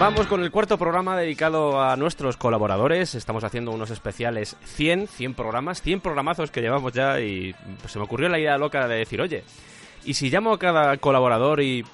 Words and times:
Vamos 0.00 0.26
con 0.26 0.42
el 0.42 0.50
cuarto 0.50 0.76
programa 0.76 1.16
dedicado 1.16 1.80
a 1.80 1.96
nuestros 1.96 2.36
colaboradores. 2.36 3.14
Estamos 3.14 3.44
haciendo 3.44 3.70
unos 3.70 3.90
especiales 3.90 4.56
100, 4.64 5.06
100 5.06 5.34
programas, 5.34 5.80
100 5.80 6.00
programazos 6.00 6.50
que 6.50 6.60
llevamos 6.60 6.92
ya 6.92 7.20
y 7.20 7.54
pues, 7.80 7.92
se 7.92 8.00
me 8.00 8.04
ocurrió 8.04 8.28
la 8.28 8.40
idea 8.40 8.58
loca 8.58 8.88
de 8.88 8.96
decir, 8.96 9.20
oye, 9.20 9.44
¿y 10.04 10.14
si 10.14 10.28
llamo 10.28 10.54
a 10.54 10.58
cada 10.58 10.96
colaborador 10.96 11.62
y 11.62 11.84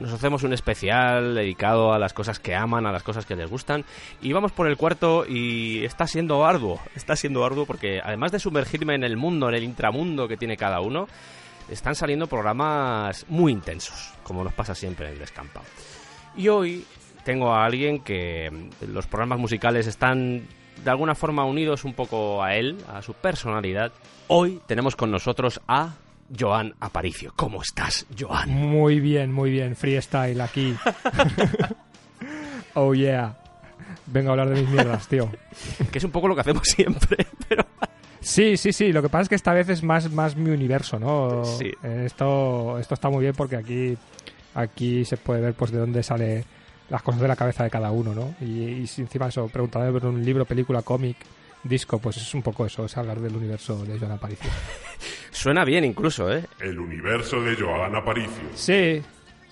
nos 0.00 0.12
hacemos 0.12 0.42
un 0.42 0.52
especial 0.52 1.34
dedicado 1.34 1.92
a 1.92 1.98
las 1.98 2.12
cosas 2.12 2.38
que 2.38 2.54
aman, 2.54 2.86
a 2.86 2.92
las 2.92 3.02
cosas 3.02 3.26
que 3.26 3.36
les 3.36 3.50
gustan. 3.50 3.84
Y 4.22 4.32
vamos 4.32 4.52
por 4.52 4.68
el 4.68 4.76
cuarto 4.76 5.24
y 5.26 5.84
está 5.84 6.06
siendo 6.06 6.44
arduo, 6.46 6.80
está 6.94 7.16
siendo 7.16 7.44
arduo 7.44 7.66
porque 7.66 8.00
además 8.02 8.32
de 8.32 8.38
sumergirme 8.38 8.94
en 8.94 9.04
el 9.04 9.16
mundo, 9.16 9.48
en 9.48 9.56
el 9.56 9.64
intramundo 9.64 10.28
que 10.28 10.36
tiene 10.36 10.56
cada 10.56 10.80
uno, 10.80 11.08
están 11.68 11.94
saliendo 11.94 12.26
programas 12.26 13.26
muy 13.28 13.52
intensos, 13.52 14.12
como 14.22 14.44
nos 14.44 14.54
pasa 14.54 14.74
siempre 14.74 15.06
en 15.06 15.14
el 15.14 15.18
descampado. 15.18 15.66
Y 16.36 16.48
hoy 16.48 16.84
tengo 17.24 17.52
a 17.52 17.64
alguien 17.64 18.00
que 18.00 18.70
los 18.86 19.06
programas 19.06 19.38
musicales 19.38 19.86
están 19.86 20.46
de 20.82 20.90
alguna 20.90 21.14
forma 21.14 21.44
unidos 21.44 21.84
un 21.84 21.94
poco 21.94 22.42
a 22.42 22.54
él, 22.54 22.78
a 22.88 23.02
su 23.02 23.14
personalidad. 23.14 23.92
Hoy 24.28 24.60
tenemos 24.66 24.94
con 24.96 25.10
nosotros 25.10 25.60
a 25.66 25.94
Joan 26.36 26.74
Aparicio. 26.80 27.32
¿Cómo 27.36 27.62
estás, 27.62 28.06
Joan? 28.18 28.50
Muy 28.50 29.00
bien, 29.00 29.32
muy 29.32 29.50
bien. 29.50 29.76
Freestyle 29.76 30.40
aquí. 30.40 30.76
oh 32.74 32.94
yeah. 32.94 33.36
Vengo 34.06 34.30
a 34.30 34.32
hablar 34.32 34.50
de 34.50 34.60
mis 34.60 34.70
mierdas, 34.70 35.06
tío. 35.08 35.30
que 35.92 35.98
es 35.98 36.04
un 36.04 36.10
poco 36.10 36.28
lo 36.28 36.34
que 36.34 36.40
hacemos 36.42 36.66
siempre, 36.66 37.26
pero... 37.48 37.64
Sí, 38.20 38.56
sí, 38.56 38.72
sí. 38.72 38.92
Lo 38.92 39.02
que 39.02 39.08
pasa 39.08 39.22
es 39.22 39.28
que 39.28 39.34
esta 39.34 39.52
vez 39.52 39.68
es 39.68 39.82
más, 39.82 40.10
más 40.10 40.36
mi 40.36 40.50
universo, 40.50 40.98
¿no? 40.98 41.44
Sí. 41.44 41.70
Esto, 41.82 42.78
esto 42.78 42.94
está 42.94 43.08
muy 43.08 43.22
bien 43.22 43.34
porque 43.34 43.56
aquí, 43.56 43.96
aquí 44.54 45.04
se 45.04 45.16
puede 45.16 45.40
ver 45.40 45.54
pues 45.54 45.70
de 45.70 45.78
dónde 45.78 46.02
sale 46.02 46.44
las 46.90 47.02
cosas 47.02 47.20
de 47.20 47.28
la 47.28 47.36
cabeza 47.36 47.64
de 47.64 47.70
cada 47.70 47.90
uno, 47.90 48.14
¿no? 48.14 48.34
Y, 48.40 48.80
encima 48.80 49.28
eso, 49.28 49.46
preguntado 49.48 49.92
por 49.92 50.06
un 50.06 50.24
libro, 50.24 50.44
película, 50.44 50.82
cómic, 50.82 51.16
disco, 51.62 51.98
pues 51.98 52.16
es 52.16 52.34
un 52.34 52.42
poco 52.42 52.66
eso, 52.66 52.84
es 52.84 52.96
hablar 52.96 53.20
del 53.20 53.36
universo 53.36 53.84
de 53.84 53.98
Joan 53.98 54.12
Aparicio. 54.12 54.50
Suena 55.30 55.64
bien 55.64 55.84
incluso, 55.84 56.32
¿eh? 56.32 56.44
El 56.60 56.78
universo 56.78 57.40
de 57.42 57.56
Joan 57.56 57.94
Aparicio. 57.94 58.42
Sí. 58.54 59.02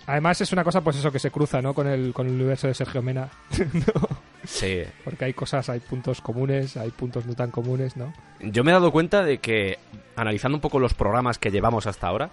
Además 0.06 0.40
es 0.40 0.52
una 0.52 0.62
cosa, 0.62 0.82
pues 0.82 0.96
eso, 0.96 1.10
que 1.10 1.18
se 1.18 1.30
cruza, 1.30 1.60
¿no? 1.60 1.74
Con 1.74 1.88
el, 1.88 2.12
con 2.12 2.28
el 2.28 2.34
universo 2.34 2.68
de 2.68 2.74
Sergio 2.74 3.02
Mena. 3.02 3.28
¿no? 3.72 4.08
Sí. 4.44 4.82
Porque 5.04 5.24
hay 5.24 5.32
cosas, 5.34 5.68
hay 5.68 5.80
puntos 5.80 6.20
comunes, 6.20 6.76
hay 6.76 6.90
puntos 6.90 7.26
no 7.26 7.34
tan 7.34 7.50
comunes, 7.50 7.96
¿no? 7.96 8.12
Yo 8.40 8.62
me 8.62 8.70
he 8.70 8.74
dado 8.74 8.92
cuenta 8.92 9.24
de 9.24 9.38
que, 9.38 9.78
analizando 10.14 10.56
un 10.56 10.60
poco 10.60 10.78
los 10.78 10.94
programas 10.94 11.38
que 11.38 11.50
llevamos 11.50 11.88
hasta 11.88 12.06
ahora, 12.06 12.30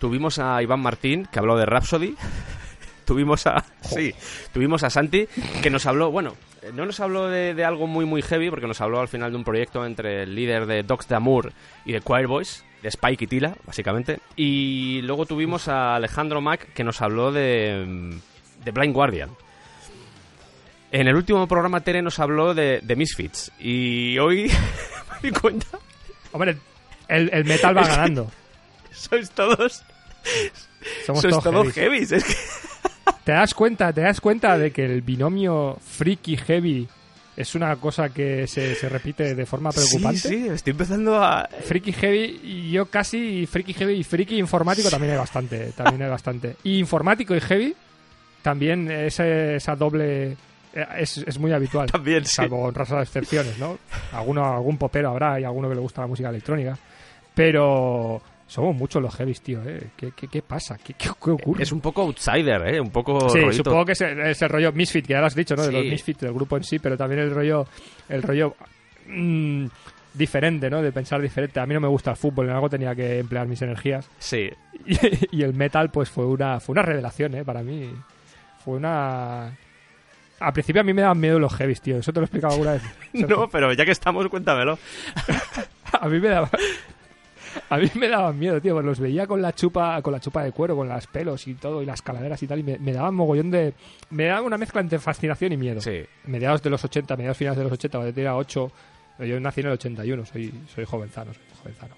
tuvimos 0.00 0.40
a 0.40 0.60
Iván 0.60 0.80
Martín, 0.80 1.28
que 1.30 1.38
habló 1.38 1.56
de 1.56 1.66
Rhapsody. 1.66 2.16
tuvimos 3.04 3.46
a... 3.46 3.64
Sí, 3.82 4.12
tuvimos 4.52 4.82
a 4.82 4.90
Santi, 4.90 5.28
que 5.62 5.70
nos 5.70 5.86
habló, 5.86 6.10
bueno, 6.10 6.34
no 6.72 6.86
nos 6.86 7.00
habló 7.00 7.28
de, 7.28 7.54
de, 7.54 7.64
algo 7.64 7.86
muy 7.86 8.04
muy 8.04 8.22
heavy, 8.22 8.50
porque 8.50 8.66
nos 8.66 8.80
habló 8.80 9.00
al 9.00 9.08
final 9.08 9.30
de 9.30 9.36
un 9.36 9.44
proyecto 9.44 9.84
entre 9.84 10.22
el 10.22 10.34
líder 10.34 10.66
de 10.66 10.82
Dogs 10.82 11.08
de 11.08 11.16
Amour 11.16 11.52
y 11.84 11.92
de 11.92 12.00
Choir 12.00 12.26
Boys, 12.26 12.64
de 12.82 12.88
Spike 12.88 13.24
y 13.24 13.26
Tila, 13.26 13.56
básicamente. 13.66 14.20
Y 14.36 15.02
luego 15.02 15.26
tuvimos 15.26 15.68
a 15.68 15.96
Alejandro 15.96 16.40
Mac, 16.40 16.72
que 16.72 16.84
nos 16.84 17.02
habló 17.02 17.32
de, 17.32 18.18
de 18.64 18.70
Blind 18.70 18.94
Guardian. 18.94 19.30
En 20.92 21.08
el 21.08 21.16
último 21.16 21.48
programa 21.48 21.80
Tere 21.80 22.02
nos 22.02 22.20
habló 22.20 22.54
de, 22.54 22.80
de 22.82 22.96
Misfits. 22.96 23.50
Y 23.58 24.16
hoy 24.18 24.44
me 25.22 25.30
di 25.30 25.34
cuenta... 25.36 25.66
Hombre, 26.30 26.56
el, 27.08 27.30
el 27.32 27.44
metal 27.44 27.76
va 27.76 27.86
ganando. 27.86 28.30
Sois 28.92 29.28
todos... 29.30 29.82
Somos 31.04 31.22
sois 31.22 31.32
todos 31.32 31.44
todos 31.44 31.72
heavies. 31.74 32.10
heavies. 32.10 32.12
Es 32.12 32.24
que... 32.24 32.73
¿Te 33.24 33.32
das 33.32 33.54
cuenta, 33.54 33.92
te 33.92 34.02
das 34.02 34.20
cuenta 34.20 34.56
de 34.58 34.70
que 34.70 34.84
el 34.84 35.02
binomio 35.02 35.78
freaky 35.80 36.36
heavy 36.36 36.88
es 37.36 37.54
una 37.54 37.74
cosa 37.76 38.10
que 38.10 38.46
se, 38.46 38.74
se 38.74 38.88
repite 38.88 39.34
de 39.34 39.46
forma 39.46 39.70
preocupante? 39.72 40.18
Sí, 40.18 40.42
sí, 40.42 40.48
estoy 40.48 40.70
empezando 40.72 41.22
a... 41.22 41.48
Freaky 41.64 41.92
heavy 41.92 42.40
y 42.44 42.70
yo 42.70 42.86
casi 42.86 43.46
freaky 43.46 43.72
heavy 43.74 43.94
y 43.94 44.04
freaky 44.04 44.38
informático 44.38 44.88
también 44.90 45.12
hay 45.14 45.18
bastante, 45.18 45.72
también 45.76 46.02
hay 46.02 46.10
bastante. 46.10 46.56
Y 46.64 46.78
informático 46.78 47.34
y 47.34 47.40
heavy 47.40 47.74
también 48.42 48.90
ese- 48.90 49.56
esa 49.56 49.74
doble 49.74 50.32
eh, 50.74 50.86
es, 50.98 51.16
es 51.18 51.38
muy 51.38 51.50
habitual. 51.52 51.90
También, 51.90 52.24
sí. 52.26 52.34
Salvo 52.36 52.62
honrosas 52.62 53.02
excepciones, 53.08 53.58
¿no? 53.58 53.78
Alguno, 54.12 54.44
algún 54.54 54.76
popero 54.76 55.08
habrá 55.10 55.40
y 55.40 55.44
alguno 55.44 55.68
que 55.70 55.74
le 55.76 55.80
gusta 55.80 56.02
la 56.02 56.06
música 56.08 56.28
electrónica. 56.28 56.76
Pero 57.34 58.20
somos 58.46 58.76
muchos 58.76 59.00
los 59.02 59.14
heavies, 59.14 59.40
tío, 59.40 59.60
¿eh? 59.66 59.90
¿Qué, 59.96 60.12
qué, 60.12 60.28
qué 60.28 60.42
pasa? 60.42 60.76
¿Qué, 60.78 60.94
qué, 60.94 61.08
qué 61.22 61.30
ocurre? 61.30 61.62
Es 61.62 61.72
un 61.72 61.80
poco 61.80 62.02
outsider, 62.02 62.74
¿eh? 62.74 62.80
Un 62.80 62.90
poco... 62.90 63.28
Sí, 63.30 63.38
rollito- 63.38 63.56
supongo 63.64 63.84
que 63.86 63.92
es 63.92 64.00
el, 64.02 64.20
es 64.20 64.42
el 64.42 64.48
rollo 64.48 64.72
Misfit, 64.72 65.06
que 65.06 65.12
ya 65.14 65.20
lo 65.20 65.26
has 65.26 65.34
dicho, 65.34 65.56
¿no? 65.56 65.62
De 65.66 65.72
los 65.72 65.84
Misfit, 65.84 66.20
del 66.20 66.32
grupo 66.32 66.56
en 66.56 66.64
sí, 66.64 66.78
pero 66.78 66.96
también 66.96 67.20
el 67.22 67.30
rollo, 67.34 67.66
el 68.08 68.22
rollo 68.22 68.54
mm, 69.08 69.66
diferente, 70.12 70.68
¿no? 70.70 70.82
De 70.82 70.92
pensar 70.92 71.20
diferente. 71.22 71.58
A 71.60 71.66
mí 71.66 71.74
no 71.74 71.80
me 71.80 71.88
gusta 71.88 72.10
el 72.12 72.16
fútbol, 72.16 72.46
en 72.48 72.54
algo 72.54 72.68
tenía 72.68 72.94
que 72.94 73.18
emplear 73.18 73.46
mis 73.46 73.62
energías. 73.62 74.08
Sí. 74.18 74.50
Y, 74.86 75.38
y 75.38 75.42
el 75.42 75.54
metal, 75.54 75.90
pues 75.90 76.10
fue 76.10 76.26
una, 76.26 76.60
fue 76.60 76.74
una 76.74 76.82
revelación, 76.82 77.34
¿eh? 77.36 77.44
Para 77.44 77.62
mí. 77.62 77.90
Fue 78.62 78.74
una... 78.76 79.56
Al 80.40 80.52
principio 80.52 80.82
a 80.82 80.84
mí 80.84 80.92
me 80.92 81.00
daban 81.00 81.18
miedo 81.18 81.38
los 81.38 81.54
heavies, 81.54 81.80
tío. 81.80 81.96
Eso 81.98 82.12
te 82.12 82.20
lo 82.20 82.24
he 82.24 82.26
explicado 82.26 82.52
alguna 82.52 82.72
vez. 82.72 82.82
No, 83.14 83.48
pero 83.48 83.72
ya 83.72 83.84
que 83.86 83.92
estamos, 83.92 84.28
cuéntamelo. 84.28 84.78
A 86.00 86.08
mí 86.08 86.18
me 86.20 86.28
daba... 86.28 86.50
A 87.68 87.78
mí 87.78 87.90
me 87.94 88.08
daban 88.08 88.38
miedo, 88.38 88.60
tío, 88.60 88.74
pues 88.74 88.84
los 88.84 89.00
veía 89.00 89.26
con 89.26 89.40
la 89.42 89.52
chupa, 89.52 90.00
con 90.02 90.12
la 90.12 90.20
chupa 90.20 90.42
de 90.42 90.52
cuero, 90.52 90.76
con 90.76 90.88
las 90.88 91.06
pelos 91.06 91.46
y 91.46 91.54
todo, 91.54 91.82
y 91.82 91.86
las 91.86 92.02
calaveras 92.02 92.42
y 92.42 92.46
tal, 92.46 92.58
y 92.58 92.62
me, 92.62 92.78
me 92.78 92.92
daban 92.92 93.14
mogollón 93.14 93.50
de... 93.50 93.74
Me 94.10 94.26
daban 94.26 94.44
una 94.44 94.58
mezcla 94.58 94.80
entre 94.80 94.98
fascinación 94.98 95.52
y 95.52 95.56
miedo. 95.56 95.80
Sí. 95.80 96.04
mediados 96.24 96.62
de 96.62 96.70
los 96.70 96.84
80, 96.84 97.16
mediados 97.16 97.36
finales 97.36 97.58
de 97.58 97.64
los 97.64 97.72
80, 97.72 97.98
cuando 97.98 98.14
tenía 98.14 98.36
8, 98.36 98.72
yo 99.20 99.40
nací 99.40 99.60
en 99.60 99.66
el 99.66 99.72
81, 99.74 100.26
soy, 100.26 100.54
soy 100.74 100.84
jovenzano, 100.84 101.32
soy 101.32 101.42
jovenzano. 101.60 101.94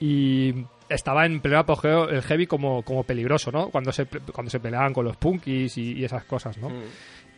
Y 0.00 0.54
estaba 0.88 1.24
en 1.24 1.40
pleno 1.40 1.58
apogeo 1.58 2.08
el 2.08 2.22
heavy 2.22 2.46
como, 2.46 2.82
como 2.82 3.04
peligroso, 3.04 3.50
¿no? 3.50 3.70
Cuando 3.70 3.92
se, 3.92 4.06
cuando 4.06 4.50
se 4.50 4.60
peleaban 4.60 4.92
con 4.92 5.04
los 5.04 5.16
punkis 5.16 5.78
y, 5.78 5.92
y 5.94 6.04
esas 6.04 6.24
cosas, 6.24 6.58
¿no? 6.58 6.70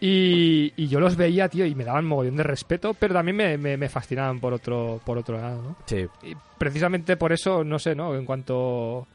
Y, 0.01 0.73
y 0.77 0.89
yo 0.89 1.01
los 1.01 1.17
veía, 1.17 1.49
tío, 1.49 1.65
y 1.65 1.75
me 1.75 1.84
daban 1.84 2.05
mogollón 2.05 2.37
de 2.37 2.43
respeto, 2.43 2.95
pero 2.95 3.15
también 3.15 3.37
me, 3.37 3.57
me, 3.57 3.77
me 3.77 3.89
fascinaban 3.89 4.41
por 4.41 4.53
otro, 4.53 5.01
por 5.05 5.17
otro 5.17 5.39
lado, 5.41 5.62
¿no? 5.62 5.77
Sí. 5.87 6.07
Y 6.23 6.34
precisamente 6.59 7.17
por 7.17 7.33
eso, 7.33 7.65
no 7.65 7.79
sé, 7.79 7.95
¿no? 7.95 8.15
En 8.15 8.27
cuanto 8.27 9.06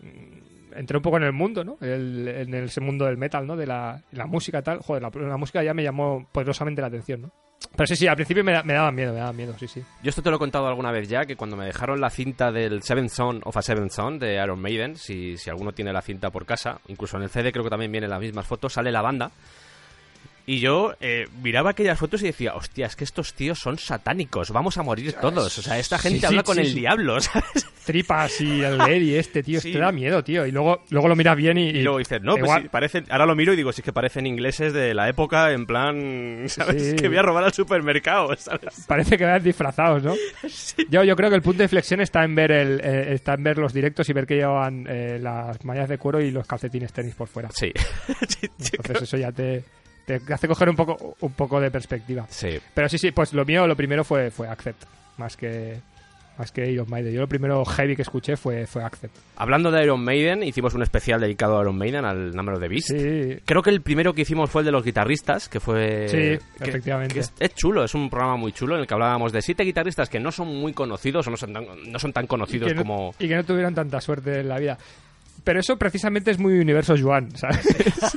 mm, 0.00 0.74
entré 0.76 0.96
un 0.96 1.02
poco 1.02 1.18
en 1.18 1.22
el 1.24 1.32
mundo, 1.32 1.64
¿no? 1.64 1.78
El- 1.80 2.26
en 2.28 2.54
ese 2.54 2.80
mundo 2.80 3.04
del 3.04 3.16
metal, 3.16 3.46
¿no? 3.46 3.56
De 3.56 3.66
la, 3.66 4.00
la 4.12 4.26
música 4.26 4.58
y 4.58 4.62
tal. 4.62 4.78
Joder, 4.80 5.02
la, 5.02 5.10
la 5.28 5.36
música 5.36 5.62
ya 5.62 5.72
me 5.74 5.82
llamó 5.84 6.26
poderosamente 6.32 6.80
la 6.80 6.88
atención, 6.88 7.22
¿no? 7.22 7.30
Pero 7.76 7.86
sí, 7.88 7.96
sí, 7.96 8.06
al 8.06 8.14
principio 8.16 8.42
me, 8.44 8.60
me 8.62 8.72
daba 8.72 8.90
miedo, 8.92 9.12
me 9.12 9.18
daba 9.18 9.32
miedo, 9.32 9.54
sí, 9.58 9.66
sí. 9.68 9.82
Yo 10.02 10.08
esto 10.10 10.22
te 10.22 10.30
lo 10.30 10.36
he 10.36 10.38
contado 10.38 10.66
alguna 10.68 10.90
vez 10.92 11.08
ya, 11.08 11.26
que 11.26 11.36
cuando 11.36 11.56
me 11.56 11.66
dejaron 11.66 12.00
la 12.00 12.08
cinta 12.10 12.50
del 12.52 12.82
Seven 12.82 13.08
Son 13.08 13.40
of 13.44 13.56
a 13.56 13.62
Seven 13.62 13.90
Son 13.90 14.18
de 14.18 14.34
Iron 14.42 14.60
Maiden, 14.60 14.96
si, 14.96 15.36
si 15.36 15.50
alguno 15.50 15.72
tiene 15.72 15.92
la 15.92 16.00
cinta 16.02 16.30
por 16.30 16.46
casa, 16.46 16.80
incluso 16.88 17.16
en 17.16 17.24
el 17.24 17.30
CD 17.30 17.50
creo 17.52 17.64
que 17.64 17.70
también 17.70 17.90
vienen 17.92 18.10
las 18.10 18.20
mismas 18.20 18.46
fotos, 18.46 18.72
sale 18.72 18.90
la 18.92 19.02
banda. 19.02 19.30
Y 20.50 20.60
yo 20.60 20.94
eh, 21.00 21.26
miraba 21.42 21.68
aquellas 21.70 21.98
fotos 21.98 22.22
y 22.22 22.26
decía, 22.28 22.54
hostia, 22.54 22.86
es 22.86 22.96
que 22.96 23.04
estos 23.04 23.34
tíos 23.34 23.58
son 23.58 23.76
satánicos, 23.78 24.50
vamos 24.50 24.78
a 24.78 24.82
morir 24.82 25.12
todos. 25.12 25.58
O 25.58 25.62
sea, 25.62 25.78
esta 25.78 25.98
gente 25.98 26.20
Sí, 26.20 26.24
habla 26.24 26.40
sí, 26.40 26.44
con 26.46 26.54
sí, 26.54 26.62
el 26.62 26.74
diablo, 26.74 27.20
¿sabes? 27.20 27.66
Tripas 27.84 28.40
y 28.40 28.62
el 28.62 28.78
Lady 28.78 29.14
este, 29.14 29.42
tío, 29.42 29.60
te 29.60 29.78
da 29.78 29.92
miedo, 29.92 30.24
tío. 30.24 30.46
Y 30.46 30.50
luego, 30.50 30.82
luego 30.88 31.06
lo 31.08 31.16
miras 31.16 31.36
bien 31.36 31.58
y... 31.58 31.68
Y 31.68 31.82
luego 31.82 31.98
dices, 31.98 32.22
no, 32.22 32.32
pues 32.32 32.44
igual- 32.44 32.62
sí, 32.62 32.68
parecen, 32.70 33.04
ahora 33.10 33.26
lo 33.26 33.34
miro 33.36 33.52
y 33.52 33.56
digo, 33.56 33.72
sí 33.72 33.82
que 33.82 33.92
parecen 33.92 34.26
ingleses 34.26 34.72
de 34.72 34.94
la 34.94 35.10
época, 35.10 35.52
en 35.52 35.66
plan, 35.66 36.44
¿sabes? 36.48 36.94
Que 36.94 37.08
voy 37.08 37.18
a 37.18 37.22
robar 37.22 37.44
al 37.44 37.52
supermercado, 37.52 38.34
¿sabes? 38.38 38.86
Parece 38.86 39.18
que 39.18 39.26
van 39.26 39.42
disfrazados, 39.42 40.02
¿no? 40.02 40.14
Yo, 40.88 41.04
yo 41.04 41.14
creo 41.14 41.28
que 41.28 41.36
el 41.36 41.42
punto 41.42 41.62
de 41.62 41.68
flexión 41.68 42.00
está 42.00 42.24
en 42.24 42.34
ver 42.34 42.52
el, 42.52 42.80
eh, 42.82 43.12
está 43.12 43.34
en 43.34 43.42
ver 43.42 43.58
los 43.58 43.74
directos 43.74 44.08
y 44.08 44.14
ver 44.14 44.26
que 44.26 44.36
llevan 44.36 44.86
eh, 44.88 45.18
las 45.20 45.62
mallas 45.62 45.90
de 45.90 45.98
cuero 45.98 46.22
y 46.22 46.30
los 46.30 46.46
calcetines 46.46 46.90
tenis 46.90 47.14
por 47.14 47.28
fuera. 47.28 47.50
Sí. 47.52 47.70
Entonces 48.72 49.02
eso 49.02 49.16
ya 49.18 49.30
te, 49.32 49.62
te 50.16 50.32
hace 50.32 50.48
coger 50.48 50.68
un 50.70 50.76
poco, 50.76 51.16
un 51.20 51.32
poco 51.32 51.60
de 51.60 51.70
perspectiva. 51.70 52.26
Sí. 52.30 52.58
Pero 52.74 52.88
sí, 52.88 52.98
sí, 52.98 53.10
pues 53.10 53.32
lo 53.34 53.44
mío, 53.44 53.66
lo 53.66 53.76
primero 53.76 54.04
fue, 54.04 54.30
fue 54.30 54.48
Accept, 54.48 54.82
más 55.18 55.36
que 55.36 55.76
más 56.38 56.52
que 56.52 56.70
Iron 56.70 56.88
Maiden. 56.88 57.12
Yo 57.12 57.20
lo 57.20 57.26
primero 57.28 57.64
heavy 57.64 57.96
que 57.96 58.02
escuché 58.02 58.36
fue, 58.36 58.64
fue 58.64 58.84
Accept. 58.84 59.12
Hablando 59.38 59.72
de 59.72 59.82
Iron 59.82 60.04
Maiden, 60.04 60.44
hicimos 60.44 60.72
un 60.72 60.82
especial 60.84 61.20
dedicado 61.20 61.58
a 61.58 61.62
Iron 61.62 61.76
Maiden, 61.76 62.04
al 62.04 62.30
Number 62.30 62.54
of 62.54 62.60
the 62.60 62.68
Beast. 62.68 62.90
Sí, 62.90 63.40
Creo 63.44 63.60
que 63.60 63.70
el 63.70 63.82
primero 63.82 64.14
que 64.14 64.22
hicimos 64.22 64.48
fue 64.48 64.62
el 64.62 64.66
de 64.66 64.70
los 64.70 64.84
guitarristas, 64.84 65.48
que 65.48 65.58
fue... 65.58 66.06
Sí, 66.08 66.16
que- 66.16 66.40
efectivamente. 66.70 67.14
que 67.14 67.20
es, 67.20 67.32
es 67.40 67.54
chulo, 67.56 67.82
es 67.82 67.92
un 67.96 68.08
programa 68.08 68.36
muy 68.36 68.52
chulo 68.52 68.76
en 68.76 68.82
el 68.82 68.86
que 68.86 68.94
hablábamos 68.94 69.32
de 69.32 69.42
siete 69.42 69.64
guitarristas 69.64 70.08
que 70.08 70.20
no 70.20 70.30
son 70.30 70.46
muy 70.46 70.72
conocidos 70.72 71.26
o 71.26 71.30
no 71.32 71.36
son 71.36 71.52
tan, 71.52 71.66
no 71.90 71.98
son 71.98 72.12
tan 72.12 72.28
conocidos 72.28 72.72
no- 72.72 72.82
como... 72.82 73.14
y 73.18 73.26
que 73.26 73.34
no 73.34 73.42
tuvieran 73.42 73.74
tanta 73.74 74.00
suerte 74.00 74.38
en 74.38 74.48
la 74.48 74.60
vida. 74.60 74.78
Pero 75.42 75.58
eso 75.58 75.76
precisamente 75.76 76.30
es 76.30 76.38
muy 76.38 76.56
universo 76.60 76.94
Juan, 77.02 77.36
¿sabes? 77.36 77.66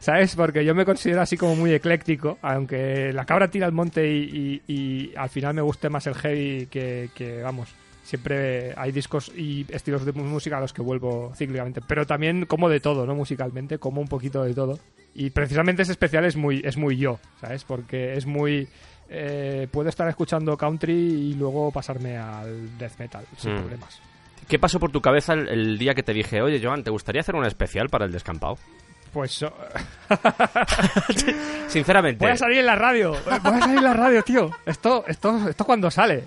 ¿Sabes? 0.00 0.34
Porque 0.34 0.64
yo 0.64 0.74
me 0.74 0.84
considero 0.84 1.20
así 1.20 1.36
como 1.36 1.54
muy 1.54 1.72
ecléctico, 1.72 2.38
aunque 2.42 3.12
la 3.12 3.24
cabra 3.26 3.48
tira 3.48 3.66
al 3.66 3.72
monte 3.72 4.10
y, 4.10 4.62
y- 4.66 4.72
y 4.72 5.12
al 5.16 5.28
final 5.28 5.54
me 5.54 5.60
guste 5.62 5.88
más 5.90 6.06
el 6.06 6.14
heavy 6.14 6.66
que, 6.70 7.10
que, 7.14 7.42
vamos, 7.42 7.68
siempre 8.02 8.72
hay 8.76 8.92
discos 8.92 9.30
y 9.36 9.66
estilos 9.68 10.04
de 10.06 10.12
música 10.12 10.56
a 10.56 10.60
los 10.60 10.72
que 10.72 10.80
vuelvo 10.82 11.32
cíclicamente. 11.36 11.80
Pero 11.86 12.06
también 12.06 12.46
como 12.46 12.68
de 12.70 12.80
todo, 12.80 13.04
¿no? 13.06 13.14
Musicalmente, 13.14 13.78
como 13.78 14.00
un 14.00 14.08
poquito 14.08 14.42
de 14.42 14.54
todo. 14.54 14.78
Y 15.14 15.30
precisamente 15.30 15.82
ese 15.82 15.92
especial 15.92 16.24
es 16.24 16.34
muy, 16.34 16.62
es 16.64 16.76
muy 16.78 16.96
yo, 16.96 17.18
¿sabes? 17.40 17.64
Porque 17.64 18.14
es 18.16 18.24
muy... 18.26 18.68
Eh, 19.10 19.66
puedo 19.70 19.88
estar 19.88 20.08
escuchando 20.08 20.56
country 20.56 20.92
y 20.94 21.34
luego 21.34 21.70
pasarme 21.72 22.16
al 22.16 22.78
death 22.78 22.98
metal 22.98 23.24
sin 23.36 23.52
Mm. 23.54 23.58
problemas. 23.58 24.00
¿Qué 24.48 24.58
pasó 24.58 24.80
por 24.80 24.90
tu 24.92 25.00
cabeza 25.02 25.34
el, 25.34 25.48
el 25.48 25.78
día 25.78 25.94
que 25.94 26.02
te 26.02 26.12
dije, 26.14 26.40
oye, 26.40 26.60
Joan, 26.62 26.84
¿te 26.84 26.90
gustaría 26.90 27.20
hacer 27.20 27.34
un 27.34 27.44
especial 27.44 27.88
para 27.90 28.06
el 28.06 28.12
descampado? 28.12 28.56
Pues 29.12 29.32
Sinceramente. 31.68 32.24
voy 32.24 32.32
a 32.32 32.36
salir 32.36 32.58
en 32.58 32.66
la 32.66 32.76
radio, 32.76 33.12
voy 33.42 33.54
a 33.54 33.60
salir 33.60 33.78
en 33.78 33.84
la 33.84 33.94
radio, 33.94 34.22
tío. 34.22 34.50
Esto, 34.66 35.04
esto, 35.06 35.48
esto 35.48 35.64
cuando 35.64 35.90
sale. 35.90 36.24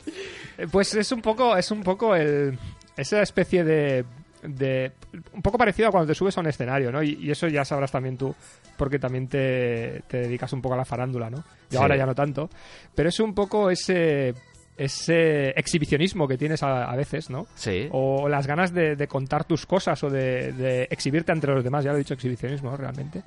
Pues 0.71 0.93
es 0.95 1.11
un 1.11 1.21
poco, 1.21 1.55
es 1.57 1.71
un 1.71 1.81
poco 1.83 2.15
el, 2.15 2.57
esa 2.95 3.21
especie 3.21 3.63
de, 3.63 4.05
de, 4.43 4.91
un 5.33 5.41
poco 5.41 5.57
parecido 5.57 5.87
a 5.89 5.91
cuando 5.91 6.07
te 6.07 6.15
subes 6.15 6.37
a 6.37 6.41
un 6.41 6.47
escenario, 6.47 6.91
¿no? 6.91 7.01
Y, 7.01 7.17
y 7.21 7.31
eso 7.31 7.47
ya 7.47 7.65
sabrás 7.65 7.91
también 7.91 8.17
tú, 8.17 8.33
porque 8.77 8.99
también 8.99 9.27
te, 9.27 10.03
te 10.07 10.17
dedicas 10.17 10.53
un 10.53 10.61
poco 10.61 10.75
a 10.75 10.77
la 10.77 10.85
farándula, 10.85 11.29
¿no? 11.29 11.39
Y 11.69 11.75
Sí. 11.75 11.77
ahora 11.77 11.95
ya 11.97 12.05
no 12.05 12.13
tanto. 12.15 12.49
Pero 12.93 13.09
es 13.09 13.19
un 13.19 13.33
poco 13.33 13.69
ese, 13.71 14.33
ese 14.77 15.49
exhibicionismo 15.51 16.27
que 16.27 16.37
tienes 16.37 16.63
a, 16.63 16.85
a 16.91 16.95
veces, 16.95 17.29
¿no? 17.29 17.47
Sí. 17.55 17.87
o 17.91 18.27
las 18.29 18.47
ganas 18.47 18.73
de, 18.73 18.95
de 18.95 19.07
contar 19.07 19.45
tus 19.45 19.65
cosas 19.65 20.03
o 20.03 20.09
de, 20.09 20.51
de 20.53 20.83
exhibirte 20.89 21.31
ante 21.31 21.47
los 21.47 21.63
demás, 21.63 21.83
ya 21.83 21.91
lo 21.91 21.97
he 21.97 21.99
dicho, 21.99 22.13
exhibicionismo, 22.13 22.71
¿no? 22.71 22.77
realmente. 22.77 23.21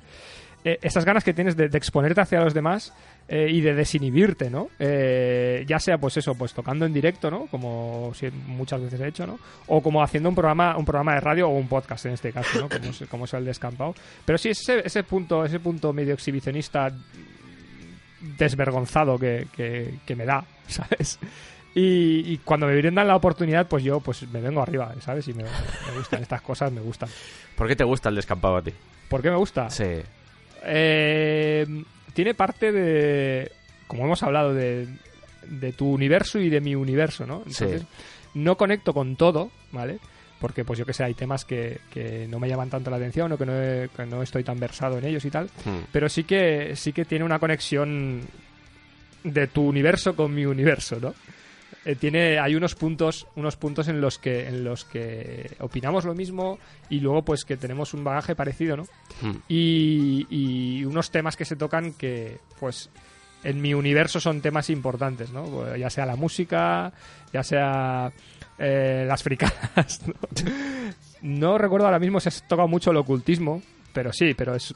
Eh, 0.65 0.79
esas 0.81 1.05
ganas 1.05 1.23
que 1.23 1.33
tienes 1.33 1.55
de, 1.55 1.69
de 1.69 1.77
exponerte 1.77 2.19
hacia 2.19 2.41
los 2.41 2.53
demás 2.53 2.91
eh, 3.29 3.47
y 3.49 3.61
de 3.61 3.73
desinhibirte, 3.75 4.49
¿no? 4.49 4.69
Eh, 4.79 5.63
ya 5.67 5.79
sea, 5.79 5.97
pues 5.99 6.17
eso, 6.17 6.33
pues 6.35 6.51
tocando 6.53 6.85
en 6.85 6.91
directo, 6.93 7.29
¿no? 7.31 7.45
Como 7.45 8.11
muchas 8.47 8.81
veces 8.81 8.99
he 8.99 9.07
hecho, 9.07 9.25
¿no? 9.27 9.39
O 9.67 9.81
como 9.81 10.01
haciendo 10.03 10.27
un 10.29 10.35
programa, 10.35 10.75
un 10.75 10.83
programa 10.83 11.13
de 11.13 11.21
radio 11.21 11.47
o 11.47 11.51
un 11.55 11.67
podcast 11.69 12.07
en 12.07 12.13
este 12.13 12.33
caso, 12.33 12.59
¿no? 12.59 12.67
Como, 12.69 12.89
es- 12.89 13.03
como 13.09 13.25
es 13.25 13.33
el 13.35 13.45
descampado. 13.45 13.93
Pero 14.25 14.37
sí, 14.37 14.49
ese, 14.49 14.81
ese 14.85 15.03
punto, 15.03 15.45
ese 15.45 15.59
punto 15.59 15.93
medio 15.93 16.15
exhibicionista 16.15 16.89
desvergonzado 18.37 19.17
que, 19.17 19.47
que, 19.55 19.95
que 20.05 20.15
me 20.15 20.25
da, 20.25 20.45
¿sabes? 20.67 21.19
Y, 21.75 22.33
y 22.33 22.37
cuando 22.39 22.65
me 22.65 22.75
brindan 22.75 23.07
la 23.07 23.15
oportunidad, 23.15 23.67
pues 23.67 23.83
yo 23.83 23.99
pues 23.99 24.27
me 24.29 24.41
vengo 24.41 24.61
arriba, 24.61 24.93
¿sabes? 24.99 25.27
Y 25.27 25.33
me, 25.33 25.43
me 25.43 25.97
gustan 25.97 26.21
estas 26.23 26.41
cosas, 26.41 26.71
me 26.71 26.81
gustan. 26.81 27.09
¿Por 27.55 27.67
qué 27.67 27.75
te 27.75 27.83
gusta 27.83 28.09
el 28.09 28.15
descampado 28.15 28.57
a 28.57 28.61
ti? 28.63 28.73
¿Por 29.07 29.21
qué 29.21 29.29
me 29.29 29.37
gusta? 29.37 29.69
Sí. 29.69 30.01
Eh, 30.63 31.83
tiene 32.13 32.33
parte 32.33 32.71
de, 32.71 33.51
como 33.85 34.05
hemos 34.05 34.23
hablado, 34.23 34.53
de, 34.53 34.87
de 35.43 35.73
tu 35.73 35.91
universo 35.91 36.39
y 36.39 36.49
de 36.49 36.61
mi 36.61 36.75
universo, 36.75 37.25
¿no? 37.27 37.43
Entonces, 37.45 37.83
no 38.33 38.57
conecto 38.57 38.93
con 38.93 39.15
todo, 39.15 39.51
¿vale? 39.71 39.99
Porque, 40.39 40.63
pues 40.63 40.77
yo 40.77 40.85
que 40.85 40.93
sé, 40.93 41.03
hay 41.03 41.13
temas 41.15 41.45
que, 41.45 41.79
que 41.91 42.27
no 42.27 42.39
me 42.39 42.47
llaman 42.47 42.69
tanto 42.69 42.89
la 42.91 42.97
atención 42.97 43.31
o 43.31 43.37
que 43.37 43.45
no, 43.45 43.53
he- 43.53 43.89
que 43.95 44.05
no 44.05 44.21
estoy 44.21 44.43
tan 44.43 44.59
versado 44.59 44.97
en 44.99 45.05
ellos 45.05 45.25
y 45.25 45.31
tal. 45.31 45.45
Hmm. 45.65 45.85
Pero 45.91 46.07
sí 46.09 46.23
que, 46.25 46.75
sí 46.75 46.93
que 46.93 47.05
tiene 47.05 47.25
una 47.25 47.39
conexión 47.39 48.21
de 49.23 49.47
tu 49.47 49.63
universo 49.67 50.15
con 50.15 50.33
mi 50.33 50.45
universo, 50.45 50.99
¿no? 51.01 51.13
Eh, 51.85 51.95
tiene, 51.95 52.37
hay 52.39 52.55
unos 52.55 52.75
puntos, 52.75 53.27
unos 53.35 53.55
puntos 53.55 53.87
en 53.87 53.99
los 53.99 54.19
que, 54.19 54.47
en 54.47 54.63
los 54.63 54.85
que 54.85 55.55
opinamos 55.59 56.05
lo 56.05 56.13
mismo 56.13 56.59
y 56.89 56.99
luego 56.99 57.23
pues 57.23 57.43
que 57.45 57.57
tenemos 57.57 57.93
un 57.93 58.03
bagaje 58.03 58.35
parecido, 58.35 58.77
¿no? 58.77 58.83
Hmm. 59.21 59.37
y, 59.47 60.27
y 60.29 60.85
unos 60.85 61.09
temas 61.11 61.35
que 61.35 61.45
se 61.45 61.55
tocan 61.55 61.93
que, 61.93 62.37
pues, 62.59 62.89
en 63.43 63.61
mi 63.61 63.73
universo 63.73 64.19
son 64.19 64.41
temas 64.41 64.69
importantes, 64.69 65.31
¿no? 65.31 65.43
Pues, 65.45 65.79
Ya 65.79 65.89
sea 65.89 66.05
la 66.05 66.15
música, 66.15 66.91
ya 67.33 67.43
sea 67.43 68.11
eh, 68.59 69.05
las 69.07 69.23
fricadas, 69.23 70.01
¿no? 70.07 70.13
No 71.21 71.57
recuerdo 71.57 71.85
ahora 71.87 71.99
mismo 71.99 72.19
si 72.19 72.29
has 72.29 72.47
tocado 72.47 72.67
mucho 72.67 72.91
el 72.91 72.97
ocultismo, 72.97 73.61
pero 73.93 74.11
sí, 74.13 74.33
pero 74.33 74.55
es... 74.55 74.73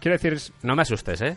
Quiero 0.00 0.16
decir, 0.16 0.32
es- 0.34 0.52
No 0.62 0.74
me 0.74 0.82
asustes, 0.82 1.20
¿eh? 1.20 1.36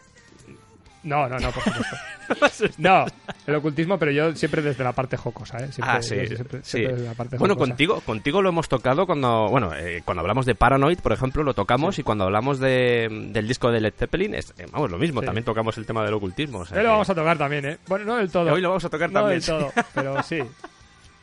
no, 1.04 1.30
no, 1.30 1.38
no, 1.38 1.52
por 1.52 1.62
supuesto. 1.64 1.96
No, 2.80 3.06
el 3.46 3.54
ocultismo, 3.56 4.00
pero 4.00 4.10
yo 4.12 4.34
siempre 4.36 4.64
desde 4.64 4.84
la 4.84 4.94
parte 4.94 5.16
jocosa, 5.18 5.58
¿eh? 5.60 5.72
Siempre, 5.72 5.96
ah, 5.96 6.02
sí. 6.02 6.16
yo 6.16 6.26
siempre- 6.36 6.60
sí. 6.64 6.72
siempre 6.72 6.94
desde 6.96 7.08
la 7.08 7.14
parte 7.14 7.38
Bueno, 7.38 7.54
jocosa. 7.54 7.70
contigo, 7.70 8.02
contigo 8.02 8.42
lo 8.42 8.50
hemos 8.50 8.68
tocado 8.68 9.06
cuando, 9.06 9.48
bueno, 9.50 9.76
eh, 9.76 10.02
cuando 10.04 10.22
hablamos 10.22 10.48
de 10.48 10.56
Paranoid, 10.56 10.98
por 11.02 11.12
ejemplo, 11.14 11.44
lo 11.44 11.54
tocamos 11.54 12.00
y 12.00 12.04
cuando 12.04 12.24
hablamos 12.24 12.58
de, 12.60 13.08
del 13.32 13.48
disco 13.48 13.70
de 13.70 13.82
Led 13.82 13.94
Zeppelin, 13.96 14.34
es, 14.34 14.52
eh, 14.58 14.66
vamos, 14.72 14.90
lo 14.90 14.98
mismo, 14.98 15.20
Sí. 15.20 15.26
también 15.28 15.46
tocamos 15.46 15.78
el 15.78 15.86
tema 15.86 16.04
del 16.04 16.16
ocultismo. 16.16 16.60
o 16.60 16.66
sea 16.66 16.78
Hoy 16.80 16.84
lo 16.84 16.90
vamos 16.92 17.10
a 17.12 17.14
tocar 17.14 17.38
también, 17.38 17.66
¿eh? 17.66 17.78
Bueno, 17.88 18.06
no 18.06 18.16
del 18.16 18.32
todo. 18.32 18.52
Hoy 18.52 18.62
lo 18.62 18.70
vamos 18.70 18.86
a 18.86 18.90
tocar 18.90 19.12
no 19.12 19.20
también. 19.20 19.40
del 19.42 19.48
todo, 19.48 19.72
pero 19.94 20.24
sí. 20.24 20.40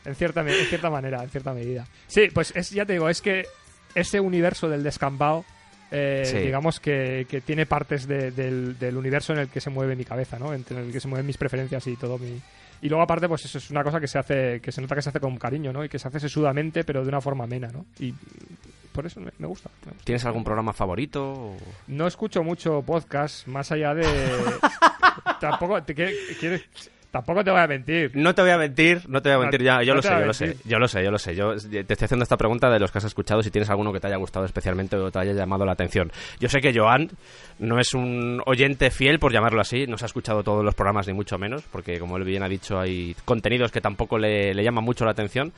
En 0.05 0.15
cierta, 0.15 0.41
en 0.41 0.67
cierta 0.67 0.91
manera, 0.91 1.23
en 1.23 1.31
cierta 1.31 1.53
medida. 1.55 1.87
Sí, 2.07 2.29
pues 2.35 2.53
es, 2.57 2.71
ya 2.71 2.85
te 2.85 2.95
digo, 2.95 3.09
es 3.09 3.21
que 3.23 3.47
ese 3.95 4.19
universo 4.21 4.69
del 4.69 4.83
descampado, 4.83 5.45
eh, 5.91 6.23
Sí. 6.25 6.39
digamos 6.39 6.81
que, 6.81 7.27
que 7.29 7.41
tiene 7.41 7.67
partes 7.67 8.07
de- 8.09 8.31
del, 8.33 8.79
del 8.79 8.97
universo 8.97 9.33
en 9.33 9.41
el 9.41 9.49
que 9.49 9.61
se 9.61 9.71
mueve 9.71 9.95
mi 9.95 10.05
cabeza, 10.05 10.39
¿no? 10.39 10.53
Entre 10.55 10.79
el 10.81 10.91
que 10.91 11.01
se 11.01 11.09
mueven 11.09 11.27
mis 11.27 11.37
preferencias 11.37 11.87
y 11.87 11.97
todo 11.97 12.19
mi... 12.19 12.41
Y 12.81 12.89
luego 12.89 13.03
aparte, 13.05 13.29
pues 13.29 13.45
eso 13.45 13.59
es 13.59 13.71
una 13.71 13.85
cosa 13.85 14.01
que 14.01 14.09
se 14.09 14.19
hace, 14.19 14.61
que 14.61 14.73
se 14.73 14.81
nota 14.81 14.97
que 14.97 15.03
se 15.03 15.11
hace 15.11 15.21
con 15.21 15.37
cariño, 15.37 15.73
¿no? 15.73 15.85
Y 15.85 15.89
que 15.89 16.01
se 16.01 16.09
hace 16.09 16.19
sesudamente, 16.19 16.83
pero 16.83 17.03
de 17.03 17.09
una 17.09 17.21
forma 17.21 17.45
amena, 17.45 17.69
¿no? 17.69 17.85
Y 18.01 18.13
por 18.93 19.07
eso 19.07 19.21
me, 19.21 19.31
me 19.39 19.47
gusta. 19.47 19.71
me 19.85 19.93
gusta. 19.93 20.05
¿Tienes 20.05 20.25
algún 20.25 20.43
programa 20.43 20.73
favorito? 20.73 21.23
o- 21.33 21.57
No 21.87 22.09
escucho 22.09 22.43
mucho 22.43 22.83
podcast, 22.83 23.47
más 23.47 23.71
allá 23.71 23.95
de... 23.95 24.03
tampoco 25.41 25.79
quieres- 25.85 26.69
tampoco 27.13 27.45
te 27.45 27.51
voy 27.51 27.61
a 27.61 27.67
mentir. 27.67 28.11
No 28.15 28.35
te 28.35 28.43
voy 28.43 28.51
a 28.51 28.59
mentir, 28.59 29.03
no 29.07 29.21
te 29.23 29.29
voy 29.29 29.37
a 29.37 29.41
mentir 29.43 29.63
ya, 29.63 29.83
yo 29.83 29.95
no 29.95 30.01
lo 30.01 30.03
sé, 30.03 30.11
yo 30.19 30.27
lo 30.27 30.33
sé, 30.33 30.57
yo 30.65 30.79
lo 30.79 30.89
sé, 30.89 31.05
yo 31.05 31.11
lo 31.11 31.19
sé. 31.19 31.35
Yo 31.37 31.85
te 31.85 31.93
estoy 31.93 32.07
haciendo 32.07 32.23
esta 32.23 32.39
pregunta 32.39 32.71
de 32.71 32.81
los 32.81 32.91
que 32.91 32.99
has 32.99 33.05
escuchado, 33.05 33.43
si 33.43 33.51
tienes 33.51 33.69
alguno 33.71 33.93
que 33.93 34.01
te 34.01 34.07
haya 34.07 34.17
gustado 34.17 34.47
especialmente 34.47 34.97
o 34.97 35.11
te 35.11 35.19
haya 35.19 35.33
llamado 35.33 35.67
la 35.67 35.73
atención. 35.73 36.11
Yo 36.41 36.49
sé 36.49 36.61
que 36.61 36.73
Joan 36.75 37.11
no 37.59 37.79
es 37.79 37.93
un 37.93 38.43
oyente 38.47 38.91
fiel, 38.91 39.19
por 39.19 39.31
llamarlo 39.33 39.61
así, 39.61 39.87
no 39.87 39.99
se 39.99 40.07
ha 40.07 40.07
escuchado 40.07 40.43
todos 40.43 40.65
los 40.65 40.75
programas 40.75 41.07
ni 41.07 41.13
mucho 41.13 41.39
menos, 41.39 41.63
porque 41.71 42.01
como 42.01 42.17
él 42.17 42.25
bien 42.25 42.43
ha 42.43 42.49
dicho, 42.49 42.81
hay 42.81 43.15
contenidos 43.27 43.71
que 43.71 43.83
tampoco 43.83 44.19
le, 44.19 44.55
le 44.55 44.65
llaman 44.65 44.83
mucho 44.83 45.05
la 45.05 45.11
atención. 45.11 45.53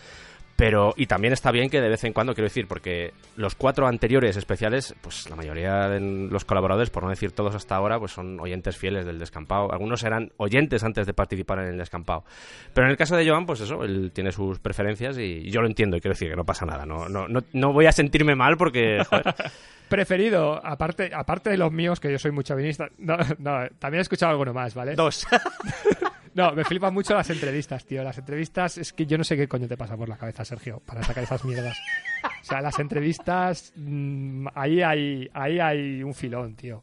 Pero, 0.56 0.94
y 0.96 1.06
también 1.06 1.32
está 1.32 1.50
bien 1.50 1.68
que 1.68 1.80
de 1.80 1.88
vez 1.88 2.04
en 2.04 2.12
cuando, 2.12 2.34
quiero 2.34 2.46
decir, 2.46 2.68
porque 2.68 3.12
los 3.36 3.54
cuatro 3.56 3.88
anteriores 3.88 4.36
especiales, 4.36 4.94
pues 5.00 5.28
la 5.28 5.36
mayoría 5.36 5.88
de 5.88 6.00
los 6.00 6.44
colaboradores, 6.44 6.90
por 6.90 7.02
no 7.02 7.10
decir 7.10 7.32
todos 7.32 7.54
hasta 7.54 7.74
ahora, 7.74 7.98
pues 7.98 8.12
son 8.12 8.38
oyentes 8.38 8.76
fieles 8.76 9.04
del 9.04 9.18
descampado. 9.18 9.72
Algunos 9.72 10.04
eran 10.04 10.30
oyentes 10.36 10.84
antes 10.84 11.06
de 11.06 11.14
participar 11.14 11.58
en 11.58 11.70
el 11.70 11.78
descampado. 11.78 12.24
Pero 12.72 12.86
en 12.86 12.92
el 12.92 12.96
caso 12.96 13.16
de 13.16 13.28
Joan, 13.28 13.46
pues 13.46 13.60
eso, 13.60 13.82
él 13.82 14.12
tiene 14.14 14.30
sus 14.30 14.60
preferencias 14.60 15.18
y 15.18 15.50
yo 15.50 15.60
lo 15.60 15.66
entiendo 15.66 15.96
y 15.96 16.00
quiero 16.00 16.14
decir 16.14 16.30
que 16.30 16.36
no 16.36 16.44
pasa 16.44 16.64
nada. 16.64 16.86
No, 16.86 17.08
no, 17.08 17.26
no, 17.26 17.40
no 17.52 17.72
voy 17.72 17.86
a 17.86 17.92
sentirme 17.92 18.36
mal 18.36 18.56
porque, 18.56 19.02
joder, 19.08 19.34
Preferido, 19.88 20.64
aparte, 20.64 21.10
aparte 21.14 21.50
de 21.50 21.58
los 21.58 21.70
míos, 21.70 22.00
que 22.00 22.10
yo 22.10 22.18
soy 22.18 22.30
muy 22.30 22.42
chavinista, 22.42 22.88
no, 22.98 23.16
no, 23.38 23.68
también 23.78 23.98
he 23.98 24.02
escuchado 24.02 24.32
alguno 24.32 24.54
más, 24.54 24.74
¿vale? 24.74 24.94
dos. 24.94 25.26
No, 26.34 26.52
me 26.52 26.64
flipan 26.64 26.92
mucho 26.92 27.14
las 27.14 27.30
entrevistas, 27.30 27.84
tío. 27.84 28.02
Las 28.02 28.18
entrevistas, 28.18 28.78
es 28.78 28.92
que 28.92 29.06
yo 29.06 29.16
no 29.16 29.24
sé 29.24 29.36
qué 29.36 29.46
coño 29.46 29.68
te 29.68 29.76
pasa 29.76 29.96
por 29.96 30.08
la 30.08 30.16
cabeza, 30.16 30.44
Sergio, 30.44 30.80
para 30.84 31.02
sacar 31.02 31.22
esas 31.24 31.44
mierdas. 31.44 31.78
O 32.24 32.44
sea, 32.44 32.60
las 32.60 32.78
entrevistas, 32.80 33.72
mm, 33.76 34.48
ahí 34.54 34.82
hay, 34.82 35.28
ahí 35.32 35.60
hay 35.60 36.02
un 36.02 36.12
filón, 36.14 36.54
tío. 36.56 36.82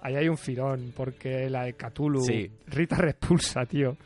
Ahí 0.00 0.16
hay 0.16 0.28
un 0.28 0.38
filón, 0.38 0.92
porque 0.96 1.48
la 1.50 1.64
de 1.64 1.74
Cthulhu, 1.74 2.22
Sí. 2.24 2.50
Rita 2.66 2.96
Repulsa, 2.96 3.66
tío. 3.66 3.96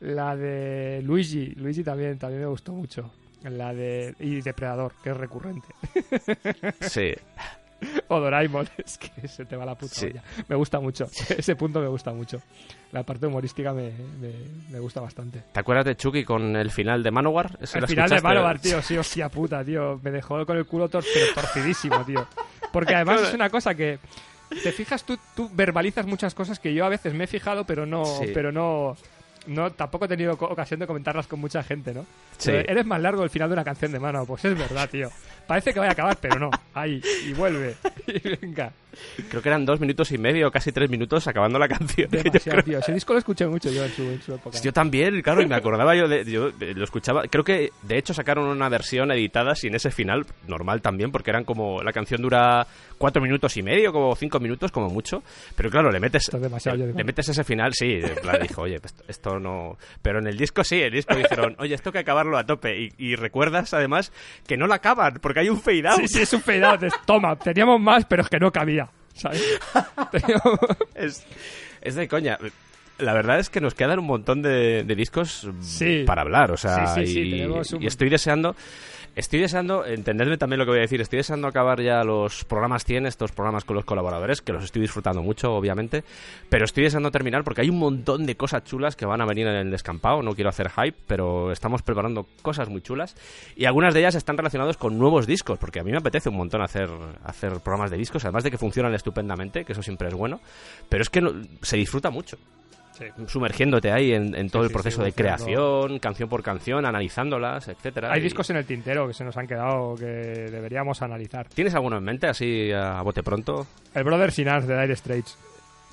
La 0.00 0.36
de 0.36 1.00
Luigi, 1.02 1.54
Luigi 1.56 1.82
también, 1.82 2.18
también 2.18 2.42
me 2.42 2.48
gustó 2.48 2.72
mucho. 2.72 3.12
La 3.42 3.74
de. 3.74 4.14
Y 4.20 4.40
Depredador, 4.40 4.92
que 5.02 5.10
es 5.10 5.16
recurrente. 5.16 5.68
Sí. 6.80 7.12
O 8.08 8.20
Doraemon, 8.20 8.68
es 8.78 8.98
que 8.98 9.26
se 9.28 9.44
te 9.44 9.56
va 9.56 9.64
la 9.64 9.74
puta 9.76 9.94
Sí. 9.94 10.06
olla. 10.06 10.22
Me 10.48 10.56
gusta 10.56 10.80
mucho, 10.80 11.04
ese 11.36 11.56
punto 11.56 11.80
me 11.80 11.88
gusta 11.88 12.12
mucho. 12.12 12.40
La 12.92 13.02
parte 13.02 13.26
humorística 13.26 13.72
me, 13.72 13.90
me- 14.20 14.70
me 14.70 14.78
gusta 14.78 15.00
bastante. 15.00 15.42
¿Te 15.52 15.60
acuerdas 15.60 15.84
de 15.84 15.96
Chucky 15.96 16.24
con 16.24 16.54
el 16.56 16.70
final 16.70 17.02
de 17.02 17.10
Manowar? 17.10 17.58
¿Ese 17.60 17.78
El 17.78 17.86
final 17.88 18.08
de? 18.08 18.20
Manobar, 18.20 18.60
tío, 18.60 18.80
sí, 18.82 18.96
hostia 18.96 19.28
puta, 19.28 19.64
tío. 19.64 20.00
Me 20.02 20.10
dejó 20.10 20.44
con 20.46 20.56
el 20.56 20.66
culo 20.66 20.88
tor 20.88 21.04
pero 21.12 21.26
torcidísimo, 21.34 22.04
tío. 22.04 22.26
Porque 22.72 22.94
además 22.94 23.22
es 23.22 23.34
una 23.34 23.50
cosa 23.50 23.74
que 23.74 23.98
te 24.62 24.70
fijas, 24.72 25.04
tú, 25.04 25.18
tú 25.34 25.50
verbalizas 25.52 26.06
muchas 26.06 26.34
cosas 26.34 26.60
que 26.60 26.72
yo 26.74 26.84
a 26.84 26.88
veces 26.88 27.14
me 27.14 27.24
he 27.24 27.26
fijado, 27.26 27.64
pero 27.64 27.86
no, 27.86 28.04
Sí. 28.04 28.30
pero 28.32 28.52
no, 28.52 28.96
no, 29.46 29.70
tampoco 29.72 30.04
he 30.06 30.08
tenido 30.08 30.32
ocasión 30.32 30.80
de 30.80 30.86
comentarlas 30.86 31.26
con 31.26 31.40
mucha 31.40 31.62
gente, 31.62 31.92
¿no? 31.92 32.02
Sí. 32.38 32.50
Pero 32.50 32.68
Eres 32.68 32.86
más 32.86 33.00
largo 33.00 33.22
el 33.22 33.30
final 33.30 33.48
de 33.48 33.54
una 33.54 33.64
canción 33.64 33.92
de 33.92 34.00
mano, 34.00 34.24
pues 34.26 34.44
es 34.44 34.58
verdad, 34.58 34.88
tío. 34.88 35.08
Parece 35.46 35.72
que 35.72 35.78
vaya 35.78 35.90
a 35.90 35.92
acabar, 35.92 36.16
pero 36.20 36.38
no. 36.38 36.50
Ahí, 36.74 37.00
y 37.26 37.32
vuelve. 37.32 37.76
Y 38.06 38.36
venga. 38.36 38.70
Creo 39.28 39.42
que 39.42 39.48
eran 39.48 39.64
dos 39.64 39.80
minutos 39.80 40.12
y 40.12 40.18
medio, 40.18 40.50
casi 40.50 40.70
tres 40.72 40.90
minutos 40.90 41.26
acabando 41.26 41.58
la 41.58 41.68
canción. 41.68 42.08
Demasiado, 42.10 42.62
tío. 42.62 42.78
Ese 42.78 42.92
disco 42.92 43.12
lo 43.12 43.18
escuché 43.18 43.46
mucho 43.46 43.70
yo 43.70 43.84
en 43.84 43.90
su, 43.90 44.02
en 44.02 44.22
su 44.22 44.34
época. 44.34 44.60
Yo 44.60 44.72
también, 44.72 45.20
claro, 45.22 45.42
y 45.42 45.46
me 45.46 45.54
acordaba 45.56 45.96
yo 45.96 46.06
de. 46.06 46.24
Yo 46.24 46.48
eh, 46.60 46.74
lo 46.74 46.84
escuchaba. 46.84 47.22
Creo 47.28 47.44
que 47.44 47.70
de 47.82 47.98
hecho 47.98 48.14
sacaron 48.14 48.46
una 48.46 48.68
versión 48.68 49.10
editada 49.10 49.54
sin 49.54 49.74
ese 49.74 49.90
final, 49.90 50.26
normal 50.46 50.82
también, 50.82 51.10
porque 51.10 51.30
eran 51.30 51.44
como. 51.44 51.82
La 51.82 51.92
canción 51.92 52.22
dura 52.22 52.66
cuatro 52.98 53.20
minutos 53.22 53.56
y 53.56 53.62
medio, 53.62 53.92
como 53.92 54.14
cinco 54.16 54.40
minutos, 54.40 54.70
como 54.72 54.88
mucho. 54.88 55.22
Pero 55.56 55.70
claro, 55.70 55.90
le 55.90 56.00
metes. 56.00 56.24
Esto 56.24 56.36
es 56.38 56.42
demasiado, 56.42 56.78
le 56.78 56.86
digo. 56.88 56.98
metes 57.04 57.28
ese 57.28 57.44
final, 57.44 57.72
sí. 57.74 58.00
En 58.02 58.14
plan, 58.16 58.38
dijo, 58.42 58.62
oye, 58.62 58.80
pues 58.80 58.94
esto 59.08 59.38
no. 59.38 59.76
Pero 60.02 60.18
en 60.18 60.26
el 60.26 60.36
disco 60.36 60.64
sí, 60.64 60.80
el 60.80 60.92
disco 60.92 61.14
dijeron, 61.14 61.56
oye, 61.58 61.74
esto 61.74 61.90
hay 61.90 61.92
que 61.94 61.98
acabarlo 62.00 62.36
a 62.38 62.44
tope. 62.44 62.78
Y, 62.80 62.92
y 62.98 63.16
recuerdas 63.16 63.74
además 63.74 64.12
que 64.46 64.56
no 64.56 64.66
lo 64.66 64.74
acaban, 64.74 65.14
porque 65.20 65.40
hay 65.40 65.48
un 65.48 65.60
fade 65.60 65.88
out. 65.88 66.00
Sí, 66.00 66.08
sí, 66.08 66.22
es 66.22 66.32
un 66.32 66.40
fade 66.40 66.64
out. 66.64 66.80
Toma, 67.06 67.36
teníamos 67.36 67.80
más, 67.80 68.04
pero 68.04 68.22
es 68.22 68.28
que 68.28 68.38
no 68.38 68.50
cabía. 68.50 68.88
¿Sabes? 69.14 69.42
Teníamos- 70.10 70.58
es, 70.94 71.24
es 71.80 71.94
de 71.94 72.08
coña. 72.08 72.38
La 72.98 73.12
verdad 73.12 73.40
es 73.40 73.50
que 73.50 73.60
nos 73.60 73.74
quedan 73.74 73.98
un 73.98 74.06
montón 74.06 74.40
de, 74.40 74.84
de 74.84 74.94
discos 74.94 75.48
Sí. 75.60 76.04
para 76.06 76.22
hablar, 76.22 76.52
o 76.52 76.56
sea, 76.56 76.86
Sí, 76.94 77.06
sí, 77.06 77.12
sí, 77.12 77.20
y, 77.36 77.42
un 77.44 77.62
y 77.82 77.86
estoy 77.86 78.08
deseando, 78.08 78.54
estoy 79.14 79.40
deseando, 79.40 79.84
entendedme 79.86 80.36
también 80.36 80.58
lo 80.58 80.64
que 80.64 80.70
voy 80.72 80.78
a 80.78 80.82
decir, 80.82 81.00
estoy 81.00 81.18
deseando 81.18 81.46
acabar 81.48 81.80
ya 81.80 82.02
los 82.04 82.44
programas 82.44 82.84
100, 82.84 83.06
estos 83.06 83.32
programas 83.32 83.64
con 83.64 83.76
los 83.76 83.84
colaboradores, 83.84 84.40
que 84.42 84.52
los 84.52 84.64
estoy 84.64 84.82
disfrutando 84.82 85.22
mucho, 85.22 85.54
obviamente, 85.54 86.04
pero 86.48 86.64
estoy 86.64 86.84
deseando 86.84 87.10
terminar 87.10 87.44
porque 87.44 87.60
hay 87.60 87.70
un 87.70 87.78
montón 87.78 88.26
de 88.26 88.36
cosas 88.36 88.64
chulas 88.64 88.96
que 88.96 89.06
van 89.06 89.20
a 89.20 89.26
venir 89.26 89.46
en 89.46 89.54
el 89.54 89.70
descampado, 89.70 90.22
no 90.22 90.34
quiero 90.34 90.50
hacer 90.50 90.70
hype, 90.70 90.96
pero 91.06 91.52
estamos 91.52 91.82
preparando 91.82 92.26
cosas 92.42 92.68
muy 92.68 92.80
chulas 92.80 93.16
y 93.56 93.64
algunas 93.66 93.94
de 93.94 94.00
ellas 94.00 94.14
están 94.14 94.36
relacionadas 94.36 94.76
con 94.76 94.98
nuevos 94.98 95.26
discos, 95.26 95.58
porque 95.58 95.80
a 95.80 95.84
mí 95.84 95.90
me 95.92 95.98
apetece 95.98 96.28
un 96.28 96.36
montón 96.36 96.62
hacer, 96.62 96.88
hacer 97.24 97.52
programas 97.60 97.90
de 97.90 97.96
discos, 97.96 98.24
además 98.24 98.44
de 98.44 98.50
que 98.50 98.58
funcionan 98.58 98.94
estupendamente, 98.94 99.64
que 99.64 99.72
eso 99.72 99.82
siempre 99.82 100.08
es 100.08 100.14
bueno, 100.14 100.40
pero 100.88 101.02
es 101.02 101.10
que 101.10 101.20
no- 101.20 101.32
se 101.62 101.76
disfruta 101.76 102.10
mucho 102.10 102.36
Sí. 102.96 103.04
sumergiéndote 103.26 103.90
ahí 103.90 104.12
en, 104.12 104.34
en 104.36 104.48
todo 104.50 104.62
Sí, 104.62 104.66
el 104.68 104.72
proceso 104.72 104.98
sí, 105.00 105.04
de 105.06 105.12
creación, 105.12 105.98
canción 105.98 106.28
por 106.28 106.42
canción, 106.42 106.86
analizándolas, 106.86 107.66
etcétera. 107.68 108.12
Hay 108.12 108.20
y- 108.20 108.22
discos 108.24 108.48
en 108.50 108.56
el 108.56 108.64
tintero 108.66 109.06
que 109.08 109.14
se 109.14 109.24
nos 109.24 109.36
han 109.36 109.46
quedado 109.48 109.94
que 109.96 110.04
deberíamos 110.04 111.02
analizar. 111.02 111.48
¿Tienes 111.48 111.74
alguno 111.74 111.96
en 111.98 112.04
mente 112.04 112.26
así 112.28 112.70
a 112.72 113.02
bote 113.02 113.22
pronto? 113.22 113.66
El 113.94 114.04
Brother 114.04 114.30
Sinars 114.30 114.66
de 114.66 114.80
Dire 114.80 114.94
Straits. 114.96 115.36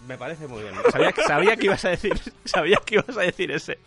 Me 0.07 0.17
parece 0.17 0.47
muy 0.47 0.61
bien. 0.61 0.73
Sabía 1.27 1.55
que 1.55 1.65
ibas 1.65 1.85
a 1.85 1.89
decir, 1.89 2.13
sabía 2.45 2.77
que 2.85 2.95
ibas 2.95 3.17
a 3.17 3.21
decir 3.21 3.51
ese. 3.51 3.77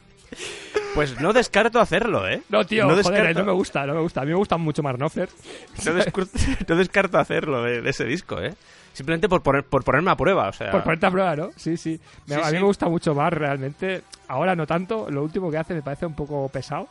Pues 0.94 1.20
no 1.20 1.32
descarto 1.32 1.80
hacerlo, 1.80 2.28
¿eh? 2.28 2.42
No, 2.48 2.64
tío, 2.64 2.84
no 2.84 2.90
joder, 2.90 3.04
descarto, 3.04 3.38
no 3.40 3.44
me 3.46 3.52
gusta, 3.52 3.86
no 3.86 3.94
me 3.94 4.00
gusta. 4.00 4.20
A 4.20 4.24
mí 4.24 4.30
me 4.30 4.36
gustan 4.36 4.60
mucho 4.60 4.82
más 4.82 4.94
Knopfler. 4.96 5.28
no 5.84 5.92
no 6.68 6.76
descarto 6.76 7.18
hacerlo 7.18 7.62
de, 7.62 7.82
de 7.82 7.90
ese 7.90 8.04
disco, 8.04 8.40
¿eh? 8.40 8.54
Simplemente 8.92 9.28
por, 9.28 9.42
poner, 9.42 9.64
por 9.64 9.82
ponerme 9.82 10.12
a 10.12 10.16
prueba, 10.16 10.48
o 10.48 10.52
sea... 10.52 10.70
Por 10.70 10.84
ponerte 10.84 11.06
a 11.06 11.10
prueba, 11.10 11.34
¿no? 11.34 11.50
Sí, 11.56 11.76
sí. 11.76 12.00
Me- 12.26 12.36
Sí, 12.36 12.40
a 12.40 12.44
mí 12.44 12.50
sí. 12.50 12.56
me 12.58 12.62
gusta 12.62 12.88
mucho 12.88 13.12
más 13.12 13.32
realmente. 13.32 14.02
Ahora 14.28 14.54
no 14.54 14.68
tanto. 14.68 15.10
Lo 15.10 15.24
último 15.24 15.50
que 15.50 15.58
hace 15.58 15.74
me 15.74 15.82
parece 15.82 16.06
un 16.06 16.14
poco 16.14 16.48
pesado. 16.48 16.86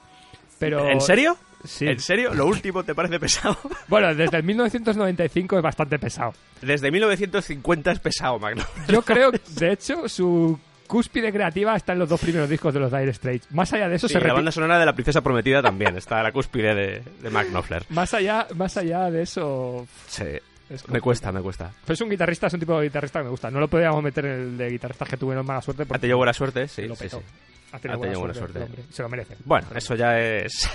Pero... 0.59 0.85
¿En 0.89 0.99
serio? 0.99 1.37
Sí. 1.63 1.87
¿En 1.87 2.01
serio? 2.01 2.33
¿Lo 2.33 2.45
último 2.45 2.83
te 2.83 2.93
parece 2.93 3.21
pesado? 3.21 3.57
Bueno, 3.87 4.13
desde 4.13 4.35
el 4.35 4.43
1995 4.43 5.55
es 5.57 5.63
bastante 5.63 5.97
pesado. 5.97 6.33
Desde 6.61 6.91
1950 6.91 7.91
es 7.93 7.99
pesado, 7.99 8.37
Magno. 8.37 8.65
Yo 8.89 9.01
creo, 9.01 9.31
de 9.31 9.71
hecho, 9.71 10.09
su 10.09 10.59
cúspide 10.93 11.33
creativa 11.33 11.75
está 11.75 11.93
en 11.93 11.99
los 11.99 12.07
dos 12.07 12.21
primeros 12.21 12.47
discos 12.47 12.71
de 12.73 12.79
los 12.79 12.91
Dire 12.91 13.11
Straits. 13.13 13.51
Más 13.51 13.73
allá 13.73 13.89
de 13.89 13.95
eso, 13.95 14.05
Y 14.05 14.09
se 14.09 14.19
la 14.21 14.31
banda 14.33 14.51
sonora 14.51 14.77
de 14.79 14.85
La 14.85 14.93
Princesa 14.93 15.21
Prometida 15.21 15.61
también 15.61 15.97
está 15.97 16.19
a 16.19 16.23
la 16.23 16.31
cúspide 16.31 16.75
de, 16.75 17.01
de 17.21 17.29
Mark 17.31 17.47
Knopfler. 17.49 17.83
Más 17.89 18.13
allá, 18.13 18.47
más 18.55 18.77
allá 18.77 19.09
de 19.09 19.23
eso. 19.23 19.87
Sí. 20.07 20.23
es 20.69 20.87
Me 20.89 21.01
cuesta, 21.01 21.31
me 21.31 21.41
cuesta. 21.41 21.71
Pero 21.83 21.93
es 21.95 22.01
un 22.01 22.09
guitarrista, 22.11 22.45
es 22.47 22.53
un 22.53 22.59
tipo 22.59 22.77
de 22.79 22.85
guitarrista 22.85 23.19
que 23.19 23.23
me 23.25 23.31
gusta. 23.31 23.49
No 23.49 23.59
lo 23.59 23.67
podíamos 23.67 24.03
meter 24.03 24.25
en 24.25 24.31
el 24.31 24.57
de 24.57 24.69
guitarristas 24.69 25.09
que 25.09 25.17
tuvieron 25.17 25.45
mala 25.45 25.61
suerte 25.61 25.81
Ha 25.83 25.85
porque 25.87 26.01
tenido 26.01 26.17
buena 26.17 26.33
suerte, 26.33 26.67
sí. 26.67 26.83
lo 26.87 26.95
sí, 26.95 27.03
petó. 27.05 27.17
sí. 27.19 27.25
Ha 27.71 27.79
tenido 27.79 27.97
Ha 27.97 28.01
tenido 28.03 28.19
buena 28.19 28.33
suerte. 28.35 28.59
hombre. 28.61 28.83
Se 28.91 29.01
lo 29.01 29.09
merece. 29.09 29.35
Bueno, 29.45 29.67
eso 29.75 29.95
ya 29.95 30.19
es 30.19 30.69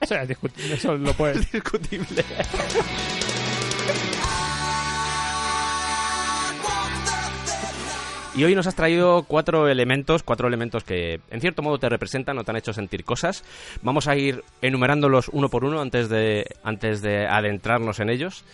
Eso, 0.00 0.14
ya 0.14 0.22
es 0.22 0.28
discut- 0.30 0.58
eso 0.72 0.96
lo 0.96 1.12
puedes. 1.12 1.52
discutible. 1.52 2.24
Y 8.36 8.44
hoy 8.44 8.54
nos 8.54 8.66
has 8.66 8.74
traído 8.74 9.22
cuatro 9.22 9.66
elementos, 9.66 10.22
cuatro 10.22 10.46
elementos 10.46 10.84
que 10.84 11.20
en 11.30 11.40
cierto 11.40 11.62
modo 11.62 11.78
te 11.78 11.88
representan 11.88 12.36
o 12.36 12.44
te 12.44 12.50
han 12.50 12.58
hecho 12.58 12.74
sentir 12.74 13.02
cosas. 13.02 13.42
Vamos 13.80 14.08
a 14.08 14.16
ir 14.16 14.44
enumerándolos 14.60 15.30
uno 15.32 15.48
por 15.48 15.64
uno 15.64 15.80
antes 15.80 16.10
de, 16.10 16.44
antes 16.62 17.00
de 17.00 17.26
adentrarnos 17.26 17.98
en 18.00 18.10
ellos. 18.10 18.44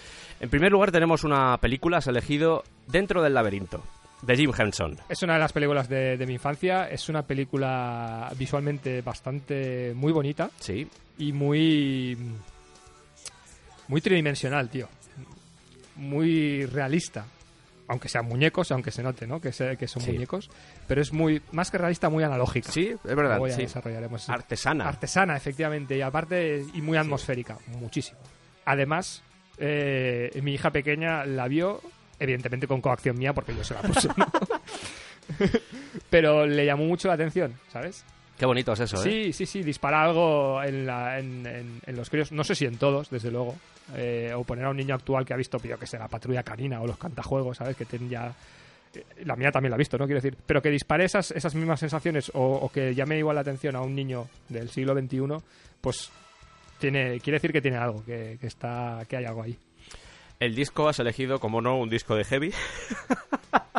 En 0.40 0.50
primer 0.50 0.70
lugar 0.70 0.92
tenemos 0.92 1.24
una 1.24 1.56
película, 1.58 1.98
has 1.98 2.06
elegido 2.06 2.62
Dentro 2.86 3.22
del 3.22 3.34
laberinto, 3.34 3.82
de 4.22 4.36
Jim 4.36 4.52
Henson. 4.56 4.98
Es 5.08 5.22
una 5.22 5.34
de 5.34 5.38
las 5.40 5.52
películas 5.52 5.88
de, 5.88 6.16
de 6.16 6.26
mi 6.26 6.34
infancia. 6.34 6.88
Es 6.88 7.08
una 7.08 7.22
película 7.22 8.30
visualmente 8.36 9.02
bastante 9.02 9.92
muy 9.94 10.12
bonita 10.12 10.50
Sí, 10.60 10.86
y 11.18 11.32
muy. 11.32 12.16
muy 13.88 14.00
tridimensional, 14.00 14.68
tío. 14.68 14.88
Muy 15.96 16.66
realista. 16.66 17.24
Aunque 17.92 18.08
sean 18.08 18.24
muñecos, 18.26 18.72
aunque 18.72 18.90
se 18.90 19.02
note, 19.02 19.26
¿no? 19.26 19.40
Que, 19.40 19.52
se- 19.52 19.76
que 19.76 19.86
son 19.86 20.02
Sí. 20.02 20.12
muñecos. 20.12 20.50
Pero 20.88 21.00
es 21.02 21.12
muy. 21.12 21.40
más 21.52 21.70
que 21.70 21.78
realista, 21.78 22.08
muy 22.08 22.24
analógica. 22.24 22.72
sí, 22.72 22.88
es 23.04 23.14
verdad, 23.16 23.38
ya 23.46 23.54
sí. 23.54 23.62
desarrollaremos. 23.62 24.28
Artesana. 24.28 24.88
Artesana, 24.88 25.36
efectivamente, 25.36 25.96
y 25.96 26.00
aparte, 26.00 26.64
y 26.74 26.80
muy 26.82 26.96
atmosférica, 26.98 27.58
muchísimo. 27.78 28.18
Además, 28.64 29.22
eh, 29.58 30.30
mi 30.42 30.54
hija 30.54 30.70
pequeña 30.70 31.24
la 31.26 31.46
vio, 31.48 31.80
evidentemente 32.18 32.66
con 32.66 32.80
coacción 32.80 33.18
mía, 33.18 33.32
porque 33.34 33.54
yo 33.54 33.62
se 33.62 33.74
la 33.74 33.82
puse, 33.82 34.08
¿no? 34.16 34.26
Pero 36.10 36.46
le 36.46 36.64
llamó 36.66 36.84
mucho 36.84 37.08
la 37.08 37.14
atención, 37.14 37.54
¿sabes? 37.72 38.04
Qué 38.42 38.46
bonito 38.46 38.72
es 38.72 38.80
eso, 38.80 38.96
¿eh? 38.96 38.98
Sí, 39.28 39.32
sí, 39.32 39.46
sí, 39.46 39.62
dispara 39.62 40.02
algo 40.02 40.60
en, 40.64 40.84
la- 40.84 41.16
en- 41.20 41.46
en- 41.46 41.80
en 41.86 41.96
los 41.96 42.10
críos, 42.10 42.32
no 42.32 42.42
sé 42.42 42.56
si 42.56 42.64
en 42.66 42.76
todos, 42.76 43.08
desde 43.08 43.30
luego. 43.30 43.54
Eh, 43.94 44.32
o 44.34 44.42
poner 44.42 44.64
a 44.64 44.70
un 44.70 44.76
niño 44.76 44.96
actual 44.96 45.24
que 45.24 45.32
ha 45.32 45.36
visto, 45.36 45.58
yo 45.62 45.78
que 45.78 45.86
sé, 45.86 45.96
la 45.96 46.08
patrulla 46.08 46.42
canina 46.42 46.80
o 46.80 46.86
los 46.88 46.98
cantajuegos, 46.98 47.58
¿sabes? 47.58 47.76
Que 47.76 47.84
tienen 47.84 48.10
ya. 48.10 48.34
eh, 48.96 49.04
La 49.26 49.36
mía 49.36 49.52
también 49.52 49.70
la 49.70 49.76
ha 49.76 49.78
visto, 49.78 49.96
¿no? 49.96 50.06
Quiero 50.06 50.20
decir. 50.20 50.36
Pero 50.44 50.60
que 50.60 50.70
dispare 50.70 51.04
esas, 51.04 51.30
esas 51.30 51.54
mismas 51.54 51.78
sensaciones 51.78 52.32
o, 52.34 52.42
o 52.42 52.68
que 52.72 52.96
llame 52.96 53.16
igual 53.16 53.36
la 53.36 53.42
atención 53.42 53.76
a 53.76 53.80
un 53.80 53.94
niño 53.94 54.26
del 54.48 54.70
siglo 54.70 54.92
XXI, 55.00 55.20
pues 55.80 56.10
tiene, 56.80 57.20
quiere 57.20 57.36
decir 57.36 57.52
que 57.52 57.62
tiene 57.62 57.76
algo, 57.76 58.04
que, 58.04 58.38
que 58.40 58.48
está, 58.48 59.04
que 59.08 59.18
hay 59.18 59.24
algo 59.24 59.44
ahí. 59.44 59.56
El 60.40 60.56
disco 60.56 60.88
has 60.88 60.98
elegido, 60.98 61.38
como 61.38 61.60
no, 61.60 61.78
un 61.78 61.88
disco 61.88 62.16
de 62.16 62.24
heavy. 62.24 62.52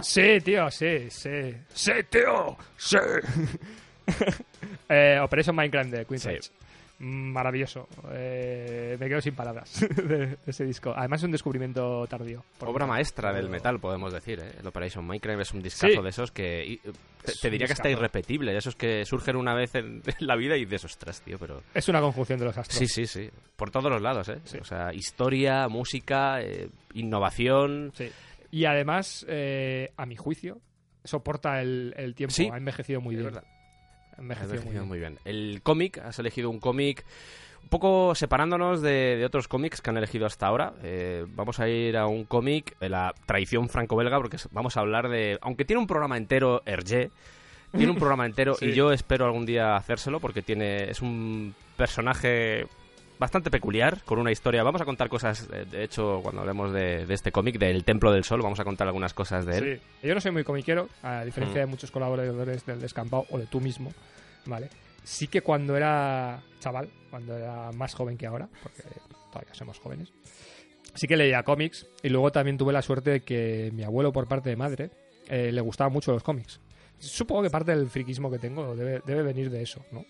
Sí, 0.02 0.38
tío, 0.42 0.72
sí, 0.72 1.10
sí. 1.10 1.54
Sí, 1.74 1.92
tío, 2.10 2.56
sí. 2.78 2.96
eh, 4.90 5.20
Operation 5.22 5.56
Minecraft 5.56 5.90
de 5.92 6.06
Queen's 6.06 6.24
Sí. 6.24 6.52
Maravilloso. 7.00 7.90
Eh, 8.14 8.96
me 9.00 9.10
quedo 9.10 9.20
sin 9.20 9.36
palabras 9.36 9.82
de, 9.96 10.28
de 10.28 10.38
ese 10.46 10.64
disco. 10.64 10.94
Además 10.96 11.20
es 11.22 11.26
un 11.26 11.32
descubrimiento 11.32 12.06
tardío. 12.08 12.46
Obra 12.60 12.86
maestra 12.86 13.34
del 13.34 13.50
metal, 13.50 13.80
podemos 13.80 14.14
decir, 14.14 14.40
¿eh? 14.40 14.52
El 14.60 14.68
Operation 14.68 15.06
Minecraft 15.06 15.42
es 15.42 15.52
un 15.54 15.62
discazo 15.64 15.94
Sí. 15.96 16.02
de 16.02 16.10
esos 16.10 16.32
que... 16.32 16.66
y, 16.66 16.74
eh, 16.76 16.92
te, 17.26 17.32
Es 17.32 17.42
te 17.42 17.48
un 17.48 17.52
diría 17.52 17.68
que 17.68 17.74
está 17.74 17.90
irrepetible, 17.90 18.54
de 18.54 18.58
esos 18.60 18.76
que 18.76 19.04
surgen 19.06 19.36
una 19.36 19.54
vez 19.54 19.76
en, 19.76 20.02
en 20.20 20.28
la 20.28 20.36
vida 20.38 20.56
y 20.56 20.64
de 20.66 20.76
esos 20.78 20.92
ostras, 20.94 21.22
tío, 21.22 21.38
pero... 21.40 21.62
Es 21.74 21.90
una 21.90 22.00
conjunción 22.00 22.40
de 22.40 22.46
los 22.46 22.58
astros. 22.58 22.78
Sí, 22.78 22.88
sí, 22.88 23.06
sí. 23.06 23.30
Por 23.58 23.70
todos 23.72 23.92
los 23.92 24.02
lados, 24.02 24.30
¿eh? 24.30 24.38
Sí. 24.46 24.60
O 24.62 24.64
sea, 24.64 24.94
historia, 24.94 25.68
música, 25.68 26.40
innovación... 26.94 27.92
Sí. 27.96 28.10
Y 28.52 28.66
además, 28.66 29.26
a 29.98 30.06
mi 30.06 30.16
juicio, 30.16 30.62
soporta 31.04 31.60
el, 31.60 31.94
el 31.98 32.14
tiempo. 32.16 32.36
Ha 32.54 32.58
envejecido 32.58 33.02
muy 33.02 33.16
bien. 33.16 33.26
verdad. 33.26 33.44
Envejecido 34.18 34.56
envejecido 34.56 34.86
muy 34.86 34.98
bien. 35.00 35.14
muy 35.14 35.20
bien. 35.20 35.20
El 35.26 35.62
cómic, 35.64 35.98
has 36.00 36.20
elegido 36.20 36.50
un 36.50 36.60
cómic 36.60 37.06
un 37.64 37.70
poco 37.70 38.14
separándonos 38.14 38.82
de, 38.82 39.16
de 39.18 39.26
otros 39.26 39.48
cómics 39.48 39.82
que 39.82 39.90
han 39.90 39.98
elegido 39.98 40.26
hasta 40.26 40.48
ahora. 40.48 40.74
Eh, 40.84 41.26
vamos 41.30 41.60
a 41.60 41.70
ir 41.70 41.98
a 41.98 42.08
un 42.08 42.26
cómic 42.26 42.78
de 42.80 42.90
la 42.90 43.14
tradición 43.26 43.70
franco-belga 43.70 44.18
porque 44.18 44.38
vamos 44.52 44.76
a 44.78 44.82
hablar 44.82 45.10
de... 45.10 45.40
Aunque 45.42 45.66
tiene 45.66 45.80
un 45.80 45.88
programa 45.88 46.18
entero, 46.18 46.62
Hergé, 46.66 47.10
tiene 47.72 47.92
un 47.92 47.98
programa 47.98 48.26
entero 48.26 48.54
Sí. 48.60 48.66
y 48.68 48.74
yo 48.74 48.92
espero 48.92 49.26
algún 49.26 49.46
día 49.46 49.76
hacérselo 49.76 50.20
porque 50.20 50.42
tiene 50.42 50.90
es 50.90 51.02
un 51.02 51.56
personaje 51.78 52.68
bastante 53.24 53.50
peculiar, 53.50 54.02
con 54.04 54.20
una 54.20 54.32
historia. 54.34 54.64
Vamos 54.64 54.82
a 54.82 54.86
contar 54.86 55.08
cosas, 55.08 55.48
eh, 55.54 55.64
de 55.70 55.84
hecho, 55.86 56.20
cuando 56.22 56.42
hablemos 56.42 56.74
de, 56.74 57.06
de 57.06 57.14
este 57.14 57.32
cómic, 57.32 57.58
del 57.58 57.86
Templo 57.86 58.12
del 58.12 58.26
Sol, 58.26 58.42
vamos 58.42 58.60
a 58.60 58.66
contar 58.66 58.86
algunas 58.88 59.14
cosas 59.14 59.46
de 59.46 59.58
él. 59.58 59.82
Sí. 60.02 60.08
Yo 60.10 60.14
no 60.14 60.20
soy 60.20 60.32
muy 60.32 60.44
comiquero, 60.44 60.90
a 61.02 61.24
diferencia 61.24 61.62
Mm. 61.62 61.66
de 61.66 61.72
muchos 61.72 61.90
colaboradores 61.90 62.66
del 62.66 62.82
Descampado 62.82 63.26
o 63.30 63.38
de 63.38 63.46
tú 63.46 63.62
mismo, 63.62 63.94
¿vale? 64.46 64.68
Sí 65.06 65.28
que 65.28 65.40
cuando 65.42 65.78
era 65.78 66.42
chaval, 66.60 66.90
cuando 67.10 67.38
era 67.38 67.72
más 67.72 67.96
joven 67.96 68.18
que 68.18 68.26
ahora, 68.28 68.50
porque 68.62 68.84
todavía 69.32 69.54
somos 69.54 69.80
jóvenes, 69.80 70.12
sí 70.94 71.08
que 71.08 71.16
leía 71.16 71.44
cómics 71.44 71.88
y 72.04 72.10
luego 72.10 72.30
también 72.32 72.58
tuve 72.58 72.74
la 72.74 72.82
suerte 72.82 73.10
de 73.12 73.20
que 73.22 73.72
mi 73.74 73.84
abuelo 73.84 74.12
por 74.12 74.28
parte 74.28 74.50
de 74.50 74.58
madre 74.58 74.92
eh, 75.30 75.50
le 75.54 75.62
gustaban 75.62 75.94
mucho 75.94 76.12
los 76.12 76.24
cómics. 76.24 76.60
Supongo 77.00 77.42
que 77.44 77.50
parte 77.50 77.76
del 77.76 77.90
friquismo 77.90 78.30
que 78.30 78.38
tengo 78.40 78.76
debe, 78.76 79.02
debe 79.06 79.24
venir 79.24 79.50
de 79.50 79.62
eso, 79.64 79.82
¿no? 79.92 80.06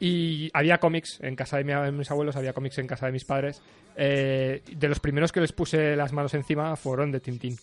Y 0.00 0.48
había 0.54 0.78
cómics 0.78 1.18
en 1.22 1.34
casa 1.34 1.56
de 1.58 1.64
mi- 1.64 1.92
mis 1.96 2.10
abuelos, 2.10 2.36
había 2.36 2.52
cómics 2.52 2.78
en 2.78 2.86
casa 2.86 3.06
de 3.06 3.12
mis 3.12 3.24
padres. 3.24 3.60
Eh, 3.96 4.62
de 4.70 4.88
los 4.88 5.00
primeros 5.00 5.32
que 5.32 5.40
les 5.40 5.52
puse 5.52 5.96
las 5.96 6.12
manos 6.12 6.34
encima 6.34 6.76
fueron 6.76 7.10
de 7.10 7.20
Tintín. 7.20 7.56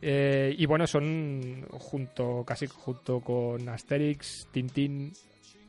Eh, 0.00 0.54
y 0.56 0.64
bueno, 0.66 0.86
son 0.86 1.66
junto, 1.70 2.44
casi 2.46 2.66
junto 2.66 3.20
con 3.20 3.68
Asterix, 3.68 4.46
Tintín, 4.52 5.12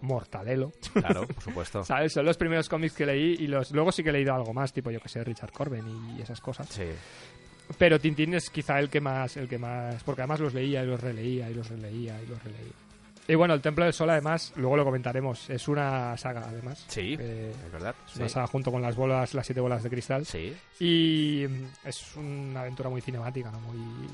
Mortadelo. 0.01 0.71
Claro, 0.93 1.27
por 1.27 1.43
supuesto. 1.43 1.83
¿Sabes? 1.83 2.13
Son 2.13 2.25
los 2.25 2.37
primeros 2.37 2.69
cómics 2.69 2.93
que 2.93 3.05
leí 3.05 3.35
y 3.39 3.47
los 3.47 3.71
luego 3.71 3.91
sí 3.91 4.03
que 4.03 4.09
he 4.09 4.13
leído 4.13 4.33
algo 4.33 4.53
más, 4.53 4.71
tipo 4.71 4.91
yo 4.91 4.99
que 5.01 5.09
sé, 5.09 5.23
Richard 5.23 5.51
Corben 5.51 5.83
y 6.17 6.21
esas 6.21 6.39
cosas. 6.39 6.69
Sí. 6.69 6.85
Pero 7.77 7.99
Tintín 7.99 8.33
es 8.33 8.49
quizá 8.49 8.79
el 8.79 8.89
que 8.89 9.01
más, 9.01 9.35
el 9.37 9.47
que 9.47 9.57
más, 9.57 10.03
porque 10.03 10.21
además 10.21 10.39
los 10.39 10.53
leía 10.53 10.83
y 10.83 10.87
los 10.87 11.01
releía 11.01 11.49
y 11.49 11.53
los 11.53 11.67
releía 11.69 12.21
y 12.21 12.27
los 12.27 12.41
releía. 12.43 12.71
Y 13.29 13.35
bueno, 13.35 13.53
el 13.53 13.61
Templo 13.61 13.85
del 13.85 13.93
Sol, 13.93 14.09
además, 14.09 14.51
luego 14.55 14.75
lo 14.75 14.83
comentaremos, 14.83 15.49
es 15.51 15.67
una 15.67 16.17
saga, 16.17 16.45
además. 16.49 16.83
Sí, 16.87 17.15
Eh, 17.19 17.53
es 17.65 17.71
verdad. 17.71 17.93
es 18.09 18.15
una 18.17 18.27
sí. 18.27 18.33
saga 18.33 18.47
junto 18.47 18.71
con 18.71 18.81
las 18.81 18.95
bolas, 18.95 19.33
las 19.35 19.45
siete 19.45 19.61
bolas 19.61 19.83
de 19.83 19.89
cristal. 19.91 20.25
Sí. 20.25 20.53
Y 20.79 21.45
mm, 21.47 21.87
es 21.87 22.15
una 22.15 22.61
aventura 22.61 22.89
muy 22.89 23.01
cinemática, 23.01 23.51
¿no? 23.51 23.59
Muy, 23.59 23.77
muy, 23.77 24.09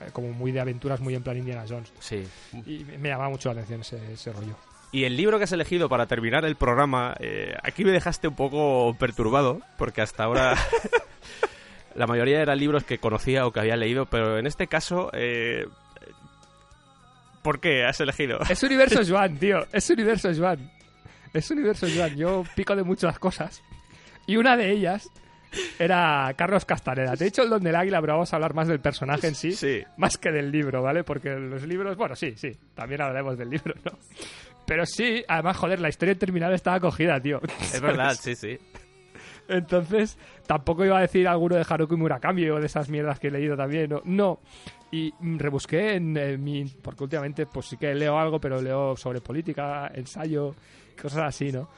eh, 0.00 0.10
como 0.12 0.32
muy 0.32 0.50
de 0.52 0.60
aventuras, 0.60 1.00
muy 1.00 1.14
en 1.14 1.22
plan 1.22 1.36
Indiana 1.38 1.64
Jones. 1.68 1.92
Sí. 2.00 2.26
Y 2.66 2.84
me- 2.84 2.98
me 2.98 3.08
llama 3.08 3.28
mucho 3.28 3.48
la 3.54 3.60
atención 3.62 3.80
ese, 3.82 4.12
ese 4.14 4.32
rollo. 4.32 4.56
Y 4.90 5.04
el 5.04 5.16
libro 5.16 5.38
que 5.38 5.44
has 5.44 5.52
elegido 5.52 5.88
para 5.88 6.06
terminar 6.06 6.44
el 6.44 6.56
programa, 6.56 7.14
eh, 7.20 7.54
aquí 7.62 7.84
me 7.84 7.92
dejaste 7.92 8.26
un 8.26 8.34
poco 8.34 8.96
perturbado, 8.98 9.60
porque 9.76 10.00
hasta 10.00 10.24
ahora 10.24 10.56
la 11.94 12.06
mayoría 12.06 12.40
eran 12.40 12.58
libros 12.58 12.84
que 12.84 12.98
conocía 12.98 13.46
o 13.46 13.52
que 13.52 13.60
había 13.60 13.76
leído, 13.76 14.06
pero 14.06 14.38
en 14.38 14.46
este 14.46 14.66
caso, 14.66 15.10
eh, 15.12 15.66
¿por 17.48 17.60
qué 17.60 17.86
has 17.86 17.98
elegido? 17.98 18.40
Es 18.50 18.62
universo 18.62 19.00
Joan, 19.08 19.38
tío. 19.38 19.66
Es 19.72 19.88
universo 19.88 20.28
Joan. 20.36 20.70
Es 21.32 21.50
universo 21.50 21.86
Joan. 21.88 22.14
Yo 22.14 22.44
pico 22.54 22.76
de 22.76 22.82
muchas 22.82 23.18
cosas. 23.18 23.62
Y 24.26 24.36
una 24.36 24.54
de 24.54 24.70
ellas 24.70 25.10
era 25.78 26.30
Carlos 26.36 26.66
Castaneda. 26.66 27.16
Te 27.16 27.24
he 27.24 27.28
dicho 27.28 27.42
el 27.42 27.48
don 27.48 27.62
del 27.62 27.74
águila, 27.74 28.02
pero 28.02 28.12
vamos 28.12 28.30
a 28.30 28.36
hablar 28.36 28.52
más 28.52 28.68
del 28.68 28.80
personaje 28.80 29.28
en 29.28 29.34
sí. 29.34 29.52
Sí. 29.52 29.82
Más 29.96 30.18
que 30.18 30.30
del 30.30 30.52
libro, 30.52 30.82
¿vale? 30.82 31.04
Porque 31.04 31.30
los 31.30 31.62
libros, 31.66 31.96
bueno, 31.96 32.14
sí, 32.14 32.34
sí. 32.36 32.54
También 32.74 33.00
hablaremos 33.00 33.38
del 33.38 33.48
libro, 33.48 33.74
¿no? 33.82 33.92
Pero 34.66 34.84
sí, 34.84 35.24
además, 35.26 35.56
joder, 35.56 35.80
la 35.80 35.88
historia 35.88 36.18
terminal 36.18 36.52
estaba 36.52 36.78
cogida, 36.80 37.18
tío. 37.18 37.40
Es 37.72 37.80
verdad, 37.80 38.14
sí, 38.20 38.34
sí. 38.34 38.58
Entonces, 39.48 40.18
tampoco 40.46 40.84
iba 40.84 40.98
a 40.98 41.00
decir 41.00 41.26
alguno 41.26 41.56
de 41.56 41.64
Haruki 41.66 41.96
Murakami 41.96 42.50
o 42.50 42.60
de 42.60 42.66
esas 42.66 42.90
mierdas 42.90 43.18
que 43.18 43.28
he 43.28 43.30
leído 43.30 43.56
también. 43.56 43.88
No. 43.88 44.02
no. 44.04 44.40
Y 44.90 45.12
rebusqué 45.20 45.96
en 45.96 46.16
eh, 46.16 46.38
mi. 46.38 46.64
Porque 46.64 47.04
últimamente, 47.04 47.46
pues 47.46 47.66
sí 47.66 47.76
que 47.76 47.94
leo 47.94 48.18
algo, 48.18 48.40
pero 48.40 48.60
leo 48.60 48.96
sobre 48.96 49.20
política, 49.20 49.90
ensayo, 49.94 50.54
cosas 51.00 51.24
así, 51.28 51.52
¿no? 51.52 51.68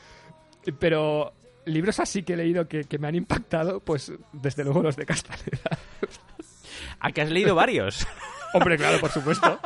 Pero 0.78 1.32
libros 1.64 1.98
así 2.00 2.22
que 2.22 2.34
he 2.34 2.36
leído 2.36 2.68
que, 2.68 2.84
que 2.84 2.98
me 2.98 3.08
han 3.08 3.14
impactado, 3.14 3.80
pues 3.80 4.12
desde 4.32 4.64
luego 4.64 4.82
los 4.82 4.96
de 4.96 5.06
Castaneda. 5.06 5.78
¿A 7.00 7.12
que 7.12 7.22
has 7.22 7.30
leído 7.30 7.54
varios? 7.54 8.06
Hombre, 8.54 8.76
claro, 8.76 9.00
por 9.00 9.10
supuesto. 9.10 9.58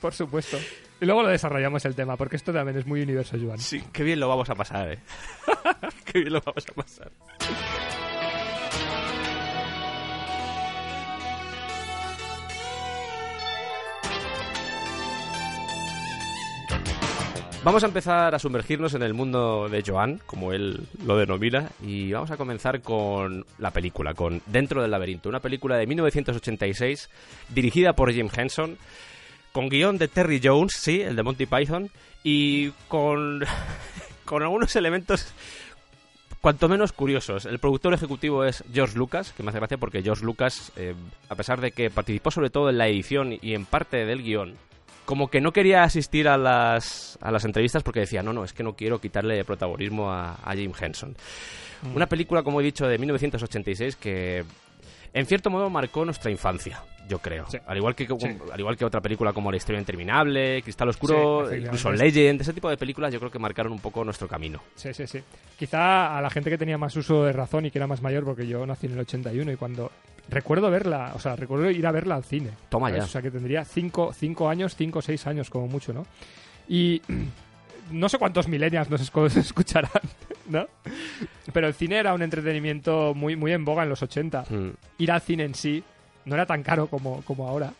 Por 0.00 0.14
supuesto. 0.14 0.58
Y 1.00 1.06
luego 1.06 1.22
lo 1.22 1.28
desarrollamos 1.28 1.84
el 1.84 1.94
tema, 1.94 2.16
porque 2.16 2.36
esto 2.36 2.52
también 2.52 2.76
es 2.76 2.86
muy 2.86 3.02
universo, 3.02 3.36
Joan. 3.40 3.58
Sí, 3.58 3.82
qué 3.92 4.02
bien 4.02 4.20
lo 4.20 4.28
vamos 4.28 4.50
a 4.50 4.54
pasar, 4.54 4.92
eh. 4.92 4.98
qué 6.04 6.20
bien 6.20 6.32
lo 6.32 6.40
vamos 6.40 6.64
a 6.68 6.74
pasar. 6.74 7.12
Vamos 17.64 17.82
a 17.82 17.86
empezar 17.86 18.34
a 18.34 18.38
sumergirnos 18.38 18.94
en 18.94 19.02
el 19.02 19.14
mundo 19.14 19.68
de 19.68 19.82
Joan, 19.84 20.20
como 20.26 20.52
él 20.52 20.86
lo 21.04 21.16
denomina, 21.18 21.70
y 21.82 22.12
vamos 22.12 22.30
a 22.30 22.36
comenzar 22.36 22.80
con 22.82 23.44
la 23.58 23.72
película, 23.72 24.14
con 24.14 24.40
Dentro 24.46 24.80
del 24.80 24.92
laberinto, 24.92 25.28
una 25.28 25.40
película 25.40 25.76
de 25.76 25.86
1986 25.86 27.10
dirigida 27.48 27.94
por 27.94 28.12
Jim 28.12 28.28
Henson, 28.34 28.78
con 29.52 29.68
guion 29.68 29.98
de 29.98 30.06
Terry 30.06 30.40
Jones, 30.42 30.74
sí, 30.74 31.00
el 31.00 31.16
de 31.16 31.22
Monty 31.24 31.46
Python, 31.46 31.90
y 32.22 32.70
con, 32.86 33.44
con 34.24 34.42
algunos 34.42 34.76
elementos 34.76 35.34
cuanto 36.40 36.68
menos 36.68 36.92
curiosos. 36.92 37.44
El 37.44 37.58
productor 37.58 37.92
ejecutivo 37.92 38.44
es 38.44 38.62
George 38.72 38.96
Lucas, 38.96 39.32
que 39.32 39.42
me 39.42 39.50
hace 39.50 39.58
gracia 39.58 39.78
porque 39.78 40.02
George 40.02 40.24
Lucas, 40.24 40.72
eh, 40.76 40.94
a 41.28 41.34
pesar 41.34 41.60
de 41.60 41.72
que 41.72 41.90
participó 41.90 42.30
sobre 42.30 42.50
todo 42.50 42.70
en 42.70 42.78
la 42.78 42.86
edición 42.86 43.36
y 43.42 43.54
en 43.54 43.64
parte 43.64 44.06
del 44.06 44.22
guion, 44.22 44.54
como 45.08 45.28
que 45.28 45.40
no 45.40 45.54
quería 45.54 45.84
asistir 45.84 46.28
a 46.28 46.36
las, 46.36 47.18
a 47.22 47.32
las 47.32 47.46
entrevistas 47.46 47.82
porque 47.82 48.00
decía, 48.00 48.22
no, 48.22 48.34
no, 48.34 48.44
es 48.44 48.52
que 48.52 48.62
no 48.62 48.76
quiero 48.76 49.00
quitarle 49.00 49.42
protagonismo 49.42 50.12
a, 50.12 50.34
a 50.34 50.54
Jim 50.54 50.70
Henson. 50.78 51.16
Una 51.94 52.06
película, 52.06 52.42
como 52.42 52.60
he 52.60 52.64
dicho, 52.64 52.86
de 52.86 52.98
1986 52.98 53.96
que 53.96 54.44
en 55.12 55.26
cierto 55.26 55.50
modo 55.50 55.68
marcó 55.70 56.04
nuestra 56.04 56.30
infancia, 56.30 56.82
yo 57.08 57.18
creo. 57.18 57.46
Sí. 57.50 57.58
Al, 57.66 57.76
igual 57.78 57.94
que, 57.94 58.06
Sí. 58.06 58.28
al 58.52 58.60
igual 58.60 58.76
que 58.76 58.84
otra 58.84 59.00
película 59.00 59.32
como 59.32 59.50
La 59.50 59.56
historia 59.56 59.78
interminable, 59.78 60.62
Cristal 60.62 60.88
Oscuro, 60.88 61.14
Sí, 61.16 61.54
efectivamente. 61.54 61.66
incluso 61.66 61.92
Legend, 61.92 62.40
ese 62.40 62.52
tipo 62.52 62.68
de 62.70 62.76
películas 62.76 63.12
yo 63.12 63.18
creo 63.18 63.30
que 63.30 63.38
marcaron 63.38 63.72
un 63.72 63.80
poco 63.80 64.04
nuestro 64.04 64.28
camino. 64.28 64.60
Sí, 64.74 64.92
sí, 64.94 65.06
sí. 65.06 65.20
Quizá 65.58 66.16
a 66.18 66.22
la 66.22 66.30
gente 66.30 66.50
que 66.50 66.58
tenía 66.58 66.78
más 66.78 66.94
uso 66.96 67.24
de 67.24 67.32
razón 67.32 67.66
y 67.66 67.70
que 67.70 67.78
era 67.78 67.86
más 67.86 68.02
mayor, 68.02 68.24
porque 68.24 68.46
yo 68.46 68.64
nací 68.66 68.86
en 68.86 68.92
el 68.92 69.00
81 69.00 69.52
y 69.52 69.56
cuando... 69.56 69.90
Recuerdo 70.30 70.70
verla, 70.70 71.12
o 71.14 71.18
sea, 71.18 71.36
recuerdo 71.36 71.70
ir 71.70 71.86
a 71.86 71.90
verla 71.90 72.14
al 72.14 72.22
cine. 72.24 72.50
Toma 72.68 72.88
¿sabes? 72.88 73.00
ya. 73.00 73.04
O 73.06 73.08
sea, 73.08 73.22
que 73.22 73.30
tendría 73.30 73.64
5 73.64 74.12
cinco 74.12 74.50
años, 74.50 74.76
5 74.76 74.98
o 74.98 75.02
6 75.02 75.26
años 75.26 75.48
como 75.48 75.68
mucho, 75.68 75.94
¿no? 75.94 76.04
Y 76.68 77.00
no 77.90 78.08
sé 78.08 78.18
cuántos 78.18 78.48
millennials 78.48 78.90
nos 78.90 79.00
escu- 79.12 79.34
escucharán, 79.36 80.02
¿no? 80.48 80.66
Pero 81.52 81.66
el 81.66 81.74
cine 81.74 81.96
era 81.98 82.14
un 82.14 82.22
entretenimiento 82.22 83.14
muy, 83.14 83.36
muy 83.36 83.52
en 83.52 83.64
boga 83.64 83.82
en 83.82 83.88
los 83.88 84.02
80. 84.02 84.44
Mm. 84.48 84.70
Ir 84.98 85.12
al 85.12 85.20
cine 85.20 85.44
en 85.44 85.54
sí 85.54 85.82
no 86.24 86.34
era 86.34 86.46
tan 86.46 86.62
caro 86.62 86.88
como, 86.88 87.22
como 87.22 87.48
ahora. 87.48 87.72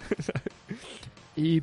y 1.37 1.63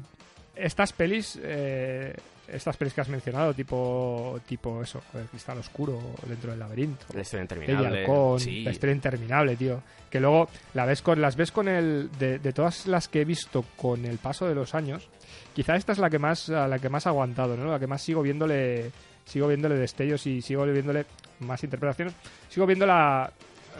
estas 0.55 0.93
pelis, 0.93 1.39
eh, 1.41 2.15
estas 2.47 2.77
pelis 2.77 2.93
que 2.93 3.01
has 3.01 3.09
mencionado, 3.09 3.53
tipo, 3.53 4.39
tipo 4.47 4.81
eso, 4.81 5.01
el 5.15 5.25
cristal 5.25 5.57
oscuro 5.57 5.99
dentro 6.27 6.51
del 6.51 6.59
laberinto. 6.59 7.05
La 7.13 7.21
historia 7.21 7.41
interminable. 7.41 7.99
Halcón, 8.01 8.39
sí. 8.39 8.61
la 8.61 8.71
historia 8.71 8.95
interminable, 8.95 9.55
tío. 9.55 9.81
Que 10.09 10.19
luego 10.19 10.47
la 10.75 10.85
ves 10.85 11.01
con, 11.01 11.19
las 11.19 11.35
ves 11.35 11.51
con 11.51 11.67
el. 11.67 12.09
De, 12.17 12.39
de 12.39 12.53
todas 12.53 12.85
las 12.87 13.07
que 13.07 13.21
he 13.21 13.25
visto 13.25 13.65
con 13.75 14.05
el 14.05 14.17
paso 14.17 14.47
de 14.47 14.55
los 14.55 14.75
años, 14.75 15.09
quizá 15.55 15.75
esta 15.75 15.93
es 15.93 15.97
la 15.97 16.11
que 16.11 16.19
más, 16.19 16.49
a 16.51 16.67
la 16.67 16.77
que 16.77 16.89
más 16.89 17.07
ha 17.07 17.09
aguantado, 17.09 17.57
¿no? 17.57 17.71
La 17.71 17.79
que 17.79 17.87
más 17.87 18.03
sigo 18.03 18.21
viéndole. 18.21 18.91
Sigo 19.25 19.47
viéndole 19.47 19.73
destellos 19.75 20.27
y 20.27 20.39
sigo 20.39 20.65
viéndole 20.65 21.07
más 21.39 21.63
interpretaciones. 21.63 22.13
Sigo 22.47 22.67
viéndola 22.67 23.31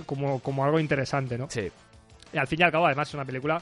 como, 0.07 0.39
como 0.39 0.65
algo 0.65 0.79
interesante, 0.79 1.37
¿no? 1.37 1.47
Sí. 1.51 1.71
Y 2.33 2.37
al 2.39 2.47
fin 2.47 2.61
y 2.61 2.63
al 2.63 2.71
cabo, 2.71 2.87
además, 2.87 3.09
es 3.09 3.13
una 3.13 3.25
película 3.25 3.61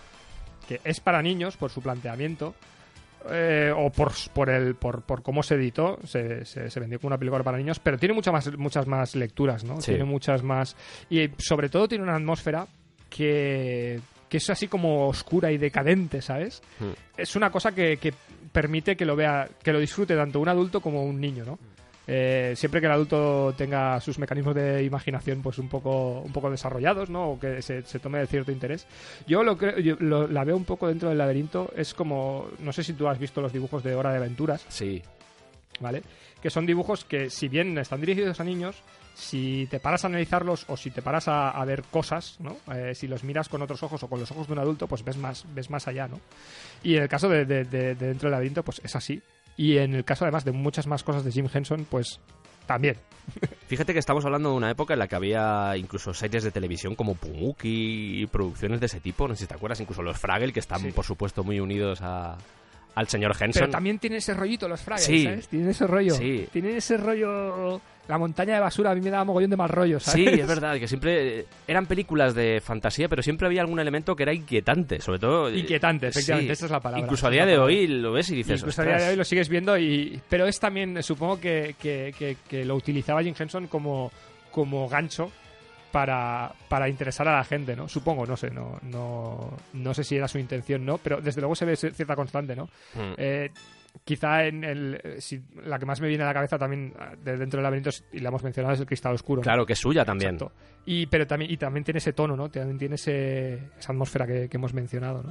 que 0.65 0.79
es 0.81 1.01
para 1.01 1.21
niños 1.21 1.57
por 1.57 1.69
su 1.71 1.81
planteamiento. 1.81 2.55
eh, 3.29 3.71
o 3.75 3.89
por, 3.89 4.11
por, 4.33 4.49
el, 4.49 4.75
por, 4.75 5.01
por 5.03 5.21
cómo 5.23 5.43
se 5.43 5.55
editó, 5.55 5.99
se, 6.05 6.45
se, 6.45 6.69
se 6.69 6.79
vendió 6.79 6.99
como 6.99 7.09
una 7.09 7.17
película 7.17 7.43
para 7.43 7.57
niños, 7.57 7.79
pero 7.79 7.97
tiene 7.97 8.13
muchas 8.13 8.33
más, 8.33 8.57
muchas 8.57 8.87
más 8.87 9.15
lecturas, 9.15 9.63
¿no? 9.63 9.79
Sí. 9.81 9.91
Tiene 9.91 10.03
muchas 10.05 10.43
más. 10.43 10.75
Y 11.09 11.29
sobre 11.37 11.69
todo 11.69 11.87
tiene 11.87 12.03
una 12.03 12.15
atmósfera 12.15 12.67
que, 13.09 13.99
que 14.33 14.37
es 14.37 14.49
así 14.49 14.67
como 14.67 15.09
oscura 15.09 15.51
y 15.51 15.59
decadente, 15.59 16.19
¿sabes? 16.19 16.63
Mm. 16.79 16.85
Es 17.21 17.35
una 17.35 17.51
cosa 17.51 17.71
que, 17.71 17.97
que 17.97 18.11
permite 18.51 18.95
que 18.95 19.05
lo 19.05 19.15
vea, 19.15 19.47
que 19.61 19.71
lo 19.71 19.77
disfrute 19.79 20.15
tanto 20.15 20.39
un 20.39 20.49
adulto 20.49 20.81
como 20.81 21.03
un 21.03 21.21
niño, 21.21 21.45
¿no? 21.45 21.59
Eh, 22.07 22.53
siempre 22.55 22.81
que 22.81 22.87
el 22.87 22.93
adulto 22.93 23.53
tenga 23.55 24.01
sus 24.01 24.17
mecanismos 24.17 24.55
de 24.55 24.83
imaginación 24.83 25.43
pues 25.43 25.59
un 25.59 25.69
poco 25.69 26.21
un 26.21 26.33
poco 26.33 26.49
desarrollados 26.49 27.11
no 27.11 27.29
o 27.29 27.39
que 27.39 27.61
se, 27.61 27.83
se 27.83 27.99
tome 27.99 28.17
de 28.19 28.27
cierto 28.27 28.51
interés 28.51 28.87
yo 29.27 29.41
lo 29.43 29.55
creo 29.57 29.77
yo 29.79 29.95
lo- 29.99 30.27
la 30.27 30.43
veo 30.43 30.57
un 30.57 30.65
poco 30.65 30.87
dentro 30.89 31.07
del 31.09 31.17
laberinto 31.19 31.71
es 31.77 31.93
como 31.93 32.47
no 32.59 32.73
sé 32.73 32.83
si 32.83 32.91
tú 32.93 33.07
has 33.07 33.17
visto 33.19 33.39
los 33.39 33.53
dibujos 33.53 33.83
de 33.83 33.93
Hora 33.95 34.11
de 34.11 34.17
Aventuras 34.17 34.65
Sí. 34.67 35.01
¿vale? 35.79 36.01
Que 36.41 36.49
son 36.49 36.65
dibujos 36.65 37.05
que, 37.05 37.29
si 37.29 37.47
bien 37.47 37.77
están 37.77 38.01
dirigidos 38.01 38.37
a 38.41 38.43
niños, 38.43 38.75
si 39.13 39.67
te 39.69 39.79
paras 39.79 40.03
a 40.03 40.07
analizarlos 40.07 40.65
o 40.67 40.75
si 40.77 40.89
te 40.91 41.01
paras 41.01 41.27
a, 41.27 41.51
a 41.51 41.65
ver 41.65 41.83
cosas, 41.83 42.37
¿no? 42.39 42.57
Eh, 42.73 42.93
si 42.95 43.07
los 43.07 43.23
miras 43.23 43.47
con 43.49 43.61
otros 43.61 43.83
ojos 43.83 44.01
o 44.03 44.07
con 44.07 44.19
los 44.19 44.31
ojos 44.31 44.47
de 44.47 44.53
un 44.53 44.59
adulto, 44.59 44.87
pues 44.87 45.03
ves 45.03 45.17
más, 45.17 45.45
ves 45.53 45.69
más 45.69 45.87
allá, 45.87 46.07
¿no? 46.07 46.19
Y 46.83 46.95
en 46.95 47.03
el 47.03 47.09
caso 47.09 47.29
de, 47.29 47.45
de- 47.45 47.63
de- 47.65 47.95
de 47.95 48.07
Dentro 48.07 48.27
del 48.27 48.31
Laberinto, 48.31 48.63
pues 48.63 48.81
es 48.83 48.95
así. 48.95 49.21
Y 49.55 49.77
en 49.77 49.93
el 49.93 50.03
caso, 50.03 50.25
además, 50.25 50.45
de 50.45 50.51
muchas 50.51 50.87
más 50.87 51.03
cosas 51.03 51.23
de 51.23 51.31
Jim 51.31 51.47
Henson, 51.53 51.85
pues 51.89 52.19
también. 52.65 52.97
Fíjate 53.67 53.93
que 53.93 53.99
estamos 53.99 54.25
hablando 54.25 54.49
de 54.49 54.55
una 54.55 54.71
época 54.71 54.93
en 54.93 54.99
la 54.99 55.07
que 55.07 55.15
había 55.15 55.77
incluso 55.77 56.13
series 56.13 56.43
de 56.43 56.51
televisión 56.51 56.95
como 56.95 57.13
Pumuki 57.15 58.21
y 58.21 58.25
producciones 58.25 58.79
de 58.79 58.87
ese 58.87 58.99
tipo. 58.99 59.27
No 59.27 59.35
sé 59.35 59.41
si 59.41 59.47
te 59.47 59.53
acuerdas, 59.53 59.79
incluso 59.79 60.01
los 60.01 60.17
Fraggle, 60.17 60.51
que 60.53 60.59
están, 60.59 60.81
Sí. 60.81 60.91
por 60.91 61.05
supuesto, 61.05 61.43
muy 61.43 61.59
unidos 61.59 61.99
a, 62.01 62.35
al 62.95 63.07
señor 63.07 63.31
Henson. 63.39 63.61
Pero 63.61 63.69
también 63.69 63.99
tiene 63.99 64.17
ese 64.17 64.33
rollito 64.33 64.67
los 64.67 64.81
Fraggles, 64.81 65.05
Sí. 65.05 65.23
¿sabes? 65.23 65.47
Tienen 65.47 65.69
ese 65.69 65.85
rollo. 65.87 66.15
Sí. 66.15 66.47
Tienen 66.51 66.75
ese 66.77 66.97
rollo... 66.97 67.79
La 68.07 68.17
montaña 68.17 68.55
de 68.55 68.59
basura 68.59 68.91
a 68.91 68.95
mí 68.95 69.01
me 69.01 69.09
daba 69.09 69.23
mogollón 69.23 69.49
de 69.49 69.55
mal 69.55 69.69
rollo, 69.69 69.97
¿sabes? 69.99 70.29
Sí, 70.29 70.39
es 70.41 70.45
verdad, 70.55 70.77
que 70.77 70.87
siempre 70.89 71.39
eh, 71.39 71.45
eran 71.67 71.85
películas 71.85 72.35
de 72.35 72.61
fantasía, 72.61 73.07
pero 73.07 73.23
siempre 73.23 73.47
había 73.47 73.61
algún 73.61 73.79
elemento 73.79 74.13
que 74.15 74.23
era 74.23 74.33
inquietante, 74.33 74.99
sobre 74.99 75.19
todo... 75.19 75.47
eh, 75.47 75.59
Inquietante, 75.59 76.07
efectivamente, 76.07 76.53
sí. 76.53 76.59
esa 76.59 76.65
es 76.65 76.71
la 76.71 76.81
palabra. 76.81 77.01
Incluso 77.05 77.27
a 77.27 77.29
día 77.29 77.45
de 77.45 77.57
hoy 77.57 77.87
lo 77.87 78.11
ves 78.11 78.29
y 78.31 78.35
dices, 78.35 78.59
Incluso 78.59 78.81
a 78.81 78.85
día 78.85 78.97
de 78.97 79.09
hoy 79.11 79.15
lo 79.15 79.23
sigues 79.23 79.47
viendo, 79.47 79.77
y 79.77 80.19
pero 80.27 80.45
es 80.47 80.59
también, 80.59 81.01
supongo 81.01 81.39
que, 81.39 81.75
que, 81.81 82.13
que- 82.19 82.35
que 82.49 82.65
lo 82.65 82.75
utilizaba 82.75 83.23
Jim 83.23 83.35
Henson 83.39 83.67
como, 83.67 84.11
como 84.51 84.89
gancho 84.89 85.31
para, 85.93 86.51
para 86.67 86.89
interesar 86.89 87.27
a 87.27 87.37
la 87.37 87.43
gente, 87.43 87.75
¿no? 87.75 87.87
Supongo, 87.87 88.25
no 88.25 88.35
sé, 88.35 88.49
no, 88.49 88.79
no, 88.81 89.53
no 89.73 89.93
sé 89.93 90.03
si 90.03 90.17
era 90.17 90.27
su 90.27 90.39
intención, 90.39 90.83
¿no? 90.85 90.97
Pero 90.97 91.21
desde 91.21 91.39
luego 91.39 91.55
se 91.55 91.65
ve 91.65 91.75
cierta 91.77 92.15
constante, 92.15 92.55
¿no? 92.55 92.65
Mm. 92.95 93.13
Eh, 93.17 93.51
quizá 94.03 94.45
en 94.45 94.63
el, 94.63 94.99
eh, 95.03 95.41
la 95.65 95.79
que 95.79 95.85
más 95.85 96.01
me 96.01 96.07
viene 96.07 96.23
a 96.23 96.27
la 96.27 96.33
cabeza 96.33 96.57
también 96.57 96.93
ah, 96.99 97.13
de 97.15 97.37
dentro 97.37 97.57
del 97.57 97.63
laberinto, 97.63 97.89
y 98.11 98.19
la 98.19 98.29
hemos 98.29 98.43
mencionado, 98.43 98.73
es 98.73 98.79
el 98.79 98.85
cristal 98.85 99.13
oscuro. 99.13 99.41
Claro, 99.41 99.65
que 99.65 99.73
es 99.73 99.79
suya 99.79 100.03
también. 100.03 100.37
Y, 100.85 101.05
pero 101.07 101.25
también, 101.25 101.51
y 101.51 101.57
también 101.57 101.83
tiene 101.83 101.99
ese 101.99 102.13
tono, 102.13 102.35
¿no? 102.35 102.49
También 102.49 102.77
tiene 102.77 102.95
ese, 102.95 103.69
esa 103.77 103.91
atmósfera 103.91 104.25
que, 104.27 104.49
hemos 104.51 104.73
mencionado, 104.73 105.23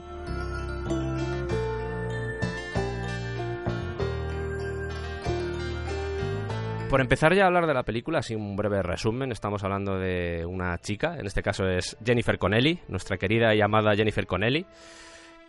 por 6.89 7.01
empezar 7.01 7.35
ya 7.35 7.45
a 7.45 7.47
hablar 7.47 7.67
de 7.67 7.73
la 7.73 7.85
película, 7.85 8.19
así 8.19 8.35
un 8.35 8.55
breve 8.55 8.83
resumen, 8.83 9.33
estamos 9.33 9.65
hablando 9.65 9.99
de 9.99 10.45
una 10.45 10.77
chica, 10.79 11.17
en 11.19 11.27
este 11.27 11.43
caso 11.43 11.67
es 11.67 11.97
Jennifer 12.05 12.39
Connelly, 12.39 12.81
nuestra 12.89 13.17
querida 13.17 13.55
y 13.55 13.63
amada 13.63 13.95
Jennifer 13.95 14.27
Connelly, 14.27 14.67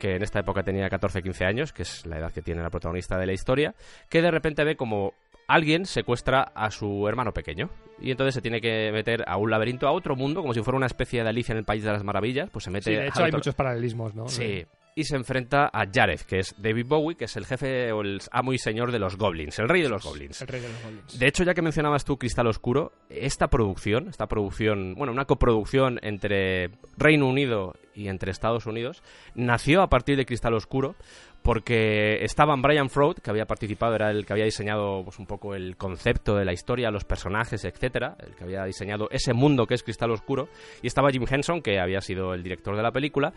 que 0.03 0.17
en 0.17 0.21
esta 0.21 0.39
época 0.39 0.63
tenía 0.63 0.89
14-15 0.89 1.45
años, 1.45 1.71
que 1.71 1.83
es 1.83 2.05
la 2.05 2.17
edad 2.17 2.33
que 2.33 2.41
tiene 2.41 2.61
la 2.61 2.69
protagonista 2.69 3.17
de 3.17 3.25
la 3.25 3.31
historia, 3.31 3.73
que 4.09 4.21
de 4.21 4.31
repente 4.31 4.65
ve 4.65 4.75
como 4.75 5.13
alguien 5.47 5.85
secuestra 5.85 6.41
a 6.53 6.71
su 6.71 7.07
hermano 7.07 7.31
pequeño 7.33 7.69
y 8.01 8.11
entonces 8.11 8.33
se 8.35 8.41
tiene 8.41 8.59
que 8.59 8.91
meter 8.91 9.23
a 9.25 9.37
un 9.37 9.49
laberinto, 9.49 9.87
a 9.87 9.91
otro 9.93 10.17
mundo, 10.17 10.41
como 10.41 10.53
si 10.53 10.61
fuera 10.61 10.75
una 10.75 10.87
especie 10.87 11.23
de 11.23 11.29
Alicia 11.29 11.53
en 11.53 11.59
el 11.59 11.63
País 11.63 11.83
de 11.85 11.91
las 11.93 12.03
Maravillas, 12.03 12.49
pues 12.51 12.65
se 12.65 12.69
mete... 12.71 12.91
Sí, 12.91 12.95
de 12.97 13.07
hecho 13.07 13.19
hay 13.23 13.27
otro- 13.29 13.37
muchos 13.39 13.55
paralelismos, 13.55 14.13
¿no? 14.13 14.27
Sí. 14.27 14.65
Y 14.95 15.05
se 15.05 15.15
enfrenta 15.15 15.69
a 15.73 15.85
Jared, 15.91 16.21
que 16.21 16.39
es 16.39 16.53
David 16.57 16.85
Bowie, 16.87 17.15
que 17.15 17.25
es 17.25 17.35
el 17.35 17.45
jefe 17.45 17.91
o 17.91 18.01
el 18.01 18.21
amo 18.31 18.53
y 18.53 18.59
señor 18.59 18.91
de 18.91 18.99
los 18.99 19.17
goblins, 19.17 19.57
el 19.59 19.67
rey 19.67 19.81
de 19.81 19.89
los 19.89 20.03
goblins. 20.03 20.41
El 20.41 20.47
rey 20.47 20.61
de 20.61 20.69
los 20.69 20.83
goblins. 20.83 21.19
De 21.19 21.27
hecho, 21.27 21.43
ya 21.43 21.53
que 21.53 21.61
mencionabas 21.61 22.05
tú 22.05 22.17
Cristal 22.17 22.47
Oscuro, 22.47 22.91
esta 23.09 23.47
producción, 23.47 24.07
esta 24.09 24.27
producción, 24.27 24.93
bueno, 24.95 25.11
una 25.11 25.25
coproducción 25.25 25.99
entre 26.03 26.71
Reino 26.97 27.27
Unido 27.27 27.75
y 27.95 28.07
entre 28.07 28.31
Estados 28.31 28.65
Unidos, 28.65 29.01
nació 29.35 29.81
a 29.81 29.89
partir 29.89 30.17
de 30.17 30.25
Cristal 30.25 30.53
Oscuro 30.53 30.95
porque 31.43 32.23
estaban 32.23 32.61
Brian 32.61 32.89
Froud, 32.89 33.17
que 33.17 33.29
había 33.29 33.45
participado, 33.45 33.95
era 33.95 34.09
el 34.09 34.25
que 34.25 34.31
había 34.31 34.45
diseñado 34.45 35.03
pues, 35.03 35.19
un 35.19 35.25
poco 35.25 35.55
el 35.55 35.75
concepto 35.75 36.35
de 36.35 36.45
la 36.45 36.53
historia, 36.53 36.89
los 36.89 37.03
personajes, 37.03 37.65
etcétera, 37.65 38.15
el 38.25 38.33
que 38.33 38.45
había 38.45 38.63
diseñado 38.63 39.09
ese 39.11 39.33
mundo 39.33 39.67
que 39.67 39.73
es 39.73 39.83
Cristal 39.83 40.11
Oscuro, 40.11 40.47
y 40.81 40.87
estaba 40.87 41.11
Jim 41.11 41.25
Henson, 41.29 41.61
que 41.61 41.79
había 41.79 41.99
sido 41.99 42.33
el 42.33 42.43
director 42.43 42.77
de 42.77 42.81
la 42.81 42.91
película, 42.91 43.33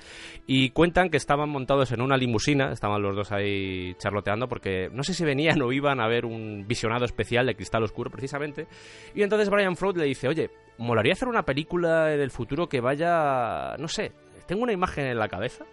y 0.46 0.70
cuentan 0.70 1.10
que 1.10 1.16
estaban 1.16 1.48
montados 1.48 1.90
en 1.90 2.00
una 2.00 2.16
limusina, 2.16 2.70
estaban 2.70 3.02
los 3.02 3.16
dos 3.16 3.32
ahí 3.32 3.94
charloteando, 3.98 4.46
porque 4.48 4.88
no 4.92 5.02
sé 5.02 5.12
si 5.12 5.24
venían 5.24 5.60
o 5.60 5.72
iban 5.72 6.00
a 6.00 6.06
ver 6.06 6.26
un 6.26 6.64
visionado 6.68 7.04
especial 7.04 7.46
de 7.46 7.56
Cristal 7.56 7.82
Oscuro, 7.82 8.10
precisamente, 8.10 8.68
y 9.16 9.22
entonces 9.22 9.50
Brian 9.50 9.76
Froud 9.76 9.96
le 9.96 10.04
dice, 10.04 10.28
oye, 10.28 10.50
molaría 10.78 11.14
hacer 11.14 11.26
una 11.26 11.44
película 11.44 12.14
en 12.14 12.20
el 12.20 12.30
futuro 12.30 12.68
que 12.68 12.80
vaya, 12.80 13.74
no 13.78 13.88
sé, 13.88 14.12
tengo 14.46 14.62
una 14.62 14.72
imagen 14.72 15.06
en 15.06 15.18
la 15.18 15.28
cabeza 15.28 15.64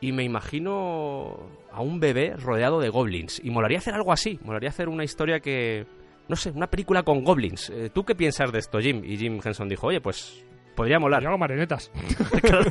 y 0.00 0.12
me 0.12 0.24
imagino 0.24 1.36
a 1.72 1.80
un 1.80 2.00
bebé 2.00 2.34
rodeado 2.36 2.80
de 2.80 2.88
goblins. 2.88 3.40
Y 3.42 3.50
molaría 3.50 3.78
hacer 3.78 3.94
algo 3.94 4.12
así, 4.12 4.38
molaría 4.44 4.68
hacer 4.68 4.88
una 4.88 5.04
historia 5.04 5.40
que, 5.40 5.86
no 6.28 6.36
sé, 6.36 6.50
una 6.50 6.68
película 6.68 7.02
con 7.02 7.24
goblins. 7.24 7.70
Eh, 7.70 7.90
¿Tú 7.92 8.04
qué 8.04 8.14
piensas 8.14 8.52
de 8.52 8.58
esto, 8.58 8.80
Jim? 8.80 9.02
Y 9.04 9.16
Jim 9.16 9.40
Henson 9.42 9.68
dijo, 9.68 9.86
oye, 9.88 10.00
pues 10.00 10.44
podría 10.74 10.98
molar. 10.98 11.22
Yo 11.22 11.28
hago 11.28 11.38
marionetas. 11.38 11.90
Claro. 12.42 12.70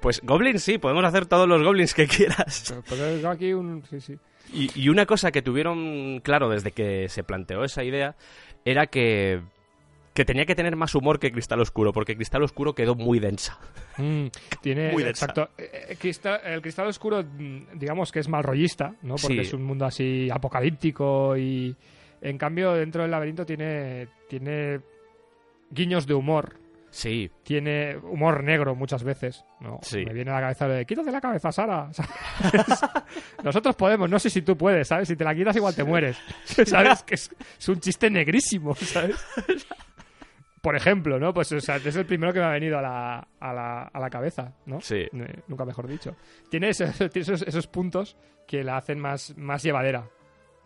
pues 0.00 0.20
goblins 0.22 0.62
sí, 0.62 0.78
podemos 0.78 1.04
hacer 1.04 1.26
todos 1.26 1.48
los 1.48 1.62
goblins 1.62 1.94
que 1.94 2.06
quieras. 2.06 2.64
Pero 2.68 2.82
Pues 3.10 3.24
aquí 3.24 3.52
un... 3.52 3.82
Sí, 3.88 4.00
sí. 4.00 4.16
Y, 4.52 4.70
y 4.80 4.88
una 4.88 5.04
cosa 5.04 5.30
que 5.30 5.42
tuvieron 5.42 6.20
claro 6.20 6.48
desde 6.48 6.70
que 6.72 7.08
se 7.08 7.22
planteó 7.22 7.64
esa 7.64 7.84
idea 7.84 8.16
era 8.64 8.86
que, 8.86 9.42
que 10.14 10.24
tenía 10.24 10.44
que 10.46 10.54
tener 10.54 10.74
más 10.76 10.94
humor 10.94 11.18
que 11.20 11.30
Cristal 11.30 11.60
Oscuro, 11.60 11.92
porque 11.92 12.16
Cristal 12.16 12.42
Oscuro 12.42 12.74
quedó 12.74 12.94
muy 12.94 13.20
densa. 13.20 13.58
Mm, 13.98 14.26
tiene, 14.60 14.90
Muy 14.92 15.02
densa. 15.04 15.26
exacto. 15.26 15.50
Eh, 15.56 15.86
eh, 15.90 15.96
cristal- 16.00 16.40
el 16.44 16.60
cristal 16.62 16.86
oscuro, 16.88 17.22
mm, 17.22 17.78
digamos 17.78 18.10
que 18.12 18.18
es 18.20 18.28
mal 18.28 18.42
rollista, 18.42 18.94
¿no? 19.02 19.14
Porque 19.16 19.34
Sí. 19.36 19.40
es 19.40 19.52
un 19.52 19.62
mundo 19.62 19.84
así 19.84 20.28
apocalíptico 20.30 21.36
y, 21.36 21.74
en 22.20 22.36
cambio, 22.38 22.72
dentro 22.74 23.02
del 23.02 23.10
laberinto 23.12 23.46
tiene, 23.46 24.08
tiene 24.28 24.80
guiños 25.70 26.06
de 26.06 26.14
humor. 26.14 26.56
Sí, 26.90 27.30
Tiene 27.42 27.98
humor 27.98 28.42
negro 28.42 28.74
muchas 28.74 29.04
veces, 29.04 29.44
¿no? 29.60 29.78
Sí. 29.82 30.06
Me 30.06 30.14
viene 30.14 30.30
a 30.30 30.34
la 30.36 30.40
cabeza 30.40 30.66
de, 30.68 30.86
quítate 30.86 31.12
la 31.12 31.20
cabeza, 31.20 31.52
Sara. 31.52 31.90
Nosotros 33.44 33.76
podemos, 33.76 34.08
no 34.08 34.18
sé 34.18 34.30
si 34.30 34.40
tú 34.42 34.56
puedes, 34.56 34.88
¿sabes? 34.88 35.06
Si 35.08 35.14
te 35.14 35.22
la 35.22 35.34
quitas 35.34 35.54
igual 35.56 35.74
te 35.76 35.84
mueres. 35.84 36.18
¿Sabes? 36.66 37.02
Que 37.02 37.14
es, 37.16 37.30
es 37.58 37.68
un 37.68 37.78
chiste 37.80 38.08
negrísimo, 38.10 38.74
¿sabes? 38.74 39.16
Por 40.60 40.76
ejemplo, 40.76 41.18
¿no? 41.18 41.32
Pues 41.32 41.52
o 41.52 41.60
sea, 41.60 41.76
es 41.76 41.96
el 41.96 42.06
primero 42.06 42.32
que 42.32 42.40
me 42.40 42.46
ha 42.46 42.50
venido 42.50 42.78
a 42.78 42.82
la, 42.82 43.28
a 43.40 43.52
la, 43.52 43.82
a 43.82 44.00
la 44.00 44.10
cabeza, 44.10 44.54
¿no? 44.66 44.80
sí. 44.80 45.06
Eh, 45.12 45.40
nunca 45.46 45.64
mejor 45.64 45.86
dicho. 45.86 46.16
Tiene, 46.50 46.70
esos, 46.70 46.96
tiene 47.12 47.20
esos, 47.20 47.42
esos 47.42 47.66
puntos 47.66 48.16
que 48.46 48.64
la 48.64 48.76
hacen 48.76 48.98
más, 48.98 49.36
más 49.36 49.62
llevadera. 49.62 50.08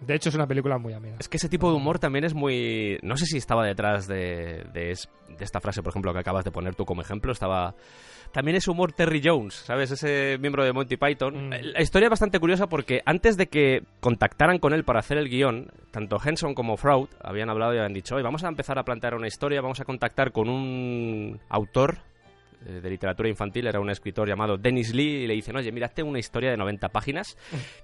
De 0.07 0.15
hecho, 0.15 0.29
es 0.29 0.35
una 0.35 0.47
película 0.47 0.79
muy 0.79 0.93
amena. 0.93 1.17
Es 1.21 1.29
que 1.29 1.37
ese 1.37 1.49
tipo 1.49 1.71
de 1.71 1.77
humor 1.77 1.99
también 1.99 2.25
es 2.25 2.35
muy... 2.35 2.99
No 3.03 3.17
sé 3.17 3.27
si 3.27 3.37
estaba 3.39 3.65
detrás 3.67 4.07
de, 4.07 4.65
de, 4.73 4.91
es- 4.91 5.09
de 5.29 5.45
esta 5.45 5.61
frase, 5.61 5.83
por 5.83 5.91
ejemplo, 5.91 6.13
que 6.13 6.19
acabas 6.19 6.45
de 6.45 6.51
poner 6.51 6.75
tú 6.75 6.85
como 6.85 7.03
ejemplo. 7.03 7.33
Estaba... 7.33 7.75
También 8.33 8.57
es 8.57 8.67
humor 8.67 8.93
Terry 8.93 9.21
Jones, 9.23 9.55
¿sabes? 9.55 9.91
Ese 9.91 10.39
miembro 10.41 10.65
de 10.65 10.73
Monty 10.73 10.97
Python. 10.97 11.49
Mm. 11.49 11.51
La 11.75 11.83
historia 11.83 12.07
es 12.07 12.11
bastante 12.11 12.41
curiosa 12.41 12.67
porque 12.67 13.03
antes 13.05 13.37
de 13.37 13.47
que 13.49 13.83
contactaran 14.01 14.59
con 14.59 14.73
él 14.73 14.85
para 14.85 15.01
hacer 15.01 15.19
el 15.19 15.29
guion, 15.29 15.71
tanto 15.91 16.17
Henson 16.25 16.55
como 16.55 16.77
Fraud 16.79 17.09
habían 17.23 17.51
hablado 17.51 17.75
y 17.75 17.77
habían 17.77 17.93
dicho, 17.93 18.17
hoy 18.17 18.23
vamos 18.23 18.43
a 18.45 18.49
empezar 18.49 18.79
a 18.79 18.85
plantear 18.85 19.15
una 19.15 19.27
historia, 19.27 19.61
vamos 19.61 19.81
a 19.81 19.85
contactar 19.85 20.33
con 20.33 20.49
un 20.49 21.41
autor 21.51 21.99
de 22.65 22.91
literatura 22.91 23.29
infantil, 23.29 23.67
era 23.67 23.81
un 23.81 23.91
escritor 23.91 24.29
llamado 24.29 24.57
Dennis 24.57 24.95
Lee, 24.95 25.25
y 25.25 25.27
le 25.27 25.35
dicen, 25.35 25.57
oye, 25.57 25.73
mira, 25.73 25.87
hazte 25.87 26.03
una 26.03 26.19
historia 26.19 26.51
de 26.51 26.57
90 26.57 26.89
páginas 26.91 27.37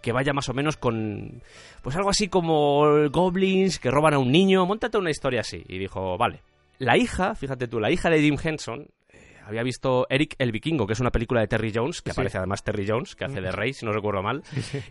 que 0.02 0.12
vaya 0.12 0.32
más 0.32 0.48
o 0.48 0.54
menos 0.54 0.76
con, 0.76 1.42
pues 1.82 1.96
algo 1.96 2.10
así 2.10 2.28
como 2.28 3.08
goblins 3.10 3.78
que 3.78 3.90
roban 3.90 4.14
a 4.14 4.18
un 4.18 4.30
niño, 4.30 4.64
montate 4.66 4.98
una 4.98 5.10
historia 5.10 5.40
así. 5.40 5.64
Y 5.68 5.78
dijo, 5.78 6.16
vale. 6.18 6.42
La 6.78 6.96
hija, 6.96 7.34
fíjate 7.34 7.66
tú, 7.66 7.80
la 7.80 7.90
hija 7.90 8.08
de 8.08 8.20
Jim 8.20 8.36
Henson 8.40 8.86
eh, 9.08 9.36
había 9.44 9.64
visto 9.64 10.06
Eric 10.10 10.36
el 10.38 10.52
Vikingo, 10.52 10.86
que 10.86 10.92
es 10.92 11.00
una 11.00 11.10
película 11.10 11.40
de 11.40 11.48
Terry 11.48 11.72
Jones, 11.74 12.02
que 12.02 12.10
Sí. 12.10 12.14
aparece 12.20 12.38
además 12.38 12.62
Terry 12.62 12.86
Jones, 12.86 13.16
que 13.16 13.24
hace 13.24 13.40
de 13.40 13.50
rey, 13.50 13.72
si 13.72 13.84
no 13.84 13.90
recuerdo 13.92 14.22
mal. 14.22 14.44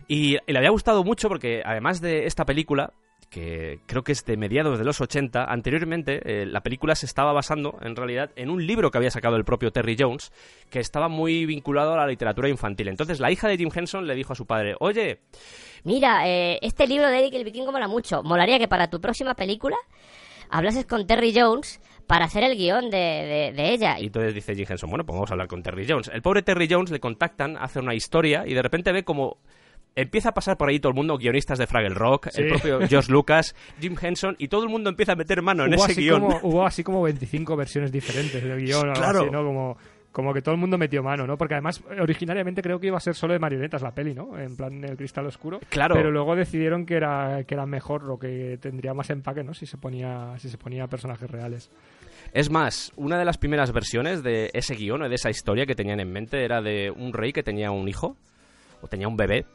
Y, 0.06 0.36
y 0.36 0.52
le 0.52 0.58
había 0.58 0.68
gustado 0.70 1.02
mucho 1.04 1.28
porque 1.28 1.62
además 1.64 2.02
de 2.02 2.26
esta 2.26 2.44
película, 2.44 2.92
que 3.30 3.80
creo 3.86 4.02
que 4.02 4.12
es 4.12 4.24
de 4.24 4.36
mediados 4.36 4.78
de 4.78 4.84
los 4.84 5.00
80, 5.00 5.44
anteriormente 5.44 6.20
eh, 6.24 6.46
la 6.46 6.62
película 6.62 6.94
se 6.94 7.06
estaba 7.06 7.32
basando 7.32 7.78
en 7.82 7.94
realidad 7.96 8.30
en 8.36 8.48
un 8.50 8.66
libro 8.66 8.90
que 8.90 8.98
había 8.98 9.10
sacado 9.10 9.36
el 9.36 9.44
propio 9.44 9.70
Terry 9.70 9.96
Jones, 9.98 10.32
que 10.70 10.80
estaba 10.80 11.08
muy 11.08 11.44
vinculado 11.46 11.92
a 11.92 11.96
la 11.96 12.06
literatura 12.06 12.48
infantil. 12.48 12.88
Entonces 12.88 13.20
la 13.20 13.30
hija 13.30 13.48
de 13.48 13.56
Jim 13.56 13.70
Henson 13.74 14.06
le 14.06 14.14
dijo 14.14 14.32
a 14.32 14.36
su 14.36 14.46
padre, 14.46 14.74
oye, 14.80 15.20
Mira, 15.84 16.26
eh, 16.28 16.58
este 16.62 16.86
libro 16.86 17.08
de 17.08 17.18
Eric 17.18 17.34
el 17.34 17.44
Vikingo 17.44 17.70
mola 17.70 17.86
mucho. 17.86 18.22
Molaría 18.24 18.58
que 18.58 18.66
para 18.66 18.88
tu 18.90 19.00
próxima 19.00 19.34
película 19.34 19.76
hablases 20.50 20.86
con 20.86 21.06
Terry 21.06 21.32
Jones 21.34 21.80
para 22.06 22.24
hacer 22.24 22.42
el 22.42 22.56
guion 22.56 22.90
de, 22.90 22.96
de- 22.96 23.52
de 23.54 23.72
ella. 23.72 24.00
Y 24.00 24.06
entonces 24.06 24.34
dice 24.34 24.54
Jim 24.54 24.66
Henson, 24.68 24.88
bueno, 24.90 25.04
pues 25.04 25.14
vamos 25.14 25.30
a 25.30 25.34
hablar 25.34 25.46
con 25.46 25.62
Terry 25.62 25.86
Jones. 25.88 26.10
El 26.12 26.22
pobre 26.22 26.42
Terry 26.42 26.66
Jones 26.70 26.90
le 26.90 27.00
contactan, 27.00 27.56
hace 27.58 27.78
una 27.80 27.94
historia 27.94 28.44
y 28.46 28.54
de 28.54 28.62
repente 28.62 28.90
ve 28.92 29.04
como 29.04 29.36
empieza 30.00 30.30
a 30.30 30.34
pasar 30.34 30.56
por 30.56 30.68
ahí 30.68 30.78
todo 30.78 30.90
el 30.90 30.96
mundo, 30.96 31.18
guionistas 31.18 31.58
de 31.58 31.66
Fraggle 31.66 31.94
Rock, 31.94 32.28
el 32.36 32.48
propio 32.48 32.80
George 32.88 33.10
Lucas, 33.10 33.54
Jim 33.80 33.96
Henson, 34.00 34.36
y 34.38 34.48
todo 34.48 34.62
el 34.62 34.68
mundo 34.68 34.90
empieza 34.90 35.12
a 35.12 35.16
meter 35.16 35.42
mano 35.42 35.64
en 35.64 35.74
hubo, 35.74 35.86
ese 35.86 36.00
guion. 36.00 36.20
como, 36.20 36.40
hubo 36.42 36.66
así 36.66 36.84
como 36.84 37.02
25 37.02 37.56
versiones 37.56 37.90
diferentes 37.90 38.42
del 38.42 38.60
guion 38.60 38.92
Claro. 38.94 39.22
así, 39.22 39.30
¿no? 39.30 39.44
Como, 39.44 39.76
como 40.12 40.32
que 40.32 40.40
todo 40.40 40.54
el 40.54 40.60
mundo 40.60 40.78
metió 40.78 41.02
mano, 41.02 41.26
¿no? 41.26 41.36
Porque 41.36 41.54
además, 41.54 41.82
originariamente 42.00 42.62
creo 42.62 42.78
que 42.78 42.86
iba 42.86 42.96
a 42.96 43.00
ser 43.00 43.14
solo 43.14 43.32
de 43.32 43.40
marionetas 43.40 43.82
la 43.82 43.92
peli, 43.92 44.14
¿no? 44.14 44.38
En 44.38 44.56
plan 44.56 44.84
el 44.84 44.96
cristal 44.96 45.26
oscuro. 45.26 45.58
Claro. 45.68 45.94
Pero 45.96 46.10
luego 46.10 46.36
decidieron 46.36 46.86
que 46.86 46.94
era, 46.94 47.42
que 47.44 47.54
era 47.54 47.66
mejor 47.66 48.08
o 48.10 48.18
que 48.18 48.58
tendría 48.60 48.94
más 48.94 49.10
empaque, 49.10 49.42
¿no? 49.42 49.52
Si 49.52 49.66
se 49.66 49.76
ponía, 49.76 50.34
si 50.38 50.48
se 50.48 50.58
ponía 50.58 50.86
personajes 50.86 51.28
reales. 51.30 51.70
Es 52.32 52.50
más, 52.50 52.92
una 52.96 53.18
de 53.18 53.24
las 53.24 53.38
primeras 53.38 53.72
versiones 53.72 54.22
de 54.22 54.50
ese 54.52 54.74
guion 54.74 55.02
o 55.02 55.08
de 55.08 55.14
esa 55.14 55.30
historia 55.30 55.66
que 55.66 55.74
tenían 55.74 55.98
en 55.98 56.12
mente 56.12 56.44
era 56.44 56.62
de 56.62 56.90
un 56.90 57.12
rey 57.12 57.32
que 57.32 57.42
tenía 57.42 57.70
un 57.70 57.88
hijo, 57.88 58.16
o 58.80 58.88
tenía 58.88 59.08
un 59.08 59.16
bebé, 59.16 59.46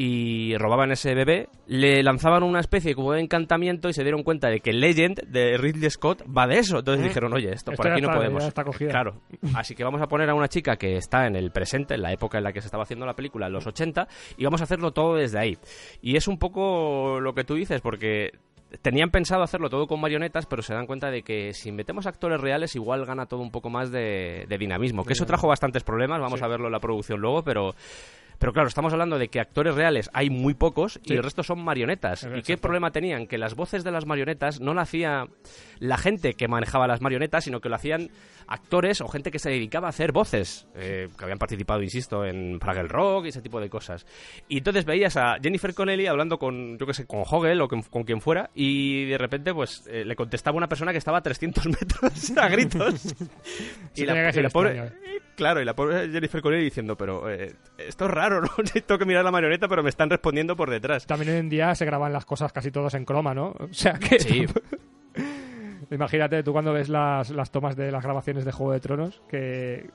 y 0.00 0.56
robaban 0.58 0.92
ese 0.92 1.12
bebé, 1.16 1.48
le 1.66 2.04
lanzaban 2.04 2.44
una 2.44 2.60
especie 2.60 2.94
como 2.94 3.12
de 3.14 3.20
encantamiento 3.20 3.88
y 3.88 3.92
se 3.92 4.04
dieron 4.04 4.22
cuenta 4.22 4.48
de 4.48 4.60
que 4.60 4.72
Legend 4.72 5.22
de 5.26 5.58
Ridley 5.58 5.90
Scott 5.90 6.22
va 6.24 6.46
de 6.46 6.58
eso. 6.60 6.78
Entonces 6.78 7.04
Mm. 7.04 7.08
dijeron, 7.08 7.32
oye, 7.34 7.48
esto, 7.52 7.72
Esto 7.72 7.82
por 7.82 7.90
aquí 7.92 8.00
no 8.00 8.12
podemos. 8.12 8.44
está. 8.44 8.62
Claro. 8.62 9.20
Así 9.56 9.74
que 9.74 9.82
vamos 9.82 10.00
a 10.00 10.06
poner 10.06 10.30
a 10.30 10.34
una 10.34 10.46
chica 10.46 10.76
que 10.76 10.96
está 10.96 11.26
en 11.26 11.34
el 11.34 11.50
presente, 11.50 11.94
en 11.94 12.02
la 12.02 12.12
época 12.12 12.38
en 12.38 12.44
la 12.44 12.52
que 12.52 12.60
se 12.60 12.68
estaba 12.68 12.84
haciendo 12.84 13.06
la 13.06 13.14
película, 13.14 13.48
en 13.48 13.52
los 13.52 13.66
80, 13.66 14.06
y 14.36 14.44
vamos 14.44 14.60
a 14.60 14.64
hacerlo 14.64 14.92
todo 14.92 15.16
desde 15.16 15.40
ahí. 15.40 15.58
Y 16.00 16.16
es 16.16 16.28
un 16.28 16.38
poco 16.38 17.18
lo 17.20 17.34
que 17.34 17.42
tú 17.42 17.54
dices, 17.54 17.80
porque 17.80 18.30
tenían 18.82 19.10
pensado 19.10 19.42
hacerlo 19.42 19.68
todo 19.68 19.88
con 19.88 20.00
marionetas, 20.00 20.46
pero 20.46 20.62
se 20.62 20.74
dan 20.74 20.86
cuenta 20.86 21.10
de 21.10 21.22
que 21.22 21.52
si 21.54 21.72
metemos 21.72 22.06
actores 22.06 22.40
reales 22.40 22.76
igual 22.76 23.04
gana 23.04 23.26
todo 23.26 23.40
un 23.40 23.50
poco 23.50 23.68
más 23.68 23.90
de, 23.90 24.44
de 24.48 24.58
dinamismo. 24.58 25.04
Que 25.04 25.14
eso 25.14 25.26
trajo 25.26 25.48
bastantes 25.48 25.82
problemas, 25.82 26.20
vamos 26.20 26.38
Sí. 26.38 26.44
a 26.44 26.48
verlo 26.48 26.66
en 26.66 26.72
la 26.72 26.78
producción 26.78 27.18
luego, 27.20 27.42
pero... 27.42 27.74
Pero 28.38 28.52
claro, 28.52 28.68
estamos 28.68 28.92
hablando 28.92 29.18
de 29.18 29.28
que 29.28 29.40
actores 29.40 29.74
reales 29.74 30.08
hay 30.12 30.30
muy 30.30 30.54
pocos 30.54 31.00
y 31.04 31.08
Sí. 31.08 31.14
el 31.14 31.22
resto 31.22 31.42
son 31.42 31.62
marionetas. 31.62 32.22
¿Y 32.22 32.28
qué 32.28 32.36
Exacto. 32.38 32.62
problema 32.62 32.90
tenían? 32.92 33.26
Que 33.26 33.36
las 33.38 33.54
voces 33.54 33.82
de 33.84 33.90
las 33.90 34.06
marionetas 34.06 34.60
no 34.60 34.74
la 34.74 34.82
hacía 34.82 35.26
la 35.80 35.98
gente 35.98 36.34
que 36.34 36.46
manejaba 36.48 36.86
las 36.86 37.00
marionetas, 37.00 37.44
sino 37.44 37.60
que 37.60 37.68
lo 37.68 37.74
hacían 37.76 38.10
actores 38.46 39.00
o 39.00 39.08
gente 39.08 39.30
que 39.30 39.38
se 39.38 39.50
dedicaba 39.50 39.88
a 39.88 39.90
hacer 39.90 40.12
voces, 40.12 40.66
eh, 40.74 41.08
que 41.18 41.24
habían 41.24 41.38
participado, 41.38 41.82
insisto, 41.82 42.24
en 42.24 42.58
Fraggle 42.60 42.88
Rock 42.88 43.26
y 43.26 43.28
ese 43.28 43.42
tipo 43.42 43.60
de 43.60 43.68
cosas. 43.68 44.06
Y 44.48 44.58
entonces 44.58 44.84
veías 44.84 45.16
a 45.16 45.36
Jennifer 45.42 45.74
Connelly 45.74 46.06
hablando 46.06 46.38
con, 46.38 46.78
yo 46.78 46.86
qué 46.86 46.94
sé, 46.94 47.06
con 47.06 47.22
Hogel 47.28 47.60
o 47.60 47.68
con, 47.68 47.82
con 47.82 48.04
quien 48.04 48.20
fuera, 48.20 48.50
y 48.54 49.04
de 49.06 49.18
repente, 49.18 49.52
pues, 49.52 49.84
eh, 49.88 50.04
le 50.04 50.16
contestaba 50.16 50.56
una 50.56 50.68
persona 50.68 50.92
que 50.92 50.98
estaba 50.98 51.18
a 51.18 51.22
300 51.22 51.66
metros 51.80 52.36
a 52.38 52.48
gritos. 52.48 53.14
Sí, 53.92 54.06
tenía 54.06 54.24
que 54.26 54.32
ser 54.32 54.48
pobre, 54.50 54.92
Claro, 55.38 55.62
y 55.62 55.64
la 55.64 55.74
pobre 55.76 56.10
Jennifer 56.10 56.42
Connelly 56.42 56.64
diciendo, 56.64 56.96
pero 56.96 57.30
eh, 57.30 57.54
esto 57.78 58.06
es 58.06 58.10
raro, 58.10 58.40
¿no? 58.42 58.48
Tengo 58.86 58.98
que 58.98 59.04
mirar 59.06 59.24
la 59.24 59.30
marioneta, 59.30 59.68
pero 59.68 59.84
me 59.84 59.88
están 59.88 60.10
respondiendo 60.10 60.56
por 60.56 60.68
detrás. 60.68 61.06
También 61.06 61.30
hoy 61.32 61.38
en 61.38 61.48
día 61.48 61.72
se 61.76 61.84
graban 61.84 62.12
las 62.12 62.24
cosas 62.26 62.52
casi 62.52 62.72
todos 62.72 62.92
en 62.94 63.04
croma, 63.04 63.34
¿no? 63.34 63.54
O 63.60 63.72
sea 63.72 63.92
que... 63.94 64.18
Sí. 64.18 64.46
Imagínate 65.90 66.42
tú 66.42 66.52
cuando 66.52 66.72
ves 66.72 66.88
las, 66.88 67.30
las 67.30 67.50
tomas 67.50 67.76
de 67.76 67.90
las 67.90 68.02
grabaciones 68.02 68.44
de 68.44 68.52
Juego 68.52 68.72
de 68.72 68.80
Tronos, 68.80 69.22
que 69.28 69.88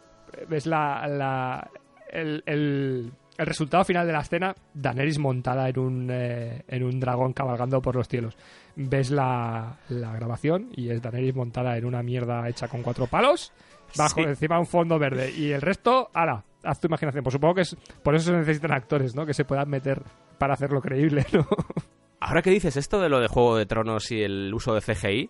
ves 0.50 0.66
la, 0.66 1.06
la- 1.08 1.70
el, 2.10 2.42
el- 2.46 3.12
el 3.36 3.48
resultado 3.48 3.84
final 3.84 4.06
de 4.06 4.14
la 4.14 4.20
escena, 4.22 4.54
Daenerys 4.76 5.18
montada 5.18 5.68
en 5.68 5.80
un, 5.80 6.08
eh, 6.12 6.62
en 6.68 6.84
un 6.84 7.00
dragón 7.00 7.34
cabalgando 7.34 7.82
por 7.82 7.96
los 7.96 8.08
cielos. 8.08 8.38
Ves 8.76 9.10
la, 9.10 9.76
la 9.90 10.14
grabación 10.14 10.70
y 10.76 10.90
es 10.92 11.02
Daenerys 11.02 11.36
montada 11.36 11.76
en 11.76 11.86
una 11.86 12.04
mierda 12.04 12.48
hecha 12.48 12.68
con 12.68 12.84
cuatro 12.84 13.08
palos, 13.08 13.52
bajo 13.98 14.16
Sí. 14.22 14.28
encima 14.28 14.60
un 14.60 14.66
fondo 14.66 14.98
verde. 15.00 15.32
Y 15.32 15.52
el 15.52 15.62
resto, 15.62 16.10
ala, 16.14 16.44
haz 16.64 16.80
tu 16.80 16.88
imaginación. 16.88 17.24
Pues 17.24 17.34
supongo 17.34 17.56
que 17.56 17.62
es, 17.62 17.76
por 18.04 18.16
eso 18.16 18.32
se 18.32 18.38
necesitan 18.38 18.72
actores, 18.72 19.16
¿no? 19.16 19.26
Que 19.26 19.34
se 19.34 19.46
puedan 19.46 19.70
meter 19.70 20.02
para 20.38 20.54
hacerlo 20.54 20.82
creíble, 20.82 21.26
¿no? 21.34 21.46
Ahora 22.20 22.42
que 22.42 22.50
dices 22.52 22.78
esto 22.78 23.00
de 23.02 23.10
lo 23.10 23.20
de 23.20 23.28
Juego 23.28 23.58
de 23.58 23.66
Tronos 23.66 24.10
y 24.12 24.22
el 24.22 24.54
uso 24.54 24.74
de 24.74 24.80
CGI, 24.82 25.30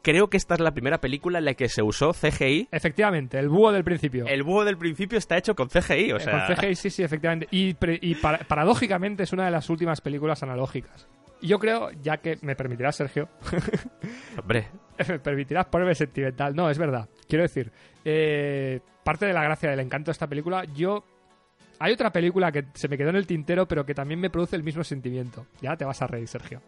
creo 0.00 0.28
que 0.28 0.38
esta 0.38 0.54
es 0.54 0.60
la 0.60 0.70
primera 0.72 0.98
película 0.98 1.38
en 1.38 1.44
la 1.44 1.52
que 1.54 1.68
se 1.68 1.82
usó 1.82 2.12
CGI. 2.12 2.68
Efectivamente, 2.72 3.38
el 3.38 3.50
búho 3.50 3.72
del 3.72 3.84
principio. 3.84 4.24
El 4.26 4.42
búho 4.42 4.64
del 4.64 4.78
principio 4.78 5.18
está 5.18 5.36
hecho 5.36 5.54
con 5.54 5.68
CGI, 5.68 6.12
o 6.12 6.18
sea... 6.18 6.46
Con 6.46 6.56
CGI, 6.56 6.74
sí, 6.76 6.88
sí, 6.88 7.02
efectivamente. 7.02 7.46
Y, 7.50 7.74
pre- 7.74 7.98
y 8.00 8.14
para- 8.14 8.38
paradójicamente 8.38 9.24
es 9.24 9.32
una 9.34 9.44
de 9.44 9.50
las 9.50 9.68
últimas 9.68 10.00
películas 10.00 10.42
analógicas. 10.42 11.06
Yo 11.40 11.58
creo, 11.58 11.90
ya 12.02 12.18
que 12.18 12.38
me 12.42 12.56
permitirás, 12.56 12.96
Sergio, 12.96 13.28
Hombre, 14.38 14.68
me 15.08 15.18
permitirás 15.18 15.66
ponerme 15.66 15.94
sentimental. 15.94 16.54
No, 16.54 16.68
es 16.70 16.78
verdad. 16.78 17.08
Quiero 17.28 17.42
decir, 17.42 17.70
eh, 18.04 18.80
parte 19.04 19.26
de 19.26 19.32
la 19.32 19.42
gracia 19.42 19.70
del 19.70 19.80
encanto 19.80 20.10
de 20.10 20.12
esta 20.12 20.26
película, 20.26 20.64
yo... 20.64 21.04
Hay 21.80 21.92
otra 21.92 22.10
película 22.10 22.50
que 22.50 22.64
se 22.74 22.88
me 22.88 22.98
quedó 22.98 23.10
en 23.10 23.16
el 23.16 23.26
tintero, 23.28 23.68
pero 23.68 23.86
que 23.86 23.94
también 23.94 24.18
me 24.18 24.30
produce 24.30 24.56
el 24.56 24.64
mismo 24.64 24.82
sentimiento. 24.82 25.46
Ya 25.60 25.76
te 25.76 25.84
vas 25.84 26.02
a 26.02 26.08
reír, 26.08 26.26
Sergio. 26.26 26.60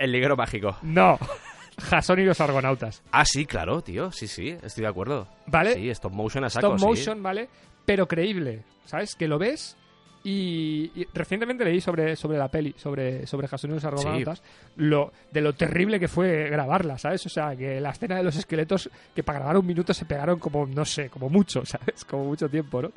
el 0.00 0.10
liguero 0.10 0.36
mágico. 0.36 0.76
No. 0.82 1.16
Jason 1.78 2.18
y 2.18 2.24
los 2.24 2.40
argonautas. 2.40 3.04
Ah, 3.12 3.24
sí, 3.24 3.46
claro, 3.46 3.82
tío, 3.82 4.10
sí, 4.10 4.26
sí, 4.26 4.56
estoy 4.62 4.82
de 4.82 4.88
acuerdo. 4.88 5.28
¿Vale? 5.46 5.74
Sí, 5.74 5.90
stop 5.90 6.12
motion 6.12 6.42
a 6.44 6.50
saco, 6.50 6.74
stop 6.74 6.78
sí. 6.80 6.84
motion, 6.84 7.22
¿vale? 7.22 7.48
Pero 7.86 8.08
creíble, 8.08 8.64
¿sabes? 8.84 9.14
Que 9.14 9.28
lo 9.28 9.38
ves 9.38 9.76
y, 10.24 10.90
y 10.94 11.06
recientemente 11.12 11.64
leí 11.64 11.80
sobre, 11.80 12.14
sobre 12.16 12.38
la 12.38 12.48
peli, 12.48 12.74
sobre, 12.76 13.26
sobre 13.26 13.48
Jason 13.48 13.70
y 13.70 13.74
los 13.74 13.84
argonautas, 13.84 14.42
lo, 14.76 15.12
de 15.32 15.40
lo 15.40 15.52
terrible 15.54 15.98
que 15.98 16.08
fue 16.08 16.48
grabarla, 16.50 16.98
¿sabes? 16.98 17.24
O 17.26 17.28
sea, 17.28 17.56
que 17.56 17.80
la 17.80 17.90
escena 17.90 18.16
de 18.16 18.22
los 18.22 18.36
esqueletos, 18.36 18.88
que 19.14 19.22
para 19.22 19.40
grabar 19.40 19.56
un 19.58 19.66
minuto 19.66 19.92
se 19.92 20.04
pegaron 20.04 20.38
como, 20.38 20.66
no 20.66 20.84
sé, 20.84 21.08
como 21.10 21.28
mucho, 21.28 21.64
¿sabes? 21.66 22.04
Como 22.04 22.24
mucho 22.24 22.48
tiempo, 22.48 22.82
¿no? 22.82 22.92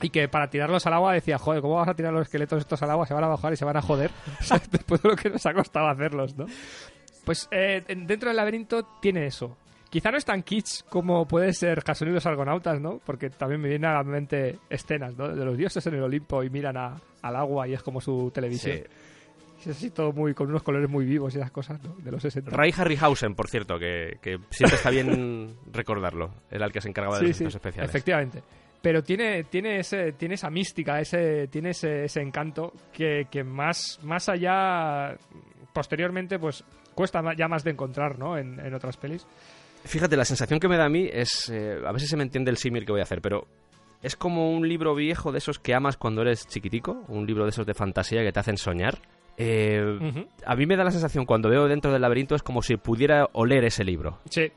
Y 0.00 0.10
que 0.10 0.26
para 0.28 0.48
tirarlos 0.50 0.84
al 0.86 0.94
agua 0.94 1.12
decía, 1.12 1.38
joder, 1.38 1.60
¿cómo 1.62 1.74
vas 1.76 1.88
a 1.88 1.94
tirar 1.94 2.12
los 2.12 2.22
esqueletos 2.22 2.58
estos 2.60 2.82
al 2.82 2.90
agua? 2.90 3.06
Se 3.06 3.14
van 3.14 3.24
a 3.24 3.28
bajar 3.28 3.52
y 3.52 3.56
se 3.56 3.64
van 3.64 3.76
a 3.76 3.82
joder, 3.82 4.10
¿sabes? 4.40 4.68
Después 4.70 5.02
de 5.02 5.10
lo 5.10 5.16
que 5.16 5.30
nos 5.30 5.44
ha 5.46 5.52
costado 5.54 5.88
hacerlos, 5.88 6.36
¿no? 6.36 6.46
Pues 7.24 7.48
eh, 7.52 7.84
en- 7.86 8.06
dentro 8.06 8.30
del 8.30 8.36
laberinto 8.36 8.84
tiene 9.00 9.26
eso. 9.26 9.56
Quizá 9.92 10.10
no 10.10 10.16
es 10.16 10.24
tan 10.24 10.42
kitsch 10.42 10.84
como 10.88 11.28
puede 11.28 11.52
ser 11.52 11.82
Jason 11.86 12.08
y 12.08 12.12
los 12.12 12.24
Argonautas, 12.24 12.80
¿no? 12.80 12.98
Porque 13.04 13.28
también 13.28 13.60
me 13.60 13.68
vienen 13.68 13.90
a 13.90 13.94
la 13.96 14.02
mente 14.02 14.58
escenas, 14.70 15.14
¿no? 15.18 15.28
De 15.28 15.44
los 15.44 15.54
dioses 15.54 15.86
en 15.86 15.94
el 15.96 16.02
Olimpo 16.02 16.42
y 16.42 16.48
miran 16.48 16.78
a- 16.78 16.96
al 17.20 17.36
agua 17.36 17.68
y 17.68 17.74
es 17.74 17.82
como 17.82 18.00
su 18.00 18.30
televisión. 18.32 18.78
Sí. 18.78 18.82
Y 19.66 19.70
es 19.70 19.76
así 19.76 19.90
todo 19.90 20.10
muy, 20.12 20.32
con 20.32 20.48
unos 20.48 20.62
colores 20.62 20.88
muy 20.88 21.04
vivos 21.04 21.34
y 21.34 21.38
esas 21.38 21.50
cosas, 21.50 21.78
¿no? 21.84 21.94
De 21.96 22.10
los 22.10 22.22
60. 22.22 22.50
Ray 22.50 22.72
Harryhausen, 22.74 23.34
por 23.34 23.48
cierto, 23.48 23.78
que, 23.78 24.16
que 24.22 24.38
siempre 24.48 24.76
está 24.76 24.88
bien 24.88 25.54
recordarlo. 25.72 26.30
Era 26.50 26.64
el 26.64 26.72
que 26.72 26.80
se 26.80 26.88
encargaba 26.88 27.18
de 27.18 27.32
Sí, 27.34 27.44
los 27.44 27.52
sí, 27.52 27.56
especiales. 27.58 27.90
efectivamente. 27.90 28.42
Pero 28.80 29.02
tiene, 29.04 29.44
tiene, 29.44 29.78
ese, 29.78 30.12
tiene 30.12 30.34
esa 30.36 30.48
mística, 30.48 30.98
ese, 31.00 31.48
tiene 31.48 31.70
ese, 31.70 32.06
ese 32.06 32.20
encanto 32.22 32.72
que, 32.92 33.26
que 33.30 33.44
más, 33.44 34.00
más 34.02 34.28
allá, 34.30 35.16
posteriormente, 35.72 36.38
pues 36.38 36.64
cuesta 36.94 37.22
ya 37.36 37.46
más 37.46 37.62
de 37.62 37.70
encontrar, 37.72 38.18
¿no? 38.18 38.36
En, 38.38 38.58
en 38.58 38.74
otras 38.74 38.96
pelis. 38.96 39.24
Fíjate, 39.84 40.16
la 40.16 40.24
sensación 40.24 40.60
que 40.60 40.68
me 40.68 40.76
da 40.76 40.84
a 40.86 40.88
mí 40.88 41.08
es. 41.12 41.48
eh, 41.50 41.78
a 41.84 41.92
ver 41.92 42.00
si 42.00 42.06
se 42.06 42.16
me 42.16 42.22
entiende 42.22 42.50
el 42.50 42.56
símil 42.56 42.84
que 42.86 42.92
voy 42.92 43.00
a 43.00 43.04
hacer, 43.04 43.20
pero. 43.20 43.46
Es 44.02 44.16
como 44.16 44.50
un 44.50 44.68
libro 44.68 44.96
viejo 44.96 45.30
de 45.30 45.38
esos 45.38 45.60
que 45.60 45.74
amas 45.74 45.96
cuando 45.96 46.22
eres 46.22 46.48
chiquitico, 46.48 47.04
un 47.06 47.24
libro 47.24 47.44
de 47.44 47.50
esos 47.50 47.64
de 47.66 47.72
fantasía 47.72 48.22
que 48.24 48.32
te 48.32 48.40
hacen 48.40 48.56
soñar. 48.56 48.98
Eh, 49.36 49.80
Ujú. 50.00 50.26
A 50.44 50.56
mí 50.56 50.66
me 50.66 50.76
da 50.76 50.82
la 50.82 50.90
sensación 50.90 51.24
cuando 51.24 51.48
veo 51.48 51.68
dentro 51.68 51.92
del 51.92 52.02
laberinto 52.02 52.34
es 52.34 52.42
como 52.42 52.62
si 52.62 52.76
pudiera 52.76 53.28
oler 53.32 53.64
ese 53.64 53.84
libro. 53.84 54.18
Sí. 54.28 54.50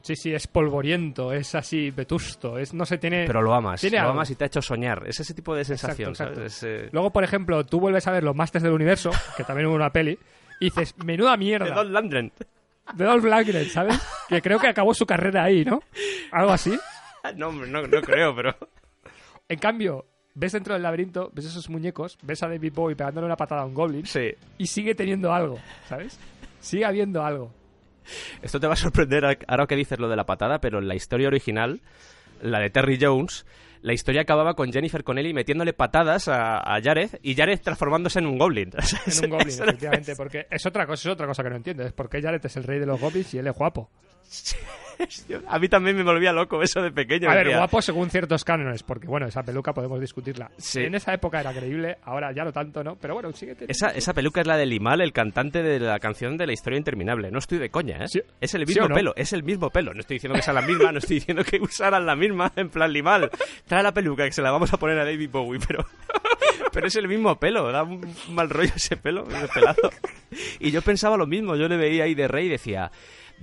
Sí, 0.00 0.16
sí, 0.16 0.34
es 0.34 0.48
polvoriento, 0.48 1.32
es 1.32 1.54
así 1.54 1.92
vetusto, 1.92 2.58
es, 2.58 2.74
no 2.74 2.84
sé, 2.84 2.98
tiene... 2.98 3.24
Pero 3.24 3.40
lo 3.40 3.54
amas, 3.54 3.80
tiene 3.80 3.98
lo 3.98 4.02
algo. 4.02 4.14
amas 4.14 4.30
y 4.30 4.34
te 4.34 4.42
ha 4.42 4.46
hecho 4.48 4.60
soñar. 4.60 5.04
Es 5.06 5.20
ese 5.20 5.32
tipo 5.32 5.54
de 5.54 5.64
sensación, 5.64 6.10
Exacto, 6.10 6.34
¿sabes? 6.34 6.56
Es, 6.56 6.62
eh, 6.64 6.88
Luego, 6.90 7.10
por 7.10 7.22
ejemplo, 7.22 7.64
tú 7.64 7.78
vuelves 7.78 8.08
a 8.08 8.10
ver 8.10 8.24
los 8.24 8.34
Masters 8.34 8.64
del 8.64 8.72
Universo, 8.72 9.12
que 9.36 9.44
también 9.44 9.68
hubo 9.68 9.76
una 9.76 9.90
peli, 9.92 10.18
y 10.58 10.64
dices, 10.64 10.96
menuda 11.04 11.36
mierda. 11.36 11.66
de 11.66 11.70
Don 11.72 11.92
Landgren. 11.92 12.32
De 12.94 13.04
Dolph 13.04 13.24
Lundgren, 13.24 13.68
¿sabes? 13.70 13.98
Que 14.28 14.42
creo 14.42 14.58
que 14.58 14.68
acabó 14.68 14.92
su 14.94 15.06
carrera 15.06 15.44
ahí, 15.44 15.64
¿no? 15.64 15.80
Algo 16.30 16.52
así. 16.52 16.78
No, 17.36 17.48
hombre, 17.50 17.70
no, 17.70 17.86
no 17.86 18.00
creo, 18.02 18.34
pero. 18.34 18.56
En 19.48 19.58
cambio, 19.60 20.06
ves 20.34 20.50
dentro 20.52 20.74
del 20.74 20.82
laberinto, 20.82 21.30
ves 21.32 21.44
esos 21.44 21.70
muñecos, 21.70 22.18
ves 22.22 22.42
a 22.42 22.48
David 22.48 22.72
Bowie 22.74 22.96
pegándole 22.96 23.26
una 23.26 23.36
patada 23.36 23.62
a 23.62 23.64
un 23.64 23.74
goblin, 23.74 24.04
Sí. 24.06 24.34
y 24.58 24.66
sigue 24.66 24.96
teniendo 24.96 25.32
algo, 25.32 25.60
¿sabes? 25.88 26.18
Sigue 26.58 26.84
habiendo 26.84 27.24
algo. 27.24 27.54
Esto 28.42 28.58
te 28.58 28.66
va 28.66 28.72
a 28.72 28.76
sorprender 28.76 29.24
ahora 29.46 29.68
que 29.68 29.76
dices 29.76 30.00
lo 30.00 30.08
de 30.08 30.16
la 30.16 30.26
patada, 30.26 30.60
pero 30.60 30.80
en 30.80 30.88
la 30.88 30.96
historia 30.96 31.28
original, 31.28 31.80
la 32.40 32.58
de 32.58 32.70
Terry 32.70 32.98
Jones, 33.00 33.46
la 33.82 33.92
historia 33.92 34.22
acababa 34.22 34.54
con 34.54 34.72
Jennifer 34.72 35.04
Connelly 35.04 35.34
metiéndole 35.34 35.72
patadas 35.72 36.28
a, 36.28 36.58
a 36.58 36.80
Jared 36.80 37.10
y 37.22 37.34
Jared 37.34 37.60
transformándose 37.60 38.20
en 38.20 38.26
un 38.26 38.38
goblin. 38.38 38.70
En 39.06 39.24
un 39.24 39.30
goblin, 39.30 39.62
efectivamente, 39.62 40.14
porque 40.16 40.46
es 40.50 40.64
otra 40.64 40.86
cosa, 40.86 41.08
es 41.08 41.12
otra 41.12 41.26
cosa 41.26 41.42
que 41.42 41.50
no 41.50 41.56
entiendo, 41.56 41.82
es 41.84 41.92
porque 41.92 42.22
Jared 42.22 42.44
es 42.44 42.56
el 42.56 42.64
rey 42.64 42.78
de 42.78 42.86
los 42.86 43.00
goblins 43.00 43.34
y 43.34 43.38
él 43.38 43.46
es 43.46 43.54
guapo. 43.54 43.90
A 45.48 45.58
mí 45.58 45.68
también 45.68 45.96
me 45.96 46.04
volvía 46.04 46.32
loco 46.32 46.62
eso 46.62 46.80
de 46.80 46.92
pequeño. 46.92 47.28
A 47.28 47.34
ver, 47.34 47.46
decía, 47.46 47.58
guapo 47.58 47.82
según 47.82 48.08
ciertos 48.08 48.44
cánones, 48.44 48.82
porque 48.84 49.08
bueno, 49.08 49.26
esa 49.26 49.42
peluca 49.42 49.72
podemos 49.72 50.00
discutirla. 50.00 50.50
Sí. 50.58 50.80
En 50.84 50.94
esa 50.94 51.12
época 51.12 51.40
era 51.40 51.52
creíble, 51.52 51.96
ahora 52.04 52.30
ya 52.32 52.44
no 52.44 52.52
tanto, 52.52 52.84
¿no? 52.84 52.96
Pero 52.96 53.14
bueno, 53.14 53.32
sigue 53.32 53.54
teniendo- 53.54 53.72
Esa, 53.72 53.88
esa 53.90 54.12
peluca 54.14 54.40
es 54.42 54.46
la 54.46 54.56
de 54.56 54.66
Limal, 54.66 55.00
el 55.00 55.12
cantante 55.12 55.62
de 55.62 55.80
la 55.80 55.98
canción 55.98 56.36
de 56.36 56.46
la 56.46 56.52
historia 56.52 56.76
interminable. 56.76 57.30
No 57.32 57.38
estoy 57.38 57.58
de 57.58 57.70
coña, 57.70 58.04
¿eh? 58.04 58.08
Sí. 58.08 58.22
Es 58.40 58.54
el 58.54 58.64
¿Sí 58.66 58.74
mismo 58.74 58.88
no? 58.88 58.94
pelo, 58.94 59.12
es 59.16 59.32
el 59.32 59.42
mismo 59.42 59.70
pelo. 59.70 59.92
No 59.92 60.00
estoy 60.00 60.16
diciendo 60.16 60.36
que 60.36 60.42
sea 60.42 60.54
la 60.54 60.62
misma, 60.62 60.92
no 60.92 60.98
estoy 60.98 61.16
diciendo 61.16 61.42
que 61.42 61.60
usaran 61.60 62.06
la 62.06 62.14
misma, 62.14 62.52
en 62.54 62.68
plan 62.68 62.92
Limal. 62.92 63.28
Trae 63.66 63.82
la 63.82 63.92
peluca 63.92 64.24
que 64.24 64.32
se 64.32 64.42
la 64.42 64.52
vamos 64.52 64.72
a 64.72 64.76
poner 64.76 64.98
a 65.00 65.04
David 65.04 65.30
Bowie, 65.30 65.60
pero... 65.66 65.84
Pero 66.72 66.86
es 66.86 66.96
el 66.96 67.08
mismo 67.08 67.38
pelo, 67.40 67.70
da 67.72 67.82
un 67.82 68.14
mal 68.30 68.48
rollo 68.48 68.70
ese 68.76 68.96
pelo, 68.96 69.26
ese 69.28 69.48
pelazo. 69.48 69.90
Y 70.60 70.70
yo 70.70 70.80
pensaba 70.80 71.16
lo 71.16 71.26
mismo, 71.26 71.56
yo 71.56 71.66
le 71.68 71.76
veía 71.76 72.04
ahí 72.04 72.14
de 72.14 72.28
rey 72.28 72.46
y 72.46 72.50
decía... 72.50 72.90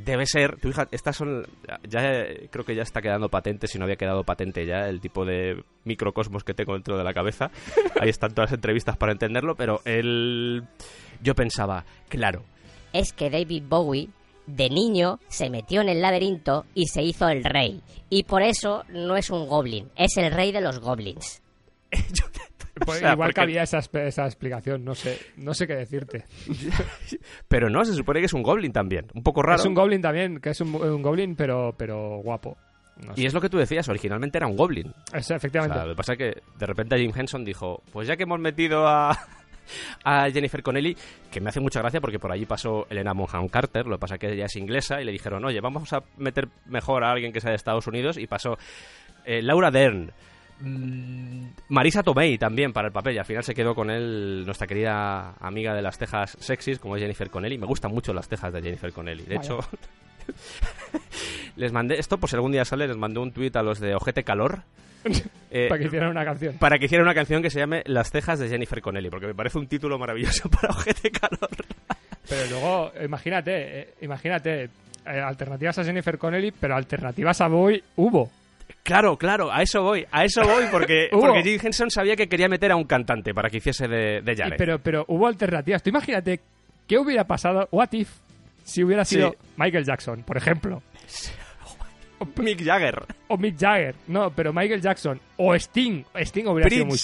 Debe 0.04 0.26
ser, 0.26 0.58
tu 0.60 0.70
hija, 0.70 0.88
estas 0.92 1.18
son, 1.18 1.46
ya 1.88 2.26
creo 2.50 2.64
que 2.64 2.76
ya 2.76 2.84
está 2.84 3.02
quedando 3.02 3.30
patente, 3.30 3.68
si 3.68 3.78
no 3.78 3.84
había 3.84 3.98
quedado 3.98 4.24
patente 4.24 4.66
ya, 4.66 4.88
el 4.88 5.02
tipo 5.02 5.26
de 5.26 5.64
microcosmos 5.84 6.44
que 6.44 6.54
tengo 6.54 6.74
dentro 6.74 6.98
de 6.98 7.04
la 7.04 7.14
cabeza. 7.14 7.52
Ahí 8.00 8.10
están 8.10 8.34
todas 8.34 8.52
las 8.52 8.58
entrevistas 8.58 8.96
para 8.98 9.12
entenderlo, 9.12 9.56
pero 9.56 9.82
el... 9.86 10.64
yo 11.22 11.36
pensaba, 11.36 11.86
claro, 12.08 12.44
Es 12.94 13.14
que 13.14 13.30
David 13.30 13.64
Bowie, 13.68 14.10
de 14.48 14.70
niño, 14.70 15.20
se 15.28 15.50
metió 15.50 15.82
en 15.82 15.90
el 15.90 16.02
laberinto 16.02 16.66
y 16.74 16.88
se 16.88 17.02
hizo 17.04 17.28
el 17.28 17.44
rey. 17.44 17.82
Y 18.10 18.24
por 18.24 18.42
eso 18.42 18.84
no 18.90 19.18
es 19.18 19.30
un 19.30 19.48
goblin, 19.48 19.90
es 19.96 20.18
el 20.18 20.32
rey 20.32 20.52
de 20.52 20.62
los 20.62 20.80
goblins. 20.80 21.42
Pues 22.86 22.98
o 22.98 23.00
sea, 23.02 23.14
igual 23.14 23.28
porque- 23.30 23.34
que 23.36 23.42
había 23.42 23.64
esa, 23.64 23.80
esa 23.80 24.26
explicación, 24.26 24.84
no 24.86 24.96
sé, 24.96 25.20
no 25.38 25.54
sé 25.54 25.68
qué 25.68 25.76
decirte. 25.76 26.26
pero 27.48 27.70
no, 27.70 27.84
se 27.86 27.94
supone 27.94 28.20
que 28.20 28.26
es 28.28 28.34
un 28.34 28.44
goblin 28.44 28.72
también, 28.72 29.08
un 29.14 29.24
poco 29.24 29.42
raro. 29.42 29.60
Es 29.60 29.66
un 29.66 29.74
goblin 29.74 30.02
también, 30.02 30.40
que 30.40 30.50
es 30.52 30.62
un, 30.62 30.74
un 30.76 31.02
goblin, 31.02 31.36
pero, 31.36 31.74
pero 31.78 32.18
guapo. 32.24 32.58
No 33.06 33.16
sé. 33.16 33.22
Y 33.22 33.26
es 33.26 33.34
lo 33.34 33.40
que 33.42 33.50
tú 33.50 33.58
decías, 33.58 33.88
originalmente 33.88 34.38
era 34.38 34.48
un 34.48 34.58
goblin. 34.58 34.94
Es, 35.14 35.32
O 35.32 35.36
efectivamente. 35.36 35.76
sea, 35.78 35.86
lo 35.86 35.94
que 35.94 35.98
pasa 35.98 36.14
es 36.14 36.18
que 36.18 36.42
de 36.58 36.66
repente 36.66 36.98
Jim 36.98 37.12
Henson 37.16 37.46
dijo, 37.46 37.82
pues 37.94 38.08
ya 38.08 38.18
que 38.18 38.24
hemos 38.24 38.40
metido 38.40 38.86
a, 38.88 39.18
a 40.04 40.30
Jennifer 40.30 40.62
Connelly, 40.62 40.98
que 41.32 41.40
me 41.40 41.50
hace 41.50 41.62
mucha 41.62 41.80
gracia 41.80 42.02
porque 42.02 42.20
por 42.20 42.32
allí 42.32 42.46
pasó 42.46 42.86
Elena 42.90 43.14
Bonham 43.14 43.48
Carter, 43.48 43.86
lo 43.88 43.96
que 43.96 44.02
pasa 44.02 44.16
es 44.16 44.20
que 44.20 44.34
ella 44.34 44.46
es 44.46 44.56
inglesa 44.58 45.02
y 45.02 45.06
le 45.06 45.14
dijeron, 45.14 45.46
oye, 45.46 45.62
vamos 45.62 45.94
a 45.94 46.04
meter 46.18 46.50
mejor 46.66 47.06
a 47.06 47.12
alguien 47.12 47.32
que 47.32 47.40
sea 47.40 47.52
de 47.52 47.56
Estados 47.56 47.88
Unidos 47.88 48.18
y 48.18 48.28
pasó 48.28 48.58
eh, 49.26 49.42
Laura 49.42 49.72
Dern. 49.72 50.12
Mm, 50.60 51.46
Marisa 51.70 52.04
Tomei 52.04 52.38
también 52.38 52.74
para 52.74 52.88
el 52.88 52.94
papel 52.94 53.16
y 53.16 53.18
al 53.18 53.26
final 53.26 53.44
se 53.44 53.54
quedó 53.54 53.76
con 53.76 53.90
él 53.90 54.44
nuestra 54.46 54.68
querida 54.68 55.36
amiga 55.40 55.74
de 55.74 55.82
las 55.82 55.98
tejas 55.98 56.38
sexys 56.40 56.80
como 56.80 56.96
es 56.96 57.02
Jennifer 57.02 57.30
Connelly. 57.30 57.58
Me 57.58 57.66
gustan 57.66 57.92
mucho 57.92 58.14
las 58.14 58.28
tejas 58.28 58.54
de 58.54 58.62
Jennifer 58.62 58.92
Connelly. 58.92 59.24
De 59.24 59.36
hecho, 59.36 59.60
les 61.56 61.72
mandé 61.72 62.00
esto 62.00 62.18
por 62.18 62.30
si 62.30 62.36
algún 62.36 62.52
día 62.52 62.66
sale, 62.66 62.88
les 62.88 62.98
mandé 62.98 63.20
un 63.20 63.32
tuit 63.32 63.56
a 63.56 63.64
los 63.64 63.80
de 63.80 63.96
Ojete 63.96 64.24
Calor. 64.24 64.64
eh, 65.52 65.68
para 65.70 65.80
que 65.80 65.86
hicieran 65.86 66.10
una 66.10 66.26
canción. 66.26 66.58
para 66.58 66.78
que 66.78 66.86
hiciera 66.86 67.04
una 67.04 67.14
canción 67.14 67.42
que 67.42 67.50
se 67.50 67.60
llame 67.60 67.84
Las 67.86 68.12
cejas 68.12 68.40
de 68.40 68.50
Jennifer 68.50 68.82
Connelly, 68.82 69.10
porque 69.10 69.28
me 69.28 69.36
parece 69.36 69.58
un 69.58 69.68
título 69.68 69.98
maravilloso 69.98 70.50
para 70.62 70.70
Ojete 70.70 71.12
Calor. 71.12 71.50
Pero 72.28 72.50
luego, 72.50 72.92
imagínate, 73.04 73.80
eh, 73.80 73.94
imagínate, 74.02 74.64
eh, 74.64 74.70
alternativas 75.06 75.80
a 75.80 75.84
Jennifer 75.84 76.18
Connelly, 76.18 76.52
pero 76.52 76.76
alternativas 76.76 77.42
a 77.42 77.48
Bowie 77.48 77.84
hubo. 77.96 78.30
Claro, 78.84 79.18
claro, 79.18 79.52
a 79.52 79.62
eso 79.62 79.84
voy, 79.84 80.06
a 80.12 80.26
eso 80.26 80.42
voy, 80.42 80.66
porque, 80.72 81.10
porque 81.12 81.44
Jim 81.44 81.60
Henson 81.62 81.92
sabía 81.92 82.16
que 82.16 82.28
quería 82.28 82.50
meter 82.50 82.72
a 82.72 82.76
un 82.76 82.86
cantante 82.86 83.34
para 83.34 83.50
que 83.50 83.58
hiciese 83.58 83.88
de, 83.88 84.22
de 84.22 84.36
Jared. 84.36 84.58
pero, 84.58 84.80
pero 84.80 85.06
hubo 85.08 85.28
alternativas. 85.28 85.84
Tú 85.84 85.90
imagínate 85.90 86.40
qué 86.88 86.98
hubiera 86.98 87.26
pasado, 87.26 87.68
what 87.72 87.90
if, 87.92 88.10
si 88.64 88.84
hubiera 88.84 89.06
sido 89.06 89.32
Sí. 89.32 89.38
Michael 89.58 89.86
Jackson, 89.86 90.24
por 90.24 90.38
ejemplo. 90.38 90.82
Mick 92.38 92.64
Jagger, 92.64 93.06
O 93.28 93.38
Mick 93.38 93.58
Jagger. 93.58 93.96
No, 94.08 94.30
pero 94.32 94.52
Michael 94.52 94.82
Jackson. 94.82 95.20
O 95.38 95.56
Sting. 95.56 96.04
Sting 96.16 96.48
hubiera 96.48 96.70
sido 96.70 96.86
muy... 96.86 96.98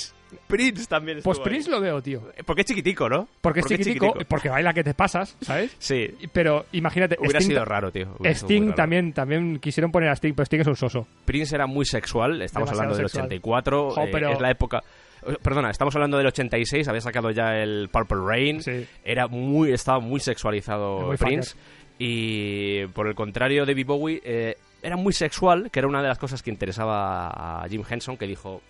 Prince, 0.47 0.85
también 0.87 1.19
Pues 1.23 1.37
estuvo 1.37 1.45
ahí. 1.47 1.55
Prince 1.55 1.69
lo 1.71 1.79
veo, 1.81 2.01
tío. 2.01 2.21
Porque 2.45 2.61
es 2.61 2.67
chiquitico, 2.67 3.07
¿no? 3.09 3.27
Porque 3.41 3.59
es 3.61 3.65
chiquitico, 3.67 4.13
porque 4.27 4.49
baila 4.49 4.73
que 4.73 4.83
te 4.83 4.93
pasas, 4.93 5.35
¿sabes? 5.41 5.75
Sí, 5.79 6.07
Pero 6.33 6.65
imagínate, 6.71 7.17
hubiera 7.19 7.39
Sting, 7.39 7.51
sido 7.53 7.65
raro, 7.65 7.91
tío. 7.91 8.15
hubiera 8.19 8.35
Sting 8.35 8.63
raro. 8.65 8.75
también, 8.75 9.13
también 9.13 9.59
quisieron 9.59 9.91
poner 9.91 10.09
a 10.09 10.13
Sting, 10.15 10.33
pero 10.33 10.45
Sting 10.45 10.59
es 10.61 10.67
un 10.67 10.75
soso. 10.75 11.07
Prince 11.25 11.55
era 11.55 11.67
muy 11.67 11.85
sexual, 11.85 12.41
estamos 12.41 12.69
Demasiado 12.69 12.81
hablando 12.81 12.97
del 12.97 13.09
sexual. 13.09 13.25
84, 13.25 13.89
Jo, 13.91 14.01
eh, 14.03 14.09
pero- 14.11 14.29
es 14.31 14.39
la 14.41 14.51
época... 14.51 14.83
eh, 15.27 15.35
Perdona, 15.41 15.69
estamos 15.71 15.95
hablando 15.95 16.17
del 16.17 16.27
86, 16.27 16.87
había 16.87 17.01
sacado 17.01 17.31
ya 17.31 17.55
el 17.57 17.89
Purple 17.91 18.17
Rain, 18.25 18.61
Sí. 18.61 18.85
era 19.03 19.27
muy, 19.27 19.71
estaba 19.73 19.99
muy 19.99 20.19
sexualizado 20.19 21.01
Muy 21.01 21.17
Prince, 21.17 21.55
y 21.97 22.85
por 22.87 23.07
el 23.07 23.15
contrario 23.15 23.65
David 23.65 23.85
Bowie 23.85 24.21
eh, 24.23 24.55
era 24.83 24.97
muy 24.97 25.13
sexual, 25.13 25.69
que 25.71 25.79
era 25.79 25.87
una 25.87 26.01
de 26.01 26.07
las 26.09 26.19
cosas 26.19 26.43
que 26.43 26.51
interesaba 26.51 27.63
a 27.63 27.67
Jim 27.69 27.83
Henson, 27.89 28.17
que 28.17 28.27
dijo, 28.27 28.61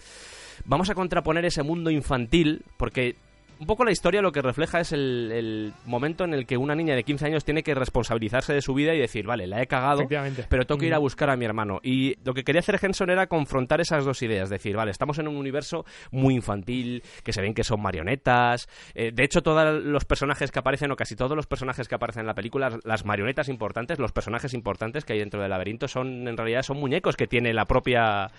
vamos 0.66 0.90
a 0.90 0.96
contraponer 0.96 1.46
ese 1.46 1.64
mundo 1.64 1.90
infantil, 1.90 2.64
porque 2.78 3.16
un 3.60 3.68
poco 3.68 3.86
la 3.86 3.92
historia 3.92 4.22
lo 4.22 4.32
que 4.32 4.42
refleja 4.42 4.80
es 4.80 4.92
el, 4.92 5.32
el 5.32 5.74
momento 5.86 6.24
en 6.24 6.34
el 6.34 6.46
que 6.46 6.58
una 6.58 6.76
niña 6.76 6.96
de 6.96 7.04
15 7.04 7.26
años 7.28 7.46
tiene 7.46 7.64
que 7.64 7.74
responsabilizarse 7.74 8.54
de 8.54 8.62
su 8.62 8.74
vida 8.74 8.94
y 8.94 9.00
decir, 9.00 9.26
vale, 9.26 9.48
la 9.48 9.62
he 9.62 9.68
cagado, 9.68 10.02
pero 10.50 10.66
tengo 10.66 10.80
que 10.80 10.88
ir 10.88 10.94
a 10.94 10.98
buscar 11.00 11.30
a 11.30 11.36
mi 11.38 11.46
hermano. 11.46 11.80
Y 11.84 12.16
lo 12.26 12.34
que 12.34 12.44
quería 12.44 12.60
hacer 12.60 12.80
Henson 12.82 13.10
era 13.10 13.28
confrontar 13.28 13.82
esas 13.82 14.06
dos 14.06 14.22
ideas, 14.22 14.50
decir, 14.50 14.76
vale, 14.76 14.92
estamos 14.92 15.20
en 15.20 15.28
un 15.28 15.36
universo 15.38 15.86
muy 16.12 16.36
infantil, 16.36 17.04
que 17.24 17.34
se 17.34 17.42
ven 17.42 17.54
que 17.54 17.64
son 17.64 17.82
marionetas. 17.82 18.68
eh, 18.94 19.12
de 19.14 19.24
hecho, 19.24 19.42
todos 19.42 19.84
los 19.84 20.06
personajes 20.06 20.52
que 20.52 20.60
aparecen, 20.60 20.92
o 20.92 20.96
casi 20.96 21.16
todos 21.16 21.36
los 21.36 21.48
personajes 21.48 21.88
que 21.88 21.96
aparecen 21.96 22.22
en 22.22 22.28
la 22.28 22.36
película, 22.36 22.78
las 22.84 23.06
marionetas 23.06 23.50
importantes, 23.50 24.00
los 24.00 24.12
personajes 24.12 24.54
importantes 24.54 25.06
que 25.06 25.14
hay 25.14 25.20
dentro 25.20 25.42
del 25.42 25.50
laberinto, 25.50 25.88
son 25.88 26.28
en 26.28 26.38
realidad 26.38 26.62
son 26.64 26.78
muñecos 26.78 27.16
que 27.16 27.28
tiene 27.28 27.54
la 27.54 27.66
propia 27.66 28.30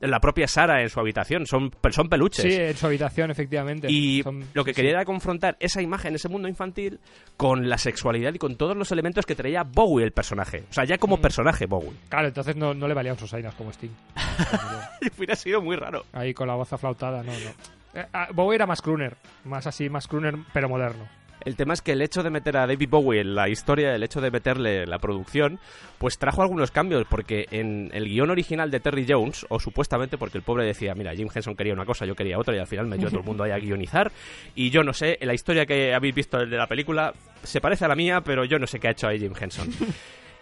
la 0.00 0.18
propia 0.18 0.48
Sara 0.48 0.82
en 0.82 0.88
su 0.88 0.98
habitación, 0.98 1.46
son, 1.46 1.70
son 1.90 2.08
peluches. 2.08 2.42
Sí, 2.44 2.60
en 2.60 2.76
su 2.76 2.86
habitación, 2.86 3.30
efectivamente. 3.30 3.86
Y 3.88 4.22
Son- 4.22 4.44
lo 4.52 4.61
que 4.64 4.72
sí, 4.72 4.76
quería 4.76 4.92
era 4.92 5.04
confrontar 5.04 5.56
esa 5.60 5.82
imagen, 5.82 6.14
ese 6.14 6.28
mundo 6.28 6.48
infantil, 6.48 7.00
con 7.36 7.68
la 7.68 7.78
sexualidad 7.78 8.34
y 8.34 8.38
con 8.38 8.56
todos 8.56 8.76
los 8.76 8.92
elementos 8.92 9.26
que 9.26 9.34
traía 9.34 9.62
Bowie, 9.62 10.04
el 10.04 10.12
personaje. 10.12 10.64
O 10.70 10.72
sea, 10.72 10.84
ya 10.84 10.98
como 10.98 11.20
personaje 11.20 11.66
Bowie. 11.66 11.92
Claro, 12.08 12.28
entonces 12.28 12.56
no, 12.56 12.74
no 12.74 12.88
le 12.88 12.94
valían 12.94 13.18
sus 13.18 13.32
ainas 13.34 13.54
como 13.54 13.70
Sting. 13.70 13.90
Hubiera 15.16 15.36
sido 15.36 15.60
muy 15.60 15.76
raro. 15.76 16.04
Ahí 16.12 16.34
con 16.34 16.48
la 16.48 16.54
voz 16.54 16.72
aflautada, 16.72 17.22
no, 17.22 17.32
no. 17.32 18.00
Eh, 18.00 18.06
ah, 18.12 18.28
Bowie 18.32 18.56
era 18.56 18.66
más 18.66 18.80
crooner, 18.80 19.16
más 19.44 19.66
así, 19.66 19.88
más 19.88 20.08
crooner, 20.08 20.36
pero 20.52 20.68
moderno. 20.68 21.06
El 21.44 21.56
tema 21.56 21.74
es 21.74 21.82
que 21.82 21.92
el 21.92 22.02
hecho 22.02 22.22
de 22.22 22.30
meter 22.30 22.56
a 22.56 22.66
David 22.66 22.88
Bowie 22.88 23.20
en 23.20 23.34
la 23.34 23.48
historia, 23.48 23.94
el 23.94 24.02
hecho 24.02 24.20
de 24.20 24.30
meterle 24.30 24.86
la 24.86 24.98
producción, 24.98 25.58
pues 25.98 26.18
trajo 26.18 26.42
algunos 26.42 26.70
cambios, 26.70 27.06
porque 27.08 27.46
en 27.50 27.90
el 27.92 28.06
guion 28.06 28.30
original 28.30 28.70
de 28.70 28.80
Terry 28.80 29.06
Jones, 29.08 29.46
o 29.48 29.60
supuestamente 29.60 30.18
porque 30.18 30.38
el 30.38 30.44
pobre 30.44 30.64
decía, 30.64 30.94
mira, 30.94 31.14
Jim 31.14 31.28
Henson 31.32 31.56
quería 31.56 31.72
una 31.72 31.84
cosa, 31.86 32.06
yo 32.06 32.14
quería 32.14 32.38
otra, 32.38 32.54
y 32.54 32.58
al 32.58 32.66
final 32.66 32.86
metió 32.86 33.08
a 33.08 33.10
todo 33.10 33.20
el 33.20 33.26
mundo 33.26 33.44
ahí 33.44 33.50
a 33.50 33.58
guionizar, 33.58 34.12
y 34.54 34.70
yo 34.70 34.82
no 34.82 34.92
sé, 34.92 35.18
la 35.22 35.34
historia 35.34 35.66
que 35.66 35.94
habéis 35.94 36.14
visto 36.14 36.38
de 36.38 36.56
la 36.56 36.66
película 36.66 37.12
se 37.42 37.60
parece 37.60 37.84
a 37.84 37.88
la 37.88 37.96
mía, 37.96 38.20
pero 38.20 38.44
yo 38.44 38.58
no 38.58 38.66
sé 38.66 38.78
qué 38.78 38.88
ha 38.88 38.92
hecho 38.92 39.08
ahí 39.08 39.18
Jim 39.18 39.32
Henson. 39.38 39.68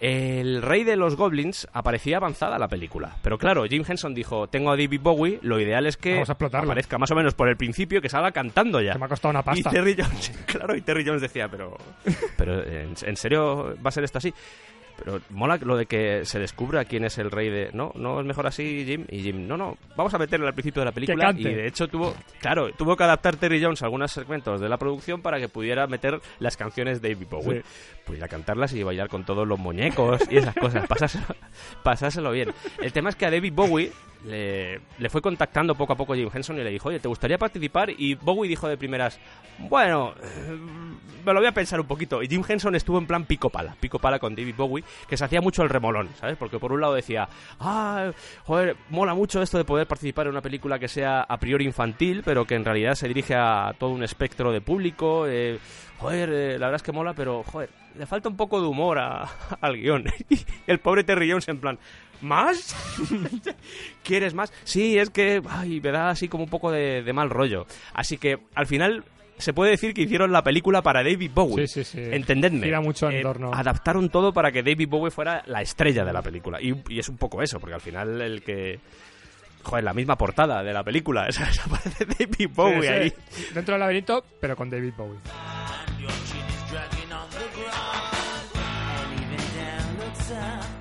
El 0.01 0.63
rey 0.63 0.83
de 0.85 0.97
los 0.97 1.15
goblins 1.15 1.69
aparecía 1.75 2.17
avanzada 2.17 2.59
la 2.59 2.69
película. 2.69 3.17
Pero 3.23 3.37
claro, 3.37 3.65
Jim 3.65 3.85
Henson 3.87 4.15
dijo, 4.15 4.47
tengo 4.49 4.71
a 4.71 4.77
David 4.77 5.01
Bowie, 5.03 5.39
lo 5.43 5.61
ideal 5.61 5.87
es 5.87 5.97
que 5.99 6.15
Vamos 6.15 6.31
a 6.31 6.33
explotarlo. 6.33 6.71
aparezca 6.71 6.97
más 6.97 7.11
o 7.11 7.15
menos 7.15 7.35
por 7.35 7.49
el 7.51 7.57
principio, 7.59 8.01
que 8.01 8.09
salga 8.09 8.33
cantando 8.33 8.81
ya. 8.81 8.93
Que 8.95 8.99
me 8.99 9.05
ha 9.05 9.09
costado 9.09 9.31
una 9.31 9.41
Y 9.41 9.43
pasta. 9.43 9.71
Terry 9.71 9.95
Jones, 9.99 10.33
claro, 10.47 10.75
y 10.75 10.81
Terry 10.81 11.05
Jones 11.05 11.21
decía, 11.21 11.49
pero, 11.49 11.77
pero 12.39 12.65
¿en, 12.67 12.95
en 13.03 13.17
serio 13.17 13.75
va 13.85 13.89
a 13.89 13.93
ser 13.93 14.05
esto 14.05 14.19
así? 14.19 14.33
Pero 15.03 15.21
mola 15.31 15.59
lo 15.63 15.77
de 15.77 15.87
que 15.87 16.25
se 16.25 16.39
descubra 16.39 16.85
quién 16.85 17.05
es 17.05 17.19
el 17.19 17.31
rey 17.31 17.49
de... 17.49 17.71
No, 17.73 17.93
no 17.95 18.21
es 18.21 18.27
mejor 18.27 18.47
así, 18.47 18.85
Jim. 18.87 19.07
Y 19.09 19.23
Jim, 19.23 19.47
no, 19.47 19.57
no, 19.57 19.77
vamos 19.97 20.13
a 20.15 20.19
meterle 20.19 20.47
al 20.47 20.53
principio 20.53 20.81
de 20.81 20.87
la 20.87 20.93
película. 20.93 21.33
Y 21.37 21.45
de 21.45 21.67
hecho 21.67 21.89
tuvo, 21.89 22.15
claro, 22.41 22.71
tuvo 22.73 22.97
que 22.97 23.05
adaptar 23.05 23.37
Terry 23.37 23.63
Jones 23.63 23.83
algunos 23.83 24.13
segmentos 24.13 24.61
de 24.61 24.69
la 24.69 24.77
producción 24.77 25.23
para 25.23 25.39
que 25.39 25.49
pudiera 25.49 25.87
meter 25.87 26.21
las 26.39 26.57
canciones 26.57 27.01
de 27.01 27.15
David 27.15 27.27
Bowie. 27.31 27.63
Pudiera 28.05 28.29
cantarlas 28.29 28.73
y 28.75 28.83
bailar 28.83 29.09
con 29.09 29.25
todos 29.25 29.47
los 29.47 29.59
muñecos 29.59 30.21
y 30.31 30.37
esas 30.37 30.55
cosas. 30.55 30.87
Pasárselo, 30.87 31.27
pasárselo 31.83 32.31
bien. 32.33 32.53
El 32.81 32.93
tema 32.93 33.11
es 33.11 33.17
que 33.17 33.27
a 33.27 33.31
David 33.31 33.53
Bowie 33.55 33.93
le, 34.25 34.81
le 34.99 35.09
fue 35.09 35.23
contactando 35.23 35.75
poco 35.75 35.93
a 35.93 35.97
poco 35.97 36.15
Jim 36.15 36.29
Henson 36.33 36.59
y 36.59 36.65
le 36.65 36.71
dijo, 36.71 36.89
oye, 36.89 37.01
¿te 37.01 37.09
gustaría 37.09 37.39
participar? 37.39 37.91
Y 37.91 38.15
Bowie 38.15 38.49
dijo 38.49 38.69
de 38.69 38.77
primeras, 38.77 39.19
bueno, 39.59 40.15
eh, 40.23 40.59
me 41.25 41.33
lo 41.33 41.41
voy 41.41 41.49
a 41.49 41.53
pensar 41.53 41.81
un 41.81 41.87
poquito. 41.87 42.23
Y 42.23 42.29
Jim 42.29 42.43
Henson 42.47 42.75
estuvo 42.75 42.99
en 42.99 43.07
plan 43.07 43.25
pico 43.25 43.51
pala, 43.51 43.77
pico 43.81 43.99
pala 43.99 44.19
con 44.19 44.35
David 44.35 44.55
Bowie, 44.57 44.85
que 45.09 45.17
se 45.17 45.25
hacía 45.25 45.41
mucho 45.41 45.63
el 45.63 45.69
remolón, 45.69 46.09
¿sabes? 46.19 46.37
Porque 46.37 46.59
por 46.59 46.73
un 46.73 46.81
lado 46.81 46.95
decía, 46.95 47.29
ah, 47.59 48.11
joder, 48.45 48.77
mola 48.91 49.15
mucho 49.15 49.43
esto 49.43 49.59
de 49.59 49.65
poder 49.65 49.87
participar 49.87 50.27
en 50.27 50.33
una 50.33 50.43
película 50.43 50.79
que 50.79 50.89
sea 50.89 51.23
a 51.23 51.37
priori 51.39 51.65
infantil, 51.65 52.23
pero 52.25 52.45
que 52.45 52.55
en 52.55 52.65
realidad 52.65 52.95
se 52.95 53.09
dirige 53.09 53.35
a 53.35 53.75
todo 53.79 53.91
un 53.91 54.03
espectro 54.03 54.53
de 54.53 54.61
público. 54.61 55.27
eh, 55.27 55.59
joder, 55.99 56.31
eh, 56.33 56.53
la 56.59 56.67
verdad 56.67 56.77
es 56.77 56.83
que 56.83 56.93
mola, 56.93 57.13
pero, 57.15 57.43
joder, 57.45 57.69
le 57.97 58.07
falta 58.07 58.29
un 58.29 58.37
poco 58.37 58.61
de 58.61 58.67
humor 58.69 58.99
a- 58.99 59.29
al 59.61 59.77
guion. 59.77 60.05
El 60.67 60.79
pobre 60.81 61.05
Terry 61.05 61.31
Jones 61.31 61.49
en 61.49 61.59
plan, 61.61 61.79
¿más? 62.23 62.75
¿Quieres 64.03 64.35
más? 64.35 64.53
Sí, 64.65 64.99
es 64.99 65.11
que 65.11 65.43
ay, 65.49 65.81
me 65.81 65.91
da 65.91 66.11
así 66.11 66.29
como 66.29 66.45
un 66.45 66.51
poco 66.51 66.71
de 66.71 67.11
mal 67.13 67.31
rollo. 67.31 67.67
Así 67.93 68.17
que 68.19 68.39
al 68.55 68.67
final 68.67 69.05
se 69.41 69.53
puede 69.53 69.73
decir 69.73 69.95
que 69.95 70.03
hicieron 70.03 70.33
la 70.33 70.43
película 70.43 70.83
para 70.83 71.03
David 71.03 71.31
Bowie. 71.35 71.67
Sí, 71.67 71.85
sí, 71.85 71.93
sí. 71.93 72.01
Entendedme. 72.13 72.65
Gira 72.67 72.81
mucho 72.81 73.09
en 73.11 73.17
Eh, 73.19 73.23
torno. 73.23 73.51
Adaptaron 73.53 74.09
todo 74.11 74.33
para 74.33 74.51
que 74.53 74.63
David 74.63 74.89
Bowie 74.89 75.11
fuera 75.11 75.43
la 75.47 75.63
estrella 75.63 76.05
de 76.05 76.13
la 76.13 76.23
película. 76.23 76.61
Y, 76.61 76.75
y 76.89 76.99
es 76.99 77.09
un 77.09 77.17
poco 77.17 77.43
eso, 77.43 77.59
porque 77.61 77.75
al 77.75 77.81
final 77.81 78.21
el 78.21 78.43
que... 78.43 78.81
Joder, 79.63 79.85
la 79.85 79.93
misma 79.93 80.17
portada 80.17 80.63
de 80.63 80.73
la 80.73 80.83
película. 80.83 81.27
Esa, 81.29 81.49
esa 81.49 81.65
aparece 81.67 82.07
David 82.07 82.49
Bowie 82.55 82.81
Sí, 82.83 82.87
sí. 82.87 82.93
ahí. 82.93 83.13
Dentro 83.55 83.75
del 83.75 83.81
laberinto, 83.81 84.25
pero 84.41 84.57
con 84.57 84.71
David 84.71 84.93
Bowie. 84.97 85.19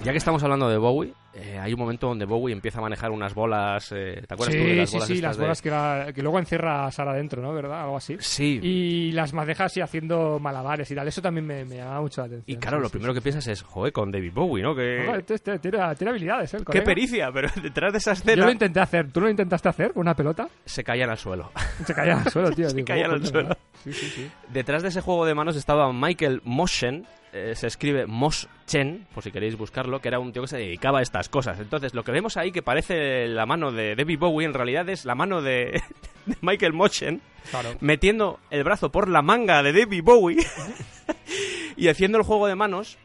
Ya 0.04 0.12
que 0.12 0.18
estamos 0.18 0.42
hablando 0.44 0.70
de 0.70 0.78
Bowie, 0.78 1.14
eh, 1.42 1.58
hay 1.60 1.74
un 1.74 1.80
momento 1.80 2.08
donde 2.08 2.26
Bowie 2.26 2.54
empieza 2.54 2.80
a 2.80 2.82
manejar 2.82 3.12
unas 3.12 3.34
bolas... 3.34 3.92
eh, 3.92 4.22
¿Te 4.28 4.34
acuerdas 4.34 4.54
Sí, 4.56 4.62
tú 4.62 4.68
de 4.68 4.76
las 4.76 4.90
sí, 4.90 4.96
bolas 4.96 5.08
sí, 5.08 5.14
estas 5.16 5.30
las 5.30 5.38
de- 5.38 5.42
bolas 5.44 5.62
que, 5.62 5.70
la- 5.70 6.12
que 6.14 6.22
luego 6.22 6.40
encierra 6.40 6.86
a 6.86 6.92
Sara 6.92 7.14
dentro, 7.14 7.42
¿no? 7.42 7.54
¿Verdad? 7.54 7.82
Algo 7.82 7.98
así. 7.98 8.18
Sí. 8.20 8.60
Y 8.62 9.12
las 9.14 9.34
madejas 9.34 9.72
así 9.72 9.82
haciendo 9.82 10.40
malabares 10.40 10.90
y 10.92 10.96
tal. 10.96 11.08
Eso 11.08 11.22
también 11.22 11.46
me, 11.46 11.66
me 11.66 11.78
llama 11.78 12.02
mucho 12.02 12.22
la 12.22 12.28
atención. 12.28 12.58
Y 12.58 12.60
claro, 12.60 12.80
lo 12.80 12.88
sí, 12.88 12.94
primero 12.94 13.14
que 13.14 13.22
piensas 13.22 13.48
es, 13.48 13.62
joder, 13.62 13.92
con 13.94 14.12
David 14.12 14.34
Bowie, 14.34 14.64
¿no? 14.64 14.76
Que... 14.76 15.06
Este- 15.18 15.34
este 15.36 15.60
tiene, 15.60 15.78
tiene 15.96 16.12
habilidades, 16.12 16.54
¿eh? 16.54 16.58
el 16.58 16.66
¡Qué 16.66 16.82
pericia! 16.82 17.32
Pero 17.32 17.50
detrás 17.62 17.92
de 17.94 17.98
esa 18.00 18.14
Yo 18.14 18.20
escena 18.20 18.46
lo 18.46 18.52
intenté 18.52 18.80
hacer. 18.80 19.12
¿Tú 19.12 19.22
lo 19.22 19.30
intentaste 19.30 19.70
hacer 19.70 19.94
con 19.94 20.02
una 20.02 20.16
pelota? 20.16 20.48
se 20.66 20.84
caían 20.84 21.10
al 21.10 21.18
suelo. 21.18 21.52
Se 21.86 21.94
caía 21.94 22.18
al 22.22 22.30
suelo, 22.32 22.52
tío. 22.52 22.70
Se 22.70 22.84
caían 22.84 23.12
"Oh, 23.12 23.14
al 23.16 23.26
suelo". 23.26 23.56
Sí, 23.84 23.94
sí, 23.94 24.06
sí. 24.08 24.32
Detrás 24.52 24.84
de 24.84 24.90
ese 24.90 25.02
juego 25.02 25.26
de 25.26 25.34
manos 25.34 25.56
estaba 25.56 25.92
Michael 25.94 26.42
Moschen, 26.44 27.06
eh, 27.32 27.54
se 27.56 27.68
escribe 27.68 28.06
Moschen, 28.08 29.08
por 29.14 29.24
si 29.24 29.32
queréis 29.32 29.56
buscarlo, 29.58 30.02
que 30.02 30.08
era 30.10 30.20
un 30.20 30.32
tío 30.34 30.42
que 30.42 30.48
se 30.48 30.58
dedicaba 30.58 31.00
a 31.00 31.02
estas 31.02 31.29
cosas. 31.30 31.60
Entonces, 31.60 31.94
lo 31.94 32.04
que 32.04 32.12
vemos 32.12 32.38
ahí 32.38 32.52
que 32.52 32.62
parece 32.62 33.28
la 33.28 33.46
mano 33.46 33.72
de 33.72 33.96
David 33.96 34.20
Bowie, 34.20 34.46
en 34.48 34.54
realidad 34.54 34.88
es 34.90 35.06
la 35.06 35.16
mano 35.16 35.42
de, 35.42 35.82
de 36.26 36.36
Michael 36.42 36.74
Moschen, 36.74 37.22
Claro. 37.52 37.76
metiendo 37.80 38.40
el 38.52 38.64
brazo 38.64 38.92
por 38.92 39.08
la 39.08 39.22
manga 39.22 39.64
de 39.64 39.74
David 39.74 40.04
Bowie 40.04 40.38
y 41.78 41.88
haciendo 41.88 42.18
el 42.18 42.24
juego 42.24 42.48
de 42.48 42.56
manos 42.56 42.98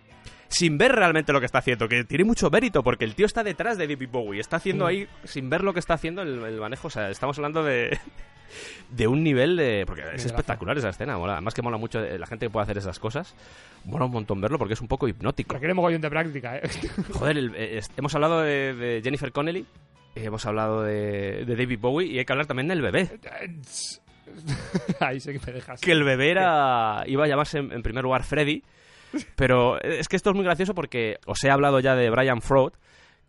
sin 0.49 0.79
ver 0.79 0.93
realmente 0.93 1.33
lo 1.33 1.41
que 1.41 1.47
está 1.47 1.59
haciendo, 1.59 1.89
que 1.89 2.05
tiene 2.05 2.25
mucho 2.25 2.49
mérito, 2.51 2.83
porque 2.83 3.05
el 3.05 3.14
tío 3.14 3.27
está 3.27 3.43
detrás 3.43 3.77
de 3.79 3.89
David 3.89 4.09
Bowie, 4.11 4.41
está 4.41 4.57
haciendo 4.57 4.85
Mm. 4.85 4.89
ahí, 4.89 5.09
sin 5.25 5.51
ver 5.51 5.62
lo 5.64 5.72
que 5.72 5.81
está 5.81 5.95
haciendo 5.95 6.22
el, 6.22 6.45
el 6.45 6.61
manejo, 6.61 6.87
o 6.89 6.91
sea, 6.91 7.11
estamos 7.11 7.37
hablando 7.39 7.64
de, 7.64 7.99
de 8.91 9.07
un 9.07 9.23
nivel 9.23 9.57
de... 9.57 9.85
porque 9.87 10.03
es 10.15 10.25
espectacular 10.25 10.77
esa 10.79 10.91
escena, 10.91 11.17
mola, 11.19 11.35
además 11.35 11.55
que 11.55 11.63
mola 11.63 11.77
mucho 11.77 12.01
eh, 12.03 12.19
la 12.19 12.27
gente 12.27 12.47
que 12.47 12.51
puede 12.51 12.65
hacer 12.65 12.79
esas 12.79 12.99
cosas, 12.99 13.35
mola 13.85 14.05
un 14.07 14.13
montón 14.13 14.41
verlo 14.41 14.59
porque 14.59 14.75
es 14.75 14.81
un 14.81 14.89
poco 14.89 15.09
hipnótico. 15.09 15.55
Requiere 15.55 15.75
mogollón 15.75 16.01
de 16.01 16.11
práctica, 16.11 16.57
¿eh? 16.59 16.63
Joder, 17.13 17.39
el- 17.39 17.53
eh, 17.57 17.81
hemos 17.97 18.15
hablado 18.15 18.41
de, 18.43 18.75
de 18.75 19.01
Jennifer 19.03 19.33
Connelly, 19.33 19.67
hemos 20.15 20.47
hablado 20.47 20.83
de, 20.83 21.45
de 21.45 21.57
David 21.57 21.79
Bowie 21.81 22.07
y 22.13 22.19
hay 22.19 22.25
que 22.25 22.33
hablar 22.33 22.47
también 22.47 22.69
del 22.69 22.83
bebé. 22.83 23.11
Ahí 25.01 25.21
sí 25.21 25.33
que 25.33 25.41
me 25.47 25.53
dejas. 25.53 25.81
que 25.81 25.93
el 25.93 26.03
bebé 26.05 26.31
era 26.31 27.05
iba 27.07 27.25
a 27.25 27.29
llamarse 27.29 27.59
en, 27.59 27.73
en 27.73 27.83
primer 27.83 28.05
lugar 28.05 28.25
Freddy, 28.25 28.63
pero 29.37 29.81
es 29.81 30.09
que 30.09 30.17
esto 30.17 30.31
es 30.31 30.37
muy 30.37 30.45
gracioso 30.45 30.75
porque 30.75 31.19
os 31.27 31.43
he 31.45 31.51
hablado 31.51 31.79
ya 31.81 31.95
de 31.95 32.11
Brian 32.11 32.41
Froud, 32.41 32.73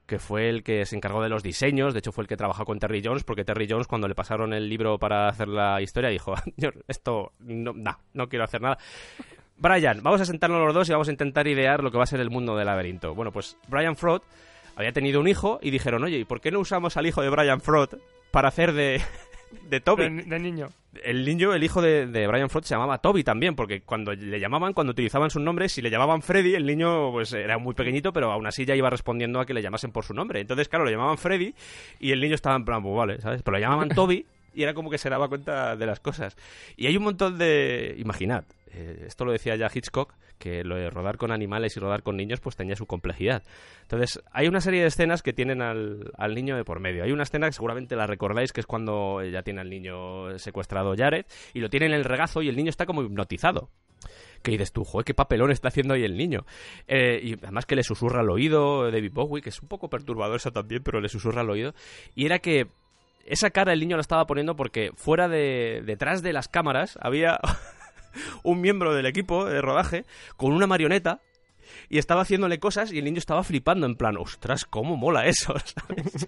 que 0.05 0.19
fue 0.19 0.49
el 0.49 0.63
que 0.63 0.85
se 0.85 0.95
encargó 0.95 1.21
de 1.21 1.29
los 1.29 1.43
diseños, 1.43 1.93
de 1.93 1.99
hecho 1.99 2.11
fue 2.11 2.23
el 2.23 2.27
que 2.27 2.37
trabajó 2.37 2.65
con 2.65 2.79
Terry 2.79 3.01
Jones, 3.03 3.23
porque 3.23 3.43
Terry 3.43 3.67
Jones 3.69 3.87
cuando 3.87 4.07
le 4.07 4.15
pasaron 4.15 4.53
el 4.53 4.69
libro 4.69 4.97
para 4.99 5.27
hacer 5.27 5.47
la 5.47 5.81
historia 5.81 6.09
dijo, 6.09 6.35
"Señor, 6.55 6.83
esto 6.87 7.33
no, 7.39 7.73
no, 8.13 8.29
quiero 8.29 8.45
hacer 8.45 8.61
nada. 8.61 8.77
Brian, 9.57 10.01
vamos 10.03 10.21
a 10.21 10.25
sentarnos 10.25 10.65
los 10.65 10.73
dos 10.73 10.89
y 10.89 10.91
vamos 10.91 11.07
a 11.07 11.11
intentar 11.11 11.47
idear 11.47 11.81
lo 11.81 11.91
que 11.91 11.97
va 11.97 12.03
a 12.03 12.07
ser 12.07 12.19
el 12.19 12.29
mundo 12.29 12.55
del 12.57 12.65
laberinto. 12.65 13.15
Bueno, 13.15 13.31
pues 13.31 13.57
Brian 13.67 13.95
Froud 13.95 14.21
había 14.75 14.91
tenido 14.91 15.21
un 15.21 15.27
hijo 15.27 15.59
y 15.61 15.71
dijeron, 15.71 16.03
oye, 16.03 16.17
¿y 16.17 16.25
por 16.25 16.41
qué 16.41 16.51
no 16.51 16.59
usamos 16.59 16.97
al 16.97 17.05
hijo 17.05 17.21
de 17.21 17.29
Brian 17.29 17.61
Frost 17.61 17.93
para 18.31 18.49
hacer 18.49 18.73
de, 18.73 19.01
de 19.69 19.79
Toby? 19.79 20.09
De, 20.09 20.23
de 20.23 20.39
niño. 20.39 20.69
El 21.03 21.25
niño, 21.25 21.53
el 21.53 21.63
hijo 21.63 21.81
de, 21.81 22.07
de 22.07 22.27
Brian 22.27 22.49
Frost, 22.49 22.67
se 22.67 22.75
llamaba 22.75 22.99
Toby 22.99 23.23
también, 23.23 23.55
porque 23.55 23.81
cuando 23.81 24.13
le 24.13 24.39
llamaban, 24.39 24.73
cuando 24.73 24.91
utilizaban 24.91 25.29
su 25.29 25.39
nombre, 25.39 25.67
si 25.67 25.81
le 25.81 25.89
llamaban 25.89 26.21
Freddy, 26.21 26.55
el 26.55 26.65
niño 26.65 27.11
pues 27.11 27.33
era 27.33 27.57
muy 27.57 27.73
pequeñito, 27.73 28.13
pero 28.13 28.31
aún 28.31 28.47
así 28.47 28.65
ya 28.65 28.75
iba 28.75 28.89
respondiendo 28.89 29.39
a 29.39 29.45
que 29.45 29.53
le 29.53 29.61
llamasen 29.61 29.91
por 29.91 30.05
su 30.05 30.13
nombre. 30.13 30.39
Entonces, 30.39 30.69
claro, 30.69 30.85
le 30.85 30.91
llamaban 30.91 31.17
Freddy 31.17 31.53
y 31.99 32.11
el 32.11 32.21
niño 32.21 32.35
estaba 32.35 32.55
en 32.55 32.65
plan, 32.65 32.81
pues 32.81 32.95
vale, 32.95 33.21
¿sabes? 33.21 33.43
Pero 33.43 33.57
le 33.57 33.61
llamaban 33.61 33.89
Toby 33.95 34.25
y 34.53 34.63
era 34.63 34.73
como 34.73 34.89
que 34.89 34.97
se 34.97 35.09
daba 35.09 35.27
cuenta 35.27 35.75
de 35.75 35.85
las 35.85 35.99
cosas. 35.99 36.37
Y 36.77 36.87
hay 36.87 36.95
un 36.97 37.03
montón 37.03 37.37
de... 37.37 37.95
Imaginad, 37.97 38.45
eh, 38.71 39.05
esto 39.07 39.25
lo 39.25 39.31
decía 39.31 39.55
ya 39.55 39.69
Hitchcock, 39.73 40.13
que 40.37 40.63
lo 40.63 40.75
de 40.75 40.89
rodar 40.89 41.17
con 41.17 41.31
animales 41.31 41.75
y 41.75 41.79
rodar 41.79 42.03
con 42.03 42.17
niños 42.17 42.39
pues 42.39 42.55
tenía 42.55 42.75
su 42.75 42.85
complejidad. 42.85 43.43
Entonces, 43.83 44.21
hay 44.31 44.47
una 44.47 44.61
serie 44.61 44.81
de 44.81 44.87
escenas 44.87 45.21
que 45.21 45.33
tienen 45.33 45.61
al, 45.61 46.11
al 46.17 46.35
niño 46.35 46.55
de 46.55 46.63
por 46.63 46.79
medio. 46.79 47.03
Hay 47.03 47.11
una 47.11 47.23
escena 47.23 47.47
que 47.47 47.53
seguramente 47.53 47.95
la 47.95 48.07
recordáis, 48.07 48.51
que 48.51 48.61
es 48.61 48.67
cuando 48.67 49.23
ya 49.23 49.41
tiene 49.43 49.61
al 49.61 49.69
niño 49.69 50.37
secuestrado 50.37 50.95
Jared, 50.97 51.25
y 51.53 51.59
lo 51.59 51.69
tiene 51.69 51.87
en 51.87 51.93
el 51.93 52.03
regazo 52.03 52.41
y 52.41 52.49
el 52.49 52.55
niño 52.55 52.69
está 52.69 52.85
como 52.85 53.03
hipnotizado. 53.03 53.69
Que 54.43 54.51
dices 54.51 54.71
tú, 54.71 54.83
joder, 54.83 55.05
qué 55.05 55.13
papelón 55.13 55.51
está 55.51 55.69
haciendo 55.69 55.95
ahí 55.95 56.03
el 56.03 56.17
niño. 56.17 56.45
Eh, 56.87 57.19
y 57.23 57.33
además 57.33 57.65
que 57.65 57.75
le 57.75 57.83
susurra 57.83 58.21
al 58.21 58.29
oído 58.29 58.91
David 58.91 59.11
Bowie, 59.11 59.41
que 59.41 59.49
es 59.49 59.61
un 59.61 59.67
poco 59.67 59.89
perturbador 59.89 60.35
eso 60.35 60.51
también, 60.51 60.83
pero 60.83 61.01
le 61.01 61.09
susurra 61.09 61.41
al 61.41 61.49
oído. 61.49 61.73
Y 62.13 62.25
era 62.25 62.39
que 62.39 62.67
esa 63.25 63.49
cara 63.49 63.73
el 63.73 63.79
niño 63.79 63.97
la 63.97 64.01
estaba 64.01 64.27
poniendo 64.27 64.55
porque 64.55 64.91
fuera 64.95 65.27
de 65.27 65.81
detrás 65.83 66.21
de 66.21 66.31
las 66.31 66.47
cámaras 66.47 66.97
había 67.01 67.39
un 68.43 68.61
miembro 68.61 68.93
del 68.93 69.05
equipo 69.05 69.45
de 69.45 69.61
rodaje 69.61 70.05
con 70.37 70.51
una 70.53 70.67
marioneta 70.67 71.21
y 71.89 71.97
estaba 71.97 72.21
haciéndole 72.21 72.59
cosas 72.59 72.91
y 72.91 72.99
el 72.99 73.05
niño 73.05 73.17
estaba 73.19 73.43
flipando 73.43 73.85
en 73.85 73.95
plan, 73.95 74.17
ostras, 74.17 74.65
cómo 74.65 74.95
mola 74.97 75.25
eso, 75.25 75.53
¿sabes? 75.65 76.27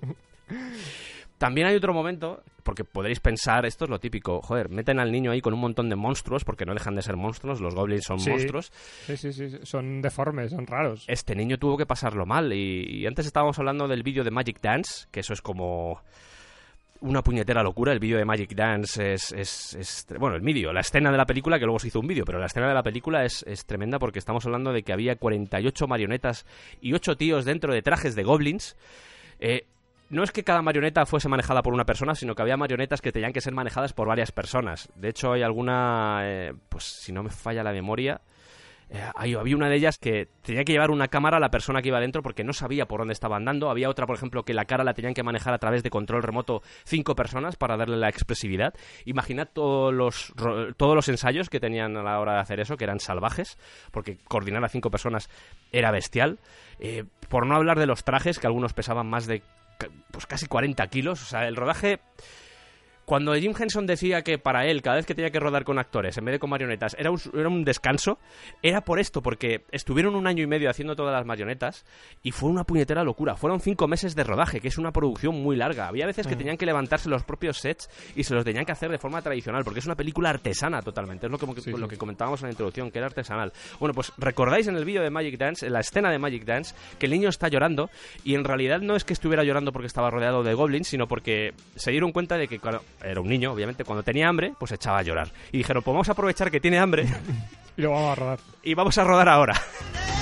También 1.38 1.68
hay 1.68 1.76
otro 1.76 1.94
momento, 1.94 2.42
porque 2.64 2.84
podréis 2.84 3.20
pensar, 3.20 3.68
esto 3.68 3.84
es 3.86 3.92
lo 3.92 4.00
típico, 4.00 4.42
joder, 4.42 4.70
meten 4.70 5.00
al 5.00 5.12
niño 5.12 5.30
ahí 5.30 5.40
con 5.40 5.54
un 5.54 5.60
montón 5.60 5.88
de 5.88 5.96
monstruos, 5.96 6.44
porque 6.44 6.66
no 6.66 6.74
dejan 6.74 6.96
de 6.96 7.04
ser 7.04 7.16
monstruos, 7.16 7.62
los 7.62 7.76
goblins 7.76 8.06
son 8.06 8.20
Sí. 8.20 8.32
monstruos. 8.32 8.72
Sí, 9.06 9.18
sí, 9.18 9.32
sí. 9.32 9.52
Son 9.62 10.02
deformes, 10.02 10.50
son 10.50 10.66
raros. 10.66 11.06
Este 11.08 11.36
niño 11.36 11.60
tuvo 11.60 11.78
que 11.78 11.86
pasarlo 11.86 12.26
mal 12.26 12.52
y, 12.54 13.02
y 13.02 13.06
antes 13.06 13.28
estábamos 13.28 13.60
hablando 13.60 13.88
del 13.88 14.02
vídeo 14.02 14.24
de 14.24 14.32
Magic 14.32 14.60
Dance, 14.62 15.06
que 15.12 15.20
eso 15.20 15.34
es 15.34 15.44
como 15.44 16.02
una 17.02 17.22
puñetera 17.22 17.64
locura. 17.64 17.94
El 17.94 18.00
vídeo 18.00 18.18
de 18.18 18.26
Magic 18.26 18.54
Dance 18.56 19.14
es, 19.14 19.32
es, 19.32 19.74
es- 19.76 20.06
Bueno, 20.20 20.36
el 20.36 20.42
vídeo, 20.42 20.72
la 20.74 20.82
escena 20.82 21.12
de 21.12 21.18
la 21.18 21.26
película, 21.26 21.60
que 21.60 21.66
luego 21.66 21.80
se 21.80 21.88
hizo 21.88 22.00
un 22.00 22.08
vídeo, 22.08 22.26
pero 22.26 22.40
la 22.40 22.46
escena 22.48 22.68
de 22.68 22.74
la 22.74 22.84
película 22.84 23.24
es, 23.26 23.44
es 23.48 23.66
tremenda 23.66 24.00
porque 24.00 24.20
estamos 24.20 24.46
hablando 24.46 24.74
de 24.74 24.84
que 24.84 24.94
había 24.94 25.16
48 25.16 25.88
marionetas 25.88 26.46
y 26.82 26.94
8 26.94 27.18
tíos 27.18 27.46
dentro 27.46 27.74
de 27.74 27.82
trajes 27.82 28.16
de 28.16 28.24
goblins. 28.24 28.76
Eh, 29.40 29.66
no 30.10 30.24
es 30.24 30.32
que 30.32 30.44
cada 30.44 30.62
marioneta 30.62 31.06
fuese 31.06 31.28
manejada 31.28 31.62
por 31.62 31.74
una 31.74 31.86
persona, 31.86 32.16
sino 32.16 32.34
que 32.34 32.42
había 32.42 32.56
marionetas 32.58 33.02
que 33.02 33.12
tenían 33.12 33.34
que 33.34 33.42
ser 33.42 33.54
manejadas 33.54 33.92
por 33.94 34.08
varias 34.08 34.32
personas. 34.32 34.90
De 34.96 35.10
hecho, 35.10 35.34
hay 35.34 35.42
alguna, 35.44 36.20
eh, 36.24 36.54
pues 36.70 36.86
si 36.86 37.12
no 37.12 37.24
me 37.24 37.30
falla 37.30 37.62
la 37.64 37.74
memoria, 37.74 38.22
eh, 38.90 39.04
había 39.16 39.56
una 39.56 39.68
de 39.68 39.76
ellas 39.76 39.98
que 39.98 40.30
tenía 40.44 40.64
que 40.64 40.72
llevar 40.72 40.92
una 40.92 41.10
cámara 41.10 41.38
a 41.38 41.40
la 41.40 41.52
persona 41.52 41.82
que 41.82 41.90
iba 41.90 42.00
dentro 42.00 42.24
porque 42.24 42.44
no 42.44 42.54
sabía 42.54 42.88
por 42.88 43.00
dónde 43.00 43.14
estaba 43.14 43.36
andando. 43.36 43.70
Había 43.70 43.90
otra, 43.90 44.06
por 44.06 44.16
ejemplo, 44.16 44.44
que 44.44 44.54
la 44.54 44.66
cara 44.66 44.84
la 44.84 44.94
tenían 44.94 45.14
que 45.14 45.24
manejar 45.24 45.54
a 45.54 45.58
través 45.58 45.84
de 45.84 45.90
control 45.90 46.24
remoto 46.24 46.62
cinco 46.86 47.16
personas 47.16 47.58
para 47.58 47.76
darle 47.76 47.98
la 47.98 48.08
expresividad. 48.08 48.74
Imaginad 49.06 49.50
todos 49.52 49.94
los, 49.94 50.34
todos 50.78 50.96
los 50.96 51.10
ensayos 51.10 51.50
que 51.50 51.60
tenían 51.60 51.98
a 51.98 52.04
la 52.04 52.20
hora 52.20 52.36
de 52.36 52.40
hacer 52.40 52.60
eso, 52.60 52.78
que 52.78 52.86
eran 52.86 53.00
salvajes, 53.00 53.58
porque 53.92 54.18
coordinar 54.24 54.64
a 54.64 54.70
cinco 54.70 54.90
personas 54.90 55.30
era 55.72 55.92
bestial. 55.92 56.40
Eh, 56.80 57.04
por 57.28 57.46
no 57.46 57.56
hablar 57.56 57.80
de 57.80 57.88
los 57.88 58.04
trajes, 58.04 58.40
que 58.40 58.48
algunos 58.48 58.74
pesaban 58.74 59.08
más 59.08 59.28
de 59.28 59.42
pues 60.12 60.26
casi 60.26 60.48
40 60.48 60.88
kilos. 60.88 61.22
O 61.22 61.26
sea, 61.26 61.48
el 61.48 61.56
rodaje... 61.56 62.00
Cuando 63.08 63.34
Jim 63.36 63.54
Henson 63.58 63.88
decía 63.88 64.22
que 64.22 64.38
para 64.38 64.66
él, 64.66 64.82
cada 64.82 64.98
vez 64.98 65.06
que 65.06 65.16
tenía 65.16 65.32
que 65.32 65.40
rodar 65.40 65.64
con 65.64 65.80
actores, 65.80 66.18
en 66.18 66.26
vez 66.26 66.34
de 66.34 66.40
con 66.40 66.50
marionetas, 66.50 66.94
era 67.00 67.10
un, 67.10 67.18
era 67.34 67.48
un 67.48 67.64
descanso, 67.64 68.20
era 68.62 68.82
por 68.82 69.00
esto, 69.00 69.22
porque 69.22 69.64
estuvieron 69.72 70.14
un 70.14 70.28
año 70.28 70.44
y 70.44 70.48
medio 70.48 70.70
haciendo 70.70 70.94
todas 70.94 71.14
las 71.14 71.26
marionetas 71.26 71.86
y 72.22 72.34
fue 72.34 72.50
una 72.50 72.66
puñetera 72.66 73.06
locura. 73.06 73.38
Fueron 73.38 73.62
cinco 73.62 73.88
meses 73.88 74.14
de 74.14 74.26
rodaje, 74.26 74.60
que 74.60 74.68
es 74.68 74.78
una 74.78 74.92
producción 74.92 75.42
muy 75.42 75.56
larga. 75.56 75.88
Había 75.88 76.06
veces 76.06 76.28
que 76.28 76.36
tenían 76.36 76.58
que 76.58 76.66
levantarse 76.66 77.08
los 77.08 77.24
propios 77.24 77.60
sets 77.60 77.90
y 78.14 78.26
se 78.26 78.36
los 78.36 78.44
tenían 78.44 78.66
que 78.66 78.74
hacer 78.74 78.92
de 78.92 78.98
forma 78.98 79.22
tradicional, 79.22 79.64
porque 79.64 79.80
es 79.80 79.86
una 79.86 79.96
película 79.96 80.30
artesana 80.32 80.82
totalmente. 80.82 81.28
Es 81.28 81.32
lo 81.32 81.38
que, 81.38 81.62
Sí, 81.62 81.72
lo 81.72 81.78
sí. 81.78 81.88
que 81.88 81.98
comentábamos 81.98 82.42
en 82.42 82.48
la 82.48 82.52
introducción, 82.52 82.92
que 82.92 82.98
era 82.98 83.08
artesanal. 83.08 83.54
Bueno, 83.80 83.94
pues 83.94 84.12
recordáis 84.18 84.68
en 84.68 84.76
el 84.76 84.84
vídeo 84.84 85.02
de 85.02 85.12
Magic 85.12 85.38
Dance, 85.38 85.66
en 85.66 85.72
la 85.72 85.80
escena 85.80 86.12
de 86.12 86.20
Magic 86.20 86.44
Dance, 86.44 86.76
que 87.00 87.06
el 87.06 87.14
niño 87.14 87.30
está 87.30 87.48
llorando 87.48 87.90
y 88.26 88.36
en 88.36 88.44
realidad 88.44 88.82
no 88.82 88.98
es 88.98 89.06
que 89.06 89.14
estuviera 89.14 89.46
llorando 89.46 89.72
porque 89.72 89.88
estaba 89.88 90.12
rodeado 90.12 90.44
de 90.44 90.54
goblins, 90.54 90.90
sino 90.90 91.08
porque 91.08 91.54
se 91.78 91.92
dieron 91.92 92.12
cuenta 92.12 92.38
de 92.38 92.50
que 92.50 92.60
cuando, 92.60 92.84
era 93.04 93.22
un 93.22 93.28
niño, 93.28 93.52
obviamente, 93.52 93.84
cuando 93.84 94.04
tenía 94.04 94.28
hambre, 94.28 94.54
pues 94.58 94.72
echaba 94.72 95.00
a 95.00 95.04
llorar. 95.04 95.30
Y 95.52 95.58
dijeron, 95.60 95.84
pues 95.84 95.94
vamos 95.94 96.10
a 96.10 96.14
aprovechar 96.14 96.50
que 96.52 96.60
tiene 96.60 96.80
hambre 96.80 97.06
Y 97.78 97.82
lo 97.84 97.92
vamos 97.92 98.12
a 98.12 98.16
rodar. 98.16 98.40
y 98.64 98.74
vamos 98.74 98.98
a 98.98 99.04
rodar 99.04 99.30
ahora. 99.30 99.54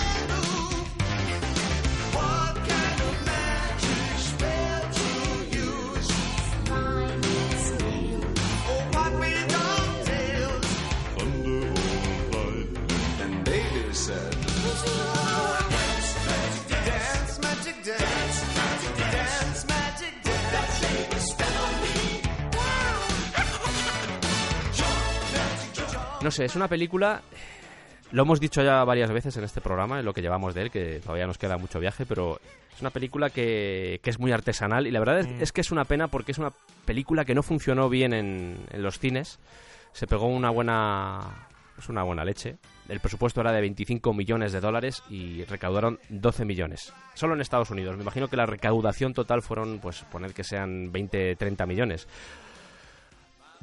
No 26.26 26.32
sé, 26.32 26.46
es 26.46 26.56
una 26.56 26.68
película... 26.68 27.22
Lo 28.12 28.24
hemos 28.24 28.40
dicho 28.40 28.64
ya 28.64 28.84
varias 28.84 29.12
veces 29.12 29.38
en 29.38 29.44
este 29.44 29.62
programa, 29.62 30.00
en 30.00 30.06
lo 30.06 30.12
que 30.12 30.24
llevamos 30.24 30.56
de 30.56 30.64
él, 30.64 30.72
que 30.72 31.00
todavía 31.00 31.28
nos 31.28 31.38
queda 31.38 31.60
mucho 31.60 31.80
viaje, 31.80 32.04
pero 32.08 32.40
es 32.74 32.82
una 32.82 32.90
película 32.90 33.30
que, 33.30 34.00
que 34.02 34.10
es 34.10 34.18
muy 34.18 34.32
artesanal 34.32 34.88
y 34.88 34.92
la 34.92 34.98
verdad 34.98 35.20
es, 35.20 35.28
es 35.40 35.52
que 35.52 35.62
es 35.62 35.72
una 35.72 35.86
pena 35.86 36.08
porque 36.08 36.32
es 36.32 36.40
una 36.40 36.52
película 36.84 37.26
que 37.26 37.36
no 37.36 37.44
funcionó 37.44 37.90
bien 37.90 38.12
en, 38.12 38.58
en 38.72 38.82
los 38.82 38.98
cines. 38.98 39.38
Se 39.92 40.08
pegó 40.08 40.26
una 40.26 40.50
buena, 40.50 41.48
pues 41.76 41.90
una 41.90 42.02
buena 42.02 42.26
leche. 42.26 42.58
El 42.90 43.02
presupuesto 43.02 43.42
era 43.42 43.52
de 43.52 43.62
25 43.62 44.12
millones 44.12 44.52
de 44.52 44.62
dólares 44.62 45.04
y 45.12 45.44
recaudaron 45.44 46.00
12 46.10 46.44
millones. 46.44 46.92
Solo 47.14 47.36
en 47.36 47.42
Estados 47.42 47.70
Unidos. 47.70 47.98
Me 47.98 48.02
imagino 48.02 48.30
que 48.30 48.38
la 48.38 48.48
recaudación 48.48 49.14
total 49.14 49.44
fueron, 49.44 49.78
pues, 49.78 50.02
poner 50.12 50.34
que 50.34 50.44
sean 50.44 50.92
20, 50.92 51.36
30 51.36 51.66
millones. 51.68 52.08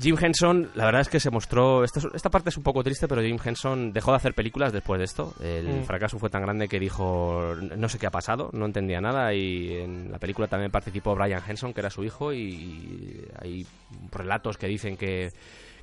Jim 0.01 0.16
Henson, 0.20 0.70
la 0.74 0.84
verdad 0.86 1.03
es 1.03 1.09
que 1.09 1.20
se 1.20 1.30
mostró. 1.30 1.84
Esta, 1.84 2.01
es- 2.01 2.09
esta 2.14 2.30
parte 2.30 2.49
es 2.49 2.57
un 2.57 2.62
poco 2.62 2.82
triste, 2.82 3.07
pero 3.09 3.22
Jim 3.22 3.38
Henson 3.45 3.93
dejó 3.93 4.11
de 4.12 4.16
hacer 4.16 4.34
películas 4.34 4.72
después 4.72 4.99
de 4.99 5.05
esto. 5.05 5.34
El 5.40 5.80
Mm. 5.80 5.84
fracaso 5.84 6.18
fue 6.18 6.30
tan 6.30 6.43
grande 6.43 6.68
que 6.68 6.80
dijo: 6.80 7.55
No 7.76 7.88
sé 7.88 7.99
qué 7.99 8.07
ha 8.07 8.11
pasado, 8.11 8.51
no 8.53 8.66
entendía 8.66 9.01
nada. 9.01 9.32
Y 9.34 9.76
en 9.76 10.11
la 10.11 10.18
película 10.18 10.49
también 10.49 10.70
participó 10.70 11.14
Brian 11.14 11.43
Henson, 11.47 11.72
que 11.72 11.80
era 11.80 11.90
su 11.90 12.03
hijo. 12.05 12.32
Y 12.32 13.24
hay 13.40 13.66
relatos 14.11 14.57
que 14.59 14.66
dicen 14.66 14.97
que, 14.97 15.30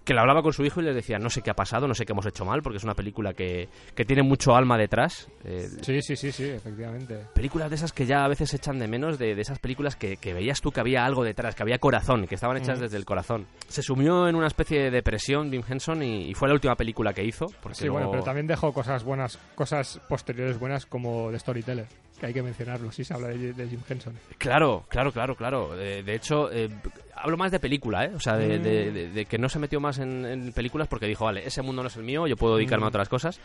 que 0.10 0.14
le 0.16 0.22
hablaba 0.22 0.41
con 0.41 0.51
su 0.53 0.66
hijo 0.66 0.82
y 0.82 0.84
le 0.86 0.93
decía: 0.93 1.20
No 1.20 1.30
sé 1.30 1.41
qué 1.43 1.51
ha 1.51 1.53
pasado, 1.53 1.88
no 1.88 1.93
sé 1.93 2.03
qué 2.05 2.14
hemos 2.14 2.26
hecho 2.26 2.43
mal, 2.45 2.62
porque 2.64 2.78
es 2.78 2.84
una 2.84 2.95
película 2.95 3.34
que, 3.34 3.70
que 3.95 4.05
tiene 4.05 4.24
mucho 4.24 4.55
alma 4.55 4.76
detrás. 4.78 5.30
Eh, 5.45 5.70
Sí, 5.84 6.01
sí, 6.01 6.16
sí, 6.16 6.32
sí, 6.32 6.43
efectivamente. 6.45 7.26
películas 7.36 7.70
de 7.70 7.76
esas 7.76 7.93
que 7.93 8.05
ya 8.07 8.26
a 8.26 8.28
veces 8.28 8.51
echan 8.53 8.80
de 8.80 8.88
menos, 8.88 9.20
de, 9.20 9.36
de 9.36 9.41
esas 9.41 9.60
películas 9.60 9.95
que, 9.95 10.18
que 10.18 10.34
veías 10.34 10.62
tú 10.62 10.72
que 10.72 10.80
había 10.80 11.05
algo 11.05 11.24
detrás, 11.24 11.53
que 11.53 11.62
había 11.64 11.78
corazón, 11.78 12.26
que 12.28 12.36
estaban 12.36 12.57
hechas 12.57 12.80
Mm. 12.80 12.82
desde 12.82 12.97
el 12.97 13.05
corazón. 13.05 13.45
Se 13.68 13.82
sumió 13.84 14.28
en 14.28 14.36
una 14.36 14.47
especie 14.47 14.82
de 14.82 14.91
depresión 14.91 15.51
Jim 15.51 15.62
Henson 15.70 16.01
y, 16.01 16.30
y 16.30 16.34
fue 16.34 16.47
la 16.47 16.55
última 16.55 16.76
película 16.76 17.14
que 17.14 17.24
hizo. 17.24 17.45
Porque 17.62 17.76
Sí, 17.78 17.88
bueno, 17.89 18.10
pero 18.10 18.24
también 18.24 18.47
dejó 18.47 18.74
cosas 18.74 19.03
buenas, 19.03 19.38
cosas 19.55 20.01
posteriores 20.10 20.57
buenas 20.57 20.86
como 20.88 21.32
de 21.32 21.38
Storyteller, 21.39 21.86
que 22.20 22.26
hay 22.28 22.34
que 22.34 22.43
mencionarlo, 22.43 22.91
sí 22.91 23.03
se 23.03 23.13
habla 23.13 23.30
de, 23.30 23.53
de 23.53 23.67
Jim 23.67 23.80
Henson. 23.89 24.13
Claro, 24.38 24.86
claro, 24.89 25.11
claro, 25.11 25.36
claro. 25.36 25.80
Eh, 25.80 26.03
de 26.03 26.15
hecho, 26.15 26.51
eh, 26.51 26.70
hablo 27.15 27.38
más 27.38 27.51
de 27.51 27.59
película, 27.59 28.05
¿eh? 28.05 28.11
O 28.15 28.20
sea, 28.20 28.36
de, 28.38 28.59
Mm. 28.59 29.13
de 29.15 29.26
que 29.26 29.38
no 29.38 29.49
se 29.49 29.59
metió 29.59 29.80
más 29.80 29.97
en, 29.99 30.26
en 30.26 30.53
películas 30.53 30.88
porque 30.88 31.07
dijo, 31.07 31.26
vale, 31.26 31.45
ese 31.45 31.61
mundo 31.61 31.82
no 31.82 31.88
es 31.88 31.95
el 31.95 32.03
mío, 32.03 32.28
yo 32.28 32.36
puedo 32.38 32.57
dedicarme 32.57 32.84
Mm. 32.84 32.88
a 32.88 32.89
otras 32.89 33.09
cosas. 33.09 33.39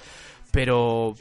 Pero 0.51 1.15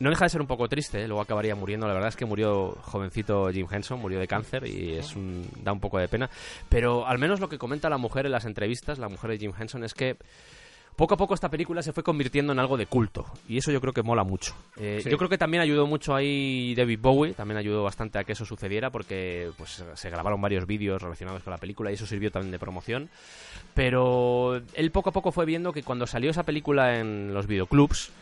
no 0.00 0.10
deja 0.10 0.24
de 0.24 0.28
ser 0.28 0.40
un 0.40 0.46
poco 0.46 0.68
triste, 0.68 1.02
¿eh? 1.02 1.06
luego 1.06 1.22
acabaría 1.22 1.54
muriendo. 1.54 1.86
La 1.86 1.94
verdad 1.94 2.08
es 2.08 2.16
que 2.16 2.24
murió 2.26 2.76
jovencito 2.82 3.48
Jim 3.50 3.66
Henson, 3.70 4.00
murió 4.00 4.18
de 4.18 4.26
cáncer 4.26 4.66
y 4.66 4.92
es 4.94 5.14
un, 5.16 5.48
da 5.62 5.72
un 5.72 5.80
poco 5.80 5.98
de 5.98 6.08
pena. 6.08 6.28
Pero 6.68 7.06
al 7.06 7.18
menos 7.18 7.40
lo 7.40 7.48
que 7.48 7.58
comenta 7.58 7.88
la 7.88 7.98
mujer 7.98 8.26
en 8.26 8.32
las 8.32 8.44
entrevistas, 8.44 8.98
la 8.98 9.08
mujer 9.08 9.30
de 9.30 9.38
Jim 9.38 9.52
Henson, 9.58 9.84
es 9.84 9.94
que 9.94 10.16
poco 10.96 11.14
a 11.14 11.16
poco 11.16 11.34
esta 11.34 11.48
película 11.48 11.82
se 11.82 11.92
fue 11.92 12.02
convirtiendo 12.02 12.52
en 12.52 12.58
algo 12.58 12.76
de 12.76 12.86
culto 12.86 13.24
y 13.48 13.58
eso 13.58 13.72
yo 13.72 13.80
creo 13.80 13.92
que 13.92 14.02
mola 14.02 14.24
mucho. 14.24 14.54
Eh, 14.76 15.00
Sí. 15.02 15.10
Yo 15.10 15.18
creo 15.18 15.28
que 15.28 15.38
también 15.38 15.62
ayudó 15.62 15.86
mucho 15.86 16.14
ahí 16.14 16.74
David 16.74 16.98
Bowie, 17.00 17.32
también 17.34 17.58
ayudó 17.58 17.82
bastante 17.82 18.18
a 18.18 18.24
que 18.24 18.32
eso 18.32 18.44
sucediera 18.44 18.90
porque 18.90 19.50
pues 19.58 19.84
se 19.94 20.10
grabaron 20.10 20.40
varios 20.40 20.66
vídeos 20.66 21.02
relacionados 21.02 21.42
con 21.42 21.50
la 21.50 21.58
película 21.58 21.90
y 21.90 21.94
eso 21.94 22.06
sirvió 22.06 22.30
también 22.30 22.52
de 22.52 22.58
promoción. 22.58 23.08
Pero 23.74 24.60
él 24.74 24.90
poco 24.90 25.10
a 25.10 25.12
poco 25.12 25.32
fue 25.32 25.46
viendo 25.46 25.72
que 25.72 25.82
cuando 25.82 26.06
salió 26.06 26.30
esa 26.30 26.44
película 26.44 26.98
en 26.98 27.34
los 27.34 27.46
videoclubs 27.46 28.12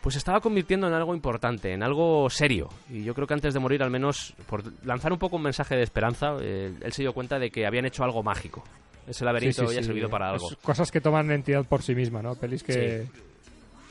pues 0.00 0.14
estaba 0.14 0.40
convirtiendo 0.40 0.86
en 0.86 0.94
algo 0.94 1.16
importante, 1.16 1.72
en 1.72 1.82
algo 1.82 2.30
serio. 2.30 2.68
Y 2.88 3.02
yo 3.02 3.12
creo 3.12 3.26
que 3.26 3.34
antes 3.34 3.52
de 3.54 3.58
morir, 3.58 3.82
al 3.82 3.90
menos 3.90 4.34
por 4.48 4.62
lanzar 4.84 5.12
un 5.12 5.18
poco 5.18 5.34
un 5.34 5.42
mensaje 5.42 5.74
de 5.74 5.82
esperanza, 5.82 6.36
eh, 6.40 6.72
él 6.80 6.92
se 6.92 7.02
dio 7.02 7.12
cuenta 7.12 7.40
de 7.40 7.50
que 7.50 7.66
habían 7.66 7.86
hecho 7.86 8.04
algo 8.04 8.22
mágico. 8.22 8.62
Ese 9.06 9.24
laberinto 9.24 9.62
Sí, 9.62 9.66
sí, 9.66 9.66
había 9.76 9.82
servido 9.86 10.08
para 10.10 10.30
algo. 10.30 10.50
Es 10.50 10.56
cosas 10.56 10.90
que 10.90 11.00
toman 11.00 11.30
entidad 11.30 11.64
por 11.64 11.82
sí 11.82 11.94
misma, 11.94 12.22
¿no? 12.22 12.34
Pelis 12.34 12.62
que, 12.62 13.06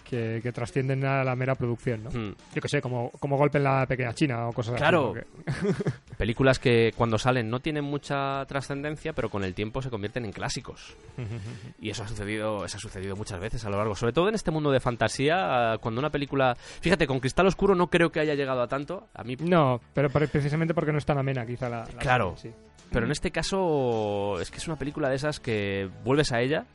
que, 0.10 0.40
que 0.44 0.52
trascienden 0.52 1.06
a 1.06 1.24
la 1.24 1.36
mera 1.36 1.56
producción, 1.56 2.04
¿no? 2.04 2.10
Hmm. 2.10 2.36
Yo 2.54 2.62
que 2.62 2.68
sé, 2.68 2.82
como, 2.82 3.10
como 3.12 3.38
Golpe 3.38 3.58
en 3.58 3.64
la 3.64 3.86
Pequeña 3.88 4.14
China 4.14 4.48
o 4.50 4.54
cosas 4.54 4.76
Claro. 4.76 5.14
así. 5.16 5.26
porque- 5.46 5.84
Películas 6.18 6.60
que 6.60 6.94
cuando 6.96 7.18
salen 7.18 7.50
no 7.50 7.60
tienen 7.60 7.84
mucha 7.84 8.46
trascendencia, 8.46 9.14
pero 9.14 9.30
con 9.30 9.44
el 9.44 9.54
tiempo 9.54 9.82
se 9.82 9.90
convierten 9.90 10.26
en 10.26 10.32
clásicos. 10.32 10.96
Y 11.80 11.90
eso 11.90 12.04
ha 12.04 12.08
sucedido, 12.08 12.66
eso 12.66 12.78
ha 12.78 12.80
sucedido 12.80 13.16
muchas 13.16 13.40
veces 13.40 13.64
a 13.66 13.70
lo 13.70 13.78
largo, 13.78 13.96
sobre 13.96 14.14
todo 14.14 14.30
en 14.30 14.36
este 14.36 14.50
mundo 14.50 14.72
de 14.72 14.80
fantasía, 14.80 15.78
cuando 15.82 16.00
una 16.00 16.10
película, 16.10 16.56
fíjate, 16.56 17.06
con 17.06 17.20
Cristal 17.20 17.48
Oscuro 17.48 17.76
no 17.76 17.88
creo 17.88 18.12
que 18.12 18.20
haya 18.20 18.34
llegado 18.34 18.62
a 18.62 18.68
tanto, 18.68 19.08
a 19.14 19.24
mí, 19.24 19.36
No, 19.40 19.82
pero 19.94 20.10
precisamente 20.10 20.74
porque 20.74 20.92
no 20.92 20.98
es 20.98 21.06
tan 21.06 21.18
amena 21.18 21.46
quizá 21.46 21.70
la... 21.70 21.80
la 21.80 22.00
Claro. 22.00 22.36
sí. 22.38 22.52
pero 22.92 23.06
en 23.06 23.12
este 23.12 23.32
caso 23.32 24.40
es 24.40 24.50
que 24.50 24.58
es 24.58 24.68
una 24.68 24.78
película 24.78 25.10
de 25.10 25.16
esas 25.16 25.40
que 25.40 25.90
vuelves 26.04 26.32
a 26.32 26.42
ella. 26.42 26.66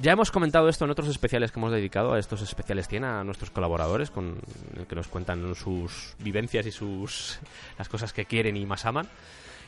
Ya 0.00 0.12
hemos 0.12 0.30
comentado 0.30 0.68
esto 0.68 0.84
en 0.84 0.90
otros 0.90 1.08
especiales 1.08 1.52
que 1.52 1.58
hemos 1.60 1.72
dedicado 1.72 2.12
a 2.14 2.18
estos 2.18 2.42
especiales 2.42 2.88
100 2.88 3.04
a 3.04 3.24
nuestros 3.24 3.50
colaboradores 3.50 4.10
con 4.10 4.38
el 4.76 4.86
que 4.86 4.94
nos 4.94 5.08
cuentan 5.08 5.54
sus 5.54 6.14
vivencias 6.18 6.66
y 6.66 6.70
sus 6.70 7.38
las 7.78 7.88
cosas 7.88 8.12
que 8.12 8.24
quieren 8.24 8.56
y 8.56 8.66
más 8.66 8.86
aman. 8.86 9.08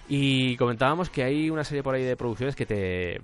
Y 0.08 0.56
comentábamos 0.56 1.10
que 1.10 1.22
hay 1.22 1.48
una 1.50 1.64
serie 1.64 1.82
por 1.82 1.94
ahí 1.94 2.02
de 2.02 2.16
producciones 2.16 2.56
que 2.56 2.66
te 2.66 3.20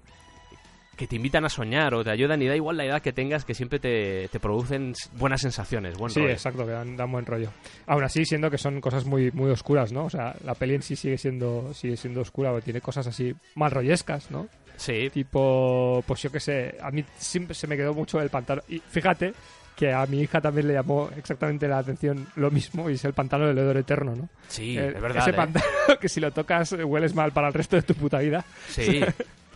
que 0.97 1.07
te 1.07 1.15
invitan 1.15 1.45
a 1.45 1.49
soñar 1.49 1.95
o 1.95 2.03
te 2.03 2.11
ayudan 2.11 2.43
y 2.43 2.49
da 2.49 2.57
igual 2.57 2.77
la 2.77 2.85
edad 2.85 3.01
que 3.01 3.13
tengas 3.13 3.45
que 3.45 3.55
siempre 3.55 3.79
te, 3.79 4.27
te 4.33 4.41
producen 4.41 4.95
buenas 5.13 5.41
sensaciones, 5.43 5.97
buen 5.97 6.11
Sí, 6.11 6.19
rollo. 6.19 6.33
exacto, 6.33 6.67
que 6.67 6.73
dan, 6.73 6.97
dan 6.97 7.13
buen 7.13 7.25
rollo. 7.25 7.53
Aún 7.87 8.03
así, 8.03 8.25
siendo 8.25 8.51
que 8.51 8.59
son 8.59 8.81
cosas 8.81 9.05
muy, 9.05 9.31
muy 9.31 9.49
oscuras, 9.53 9.93
¿no? 9.93 10.07
O 10.07 10.11
sea, 10.11 10.35
la 10.45 10.55
peli 10.57 10.75
en 10.75 10.83
sí 10.83 10.97
sigue 10.97 11.17
siendo, 11.17 11.73
sigue 11.73 11.97
siendo 11.97 12.21
oscura, 12.23 12.51
porque 12.51 12.65
tiene 12.65 12.81
cosas 12.81 13.07
así 13.07 13.33
mal 13.55 13.71
rollescas, 13.71 14.33
¿no? 14.33 14.49
Sí, 14.79 15.11
Tipo, 15.11 16.03
pues 16.07 16.23
yo 16.23 16.31
qué 16.33 16.41
sé, 16.41 16.79
a 16.81 16.91
mí 16.91 17.05
siempre 17.19 17.55
se 17.55 17.67
me 17.67 17.77
quedó 17.77 17.93
mucho 17.93 18.21
el 18.21 18.31
pantalón. 18.31 18.65
Y 18.69 18.79
fíjate 18.79 19.35
que 19.77 19.93
a 19.93 20.07
mi 20.07 20.21
hija 20.23 20.41
también 20.41 20.67
le 20.69 20.75
llamó 20.75 21.09
exactamente 21.17 21.69
la 21.69 21.79
atención 21.79 22.27
lo 22.37 22.51
mismo, 22.51 22.89
y 22.91 22.95
es 22.95 23.05
el 23.05 23.13
pantalón 23.13 23.49
del 23.55 23.59
hedor 23.59 23.77
eterno, 23.77 24.17
¿no? 24.17 24.29
sí, 24.49 24.77
Eh, 24.79 24.93
es 24.97 25.01
verdad. 25.03 25.23
Ese 25.23 25.31
¿eh? 25.31 25.35
pantalón 25.35 25.69
que 26.01 26.09
si 26.09 26.21
lo 26.21 26.31
tocas 26.33 26.73
eh, 26.73 26.83
hueles 26.83 27.15
mal 27.15 27.31
para 27.33 27.49
el 27.49 27.55
resto 27.55 27.77
de 27.77 27.83
tu 27.83 27.95
puta 27.95 28.19
vida. 28.19 28.45
Sí. 28.69 29.01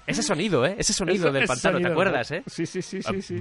Ese 0.06 0.22
sonido, 0.22 0.66
¿eh? 0.66 0.74
Ese 0.78 0.92
sonido 0.92 1.24
Eso- 1.26 1.32
del 1.32 1.44
ese 1.44 1.52
pantano, 1.52 1.80
¿te 1.80 1.86
acuerdas, 1.92 2.30
¿no? 2.32 2.36
eh? 2.38 2.42
Sí, 2.48 2.66
sí, 2.66 2.82
sí, 2.82 3.00
sí, 3.02 3.22
sí. 3.22 3.38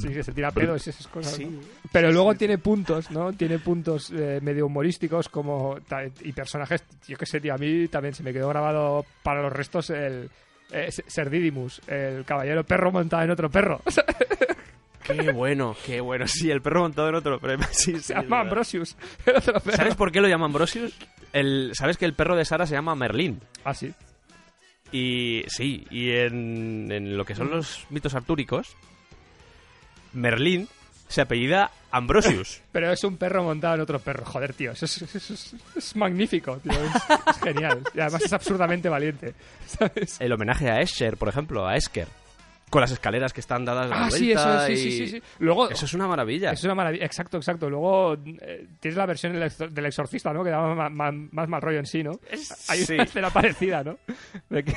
Sí, 0.00 0.08
que 0.08 0.22
se 0.22 0.32
tira 0.32 0.50
pedos 0.50 0.86
y 0.86 0.90
esas 0.90 1.06
cosas. 1.06 1.34
Sí. 1.34 1.44
¿no? 1.46 1.60
Pero 1.92 2.10
luego 2.12 2.34
tiene 2.34 2.58
puntos, 2.58 3.10
¿no? 3.10 3.32
Tiene 3.32 3.58
puntos 3.58 4.10
eh, 4.14 4.40
medio 4.42 4.66
humorísticos 4.66 5.28
como 5.28 5.78
ta- 5.88 6.04
y 6.22 6.32
personajes, 6.32 6.82
yo 7.06 7.16
qué 7.16 7.26
sé, 7.26 7.40
tío, 7.40 7.54
a 7.54 7.58
mí 7.58 7.88
también 7.88 8.14
se 8.14 8.22
me 8.22 8.32
quedó 8.32 8.48
grabado 8.48 9.04
para 9.22 9.42
los 9.42 9.52
restos 9.52 9.90
el 9.90 10.28
eh, 10.70 10.90
Serdidimus, 10.90 11.80
el 11.86 12.24
caballero 12.24 12.64
perro 12.64 12.92
montado 12.92 13.22
en 13.22 13.30
otro 13.30 13.50
perro. 13.50 13.80
Qué 15.04 15.32
bueno, 15.32 15.76
qué 15.84 16.00
bueno. 16.00 16.26
Sí, 16.26 16.50
el 16.50 16.62
perro 16.62 16.80
montado 16.80 17.10
en 17.10 17.14
otro 17.16 17.38
premio. 17.38 17.66
Sí, 17.72 17.92
sí, 17.92 18.00
se 18.00 18.14
llama. 18.14 18.40
Ambrosius, 18.40 18.96
el 19.26 19.36
otro 19.36 19.60
perro. 19.60 19.76
¿Sabes 19.76 19.96
por 19.96 20.10
qué 20.10 20.20
lo 20.22 20.28
llaman 20.28 20.46
Ambrosius? 20.46 20.96
El, 21.32 21.72
¿Sabes 21.74 21.98
que 21.98 22.06
el 22.06 22.14
perro 22.14 22.36
de 22.36 22.44
Sara 22.46 22.66
se 22.66 22.74
llama 22.74 22.94
Merlín? 22.94 23.40
Ah, 23.64 23.74
sí. 23.74 23.92
Y 24.92 25.44
sí, 25.48 25.86
y 25.90 26.12
en, 26.12 26.90
en 26.90 27.16
lo 27.18 27.24
que 27.24 27.34
son 27.34 27.50
los 27.50 27.84
mitos 27.90 28.14
artúricos, 28.14 28.76
Merlín 30.14 30.68
se 31.14 31.20
apellida 31.22 31.70
Ambrosius. 31.90 32.60
Pero 32.72 32.90
es 32.92 33.02
un 33.04 33.16
perro 33.16 33.42
montado 33.44 33.76
en 33.76 33.80
otro 33.82 33.98
perro. 34.00 34.24
Joder, 34.24 34.52
tío, 34.54 34.72
eso 34.72 34.84
es, 34.84 35.00
eso 35.02 35.34
es- 35.34 35.54
es 35.76 35.96
magnífico, 35.96 36.56
tío. 36.58 36.72
Es, 36.72 36.94
es 37.36 37.40
genial. 37.42 37.82
Y 37.94 38.00
además 38.00 38.22
es 38.22 38.32
absurdamente 38.32 38.88
valiente, 38.88 39.34
¿sabes? 39.66 40.20
El 40.20 40.32
homenaje 40.32 40.68
a 40.70 40.80
Escher, 40.80 41.16
por 41.16 41.28
ejemplo, 41.28 41.66
a 41.66 41.76
Esker. 41.76 42.08
Con 42.70 42.80
las 42.80 42.90
escaleras 42.90 43.32
que 43.32 43.40
están 43.40 43.64
dadas 43.64 43.86
a 43.86 43.88
la 43.90 44.06
Ah, 44.06 44.10
sí, 44.10 44.32
eso 44.32 44.66
sí, 44.66 44.76
sí, 44.76 44.90
sí, 44.90 45.06
sí. 45.08 45.22
Luego, 45.38 45.70
Eso 45.70 45.84
es 45.84 45.94
una 45.94 46.08
maravilla. 46.08 46.50
Es 46.50 46.64
una 46.64 46.74
maravilla, 46.74 47.04
exacto, 47.04 47.36
exacto. 47.36 47.70
Luego 47.70 48.14
eh, 48.40 48.66
tienes 48.80 48.96
la 48.96 49.06
versión 49.06 49.32
del, 49.34 49.44
exor- 49.44 49.68
del 49.70 49.86
exorcista, 49.86 50.32
¿no? 50.32 50.42
Que 50.42 50.50
da 50.50 50.60
ma- 50.74 51.12
más 51.12 51.48
mal 51.48 51.62
rollo 51.62 51.78
en 51.78 51.86
sí, 51.86 52.02
¿no? 52.02 52.18
Hay 52.68 52.84
sí. 52.84 52.94
una 52.94 53.04
escena 53.04 53.30
parecida, 53.30 53.84
¿no? 53.84 53.98
De 54.50 54.64
que- 54.64 54.76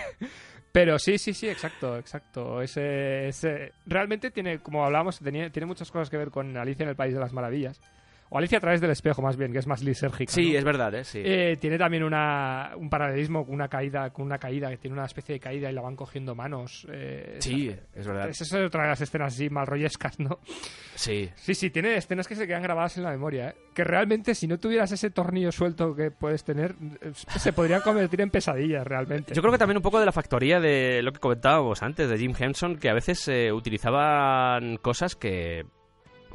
Pero 0.78 0.99
sí, 0.99 1.17
sí, 1.17 1.34
sí, 1.34 1.49
exacto, 1.49 1.97
exacto. 1.97 2.61
Ese, 2.61 3.73
Realmente 3.88 4.30
tiene, 4.30 4.59
como 4.59 4.86
hablábamos, 4.86 5.17
tenía- 5.17 5.49
tiene 5.49 5.65
muchas 5.65 5.89
cosas 5.89 6.07
que 6.07 6.17
ver 6.17 6.30
con 6.30 6.55
Alicia 6.55 6.84
en 6.84 6.89
el 6.89 6.95
País 6.95 7.15
de 7.15 7.19
las 7.19 7.34
Maravillas. 7.34 7.82
O 8.30 8.38
Alicia 8.38 8.57
a 8.57 8.61
través 8.61 8.82
del 8.82 8.91
espejo, 8.91 9.21
más 9.21 9.38
bien, 9.38 9.53
que 9.53 9.59
es 9.59 9.67
más 9.67 9.82
lisérgica. 9.84 10.32
Sí, 10.32 10.51
¿no? 10.51 10.59
es 10.59 10.63
verdad, 10.65 10.93
¿eh? 10.95 11.03
Sí. 11.03 11.21
Eh, 11.23 11.57
tiene 11.59 11.78
también 11.78 12.03
una, 12.03 12.71
un 12.75 12.89
paralelismo 12.89 13.45
con 13.45 13.55
una 13.55 13.67
caída, 13.69 14.09
con 14.11 14.25
una 14.25 14.38
caída 14.38 14.69
que 14.69 14.78
tiene 14.78 14.95
una 14.95 15.05
especie 15.05 15.34
de 15.34 15.39
caída 15.39 15.69
y 15.69 15.73
la 15.73 15.82
van 15.82 15.95
cogiendo 15.95 16.36
manos. 16.36 16.86
eh, 16.91 17.38
sí, 17.39 17.73
es 17.95 18.07
verdad. 18.07 18.30
Esa 18.30 18.43
es 18.43 18.53
otra 18.53 18.84
de 18.84 18.89
las 18.89 19.01
escenas 19.01 19.34
así 19.34 19.49
malrollescas, 19.49 20.19
¿no? 20.19 20.39
Sí. 20.95 21.30
Sí, 21.36 21.53
sí, 21.53 21.69
tiene 21.69 21.95
escenas 21.95 22.28
que 22.28 22.36
se 22.36 22.47
quedan 22.47 22.63
grabadas 22.63 22.97
en 22.97 23.03
la 23.03 23.11
memoria. 23.11 23.49
¿eh? 23.49 23.55
Que 23.73 23.84
realmente, 23.84 24.36
si 24.36 24.47
no 24.47 24.57
tuvieras 24.57 24.91
ese 24.91 25.09
tornillo 25.09 25.51
suelto 25.51 25.95
que 25.95 26.11
puedes 26.11 26.43
tener, 26.43 26.75
eh, 27.01 27.11
se 27.13 27.53
podrían 27.53 27.82
convertir 27.82 28.21
en 28.21 28.30
pesadillas 28.30 28.86
realmente. 28.86 29.34
Yo 29.34 29.41
creo 29.41 29.51
que 29.51 29.59
también 29.59 29.78
un 29.78 29.84
poco 29.84 29.99
de 29.99 30.05
la 30.05 30.11
factoría 30.11 30.59
de 30.59 31.01
lo 31.01 31.11
que 31.13 31.19
comentábamos 31.19 31.82
antes, 31.84 32.09
de 32.09 32.17
Jim 32.17 32.34
Henson, 32.38 32.78
que 32.78 32.89
a 32.89 32.93
veces 32.93 33.30
utilizaban 33.53 34.78
cosas 34.78 35.15
que. 35.15 35.65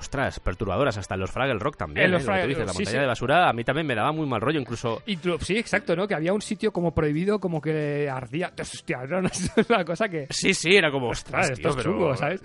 Ostras, 0.03 0.40
perturbadoras, 0.40 0.98
hasta 0.98 1.14
en 1.14 1.20
los 1.20 1.30
Fraggle 1.30 1.61
Rock 1.61 1.76
también. 1.76 2.07
En 2.07 2.12
los 2.12 2.22
¿eh? 2.24 2.26
Lo 2.26 2.32
que 2.32 2.38
tú 2.40 2.42
Fraggle- 2.42 2.48
dices, 2.48 2.66
la 2.66 2.72
sí, 2.72 2.78
montaña 2.78 2.96
sí. 2.96 3.00
de 3.00 3.07
basura 3.07 3.48
a 3.48 3.53
mí 3.53 3.62
también 3.62 3.86
me 3.86 3.94
daba 3.94 4.11
muy 4.11 4.26
mal 4.26 4.40
rollo, 4.40 4.59
incluso. 4.59 5.00
Y 5.07 5.16
tú- 5.18 5.38
sí, 5.40 5.57
exacto, 5.57 5.94
¿no? 5.94 6.09
Que 6.09 6.14
había 6.16 6.32
un 6.32 6.42
sitio 6.42 6.72
como 6.72 6.92
prohibido, 6.92 7.38
como 7.38 7.61
que 7.61 8.11
ardía. 8.11 8.53
Hostia, 8.61 9.00
era 9.05 9.20
una, 9.20 9.30
una 9.68 9.84
cosa 9.84 10.09
que. 10.09 10.26
Sí, 10.30 10.55
sí, 10.55 10.74
era 10.74 10.90
como. 10.90 11.11
Ostras, 11.11 11.50
Ostras, 11.50 11.59
esto 11.59 11.68
es 11.68 11.76
pero 11.76 11.92
chungo, 11.92 12.16
¿sabes? 12.16 12.42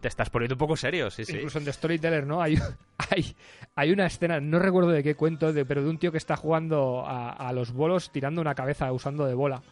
Te 0.00 0.08
estás 0.08 0.28
poniendo 0.30 0.54
un 0.54 0.58
poco 0.58 0.76
serio, 0.76 1.10
sí, 1.10 1.24
sí. 1.24 1.32
Incluso 1.34 1.58
en 1.58 1.64
The 1.64 1.72
Storyteller, 1.72 2.26
¿no? 2.26 2.40
Hay, 2.42 2.56
hay, 3.10 3.34
hay 3.74 3.90
una 3.90 4.04
escena, 4.06 4.38
no 4.38 4.58
recuerdo 4.58 4.90
de 4.90 5.02
qué 5.02 5.14
cuento, 5.14 5.52
de, 5.52 5.64
pero 5.64 5.82
de 5.82 5.88
un 5.88 5.98
tío 5.98 6.12
que 6.12 6.18
está 6.18 6.36
jugando 6.36 7.04
a, 7.06 7.30
a 7.30 7.52
los 7.54 7.72
bolos 7.72 8.12
tirando 8.12 8.40
una 8.42 8.54
cabeza 8.54 8.92
usando 8.92 9.24
de 9.24 9.32
bola. 9.34 9.62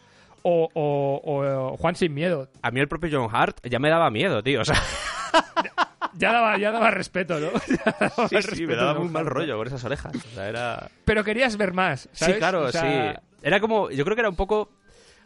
O, 0.41 0.67
o, 0.73 1.21
o 1.23 1.77
Juan 1.77 1.95
sin 1.95 2.13
miedo. 2.13 2.49
A 2.61 2.71
mí 2.71 2.79
el 2.79 2.87
propio 2.87 3.09
John 3.11 3.29
Hart 3.33 3.59
ya 3.69 3.79
me 3.79 3.89
daba 3.89 4.09
miedo, 4.09 4.41
tío. 4.41 4.61
O 4.61 4.65
sea, 4.65 4.75
Ya 6.17 6.31
daba, 6.31 6.57
ya 6.57 6.71
daba 6.71 6.91
respeto, 6.91 7.39
¿no? 7.39 7.47
Daba 7.85 8.27
sí, 8.27 8.29
sí, 8.29 8.35
respeto 8.35 8.67
me 8.67 8.75
daba 8.75 8.99
muy 8.99 9.09
mal 9.09 9.25
rollo 9.25 9.57
con 9.57 9.67
esas 9.67 9.83
orejas. 9.83 10.15
O 10.15 10.35
sea, 10.35 10.49
era. 10.49 10.89
Pero 11.05 11.23
querías 11.23 11.57
ver 11.57 11.73
más, 11.73 12.09
¿sabes? 12.11 12.35
Sí, 12.35 12.39
claro, 12.39 12.63
O 12.63 12.71
sea, 12.71 13.13
sí. 13.13 13.19
Era 13.43 13.59
como, 13.59 13.91
yo 13.91 14.03
creo 14.03 14.15
que 14.15 14.21
era 14.21 14.29
un 14.29 14.35
poco, 14.35 14.71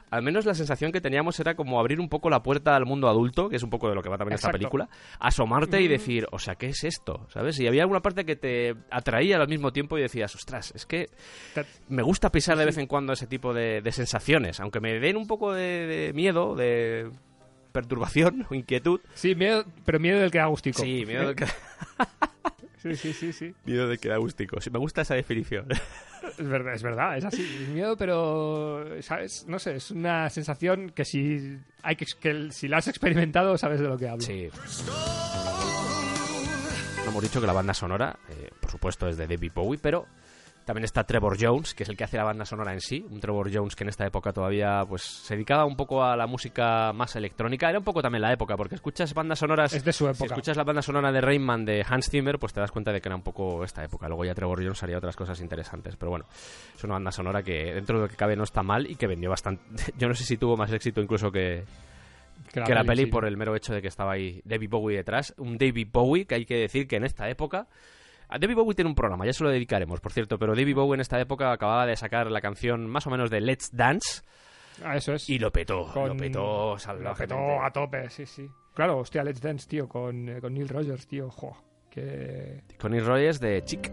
al 0.10 0.22
menos 0.22 0.46
la 0.46 0.54
sensación 0.54 0.92
que 0.92 1.00
teníamos 1.00 1.40
era 1.40 1.56
como 1.56 1.80
abrir 1.80 2.00
un 2.02 2.10
poco 2.10 2.30
la 2.30 2.44
puerta 2.44 2.76
al 2.76 2.86
mundo 2.86 3.08
adulto, 3.08 3.48
que 3.48 3.56
es 3.56 3.64
un 3.64 3.70
poco 3.70 3.88
de 3.88 3.96
lo 3.96 4.04
que 4.04 4.10
va 4.10 4.18
también 4.18 4.36
esta 4.36 4.52
película, 4.52 4.90
asomarte 5.20 5.82
y 5.82 5.88
decir, 5.88 6.28
o 6.32 6.40
sea, 6.40 6.56
¿qué 6.56 6.68
es 6.68 6.84
esto? 6.84 7.26
¿Sabes? 7.30 7.58
Y 7.60 7.68
había 7.68 7.84
alguna 7.84 8.02
parte 8.02 8.26
que 8.26 8.36
te 8.36 8.76
atraía 8.92 9.38
al 9.38 9.48
mismo 9.48 9.72
tiempo 9.72 9.98
y 9.98 10.02
decías, 10.02 10.36
ostras, 10.36 10.74
es 10.76 10.86
que 10.86 11.08
me 11.88 12.04
gusta 12.04 12.32
pisar 12.32 12.58
de 12.58 12.66
vez 12.66 12.78
en 12.78 12.88
cuando 12.88 13.14
ese 13.14 13.28
tipo 13.28 13.54
de, 13.54 13.82
de 13.82 13.92
sensaciones, 13.94 14.60
aunque 14.60 14.82
me 14.82 15.00
den 15.00 15.16
un 15.16 15.28
poco 15.28 15.54
de, 15.54 15.88
de 15.88 16.14
miedo, 16.14 16.56
de 16.56 17.10
perturbación 17.72 18.46
o 18.50 18.56
inquietud. 18.56 19.00
Sí, 19.14 19.36
miedo, 19.36 19.66
pero 19.86 20.00
miedo 20.00 20.20
del 20.20 20.32
que 20.32 20.38
da 20.40 20.46
gustico. 20.48 20.82
Sí, 20.82 21.06
miedo 21.06 21.30
de 21.30 21.36
que, 21.36 21.46
Sí, 22.78 22.96
sí, 22.96 23.14
sí, 23.14 23.32
sí. 23.32 23.54
miedo 23.66 23.88
de 23.88 23.98
que 24.00 24.10
da 24.10 24.18
gustico. 24.18 24.60
Sí, 24.60 24.70
me 24.72 24.80
gusta 24.80 25.02
esa 25.02 25.14
definición. 25.16 25.68
Es 26.38 26.48
verdad, 26.48 26.74
es 26.76 26.84
verdad, 26.84 27.18
es 27.18 27.26
así. 27.26 27.42
Es 27.64 27.70
miedo, 27.70 27.96
pero, 27.98 28.86
¿sabes? 29.02 29.46
No 29.48 29.60
sé, 29.60 29.76
es 29.76 29.92
una 29.92 30.30
sensación 30.30 30.90
que 30.92 31.04
si, 31.06 31.58
hay 31.84 31.96
que, 31.96 32.06
que 32.20 32.52
si 32.52 32.68
la 32.68 32.78
has 32.78 32.88
experimentado 32.88 33.58
sabes 33.58 33.80
de 33.82 33.88
lo 33.88 33.98
que 33.98 34.08
hablo. 34.08 34.24
Sí. 34.24 34.50
Hemos 37.08 37.24
dicho 37.24 37.42
que 37.42 37.48
la 37.48 37.54
banda 37.54 37.74
sonora, 37.74 38.18
eh, 38.30 38.50
por 38.60 38.72
supuesto, 38.72 39.08
es 39.08 39.18
de 39.18 39.28
David 39.28 39.52
Bowie, 39.54 39.80
pero 39.82 40.06
también 40.72 40.86
está 40.86 41.04
Trevor 41.04 41.36
Jones, 41.38 41.74
que 41.74 41.84
es 41.84 41.90
el 41.90 41.98
que 41.98 42.06
hace 42.06 42.16
la 42.16 42.24
banda 42.24 42.46
sonora 42.46 42.72
en 42.72 42.80
sí. 42.80 43.06
Un 43.10 43.20
Trevor 43.20 43.54
Jones 43.54 43.76
que 43.76 43.84
en 43.84 43.90
esta 43.90 44.06
época 44.06 44.32
todavía 44.32 44.86
pues 44.88 45.02
se 45.02 45.34
dedicaba 45.36 45.66
un 45.66 45.76
poco 45.76 46.02
a 46.02 46.16
la 46.16 46.28
música 46.28 46.94
más 46.94 47.14
electrónica. 47.18 47.70
Era 47.70 47.80
un 47.80 47.84
poco 47.84 48.02
también 48.02 48.22
la 48.22 48.32
época, 48.32 48.56
porque 48.56 48.76
escuchas 48.76 49.14
bandas 49.14 49.40
sonoras... 49.40 49.74
Es 49.74 49.84
de 49.84 49.92
su 49.92 50.06
Si 50.06 50.12
época. 50.12 50.28
escuchas 50.28 50.56
la 50.56 50.64
banda 50.64 50.82
sonora 50.82 51.12
de 51.12 51.20
Rainman 51.20 51.66
de 51.66 51.86
Hans 51.86 52.10
Zimmer, 52.10 52.40
pues 52.40 52.54
te 52.54 52.62
das 52.62 52.72
cuenta 52.72 52.94
de 52.94 53.02
que 53.02 53.10
era 53.10 53.18
un 53.18 53.22
poco 53.22 53.66
esta 53.66 53.84
época. 53.84 54.08
Luego 54.08 54.24
ya 54.24 54.34
Trevor 54.34 54.64
Jones 54.64 54.82
haría 54.82 54.98
otras 54.98 55.18
cosas 55.18 55.42
interesantes. 55.42 55.98
Pero 55.98 56.10
bueno, 56.12 56.26
es 56.74 56.82
una 56.86 56.94
banda 56.94 57.12
sonora 57.12 57.44
que 57.44 57.74
dentro 57.74 57.98
de 57.98 58.04
lo 58.04 58.10
que 58.10 58.16
cabe 58.16 58.38
no 58.38 58.46
está 58.46 58.64
mal 58.64 58.90
y 58.90 58.96
que 58.96 59.08
vendió 59.08 59.30
bastante... 59.30 59.92
Yo 59.98 60.08
no 60.08 60.14
sé 60.14 60.24
si 60.24 60.38
tuvo 60.38 60.56
más 60.56 60.72
éxito 60.72 61.02
incluso 61.02 61.34
que, 61.34 61.66
que 62.54 62.74
la 62.74 62.86
peli 62.86 63.04
sí. 63.04 63.10
por 63.12 63.26
el 63.26 63.36
mero 63.36 63.58
hecho 63.58 63.74
de 63.74 63.82
que 63.82 63.90
estaba 63.90 64.14
ahí 64.14 64.42
David 64.46 64.70
Bowie 64.70 64.96
detrás. 64.96 65.34
Un 65.38 65.58
David 65.58 65.90
Bowie 65.92 66.26
que 66.26 66.36
hay 66.36 66.46
que 66.46 66.56
decir 66.56 66.88
que 66.88 66.96
en 66.96 67.04
esta 67.04 67.28
época... 67.30 67.68
a 68.32 68.40
David 68.40 68.56
Bowie 68.56 68.74
tiene 68.76 68.90
un 68.90 68.96
programa, 68.96 69.26
ya 69.26 69.34
se 69.34 69.44
lo 69.44 69.50
dedicaremos, 69.52 70.00
por 70.00 70.12
cierto, 70.12 70.40
pero 70.40 70.56
David 70.56 70.76
Bowie 70.76 70.96
en 70.96 71.02
esta 71.02 71.20
época 71.20 71.52
acababa 71.52 71.86
de 71.86 71.96
sacar 71.96 72.32
la 72.32 72.42
canción 72.42 72.88
más 72.88 73.06
o 73.06 73.10
menos 73.12 73.30
de 73.30 73.42
Let's 73.42 73.70
Dance 73.76 74.22
Ah, 74.84 74.96
eso 74.96 75.14
es. 75.14 75.30
y 75.30 75.38
lo 75.38 75.52
petó, 75.52 75.88
Con- 75.94 76.08
lo 76.10 76.18
petó 76.18 76.72
Lo 76.72 76.80
salvajemente. 76.80 77.36
petó 77.36 77.62
a 77.64 77.72
tope, 77.72 78.10
sí, 78.10 78.26
sí. 78.26 78.50
Claro, 78.74 79.00
hostia, 79.00 79.24
Let's 79.24 79.42
Dance, 79.42 79.68
tío, 79.68 79.88
con, 79.88 80.30
eh, 80.30 80.40
con 80.42 80.54
Neil 80.54 80.70
Rogers, 80.70 81.06
tío, 81.08 81.30
jo. 81.30 81.56
Que... 81.90 82.62
Connie 82.80 83.02
Rogers 83.02 83.42
de 83.42 83.62
Chic. 83.66 83.92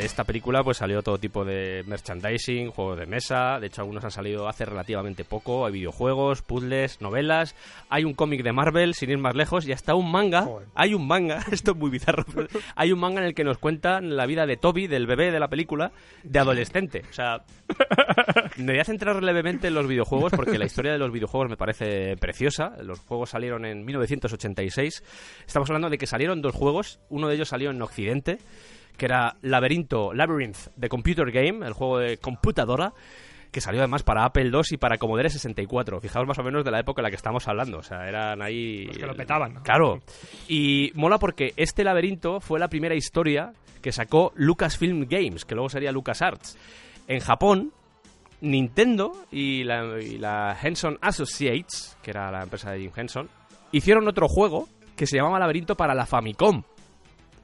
De 0.00 0.06
esta 0.06 0.24
película 0.24 0.64
pues 0.64 0.78
salió 0.78 1.02
todo 1.02 1.18
tipo 1.18 1.44
de 1.44 1.84
merchandising, 1.86 2.70
juegos 2.70 2.98
de 3.00 3.04
mesa, 3.04 3.60
de 3.60 3.66
hecho 3.66 3.82
algunos 3.82 4.02
han 4.02 4.10
salido 4.10 4.48
hace 4.48 4.64
relativamente 4.64 5.26
poco, 5.26 5.66
hay 5.66 5.72
videojuegos, 5.74 6.40
puzzles, 6.40 7.02
novelas, 7.02 7.54
hay 7.90 8.04
un 8.04 8.14
cómic 8.14 8.42
de 8.42 8.50
Marvel, 8.50 8.94
sin 8.94 9.10
ir 9.10 9.18
más 9.18 9.34
lejos, 9.34 9.68
y 9.68 9.72
hasta 9.72 9.94
un 9.94 10.10
manga, 10.10 10.44
Joder. 10.44 10.68
hay 10.74 10.94
un 10.94 11.06
manga, 11.06 11.44
esto 11.52 11.72
es 11.72 11.76
muy 11.76 11.90
bizarro, 11.90 12.24
pero 12.34 12.48
hay 12.76 12.92
un 12.92 12.98
manga 12.98 13.20
en 13.20 13.26
el 13.26 13.34
que 13.34 13.44
nos 13.44 13.58
cuentan 13.58 14.16
la 14.16 14.24
vida 14.24 14.46
de 14.46 14.56
Toby, 14.56 14.86
del 14.86 15.06
bebé 15.06 15.30
de 15.30 15.38
la 15.38 15.48
película, 15.48 15.92
de 16.22 16.38
adolescente, 16.38 17.02
o 17.10 17.12
sea, 17.12 17.44
me 18.56 18.72
voy 18.72 18.80
a 18.80 18.84
centrar 18.84 19.22
levemente 19.22 19.68
en 19.68 19.74
los 19.74 19.86
videojuegos 19.86 20.32
porque 20.34 20.58
la 20.58 20.64
historia 20.64 20.92
de 20.92 20.98
los 20.98 21.12
videojuegos 21.12 21.50
me 21.50 21.58
parece 21.58 22.16
preciosa. 22.16 22.72
Los 22.82 23.00
juegos 23.00 23.30
salieron 23.30 23.64
en 23.64 23.84
1986. 23.84 25.02
Estamos 25.46 25.68
hablando 25.68 25.90
de 25.90 25.98
que 25.98 26.06
salieron 26.06 26.42
dos 26.42 26.54
juegos. 26.54 27.00
Uno 27.08 27.28
de 27.28 27.34
ellos 27.34 27.48
salió 27.48 27.70
en 27.70 27.82
Occidente, 27.82 28.38
que 29.00 29.06
era 29.06 29.34
Laberinto, 29.40 30.12
Labyrinth 30.12 30.76
de 30.76 30.90
Computer 30.90 31.30
Game, 31.32 31.66
el 31.66 31.72
juego 31.72 32.00
de 32.00 32.18
computadora, 32.18 32.92
que 33.50 33.62
salió 33.62 33.80
además 33.80 34.02
para 34.02 34.26
Apple 34.26 34.50
II 34.52 34.60
y 34.72 34.76
para 34.76 34.98
Commodore 34.98 35.30
64. 35.30 36.02
Fijaos 36.02 36.26
más 36.26 36.38
o 36.38 36.42
menos 36.42 36.66
de 36.66 36.70
la 36.70 36.80
época 36.80 37.00
en 37.00 37.04
la 37.04 37.08
que 37.08 37.16
estamos 37.16 37.48
hablando. 37.48 37.78
O 37.78 37.82
sea, 37.82 38.06
eran 38.06 38.42
ahí... 38.42 38.84
Los 38.84 38.98
que 38.98 39.06
lo 39.06 39.14
petaban, 39.14 39.54
¿no? 39.54 39.62
Claro. 39.62 40.02
Y 40.48 40.92
mola 40.96 41.18
porque 41.18 41.54
este 41.56 41.82
laberinto 41.82 42.40
fue 42.40 42.60
la 42.60 42.68
primera 42.68 42.94
historia 42.94 43.54
que 43.80 43.90
sacó 43.90 44.34
Lucasfilm 44.36 45.06
Games, 45.08 45.46
que 45.46 45.54
luego 45.54 45.70
sería 45.70 45.92
LucasArts. 45.92 46.58
En 47.08 47.20
Japón, 47.20 47.72
Nintendo 48.42 49.12
y 49.32 49.64
la, 49.64 49.98
y 49.98 50.18
la 50.18 50.58
Henson 50.62 50.98
Associates, 51.00 51.96
que 52.02 52.10
era 52.10 52.30
la 52.30 52.42
empresa 52.42 52.70
de 52.70 52.80
Jim 52.80 52.92
Henson, 52.94 53.30
hicieron 53.72 54.06
otro 54.06 54.28
juego 54.28 54.68
que 54.94 55.06
se 55.06 55.16
llamaba 55.16 55.38
Laberinto 55.38 55.74
para 55.74 55.94
la 55.94 56.04
Famicom. 56.04 56.64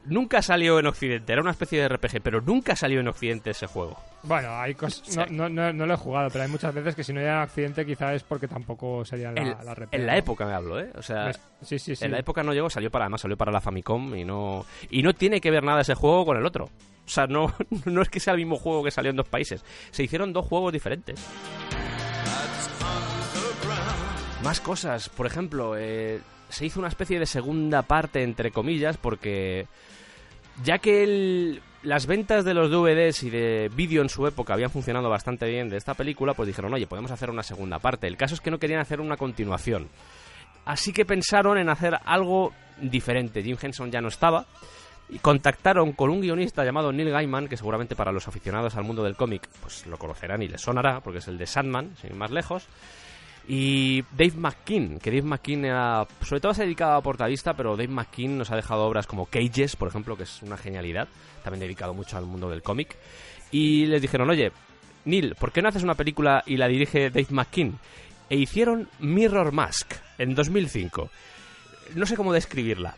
Nunca 0.06 0.40
salió 0.40 0.78
en 0.78 0.86
Occidente, 0.86 1.32
era 1.32 1.42
una 1.42 1.50
especie 1.50 1.80
de 1.80 1.88
RPG, 1.88 2.20
pero 2.22 2.40
nunca 2.40 2.76
salió 2.76 3.00
en 3.00 3.08
Occidente 3.08 3.50
ese 3.50 3.66
juego. 3.66 3.98
Bueno, 4.22 4.50
hay 4.58 4.74
cosas... 4.74 5.16
No, 5.16 5.26
no, 5.26 5.48
no, 5.48 5.72
no 5.72 5.86
lo 5.86 5.94
he 5.94 5.96
jugado, 5.96 6.30
pero 6.30 6.44
hay 6.44 6.50
muchas 6.50 6.72
veces 6.74 6.94
que 6.94 7.04
si 7.04 7.12
no 7.12 7.20
hay 7.20 7.26
accidente 7.26 7.84
quizá 7.84 8.14
es 8.14 8.22
porque 8.22 8.48
tampoco 8.48 9.04
sería 9.04 9.32
la, 9.32 9.40
en, 9.40 9.48
la 9.48 9.88
en 9.90 10.06
la 10.06 10.16
época 10.16 10.46
me 10.46 10.52
hablo, 10.54 10.80
¿eh? 10.80 10.90
O 10.96 11.02
sea, 11.02 11.24
Pues, 11.24 11.40
Sí, 11.62 11.78
sí, 11.78 11.96
sí. 11.96 12.04
en 12.04 12.12
la 12.12 12.18
época 12.18 12.42
no 12.42 12.52
llegó, 12.52 12.70
salió 12.70 12.90
para 12.90 13.06
además 13.06 13.20
salió 13.20 13.36
para 13.36 13.50
la 13.50 13.60
Famicom 13.60 14.14
y 14.14 14.24
no 14.24 14.64
y 14.90 15.02
no 15.02 15.14
tiene 15.14 15.40
que 15.40 15.50
ver 15.50 15.64
nada 15.64 15.80
ese 15.80 15.94
juego 15.94 16.24
con 16.26 16.36
el 16.36 16.46
otro. 16.46 16.66
O 16.66 17.08
sea, 17.08 17.26
no, 17.26 17.52
no 17.84 18.02
es 18.02 18.08
que 18.08 18.20
sea 18.20 18.32
el 18.34 18.38
mismo 18.38 18.56
juego 18.56 18.84
que 18.84 18.90
salió 18.90 19.10
en 19.10 19.16
dos 19.16 19.28
países. 19.28 19.64
Se 19.90 20.02
hicieron 20.02 20.32
dos 20.32 20.46
juegos 20.46 20.72
diferentes. 20.72 21.24
Más 24.42 24.60
cosas, 24.60 25.08
por 25.08 25.26
ejemplo, 25.26 25.76
eh, 25.76 26.20
se 26.48 26.66
hizo 26.66 26.78
una 26.78 26.88
especie 26.88 27.18
de 27.18 27.26
segunda 27.26 27.82
parte, 27.82 28.22
entre 28.22 28.50
comillas, 28.52 28.96
porque 28.96 29.66
ya 30.64 30.78
que 30.78 31.04
el- 31.04 31.62
las 31.82 32.06
ventas 32.06 32.44
de 32.44 32.54
los 32.54 32.70
DVDs 32.70 33.22
y 33.22 33.30
de 33.30 33.70
vídeo 33.74 34.02
en 34.02 34.08
su 34.08 34.26
época 34.26 34.54
habían 34.54 34.70
funcionado 34.70 35.08
bastante 35.08 35.46
bien 35.48 35.68
de 35.68 35.76
esta 35.76 35.94
película, 35.94 36.34
pues 36.34 36.48
dijeron, 36.48 36.74
oye, 36.74 36.86
podemos 36.86 37.10
hacer 37.10 37.30
una 37.30 37.42
segunda 37.42 37.78
parte. 37.78 38.06
El 38.06 38.16
caso 38.16 38.34
es 38.34 38.40
que 38.40 38.50
no 38.50 38.58
querían 38.58 38.80
hacer 38.80 39.00
una 39.00 39.16
continuación. 39.16 39.88
Así 40.64 40.92
que 40.92 41.04
pensaron 41.04 41.58
en 41.58 41.68
hacer 41.68 41.96
algo 42.04 42.52
diferente. 42.80 43.42
Jim 43.42 43.56
Henson 43.60 43.90
ya 43.92 44.00
no 44.00 44.08
estaba. 44.08 44.46
Y 45.08 45.20
contactaron 45.20 45.92
con 45.92 46.10
un 46.10 46.20
guionista 46.20 46.64
llamado 46.64 46.90
Neil 46.90 47.10
Gaiman, 47.10 47.46
que 47.46 47.56
seguramente 47.56 47.94
para 47.94 48.10
los 48.10 48.26
aficionados 48.26 48.74
al 48.74 48.82
mundo 48.82 49.04
del 49.04 49.14
cómic 49.14 49.48
pues 49.62 49.86
lo 49.86 49.96
conocerán 49.98 50.42
y 50.42 50.48
les 50.48 50.60
sonará, 50.60 50.98
porque 51.00 51.18
es 51.20 51.28
el 51.28 51.38
de 51.38 51.46
Sandman, 51.46 51.94
sin 52.00 52.10
ir 52.10 52.16
más 52.16 52.32
lejos. 52.32 52.66
Y 53.48 54.02
Dave 54.16 54.34
McKean, 54.36 54.98
que 54.98 55.10
Dave 55.10 55.22
McKean 55.22 55.64
era, 55.64 56.06
sobre 56.20 56.40
todo 56.40 56.52
se 56.52 56.64
dedicaba 56.64 56.96
a 56.96 57.00
portadista, 57.00 57.54
pero 57.54 57.76
Dave 57.76 57.88
McKean 57.88 58.36
nos 58.38 58.50
ha 58.50 58.56
dejado 58.56 58.84
obras 58.84 59.06
como 59.06 59.26
Cages, 59.26 59.76
por 59.76 59.88
ejemplo, 59.88 60.16
que 60.16 60.24
es 60.24 60.42
una 60.42 60.56
genialidad, 60.56 61.06
también 61.44 61.60
dedicado 61.60 61.94
mucho 61.94 62.16
al 62.16 62.26
mundo 62.26 62.50
del 62.50 62.62
cómic. 62.62 62.96
Y 63.52 63.86
les 63.86 64.02
dijeron, 64.02 64.28
oye, 64.30 64.50
Neil, 65.04 65.36
¿por 65.36 65.52
qué 65.52 65.62
no 65.62 65.68
haces 65.68 65.84
una 65.84 65.94
película 65.94 66.42
y 66.44 66.56
la 66.56 66.66
dirige 66.66 67.10
Dave 67.10 67.28
McKean? 67.30 67.78
E 68.28 68.36
hicieron 68.36 68.88
Mirror 68.98 69.52
Mask 69.52 69.94
en 70.18 70.34
2005. 70.34 71.08
No 71.94 72.06
sé 72.06 72.16
cómo 72.16 72.32
describirla. 72.32 72.96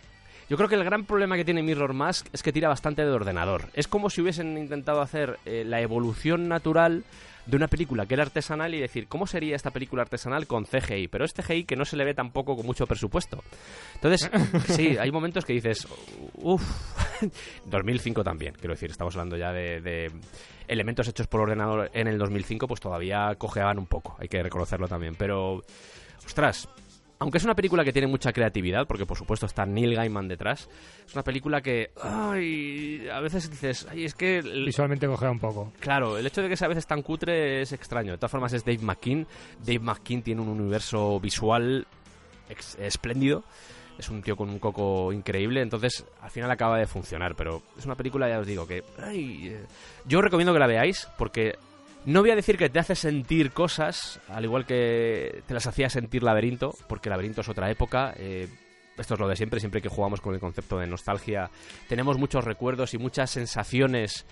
Yo 0.49 0.57
creo 0.57 0.71
que 0.71 0.77
el 0.77 0.85
gran 0.85 1.05
problema 1.05 1.37
que 1.37 1.45
tiene 1.45 1.63
Mirror 1.63 1.93
Mask 1.93 2.27
es 2.33 2.43
que 2.43 2.55
tira 2.55 2.71
bastante 2.71 3.05
de 3.05 3.11
ordenador. 3.11 3.69
Es 3.75 3.87
como 3.87 4.09
si 4.09 4.23
hubiesen 4.23 4.57
intentado 4.57 5.03
hacer 5.03 5.39
eh, 5.45 5.63
la 5.67 5.83
evolución 5.83 6.49
natural 6.49 7.05
de 7.49 7.57
una 7.57 7.67
película 7.67 8.05
que 8.05 8.13
era 8.15 8.25
artesanal 8.25 8.75
y 8.75 8.81
decir, 8.81 9.09
¿cómo 9.09 9.27
sería 9.27 9.57
esta 9.57 9.71
película 9.71 10.03
artesanal 10.03 10.47
con 10.47 10.67
CGI? 10.67 11.09
Pero 11.09 11.25
es 11.25 11.33
CGI 11.33 11.65
que 11.65 11.77
no 11.77 11.87
se 11.87 11.97
le 11.97 12.05
ve 12.05 12.13
tampoco 12.13 12.55
con 12.55 12.67
mucho 12.67 12.87
presupuesto. 12.87 13.43
Entonces, 13.95 14.31
sí, 14.69 14.99
hay 14.99 15.11
momentos 15.11 15.47
que 15.47 15.55
dices, 15.55 15.89
uff, 16.35 16.63
2005 17.65 18.23
también, 18.25 18.55
quiero 18.55 18.75
decir, 18.75 18.91
estamos 18.91 19.17
hablando 19.17 19.39
ya 19.39 19.51
de, 19.53 19.81
de 19.81 20.13
elementos 20.69 21.09
hechos 21.09 21.27
por 21.27 21.41
ordenador 21.41 21.91
en 21.95 22.07
el 22.07 22.19
2005, 22.19 22.69
pues 22.69 22.81
todavía 22.81 23.35
cojeaban 23.39 23.79
un 23.79 23.87
poco, 23.87 24.15
hay 24.19 24.29
que 24.29 24.43
reconocerlo 24.43 24.87
también. 24.87 25.15
Pero, 25.15 25.63
ostras, 26.27 26.69
aunque 27.19 27.39
es 27.39 27.45
una 27.45 27.55
película 27.55 27.85
que 27.85 27.93
tiene 27.93 28.07
mucha 28.07 28.33
creatividad, 28.33 28.87
porque 28.87 29.07
por 29.07 29.19
supuesto 29.19 29.47
está 29.47 29.67
Neil 29.67 29.95
Gaiman 29.95 30.29
detrás, 30.29 30.69
es 31.07 31.15
una 31.15 31.25
película 31.25 31.61
que, 31.61 31.91
ay, 32.01 33.09
a 33.13 33.21
veces 33.21 33.51
dices, 33.51 33.87
ay, 33.91 34.05
es 34.05 34.15
que... 34.15 34.41
Visualmente 34.41 35.07
cogea 35.07 35.31
un 35.31 35.41
poco. 35.41 35.73
Claro, 35.81 36.17
el 36.17 36.27
hecho 36.27 36.43
de 36.43 36.49
que 36.49 36.57
sea 36.57 36.67
a 36.67 36.69
veces 36.69 36.87
tan 36.87 37.03
cutre 37.03 37.63
es 37.63 37.73
extraño. 37.73 38.13
De 38.13 38.19
todas 38.19 38.31
formas 38.31 38.53
es 38.53 38.65
Dave 38.65 38.79
McKean. 38.83 39.27
Dave 39.65 39.81
McKean 39.81 40.23
tiene 40.23 40.41
un 40.41 40.49
universo 40.49 41.19
visual 41.19 41.87
espléndido. 42.79 43.45
Es 43.99 44.09
un 44.11 44.23
tío 44.23 44.37
con 44.37 44.49
un 44.49 44.61
coco 44.61 45.13
increíble, 45.13 45.61
entonces 45.61 46.05
al 46.23 46.31
final 46.31 46.51
acaba 46.53 46.79
de 46.79 46.87
funcionar. 46.87 47.35
Pero 47.35 47.63
es 47.77 47.85
una 47.85 47.97
película, 47.97 48.29
ya 48.29 48.39
os 48.39 48.47
digo, 48.47 48.65
que... 48.65 48.85
ay, 49.03 49.49
eh, 49.49 49.67
yo 50.07 50.19
os 50.19 50.25
recomiendo 50.25 50.53
que 50.53 50.61
la 50.61 50.69
veáis 50.69 51.09
porque 51.19 51.59
no 52.09 52.21
voy 52.21 52.31
a 52.31 52.37
decir 52.37 52.57
que 52.57 52.69
te 52.71 52.79
hace 52.79 52.95
sentir 52.95 53.53
cosas, 53.53 54.21
al 54.29 54.45
igual 54.45 54.65
que 54.67 55.43
te 55.47 55.55
las 55.55 55.67
hacía 55.67 55.89
sentir 55.91 56.23
Laberinto, 56.23 56.75
porque 56.89 57.11
Laberinto 57.11 57.43
es 57.43 57.49
otra 57.49 57.71
época. 57.71 58.15
eh, 58.17 58.49
esto 58.97 59.15
es 59.15 59.21
lo 59.21 59.29
de 59.29 59.37
siempre, 59.37 59.61
siempre 59.61 59.81
que 59.81 59.89
jugamos 59.89 60.21
con 60.21 60.35
el 60.35 60.41
concepto 60.41 60.79
de 60.79 60.87
nostalgia, 60.89 61.51
tenemos 61.89 62.19
muchos 62.19 62.45
recuerdos 62.45 62.95
y 62.95 62.99
muchas 62.99 63.31
sensaciones 63.31 64.27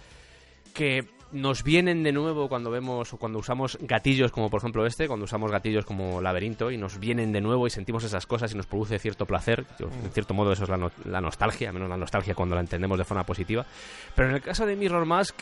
que 0.75 1.07
nos 1.33 1.63
vienen 1.63 2.03
de 2.03 2.13
nuevo 2.13 2.49
cuando 2.49 2.71
vemos 2.71 3.13
o 3.13 3.17
cuando 3.17 3.39
usamos 3.39 3.79
gatillos 3.81 4.31
como 4.33 4.49
por 4.49 4.59
ejemplo 4.61 4.87
este, 4.87 5.07
cuando 5.09 5.25
usamos 5.25 5.51
gatillos 5.51 5.85
como 5.85 6.21
laberinto 6.21 6.71
y 6.71 6.79
nos 6.79 6.99
vienen 6.99 7.33
de 7.33 7.41
nuevo 7.41 7.67
y 7.67 7.71
sentimos 7.71 8.05
esas 8.05 8.27
cosas 8.27 8.53
y 8.53 8.57
nos 8.57 8.67
produce 8.67 8.99
cierto 8.99 9.27
placer. 9.27 9.65
En 9.81 10.11
cierto 10.13 10.35
modo 10.35 10.53
eso 10.53 10.65
es 10.65 10.69
la, 10.69 10.77
no- 10.77 10.93
la 11.05 11.21
nostalgia, 11.21 11.73
menos 11.73 11.89
la 11.89 11.97
nostalgia 11.97 12.35
cuando 12.35 12.55
la 12.55 12.61
entendemos 12.61 12.97
de 12.99 13.05
forma 13.05 13.25
positiva. 13.25 13.67
Pero 14.15 14.29
en 14.31 14.35
el 14.37 14.43
caso 14.43 14.67
de 14.67 14.77
Mirror 14.77 15.05
Mask 15.05 15.37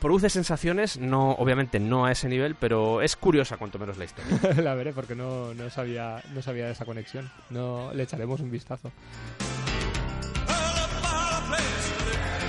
produce 0.00 0.30
sensaciones, 0.30 0.98
no 0.98 1.32
obviamente 1.32 1.78
no 1.78 2.06
a 2.06 2.12
ese 2.12 2.28
nivel, 2.28 2.56
pero 2.56 3.02
es 3.02 3.16
curiosa 3.16 3.56
cuanto 3.56 3.78
menos 3.78 3.98
la 3.98 4.04
historia. 4.04 4.54
la 4.62 4.74
veré 4.74 4.92
porque 4.92 5.14
no, 5.14 5.54
no 5.54 5.70
sabía 5.70 6.22
no 6.34 6.42
sabía 6.42 6.66
de 6.66 6.72
esa 6.72 6.84
conexión. 6.84 7.30
No 7.50 7.92
le 7.94 8.02
echaremos 8.02 8.40
un 8.40 8.50
vistazo. 8.50 8.90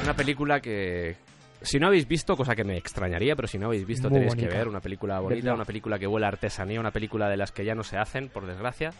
Una 0.04 0.16
película 0.16 0.60
que 0.60 1.16
si 1.62 1.80
no 1.80 1.88
habéis 1.88 2.08
visto, 2.08 2.36
cosa 2.36 2.56
que 2.56 2.64
me 2.64 2.78
extrañaría, 2.78 3.36
pero 3.36 3.48
si 3.48 3.60
no 3.60 3.68
habéis 3.68 3.86
visto 3.86 4.10
Muy 4.10 4.20
tenéis 4.20 4.36
que 4.36 4.48
ver 4.48 4.68
una 4.68 4.80
película 4.80 5.20
bonita, 5.20 5.54
una 5.54 5.66
película 5.66 6.00
que 6.00 6.08
huele 6.08 6.26
a 6.26 6.30
artesanía, 6.30 6.80
una 6.80 6.92
película 6.92 7.30
de 7.30 7.38
las 7.38 7.52
que 7.52 7.66
ya 7.66 7.76
no 7.76 7.84
se 7.84 7.98
hacen, 7.98 8.30
por 8.30 8.48
desgracia, 8.48 8.92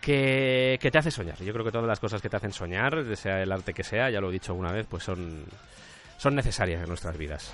que, 0.00 0.78
que 0.80 0.90
te 0.90 0.98
hace 0.98 1.10
soñar. 1.10 1.38
Yo 1.42 1.52
creo 1.52 1.64
que 1.66 1.70
todas 1.70 1.86
las 1.86 2.00
cosas 2.00 2.22
que 2.22 2.30
te 2.30 2.36
hacen 2.36 2.52
soñar, 2.52 3.04
sea 3.16 3.42
el 3.42 3.52
arte 3.52 3.74
que 3.74 3.84
sea, 3.84 4.08
ya 4.08 4.20
lo 4.20 4.30
he 4.30 4.32
dicho 4.32 4.52
alguna 4.52 4.72
vez, 4.72 4.86
pues 4.88 5.02
son, 5.02 5.44
son 6.22 6.36
necesarias 6.36 6.80
en 6.80 6.88
nuestras 6.88 7.18
vidas. 7.18 7.50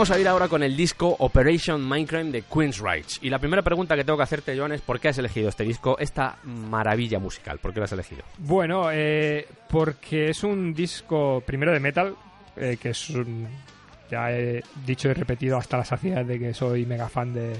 Vamos 0.00 0.16
a 0.16 0.18
ir 0.18 0.28
ahora 0.28 0.48
con 0.48 0.62
el 0.62 0.78
disco 0.78 1.14
Operation 1.18 1.86
Mindcrime 1.86 2.30
de 2.30 2.40
Queen's 2.40 2.80
Rights. 2.80 3.18
Y 3.20 3.28
la 3.28 3.38
primera 3.38 3.60
pregunta 3.60 3.94
que 3.96 4.02
tengo 4.02 4.16
que 4.16 4.22
hacerte, 4.22 4.56
Joan, 4.56 4.72
es 4.72 4.80
¿por 4.80 4.98
qué 4.98 5.08
has 5.08 5.18
elegido 5.18 5.50
este 5.50 5.62
disco, 5.62 5.98
esta 5.98 6.38
maravilla 6.42 7.18
musical? 7.18 7.58
¿Por 7.58 7.74
qué 7.74 7.80
lo 7.80 7.84
has 7.84 7.92
elegido? 7.92 8.22
Bueno, 8.38 8.90
eh, 8.90 9.46
porque 9.68 10.30
es 10.30 10.42
un 10.42 10.72
disco 10.72 11.42
primero 11.44 11.70
de 11.70 11.80
metal, 11.80 12.16
eh, 12.56 12.78
que 12.80 12.88
es 12.88 13.10
un... 13.10 13.46
Ya 14.10 14.32
he 14.32 14.64
dicho 14.86 15.10
y 15.10 15.12
repetido 15.12 15.58
hasta 15.58 15.76
la 15.76 15.84
saciedad 15.84 16.24
de 16.24 16.38
que 16.38 16.54
soy 16.54 16.86
mega 16.86 17.10
fan 17.10 17.34
de, 17.34 17.52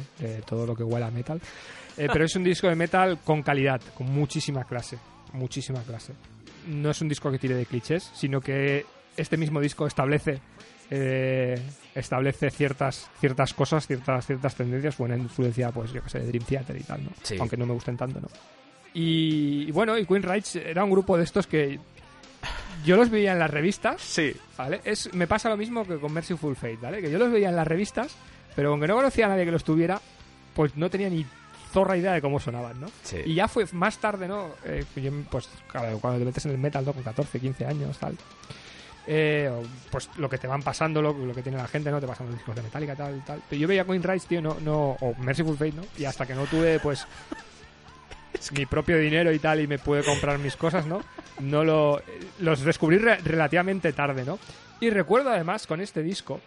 todo 0.47 0.64
lo 0.64 0.74
que 0.74 0.82
huele 0.82 1.05
a 1.05 1.11
metal. 1.11 1.38
Eh, 1.99 2.09
pero 2.11 2.24
es 2.24 2.34
un 2.36 2.45
disco 2.45 2.68
de 2.68 2.74
metal 2.74 3.18
con 3.22 3.43
calidad, 3.43 3.82
con 3.95 4.11
muchísima 4.11 4.64
clase. 4.64 4.97
Muchísima 5.34 5.82
clase. 5.82 6.14
No 6.68 6.88
es 6.91 7.03
un 7.03 7.09
disco 7.09 7.30
que 7.30 7.38
tire 7.38 7.55
de 7.55 7.66
clichés, 7.66 8.11
sino 8.14 8.41
que 8.41 8.86
este 9.18 9.36
mismo 9.36 9.61
disco 9.61 9.86
establece 9.86 10.41
eh, 10.91 11.61
establece 11.95 12.51
ciertas 12.51 13.09
ciertas 13.20 13.55
cosas, 13.55 13.86
ciertas 13.86 14.26
ciertas 14.26 14.55
tendencias, 14.55 14.97
buena 14.97 15.16
influencia, 15.16 15.70
pues 15.70 15.93
yo 15.93 16.03
que 16.03 16.11
sé, 16.11 16.20
de 16.20 16.26
Dream 16.26 16.45
Theater 16.45 16.76
y 16.76 16.82
tal, 16.82 17.05
¿no? 17.05 17.11
Sí. 17.22 17.36
Aunque 17.38 17.57
no 17.57 17.66
me 17.66 17.74
gusten 17.74 17.97
tanto, 17.97 18.20
¿no? 18.20 18.28
Y, 18.93 19.66
y 19.68 19.70
bueno, 19.70 19.97
y 19.97 20.05
Queen 20.05 20.22
Rights 20.22 20.57
era 20.57 20.82
un 20.84 20.91
grupo 20.91 21.16
de 21.16 21.24
estos 21.24 21.47
que 21.47 21.78
yo 22.84 22.97
los 22.97 23.11
veía 23.11 23.32
en 23.32 23.38
las 23.38 23.51
revistas, 23.51 24.01
Sí. 24.03 24.34
¿vale? 24.57 24.80
Es, 24.84 25.12
me 25.14 25.26
pasa 25.26 25.49
lo 25.49 25.57
mismo 25.57 25.86
que 25.86 25.99
con 25.99 26.12
Merciful 26.12 26.57
Fate, 26.57 26.78
¿vale? 26.80 27.01
Que 27.01 27.11
yo 27.11 27.18
los 27.18 27.30
veía 27.30 27.51
en 27.51 27.57
las 27.57 27.68
revistas, 27.68 28.14
pero 28.57 28.70
aunque 28.70 28.88
no 28.88 28.97
conocía 28.97 29.26
a 29.26 29.28
nadie 29.28 29.45
que 29.45 29.53
los 29.53 29.62
tuviera, 29.64 30.01
pues 30.55 30.76
no 30.76 30.91
tenía 30.91 31.09
ni 31.11 31.24
zorra 31.72 31.97
idea 31.97 32.12
de 32.14 32.20
cómo 32.20 32.41
sonaban, 32.41 32.80
¿no? 32.80 32.88
Sí. 33.05 33.18
Y 33.26 33.34
ya 33.34 33.47
fue 33.47 33.64
más 33.72 33.99
tarde, 33.99 34.26
¿no? 34.26 34.51
Eh, 34.64 34.84
pues 35.30 35.49
claro, 35.70 35.99
cuando 36.01 36.18
te 36.18 36.24
metes 36.24 36.45
en 36.47 36.53
el 36.53 36.59
metal, 36.59 36.84
¿no? 36.84 36.93
Con 36.93 37.03
14, 37.05 37.38
15 37.38 37.66
años, 37.66 37.97
tal. 37.99 38.16
Eh, 39.13 39.51
pues 39.91 40.09
lo 40.19 40.29
que 40.31 40.39
te 40.39 40.47
van 40.47 40.63
pasando, 40.63 41.03
lo, 41.03 41.13
lo 41.13 41.35
que 41.35 41.43
tiene 41.43 41.59
la 41.59 41.67
gente, 41.67 41.91
¿no? 41.91 41.99
Te 42.01 42.07
pasan 42.07 42.27
los 42.29 42.37
discos 42.37 42.55
de 42.55 42.63
Metallica, 42.63 42.95
tal, 42.95 43.21
tal. 43.25 43.43
Pero 43.51 43.61
yo 43.61 43.67
veía 43.67 43.85
Queen 43.85 44.03
Rights, 44.05 44.27
tío, 44.27 44.41
no, 44.41 44.59
no, 44.61 44.97
o 45.01 45.15
Merciful 45.19 45.57
Fate, 45.57 45.73
¿no? 45.73 45.83
Y 45.99 46.05
hasta 46.05 46.27
que 46.27 46.35
no 46.37 46.45
tuve, 46.45 46.79
pues, 46.79 47.09
mi 48.57 48.67
propio 48.67 48.99
dinero 48.99 49.33
y 49.33 49.39
tal 49.41 49.61
y 49.61 49.67
me 49.67 49.79
pude 49.81 50.03
comprar 50.05 50.39
mis 50.39 50.55
cosas, 50.57 50.87
¿no? 50.87 51.03
No 51.41 51.65
lo 51.65 52.01
los 52.39 52.61
descubrí 52.61 52.99
re- 52.99 53.17
relativamente 53.19 53.93
tarde, 53.93 54.25
¿no? 54.25 54.39
Y 54.81 54.91
recuerdo 54.91 55.31
además 55.31 55.67
con 55.67 55.81
este 55.81 56.03
disco 56.05 56.41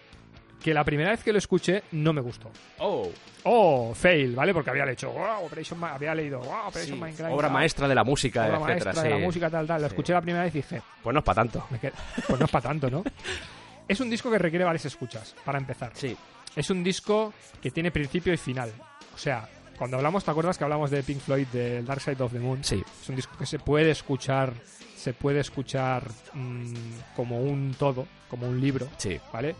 que 0.64 0.74
la 0.74 0.84
primera 0.84 1.11
vez 1.11 1.24
que 1.24 1.32
lo 1.32 1.38
escuché 1.38 1.84
no 1.91 2.14
me 2.14 2.22
gustó. 2.22 2.49
Oh, 2.80 3.09
Oh, 3.45 3.93
fail, 3.93 4.34
¿vale? 4.36 4.53
Porque 4.53 4.70
había 4.70 4.86
leído, 4.86 5.11
wow, 5.11 5.45
Operation 5.45 5.78
Ma- 5.78 5.93
había 5.95 6.16
leído, 6.16 6.39
wow, 6.39 6.68
Operation 6.70 6.97
sí. 6.97 7.03
Mindcrime, 7.03 7.34
obra 7.34 7.47
tal, 7.49 7.53
maestra 7.53 7.88
de 7.89 7.95
la 7.95 8.03
música, 8.05 8.45
obra 8.45 8.55
etcétera. 8.55 8.70
maestra 8.86 9.03
de 9.03 9.09
la 9.09 9.16
sí. 9.18 9.22
música, 9.22 9.49
tal, 9.49 9.68
tal. 9.68 9.82
Lo 9.82 9.88
Sí. 9.89 9.91
escuché 9.93 10.14
la 10.14 10.22
primera 10.22 10.43
vez 10.45 10.55
y 10.55 10.57
dije, 10.59 10.82
Pues 11.03 11.14
no 11.14 11.20
es 11.20 11.26
para 11.26 11.36
tanto. 11.36 11.68
pues 11.70 12.39
no 12.39 12.45
es 12.45 12.51
para 12.51 12.64
tanto, 12.70 12.89
¿no? 12.89 13.03
Es 13.88 13.99
un 13.99 14.09
disco 14.09 14.32
que 14.32 14.38
requiere 14.39 14.64
varias 14.64 14.86
escuchas, 14.86 15.36
para 15.43 15.57
empezar. 15.57 15.91
Sí. 15.93 16.16
Es 16.55 16.70
un 16.70 16.86
disco 16.86 17.34
que 17.61 17.70
tiene 17.70 17.91
principio 17.91 18.32
y 18.34 18.38
final. 18.38 18.72
O 19.14 19.18
sea, 19.18 19.49
cuando 19.78 19.97
hablamos, 19.97 20.24
¿te 20.24 20.32
acuerdas 20.32 20.57
que 20.57 20.64
hablamos 20.64 20.89
de 20.89 21.03
Pink 21.03 21.20
Floyd, 21.20 21.47
del 21.47 21.86
Dark 21.86 21.99
Side 21.99 22.24
of 22.24 22.32
the 22.32 22.39
Moon? 22.39 22.64
Sí. 22.64 22.82
Es 23.01 23.09
un 23.09 23.18
disco 23.18 23.36
que 23.38 23.45
se 23.45 23.59
puede 23.59 23.91
escuchar, 23.91 24.53
se 24.95 25.11
puede 25.14 25.41
escuchar 25.41 26.05
mm, 26.34 26.74
como 27.14 27.41
un 27.41 27.76
todo, 27.78 28.07
como 28.30 28.47
un 28.47 28.61
libro, 28.61 28.88
Sí. 28.95 29.20
¿vale? 29.34 29.53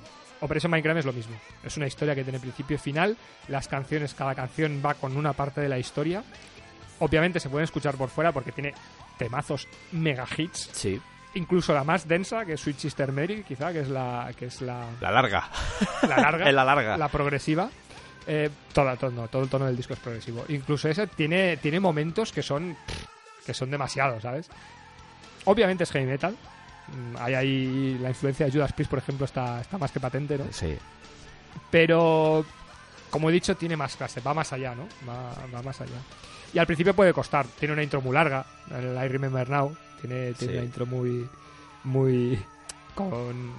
Operation 0.44 0.70
Minecraft 0.72 1.00
es 1.00 1.06
lo 1.06 1.14
mismo. 1.14 1.36
Es 1.64 1.78
una 1.78 1.88
historia 1.88 2.14
que 2.16 2.24
tiene 2.24 2.40
principio 2.40 2.76
y 2.76 2.80
final. 2.80 3.18
Las 3.48 3.68
canciones, 3.68 4.14
cada 4.14 4.36
canción 4.36 4.82
va 4.86 4.94
con 4.96 5.16
una 5.16 5.34
parte 5.34 5.62
de 5.62 5.70
la 5.70 5.80
historia. 5.80 6.24
Obviamente 7.00 7.40
se 7.40 7.50
pueden 7.50 7.64
escuchar 7.64 7.96
por 7.96 8.10
fuera 8.10 8.32
porque 8.32 8.52
tiene 8.52 8.74
temazos 9.18 9.68
mega 9.94 10.26
hits. 10.38 10.70
Sí. 10.74 11.02
Incluso 11.36 11.74
la 11.74 11.84
más 11.84 12.08
densa, 12.08 12.46
que 12.46 12.54
es 12.54 12.62
Sweet 12.62 12.78
Sister 12.78 13.12
Mary, 13.12 13.44
quizá, 13.44 13.72
que 13.74 13.80
es 13.80 13.88
la, 13.90 14.32
que 14.38 14.46
es 14.46 14.62
la, 14.62 14.86
La 15.02 15.12
larga. 15.12 15.50
la 16.08 16.18
larga. 16.18 16.46
La 16.52 16.64
larga. 16.66 16.98
la 16.98 17.08
progresiva. 17.08 17.70
Eh, 18.28 18.50
toda, 18.74 18.96
todo, 18.96 19.12
no, 19.12 19.28
todo 19.28 19.44
el 19.44 19.50
tono 19.50 19.66
del 19.66 19.76
disco 19.76 19.94
es 19.94 20.00
progresivo. 20.00 20.46
Incluso 20.50 20.88
ese 20.90 21.08
tiene, 21.08 21.58
tiene 21.58 21.80
momentos 21.80 22.32
que 22.32 22.44
son 22.44 22.76
que 23.46 23.54
son 23.54 23.72
demasiados, 23.72 24.22
¿sabes? 24.24 24.50
Obviamente 25.46 25.84
es 25.84 25.92
heavy 25.92 26.06
metal. 26.06 26.36
Mm, 26.88 27.16
Hay 27.20 27.34
ahí 27.34 27.98
la 28.02 28.10
influencia 28.10 28.46
de 28.46 28.52
Judas 28.52 28.74
Priest, 28.74 28.90
por 28.90 29.00
ejemplo, 29.00 29.26
está, 29.26 29.62
está 29.62 29.78
más 29.78 29.92
que 29.92 30.00
patente, 30.00 30.38
¿no? 30.38 30.46
Sí. 30.52 30.76
Pero, 31.72 32.46
como 33.10 33.30
he 33.30 33.34
dicho, 33.34 33.56
tiene 33.56 33.76
más 33.78 33.96
clase, 33.96 34.22
va 34.22 34.34
más 34.34 34.52
allá, 34.54 34.76
¿no? 34.76 34.88
Va, 35.08 35.34
va 35.54 35.62
más 35.62 35.80
allá. 35.82 35.98
Y 36.54 36.60
al 36.60 36.66
principio 36.68 36.94
puede 36.94 37.14
costar. 37.14 37.46
Tiene 37.60 37.74
una 37.74 37.84
intro 37.84 38.02
muy 38.02 38.14
larga, 38.14 38.46
el 38.72 38.96
I 38.96 39.08
Remember 39.08 39.50
Now. 39.50 39.76
Tiene, 40.02 40.34
tiene 40.34 40.54
Sí. 40.54 40.58
una 40.58 40.66
intro 40.66 40.86
muy. 40.86 41.28
muy. 41.84 42.40
con. 42.96 43.54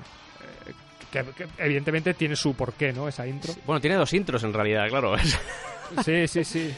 eh, 0.67 0.73
que, 1.11 1.25
que 1.33 1.47
evidentemente 1.59 2.15
tiene 2.15 2.37
su 2.37 2.55
porqué, 2.55 2.93
¿no? 2.93 3.09
Esa 3.09 3.27
intro. 3.27 3.53
Bueno, 3.67 3.81
tiene 3.81 3.97
dos 3.97 4.13
intros 4.13 4.43
en 4.45 4.53
realidad, 4.53 4.89
claro. 4.89 5.15
Sí, 6.05 6.27
sí, 6.29 6.45
sí. 6.45 6.75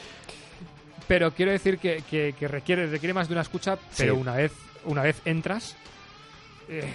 Pero 1.07 1.33
quiero 1.33 1.53
decir 1.53 1.79
que, 1.79 2.03
que- 2.09 2.35
que 2.39 2.49
requiere, 2.49 2.87
requiere 2.89 3.15
más 3.15 3.29
de 3.29 3.35
una 3.35 3.43
escucha, 3.43 3.79
pero 3.97 4.15
Sí. 4.15 4.21
una 4.21 4.35
vez, 4.35 4.53
una 4.85 5.03
vez 5.03 5.21
entras. 5.25 5.77
Eh, 6.69 6.93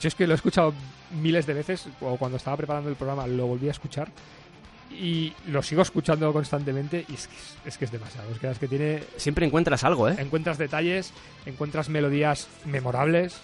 yo 0.00 0.08
es 0.08 0.14
que 0.14 0.26
lo 0.26 0.34
he 0.34 0.36
escuchado 0.36 0.74
miles 1.20 1.46
de 1.46 1.54
veces, 1.54 1.86
o 2.00 2.16
cuando 2.16 2.36
estaba 2.36 2.56
preparando 2.56 2.90
el 2.90 2.96
programa 2.96 3.26
lo 3.26 3.46
volví 3.46 3.68
a 3.68 3.72
escuchar. 3.72 4.08
Y 4.90 5.34
lo 5.48 5.62
sigo 5.62 5.82
escuchando 5.82 6.32
constantemente 6.32 7.04
y 7.08 7.14
es 7.14 7.28
que 7.28 7.34
es, 7.36 7.56
es 7.66 7.78
que 7.78 7.84
es 7.84 7.92
demasiado. 7.92 8.30
Es 8.32 8.38
que, 8.38 8.50
es 8.50 8.58
que 8.58 8.68
tiene. 8.68 9.02
Siempre 9.16 9.44
encuentras 9.44 9.84
algo, 9.84 10.08
¿eh? 10.08 10.16
Encuentras 10.18 10.56
detalles, 10.56 11.12
encuentras 11.44 11.90
melodías 11.90 12.48
memorables. 12.64 13.36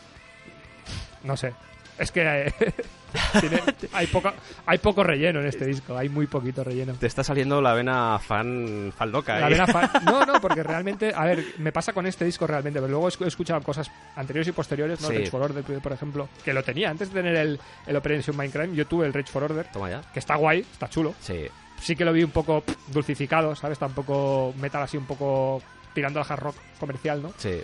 No 1.22 1.36
sé. 1.36 1.52
Es 1.98 2.10
que 2.10 2.22
eh, 2.48 2.54
tiene- 3.40 3.62
hay, 3.92 4.06
poca, 4.08 4.34
hay 4.66 4.78
poco 4.78 5.04
relleno 5.04 5.40
en 5.40 5.46
este 5.46 5.64
disco, 5.66 5.96
hay 5.96 6.08
muy 6.08 6.26
poquito 6.26 6.64
relleno. 6.64 6.94
Te 6.94 7.06
está 7.06 7.22
saliendo 7.22 7.60
la 7.62 7.72
vena 7.74 8.18
fan 8.18 8.92
faldoca, 8.96 9.38
La 9.38 9.46
¿eh? 9.46 9.50
vena 9.50 9.66
fan- 9.66 9.90
No, 10.04 10.24
no, 10.26 10.40
porque 10.40 10.62
realmente, 10.62 11.12
a 11.14 11.24
ver, 11.24 11.44
me 11.58 11.70
pasa 11.72 11.92
con 11.92 12.06
este 12.06 12.24
disco 12.24 12.46
realmente, 12.46 12.80
pero 12.80 12.90
luego 12.90 13.08
he 13.08 13.28
escuchado 13.28 13.60
cosas 13.62 13.90
anteriores 14.16 14.48
y 14.48 14.52
posteriores, 14.52 15.00
¿no? 15.00 15.08
Sí. 15.08 15.18
Rage 15.18 15.30
for 15.30 15.42
Order, 15.42 15.62
por 15.80 15.92
ejemplo, 15.92 16.28
que 16.44 16.52
lo 16.52 16.62
tenía 16.64 16.90
antes 16.90 17.12
de 17.12 17.22
tener 17.22 17.36
el, 17.36 17.60
el 17.86 17.96
Operation 17.96 18.36
Minecraft, 18.36 18.72
yo 18.72 18.86
tuve 18.86 19.06
el 19.06 19.12
Rage 19.12 19.30
for 19.30 19.44
Order, 19.44 19.66
Toma 19.72 19.90
ya. 19.90 20.02
que 20.12 20.18
está 20.18 20.34
guay, 20.36 20.60
está 20.60 20.88
chulo. 20.88 21.14
Sí. 21.20 21.46
Sí 21.80 21.94
que 21.96 22.04
lo 22.04 22.12
vi 22.12 22.24
un 22.24 22.30
poco 22.30 22.62
pff, 22.62 22.76
dulcificado, 22.88 23.54
¿sabes? 23.54 23.74
Está 23.76 23.86
un 23.86 23.94
poco 23.94 24.54
metal 24.60 24.82
así, 24.82 24.96
un 24.96 25.06
poco 25.06 25.62
tirando 25.92 26.18
al 26.20 26.26
hard 26.28 26.40
rock 26.40 26.56
comercial, 26.80 27.22
¿no? 27.22 27.32
Sí. 27.36 27.60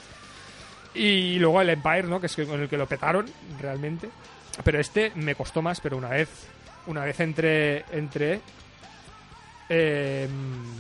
Y 0.95 1.39
luego 1.39 1.61
el 1.61 1.71
Empire, 1.71 2.05
¿no? 2.05 2.21
Que 2.21 2.27
es 2.27 2.37
con 2.37 2.61
el 2.61 2.69
que 2.69 2.77
lo 2.77 2.87
petaron 2.87 3.27
realmente. 3.61 4.11
Pero 4.65 4.81
este 4.81 5.13
me 5.15 5.35
costó 5.35 5.63
más, 5.63 5.81
pero 5.81 5.97
una 5.97 6.09
vez, 6.09 6.29
una 6.87 7.05
vez 7.05 7.21
entré, 7.21 7.85
entré, 7.93 8.41
eh, 9.69 10.29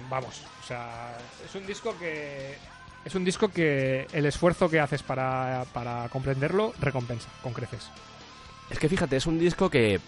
vamos, 0.08 0.42
o 0.60 0.66
sea, 0.66 1.16
es 1.44 1.54
un 1.54 1.64
disco 1.64 1.96
que 1.98 2.56
es 3.04 3.14
un 3.14 3.24
disco 3.24 3.48
que 3.48 4.06
el 4.12 4.26
esfuerzo 4.26 4.68
que 4.68 4.80
haces 4.80 5.02
para, 5.02 5.64
para 5.72 6.08
comprenderlo 6.08 6.74
recompensa 6.80 7.28
con 7.42 7.52
creces. 7.52 7.88
Es 8.68 8.78
que 8.78 8.88
fíjate, 8.88 9.16
es 9.16 9.26
un 9.26 9.38
disco 9.38 9.70
que 9.70 10.00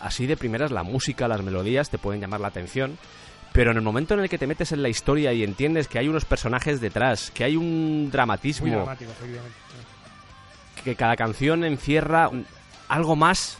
así 0.00 0.26
de 0.26 0.36
primeras 0.36 0.70
la 0.70 0.82
música, 0.82 1.28
las 1.28 1.42
melodías 1.42 1.90
te 1.90 1.98
pueden 1.98 2.20
llamar 2.20 2.40
la 2.40 2.48
atención, 2.48 2.98
pero 3.52 3.70
en 3.70 3.76
el 3.76 3.82
momento 3.82 4.14
en 4.14 4.20
el 4.20 4.28
que 4.28 4.38
te 4.38 4.46
metes 4.46 4.72
en 4.72 4.82
la 4.82 4.88
historia 4.88 5.32
y 5.32 5.42
entiendes 5.42 5.88
que 5.88 5.98
hay 5.98 6.08
unos 6.08 6.24
personajes 6.24 6.80
detrás, 6.80 7.30
que 7.30 7.44
hay 7.44 7.56
un 7.56 8.02
Muy 8.04 8.10
dramatismo, 8.10 8.68
dramático, 8.68 9.10
que 10.84 10.94
cada 10.94 11.16
canción 11.16 11.64
encierra 11.64 12.30
algo 12.88 13.16
más 13.16 13.58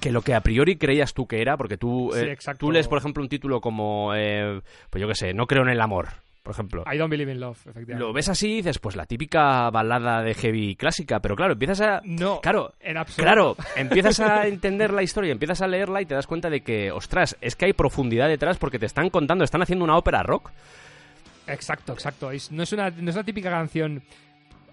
que 0.00 0.10
lo 0.10 0.22
que 0.22 0.34
a 0.34 0.40
priori 0.40 0.76
creías 0.76 1.14
tú 1.14 1.26
que 1.26 1.40
era, 1.40 1.56
porque 1.56 1.76
tú, 1.76 2.10
Sí, 2.12 2.20
eh, 2.20 2.36
tú 2.58 2.70
lees, 2.70 2.88
por 2.88 2.98
ejemplo, 2.98 3.22
un 3.22 3.28
título 3.28 3.60
como, 3.60 4.14
eh, 4.14 4.60
pues 4.90 5.00
yo 5.00 5.08
qué 5.08 5.14
sé, 5.14 5.34
No 5.34 5.46
creo 5.46 5.62
en 5.62 5.70
el 5.70 5.80
amor, 5.80 6.08
por 6.46 6.54
ejemplo. 6.54 6.84
I 6.90 6.96
don't 6.96 7.10
believe 7.10 7.30
in 7.32 7.40
love, 7.40 7.58
efectivamente. 7.66 7.98
Lo 7.98 8.12
ves 8.12 8.28
así 8.28 8.52
y 8.52 8.56
dices, 8.58 8.78
pues 8.78 8.94
la 8.94 9.04
típica 9.04 9.68
balada 9.70 10.22
de 10.22 10.32
heavy 10.32 10.76
clásica, 10.76 11.18
pero 11.18 11.34
claro, 11.34 11.54
empiezas 11.54 11.80
a... 11.80 12.00
No, 12.04 12.40
Claro, 12.40 12.72
en 12.80 12.96
absoluto. 12.96 13.22
Claro, 13.24 13.56
empiezas 13.74 14.20
a 14.20 14.46
entender 14.46 14.92
la 14.92 15.02
historia, 15.02 15.32
empiezas 15.32 15.60
a 15.60 15.66
leerla 15.66 16.00
y 16.00 16.06
te 16.06 16.14
das 16.14 16.28
cuenta 16.28 16.48
de 16.48 16.60
que, 16.60 16.92
ostras, 16.92 17.36
es 17.40 17.56
que 17.56 17.64
hay 17.64 17.72
profundidad 17.72 18.28
detrás 18.28 18.58
porque 18.58 18.78
te 18.78 18.86
están 18.86 19.10
contando, 19.10 19.42
están 19.42 19.62
haciendo 19.62 19.84
una 19.84 19.96
ópera 19.96 20.22
rock. 20.22 20.52
Exacto, 21.48 21.92
exacto. 21.92 22.30
Es- 22.30 22.52
no, 22.52 22.62
es 22.62 22.72
una, 22.72 22.90
no 22.90 23.10
es 23.10 23.16
la 23.16 23.24
típica 23.24 23.50
canción. 23.50 24.02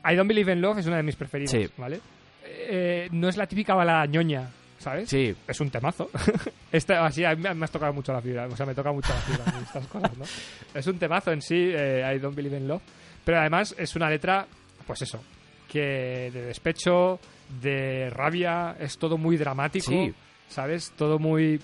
I 0.09 0.15
Don't 0.15 0.27
Believe 0.27 0.51
in 0.53 0.61
Love 0.61 0.77
es 0.79 0.85
una 0.85 0.97
de 0.97 1.03
mis 1.03 1.15
preferidas, 1.15 1.51
Sí. 1.51 1.67
¿vale? 1.77 1.99
Eh, 2.45 3.07
no 3.11 3.29
es 3.29 3.37
la 3.37 3.47
típica 3.47 3.73
balada 3.73 4.05
ñoña, 4.05 4.47
¿sabes? 4.83 5.09
Sí, 5.09 5.35
Es 5.47 5.59
un 5.59 5.69
temazo. 5.69 6.09
Esta, 6.71 7.05
así, 7.05 7.23
a 7.25 7.35
mí 7.35 7.43
me 7.55 7.65
has 7.65 7.71
tocado 7.71 7.93
mucho 7.93 8.13
la 8.13 8.21
fibra. 8.21 8.47
O 8.47 8.55
sea, 8.55 8.65
me 8.65 8.75
toca 8.75 8.91
mucho 8.91 9.09
la 9.09 9.21
fibra 9.21 9.59
estas 9.61 9.87
cosas, 9.87 10.17
¿no? 10.17 10.25
Es 10.79 10.85
un 10.87 10.97
temazo 10.99 11.31
en 11.31 11.41
sí, 11.41 11.55
eh, 11.73 12.13
I 12.15 12.19
Don't 12.19 12.35
Believe 12.35 12.57
in 12.57 12.67
Love. 12.67 12.81
Pero 13.25 13.39
además 13.39 13.73
es 13.77 13.95
una 13.95 14.09
letra, 14.09 14.45
pues 14.85 15.01
eso, 15.01 15.23
que 15.69 16.29
de 16.33 16.45
despecho, 16.47 17.19
de 17.61 18.09
rabia, 18.09 18.75
es 18.79 18.97
todo 18.97 19.17
muy 19.17 19.37
dramático, 19.37 19.89
Sí. 19.91 20.13
¿sabes? 20.49 20.91
Todo 20.97 21.17
muy... 21.19 21.59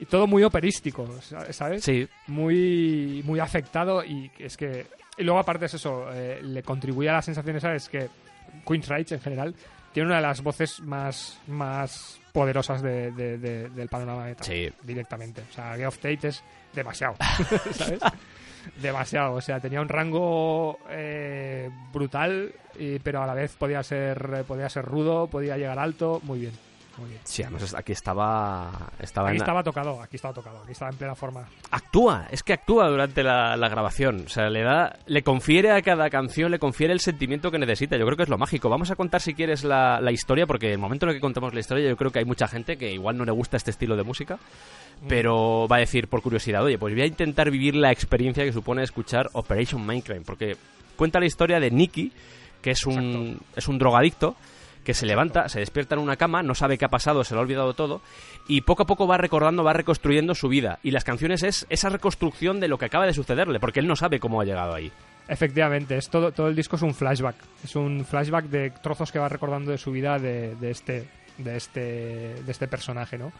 Y 0.00 0.06
todo 0.06 0.26
muy 0.26 0.42
operístico, 0.44 1.06
¿sabes? 1.50 1.84
sí, 1.84 2.08
muy 2.26 3.22
muy 3.26 3.38
afectado 3.38 4.02
y 4.02 4.30
es 4.38 4.56
que 4.56 4.86
y 5.18 5.22
luego 5.24 5.38
aparte 5.40 5.66
es 5.66 5.74
eso 5.74 6.06
eh, 6.10 6.40
le 6.42 6.62
contribuye 6.62 7.10
a 7.10 7.12
las 7.12 7.26
sensaciones 7.26 7.60
¿sabes? 7.62 7.86
que 7.90 8.08
Queen's 8.66 8.88
Rights 8.88 9.12
en 9.12 9.20
general 9.20 9.54
tiene 9.92 10.06
una 10.06 10.16
de 10.16 10.22
las 10.22 10.42
voces 10.42 10.80
más 10.80 11.38
más 11.48 12.18
poderosas 12.32 12.82
de- 12.82 13.10
de- 13.12 13.38
de- 13.38 13.68
del 13.70 13.88
panorama 13.88 14.24
metal. 14.24 14.46
Sí. 14.46 14.70
Directamente. 14.82 15.42
O 15.50 15.52
sea, 15.54 15.74
Geoff 15.76 15.96
Tate 15.98 16.28
es 16.28 16.42
demasiado. 16.74 17.14
¿Sabes? 17.72 18.00
demasiado. 18.80 19.34
O 19.34 19.40
sea, 19.40 19.58
tenía 19.60 19.80
un 19.80 19.88
rango 19.88 20.78
eh, 20.90 21.70
brutal, 21.92 22.52
y- 22.78 22.98
pero 22.98 23.22
a 23.22 23.26
la 23.26 23.34
vez 23.34 23.54
podía 23.56 23.82
ser, 23.82 24.44
podía 24.46 24.68
ser 24.68 24.84
rudo, 24.84 25.26
podía 25.28 25.56
llegar 25.56 25.78
alto. 25.78 26.20
Muy 26.24 26.40
bien. 26.40 26.52
Muy 27.00 27.08
bien. 27.08 27.20
Sí, 27.24 27.42
además 27.42 27.74
aquí 27.74 27.92
estaba... 27.92 28.90
estaba 29.00 29.28
Aquí 29.28 29.36
en- 29.36 29.42
estaba 29.42 29.62
tocado, 29.62 30.02
aquí 30.02 30.16
estaba 30.16 30.34
tocado, 30.34 30.60
aquí 30.62 30.72
estaba 30.72 30.90
en 30.90 30.96
plena 30.98 31.14
forma. 31.14 31.48
actúa, 31.70 32.26
es 32.30 32.42
que 32.42 32.52
actúa 32.52 32.88
durante 32.88 33.22
la, 33.22 33.56
la 33.56 33.68
grabación. 33.68 34.24
O 34.26 34.28
sea, 34.28 34.50
le 34.50 34.62
da, 34.62 34.96
le 35.06 35.22
confiere 35.22 35.72
a 35.72 35.80
cada 35.82 36.10
canción, 36.10 36.50
le 36.50 36.58
confiere 36.58 36.92
el 36.92 37.00
sentimiento 37.00 37.50
que 37.50 37.58
necesita. 37.58 37.96
Yo 37.96 38.04
creo 38.04 38.16
que 38.16 38.24
es 38.24 38.28
lo 38.28 38.38
mágico. 38.38 38.68
Vamos 38.68 38.90
a 38.90 38.96
contar 38.96 39.20
si 39.20 39.34
quieres 39.34 39.64
la, 39.64 40.00
la 40.00 40.12
historia, 40.12 40.46
porque 40.46 40.66
en 40.66 40.72
el 40.72 40.78
momento 40.78 41.06
en 41.06 41.10
el 41.10 41.16
que 41.16 41.20
contemos 41.20 41.54
la 41.54 41.60
historia, 41.60 41.88
yo 41.88 41.96
creo 41.96 42.10
que 42.10 42.18
hay 42.20 42.24
mucha 42.26 42.46
gente 42.46 42.76
que 42.76 42.92
igual 42.92 43.16
no 43.16 43.24
le 43.24 43.32
gusta 43.32 43.56
este 43.56 43.70
estilo 43.70 43.96
de 43.96 44.02
música, 44.04 44.38
pero 45.08 45.66
va 45.66 45.76
a 45.76 45.80
decir 45.80 46.08
por 46.08 46.20
curiosidad, 46.22 46.62
oye, 46.62 46.78
pues 46.78 46.92
voy 46.94 47.02
a 47.02 47.06
intentar 47.06 47.50
vivir 47.50 47.74
la 47.74 47.90
experiencia 47.90 48.44
que 48.44 48.52
supone 48.52 48.82
escuchar 48.82 49.28
Operation 49.32 49.86
Mindcrime, 49.86 50.20
porque 50.22 50.56
cuenta 50.96 51.18
la 51.20 51.26
historia 51.26 51.58
de 51.58 51.70
Nicky, 51.70 52.12
que 52.60 52.72
es 52.72 52.84
un, 52.84 53.40
es 53.56 53.66
un 53.68 53.78
drogadicto 53.78 54.36
que 54.84 54.94
se 54.94 55.06
levanta, 55.06 55.48
se 55.48 55.60
despierta 55.60 55.94
en 55.94 56.00
una 56.00 56.16
cama, 56.16 56.42
no 56.42 56.54
sabe 56.54 56.78
qué 56.78 56.84
ha 56.84 56.88
pasado, 56.88 57.24
se 57.24 57.34
lo 57.34 57.40
ha 57.40 57.42
olvidado 57.42 57.74
todo, 57.74 58.00
y 58.48 58.62
poco 58.62 58.84
a 58.84 58.86
poco 58.86 59.06
va 59.06 59.18
recordando, 59.18 59.64
va 59.64 59.72
reconstruyendo 59.72 60.34
su 60.34 60.48
vida. 60.48 60.78
Y 60.82 60.90
las 60.90 61.04
canciones 61.04 61.42
es 61.42 61.66
esa 61.70 61.88
reconstrucción 61.88 62.60
de 62.60 62.68
lo 62.68 62.78
que 62.78 62.86
acaba 62.86 63.06
de 63.06 63.14
sucederle, 63.14 63.60
porque 63.60 63.80
él 63.80 63.86
no 63.86 63.96
sabe 63.96 64.20
cómo 64.20 64.40
ha 64.40 64.44
llegado 64.44 64.74
ahí. 64.74 64.90
Efectivamente, 65.28 65.96
es 65.96 66.08
todo, 66.08 66.32
todo 66.32 66.48
el 66.48 66.56
disco 66.56 66.76
es 66.76 66.82
un 66.82 66.94
flashback. 66.94 67.36
Es 67.62 67.76
un 67.76 68.04
flashback 68.04 68.46
de 68.46 68.70
trozos 68.82 69.12
que 69.12 69.18
va 69.18 69.28
recordando 69.28 69.70
de 69.70 69.78
su 69.78 69.92
vida 69.92 70.18
de, 70.18 70.56
de 70.56 70.70
este 70.70 71.08
de 71.38 71.56
este 71.56 71.80
de 72.42 72.50
este 72.50 72.68
personaje, 72.68 73.16
¿no? 73.16 73.32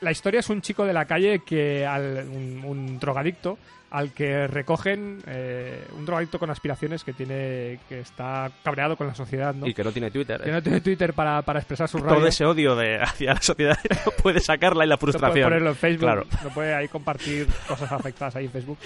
La 0.00 0.10
historia 0.10 0.40
es 0.40 0.50
un 0.50 0.60
chico 0.60 0.84
de 0.84 0.92
la 0.92 1.04
calle 1.06 1.40
que 1.46 1.86
al, 1.86 2.28
un, 2.28 2.62
un 2.64 2.98
drogadicto 2.98 3.58
al 3.90 4.12
que 4.12 4.46
recogen 4.48 5.22
eh, 5.26 5.86
un 5.96 6.04
drogadicto 6.04 6.38
con 6.38 6.50
aspiraciones 6.50 7.04
que 7.04 7.12
tiene 7.12 7.78
que 7.88 8.00
está 8.00 8.50
cabreado 8.64 8.96
con 8.96 9.06
la 9.06 9.14
sociedad, 9.14 9.54
¿no? 9.54 9.66
Y 9.66 9.74
que 9.74 9.84
no 9.84 9.92
tiene 9.92 10.10
Twitter. 10.10 10.42
Que 10.42 10.50
¿eh? 10.50 10.52
no 10.52 10.62
tiene 10.62 10.80
Twitter 10.80 11.14
para, 11.14 11.40
para 11.42 11.60
expresar 11.60 11.88
su 11.88 11.98
rabia. 11.98 12.16
Todo 12.16 12.26
ese 12.26 12.44
odio 12.44 12.74
de, 12.76 12.96
hacia 13.00 13.34
la 13.34 13.40
sociedad 13.42 13.78
no 14.06 14.12
puede 14.22 14.40
sacarla 14.40 14.84
y 14.84 14.88
la 14.88 14.94
No 14.96 14.98
puede 14.98 15.12
frustración. 15.12 15.44
ponerlo 15.46 15.70
en 15.70 15.76
Facebook, 15.76 16.00
Claro. 16.00 16.26
no 16.42 16.50
puede 16.50 16.74
ahí 16.74 16.88
compartir 16.88 17.46
cosas 17.68 17.90
afectadas 17.92 18.34
ahí 18.36 18.46
en 18.46 18.50
Facebook. 18.50 18.78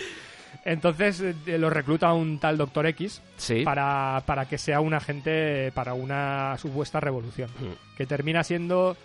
Entonces 0.64 1.20
eh, 1.22 1.58
lo 1.58 1.70
recluta 1.70 2.12
un 2.12 2.38
tal 2.38 2.58
Doctor 2.58 2.86
X 2.88 3.22
Sí. 3.36 3.62
para, 3.64 4.22
para 4.26 4.46
que 4.46 4.58
sea 4.58 4.80
un 4.80 4.92
agente 4.92 5.72
para 5.72 5.94
una 5.94 6.56
supuesta 6.58 7.00
revolución. 7.00 7.48
Mm. 7.58 7.96
Que 7.96 8.06
termina 8.06 8.44
siendo. 8.44 8.96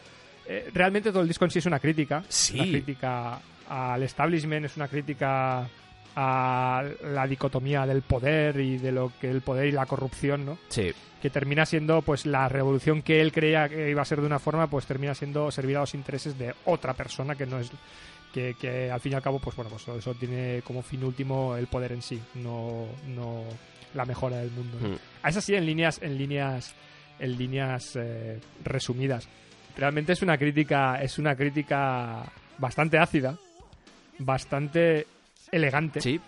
eh, 0.47 0.69
realmente 0.73 1.11
todo 1.11 1.21
el 1.21 1.27
disco 1.27 1.45
en 1.45 1.51
sí 1.51 1.59
es 1.59 1.65
una 1.65 1.79
crítica. 1.79 2.23
Sí. 2.27 2.55
Una 2.59 2.63
crítica 2.69 3.39
al 3.69 4.03
establishment, 4.03 4.65
es 4.65 4.75
una 4.75 4.87
crítica 4.87 5.67
a 6.15 6.83
la 7.03 7.27
dicotomía 7.27 7.85
del 7.85 8.01
poder 8.01 8.59
y 8.59 8.77
de 8.77 8.91
lo 8.91 9.11
que 9.19 9.29
el 9.29 9.41
poder 9.41 9.67
y 9.67 9.71
la 9.71 9.85
corrupción, 9.85 10.45
¿no? 10.45 10.57
Sí. 10.69 10.93
que 11.21 11.29
termina 11.29 11.65
siendo 11.65 12.01
pues 12.03 12.25
la 12.25 12.47
revolución 12.47 13.01
que 13.01 13.19
él 13.19 13.31
creía 13.31 13.67
que 13.67 13.89
iba 13.89 14.01
a 14.01 14.05
ser 14.05 14.21
de 14.21 14.27
una 14.27 14.39
forma 14.39 14.67
pues 14.67 14.85
termina 14.85 15.15
siendo 15.15 15.49
servir 15.51 15.77
a 15.77 15.81
los 15.81 15.95
intereses 15.95 16.37
de 16.37 16.53
otra 16.65 16.93
persona 16.93 17.35
que 17.35 17.45
no 17.45 17.59
es 17.59 17.71
que, 18.31 18.53
que 18.59 18.91
al 18.91 18.99
fin 18.99 19.13
y 19.13 19.15
al 19.15 19.21
cabo 19.21 19.39
pues 19.39 19.55
bueno 19.55 19.71
pues 19.71 19.87
eso 19.87 20.13
tiene 20.13 20.61
como 20.63 20.83
fin 20.83 21.03
último 21.03 21.55
el 21.55 21.67
poder 21.67 21.93
en 21.93 22.01
sí 22.01 22.21
no 22.35 22.85
no 23.07 23.43
la 23.95 24.05
mejora 24.05 24.37
del 24.37 24.51
mundo 24.51 24.77
¿no? 24.79 24.89
Mm. 24.89 25.27
es 25.27 25.37
así 25.37 25.55
en 25.55 25.65
líneas 25.65 25.99
en 26.01 26.17
líneas 26.17 26.75
en 27.17 27.37
líneas 27.37 27.95
eh, 27.95 28.39
resumidas 28.63 29.27
realmente 29.75 30.13
es 30.13 30.21
una 30.21 30.37
crítica 30.37 31.01
es 31.01 31.17
una 31.17 31.35
crítica 31.35 32.23
bastante 32.59 32.99
ácida 32.99 33.35
bastante 34.19 35.07
elegante 35.51 36.01
Sí. 36.01 36.19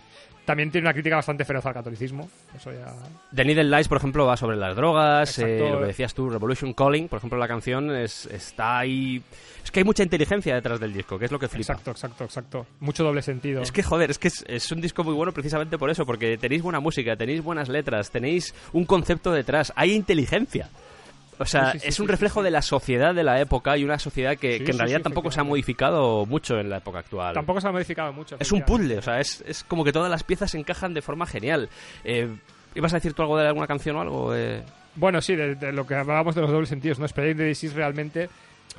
también 0.46 0.72
tiene 0.72 0.86
una 0.88 0.94
crítica 0.94 1.16
bastante 1.18 1.44
feroz 1.44 1.66
al 1.66 1.74
catolicismo 1.74 2.30
eso 2.56 2.72
ya 2.72 2.94
The 3.36 3.44
Needle 3.44 3.66
Lies, 3.76 3.88
por 3.88 3.98
ejemplo, 3.98 4.26
va 4.26 4.38
sobre 4.38 4.56
las 4.58 4.76
drogas, 4.76 5.38
eh, 5.40 5.60
lo 5.70 5.80
que 5.82 5.88
decías 5.88 6.14
tú, 6.14 6.30
Revolution 6.30 6.74
Calling, 6.74 7.08
por 7.10 7.18
ejemplo, 7.18 7.38
la 7.38 7.48
canción 7.48 7.94
es, 7.96 8.26
está 8.28 8.80
ahí... 8.80 9.22
Es 9.64 9.70
que 9.72 9.82
hay 9.82 9.84
mucha 9.84 10.02
inteligencia 10.04 10.56
detrás 10.56 10.80
del 10.80 10.94
disco, 10.94 11.20
que 11.20 11.26
es 11.26 11.32
lo 11.32 11.38
que 11.40 11.50
flipa. 11.50 11.74
Exacto, 11.74 11.92
exacto, 11.92 12.24
exacto. 12.24 12.66
Mucho 12.80 13.04
doble 13.04 13.22
sentido. 13.22 13.62
Es 13.62 13.74
que, 13.74 13.84
joder, 13.84 14.10
es 14.10 14.18
que 14.18 14.30
es, 14.30 14.46
es 14.48 14.72
un 14.72 14.80
disco 14.80 15.04
muy 15.04 15.14
bueno 15.14 15.34
precisamente 15.34 15.78
por 15.78 15.90
eso, 15.90 16.06
porque 16.06 16.38
tenéis 16.38 16.62
buena 16.62 16.80
música, 16.80 17.18
tenéis 17.18 17.44
buenas 17.44 17.68
letras, 17.68 18.10
tenéis 18.10 18.56
un 18.72 18.86
concepto 18.86 19.34
detrás, 19.34 19.74
hay 19.76 19.92
inteligencia. 19.94 20.70
O 21.40 21.46
sea, 21.46 21.72
Sí, 21.74 21.80
sí, 21.80 21.88
es 21.90 22.00
un 22.00 22.08
reflejo 22.08 22.42
de 22.44 22.52
la 22.52 22.62
sociedad 22.62 23.14
de 23.14 23.24
la 23.24 23.40
época 23.40 23.78
y 23.78 23.84
una 23.84 24.00
sociedad 24.00 24.32
que, 24.38 24.64
que 24.64 24.72
en 24.72 24.78
realidad 24.78 25.02
tampoco 25.02 25.32
se 25.32 25.40
ha 25.40 25.44
modificado 25.44 26.26
mucho 26.26 26.60
en 26.60 26.70
la 26.70 26.78
época 26.78 27.00
actual. 27.00 27.34
Tampoco 27.34 27.62
se 27.62 27.68
ha 27.68 27.72
modificado 27.72 28.12
mucho. 28.14 28.38
Es 28.40 28.52
un 28.52 28.64
puzzle, 28.64 28.98
o 28.98 29.02
sea, 29.02 29.20
es, 29.20 29.44
es 29.48 29.64
como 29.64 29.84
que 29.84 29.92
todas 29.92 30.10
las 30.10 30.24
piezas 30.24 30.52
se 30.52 30.58
encajan 30.58 30.94
de 30.94 31.02
forma 31.02 31.26
genial. 31.26 31.70
Eh, 32.04 32.28
¿Ibas 32.76 32.94
a 32.94 32.98
decir 32.98 33.14
tú 33.14 33.22
algo 33.22 33.38
de 33.38 33.48
alguna 33.48 33.68
canción 33.68 33.96
o 33.98 34.02
algo? 34.02 34.36
Eh, 34.36 34.64
Bueno, 34.96 35.22
sí, 35.22 35.36
de, 35.36 35.56
de 35.56 35.72
lo 35.72 35.86
que 35.86 35.96
hablábamos 35.96 36.34
de 36.36 36.42
los 36.42 36.52
dobles 36.52 36.70
sentidos, 36.70 37.00
¿no? 37.00 37.08
The 37.08 37.34
Disease 37.34 37.76
realmente 37.76 38.30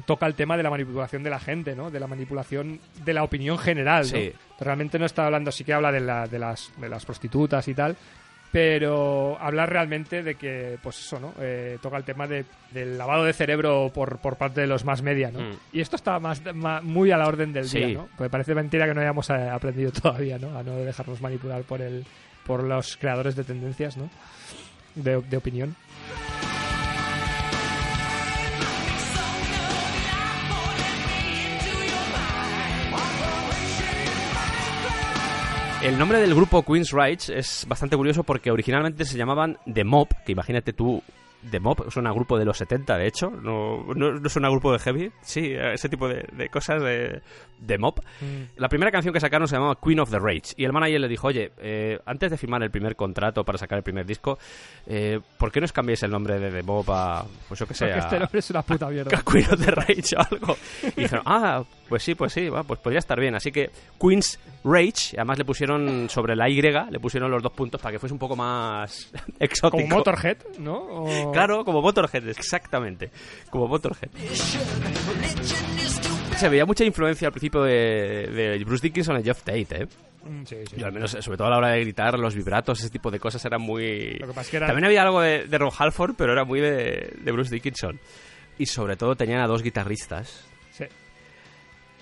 toca 0.07 0.27
el 0.27 0.35
tema 0.35 0.57
de 0.57 0.63
la 0.63 0.71
manipulación 0.71 1.23
de 1.25 1.31
la 1.31 1.41
gente, 1.41 1.75
¿no? 1.75 1.91
De 1.91 1.99
la 1.99 2.07
manipulación 2.07 2.79
de 3.05 3.13
la 3.15 3.25
opinión 3.25 3.59
general, 3.59 4.03
¿no? 4.03 4.09
Sí. 4.19 4.33
Realmente 4.61 4.99
no 4.99 5.07
está 5.07 5.27
hablando, 5.27 5.51
sí 5.51 5.65
que 5.65 5.73
habla 5.73 5.91
de, 5.91 6.01
la- 6.01 6.27
de, 6.29 6.39
las, 6.39 6.71
de 6.77 6.89
las 6.89 7.05
prostitutas 7.05 7.67
y 7.69 7.75
tal, 7.75 7.97
pero 8.51 9.37
hablar 9.41 9.71
realmente 9.71 10.23
de 10.23 10.35
que, 10.37 10.79
pues 10.83 10.99
eso, 10.99 11.21
¿no? 11.21 11.35
Eh, 11.41 11.79
toca 11.83 11.97
el 11.99 12.05
tema 12.05 12.27
de, 12.27 12.45
del 12.71 12.97
lavado 12.97 13.25
de 13.25 13.33
cerebro 13.33 13.91
por, 13.93 14.19
por 14.19 14.37
parte 14.37 14.63
de 14.63 14.67
los 14.67 14.85
más 14.85 15.03
media, 15.03 15.31
¿no? 15.31 15.41
Mm. 15.41 15.53
Y 15.73 15.81
esto 15.81 15.97
está 15.97 16.19
más, 16.19 16.43
muy 16.83 17.11
a 17.11 17.17
la 17.19 17.27
orden 17.27 17.53
del 17.53 17.69
Sí. 17.69 17.79
día, 17.79 17.89
¿no? 17.99 18.09
Porque 18.17 18.31
parece 18.31 18.55
mentira 18.55 18.87
que 18.87 18.95
no 18.95 19.01
hayamos 19.01 19.29
eh, 19.31 19.35
aprendido 19.51 19.91
todavía, 19.93 20.39
¿no? 20.39 20.57
A 20.59 20.63
no 20.63 20.77
dejarnos 20.77 21.21
manipular 21.21 21.63
por 21.63 21.81
el 21.83 22.05
por 22.47 22.63
los 22.63 22.97
creadores 22.97 23.37
de 23.37 23.45
tendencias, 23.45 23.99
¿no? 23.99 24.09
De, 24.95 25.21
de 25.21 25.37
opinión. 25.37 25.77
El 35.81 35.97
nombre 35.97 36.19
del 36.19 36.35
grupo 36.35 36.65
Queen's 36.65 36.91
Rights 36.91 37.29
es 37.29 37.65
bastante 37.69 37.97
curioso 37.97 38.25
porque 38.25 38.51
originalmente 38.51 39.05
se 39.05 39.17
llamaban 39.17 39.59
The 39.73 39.85
Mob, 39.85 40.09
que 40.27 40.33
imagínate 40.33 40.73
tú, 40.73 41.01
The 41.49 41.61
Mob 41.61 41.93
suena 41.93 42.11
a 42.11 42.13
grupo 42.13 42.37
de 42.37 42.45
los 42.45 42.59
70, 42.59 42.99
de 42.99 43.07
hecho, 43.07 43.31
no, 43.31 43.85
no, 43.95 44.13
no 44.15 44.51
grupo 44.51 44.73
de 44.73 44.81
heavy, 44.81 45.13
sí, 45.23 45.53
ese 45.55 45.89
tipo 45.89 46.09
de, 46.09 46.27
de 46.33 46.49
cosas 46.49 46.83
de, 46.83 47.23
de 47.61 47.79
Mob. 47.79 48.01
La 48.57 48.69
primera 48.69 48.91
canción 48.91 49.13
que 49.15 49.21
sacaron 49.21 49.49
se 49.49 49.57
llamaba 49.57 49.77
Queen 49.83 50.01
of 50.01 50.11
the 50.11 50.19
Rage 50.19 50.55
y 50.57 50.65
el 50.65 50.73
manager 50.73 51.01
le 51.01 51.09
dijo, 51.09 51.27
oye, 51.29 51.53
eh, 51.59 51.99
antes 52.07 52.31
de 52.31 52.37
firmar 52.37 52.63
el 52.63 52.71
primer 52.71 52.97
contrato 52.97 53.45
para 53.45 53.59
sacar 53.59 53.79
el 53.79 53.83
primer 53.85 54.07
disco, 54.07 54.39
eh, 54.87 55.21
¿por 55.39 55.51
qué 55.51 55.61
no 55.61 55.65
os 55.65 55.73
cambiáis 55.73 56.03
el 56.03 56.11
nombre 56.11 56.39
de 56.39 56.51
The 56.51 56.63
Mob 56.63 56.91
a, 56.91 57.25
pues 57.49 57.59
yo 57.61 57.67
que 57.67 57.75
sé, 57.75 57.87
Porque 57.87 58.01
a- 58.01 58.05
este 58.05 58.19
nombre 58.19 58.39
es 58.39 58.51
una 58.51 58.63
puta 58.63 58.87
mierda. 58.91 59.19
a 59.19 59.23
Queen 59.23 59.47
of 59.53 59.65
the 59.65 59.71
Rage 59.71 60.17
o 60.17 60.21
algo. 60.21 60.57
Y 60.97 61.01
dijeron, 61.03 61.23
ah, 61.27 61.65
pues 61.89 62.03
sí, 62.03 62.15
pues 62.15 62.33
sí, 62.33 62.49
va, 62.49 62.63
pues 62.65 62.79
podría 62.81 62.99
estar 62.99 63.19
bien. 63.19 63.35
Así 63.35 63.51
que 63.51 63.71
Queen's 64.01 64.39
Rage, 64.65 65.17
además 65.17 65.39
le 65.39 65.45
pusieron 65.45 66.09
sobre 66.11 66.37
la 66.37 66.49
Y, 66.49 66.61
le 66.61 67.01
pusieron 67.01 67.31
los 67.31 67.43
dos 67.43 67.53
puntos 67.53 67.81
para 67.81 67.93
que 67.93 67.99
fuese 67.99 68.13
un 68.13 68.19
poco 68.19 68.37
más 68.37 69.11
exótico. 69.41 69.83
Como 69.83 69.97
Motorhead, 69.97 70.37
¿no? 70.59 70.75
O- 70.77 71.33
Claro, 71.33 71.65
como 71.65 71.81
Motorhead, 71.81 72.29
exactamente. 72.29 73.11
Como 73.51 73.69
Motorhead. 73.69 74.11
Se 76.39 76.49
veía 76.49 76.65
mucha 76.65 76.85
influencia 76.85 77.27
al 77.29 77.33
principio 77.33 77.63
de, 77.63 78.29
de 78.29 78.65
Bruce 78.65 78.87
Dickinson 78.87 79.19
y 79.21 79.25
Jeff 79.25 79.43
Tate, 79.43 79.83
¿eh? 79.83 79.87
Mm, 80.25 80.45
Sí, 80.45 80.57
sí. 80.71 80.77
Yo 80.77 80.87
al 80.87 80.93
menos, 80.93 81.11
sobre 81.21 81.37
todo 81.37 81.49
a 81.49 81.51
la 81.51 81.59
hora 81.59 81.69
de 81.71 81.81
gritar, 81.81 82.17
los 82.19 82.35
vibratos, 82.35 82.79
ese 82.81 82.91
tipo 82.91 83.11
de 83.11 83.19
cosas 83.19 83.45
eran 83.45 83.61
muy... 83.61 84.13
Lo 84.21 84.27
que 84.29 84.33
pasa 84.35 84.41
es 84.43 84.49
que 84.51 84.57
era- 84.59 84.67
También 84.67 84.85
había 84.85 85.03
algo 85.03 85.21
de, 85.21 85.47
de 85.47 85.59
Ron 85.59 85.71
Halford, 85.77 86.15
pero 86.17 86.33
era 86.33 86.45
muy 86.45 86.61
de, 86.61 87.13
de 87.21 87.33
Bruce 87.33 87.53
Dickinson. 87.53 87.99
Y 88.57 88.67
sobre 88.67 88.97
todo 88.97 89.17
tenían 89.17 89.41
a 89.41 89.47
dos 89.49 89.63
guitarristas. 89.63 90.45
Sí. 90.73 90.85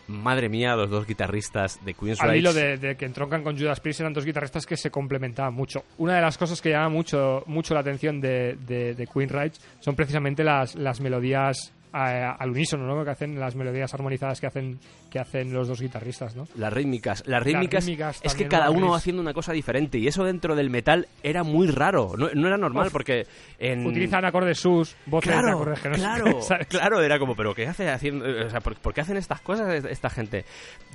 Madre 0.08 0.48
mía, 0.50 0.76
los 0.76 0.90
dos 0.90 1.06
guitarristas 1.06 1.82
de 1.84 1.94
Queen's 1.94 2.20
Al 2.20 2.36
hilo 2.36 2.52
de, 2.52 2.76
de 2.76 2.96
que 2.96 3.06
entroncan 3.06 3.42
con 3.42 3.58
Judas 3.58 3.80
Priest 3.80 4.00
eran 4.00 4.12
dos 4.12 4.24
guitarristas 4.24 4.66
que 4.66 4.76
se 4.76 4.90
complementaban 4.90 5.54
mucho. 5.54 5.84
Una 5.98 6.14
de 6.16 6.20
las 6.20 6.36
cosas 6.38 6.60
que 6.60 6.70
llama 6.70 6.90
mucho, 6.90 7.42
mucho 7.46 7.72
la 7.74 7.80
atención 7.80 8.20
de, 8.20 8.56
de, 8.66 9.08
Queen 9.12 9.28
Rage 9.30 9.54
son 9.80 9.96
precisamente 9.96 10.44
las, 10.44 10.74
las 10.76 11.00
melodías 11.00 11.72
eh, 11.96 12.30
al 12.38 12.50
unísono, 12.50 12.86
¿no? 12.86 13.04
Que 13.04 13.10
hacen 13.10 13.38
las 13.40 13.54
melodías 13.56 13.92
armonizadas 13.94 14.40
que 14.40 14.46
hacen 14.46 14.78
que 15.10 15.18
hacen 15.18 15.52
los 15.52 15.68
dos 15.68 15.80
guitarristas, 15.80 16.36
¿no? 16.36 16.44
Las 16.56 16.72
rítmicas. 16.72 17.22
Las 17.26 17.42
rítmicas, 17.42 17.84
rítmicas 17.86 18.20
es 18.22 18.34
que 18.34 18.48
cada 18.48 18.66
¿no? 18.66 18.72
uno 18.72 18.86
Riffs. 18.88 18.96
haciendo 18.98 19.22
una 19.22 19.32
cosa 19.32 19.52
diferente. 19.52 19.98
Y 19.98 20.06
eso 20.08 20.24
dentro 20.24 20.54
del 20.56 20.68
metal 20.68 21.06
era 21.22 21.42
muy 21.42 21.68
raro. 21.68 22.12
No, 22.18 22.28
no 22.34 22.46
era 22.48 22.56
normal 22.58 22.88
Uf. 22.88 22.92
porque 22.92 23.26
en... 23.58 23.86
Utilizan 23.86 24.24
acordes 24.24 24.58
sus, 24.58 24.94
voces 25.06 25.32
de 25.32 25.40
Claro, 25.40 25.56
acordes 25.56 25.80
que 25.80 25.88
no 25.88 25.94
claro, 25.94 26.40
¿sabes? 26.42 26.66
claro, 26.66 27.00
era 27.02 27.18
como, 27.18 27.34
pero 27.34 27.54
¿qué 27.54 27.66
hace 27.66 27.88
haciendo, 27.88 28.26
o 28.26 28.50
sea, 28.50 28.60
¿por, 28.60 28.76
por 28.76 28.92
qué 28.92 29.00
hacen 29.00 29.16
estas 29.16 29.40
cosas 29.40 29.84
esta 29.86 30.10
gente? 30.10 30.44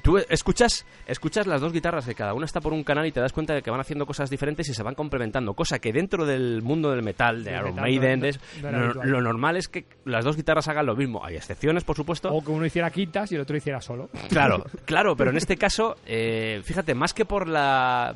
Tú 0.03 0.17
escuchas, 0.29 0.85
escuchas 1.07 1.47
las 1.47 1.61
dos 1.61 1.73
guitarras 1.73 2.05
que 2.05 2.13
cada 2.15 2.33
una 2.33 2.45
está 2.45 2.59
por 2.61 2.73
un 2.73 2.83
canal 2.83 3.05
y 3.05 3.11
te 3.11 3.19
das 3.21 3.33
cuenta 3.33 3.53
de 3.53 3.61
que 3.61 3.71
van 3.71 3.79
haciendo 3.79 4.05
cosas 4.05 4.29
diferentes 4.29 4.67
y 4.69 4.73
se 4.73 4.83
van 4.83 4.95
complementando, 4.95 5.53
cosa 5.53 5.79
que 5.79 5.91
dentro 5.93 6.25
del 6.25 6.61
mundo 6.61 6.91
del 6.91 7.01
metal, 7.03 7.43
de 7.43 7.51
Iron 7.51 7.75
Maiden, 7.75 8.21
no- 8.61 8.93
lo 9.03 9.21
normal 9.21 9.57
es 9.57 9.67
que 9.67 9.85
las 10.05 10.23
dos 10.25 10.35
guitarras 10.35 10.67
hagan 10.67 10.85
lo 10.85 10.90
lo 10.91 10.97
mismo. 10.97 11.23
Hay 11.25 11.35
excepciones, 11.35 11.83
por 11.83 11.95
supuesto. 11.95 12.31
O 12.33 12.43
que 12.43 12.51
uno 12.51 12.65
hiciera 12.65 12.89
quintas 12.91 13.31
y 13.31 13.35
el 13.35 13.41
otro 13.41 13.57
hiciera 13.57 13.81
solo. 13.81 14.09
Claro, 14.29 14.63
claro, 14.85 15.15
pero 15.15 15.31
en 15.31 15.37
este 15.37 15.57
caso, 15.57 15.97
eh, 16.05 16.61
fíjate, 16.63 16.93
más 16.95 17.13
que 17.13 17.25
por 17.25 17.47
la 17.47 18.15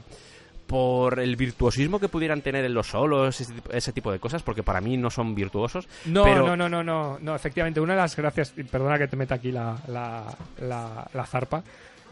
por 0.68 1.20
el 1.20 1.36
virtuosismo 1.36 2.00
que 2.00 2.08
pudieran 2.10 2.42
tener 2.42 2.66
en 2.66 2.74
los 2.74 2.88
solos, 2.88 3.40
ese, 3.40 3.54
tipo- 3.54 3.72
ese 3.72 3.94
tipo 3.94 4.12
de 4.12 4.18
cosas, 4.20 4.42
porque 4.42 4.64
para 4.64 4.82
mí 4.82 4.98
no 4.98 5.12
son 5.12 5.36
virtuosos. 5.36 5.88
No, 6.06 6.24
pero, 6.24 6.44
no, 6.48 6.56
no, 6.58 6.68
no, 6.68 6.84
no, 6.84 7.20
no, 7.22 7.36
efectivamente, 7.36 7.80
una 7.80 7.94
de 7.94 8.00
las 8.02 8.16
gracias, 8.16 8.52
perdona 8.72 8.98
que 8.98 9.08
te 9.08 9.16
meta 9.16 9.36
aquí 9.36 9.52
la, 9.52 9.78
la, 9.88 10.24
la, 10.62 11.08
la 11.14 11.26
zarpa, 11.28 11.64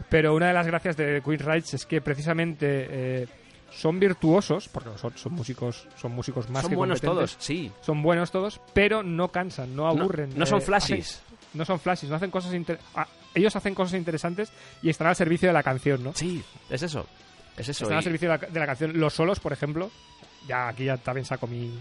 pero 0.08 0.34
una 0.36 0.46
de 0.46 0.52
las 0.54 0.68
gracias 0.68 0.96
de 0.96 1.20
Queen's 1.24 1.44
Rights 1.44 1.74
es 1.74 1.84
que 1.86 2.00
precisamente 2.00 2.66
eh, 2.88 3.26
son 3.70 3.98
virtuosos, 4.00 4.68
porque 4.68 4.90
son, 4.98 5.16
son 5.16 5.32
músicos, 5.32 5.86
son 6.00 6.12
músicos 6.12 6.48
más 6.50 6.62
son 6.62 6.70
que 6.70 6.76
buenos 6.76 7.00
competentes, 7.00 7.32
todos, 7.32 7.44
sí. 7.44 7.72
son 7.80 8.02
buenos 8.02 8.30
todos, 8.30 8.60
pero 8.72 9.02
no 9.02 9.28
cansan, 9.28 9.74
no 9.74 9.88
aburren. 9.88 10.30
no 10.36 10.46
son 10.46 10.58
eh, 10.58 10.62
flashes. 10.62 11.20
hacen- 11.22 11.34
no 11.54 11.64
son 11.64 11.78
flashes, 11.80 12.10
no 12.10 12.16
hacen 12.16 12.30
cosas 12.30 12.52
inter- 12.54 12.78
ah, 12.94 13.06
ellos 13.34 13.54
hacen 13.56 13.74
cosas 13.74 13.94
interesantes 13.98 14.52
y 14.82 14.90
están 14.90 15.06
al 15.08 15.16
servicio 15.16 15.48
de 15.48 15.52
la 15.52 15.62
canción, 15.62 16.02
¿no? 16.02 16.12
Sí, 16.14 16.42
es 16.70 16.82
eso. 16.82 17.06
Es 17.56 17.68
eso. 17.68 17.84
Están 17.84 17.98
al 17.98 18.04
servicio 18.04 18.28
de 18.30 18.38
la, 18.38 18.46
de 18.48 18.60
la 18.60 18.66
canción. 18.66 18.98
Los 18.98 19.14
solos, 19.14 19.38
por 19.40 19.52
ejemplo, 19.52 19.90
ya 20.48 20.68
aquí 20.68 20.84
ya 20.84 20.96
también 20.96 21.24
saco 21.24 21.46
mi, 21.46 21.72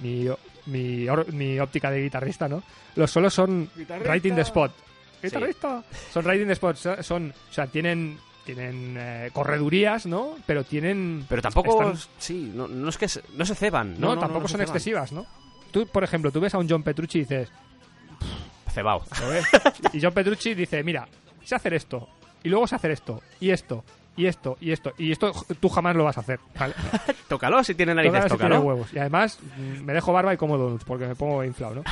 mi, 0.00 0.26
mi, 0.66 1.08
or- 1.08 1.32
mi 1.32 1.58
óptica 1.58 1.90
de 1.90 2.02
guitarrista, 2.02 2.48
¿no? 2.48 2.62
Los 2.96 3.10
solos 3.10 3.32
son 3.32 3.70
in 3.76 4.34
the 4.34 4.40
spot. 4.42 4.72
Guitarrista. 5.22 5.82
Son 6.12 6.34
in 6.34 6.46
the 6.46 6.52
spot. 6.52 6.76
Son, 6.76 7.02
son- 7.02 7.34
o 7.50 7.52
sea, 7.52 7.66
tienen 7.66 8.18
tienen 8.44 8.96
eh, 8.98 9.30
corredurías, 9.32 10.06
¿no? 10.06 10.34
Pero 10.46 10.64
tienen 10.64 11.24
Pero 11.28 11.42
tampoco, 11.42 11.92
Están- 11.92 12.10
sí, 12.18 12.50
no, 12.54 12.66
no 12.68 12.88
es 12.88 12.98
que 12.98 13.08
se- 13.08 13.22
no 13.36 13.44
se 13.44 13.54
ceban. 13.54 13.98
no, 14.00 14.14
No, 14.14 14.20
tampoco 14.20 14.48
son 14.48 14.60
excesivas, 14.60 15.12
¿no? 15.12 15.26
Tú, 15.70 15.86
por 15.86 16.04
ejemplo, 16.04 16.30
tú 16.30 16.40
ves 16.40 16.54
a 16.54 16.58
un 16.58 16.68
John 16.68 16.82
Petrucci 16.82 17.18
y 17.18 17.22
dices, 17.22 17.48
Cebao. 18.70 19.02
y 19.92 20.00
John 20.00 20.12
Petrucci 20.12 20.54
dice, 20.54 20.82
mira, 20.82 21.06
sé 21.44 21.54
hacer 21.54 21.74
esto, 21.74 22.08
y 22.42 22.48
luego 22.48 22.66
sé 22.66 22.74
hacer 22.76 22.90
esto, 22.90 23.22
y 23.40 23.50
esto, 23.50 23.84
y 24.16 24.26
esto, 24.26 24.56
y 24.60 24.72
esto, 24.72 24.92
y 24.98 25.12
esto 25.12 25.32
tú 25.60 25.68
jamás 25.68 25.94
lo 25.96 26.04
vas 26.04 26.16
a 26.18 26.20
hacer, 26.20 26.40
¿vale? 26.58 26.74
Tócalo 27.28 27.62
si 27.64 27.74
tiene 27.74 27.94
narices, 27.94 28.20
Tócalo 28.24 28.34
si 28.34 28.38
tiene 28.38 28.54
tócalo. 28.56 28.68
huevos. 28.68 28.92
Y 28.92 28.98
además, 28.98 29.38
me 29.82 29.92
dejo 29.92 30.12
barba 30.12 30.34
y 30.34 30.36
como 30.36 30.58
donuts 30.58 30.84
porque 30.84 31.06
me 31.06 31.14
pongo 31.14 31.42
inflado, 31.44 31.76
¿no? 31.76 31.82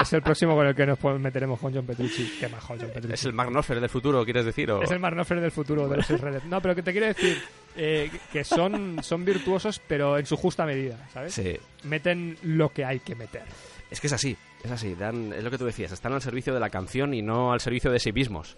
Es 0.00 0.12
el 0.12 0.22
próximo 0.22 0.54
con 0.54 0.66
el 0.66 0.74
que 0.74 0.86
nos 0.86 0.98
meteremos 1.20 1.60
con 1.60 1.74
John 1.74 1.86
Petrucci. 1.86 2.38
Qué 2.40 2.48
majo 2.48 2.74
John 2.78 2.88
Petrucci. 2.88 3.14
Es 3.14 3.24
el 3.24 3.32
Mark 3.32 3.50
Knopfler 3.50 3.80
del 3.80 3.90
futuro, 3.90 4.24
¿quieres 4.24 4.44
decir? 4.44 4.70
O... 4.70 4.82
Es 4.82 4.90
el 4.90 4.98
Mark 4.98 5.14
Knopfler 5.14 5.40
del 5.40 5.50
futuro 5.50 5.88
de 5.88 5.96
los 5.98 6.08
Shredded. 6.08 6.44
No, 6.44 6.60
pero 6.60 6.74
que 6.74 6.82
te 6.82 6.92
quiero 6.92 7.06
decir 7.06 7.42
eh, 7.76 8.10
que 8.32 8.44
son, 8.44 9.02
son 9.02 9.24
virtuosos, 9.24 9.80
pero 9.86 10.18
en 10.18 10.26
su 10.26 10.36
justa 10.36 10.64
medida, 10.64 10.96
¿sabes? 11.12 11.34
Sí. 11.34 11.56
Meten 11.84 12.36
lo 12.42 12.70
que 12.70 12.84
hay 12.84 13.00
que 13.00 13.14
meter. 13.14 13.42
Es 13.90 14.00
que 14.00 14.06
es 14.06 14.12
así, 14.12 14.36
es 14.64 14.70
así. 14.70 14.94
Dan, 14.94 15.32
es 15.32 15.44
lo 15.44 15.50
que 15.50 15.58
tú 15.58 15.66
decías, 15.66 15.92
están 15.92 16.12
al 16.14 16.22
servicio 16.22 16.54
de 16.54 16.60
la 16.60 16.70
canción 16.70 17.12
y 17.12 17.20
no 17.20 17.52
al 17.52 17.60
servicio 17.60 17.90
de 17.90 17.98
sí 17.98 18.12
mismos. 18.12 18.56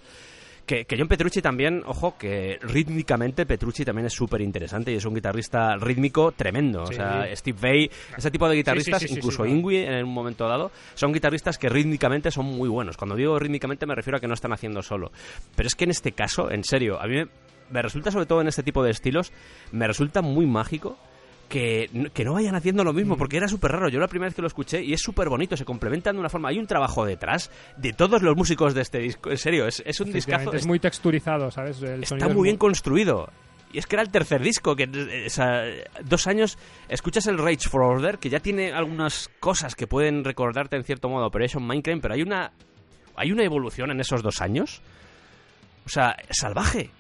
Que, 0.67 0.87
que 0.87 0.97
John 0.97 1.09
Petrucci 1.09 1.43
también, 1.43 1.83
ojo, 1.85 2.17
que 2.17 2.59
rítmicamente 2.63 3.45
Petrucci 3.45 3.85
también 3.85 4.07
es 4.07 4.15
súper 4.15 4.41
interesante 4.41 4.93
y 4.93 4.97
es 4.97 5.05
un 5.05 5.15
guitarrista 5.15 5.77
rítmico 5.77 6.33
tremendo. 6.33 6.87
Sí. 6.87 6.95
O 6.95 6.97
sea, 6.97 7.37
Steve 7.37 7.59
Vai, 7.61 7.91
ese 8.17 8.31
tipo 8.31 8.49
de 8.49 8.57
guitarristas, 8.57 9.03
sí, 9.03 9.09
sí, 9.09 9.15
incluso. 9.17 9.45
Ingwie 9.45 9.85
en 9.87 10.05
un 10.05 10.15
momento 10.15 10.49
dado, 10.49 10.71
son 10.95 11.13
guitarristas 11.13 11.59
que 11.59 11.69
rítmicamente 11.69 12.31
son 12.31 12.47
muy 12.47 12.69
buenos. 12.69 12.97
Cuando 12.97 13.15
digo 13.15 13.39
rítmicamente 13.39 13.85
me 13.87 13.95
refiero 13.95 14.17
a 14.17 14.21
que 14.21 14.29
no 14.29 14.35
están 14.35 14.53
haciendo 14.53 14.83
solo. 14.83 15.13
Pero 15.55 15.67
es 15.67 15.75
que 15.75 15.85
en 15.85 15.91
este 15.91 16.13
caso, 16.13 16.51
en 16.51 16.65
serio, 16.65 17.01
a 17.01 17.07
mí 17.07 17.17
me, 17.17 17.29
me 17.71 17.83
resulta 17.83 18.11
sobre 18.11 18.27
todo 18.27 18.41
en 18.41 18.49
este 18.49 18.63
tipo 18.63 18.83
de 18.83 18.91
estilos, 18.91 19.33
me 19.73 19.87
resulta 19.87 20.23
muy 20.23 20.47
mágico 20.47 20.97
que, 21.49 22.11
que 22.13 22.25
no 22.25 22.35
vayan 22.35 22.55
haciendo 22.55 22.85
lo 22.85 22.93
Mm. 22.93 22.97
mismo, 22.97 23.17
porque 23.17 23.37
era 23.37 23.49
súper 23.49 23.73
raro. 23.73 23.89
Yo 23.89 24.01
la 24.01 24.09
primera 24.09 24.29
vez 24.29 24.35
que 24.35 24.43
lo 24.43 24.49
escuché 24.49 24.83
y 24.83 24.93
es 24.93 25.01
súper 25.01 25.29
bonito, 25.29 25.57
se 25.57 25.65
complementan 25.65 26.15
de 26.17 26.21
una 26.21 26.29
forma. 26.29 26.49
Hay 26.49 26.59
un 26.59 26.67
trabajo 26.67 27.05
detrás 27.05 27.51
de 27.77 27.93
todos 27.93 28.23
los 28.23 28.37
músicos 28.37 28.75
de 28.75 28.83
este 28.83 28.99
disco. 28.99 29.31
En 29.31 29.39
serio, 29.39 29.67
es, 29.67 29.83
es 29.87 30.01
un 30.01 30.13
discazo. 30.13 30.53
Es 30.53 30.67
muy 30.67 30.79
texturizado, 30.81 31.51
¿sabes? 31.51 31.81
El 31.83 32.03
Está 32.03 32.29
muy 32.29 32.45
bien 32.45 32.57
construido. 32.57 33.29
Y 33.73 33.79
es 33.79 33.87
que 33.87 33.97
era 33.97 34.03
el 34.05 34.11
tercer 34.11 34.41
disco, 34.41 34.77
que 34.77 34.85
eh, 34.85 35.25
o 35.27 35.31
sea, 35.31 35.65
dos 36.05 36.29
años, 36.29 36.57
escuchas 36.89 37.27
el 37.27 37.39
Rage 37.39 37.69
for 37.69 37.83
Order, 37.83 38.19
que 38.19 38.31
ya 38.31 38.39
tiene 38.39 38.73
algunas 38.73 39.29
cosas 39.41 39.75
que 39.75 39.89
pueden 39.89 40.23
recordarte 40.23 40.77
en 40.77 40.85
cierto 40.85 41.09
modo 41.09 41.27
Operation 41.27 41.67
Minecraft, 41.67 42.01
pero 42.01 42.15
hay 42.15 42.23
una, 42.23 42.53
hay 43.17 43.33
una 43.33 43.43
evolución 43.43 43.91
en 43.91 43.99
esos 44.01 44.23
dos 44.23 44.41
años. 44.41 44.81
O 45.87 45.89
sea, 45.89 46.17
salvaje. 46.31 46.91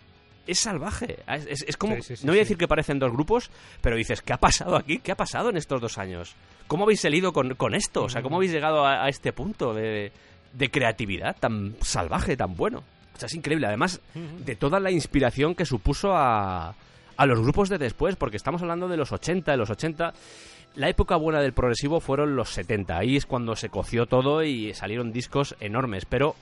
Es 0.47 0.59
salvaje. 0.61 1.19
Es, 1.27 1.47
es- 1.47 1.65
es 1.69 1.77
como, 1.77 1.97
Sí, 1.97 2.03
sí, 2.03 2.17
sí, 2.17 2.27
no 2.27 2.33
voy 2.33 2.39
a 2.39 2.43
decir 2.43 2.57
que 2.59 2.69
parecen 2.69 2.99
dos 2.99 3.13
grupos, 3.13 3.51
pero 3.81 3.97
dices, 3.97 4.21
¿qué 4.23 4.33
ha 4.33 4.39
pasado 4.39 4.77
aquí? 4.77 4.99
¿Qué 4.99 5.13
ha 5.13 5.17
pasado 5.17 5.51
en 5.51 5.57
estos 5.57 5.81
dos 5.81 5.97
años? 5.99 6.35
¿Cómo 6.67 6.85
habéis 6.85 7.01
salido 7.01 7.33
con, 7.33 7.55
con 7.55 7.75
esto? 7.75 8.05
O 8.05 8.09
sea, 8.09 8.23
¿cómo 8.23 8.37
habéis 8.37 8.53
llegado 8.53 8.85
a, 8.87 9.05
a 9.05 9.09
este 9.09 9.33
punto 9.33 9.73
de, 9.75 10.13
de 10.53 10.71
creatividad 10.71 11.37
tan 11.39 11.77
salvaje, 11.81 12.37
tan 12.37 12.55
bueno? 12.57 12.83
O 13.15 13.19
sea, 13.19 13.27
es 13.27 13.35
increíble. 13.35 13.67
Además, 13.67 14.01
de 14.15 14.57
toda 14.57 14.81
la 14.81 14.91
inspiración 14.91 15.55
que 15.55 15.65
supuso 15.65 16.13
a, 16.17 16.75
a 17.17 17.27
los 17.27 17.41
grupos 17.41 17.69
de 17.69 17.79
después, 17.79 18.17
porque 18.17 18.37
estamos 18.37 18.61
hablando 18.63 18.89
de 18.89 18.97
los 18.97 19.13
80, 19.13 19.51
de 19.53 19.57
los 19.57 19.71
80. 19.71 20.13
La 20.77 20.89
época 20.89 21.15
buena 21.17 21.41
del 21.41 21.53
progresivo 21.53 22.01
fueron 22.01 22.35
los 22.35 22.51
70. 22.51 22.99
Ahí 22.99 23.17
es 23.17 23.25
cuando 23.27 23.55
se 23.55 23.69
coció 23.69 24.07
todo 24.07 24.43
y 24.43 24.75
salieron 24.75 25.13
discos 25.13 25.55
enormes. 25.61 26.05
Pero 26.07 26.35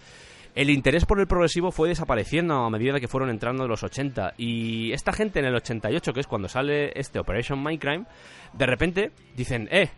el 0.55 0.71
interés 0.71 1.05
por 1.07 1.19
el 1.21 1.27
progresivo 1.27 1.71
fue 1.73 1.89
desapareciendo 1.89 2.55
a 2.57 2.71
medida 2.71 3.01
que 3.01 3.09
fueron 3.09 3.31
entrando 3.31 3.67
los 3.67 3.83
80. 3.83 4.35
Y 4.37 4.93
esta 4.93 5.13
gente 5.13 5.39
en 5.41 5.47
el 5.47 5.55
88, 5.55 6.13
que 6.13 6.21
es 6.21 6.27
cuando 6.27 6.49
sale 6.49 6.93
este 6.99 7.19
Operation 7.19 7.63
Mindcrime, 7.63 8.05
de 8.53 8.67
repente 8.67 9.13
dicen, 9.35 9.69
eh, 9.73 9.89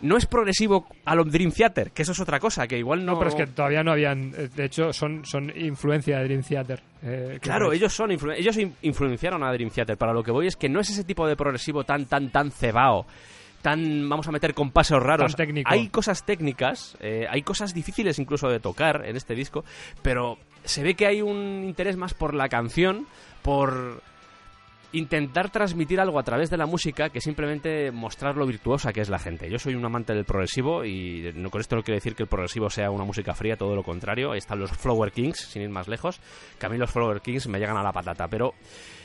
no 0.00 0.16
es 0.16 0.26
progresivo 0.26 0.86
a 1.04 1.14
lo 1.14 1.24
Dream 1.24 1.52
Theater, 1.52 1.92
que 1.92 2.02
eso 2.02 2.10
es 2.12 2.18
otra 2.20 2.40
cosa, 2.40 2.66
que 2.66 2.76
igual 2.78 3.04
no... 3.04 3.12
No, 3.12 3.18
pero 3.18 3.30
es 3.30 3.36
que 3.36 3.46
todavía 3.46 3.84
no 3.84 3.92
habían. 3.92 4.32
eh, 4.36 4.48
De 4.54 4.64
hecho, 4.64 4.92
son, 4.92 5.24
son 5.24 5.52
influencia 5.56 6.18
de 6.18 6.24
Dream 6.24 6.42
Theater. 6.42 6.82
eh, 7.02 7.38
Claro, 7.40 7.72
ellos 7.72 7.92
son 7.92 8.10
influ- 8.10 8.34
ellos 8.36 8.56
in- 8.58 8.74
influenciaron 8.82 9.42
a 9.44 9.52
Dream 9.52 9.70
Theater. 9.70 9.96
Para 9.96 10.12
lo 10.12 10.22
que 10.24 10.32
voy 10.32 10.48
es 10.48 10.56
que 10.56 10.68
no 10.68 10.80
es 10.80 10.90
ese 10.90 11.04
tipo 11.04 11.26
de 11.28 11.36
progresivo 11.36 11.84
tan 11.84 12.06
tan 12.06 12.30
tan 12.30 12.50
cebao, 12.50 13.06
tan 13.62 14.08
vamos 14.08 14.28
a 14.28 14.32
meter 14.32 14.52
compases 14.54 14.98
raros. 14.98 15.34
Hay 15.64 15.88
cosas 15.88 16.24
técnicas, 16.24 16.96
eh, 17.00 17.26
hay 17.30 17.42
cosas 17.42 17.72
difíciles 17.72 18.18
incluso 18.18 18.48
de 18.48 18.60
tocar 18.60 19.04
en 19.06 19.16
este 19.16 19.34
disco, 19.34 19.64
pero 20.02 20.38
se 20.64 20.82
ve 20.82 20.94
que 20.94 21.06
hay 21.06 21.22
un 21.22 21.64
interés 21.64 21.96
más 21.96 22.12
por 22.12 22.34
la 22.34 22.48
canción, 22.48 23.06
por 23.42 24.02
intentar 24.94 25.48
transmitir 25.50 26.00
algo 26.00 26.18
a 26.18 26.22
través 26.22 26.50
de 26.50 26.58
la 26.58 26.66
música 26.66 27.08
que 27.08 27.22
simplemente 27.22 27.90
mostrar 27.90 28.36
lo 28.36 28.46
virtuosa 28.46 28.92
que 28.92 29.00
es 29.00 29.08
la 29.08 29.18
gente. 29.18 29.48
Yo 29.48 29.58
soy 29.58 29.74
un 29.74 29.84
amante 29.84 30.12
del 30.12 30.26
progresivo 30.26 30.84
y 30.84 31.32
no, 31.34 31.48
con 31.48 31.62
esto 31.62 31.76
no 31.76 31.82
quiero 31.82 31.96
decir 31.96 32.14
que 32.14 32.24
el 32.24 32.28
progresivo 32.28 32.68
sea 32.68 32.90
una 32.90 33.04
música 33.04 33.32
fría, 33.32 33.56
todo 33.56 33.74
lo 33.74 33.82
contrario. 33.82 34.32
Ahí 34.32 34.38
están 34.38 34.58
los 34.58 34.70
Flower 34.72 35.10
Kings, 35.12 35.38
sin 35.38 35.62
ir 35.62 35.70
más 35.70 35.88
lejos, 35.88 36.20
que 36.58 36.66
a 36.66 36.68
mí 36.68 36.76
los 36.76 36.90
Flower 36.90 37.22
Kings 37.22 37.46
me 37.48 37.58
llegan 37.58 37.78
a 37.78 37.82
la 37.82 37.92
patata, 37.92 38.28
pero... 38.28 38.52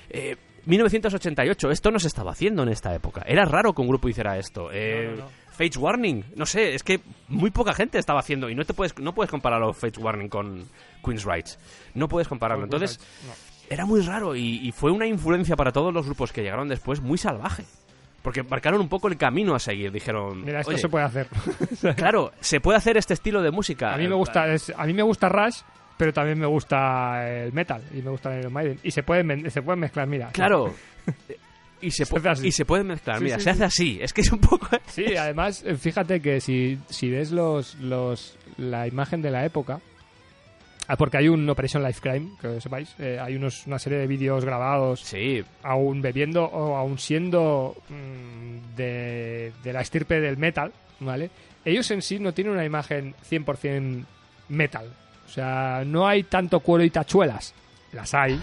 eh, 0.09 0.35
1988, 0.67 1.71
esto 1.71 1.91
no 1.91 1.99
se 1.99 2.07
estaba 2.07 2.31
haciendo 2.31 2.63
en 2.63 2.69
esta 2.69 2.93
época. 2.93 3.23
Era 3.25 3.45
raro 3.45 3.73
que 3.73 3.81
un 3.81 3.87
grupo 3.87 4.09
hiciera 4.09 4.37
esto. 4.37 4.69
Eh, 4.71 5.07
No, 5.11 5.15
no, 5.17 5.23
no. 5.23 5.47
Fates 5.57 5.77
Warning, 5.77 6.23
no 6.35 6.45
sé, 6.45 6.75
es 6.75 6.83
que 6.83 6.99
muy 7.29 7.49
poca 7.49 7.73
gente 7.73 7.97
estaba 7.97 8.19
haciendo 8.19 8.47
y 8.47 8.53
no 8.53 8.63
te 8.63 8.75
puedes 8.75 8.95
no 8.99 9.15
puedes 9.15 9.31
compararlo 9.31 9.73
Fates 9.73 9.97
Warning 9.97 10.29
con 10.29 10.65
Queen's 11.03 11.25
Rights. 11.25 11.57
No 11.95 12.07
puedes 12.07 12.27
compararlo. 12.27 12.65
Entonces, 12.65 12.99
era 13.67 13.85
muy 13.87 14.01
raro 14.01 14.35
y, 14.35 14.67
y 14.67 14.71
fue 14.71 14.91
una 14.91 15.07
influencia 15.07 15.55
para 15.55 15.71
todos 15.71 15.91
los 15.91 16.05
grupos 16.05 16.31
que 16.31 16.43
llegaron 16.43 16.67
después 16.67 17.01
muy 17.01 17.17
salvaje. 17.17 17.63
Porque 18.21 18.43
marcaron 18.43 18.81
un 18.81 18.89
poco 18.89 19.07
el 19.07 19.17
camino 19.17 19.55
a 19.55 19.59
seguir. 19.59 19.91
Dijeron, 19.91 20.43
Mira, 20.43 20.59
esto 20.59 20.71
"Oye, 20.71 20.79
se 20.81 20.89
puede 20.89 21.05
hacer. 21.05 21.27
claro, 21.95 22.33
se 22.39 22.59
puede 22.59 22.77
hacer 22.77 22.97
este 22.97 23.13
estilo 23.15 23.41
de 23.41 23.49
música. 23.51 23.93
a 23.93 23.97
mí 23.97 24.07
me 24.07 24.15
gusta, 24.15 24.53
es- 24.53 24.71
a 24.77 24.85
mí 24.85 24.93
me 24.93 25.01
gusta 25.03 25.27
Rush, 25.29 25.61
pero 25.97 26.13
también 26.13 26.39
me 26.39 26.45
gusta 26.45 27.27
el 27.29 27.51
metal 27.53 27.81
y 27.93 28.01
me 28.01 28.11
gusta 28.11 28.33
el 28.33 28.39
Iron 28.41 28.53
Maiden 28.53 28.79
y 28.83 28.91
se 28.91 29.03
pueden 29.03 29.49
se 29.49 29.61
pueden 29.61 29.79
mezclar. 29.79 30.07
Mira, 30.07 30.29
Claro. 30.31 30.73
Y 31.81 31.91
se, 31.91 32.05
Se 32.05 32.47
y 32.47 32.51
se 32.51 32.65
puede 32.65 32.83
mezclar. 32.83 33.19
Sí, 33.19 33.25
Mira, 33.25 33.37
sí, 33.37 33.43
se 33.43 33.49
sí. 33.49 33.53
hace 33.53 33.63
así. 33.63 33.99
Es 34.01 34.13
que 34.13 34.21
es 34.21 34.31
un 34.31 34.39
poco... 34.39 34.67
Sí, 34.87 35.15
además, 35.15 35.63
eh, 35.65 35.75
fíjate 35.75 36.21
que 36.21 36.41
si, 36.41 36.79
si 36.89 37.09
ves 37.09 37.31
los, 37.31 37.75
los, 37.75 38.35
la 38.57 38.87
imagen 38.87 39.21
de 39.21 39.29
la 39.29 39.45
época, 39.45 39.79
ah, 40.87 40.95
porque 40.95 41.17
hay 41.17 41.27
un 41.29 41.47
Operation 41.47 41.83
Life 41.83 42.01
Crime, 42.01 42.31
que 42.41 42.47
lo 42.47 42.61
sepáis, 42.61 42.95
eh, 42.97 43.19
hay 43.21 43.35
unos, 43.35 43.67
una 43.67 43.77
serie 43.77 43.99
de 43.99 44.07
vídeos 44.07 44.43
grabados 44.43 45.01
Sí, 45.01 45.43
aún 45.61 46.01
bebiendo 46.01 46.45
o 46.45 46.75
aún 46.75 46.97
siendo 46.97 47.75
mm, 47.89 48.75
de, 48.75 49.53
de 49.63 49.73
la 49.73 49.81
estirpe 49.81 50.19
del 50.19 50.37
metal, 50.37 50.73
¿vale? 50.99 51.29
Ellos 51.63 51.91
en 51.91 52.01
sí 52.01 52.17
no 52.17 52.33
tienen 52.33 52.53
una 52.53 52.65
imagen 52.65 53.13
100% 53.29 54.03
metal. 54.49 54.91
O 55.27 55.29
sea, 55.29 55.83
no 55.85 56.07
hay 56.07 56.23
tanto 56.23 56.59
cuero 56.61 56.83
y 56.83 56.89
tachuelas. 56.89 57.53
Las 57.91 58.13
hay. 58.13 58.41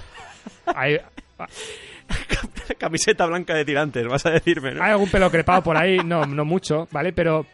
Hay, 0.67 0.99
camiseta 2.79 3.27
blanca 3.27 3.55
de 3.55 3.65
tirantes, 3.65 4.07
vas 4.07 4.25
a 4.27 4.31
decirme, 4.31 4.75
¿no? 4.75 4.83
hay 4.83 4.93
algún 4.93 5.11
pelo 5.11 5.31
crepado 5.31 5.63
por 5.63 5.77
ahí, 5.77 5.99
no, 5.99 6.25
no 6.27 6.45
mucho, 6.45 6.87
¿vale? 6.91 7.13
Pero 7.13 7.47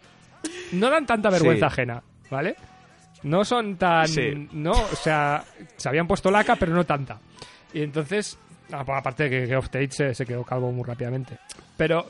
no 0.72 0.90
dan 0.90 1.06
tanta 1.06 1.30
vergüenza 1.30 1.68
Sí. 1.68 1.72
ajena, 1.72 2.02
¿vale? 2.30 2.56
No 3.22 3.44
son 3.44 3.76
tan... 3.76 4.08
Sí. 4.08 4.48
No, 4.52 4.72
o 4.72 4.96
sea, 4.96 5.44
se 5.76 5.88
habían 5.88 6.06
puesto 6.06 6.30
laca, 6.30 6.56
pero 6.56 6.72
no 6.72 6.84
tanta. 6.84 7.18
Y 7.72 7.82
entonces, 7.82 8.38
ah, 8.72 8.82
pues 8.84 8.98
aparte 8.98 9.28
de 9.28 9.46
que 9.46 9.54
Tate 9.54 9.90
se, 9.90 10.14
se 10.14 10.26
quedó 10.26 10.42
calvo 10.42 10.72
muy 10.72 10.84
rápidamente. 10.84 11.38
Pero 11.76 12.08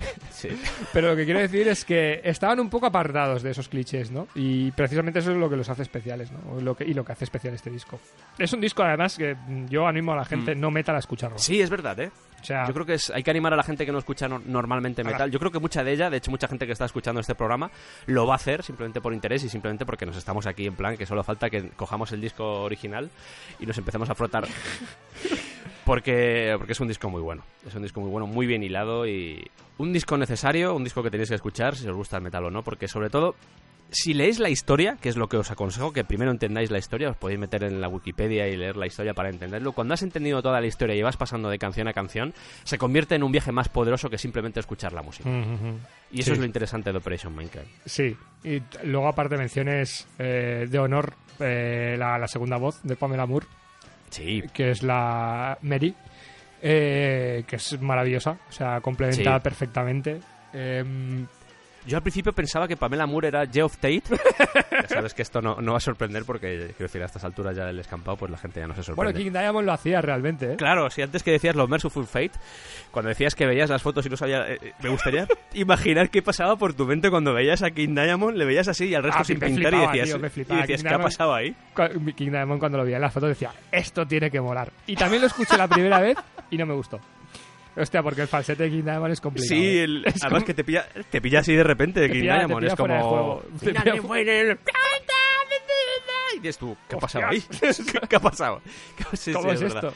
Sí. 0.30 0.48
Pero 0.94 1.08
lo 1.10 1.16
que 1.16 1.26
quiero 1.26 1.38
decir 1.40 1.68
es 1.68 1.84
que 1.84 2.22
estaban 2.24 2.60
un 2.60 2.70
poco 2.70 2.86
apartados 2.86 3.42
de 3.42 3.50
esos 3.50 3.68
clichés, 3.68 4.10
¿no? 4.10 4.26
Y 4.34 4.70
precisamente 4.70 5.18
eso 5.18 5.32
es 5.32 5.36
lo 5.36 5.50
que 5.50 5.56
los 5.56 5.68
hace 5.68 5.82
especiales, 5.82 6.30
¿no? 6.32 6.58
Lo 6.62 6.74
que, 6.74 6.84
y 6.84 6.94
lo 6.94 7.04
que 7.04 7.12
hace 7.12 7.24
especial 7.24 7.52
este 7.52 7.68
disco. 7.68 8.00
Es 8.38 8.50
un 8.54 8.60
disco, 8.62 8.82
además, 8.82 9.18
que 9.18 9.34
mm, 9.34 9.66
yo 9.66 9.86
animo 9.86 10.12
a 10.14 10.16
la 10.16 10.24
gente 10.24 10.54
no 10.54 10.70
metal 10.70 10.96
a 10.96 11.00
escucharlo. 11.00 11.38
Sí, 11.38 11.60
es 11.60 11.68
verdad, 11.68 12.00
¿eh? 12.00 12.10
O 12.40 12.44
sea, 12.44 12.64
Yo 12.66 12.72
creo 12.72 12.86
que 12.86 12.94
es, 12.94 13.10
hay 13.10 13.22
que 13.22 13.30
animar 13.30 13.52
a 13.52 13.56
la 13.56 13.62
gente 13.62 13.84
que 13.84 13.92
no 13.92 13.98
escucha 13.98 14.26
no- 14.28 14.38
normalmente 14.42 15.04
metal. 15.04 15.30
Yo 15.30 15.38
creo 15.38 15.50
que 15.50 15.58
mucha 15.58 15.84
de 15.84 15.92
ella, 15.92 16.08
de 16.08 16.16
hecho 16.16 16.30
mucha 16.30 16.48
gente 16.48 16.64
que 16.64 16.72
está 16.72 16.86
escuchando 16.86 17.20
este 17.20 17.34
programa, 17.34 17.70
lo 18.06 18.26
va 18.26 18.32
a 18.32 18.36
hacer 18.36 18.62
simplemente 18.62 19.02
por 19.02 19.12
interés 19.12 19.44
y 19.44 19.50
simplemente 19.50 19.84
porque 19.84 20.06
nos 20.06 20.16
estamos 20.16 20.46
aquí 20.46 20.64
en 20.66 20.74
plan 20.74 20.96
que 20.96 21.04
solo 21.04 21.22
falta 21.22 21.50
que 21.50 21.68
cojamos 21.76 22.12
el 22.12 22.20
disco 22.22 22.62
original 22.62 23.10
y 23.58 23.66
nos 23.66 23.76
empecemos 23.76 24.08
a 24.08 24.14
frotar. 24.14 24.46
porque, 25.90 26.54
porque 26.56 26.72
es 26.72 26.78
un 26.80 26.86
disco 26.86 27.10
muy 27.10 27.20
bueno. 27.20 27.42
Es 27.66 27.74
un 27.74 27.82
disco 27.82 28.00
muy 28.00 28.10
bueno, 28.10 28.24
muy 28.28 28.46
bien 28.46 28.62
hilado 28.62 29.08
y 29.08 29.44
un 29.78 29.92
disco 29.92 30.16
necesario, 30.16 30.72
un 30.76 30.84
disco 30.84 31.02
que 31.02 31.10
tenéis 31.10 31.30
que 31.30 31.34
escuchar 31.34 31.74
si 31.74 31.88
os 31.88 31.96
gusta 31.96 32.16
el 32.18 32.22
metal 32.22 32.44
o 32.44 32.50
no, 32.50 32.62
porque 32.62 32.86
sobre 32.86 33.10
todo 33.10 33.34
si 33.90 34.14
leéis 34.14 34.38
la 34.38 34.48
historia, 34.50 34.96
que 35.00 35.08
es 35.08 35.16
lo 35.16 35.28
que 35.28 35.36
os 35.36 35.50
aconsejo, 35.50 35.92
que 35.92 36.04
primero 36.04 36.30
entendáis 36.30 36.70
la 36.70 36.78
historia, 36.78 37.10
os 37.10 37.16
podéis 37.16 37.40
meter 37.40 37.64
en 37.64 37.80
la 37.80 37.88
Wikipedia 37.88 38.46
y 38.46 38.56
leer 38.56 38.76
la 38.76 38.86
historia 38.86 39.14
para 39.14 39.30
entenderlo. 39.30 39.72
Cuando 39.72 39.94
has 39.94 40.02
entendido 40.02 40.40
toda 40.42 40.60
la 40.60 40.66
historia 40.68 40.94
y 40.94 41.02
vas 41.02 41.16
pasando 41.16 41.48
de 41.50 41.58
canción 41.58 41.88
a 41.88 41.92
canción, 41.92 42.32
se 42.62 42.78
convierte 42.78 43.16
en 43.16 43.24
un 43.24 43.32
viaje 43.32 43.50
más 43.50 43.68
poderoso 43.68 44.08
que 44.08 44.16
simplemente 44.16 44.60
escuchar 44.60 44.92
la 44.92 45.02
música. 45.02 45.28
Y 46.12 46.20
eso 46.20 46.26
Sí. 46.26 46.32
es 46.34 46.38
lo 46.38 46.44
interesante 46.44 46.92
de 46.92 46.98
Operation 46.98 47.34
Minecraft. 47.34 47.66
Sí, 47.84 48.16
y 48.44 48.62
luego 48.84 49.08
aparte 49.08 49.36
menciones 49.36 50.06
eh, 50.20 50.68
de 50.70 50.78
honor 50.78 51.14
eh, 51.40 51.96
la, 51.98 52.16
la 52.16 52.28
segunda 52.28 52.58
voz 52.58 52.80
de 52.84 52.94
Pamela 52.94 53.26
Moore, 53.26 53.46
Sí, 54.10 54.42
que 54.52 54.72
es 54.72 54.82
la 54.82 55.56
Mary, 55.62 55.94
eh, 56.62 57.44
que 57.46 57.56
es 57.56 57.80
maravillosa, 57.80 58.36
o 58.48 58.52
sea, 58.52 58.80
complementa 58.80 59.36
Sí. 59.38 59.42
perfectamente. 59.42 60.20
Em, 60.52 61.26
yo 61.86 61.96
al 61.96 62.02
principio 62.02 62.32
pensaba 62.32 62.68
que 62.68 62.76
Pamela 62.76 63.06
Moore 63.06 63.28
era 63.28 63.46
Geoff 63.46 63.76
Tate. 63.78 64.02
ya 64.70 64.88
sabes 64.88 65.14
que 65.14 65.22
esto 65.22 65.40
no, 65.40 65.56
no 65.60 65.72
va 65.72 65.78
a 65.78 65.80
sorprender 65.80 66.24
porque, 66.24 66.56
quiero 66.76 66.84
decir, 66.86 67.02
a 67.02 67.06
estas 67.06 67.24
alturas 67.24 67.56
ya 67.56 67.64
del 67.64 67.78
escampado, 67.78 68.16
pues 68.16 68.30
la 68.30 68.38
gente 68.38 68.60
ya 68.60 68.66
no 68.66 68.74
se 68.74 68.82
sorprende. 68.82 69.12
bueno, 69.12 69.18
King 69.18 69.32
Diamond 69.38 69.66
lo 69.66 69.72
hacía 69.72 70.00
realmente, 70.00 70.52
¿eh? 70.52 70.56
Claro, 70.56 70.90
si 70.90 71.02
antes 71.02 71.22
que 71.22 71.32
decías 71.32 71.56
los 71.56 71.68
Merciful 71.68 72.06
Fate, 72.06 72.32
cuando 72.90 73.08
decías 73.08 73.34
que 73.34 73.46
veías 73.46 73.70
las 73.70 73.82
fotos 73.82 74.04
y 74.06 74.08
no 74.10 74.16
sabía... 74.16 74.48
eh, 74.50 74.58
eh, 74.62 74.72
me 74.82 74.90
gustaría 74.90 75.26
imaginar 75.54 76.10
qué 76.10 76.22
pasaba 76.22 76.56
por 76.56 76.74
tu 76.74 76.86
mente 76.86 77.10
cuando 77.10 77.32
veías 77.34 77.62
a 77.62 77.70
King 77.70 77.94
Diamond, 77.94 78.36
le 78.36 78.44
veías 78.44 78.68
así 78.68 78.86
y 78.86 78.94
al 78.94 79.02
resto 79.02 79.20
Ah, 79.20 79.24
sin 79.24 79.38
me 79.38 79.46
pintar 79.46 79.70
flipaba, 79.72 79.84
y 79.84 79.98
decías, 79.98 80.08
tío, 80.08 80.18
me 80.20 80.26
y 80.26 80.30
flipaba. 80.30 80.60
decías 80.62 80.80
King 80.82 80.88
¿qué 80.88 80.94
ha 80.94 80.98
Diamond- 80.98 81.02
pasado 81.04 81.34
ahí? 81.34 81.54
King 82.14 82.30
Diamond 82.30 82.58
cuando 82.60 82.78
lo 82.78 82.84
veía 82.84 82.96
en 82.96 83.02
las 83.02 83.12
fotos 83.12 83.28
decía, 83.30 83.50
esto 83.72 84.06
tiene 84.06 84.30
que 84.30 84.40
molar. 84.40 84.70
Y 84.86 84.96
también 84.96 85.22
lo 85.22 85.26
escuché 85.28 85.56
la 85.56 85.68
primera 85.68 86.00
vez 86.00 86.16
y 86.50 86.56
no 86.58 86.66
me 86.66 86.74
gustó. 86.74 87.00
Hostia, 87.76 88.02
porque 88.02 88.22
el 88.22 88.28
falsete 88.28 88.64
de 88.64 88.70
King 88.70 88.82
Diamond 88.84 89.12
es 89.12 89.20
complicado. 89.20 89.48
Sí, 89.60 89.78
¿eh? 89.78 89.84
el- 89.84 90.04
Es 90.06 90.22
además 90.22 90.42
como- 90.42 90.46
que 90.46 90.54
te 90.54 90.64
pilla, 90.64 90.86
te 91.10 91.20
pilla 91.20 91.38
así 91.40 91.54
de 91.54 91.62
repente 91.64 92.00
de 92.00 92.10
King 92.10 92.20
pilla- 92.22 92.38
Diamond, 92.38 92.66
es 92.66 92.74
como... 92.74 93.42
Y 96.36 96.38
dices 96.40 96.58
tú, 96.58 96.76
¿qué 96.88 96.96
ha 96.96 96.98
pasado 96.98 97.26
ahí? 97.28 97.42
¿Qué, 98.08 98.16
ha 98.16 98.20
pasado? 98.20 98.60
Sí, 99.14 99.32
¿Cómo 99.32 99.50
sí, 99.50 99.64
es, 99.64 99.74
esto? 99.74 99.92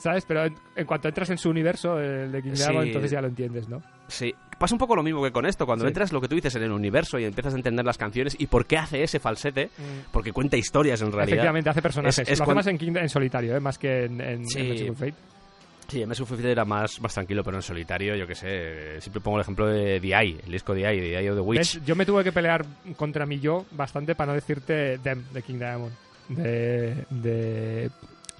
¿Sabes? 0.00 0.24
Pero 0.26 0.44
en, 0.46 0.54
en 0.76 0.86
cuanto 0.86 1.08
entras 1.08 1.30
en 1.30 1.38
su 1.38 1.50
universo, 1.50 2.00
el 2.00 2.32
de 2.32 2.42
King 2.42 2.54
Sí. 2.54 2.62
Diamond, 2.64 2.86
entonces 2.88 3.10
ya 3.10 3.20
lo 3.20 3.28
entiendes, 3.28 3.68
¿no? 3.68 3.82
Sí, 4.08 4.34
pasa 4.58 4.74
un 4.74 4.78
poco 4.78 4.96
lo 4.96 5.02
mismo 5.02 5.22
que 5.22 5.30
con 5.30 5.46
esto. 5.46 5.66
Cuando 5.66 5.86
entras, 5.86 6.12
lo 6.12 6.20
que 6.20 6.28
tú 6.28 6.34
dices, 6.34 6.54
en 6.56 6.62
el 6.62 6.72
universo 6.72 7.18
y 7.18 7.24
empiezas 7.24 7.52
a 7.54 7.56
entender 7.56 7.84
las 7.84 7.98
canciones 7.98 8.34
y 8.38 8.46
por 8.46 8.66
qué 8.66 8.78
hace 8.78 9.02
ese 9.02 9.20
falsete, 9.20 9.70
porque 10.10 10.32
cuenta 10.32 10.56
historias 10.56 11.00
en 11.02 11.12
realidad. 11.12 11.28
Efectivamente, 11.34 11.70
hace 11.70 11.82
personajes. 11.82 12.18
Es- 12.18 12.28
es 12.30 12.38
lo 12.38 12.44
hace 12.44 12.54
más 12.54 12.66
en, 12.66 12.78
King- 12.78 12.96
en 12.96 13.08
solitario, 13.08 13.54
¿eh? 13.56 13.60
más 13.60 13.78
que 13.78 14.04
en, 14.04 14.20
en, 14.20 14.42
en 14.56 14.96
Fate. 14.96 15.14
Sí, 15.88 16.04
MS 16.06 16.22
Fate 16.26 16.50
era 16.50 16.64
más, 16.64 17.00
más 17.00 17.12
tranquilo, 17.14 17.44
pero 17.44 17.56
en 17.58 17.62
solitario, 17.62 18.16
yo 18.16 18.26
que 18.26 18.34
sé. 18.34 19.00
Siempre 19.00 19.20
pongo 19.20 19.36
el 19.38 19.42
ejemplo 19.42 19.66
de 19.66 20.00
The 20.00 20.08
Eye, 20.08 20.40
el 20.44 20.52
disco 20.52 20.74
The 20.74 20.88
Eye 20.88 21.30
of 21.30 21.36
the 21.36 21.40
Witch. 21.42 21.58
¿Ves? 21.58 21.80
Yo 21.84 21.94
me 21.94 22.06
tuve 22.06 22.24
que 22.24 22.32
pelear 22.32 22.64
contra 22.96 23.26
mí 23.26 23.38
yo 23.38 23.66
bastante 23.72 24.14
para 24.14 24.28
no 24.32 24.34
decirte 24.34 24.98
Dem 24.98 25.24
de 25.32 25.42
King 25.42 25.58
Diamond. 25.58 25.92
De, 26.28 27.04
de, 27.10 27.90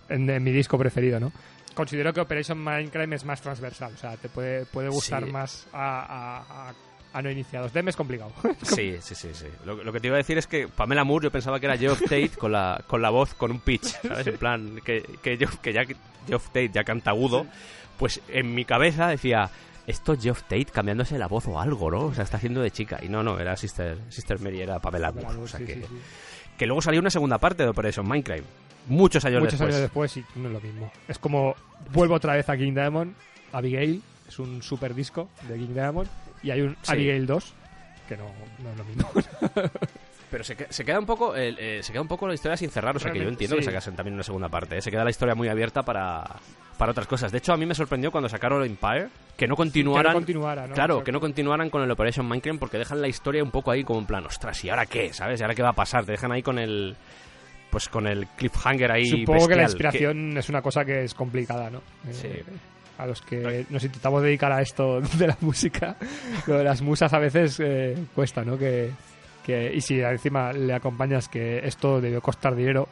de 0.08 0.40
mi 0.40 0.52
disco 0.52 0.78
preferido, 0.78 1.20
¿no? 1.20 1.32
Considero 1.74 2.12
que 2.14 2.20
Operation 2.20 2.62
Mindcrime 2.64 3.16
es 3.16 3.24
más 3.24 3.40
transversal. 3.42 3.92
O 3.94 3.98
sea, 3.98 4.16
te 4.16 4.28
puede, 4.28 4.64
puede 4.64 4.88
gustar 4.88 5.24
Sí. 5.24 5.30
más 5.30 5.66
a, 5.72 6.00
a- 6.00 6.68
a- 6.70 6.74
a 7.12 7.22
no 7.22 7.30
iniciados. 7.30 7.72
Dem 7.72 7.88
es 7.88 7.94
complicado. 7.96 8.32
Sí, 8.62 8.96
sí, 9.00 9.14
sí, 9.14 9.28
sí. 9.34 9.46
Lo, 9.64 9.84
lo 9.84 9.92
que 9.92 10.00
te 10.00 10.06
iba 10.08 10.16
a 10.16 10.18
decir 10.18 10.38
es 10.38 10.46
que 10.46 10.66
Pamela 10.66 11.04
Moore 11.04 11.24
yo 11.24 11.30
pensaba 11.30 11.60
que 11.60 11.66
era 11.66 11.76
Geoff 11.76 12.00
Tate 12.02 12.30
con 12.38 12.50
la, 12.52 12.82
con 12.86 13.02
la 13.02 13.10
voz, 13.10 13.34
con 13.34 13.50
un 13.50 13.60
pitch, 13.60 13.84
¿sabes? 14.02 14.26
En 14.28 14.36
plan, 14.38 14.80
que, 14.84 15.02
que, 15.22 15.36
Geoff- 15.38 15.58
que 15.60 15.72
ya 15.72 15.82
Geoff 16.26 16.46
Tate 16.48 16.70
ya 16.72 16.84
canta 16.84 17.10
agudo, 17.10 17.46
pues 17.98 18.20
en 18.28 18.54
mi 18.54 18.64
cabeza 18.64 19.08
decía, 19.08 19.50
esto 19.86 20.14
es 20.14 20.22
Geoff 20.22 20.42
Tate 20.42 20.66
cambiándose 20.66 21.18
la 21.18 21.26
voz 21.28 21.46
o 21.46 21.60
algo, 21.60 21.90
¿no? 21.90 22.06
O 22.06 22.14
sea, 22.14 22.24
está 22.24 22.36
haciendo 22.38 22.60
de 22.62 22.70
chica. 22.70 22.98
Y 23.02 23.08
no, 23.08 23.22
no, 23.22 23.38
era 23.38 23.56
Sister, 23.56 23.98
Sister 24.08 24.40
Mary, 24.40 24.60
era 24.62 24.78
Pamela 24.80 25.12
Moore. 25.12 25.38
o 25.38 25.46
sea 25.48 25.60
Sí, 25.60 25.66
que, 25.66 25.74
sí, 25.74 25.80
sí. 25.82 25.96
que 26.58 26.66
luego 26.66 26.80
salió 26.82 27.00
una 27.00 27.10
segunda 27.10 27.38
parte 27.38 27.62
de 27.62 27.68
Operation 27.68 28.06
Minecraft. 28.08 28.44
Muchos 28.86 29.24
años 29.24 29.40
Muchos 29.40 29.58
después. 29.58 29.74
años 29.74 29.80
después 29.82 30.16
y 30.18 30.24
no 30.38 30.48
es 30.48 30.52
lo 30.54 30.60
mismo. 30.60 30.92
Es 31.08 31.18
como 31.18 31.54
vuelvo 31.92 32.14
otra 32.14 32.34
vez 32.34 32.48
a 32.50 32.56
King 32.56 32.74
Diamond, 32.74 33.14
Abigail, 33.52 34.02
es 34.28 34.38
un 34.38 34.62
super 34.62 34.94
disco 34.94 35.28
de 35.48 35.56
King 35.56 35.72
Diamond, 35.74 36.08
y 36.42 36.50
hay 36.50 36.60
un. 36.60 36.76
Abigail 36.86 37.26
2, 37.26 37.52
que 38.08 38.16
no, 38.18 38.24
no 38.62 38.70
es 38.70 38.76
lo 38.76 38.84
mismo. 38.84 39.10
Pero 40.34 40.42
se, 40.42 40.56
que- 40.56 40.66
se 40.68 40.84
queda 40.84 40.98
un 40.98 41.06
poco 41.06 41.36
el- 41.36 41.56
eh, 41.60 41.80
se 41.84 41.92
queda 41.92 42.02
un 42.02 42.08
poco 42.08 42.26
la 42.26 42.34
historia 42.34 42.56
sin 42.56 42.68
cerrar, 42.68 42.96
o 42.96 42.98
sea 42.98 43.12
que 43.12 43.20
yo 43.20 43.28
entiendo 43.28 43.54
que 43.54 43.62
sí. 43.62 43.66
sacasen 43.66 43.94
también 43.94 44.14
una 44.14 44.24
segunda 44.24 44.48
parte. 44.48 44.76
¿eh? 44.78 44.82
Se 44.82 44.90
queda 44.90 45.04
la 45.04 45.10
historia 45.10 45.36
muy 45.36 45.46
abierta 45.46 45.84
para, 45.84 46.24
para 46.76 46.90
otras 46.90 47.06
cosas. 47.06 47.30
De 47.30 47.38
hecho, 47.38 47.52
a 47.52 47.56
mí 47.56 47.64
me 47.66 47.74
sorprendió 47.76 48.10
cuando 48.10 48.28
sacaron 48.28 48.64
Empire 48.64 49.10
que 49.36 49.46
no 49.46 49.54
continuaran. 49.54 50.10
que 50.10 50.14
no 50.14 50.18
continuara, 50.18 50.66
¿no? 50.66 50.74
Claro, 50.74 51.04
que 51.04 51.12
no 51.12 51.20
continuaran 51.20 51.70
con 51.70 51.82
el 51.82 51.90
Operation 51.92 52.26
Minecraft 52.26 52.58
porque 52.58 52.78
dejan 52.78 53.00
la 53.00 53.06
historia 53.06 53.44
un 53.44 53.52
poco 53.52 53.70
ahí 53.70 53.84
como 53.84 54.00
en 54.00 54.06
plan, 54.06 54.26
ostras, 54.26 54.64
¿y 54.64 54.70
ahora 54.70 54.86
qué? 54.86 55.12
¿Sabes? 55.12 55.38
¿Y 55.38 55.44
ahora 55.44 55.54
qué 55.54 55.62
va 55.62 55.68
a 55.68 55.74
pasar? 55.74 56.04
Te 56.04 56.10
dejan 56.10 56.32
ahí 56.32 56.42
con 56.42 56.58
el. 56.58 56.96
Pues 57.70 57.88
con 57.88 58.08
el 58.08 58.26
cliffhanger 58.26 58.90
ahí. 58.90 59.06
Supongo 59.06 59.46
que 59.46 59.54
la 59.54 59.62
inspiración 59.62 60.36
es 60.36 60.48
una 60.48 60.62
cosa 60.62 60.84
que 60.84 61.04
es 61.04 61.14
complicada, 61.14 61.70
¿no? 61.70 61.78
Eh, 62.08 62.12
Sí. 62.12 62.28
A 62.98 63.06
los 63.06 63.22
que 63.22 63.66
nos 63.70 63.82
intentamos 63.84 64.22
dedicar 64.22 64.50
a 64.52 64.60
esto 64.62 65.00
de 65.18 65.26
la 65.28 65.36
música, 65.40 65.96
lo 66.48 66.58
de 66.58 66.64
las 66.64 66.82
musas 66.82 67.12
a 67.12 67.18
veces 67.20 67.58
eh, 67.60 67.96
cuesta, 68.16 68.44
¿no? 68.44 68.56
Que, 68.58 68.90
que, 69.44 69.72
y 69.74 69.80
si 69.80 70.00
encima 70.00 70.52
le 70.52 70.72
acompañas 70.74 71.28
que 71.28 71.58
esto 71.66 72.00
debió 72.00 72.20
costar 72.20 72.56
dinero, 72.56 72.88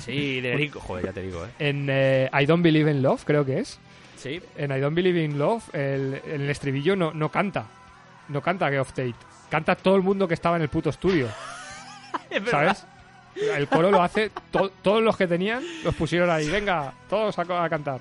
Sí, 0.00 0.40
de 0.40 0.54
rico. 0.54 0.80
Joder, 0.80 1.06
ya 1.06 1.12
te 1.12 1.22
digo, 1.22 1.44
¿eh? 1.44 1.48
en 1.58 1.86
eh, 1.90 2.30
I 2.38 2.44
Don't 2.46 2.62
Believe 2.62 2.90
in 2.90 3.00
Love, 3.02 3.22
creo 3.24 3.44
que 3.46 3.60
es, 3.60 3.78
Sí. 4.16 4.40
en 4.56 4.70
I 4.70 4.80
Don't 4.80 4.94
Believe 4.96 5.22
in 5.22 5.38
Love, 5.38 5.62
el, 5.74 6.20
el 6.26 6.50
estribillo 6.50 6.96
no, 6.96 7.12
no 7.14 7.30
canta. 7.30 7.66
No 8.28 8.40
canta 8.42 8.68
Geoff 8.70 8.88
Tate. 8.90 9.14
Canta 9.50 9.74
todo 9.76 9.96
el 9.96 10.02
mundo 10.02 10.26
que 10.26 10.34
estaba 10.34 10.56
en 10.56 10.62
el 10.62 10.68
puto 10.68 10.90
estudio. 10.90 11.28
¿Sabes? 12.50 12.86
El 13.36 13.66
coro 13.68 13.90
lo 13.90 14.02
hace, 14.02 14.30
to- 14.50 14.70
todos 14.82 15.02
los 15.02 15.16
que 15.16 15.26
tenían 15.26 15.62
los 15.82 15.94
pusieron 15.94 16.30
ahí. 16.30 16.48
Venga, 16.48 16.92
todos 17.10 17.38
a, 17.38 17.64
a 17.64 17.68
cantar. 17.68 18.00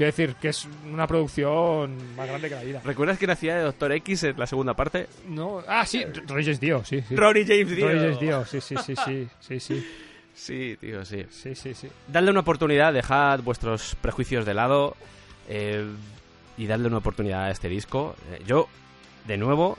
Quiero 0.00 0.12
decir 0.12 0.34
que 0.36 0.48
es 0.48 0.66
una 0.90 1.06
producción 1.06 1.94
más 2.16 2.26
grande 2.26 2.48
que 2.48 2.54
la 2.54 2.62
vida. 2.62 2.80
¿Recuerdas 2.82 3.18
quién 3.18 3.32
hacía 3.32 3.56
de 3.56 3.64
Doctor 3.64 3.92
X 3.92 4.22
en 4.22 4.38
la 4.38 4.46
segunda 4.46 4.72
parte? 4.72 5.08
No, 5.28 5.62
ah, 5.68 5.84
sí, 5.84 6.02
Roy 6.26 6.42
James 6.42 6.58
Dio, 6.58 6.82
sí, 6.86 7.04
sí. 7.06 7.14
Ronnie 7.14 7.44
James 7.44 7.76
Dio. 7.76 7.86
Roy 7.86 7.98
James 7.98 8.18
Dio, 8.18 8.46
sí, 8.46 8.62
sí, 8.62 8.76
sí, 8.82 8.94
sí, 8.96 9.28
sí, 9.40 9.60
sí, 9.60 9.86
Sí, 10.32 10.78
tío, 10.80 11.04
sí. 11.04 11.26
sí, 11.28 11.54
sí, 11.54 11.74
sí. 11.74 11.88
Dadle 12.08 12.30
una 12.30 12.40
oportunidad, 12.40 12.94
dejad 12.94 13.40
vuestros 13.40 13.94
prejuicios 14.00 14.46
de 14.46 14.54
lado 14.54 14.96
eh, 15.50 15.84
y 16.56 16.66
dadle 16.66 16.86
una 16.86 16.96
oportunidad 16.96 17.44
a 17.44 17.50
este 17.50 17.68
disco. 17.68 18.16
Eh, 18.32 18.42
yo, 18.46 18.68
de 19.26 19.36
nuevo, 19.36 19.76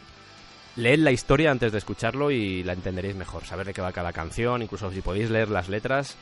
leed 0.76 0.99
la 0.99 1.11
historia 1.11 1.49
antes 1.49 1.72
de 1.72 1.80
escucharlo 1.80 2.30
y 2.30 2.61
la 2.61 2.73
entenderéis 2.73 3.15
mejor. 3.15 3.45
Saber 3.45 3.65
de 3.65 3.73
qué 3.73 3.81
va 3.81 3.91
cada 3.91 4.14
canción, 4.14 4.61
incluso 4.61 4.91
si 4.91 5.02
podéis 5.02 5.31
leer 5.31 5.49
las 5.49 5.68
letras, 5.68 6.15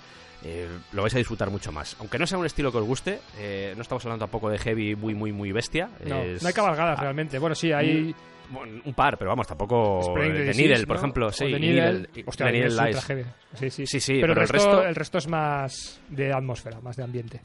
eh, 0.44 0.68
lo 0.94 1.02
vais 1.02 1.14
a 1.16 1.18
disfrutar 1.18 1.50
mucho 1.50 1.72
más. 1.72 1.96
Aunque 2.00 2.18
no 2.18 2.26
sea 2.28 2.38
un 2.38 2.46
estilo 2.46 2.72
que 2.72 2.78
os 2.80 2.86
guste, 2.86 3.20
eh, 3.38 3.74
no 3.76 3.82
estamos 3.82 4.04
hablando 4.06 4.24
tampoco 4.26 4.50
de 4.50 4.58
heavy 4.58 4.96
muy, 4.96 5.14
muy, 5.16 5.32
muy 5.32 5.52
bestia. 5.52 5.90
No, 6.06 6.18
Es- 6.22 6.42
no 6.42 6.48
hay 6.48 6.54
cabalgadas 6.54 6.98
ah, 7.00 7.02
realmente. 7.04 7.40
Bueno, 7.40 7.56
sí, 7.56 7.72
hay 7.72 8.16
un 8.52 8.94
par, 8.96 9.18
pero 9.18 9.30
vamos, 9.30 9.46
tampoco. 9.46 10.00
Spring 10.02 10.34
Disease, 10.34 10.62
Needle, 10.68 10.88
por 10.88 10.96
ejemplo. 10.98 11.28
O 11.28 11.32
Sí, 11.32 11.52
The 11.52 11.60
Needle. 11.60 12.10
Hostia, 12.26 12.46
The 12.48 12.52
Needle 12.52 12.70
Needle 12.70 12.90
es 12.90 13.10
Lies. 13.10 13.26
Sí, 13.56 13.70
sí. 13.70 13.86
Sí, 13.88 14.00
sí, 14.00 14.14
pero, 14.22 14.34
pero 14.34 14.42
el, 14.42 14.48
el 14.48 14.48
resto, 14.50 14.72
resto- 14.72 14.88
el 14.88 14.96
resto 14.96 15.18
es 15.20 15.28
más 15.28 16.02
de 16.10 16.34
atmósfera, 16.34 16.80
más 16.82 16.96
de 16.96 17.04
ambiente. 17.04 17.42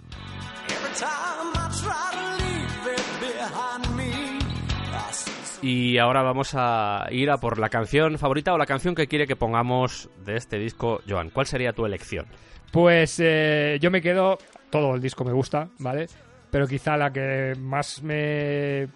Y 5.63 5.97
ahora 5.99 6.23
vamos 6.23 6.51
a 6.55 7.07
ir 7.11 7.31
a 7.31 7.39
por 7.39 7.59
la 7.59 7.71
canción 7.71 8.19
favorita 8.19 8.53
o 8.53 8.59
la 8.59 8.67
canción 8.67 8.95
que 8.95 9.07
quiere 9.07 9.27
que 9.27 9.35
pongamos 9.37 10.11
de 10.25 10.37
este 10.37 10.59
disco, 10.59 11.01
Joan. 11.09 11.31
¿Cuál 11.31 11.47
sería 11.47 11.73
tu 11.73 11.87
elección? 11.87 12.27
Pues 12.75 13.21
eh, 13.23 13.79
yo 13.81 13.89
me 13.93 14.01
quedo, 14.03 14.37
todo 14.69 14.97
el 14.97 15.01
disco 15.01 15.25
me 15.25 15.33
gusta, 15.33 15.69
¿vale? 15.79 16.09
Pero 16.51 16.67
quizá 16.67 16.97
la 16.97 17.13
que 17.13 17.55
más 17.57 18.03
me, 18.03 18.89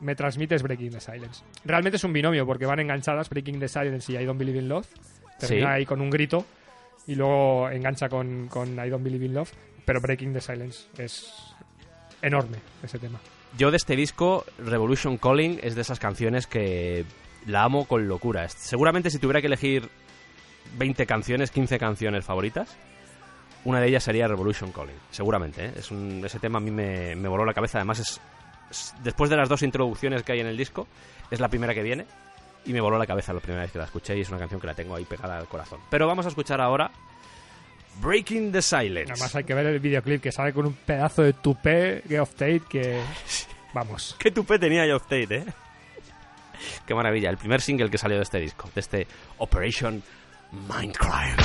me 0.00 0.16
transmite 0.16 0.56
es 0.56 0.64
Breaking 0.64 0.90
the 0.90 1.00
Silence. 1.00 1.44
Realmente 1.64 1.96
es 1.96 2.02
un 2.02 2.12
binomio 2.12 2.44
porque 2.44 2.66
van 2.66 2.80
enganchadas 2.80 3.28
Breaking 3.30 3.60
the 3.60 3.68
Silence 3.68 4.12
y 4.12 4.16
I 4.16 4.24
Don't 4.24 4.36
Believe 4.36 4.58
in 4.58 4.68
Love. 4.68 4.88
Termina 5.38 5.66
Sí. 5.68 5.72
ahí 5.72 5.86
con 5.86 6.00
un 6.00 6.10
grito 6.10 6.44
y 7.06 7.14
luego 7.14 7.70
engancha 7.70 8.08
con, 8.08 8.48
con 8.48 8.72
I 8.84 8.90
Don't 8.90 9.04
Believe 9.04 9.26
in 9.26 9.34
Love. 9.34 9.52
Pero 9.84 10.00
Breaking 10.00 10.32
the 10.32 10.40
Silence 10.40 10.86
es 10.98 11.32
enorme 12.22 12.58
ese 12.82 12.98
tema. 12.98 13.20
yo 13.56 13.70
de 13.70 13.76
este 13.76 13.94
disco, 13.94 14.44
Revolution 14.58 15.18
Calling, 15.18 15.60
es 15.62 15.76
de 15.76 15.82
esas 15.82 16.00
canciones 16.00 16.48
que 16.48 17.04
la 17.46 17.62
amo 17.62 17.86
con 17.86 18.08
locura. 18.08 18.48
Seguramente 18.48 19.08
si 19.08 19.18
tuviera 19.20 19.40
que 19.40 19.46
elegir 19.46 19.88
20 20.78 21.06
canciones, 21.06 21.50
15 21.52 21.78
canciones 21.78 22.24
favoritas, 22.24 22.76
una 23.64 23.80
de 23.80 23.88
ellas 23.88 24.02
sería 24.04 24.26
Revolution 24.28 24.72
Calling. 24.72 24.96
Seguramente, 25.10 25.66
¿eh? 25.66 25.72
es 25.76 25.90
un, 25.90 26.22
ese 26.24 26.38
tema 26.38 26.58
a 26.58 26.60
mí 26.60 26.70
me, 26.70 27.14
me 27.16 27.28
voló 27.28 27.44
la 27.44 27.52
cabeza. 27.54 27.78
Además, 27.78 27.98
es, 28.00 28.20
es- 28.70 28.94
después 29.02 29.28
de 29.30 29.36
las 29.36 29.48
dos 29.48 29.62
introducciones 29.62 30.22
que 30.22 30.32
hay 30.32 30.40
en 30.40 30.46
el 30.46 30.56
disco, 30.56 30.86
es 31.30 31.40
la 31.40 31.48
primera 31.48 31.74
que 31.74 31.82
viene 31.82 32.06
y 32.64 32.72
me 32.72 32.80
voló 32.80 32.98
la 32.98 33.06
cabeza 33.06 33.32
la 33.32 33.40
primera 33.40 33.62
vez 33.62 33.72
que 33.72 33.78
la 33.78 33.84
escuché 33.84 34.16
y 34.16 34.20
es 34.22 34.28
una 34.30 34.38
canción 34.38 34.60
que 34.60 34.66
la 34.66 34.74
tengo 34.74 34.94
ahí 34.96 35.04
pegada 35.04 35.38
al 35.38 35.46
corazón. 35.46 35.80
Pero 35.90 36.06
vamos 36.06 36.26
a 36.26 36.28
escuchar 36.30 36.60
ahora 36.60 36.90
Breaking 38.00 38.52
the 38.52 38.62
Silence. 38.62 39.12
Además 39.12 39.34
hay 39.36 39.44
que 39.44 39.54
ver 39.54 39.66
el 39.66 39.78
videoclip 39.80 40.22
que 40.22 40.32
sale 40.32 40.52
con 40.52 40.66
un 40.66 40.74
pedazo 40.74 41.22
de 41.22 41.32
tupé 41.34 42.02
Geoff 42.08 42.30
Tate 42.34 42.62
que... 42.68 43.00
Vamos. 43.74 44.16
Qué 44.18 44.30
tupé 44.30 44.58
tenía 44.58 44.84
Geoff 44.84 45.02
Tate, 45.04 45.36
¿eh? 45.36 45.44
Qué 46.86 46.94
maravilla. 46.94 47.30
El 47.30 47.36
primer 47.38 47.60
single 47.60 47.88
que 47.90 47.98
salió 47.98 48.16
de 48.16 48.22
este 48.24 48.38
disco, 48.38 48.68
de 48.74 48.80
este 48.80 49.06
Operation 49.38 50.02
Mindcrime. 50.52 51.36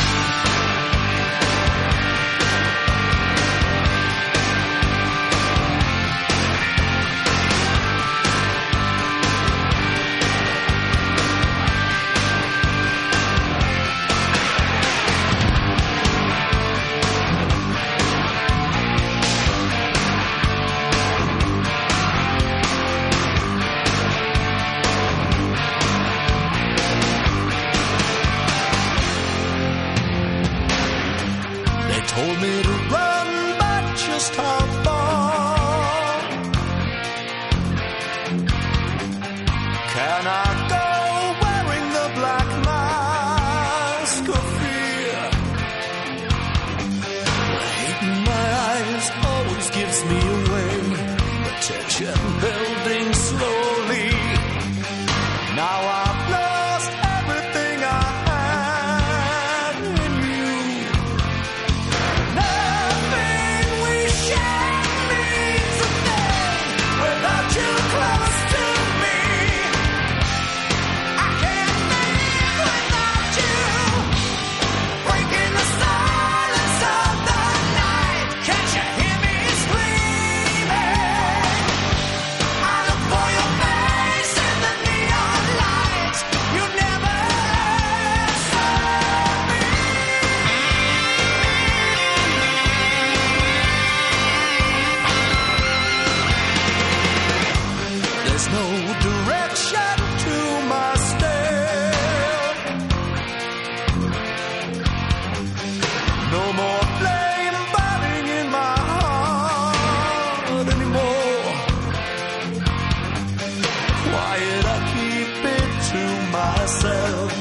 Myself 116.46 117.32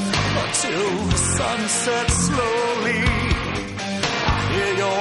until 0.44 0.86
the 1.12 1.20
sun 1.36 1.60
sets 1.82 2.16
slowly. 2.28 3.02
I 4.32 4.38
hear 4.52 4.72
your 4.82 5.00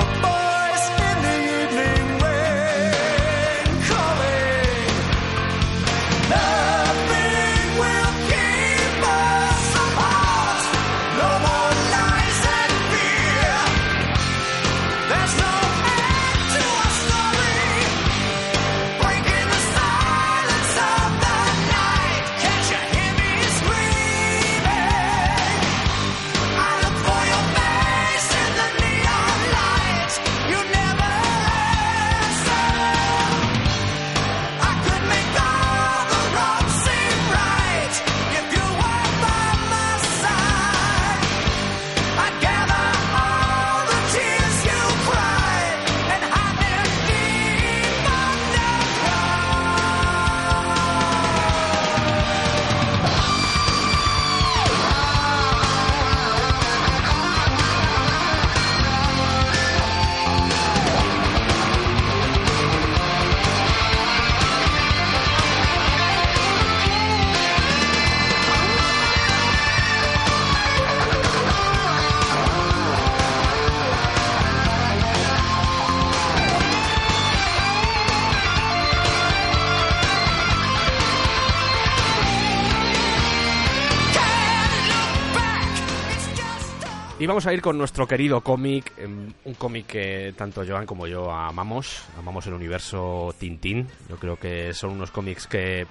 vamos 87.33 87.47
a 87.47 87.53
ir 87.53 87.63
con 87.63 87.79
nuestro 87.79 88.07
querido 88.07 88.41
cómic, 88.41 88.93
em, 88.95 89.33
un 89.45 89.53
cómic 89.55 89.87
que 89.87 90.35
tanto 90.37 90.63
Joan 90.63 90.85
como 90.85 91.07
yo 91.07 91.31
amamos, 91.31 92.03
amamos 92.15 92.45
el 92.45 92.53
universo 92.53 93.33
Tintín. 93.39 93.87
Yo 94.07 94.17
creo 94.17 94.37
que 94.37 94.71
son 94.75 94.91
unos 94.91 95.09
cómics 95.09 95.47
que 95.47 95.87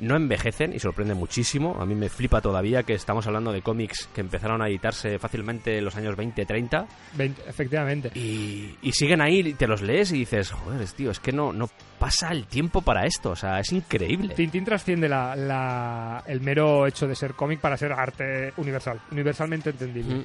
no 0.00 0.16
envejecen 0.16 0.72
y 0.74 0.78
sorprenden 0.78 1.16
muchísimo. 1.16 1.76
A 1.80 1.86
mí 1.86 1.94
me 1.94 2.08
flipa 2.08 2.40
todavía 2.40 2.82
que 2.82 2.94
estamos 2.94 3.26
hablando 3.26 3.52
de 3.52 3.62
cómics 3.62 4.08
que 4.14 4.20
empezaron 4.20 4.62
a 4.62 4.68
editarse 4.68 5.18
fácilmente 5.18 5.78
en 5.78 5.84
los 5.84 5.94
años 5.96 6.16
20-30 6.16 6.86
Veinte- 7.16 7.42
efectivamente. 7.46 8.10
y, 8.14 8.76
y 8.82 8.92
siguen 8.92 9.20
ahí, 9.20 9.40
y 9.40 9.54
te 9.54 9.66
los 9.66 9.82
lees 9.82 10.12
y 10.12 10.18
dices, 10.20 10.50
joder, 10.50 10.86
tío, 10.88 11.10
es 11.10 11.20
que 11.20 11.32
no, 11.32 11.52
no 11.52 11.68
pasa 11.98 12.30
el 12.32 12.46
tiempo 12.46 12.80
para 12.82 13.04
esto, 13.04 13.30
o 13.30 13.36
sea, 13.36 13.60
es 13.60 13.70
increíble. 13.72 14.34
Tintín 14.34 14.64
trasciende 14.64 15.08
la, 15.08 15.36
la- 15.36 16.24
el 16.26 16.40
mero 16.40 16.86
hecho 16.86 17.06
de 17.06 17.14
ser 17.14 17.34
cómic 17.34 17.60
para 17.60 17.76
ser 17.76 17.92
arte 17.92 18.52
universal, 18.56 19.00
universalmente 19.12 19.70
entendible. 19.70 20.14
Mm. 20.14 20.24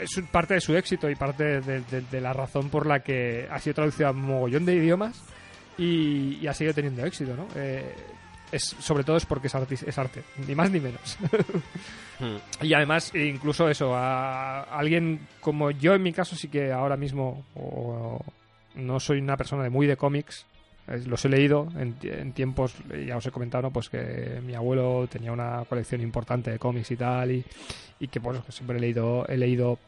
Es 0.00 0.10
parte 0.30 0.54
de 0.54 0.60
su 0.60 0.76
éxito 0.76 1.10
y 1.10 1.16
parte 1.16 1.60
de, 1.60 1.80
de- 1.80 2.00
de 2.02 2.20
la 2.20 2.32
razón 2.32 2.70
por 2.70 2.86
la 2.86 3.00
que 3.00 3.48
ha 3.50 3.58
sido 3.58 3.74
traducido 3.74 4.08
a 4.08 4.12
un 4.12 4.22
mogollón 4.22 4.64
de 4.64 4.76
idiomas 4.76 5.20
y, 5.76 6.38
y 6.40 6.46
ha 6.46 6.54
seguido 6.54 6.74
teniendo 6.74 7.04
éxito, 7.04 7.34
¿no? 7.36 7.48
Eh, 7.56 7.92
es, 8.52 8.62
sobre 8.64 9.04
todo 9.04 9.16
es 9.16 9.26
porque 9.26 9.46
es, 9.48 9.82
es 9.82 9.98
arte, 9.98 10.22
ni 10.46 10.54
más 10.54 10.70
ni 10.70 10.80
menos. 10.80 11.18
Mm. 12.20 12.66
Y 12.66 12.74
además, 12.74 13.14
incluso 13.14 13.70
eso, 13.70 13.94
a 13.96 14.64
alguien 14.64 15.26
como 15.40 15.70
yo 15.70 15.94
en 15.94 16.02
mi 16.02 16.12
caso 16.12 16.36
sí 16.36 16.48
que 16.48 16.70
ahora 16.70 16.98
mismo 16.98 17.46
o- 17.54 18.22
no 18.74 19.00
soy 19.00 19.20
una 19.20 19.38
persona 19.38 19.62
de 19.62 19.70
muy 19.70 19.86
de 19.86 19.96
cómics, 19.96 20.44
los 21.06 21.24
he 21.24 21.30
leído 21.30 21.68
en, 21.78 21.94
ti- 21.94 22.10
en 22.10 22.34
tiempos, 22.34 22.74
ya 23.06 23.16
os 23.16 23.24
he 23.24 23.30
comentado, 23.30 23.62
¿no? 23.62 23.70
pues 23.70 23.88
que 23.88 24.38
mi 24.44 24.54
abuelo 24.54 25.08
tenía 25.10 25.32
una 25.32 25.64
colección 25.66 26.02
importante 26.02 26.50
de 26.50 26.58
cómics 26.58 26.90
y 26.90 26.96
tal, 26.96 27.30
y, 27.32 27.42
y 28.00 28.08
que 28.08 28.18
bueno, 28.18 28.44
que 28.44 28.52
siempre 28.52 28.76
he 28.76 28.80
leído, 28.82 29.26
he 29.26 29.38
leído 29.38 29.78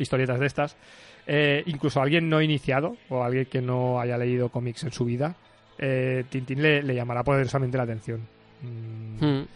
historietas 0.00 0.40
de 0.40 0.46
estas. 0.46 0.76
Eh, 1.24 1.62
incluso 1.66 2.02
alguien 2.02 2.28
no 2.28 2.42
iniciado 2.42 2.96
o 3.10 3.22
alguien 3.22 3.46
que 3.46 3.62
no 3.62 4.00
haya 4.00 4.18
leído 4.18 4.48
cómics 4.48 4.82
en 4.82 4.90
su 4.90 5.04
vida, 5.04 5.36
eh, 5.78 6.24
Tintín 6.30 6.62
le, 6.62 6.82
le 6.82 6.94
llamará 6.94 7.22
poderosamente 7.22 7.76
la 7.76 7.82
atención. 7.84 8.20
Mm, 8.62 9.24
Mm. 9.24 9.46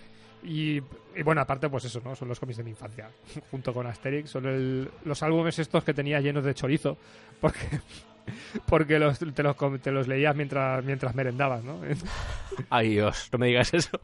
y, 0.45 0.77
y 1.17 1.23
bueno, 1.25 1.41
aparte, 1.41 1.69
pues 1.69 1.85
eso, 1.85 2.01
¿no? 2.05 2.15
Son 2.15 2.29
los 2.29 2.39
cómics 2.39 2.59
de 2.59 2.65
mi 2.65 2.71
infancia, 2.71 3.11
junto 3.51 3.73
con 3.75 3.87
Asterix. 3.87 4.31
Son 4.31 4.47
el- 4.47 4.89
los 5.05 5.23
álbumes 5.23 5.59
estos 5.59 5.83
que 5.85 5.95
tenía 5.95 6.21
llenos 6.21 6.45
de 6.45 6.55
chorizo, 6.55 6.97
porque, 7.41 7.67
porque 8.67 8.99
los, 8.99 9.19
te, 9.19 9.43
los, 9.43 9.57
te 9.83 9.91
los 9.91 10.07
leías 10.09 10.37
mientras, 10.37 10.85
mientras 10.85 11.15
merendabas, 11.15 11.65
¿no? 11.65 11.81
Ay, 12.71 12.91
Dios, 12.91 13.29
no 13.33 13.39
me 13.39 13.47
digas 13.49 13.73
eso. 13.75 14.01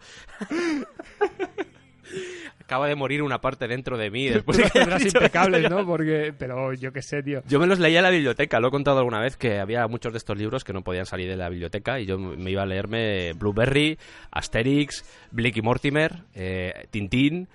Acaba 2.60 2.88
de 2.88 2.94
morir 2.94 3.22
una 3.22 3.40
parte 3.40 3.68
dentro 3.68 3.96
de 3.98 4.10
mí. 4.10 4.28
Después 4.30 4.58
de 4.58 4.70
tendrás 4.70 5.04
impecables. 5.04 5.68
¿no? 5.70 5.84
Porque, 5.86 6.32
pero 6.38 6.72
yo 6.74 6.92
qué 6.92 7.02
sé, 7.02 7.22
tío. 7.22 7.42
Yo 7.46 7.58
me 7.60 7.66
los 7.66 7.78
leía 7.78 7.98
en 7.98 8.04
la 8.04 8.10
biblioteca, 8.10 8.60
lo 8.60 8.68
he 8.68 8.70
contado 8.70 8.98
alguna 8.98 9.20
vez 9.20 9.36
que 9.36 9.58
había 9.60 9.86
muchos 9.86 10.12
de 10.12 10.18
estos 10.18 10.38
libros 10.38 10.64
que 10.64 10.72
no 10.72 10.82
podían 10.82 11.06
salir 11.06 11.28
de 11.28 11.36
la 11.36 11.48
biblioteca 11.48 12.00
y 12.00 12.06
yo 12.06 12.18
me 12.18 12.50
iba 12.50 12.62
a 12.62 12.66
leerme 12.66 13.32
Blueberry, 13.34 13.98
Asterix, 14.30 15.04
Blake 15.30 15.58
y 15.58 15.62
Mortimer, 15.62 16.24
eh, 16.34 16.86
Tintín. 16.90 17.48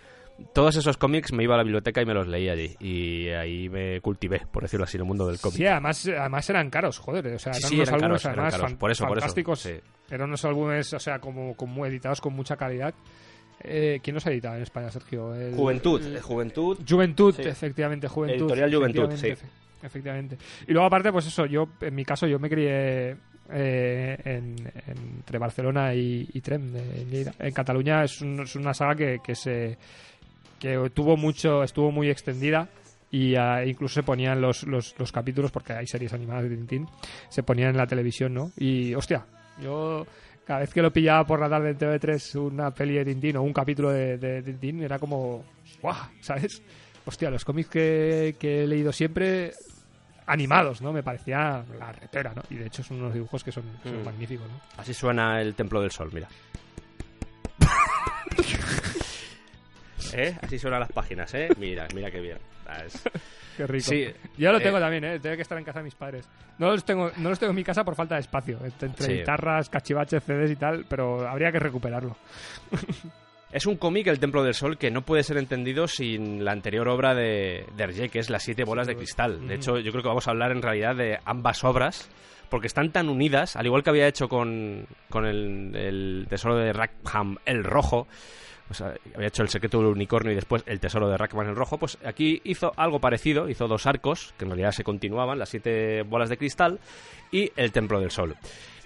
Todos 0.54 0.78
esos 0.78 0.96
cómics 0.96 1.34
me 1.34 1.44
iba 1.44 1.56
a 1.56 1.58
la 1.58 1.64
biblioteca 1.64 2.02
y 2.02 2.06
me 2.06 2.14
los 2.14 2.26
leía 2.26 2.54
allí. 2.54 2.74
Y 2.80 3.28
ahí 3.30 3.68
me 3.68 4.00
cultivé, 4.00 4.42
por 4.50 4.64
decirlo 4.64 4.86
así, 4.86 4.96
en 4.96 5.02
el 5.02 5.08
mundo 5.08 5.28
del 5.28 5.38
cómic. 5.38 5.58
Sí, 5.58 5.66
además, 5.66 6.08
además 6.08 6.50
eran 6.50 6.70
caros, 6.70 6.98
joder. 6.98 7.28
O 7.28 7.40
sea, 7.40 7.52
Sí, 7.54 7.60
eran 7.60 7.70
sí, 7.70 7.76
unos 7.76 7.88
eran 7.90 8.04
álbumes 8.04 8.22
caros, 8.24 8.26
eran 8.26 8.40
además 8.46 8.54
caros. 8.54 8.70
fan- 8.72 8.78
Por 8.80 8.92
eso, 8.92 9.06
por 9.06 9.18
eso, 9.18 9.22
fantásticos. 9.22 9.60
sí. 9.60 9.74
Eran 10.10 10.30
unos 10.30 10.46
álbumes, 10.46 10.94
o 10.94 11.00
sea, 11.00 11.20
como, 11.20 11.56
como 11.58 11.86
editados 11.86 12.22
con 12.22 12.34
mucha 12.34 12.56
calidad. 12.56 12.94
Eh, 13.61 13.99
¿Quién 14.02 14.14
los 14.15 14.26
ha 14.26 14.31
editado 14.31 14.56
en 14.56 14.64
España, 14.64 14.90
Sergio? 14.90 15.34
El- 15.36 15.53
Juventud, 15.56 16.02
el- 16.06 16.22
Juventud. 16.22 16.77
Juventud, 16.88 17.36
Sí. 17.36 17.41
efectivamente, 17.44 18.07
Juventud. 18.07 18.41
Editorial 18.45 18.73
Juventud, 18.73 19.03
efectivamente, 19.11 19.45
efe- 19.45 19.86
Efectivamente. 19.86 20.38
Y 20.68 20.73
luego, 20.73 20.88
aparte, 20.88 21.11
pues 21.11 21.26
eso, 21.27 21.45
yo, 21.45 21.69
en 21.80 21.95
mi 21.95 22.03
caso, 22.03 22.27
yo 22.27 22.38
me 22.40 22.49
crié 22.49 23.15
eh, 23.52 24.18
en- 24.26 24.72
entre 24.88 25.40
Barcelona 25.40 25.94
y, 25.95 26.30
y 26.34 26.41
Trem, 26.41 26.72
Lleida. 27.10 27.34
En 27.40 27.52
Cataluña 27.52 28.03
es, 28.03 28.22
un- 28.22 28.41
es 28.41 28.56
una 28.56 28.73
saga 28.76 28.94
que, 28.95 29.19
que 29.23 29.34
se 29.36 29.77
que 30.60 30.77
tuvo 30.94 31.15
mucho, 31.18 31.64
estuvo 31.64 31.90
muy 31.91 32.10
extendida 32.10 32.68
y 33.10 33.34
ah, 33.36 33.65
incluso 33.65 33.95
se 33.95 34.03
ponían 34.03 34.40
los, 34.41 34.64
los, 34.68 34.94
los 34.99 35.11
capítulos, 35.11 35.52
porque 35.52 35.73
hay 35.73 35.88
series 35.88 36.14
animadas 36.14 36.44
de 36.44 36.49
Tintín, 36.57 36.86
se 37.30 37.41
ponían 37.44 37.69
en 37.69 37.77
la 37.77 37.88
televisión, 37.88 38.34
¿no? 38.34 38.52
Y, 38.57 38.94
hostia, 38.94 39.26
yo 39.64 40.06
cada 40.50 40.62
vez 40.62 40.74
que 40.74 40.82
lo 40.82 40.92
pillaba 40.92 41.28
por 41.28 41.40
la 41.40 41.48
tarde 41.48 41.70
en 41.70 41.78
TV3 41.78 42.40
una 42.40 42.72
peli 42.72 42.96
de 42.96 43.06
Tintín 43.06 43.38
o 43.38 43.44
un 43.44 43.54
capítulo 43.54 43.92
de, 43.92 44.18
de 44.18 44.42
Tintín, 44.42 44.82
era 44.82 44.98
como, 44.98 45.46
¡guau! 45.80 45.96
¿Sabes? 46.22 46.64
Hostia, 47.06 47.30
los 47.30 47.46
cómics 47.46 47.70
que, 47.70 48.36
que 48.40 48.64
he 48.64 48.68
leído 48.68 48.92
siempre 48.92 49.52
animados, 50.26 50.82
¿no? 50.82 50.92
Me 50.92 51.04
parecía 51.04 51.64
la 51.78 51.92
repera, 51.92 52.34
¿no? 52.36 52.42
Y 52.50 52.56
de 52.56 52.66
hecho 52.66 52.82
son 52.82 52.98
unos 52.98 53.14
dibujos 53.14 53.44
que 53.44 53.52
son, 53.52 53.64
son 53.84 54.02
Mm. 54.02 54.06
magníficos, 54.06 54.48
¿no? 54.48 54.60
Así 54.78 54.92
suena 54.92 55.40
el 55.40 55.54
Templo 55.54 55.82
del 55.82 55.92
Sol, 55.92 56.10
mira. 56.12 56.28
¿Eh? 60.18 60.36
Así 60.41 60.57
suenan 60.60 60.80
las 60.81 60.91
páginas, 60.91 61.34
¿eh? 61.34 61.49
Mira, 61.57 61.88
mira 61.94 62.10
qué 62.11 62.19
bien. 62.19 62.38
Ah, 62.68 62.84
es- 62.86 63.02
Qué 63.57 63.68
rico. 63.68 63.90
Sí, 63.90 64.06
Yo 64.38 64.53
lo 64.53 64.60
eh, 64.60 64.61
tengo 64.61 64.80
también, 64.80 65.03
¿eh? 65.03 65.19
Tengo 65.19 65.36
que 65.36 65.41
estar 65.41 65.57
en 65.57 65.65
casa 65.65 65.80
de 65.80 65.84
mis 65.84 65.95
padres. 65.95 66.26
No 66.60 66.72
los 66.72 66.86
tengo, 66.86 67.11
no 67.18 67.27
los 67.30 67.38
tengo 67.40 67.49
en 67.52 67.57
mi 67.57 67.64
casa 67.65 67.84
por 67.84 67.94
falta 67.94 68.15
de 68.15 68.22
espacio. 68.22 68.57
Entre, 68.64 68.88
entre 68.88 69.06
Sí. 69.06 69.14
guitarras, 69.15 69.69
cachivaches, 69.69 70.23
CDs 70.23 70.52
y 70.52 70.56
tal, 70.56 70.86
pero 70.88 71.27
habría 71.27 71.52
que 71.52 71.60
recuperarlo. 71.60 72.15
Es 73.52 73.65
un 73.65 73.77
cómic, 73.77 74.06
El 74.06 74.19
Templo 74.19 74.44
del 74.44 74.53
Sol, 74.53 74.77
que 74.77 74.91
no 74.91 75.02
puede 75.02 75.23
ser 75.23 75.38
entendido 75.38 75.88
sin 75.88 76.45
la 76.45 76.52
anterior 76.52 76.88
obra 76.88 77.15
de, 77.15 77.65
de 77.76 77.84
Hergé, 77.84 78.10
que 78.10 78.19
es 78.19 78.30
Las 78.30 78.44
Siete 78.44 78.64
Bolas 78.64 78.86
de 78.86 78.95
Cristal. 78.95 79.48
De 79.48 79.56
hecho, 79.56 79.80
yo 79.80 79.91
creo 79.91 80.03
que 80.03 80.07
vamos 80.07 80.27
a 80.27 80.31
hablar 80.31 80.52
en 80.52 80.61
realidad 80.61 80.95
de 80.95 81.18
ambas 81.26 81.64
obras, 81.64 82.07
porque 82.52 82.68
están 82.68 82.91
tan 82.91 83.10
unidas, 83.10 83.56
al 83.56 83.65
igual 83.65 83.81
que 83.84 83.90
había 83.90 84.07
hecho 84.07 84.30
con, 84.30 84.86
con 85.10 85.26
el, 85.26 85.76
el 85.76 86.27
Tesoro 86.30 86.57
de 86.57 86.72
Rackham 86.73 87.38
el 87.45 87.64
Rojo, 87.64 88.07
sea, 88.74 88.94
había 89.16 89.28
hecho 89.28 89.41
El 89.41 89.50
Secreto 89.50 89.80
del 89.80 89.88
Unicornio 89.88 90.32
y 90.32 90.36
después 90.36 90.64
El 90.66 90.80
Tesoro 90.80 91.10
de 91.10 91.18
Rackham 91.18 91.48
el 91.48 91.56
Rojo, 91.56 91.78
pues 91.78 91.98
aquí 92.06 92.41
hizo 92.44 92.72
algo 92.76 93.00
parecido, 93.00 93.50
hizo 93.50 93.68
dos 93.68 93.86
arcos, 93.86 94.34
que 94.38 94.46
en 94.46 94.52
realidad 94.52 94.72
se 94.72 94.84
continuaban, 94.84 95.40
Las 95.40 95.50
Siete 95.50 96.04
Bolas 96.04 96.30
de 96.30 96.38
Cristal 96.38 96.80
y 97.32 97.52
El 97.56 97.72
Templo 97.72 98.00
del 98.00 98.12
Sol. 98.12 98.36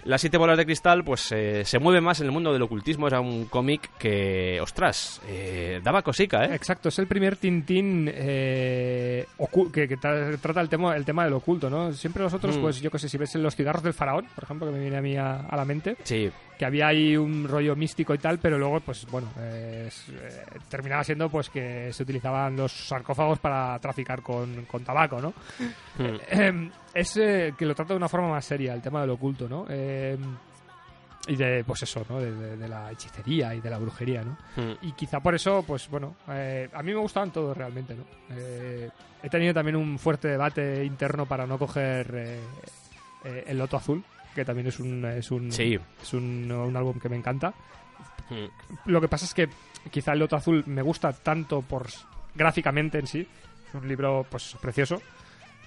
Las 0.04 0.20
siete 0.20 0.36
bolas 0.36 0.58
de 0.58 0.66
cristal, 0.66 1.02
pues 1.02 1.32
eh, 1.32 1.64
se 1.64 1.78
mueve 1.78 2.00
más 2.02 2.20
en 2.20 2.26
el 2.26 2.32
mundo 2.32 2.52
del 2.52 2.60
ocultismo. 2.62 3.06
Era 3.08 3.20
un 3.20 3.46
cómic 3.46 3.90
que, 3.98 4.60
ostras, 4.60 5.20
eh, 5.26 5.80
daba 5.82 6.02
cosica, 6.02 6.44
¿eh? 6.44 6.54
Exacto, 6.54 6.90
es 6.90 6.98
el 6.98 7.06
primer 7.06 7.36
Tintín 7.36 8.10
eh, 8.12 9.26
que, 9.72 9.88
que 9.88 9.98
tra- 9.98 10.38
trata 10.38 10.60
el 10.60 10.68
tema, 10.68 10.94
el 10.94 11.04
tema 11.06 11.24
del 11.24 11.32
oculto, 11.32 11.70
¿no? 11.70 11.92
Siempre 11.94 12.22
los 12.22 12.34
otros, 12.34 12.58
Mm. 12.58 12.60
pues 12.60 12.80
yo 12.82 12.90
que 12.90 12.98
sé, 12.98 13.08
si 13.08 13.16
ves 13.16 13.34
en 13.34 13.42
los 13.42 13.56
cigarros 13.56 13.82
del 13.82 13.94
faraón, 13.94 14.26
por 14.34 14.44
ejemplo, 14.44 14.66
que 14.66 14.74
me 14.74 14.80
viene 14.80 14.96
a 14.98 15.00
mí 15.00 15.16
a, 15.16 15.40
a 15.40 15.56
la 15.56 15.64
mente, 15.64 15.96
Sí, 16.04 16.30
que 16.58 16.64
había 16.66 16.88
ahí 16.88 17.16
un 17.16 17.48
rollo 17.48 17.74
místico 17.74 18.14
y 18.14 18.18
tal, 18.18 18.38
pero 18.38 18.58
luego, 18.58 18.80
pues 18.80 19.06
bueno, 19.10 19.28
eh, 19.40 19.88
terminaba 20.68 21.02
siendo 21.02 21.28
pues 21.30 21.48
que 21.48 21.92
se 21.92 22.02
utilizaban 22.02 22.56
los 22.56 22.70
sarcófagos 22.72 23.38
para 23.38 23.78
traficar 23.78 24.20
con, 24.22 24.66
con 24.66 24.84
tabaco, 24.84 25.20
¿no? 25.20 25.32
Mm. 25.98 26.68
Es 26.94 27.16
eh, 27.16 27.54
que 27.58 27.66
lo 27.66 27.74
trata 27.74 27.92
de 27.94 27.98
una 27.98 28.08
forma 28.08 28.28
más 28.28 28.44
seria, 28.44 28.72
el 28.72 28.80
tema 28.82 29.00
del 29.00 29.10
oculto, 29.10 29.48
¿no? 29.48 29.66
Eh, 29.68 30.16
y 31.26 31.36
de, 31.36 31.64
pues 31.64 31.82
eso, 31.82 32.04
¿no? 32.08 32.20
De, 32.20 32.30
de- 32.32 32.56
de 32.56 32.68
la 32.68 32.92
hechicería 32.92 33.54
y 33.54 33.60
de 33.60 33.70
la 33.70 33.78
brujería, 33.78 34.22
¿no? 34.22 34.36
Mm. 34.56 34.72
Y 34.82 34.92
quizá 34.92 35.20
por 35.20 35.34
eso, 35.34 35.64
pues 35.66 35.88
bueno, 35.88 36.16
eh, 36.28 36.68
a 36.72 36.82
mí 36.82 36.92
me 36.92 37.00
gustaban 37.00 37.30
todos 37.32 37.56
realmente, 37.56 37.94
¿no? 37.94 38.04
Eh, 38.30 38.90
he 39.22 39.28
tenido 39.30 39.54
también 39.54 39.76
un 39.76 39.98
fuerte 39.98 40.28
debate 40.28 40.84
interno 40.84 41.24
para 41.26 41.46
no 41.46 41.58
coger 41.58 42.10
eh, 43.24 43.44
El 43.46 43.58
Loto 43.58 43.76
Azul, 43.78 44.04
que 44.34 44.44
también 44.44 44.66
es 44.68 44.78
un, 44.78 45.04
es 45.06 45.30
un, 45.30 45.50
Sí. 45.50 45.78
es 46.02 46.12
un, 46.12 46.52
un 46.52 46.76
álbum 46.76 47.00
que 47.00 47.08
me 47.08 47.16
encanta. 47.16 47.54
Mm. 48.30 48.90
Lo 48.90 49.00
que 49.00 49.08
pasa 49.08 49.24
es 49.24 49.32
que 49.34 49.48
quizá 49.90 50.12
El 50.12 50.18
Loto 50.20 50.36
Azul 50.36 50.62
me 50.66 50.82
gusta 50.82 51.12
tanto 51.12 51.62
por 51.62 51.86
gráficamente 52.34 52.98
en 52.98 53.06
sí. 53.06 53.26
Es 53.68 53.74
un 53.74 53.88
libro 53.88 54.26
pues 54.30 54.56
precioso. 54.60 55.00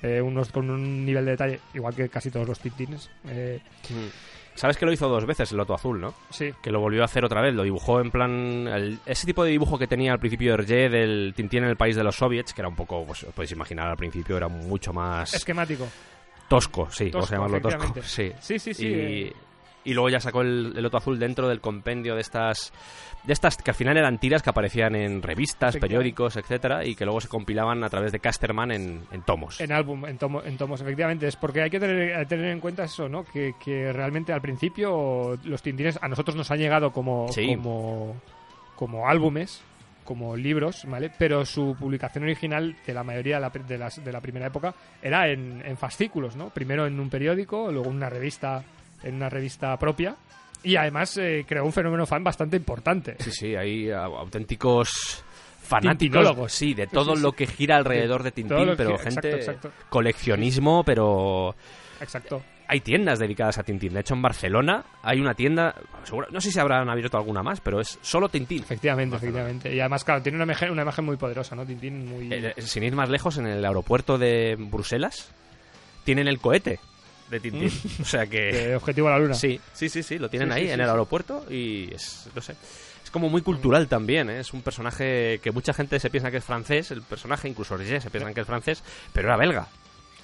Eh, 0.03 0.21
unos 0.21 0.51
con 0.51 0.69
un 0.69 1.05
nivel 1.05 1.25
de 1.25 1.31
detalle 1.31 1.59
igual 1.73 1.95
que 1.95 2.09
casi 2.09 2.29
todos 2.31 2.47
los 2.47 2.59
tintines. 2.59 3.09
Eh, 3.27 3.59
Mm. 3.89 4.07
Sabes 4.55 4.75
que 4.75 4.87
lo 4.87 4.91
hizo 4.91 5.07
dos 5.07 5.23
veces 5.27 5.51
el 5.51 5.57
Loto 5.57 5.75
Azul, 5.75 6.01
¿no? 6.01 6.15
sí, 6.31 6.51
Que 6.63 6.71
lo 6.71 6.79
volvió 6.79 7.03
a 7.03 7.05
hacer 7.05 7.23
otra 7.23 7.41
vez, 7.41 7.53
lo 7.53 7.61
dibujó 7.61 8.01
en 8.01 8.09
plan... 8.09 8.67
el- 8.67 8.97
ese 9.05 9.27
tipo 9.27 9.43
de 9.43 9.51
dibujo 9.51 9.77
que 9.77 9.85
tenía 9.85 10.11
al 10.11 10.19
principio 10.19 10.55
Hergé 10.55 10.89
del 10.89 11.33
Tintín 11.35 11.63
en 11.63 11.69
el 11.69 11.75
país 11.77 11.95
de 11.95 12.03
los 12.03 12.15
soviets, 12.15 12.53
que 12.55 12.61
era 12.61 12.67
un 12.67 12.75
poco, 12.75 13.05
pues 13.05 13.21
os 13.23 13.33
podéis 13.35 13.51
imaginar, 13.51 13.87
al 13.87 13.97
principio 13.97 14.35
era 14.35 14.47
mucho 14.47 14.91
más 14.93 15.31
esquemático. 15.35 15.87
tosco, 16.47 16.89
sí, 16.89 17.11
Tosco, 17.11 17.35
vamos 17.35 17.53
a 17.53 17.59
llamarlo 17.59 17.91
tosco. 17.93 18.01
Sí, 18.03 18.31
sí, 18.41 18.57
sí. 18.59 18.73
y, 18.87 18.93
eh, 19.27 19.33
y 19.89 19.93
luego 19.93 20.09
ya 20.09 20.19
sacó 20.19 20.41
el, 20.41 20.73
el 20.75 20.83
Loto 20.83 20.97
Azul 20.97 21.17
dentro 21.19 21.47
del 21.47 21.61
compendio 21.61 22.15
de 22.15 22.21
estas 22.21 22.71
de 23.23 23.33
estas 23.33 23.57
que 23.57 23.71
al 23.71 23.75
final 23.75 23.97
eran 23.97 24.19
tiras 24.19 24.41
que 24.41 24.49
aparecían 24.49 24.95
en 24.95 25.21
revistas, 25.21 25.75
periódicos, 25.77 26.37
etcétera, 26.37 26.85
y 26.85 26.95
que 26.95 27.03
luego 27.03 27.19
se 27.19 27.27
compilaban 27.27 27.83
a 27.83 27.89
través 27.89 28.11
de 28.13 28.19
Casterman 28.19 28.71
en, 28.71 29.01
en 29.11 29.21
tomos. 29.23 29.59
En 29.59 29.71
álbum, 29.73 30.05
en, 30.05 30.17
tomo- 30.17 30.43
en 30.45 30.55
tomos, 30.57 30.79
efectivamente. 30.79 31.27
Es 31.27 31.35
porque 31.35 31.61
hay 31.61 31.69
que 31.69 31.79
tener, 31.79 32.25
tener 32.27 32.45
en 32.51 32.59
cuenta 32.61 32.83
eso, 32.85 33.09
¿no? 33.09 33.25
Que, 33.25 33.53
que 33.63 33.91
realmente 33.91 34.31
al 34.31 34.39
principio 34.41 35.37
los 35.43 35.61
tintines 35.61 35.99
a 36.01 36.07
nosotros 36.07 36.35
nos 36.37 36.49
han 36.51 36.59
llegado 36.59 36.91
como, 36.91 37.27
Sí. 37.33 37.53
como, 37.55 38.15
como 38.75 39.09
álbumes, 39.09 39.61
como 40.05 40.37
libros, 40.37 40.85
¿vale? 40.87 41.11
Pero 41.17 41.43
su 41.43 41.75
publicación 41.77 42.23
original 42.23 42.77
de 42.85 42.93
la 42.93 43.03
mayoría 43.03 43.35
de 43.35 43.41
la, 43.41 43.49
de 43.49 43.77
las- 43.77 44.03
de 44.05 44.11
la 44.13 44.21
primera 44.21 44.47
época 44.47 44.73
era 45.01 45.27
en, 45.27 45.61
en 45.65 45.75
fascículos, 45.75 46.37
¿no? 46.37 46.49
Primero 46.49 46.87
en 46.87 46.97
un 46.97 47.09
periódico, 47.09 47.69
luego 47.73 47.89
en 47.89 47.95
una 47.97 48.09
revista, 48.09 48.63
en 49.03 49.15
una 49.15 49.29
revista 49.29 49.77
propia. 49.77 50.15
Y 50.63 50.75
además 50.75 51.15
eh, 51.17 51.45
creó 51.47 51.63
un 51.65 51.71
fenómeno 51.73 52.05
fan 52.05 52.23
bastante 52.23 52.57
importante. 52.57 53.15
Sí, 53.19 53.31
sí, 53.31 53.55
hay 53.55 53.89
ah, 53.91 54.05
auténticos 54.05 55.23
fanáticos, 55.61 56.51
sí, 56.51 56.73
de 56.73 56.87
todo 56.87 57.15
sí, 57.15 57.21
lo 57.21 57.31
que 57.33 57.45
gira 57.45 57.75
alrededor 57.77 58.23
de 58.23 58.31
Tintín, 58.31 58.73
pero 58.77 58.91
gira- 58.97 59.03
gente 59.03 59.29
exacto, 59.35 59.51
exacto. 59.67 59.71
coleccionismo, 59.89 60.83
pero 60.83 61.55
Exacto. 61.99 62.41
hay 62.67 62.79
tiendas 62.79 63.19
dedicadas 63.19 63.57
a 63.57 63.63
Tintín. 63.63 63.93
De 63.93 63.99
hecho, 63.99 64.13
en 64.13 64.21
Barcelona 64.21 64.83
hay 65.03 65.19
una 65.19 65.33
tienda, 65.33 65.75
seguro- 66.05 66.27
no 66.31 66.39
sé 66.41 66.51
si 66.51 66.59
habrán 66.59 66.89
abierto 66.89 67.17
alguna 67.17 67.43
más, 67.43 67.59
pero 67.61 67.81
es 67.81 67.99
solo 68.01 68.29
Tintín. 68.29 68.63
Efectivamente, 68.63 69.11
Barcelona. 69.15 69.39
efectivamente. 69.41 69.75
Y 69.75 69.79
además, 69.81 70.03
claro, 70.05 70.21
tiene 70.21 70.37
una 70.37 70.45
imagen, 70.45 70.71
una 70.71 70.81
imagen 70.83 71.05
muy 71.05 71.17
poderosa, 71.17 71.55
¿no? 71.55 71.65
Tintín 71.65 72.07
muy... 72.07 72.33
Eh, 72.33 72.53
eh, 72.55 72.61
sin 72.61 72.83
ir 72.83 72.95
más 72.95 73.09
lejos, 73.09 73.37
en 73.37 73.47
el 73.47 73.63
aeropuerto 73.63 74.17
de 74.17 74.55
Bruselas 74.57 75.31
tienen 76.05 76.27
el 76.29 76.39
cohete 76.39 76.79
de 77.29 77.39
Tintín. 77.39 77.71
O 78.01 78.05
sea 78.05 78.25
que... 78.27 78.37
de 78.51 78.75
Objetivo 78.75 79.07
a 79.07 79.11
la 79.11 79.19
Luna. 79.19 79.33
Sí, 79.33 79.59
sí, 79.73 79.89
sí, 79.89 80.03
sí, 80.03 80.17
lo 80.17 80.29
tienen 80.29 80.49
Sí, 80.49 80.55
ahí 80.55 80.63
sí, 80.65 80.69
en 80.71 80.75
sí, 80.75 80.81
el 80.81 80.87
sí. 80.87 80.91
aeropuerto 80.91 81.45
y 81.49 81.93
es, 81.93 82.29
no 82.33 82.41
sé, 82.41 82.55
es 83.03 83.11
como 83.11 83.29
muy 83.29 83.41
cultural 83.41 83.87
también, 83.87 84.29
¿eh? 84.29 84.39
es 84.39 84.53
un 84.53 84.61
personaje 84.61 85.39
que 85.41 85.51
mucha 85.51 85.73
gente 85.73 85.99
se 85.99 86.09
piensa 86.09 86.29
que 86.31 86.37
es 86.37 86.43
francés, 86.43 86.91
el 86.91 87.01
personaje, 87.01 87.47
incluso 87.47 87.75
Roger 87.77 88.01
se 88.01 88.09
piensan 88.09 88.33
que 88.33 88.41
es 88.41 88.47
francés, 88.47 88.83
pero 89.13 89.27
era 89.27 89.37
belga. 89.37 89.67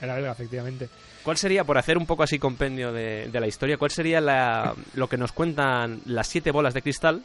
Era 0.01 0.15
belga, 0.15 0.31
efectivamente. 0.33 0.89
¿Cuál 1.23 1.37
sería, 1.37 1.63
por 1.63 1.77
hacer 1.77 1.97
un 1.97 2.05
poco 2.05 2.23
así 2.23 2.37
compendio 2.39 2.91
de, 2.91 3.29
de 3.31 3.39
la 3.39 3.47
historia, 3.47 3.77
cuál 3.77 3.91
sería 3.91 4.19
la- 4.19 4.73
lo 4.95 5.07
que 5.07 5.15
nos 5.17 5.31
cuentan 5.31 6.01
las 6.05 6.27
siete 6.27 6.51
bolas 6.51 6.73
de 6.73 6.81
cristal 6.81 7.23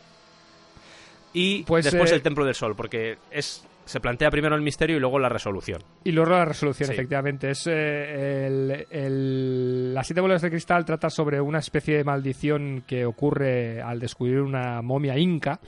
y 1.33 1.63
Pues, 1.65 1.85
después 1.85 2.11
eh, 2.11 2.15
el 2.15 2.23
Templo 2.23 2.45
del 2.45 2.55
Sol? 2.55 2.75
Porque 2.77 3.19
es 3.31 3.65
se 3.89 4.01
plantea 4.01 4.31
primero 4.31 4.55
el 4.55 4.63
misterio 4.63 4.97
y 4.97 5.01
luego 5.01 5.19
la 5.19 5.29
resolución. 5.29 5.83
Y 6.05 6.13
luego 6.13 6.31
la 6.31 6.45
resolución, 6.45 6.87
Sí. 6.89 6.93
efectivamente. 6.93 7.51
Es 7.51 7.67
eh, 7.67 8.47
el, 8.47 8.87
el- 8.91 9.95
Las 9.95 10.07
siete 10.07 10.21
bolas 10.21 10.43
de 10.43 10.51
cristal 10.51 10.85
trata 10.85 11.11
sobre 11.11 11.41
una 11.41 11.59
especie 11.59 11.97
de 11.97 12.05
maldición 12.05 12.85
que 12.87 13.05
ocurre 13.05 13.81
al 13.83 13.99
descubrir 13.99 14.41
una 14.41 14.83
momia 14.83 15.17
inca. 15.19 15.61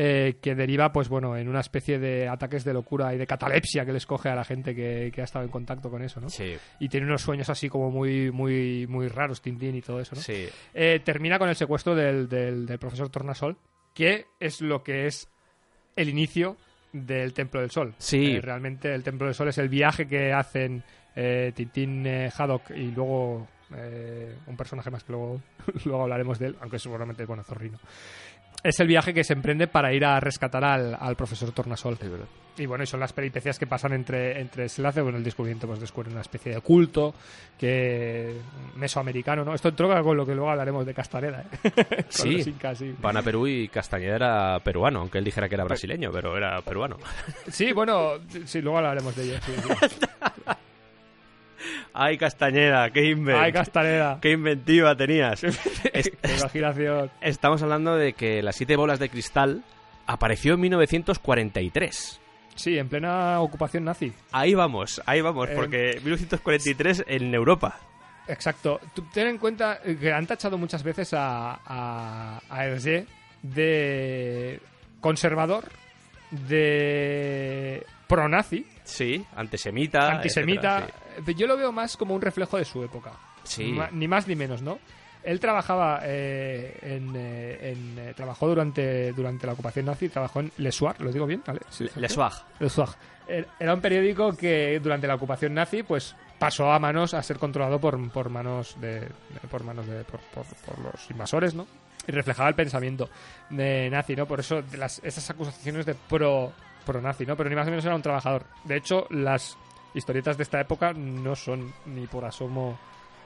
eh, 0.00 0.36
que 0.40 0.54
deriva, 0.54 0.92
pues 0.92 1.08
bueno, 1.08 1.36
en 1.36 1.48
una 1.48 1.58
especie 1.58 1.98
de 1.98 2.28
ataques 2.28 2.62
de 2.62 2.72
locura 2.72 3.12
y 3.12 3.18
de 3.18 3.26
catalepsia 3.26 3.84
que 3.84 3.92
les 3.92 4.06
coge 4.06 4.28
a 4.28 4.36
la 4.36 4.44
gente 4.44 4.72
que, 4.72 5.10
que 5.12 5.22
ha 5.22 5.24
estado 5.24 5.44
en 5.44 5.50
contacto 5.50 5.90
con 5.90 6.02
eso, 6.04 6.20
¿no? 6.20 6.30
Sí, 6.30 6.54
Y 6.78 6.88
tiene 6.88 7.06
unos 7.06 7.22
sueños 7.22 7.50
así 7.50 7.68
como 7.68 7.90
muy, 7.90 8.30
muy, 8.30 8.86
muy 8.86 9.08
raros, 9.08 9.42
Tintín 9.42 9.74
y 9.74 9.80
todo 9.82 9.98
eso, 9.98 10.14
¿no? 10.14 10.20
sí. 10.22 10.46
Eh, 10.72 11.00
termina 11.04 11.36
con 11.40 11.48
el 11.48 11.56
secuestro 11.56 11.96
del, 11.96 12.28
del- 12.28 12.64
del 12.66 12.78
profesor 12.78 13.08
Tornasol, 13.08 13.56
que 13.92 14.26
es 14.38 14.60
lo 14.60 14.84
que 14.84 15.06
es 15.06 15.28
el 15.96 16.08
inicio 16.08 16.56
del 16.92 17.32
Templo 17.32 17.60
del 17.60 17.70
Sol. 17.70 17.94
Sí. 17.98 18.36
Eh, 18.36 18.40
realmente 18.40 18.94
el 18.94 19.02
Templo 19.02 19.26
del 19.26 19.34
Sol 19.34 19.48
es 19.48 19.58
el 19.58 19.68
viaje 19.68 20.06
que 20.06 20.32
hacen 20.32 20.82
eh, 21.14 21.52
Tintín, 21.54 22.06
eh, 22.06 22.30
Haddock 22.36 22.70
y 22.70 22.90
luego 22.92 23.46
eh, 23.74 24.34
un 24.46 24.56
personaje 24.56 24.90
más 24.90 25.04
que 25.04 25.12
luego, 25.12 25.40
luego 25.84 26.02
hablaremos 26.02 26.38
de 26.38 26.46
él, 26.46 26.56
aunque 26.60 26.78
seguramente, 26.78 27.24
bueno, 27.24 27.42
Zorrino. 27.42 27.78
Es 28.62 28.80
el 28.80 28.88
viaje 28.88 29.14
que 29.14 29.22
se 29.24 29.32
emprende 29.34 29.68
para 29.68 29.92
ir 29.92 30.04
a 30.04 30.18
rescatar 30.20 30.64
al, 30.64 30.96
al 30.98 31.16
profesor 31.16 31.52
Tornasol. 31.52 31.96
Y 32.56 32.66
bueno, 32.66 32.82
y 32.82 32.86
son 32.88 32.98
las 32.98 33.12
peripecias 33.12 33.56
que 33.56 33.68
pasan 33.68 33.92
entre, 33.92 34.40
entre 34.40 34.64
hace, 34.64 35.00
bueno, 35.00 35.16
el 35.18 35.22
descubrimiento, 35.22 35.68
pues 35.68 35.78
descubren 35.78 36.12
una 36.12 36.22
especie 36.22 36.54
de 36.54 36.60
culto 36.60 37.14
que 37.56 38.34
mesoamericano, 38.74 39.44
¿no? 39.44 39.54
Esto 39.54 39.68
entroca 39.68 40.02
con 40.02 40.16
lo 40.16 40.26
que 40.26 40.34
luego 40.34 40.50
hablaremos 40.50 40.84
de 40.84 40.92
Castaneda, 40.92 41.44
¿eh? 41.62 42.04
Sí. 42.08 42.42
incas, 42.46 42.78
sí. 42.78 42.94
Van 43.00 43.16
a 43.16 43.22
Perú 43.22 43.46
y 43.46 43.68
Castañeda 43.68 44.16
era 44.16 44.60
peruano, 44.60 45.00
aunque 45.00 45.18
él 45.18 45.24
dijera 45.24 45.48
que 45.48 45.54
era 45.54 45.64
brasileño, 45.64 46.10
pero 46.12 46.36
era 46.36 46.60
peruano. 46.62 46.96
Sí, 47.48 47.72
bueno, 47.72 48.14
sí, 48.28 48.42
sí, 48.44 48.60
luego 48.60 48.78
hablaremos 48.78 49.14
de 49.14 49.22
ello. 49.22 49.34
sí, 49.44 49.52
sí. 49.88 50.06
¡Ay, 52.00 52.16
Castañeda! 52.16 52.90
¡Qué, 52.90 53.12
invent- 53.14 53.36
Ay, 53.40 54.18
qué 54.20 54.30
inventiva 54.32 54.94
tenías! 54.96 55.40
Qué 55.92 56.12
imaginación. 56.38 57.10
estamos 57.20 57.62
hablando 57.62 57.96
de 57.96 58.12
que 58.12 58.40
las 58.42 58.54
siete 58.56 58.76
bolas 58.76 58.98
de 59.00 59.08
cristal 59.08 59.64
apareció 60.06 60.54
en 60.54 60.60
1943. 60.60 62.20
Sí, 62.54 62.78
en 62.78 62.88
plena 62.88 63.40
ocupación 63.40 63.84
nazi. 63.84 64.12
Ahí 64.32 64.54
vamos, 64.54 65.00
ahí 65.06 65.20
vamos, 65.20 65.48
Eh, 65.48 65.52
porque 65.56 66.00
1943 66.04 67.04
en 67.08 67.34
Europa. 67.34 67.78
Exacto. 68.28 68.80
Tú 68.94 69.02
ten 69.12 69.26
en 69.28 69.38
cuenta 69.38 69.80
que 69.82 70.12
han 70.12 70.26
tachado 70.26 70.56
muchas 70.58 70.82
veces 70.82 71.14
a, 71.14 71.58
a, 71.64 72.40
a 72.48 72.64
Hergé 72.66 73.06
de 73.42 74.60
conservador, 75.00 75.64
de 76.30 77.84
pronazi, 78.06 78.66
Sí, 78.84 79.24
antisemita. 79.36 80.12
antisemita. 80.12 80.78
etcétera, 80.78 81.07
Yo 81.36 81.46
lo 81.46 81.56
veo 81.56 81.72
más 81.72 81.96
como 81.96 82.14
un 82.14 82.20
reflejo 82.22 82.56
de 82.58 82.64
su 82.64 82.82
época. 82.82 83.12
Sí. 83.44 83.76
Ni 83.92 84.08
más 84.08 84.26
ni 84.28 84.36
menos, 84.36 84.62
¿no? 84.62 84.78
Él 85.22 85.40
trabajaba 85.40 86.00
eh, 86.04 86.78
en, 86.80 87.12
eh, 87.16 87.72
en, 87.72 87.98
eh, 87.98 88.14
trabajó 88.16 88.46
durante 88.48 89.12
durante 89.12 89.46
la 89.46 89.52
ocupación 89.54 89.86
nazi, 89.86 90.08
trabajó 90.08 90.40
en 90.40 90.52
Le 90.58 90.70
Soir, 90.72 90.94
lo 91.00 91.10
digo 91.12 91.26
bien, 91.26 91.42
¿vale? 91.46 91.60
sí. 91.70 91.86
Le 91.96 92.08
Soir. 92.08 92.32
Le 92.60 92.68
Soir. 92.70 92.88
Er- 93.26 93.46
Era 93.58 93.74
un 93.74 93.80
periódico 93.80 94.34
que 94.36 94.78
durante 94.80 95.06
la 95.06 95.16
ocupación 95.16 95.54
nazi, 95.54 95.82
pues 95.82 96.14
pasó 96.38 96.72
a 96.72 96.78
manos 96.78 97.14
a 97.14 97.22
ser 97.22 97.36
controlado 97.38 97.78
por, 97.80 98.10
por 98.10 98.30
manos 98.30 98.76
de, 98.80 99.00
de- 99.00 99.08
por 99.50 99.64
manos 99.64 99.86
de 99.86 100.04
por, 100.04 100.20
por- 100.20 100.46
por 100.64 100.78
los 100.78 101.10
invasores, 101.10 101.52
¿no? 101.54 101.66
Y 102.06 102.12
reflejaba 102.12 102.48
el 102.48 102.54
pensamiento 102.54 103.10
de 103.50 103.90
nazi, 103.90 104.14
¿no? 104.16 104.24
Por 104.26 104.40
eso 104.40 104.62
de 104.62 104.78
las, 104.78 105.00
esas 105.04 105.28
acusaciones 105.28 105.84
de 105.84 105.94
pro 105.94 106.52
pro 106.86 107.02
nazi, 107.02 107.26
¿no? 107.26 107.36
Pero 107.36 107.50
ni 107.50 107.56
más 107.56 107.66
ni 107.66 107.72
menos 107.72 107.84
era 107.84 107.94
un 107.94 108.00
trabajador. 108.02 108.44
De 108.64 108.76
hecho, 108.76 109.06
las 109.10 109.58
historietas 109.94 110.36
de 110.36 110.42
esta 110.42 110.60
época 110.60 110.92
no 110.92 111.34
son 111.34 111.72
ni 111.86 112.06
por 112.06 112.24
asomo 112.24 112.76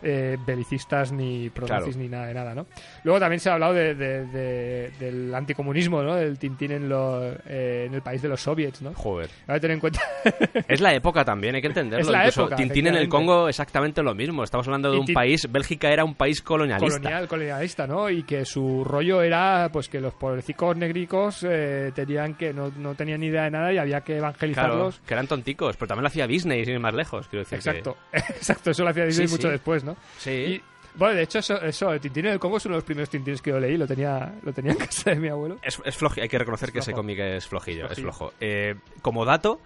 eh, 0.02 0.36
belicistas 0.46 1.12
ni 1.12 1.48
pronazis 1.50 1.94
Claro. 1.94 2.02
ni 2.02 2.08
nada 2.08 2.26
de 2.26 2.34
nada, 2.34 2.54
¿no? 2.54 2.66
Luego 3.04 3.20
también 3.20 3.40
se 3.40 3.50
ha 3.50 3.54
hablado 3.54 3.74
de, 3.74 3.94
de- 3.94 4.26
de- 4.26 4.90
del 4.98 5.34
anticomunismo, 5.34 6.02
¿no? 6.02 6.14
Del 6.16 6.38
Tintín 6.38 6.72
en, 6.72 6.88
lo- 6.88 7.32
eh, 7.46 7.84
en 7.86 7.94
el 7.94 8.02
país 8.02 8.20
de 8.22 8.28
los 8.28 8.40
soviets, 8.40 8.82
¿no? 8.82 8.92
Joder. 8.94 9.30
Hay 9.46 9.54
que 9.56 9.60
tener 9.60 9.74
en 9.74 9.80
cuenta 9.80 10.00
Es 10.68 10.80
la 10.80 10.94
época 10.94 11.24
también, 11.24 11.54
hay 11.54 11.60
que 11.60 11.68
entenderlo. 11.68 12.04
Es 12.04 12.10
la 12.10 12.18
Incluso 12.18 12.42
época, 12.42 12.56
Tintín 12.56 12.86
en 12.88 12.96
el. 12.96 13.08
Congo 13.08 13.48
exactamente 13.48 14.02
lo 14.02 14.14
mismo. 14.14 14.42
Estamos 14.44 14.66
hablando 14.66 14.90
de 14.90 14.96
Y 14.96 15.00
un 15.00 15.06
país, 15.06 15.46
Bélgica 15.50 15.90
era 15.92 16.04
un 16.04 16.14
país 16.14 16.40
colonialista. 16.42 16.98
colonial, 16.98 17.28
colonialista, 17.28 17.86
¿no? 17.86 18.08
Y 18.10 18.22
que 18.22 18.44
su 18.44 18.84
rollo 18.84 19.22
era, 19.22 19.68
pues, 19.72 19.88
que 19.88 20.00
los 20.00 20.14
pobrecicos 20.14 20.76
negricos 20.76 21.44
eh, 21.48 21.92
tenían 21.94 22.34
que 22.34 22.52
no, 22.52 22.70
no 22.78 22.94
tenían 22.94 23.20
ni 23.20 23.26
idea 23.26 23.44
de 23.44 23.50
nada 23.50 23.72
y 23.72 23.78
había 23.78 24.00
que 24.00 24.12
Claro, 24.14 24.28
evangelizarlos. 24.28 25.00
que 25.06 25.14
eran 25.14 25.26
tonticos, 25.26 25.76
pero 25.76 25.88
también 25.88 26.02
lo 26.02 26.08
hacía 26.08 26.26
Disney, 26.26 26.64
sin 26.64 26.74
ir 26.74 26.80
más 26.80 26.94
lejos, 26.94 27.28
quiero 27.28 27.44
decir. 27.44 27.58
que- 27.58 27.68
Exacto, 27.70 27.96
exacto, 28.12 28.70
eso 28.70 28.82
lo 28.84 28.90
hacía 28.90 29.04
Disney 29.04 29.26
Sí, 29.28 29.34
mucho 29.34 29.48
sí. 29.48 29.52
después, 29.52 29.84
¿no? 29.84 29.91
Sí. 30.18 30.30
Y, 30.30 30.62
bueno, 30.94 31.14
de 31.14 31.22
hecho, 31.22 31.38
eso, 31.38 31.60
eso, 31.62 31.92
el 31.92 32.00
Tintín 32.00 32.26
en 32.26 32.32
el 32.32 32.38
Congo 32.38 32.58
es 32.58 32.66
uno 32.66 32.74
de 32.74 32.78
los 32.78 32.84
primeros 32.84 33.08
Tintines 33.08 33.40
que 33.40 33.50
yo 33.50 33.58
leí, 33.58 33.76
lo 33.76 33.86
tenía, 33.86 34.34
lo 34.42 34.52
tenía 34.52 34.72
en 34.72 34.78
casa 34.78 35.10
de 35.10 35.16
mi 35.16 35.28
abuelo. 35.28 35.58
Es, 35.62 35.80
es 35.84 35.96
flojo, 35.96 36.20
hay 36.20 36.28
que 36.28 36.38
reconocer 36.38 36.70
que 36.72 36.80
ese 36.80 36.92
cómic 36.92 37.18
es 37.18 37.46
flojillo, 37.46 37.84
es 37.86 37.98
Flojillo. 37.98 38.12
flojo. 38.12 38.32
Eh, 38.40 38.74
como 39.00 39.24
dato, 39.24 39.60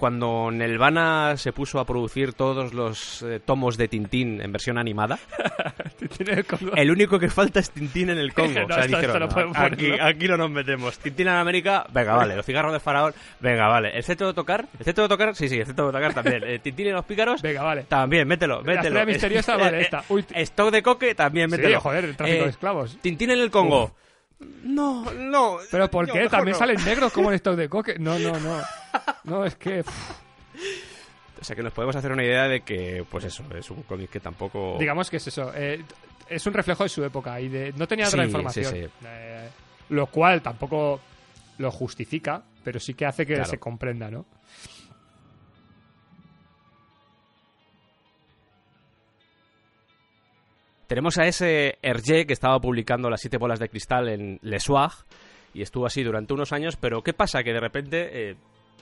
cuando 0.00 0.50
Nelvana 0.50 1.36
se 1.36 1.52
puso 1.52 1.78
a 1.78 1.84
producir 1.84 2.32
todos 2.32 2.72
los 2.72 3.20
eh, 3.22 3.38
tomos 3.44 3.76
de 3.76 3.86
Tintín 3.86 4.40
en 4.40 4.50
versión 4.50 4.78
animada, 4.78 5.18
Tintín 5.98 6.30
en 6.30 6.38
el 6.38 6.46
Congo. 6.46 6.72
el 6.74 6.90
único 6.90 7.18
que 7.18 7.28
falta 7.28 7.60
es 7.60 7.70
Tintín 7.70 8.08
en 8.08 8.16
el 8.18 8.32
Congo. 8.32 8.60
No, 8.60 8.64
o 8.64 8.68
sea, 8.72 8.84
esto- 8.86 8.96
dijeron, 8.96 9.02
esto 9.02 9.18
no 9.20 9.26
"No, 9.26 9.32
podemos 9.34 9.56
aquí, 9.58 9.84
ponerlo". 9.90 10.04
aquí 10.06 10.28
no 10.28 10.36
nos 10.38 10.50
metemos. 10.50 10.98
Tintín 10.98 11.28
en 11.28 11.34
América, 11.34 11.86
venga, 11.92 12.14
vale. 12.16 12.34
Los 12.34 12.46
cigarros 12.46 12.72
de 12.72 12.80
faraón, 12.80 13.12
venga, 13.40 13.68
vale. 13.68 13.90
El 13.94 14.02
cetro 14.02 14.28
de 14.28 14.32
tocar, 14.34 14.66
el 14.78 14.84
cetro 14.86 15.02
de 15.04 15.08
tocar, 15.10 15.36
sí, 15.36 15.48
sí, 15.50 15.58
el 15.60 15.66
cetro 15.66 15.86
de 15.88 15.92
tocar 15.92 16.14
también. 16.14 16.42
Eh, 16.46 16.58
Tintín 16.60 16.86
en 16.86 16.94
los 16.94 17.04
pícaros, 17.04 17.42
Venga, 17.42 17.62
vale. 17.62 17.82
también, 17.84 18.26
mételo, 18.26 18.56
La 18.62 18.62
mételo. 18.62 18.82
estrella 18.88 19.04
misteriosa, 19.06 19.56
vale, 19.58 19.82
esta. 19.82 20.02
Uy, 20.08 20.24
Stock 20.34 20.70
de 20.70 20.82
coque, 20.82 21.14
también, 21.14 21.50
Sí, 21.50 21.56
mételo. 21.58 21.80
joder, 21.80 22.04
el 22.06 22.16
tráfico 22.16 22.38
Eh, 22.40 22.44
de 22.44 22.50
esclavos. 22.50 22.98
Tintín 23.02 23.30
en 23.32 23.38
el 23.40 23.50
Congo. 23.50 23.94
No, 24.62 25.10
no. 25.12 25.58
¿Pero 25.70 25.90
por 25.90 26.06
no, 26.08 26.14
qué? 26.14 26.28
¿También 26.28 26.52
no. 26.54 26.58
salen 26.58 26.82
negros 26.84 27.12
como 27.12 27.28
en 27.30 27.34
estos 27.36 27.56
de 27.56 27.68
coque? 27.68 27.98
No, 27.98 28.18
no, 28.18 28.38
no. 28.40 28.60
No, 29.24 29.44
es 29.44 29.54
que... 29.56 29.84
pff, 29.84 30.10
O 31.40 31.44
sea 31.44 31.54
que 31.54 31.62
nos 31.62 31.72
podemos 31.72 31.94
hacer 31.94 32.10
una 32.10 32.24
idea 32.24 32.48
de 32.48 32.62
que, 32.62 33.04
pues 33.08 33.24
eso, 33.24 33.44
es 33.54 33.70
un 33.70 33.82
cómic 33.82 34.10
que 34.10 34.20
tampoco... 34.20 34.76
Digamos 34.78 35.10
que 35.10 35.18
es 35.18 35.26
eso. 35.26 35.52
eh, 35.54 35.82
es 36.28 36.46
un 36.46 36.54
reflejo 36.54 36.82
de 36.84 36.88
su 36.88 37.04
época 37.04 37.40
y 37.40 37.48
de 37.48 37.72
no 37.76 37.86
tenía 37.86 38.06
otra 38.08 38.22
Sí, 38.22 38.26
información. 38.28 38.64
sí, 38.66 38.82
sí. 38.84 38.88
Eh, 39.04 39.48
lo 39.90 40.06
cual 40.06 40.40
tampoco 40.42 41.00
lo 41.58 41.70
justifica, 41.70 42.42
pero 42.64 42.78
sí 42.80 42.94
que 42.94 43.04
hace 43.06 43.26
que 43.26 43.34
Claro. 43.34 43.50
se 43.50 43.58
comprenda, 43.58 44.10
¿no? 44.10 44.24
Tenemos 50.90 51.18
a 51.18 51.28
ese 51.28 51.78
Hergé 51.82 52.26
que 52.26 52.32
estaba 52.32 52.58
publicando 52.58 53.08
las 53.08 53.20
siete 53.20 53.36
bolas 53.36 53.60
de 53.60 53.68
cristal 53.68 54.08
en 54.08 54.40
Le 54.42 54.58
Soir 54.58 54.90
y 55.54 55.62
estuvo 55.62 55.86
así 55.86 56.02
durante 56.02 56.34
unos 56.34 56.52
años, 56.52 56.74
pero 56.74 57.04
¿qué 57.04 57.12
pasa? 57.12 57.44
Que 57.44 57.52
de 57.52 57.60
repente 57.60 58.30
eh, 58.30 58.34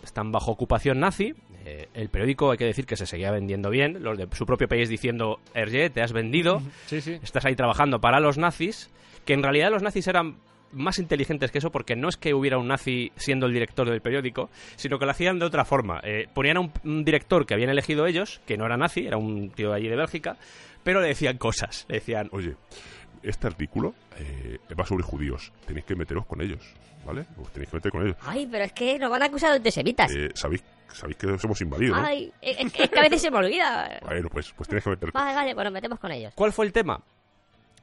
están 0.03 0.33
bajo 0.33 0.51
ocupación 0.51 1.01
nazi, 1.01 1.35
eh, 1.67 1.87
el 1.93 2.09
periódico 2.09 2.51
hay 2.51 2.57
que 2.57 2.65
decir 2.65 2.87
que 2.87 2.97
se 2.97 3.05
seguía 3.05 3.31
vendiendo 3.31 3.69
bien, 3.69 4.03
los 4.03 4.17
de 4.17 4.27
su 4.33 4.47
propio 4.47 4.69
país 4.69 4.89
diciendo, 4.89 5.39
Hergé, 5.53 5.91
te 5.91 6.01
has 6.01 6.15
vendido, 6.15 6.63
Sí, 6.87 7.03
sí. 7.03 7.19
estás 7.23 7.45
ahí 7.45 7.55
trabajando 7.55 8.01
para 8.01 8.21
los 8.21 8.39
nazis, 8.39 8.89
que 9.27 9.35
en 9.35 9.43
realidad 9.43 9.71
los 9.71 9.83
nazis 9.83 10.09
eran 10.09 10.39
más 10.73 10.99
inteligentes 10.99 11.51
que 11.51 11.59
eso 11.59 11.71
porque 11.71 11.95
no 11.95 12.09
es 12.09 12.17
que 12.17 12.33
hubiera 12.33 12.57
un 12.57 12.69
nazi 12.69 13.13
siendo 13.17 13.45
el 13.45 13.53
director 13.53 13.89
del 13.89 14.01
periódico, 14.01 14.49
sino 14.77 14.99
que 14.99 15.05
lo 15.05 15.11
hacían 15.11 15.39
de 15.39 15.45
otra 15.45 15.67
forma. 15.67 16.01
Eh, 16.03 16.27
ponían 16.33 16.57
a 16.57 16.61
un, 16.61 16.73
un 16.85 17.05
director 17.05 17.45
que 17.45 17.53
habían 17.53 17.69
elegido 17.69 18.07
ellos, 18.07 18.41
que 18.47 18.57
no 18.57 18.65
era 18.65 18.79
nazi, 18.79 19.07
era 19.07 19.19
un 19.19 19.51
tío 19.51 19.71
de 19.71 19.77
allí 19.77 19.89
de 19.89 19.97
Bélgica, 19.97 20.39
pero 20.83 21.01
le 21.01 21.09
decían 21.09 21.39
cosas, 21.39 21.85
le 21.89 21.97
decían, 21.97 22.29
Oye, 22.33 22.57
este 23.23 23.47
artículo 23.47 23.95
eh, 24.17 24.59
va 24.79 24.85
sobre 24.87 25.03
judíos. 25.03 25.53
Tenéis 25.67 25.85
que 25.87 25.95
meteros 25.97 26.27
con 26.27 26.41
ellos, 26.41 26.75
¿vale? 27.05 27.27
Os 27.41 27.51
tenéis 27.53 27.71
que 27.71 27.77
meter 27.77 27.93
con 27.93 28.03
ellos. 28.03 28.17
Ay, 28.23 28.49
pero 28.51 28.65
es 28.65 28.73
que 28.73 28.99
nos 28.99 29.11
van 29.11 29.23
a 29.23 29.27
acusar 29.27 29.51
de 29.51 29.57
antisemitas. 29.57 30.11
Eh, 30.15 30.31
¿sabéis, 30.35 30.63
sabéis 30.93 31.17
que 31.17 31.39
somos 31.39 31.61
invadidos, 31.61 31.99
¿no? 31.99 32.07
Ay, 32.07 32.33
es, 32.41 32.59
es 32.59 32.91
que 32.91 32.99
a 32.99 33.03
veces 33.03 33.23
se 33.23 33.31
me 33.31 33.39
olvida. 33.39 34.01
Bueno, 34.05 34.29
pues, 34.31 34.53
pues 34.53 34.69
tenéis 34.69 34.85
que 34.85 34.91
meter 34.91 35.13
Vale, 35.13 35.35
vale, 35.35 35.55
bueno, 35.55 35.71
metemos 35.71 35.99
con 35.99 36.11
ellos. 36.13 36.33
¿Cuál 36.35 36.53
fue 36.53 36.67
el 36.67 36.73
tema? 36.73 37.01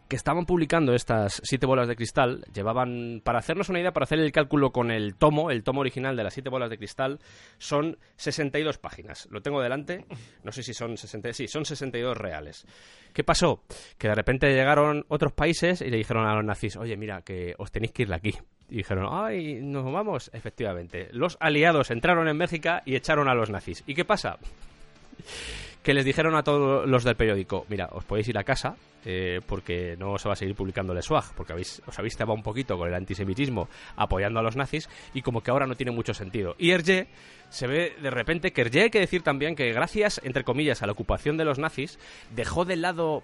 Que 0.07 0.15
estaban 0.15 0.45
publicando 0.45 0.93
estas 0.93 1.41
siete 1.43 1.65
bolas 1.65 1.87
de 1.87 1.95
cristal, 1.95 2.45
llevaban, 2.53 3.21
para 3.23 3.39
hacernos 3.39 3.69
una 3.69 3.79
idea, 3.79 3.91
para 3.91 4.03
hacer 4.03 4.19
el 4.19 4.31
cálculo 4.31 4.71
con 4.71 4.91
el 4.91 5.15
tomo, 5.15 5.49
el 5.49 5.63
tomo 5.63 5.81
original 5.81 6.15
de 6.15 6.23
las 6.23 6.35
siete 6.35 6.49
bolas 6.49 6.69
de 6.69 6.77
cristal, 6.77 7.19
son 7.57 7.97
62 8.17 8.77
páginas. 8.77 9.27
Lo 9.31 9.41
tengo 9.41 9.61
delante, 9.61 10.05
no 10.43 10.51
sé 10.51 10.61
si 10.61 10.75
son 10.75 10.95
60, 10.95 11.33
sí, 11.33 11.47
son 11.47 11.65
62 11.65 12.15
reales. 12.15 12.67
¿Qué 13.13 13.23
pasó? 13.23 13.63
Que 13.97 14.09
de 14.09 14.15
repente 14.15 14.47
llegaron 14.53 15.05
otros 15.07 15.33
países 15.33 15.81
y 15.81 15.89
le 15.89 15.97
dijeron 15.97 16.27
a 16.27 16.35
los 16.35 16.45
nazis, 16.45 16.75
oye, 16.75 16.95
mira, 16.97 17.23
que 17.23 17.55
os 17.57 17.71
tenéis 17.71 17.91
que 17.91 18.03
ir 18.03 18.09
de 18.09 18.15
aquí. 18.15 18.35
Y 18.69 18.77
dijeron, 18.77 19.07
ay, 19.09 19.59
nos 19.61 19.91
vamos. 19.91 20.29
Efectivamente, 20.33 21.09
los 21.13 21.37
aliados 21.39 21.91
entraron 21.91 22.27
en 22.27 22.37
Bélgica 22.37 22.83
y 22.85 22.95
echaron 22.95 23.27
a 23.27 23.33
los 23.33 23.49
nazis. 23.49 23.83
¿Y 23.87 23.95
qué 23.95 24.05
pasa? 24.05 24.37
Que 25.85 25.93
les 25.93 26.03
dijeron 26.03 26.35
a 26.35 26.41
todos 26.43 26.89
los 26.89 27.03
del 27.03 27.15
periódico, 27.15 27.65
mira, 27.69 27.87
os 27.91 28.03
podéis 28.03 28.27
ir 28.27 28.37
a 28.39 28.43
casa 28.43 28.75
eh, 29.05 29.39
porque 29.45 29.95
no 29.99 30.17
se 30.17 30.27
va 30.27 30.33
a 30.33 30.35
seguir 30.35 30.55
publicando 30.55 30.93
el 30.93 31.03
swag, 31.03 31.33
porque 31.35 31.53
habéis, 31.53 31.79
os 31.85 31.97
habéis 31.99 32.17
cebado 32.17 32.33
un 32.33 32.41
poquito 32.41 32.75
con 32.75 32.87
el 32.87 32.95
antisemitismo 32.95 33.69
apoyando 33.95 34.39
a 34.39 34.43
los 34.43 34.55
nazis 34.55 34.89
y 35.13 35.21
como 35.21 35.41
que 35.41 35.51
ahora 35.51 35.67
no 35.67 35.75
tiene 35.75 35.91
mucho 35.91 36.15
sentido. 36.15 36.55
Y 36.57 36.71
Hergé 36.71 37.05
se 37.51 37.67
ve 37.67 37.93
de 38.01 38.09
repente 38.09 38.51
que 38.51 38.61
Hergé 38.61 38.81
hay 38.81 38.89
que 38.89 38.99
decir 38.99 39.21
también 39.21 39.55
que 39.55 39.71
gracias, 39.73 40.19
entre 40.23 40.43
comillas, 40.43 40.81
a 40.81 40.87
la 40.87 40.93
ocupación 40.93 41.37
de 41.37 41.45
los 41.45 41.59
nazis, 41.59 41.99
dejó 42.35 42.65
de 42.65 42.77
lado 42.77 43.21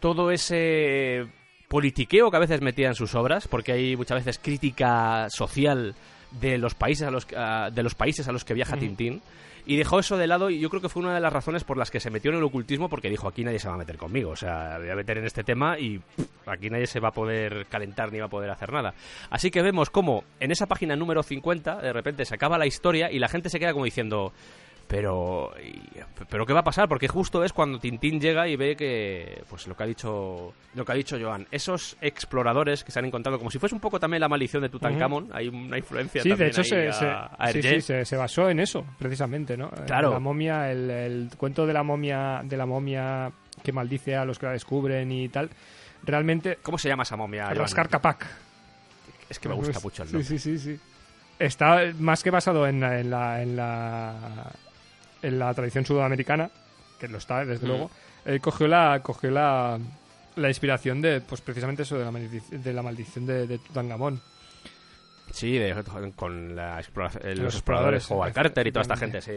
todo 0.00 0.32
ese 0.32 1.26
politiqueo 1.68 2.30
que 2.30 2.36
a 2.36 2.40
veces 2.40 2.60
metía 2.60 2.88
en 2.88 2.94
sus 2.96 3.14
obras, 3.14 3.46
porque 3.46 3.70
hay 3.72 3.96
muchas 3.96 4.18
veces 4.18 4.40
crítica 4.42 5.28
social 5.30 5.94
de 6.32 6.58
los 6.58 6.74
países 6.74 7.06
a 7.06 7.10
los, 7.12 7.26
a- 7.36 7.70
de 7.70 7.82
los 7.84 7.94
países 7.94 8.26
a 8.26 8.32
los 8.32 8.44
que 8.44 8.54
viaja 8.54 8.76
Tintín. 8.76 9.22
Y 9.66 9.76
dejó 9.76 9.98
eso 9.98 10.18
de 10.18 10.26
lado 10.26 10.50
y 10.50 10.58
yo 10.58 10.68
creo 10.68 10.82
que 10.82 10.88
fue 10.88 11.02
una 11.02 11.14
de 11.14 11.20
las 11.20 11.32
razones 11.32 11.64
por 11.64 11.78
las 11.78 11.90
que 11.90 12.00
se 12.00 12.10
metió 12.10 12.30
en 12.30 12.36
el 12.36 12.42
ocultismo 12.44 12.88
porque 12.88 13.08
dijo 13.08 13.28
aquí 13.28 13.44
nadie 13.44 13.58
se 13.58 13.68
va 13.68 13.74
a 13.74 13.78
meter 13.78 13.96
conmigo, 13.96 14.30
o 14.30 14.36
sea, 14.36 14.78
voy 14.78 14.90
a 14.90 14.94
meter 14.94 15.18
en 15.18 15.24
este 15.24 15.42
tema 15.42 15.78
y 15.78 16.00
aquí 16.46 16.68
nadie 16.68 16.86
se 16.86 17.00
va 17.00 17.08
a 17.08 17.12
poder 17.12 17.66
calentar 17.66 18.12
ni 18.12 18.18
va 18.18 18.26
a 18.26 18.30
poder 18.30 18.50
hacer 18.50 18.72
nada. 18.72 18.94
Así 19.30 19.50
que 19.50 19.62
vemos 19.62 19.88
cómo 19.88 20.24
en 20.38 20.50
esa 20.50 20.66
página 20.66 20.96
número 20.96 21.22
50 21.22 21.76
de 21.76 21.92
repente 21.92 22.24
se 22.26 22.34
acaba 22.34 22.58
la 22.58 22.66
historia 22.66 23.10
y 23.10 23.18
la 23.18 23.28
gente 23.28 23.48
se 23.48 23.58
queda 23.58 23.72
como 23.72 23.86
diciendo, 23.86 24.32
pero 24.86 25.52
pero 26.28 26.46
qué 26.46 26.52
va 26.52 26.60
a 26.60 26.64
pasar 26.64 26.88
porque 26.88 27.08
justo 27.08 27.42
es 27.44 27.52
cuando 27.52 27.78
Tintín 27.78 28.20
llega 28.20 28.46
y 28.48 28.56
ve 28.56 28.76
que 28.76 29.42
pues 29.48 29.66
lo 29.66 29.76
que 29.76 29.82
ha 29.82 29.86
dicho 29.86 30.52
lo 30.74 30.84
que 30.84 30.92
ha 30.92 30.94
dicho 30.94 31.16
Joan 31.20 31.46
esos 31.50 31.96
exploradores 32.00 32.84
que 32.84 32.92
se 32.92 32.98
han 32.98 33.04
encontrado 33.06 33.38
como 33.38 33.50
si 33.50 33.58
fuese 33.58 33.74
un 33.74 33.80
poco 33.80 33.98
también 33.98 34.20
la 34.20 34.28
maldición 34.28 34.62
de 34.62 34.68
Tutankamón 34.68 35.30
hay 35.32 35.48
una 35.48 35.78
influencia 35.78 36.22
Sí, 36.22 36.28
de 36.28 36.34
también 36.34 36.50
hecho 36.50 36.60
ahí 36.60 36.68
se, 36.68 36.88
a- 36.88 36.92
se- 36.92 37.58
a 37.60 37.62
sí, 37.62 37.80
se, 37.80 38.04
se 38.04 38.16
basó 38.16 38.48
en 38.50 38.60
eso, 38.60 38.84
precisamente, 38.98 39.56
¿no? 39.56 39.70
Claro. 39.86 40.10
La 40.12 40.20
momia, 40.20 40.70
el, 40.70 40.90
el 40.90 41.28
cuento 41.36 41.66
de 41.66 41.72
la 41.72 41.82
momia, 41.82 42.42
de 42.44 42.56
la 42.56 42.66
momia 42.66 43.30
que 43.62 43.72
maldice 43.72 44.16
a 44.16 44.24
los 44.24 44.38
que 44.38 44.46
la 44.46 44.52
descubren 44.52 45.10
y 45.12 45.28
tal. 45.28 45.50
Realmente, 46.02 46.58
¿Cómo 46.62 46.76
se 46.78 46.88
llama 46.88 47.04
esa 47.04 47.16
momia? 47.16 47.48
Rascar 47.54 47.88
Capac. 47.88 48.26
Es 49.28 49.38
que 49.38 49.48
me 49.48 49.54
gusta 49.54 49.80
mucho 49.80 50.02
el 50.02 50.08
Sí, 50.08 50.14
nombre. 50.14 50.28
sí, 50.28 50.38
sí, 50.38 50.58
sí. 50.58 50.80
Está 51.38 51.80
más 51.98 52.22
que 52.22 52.30
basado 52.30 52.66
en 52.66 52.80
la, 52.80 53.00
en 53.00 53.10
la, 53.10 53.42
en 53.42 53.56
la, 53.56 54.52
en 55.24 55.38
la 55.38 55.52
tradición 55.54 55.84
sudamericana, 55.86 56.50
que 57.00 57.08
lo 57.08 57.18
está, 57.18 57.44
desde 57.44 57.66
Mm. 57.66 57.68
luego. 57.68 57.90
Él 58.24 58.40
cogió 58.40 58.66
la, 58.68 59.00
cogió 59.02 59.30
la, 59.30 59.78
la 60.36 60.48
inspiración 60.48 61.02
de, 61.02 61.20
pues 61.20 61.40
precisamente 61.40 61.82
eso, 61.82 61.98
de 61.98 62.04
la, 62.04 62.10
maldic- 62.10 62.48
de 62.48 62.72
la 62.72 62.82
maldición 62.82 63.26
de, 63.26 63.46
de 63.46 63.58
Tutankamón. 63.58 64.20
Sí, 65.30 65.58
de- 65.58 65.82
con 66.14 66.54
la 66.54 66.80
explora- 66.80 67.10
eh, 67.22 67.30
los, 67.34 67.44
Los 67.46 67.54
exploradores, 67.54 68.10
Howard 68.10 68.32
Carter 68.32 68.66
y 68.66 68.72
toda 68.72 68.82
esta 68.82 68.96
gente, 68.96 69.20
sí. 69.20 69.32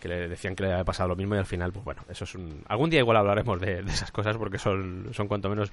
Que 0.00 0.08
le 0.08 0.28
decían 0.28 0.54
que 0.54 0.64
le 0.64 0.72
había 0.72 0.84
pasado 0.84 1.08
lo 1.10 1.16
mismo 1.16 1.34
y 1.34 1.38
al 1.38 1.46
final, 1.46 1.72
pues 1.72 1.84
bueno, 1.84 2.02
eso 2.08 2.24
es 2.24 2.34
un... 2.34 2.62
Algún 2.68 2.90
día 2.90 3.00
igual 3.00 3.16
hablaremos 3.16 3.60
de, 3.60 3.82
de 3.82 3.92
esas 3.92 4.10
cosas 4.10 4.36
porque 4.36 4.58
son, 4.58 5.08
son 5.12 5.28
cuanto 5.28 5.48
menos 5.48 5.70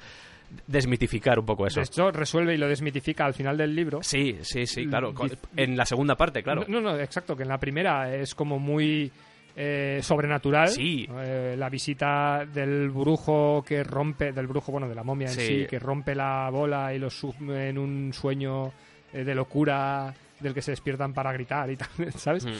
desmitificar 0.67 1.39
un 1.39 1.45
poco 1.45 1.65
eso. 1.67 1.79
De 1.79 1.85
hecho, 1.85 2.11
resuelve 2.11 2.53
y 2.53 2.57
lo 2.57 2.67
desmitifica 2.67 3.25
al 3.25 3.33
final 3.33 3.57
del 3.57 3.75
libro. 3.75 3.99
Sí, 4.03 4.37
sí, 4.41 4.65
sí, 4.65 4.85
claro. 4.87 5.13
Dice- 5.13 5.37
en 5.55 5.75
la 5.77 5.85
segunda 5.85 6.15
parte, 6.15 6.43
claro. 6.43 6.65
No, 6.67 6.81
no, 6.81 6.97
exacto, 6.99 7.35
que 7.35 7.43
en 7.43 7.49
la 7.49 7.57
primera 7.59 8.13
es 8.15 8.35
como 8.35 8.59
muy 8.59 9.11
eh, 9.55 9.99
sobrenatural. 10.01 10.69
Sí. 10.69 11.07
Eh, 11.19 11.55
la 11.57 11.69
visita 11.69 12.45
del 12.45 12.89
brujo 12.89 13.63
que 13.67 13.83
rompe, 13.83 14.31
del 14.31 14.47
brujo, 14.47 14.71
bueno, 14.71 14.87
de 14.87 14.95
la 14.95 15.03
momia 15.03 15.27
en 15.27 15.33
Sí. 15.33 15.65
que 15.69 15.77
rompe 15.79 16.15
la 16.15 16.49
bola 16.49 16.93
y 16.93 16.99
los 16.99 17.13
sume 17.19 17.69
en 17.69 17.77
un 17.77 18.13
sueño 18.13 18.71
eh, 19.13 19.23
de 19.25 19.35
locura 19.35 20.13
del 20.39 20.53
que 20.53 20.61
se 20.61 20.71
despiertan 20.71 21.13
para 21.13 21.33
gritar 21.33 21.69
y 21.69 21.75
tal, 21.77 21.89
¿sabes? 22.15 22.45
Mm. 22.45 22.51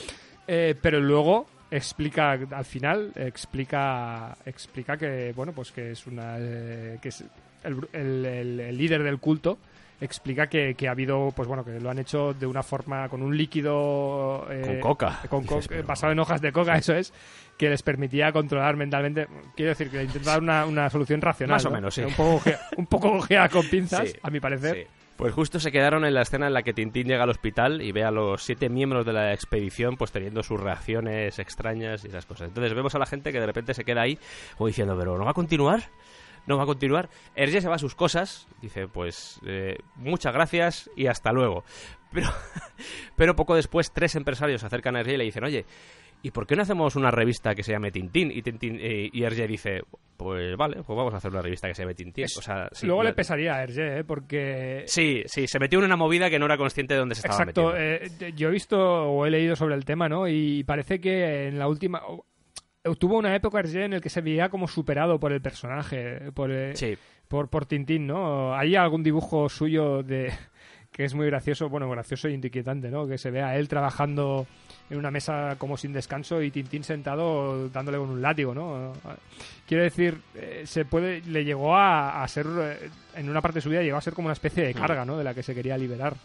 Pero 0.82 1.00
luego 1.00 1.46
explica 1.72 2.32
al 2.34 2.66
final 2.66 3.14
explica 3.16 4.36
explica 4.46 4.98
que 4.98 5.32
bueno 5.34 5.54
pues 5.54 5.72
que 5.72 5.92
es 5.92 6.06
una 6.06 6.36
que 7.02 7.08
es 7.08 7.24
el, 7.64 7.78
bru- 7.78 7.88
el- 7.94 8.26
el- 8.26 8.60
el 8.60 8.78
líder 8.78 9.04
del 9.04 9.20
culto 9.20 9.58
explica 10.00 10.48
que, 10.48 10.74
que 10.74 10.88
ha 10.88 10.92
habido 10.92 11.32
pues 11.36 11.48
bueno 11.48 11.64
que 11.64 11.80
lo 11.80 11.90
han 11.92 12.00
hecho 12.00 12.34
de 12.34 12.48
una 12.48 12.64
forma 12.64 13.08
con 13.08 13.22
un 13.22 13.38
líquido 13.38 14.48
eh, 14.50 14.62
Con 14.66 14.80
coca. 14.80 15.20
con 15.30 15.46
co- 15.46 15.56
Dices, 15.58 15.68
pero- 15.68 15.84
basado 15.88 16.12
en 16.12 16.20
hojas 16.20 16.42
de 16.42 16.52
coca 16.52 16.76
eso 16.76 16.94
es 16.96 17.14
que 17.58 17.70
les 17.70 17.84
permitía 17.84 18.32
controlar 18.32 18.76
mentalmente 18.78 19.28
quiero 19.56 19.70
decir 19.70 19.90
que 19.92 20.04
intenta 20.04 20.32
dar 20.32 20.42
una, 20.42 20.66
una 20.66 20.90
solución 20.90 21.22
racional 21.22 21.56
Más 21.58 21.66
o 21.66 21.70
¿no? 21.70 21.76
menos, 21.76 21.94
sí. 21.94 22.02
un 22.02 22.14
poco 22.14 22.42
un 22.78 22.88
poco 22.88 23.20
con 23.52 23.68
pinzas 23.70 24.10
Sí, 24.10 24.18
a 24.24 24.30
mi 24.32 24.40
parecer 24.40 24.76
sí. 24.76 24.84
Pues 25.18 25.36
justo 25.36 25.60
se 25.60 25.72
quedaron 25.72 26.04
en 26.04 26.16
la 26.16 26.24
escena 26.24 26.48
en 26.48 26.54
la 26.54 26.64
que 26.64 26.74
Tintín 26.74 27.06
llega 27.06 27.22
al 27.22 27.30
hospital 27.30 27.84
y 27.84 27.92
ve 27.92 28.04
a 28.04 28.10
los 28.10 28.42
siete 28.42 28.70
miembros 28.70 29.06
de 29.06 29.14
la 29.14 29.34
expedición 29.34 29.96
pues 29.96 30.12
teniendo 30.12 30.42
sus 30.42 30.60
reacciones 30.60 31.38
extrañas 31.38 32.04
y 32.04 32.08
esas 32.08 32.26
cosas. 32.26 32.48
Entonces 32.48 32.74
vemos 32.74 32.96
a 32.96 32.98
la 32.98 33.06
gente 33.06 33.32
que 33.32 33.40
de 33.40 33.46
repente 33.46 33.76
se 33.76 33.84
queda 33.84 34.02
ahí 34.02 34.18
como 34.58 34.66
diciendo, 34.68 34.96
pero 34.98 35.20
¿no 35.20 35.26
va 35.26 35.32
a 35.32 35.36
continuar? 35.36 35.84
¿No 36.48 36.58
va 36.58 36.64
a 36.64 36.66
continuar? 36.66 37.10
Hergé 37.36 37.62
se 37.62 37.70
va 37.70 37.76
a 37.76 37.80
sus 37.80 37.96
cosas, 37.96 38.48
dice, 38.62 38.88
pues 38.88 39.40
eh, 39.46 39.78
muchas 39.96 40.34
gracias 40.34 40.90
y 40.96 41.08
hasta 41.08 41.32
luego. 41.32 41.64
Pero, 42.12 42.28
pero 43.16 43.36
poco 43.36 43.56
después 43.56 43.92
tres 43.92 44.16
empresarios 44.16 44.62
se 44.62 44.68
acercan 44.68 44.96
a 44.96 45.02
Hergé 45.02 45.14
y 45.14 45.18
le 45.18 45.24
dicen, 45.26 45.44
oye, 45.44 45.66
¿y 46.24 46.32
por 46.32 46.46
qué 46.48 46.56
no 46.56 46.64
hacemos 46.64 46.96
una 46.96 47.12
revista 47.12 47.56
que 47.56 47.64
se 47.64 47.72
llame 47.72 47.92
Tintín? 47.92 48.32
Y, 48.32 48.42
Tintín, 48.42 48.78
eh, 48.82 49.10
y 49.12 49.24
Hergé 49.24 49.48
dice, 49.48 49.82
pues 50.18 50.56
vale, 50.58 50.78
pues 50.84 50.98
vamos 50.98 51.14
a 51.14 51.18
hacer 51.18 51.32
una 51.32 51.42
revista 51.42 51.68
que 51.68 51.76
se 51.76 51.84
llame 51.84 51.96
Tintín. 51.96 52.26
O 52.26 52.42
sea, 52.42 52.68
sí, 52.72 52.86
luego 52.86 53.04
la- 53.04 53.10
le 53.12 53.16
pesaría 53.16 53.56
a 53.56 53.64
Hergé 53.64 54.00
¿eh? 54.00 54.04
porque 54.04 54.84
Sí, 54.88 55.24
sí, 55.28 55.48
se 55.48 55.60
metió 55.60 55.80
en 55.80 55.86
una 55.86 55.96
movida 55.96 56.30
que 56.30 56.38
no 56.40 56.46
era 56.46 56.58
consciente 56.58 56.96
de 56.96 57.00
dónde 57.00 57.16
se 57.16 57.20
estaba 57.28 57.44
Exacto, 57.44 57.74
metiendo. 57.74 58.26
eh, 58.26 58.34
yo 58.36 58.50
he 58.50 58.52
visto 58.52 58.78
o 58.80 59.26
he 59.26 59.32
leído 59.32 59.56
sobre 59.56 59.76
el 59.76 59.86
tema, 59.86 60.10
¿no? 60.10 60.28
Y 60.28 60.64
parece 60.64 61.00
que 61.00 61.48
en 61.48 61.58
la 61.60 61.68
última... 61.68 62.02
Tuvo 62.98 63.18
una 63.18 63.36
época 63.36 63.60
Hergé 63.60 63.86
en 63.86 63.94
el 63.94 64.02
que 64.02 64.10
se 64.10 64.22
veía 64.22 64.50
como 64.50 64.68
superado 64.68 65.20
por 65.20 65.32
el 65.32 65.42
personaje, 65.42 66.32
por, 66.34 66.52
eh, 66.52 66.76
Sí, 66.76 66.98
por, 67.28 67.48
por 67.48 67.68
Tintín, 67.68 68.08
¿no? 68.08 68.56
Hay 68.56 68.76
algún 68.76 69.04
dibujo 69.04 69.50
suyo 69.50 70.02
de 70.02 70.34
que 70.92 71.06
es 71.06 71.14
muy 71.14 71.28
gracioso, 71.28 71.70
bueno, 71.70 71.90
gracioso 71.90 72.28
e 72.28 72.34
inquietante, 72.34 72.90
¿no? 72.90 73.08
Que 73.08 73.18
se 73.18 73.30
ve 73.30 73.42
a 73.42 73.56
él 73.58 73.68
trabajando 73.68 74.48
en 74.90 74.98
una 74.98 75.12
mesa 75.12 75.56
como 75.58 75.78
sin 75.78 75.94
descanso 75.94 76.42
y 76.42 76.50
Tintín 76.50 76.84
sentado 76.84 77.70
dándole 77.70 78.00
con 78.00 78.10
un 78.10 78.22
látigo, 78.22 78.54
¿no? 78.54 78.94
Quiero 79.68 79.84
decir, 79.84 80.20
eh, 80.36 80.64
se 80.66 80.84
puede, 80.84 81.22
le 81.22 81.46
llegó 81.46 81.76
a, 81.76 82.24
a 82.24 82.28
ser, 82.28 82.48
eh, 82.60 82.90
en 83.16 83.30
una 83.30 83.42
parte 83.42 83.60
de 83.60 83.62
su 83.62 83.70
vida 83.70 83.84
llegó 83.84 83.98
a 83.98 84.02
ser 84.02 84.14
como 84.14 84.26
una 84.26 84.34
especie 84.34 84.66
de 84.66 84.74
carga, 84.74 85.06
¿no? 85.06 85.18
De 85.18 85.24
la 85.24 85.34
que 85.34 85.44
se 85.44 85.54
quería 85.54 85.78
liberar. 85.78 86.16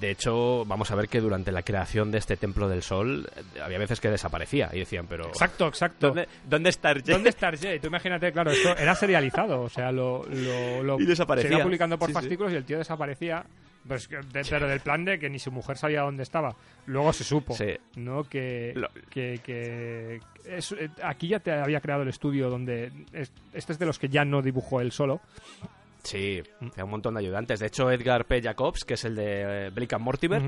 De 0.00 0.10
hecho, 0.10 0.64
vamos 0.64 0.90
a 0.90 0.94
ver 0.96 1.08
que 1.08 1.20
durante 1.20 1.52
la 1.52 1.62
creación 1.62 2.10
de 2.10 2.18
este 2.18 2.36
Templo 2.36 2.68
del 2.68 2.82
Sol 2.82 3.28
eh, 3.36 3.60
había 3.60 3.78
veces 3.78 4.00
que 4.00 4.10
desaparecía 4.10 4.68
y 4.72 4.80
decían, 4.80 5.06
pero... 5.08 5.28
Exacto, 5.28 5.68
exacto. 5.68 6.08
¿Dónde, 6.08 6.28
dónde 6.48 6.70
está 6.70 6.90
Hergé? 6.90 7.12
¿Dónde 7.12 7.28
está 7.30 7.48
Hergé? 7.48 7.78
Tú 7.80 7.86
imagínate, 7.86 8.32
claro, 8.32 8.50
esto 8.50 8.76
era 8.76 8.94
serializado, 8.94 9.60
o 9.62 9.68
sea, 9.68 9.92
lo, 9.92 10.24
lo, 10.26 10.82
lo 10.82 11.00
Y 11.00 11.06
desaparecía. 11.06 11.50
se 11.50 11.54
iba 11.56 11.62
publicando 11.64 11.98
por 11.98 12.08
Sí, 12.08 12.14
sí. 12.14 12.20
fascículos 12.20 12.52
y 12.52 12.56
el 12.56 12.64
tío 12.64 12.78
desaparecía, 12.78 13.44
pues, 13.86 14.08
pero 14.50 14.66
del 14.68 14.80
plan 14.80 15.04
de 15.04 15.18
que 15.18 15.28
ni 15.30 15.38
su 15.38 15.50
mujer 15.52 15.76
sabía 15.76 16.02
dónde 16.02 16.22
estaba. 16.22 16.54
Luego 16.86 17.12
se 17.12 17.24
supo. 17.24 17.54
¿no? 17.96 18.24
Que, 18.24 18.72
Lo- 18.74 18.90
que, 19.10 19.40
que 19.44 20.20
es- 20.46 20.72
eh, 20.72 20.88
aquí 21.02 21.28
ya 21.28 21.38
te 21.40 21.52
había 21.52 21.80
creado 21.80 22.02
el 22.02 22.08
estudio 22.08 22.48
donde 22.50 22.90
es- 23.12 23.32
este 23.52 23.72
es 23.72 23.78
de 23.78 23.86
los 23.86 23.98
que 23.98 24.08
ya 24.08 24.24
no 24.24 24.42
dibujó 24.42 24.80
él 24.80 24.90
solo. 24.92 25.20
Sí, 26.02 26.42
tenía 26.58 26.84
un 26.84 26.90
montón 26.90 27.14
de 27.14 27.20
ayudantes. 27.20 27.60
De 27.60 27.66
hecho, 27.66 27.90
Edgar 27.90 28.26
P. 28.26 28.42
Jacobs, 28.42 28.84
que 28.84 28.94
es 28.94 29.04
el 29.04 29.14
de 29.14 29.70
Blake 29.74 29.94
and 29.94 30.04
Mortimer. 30.04 30.42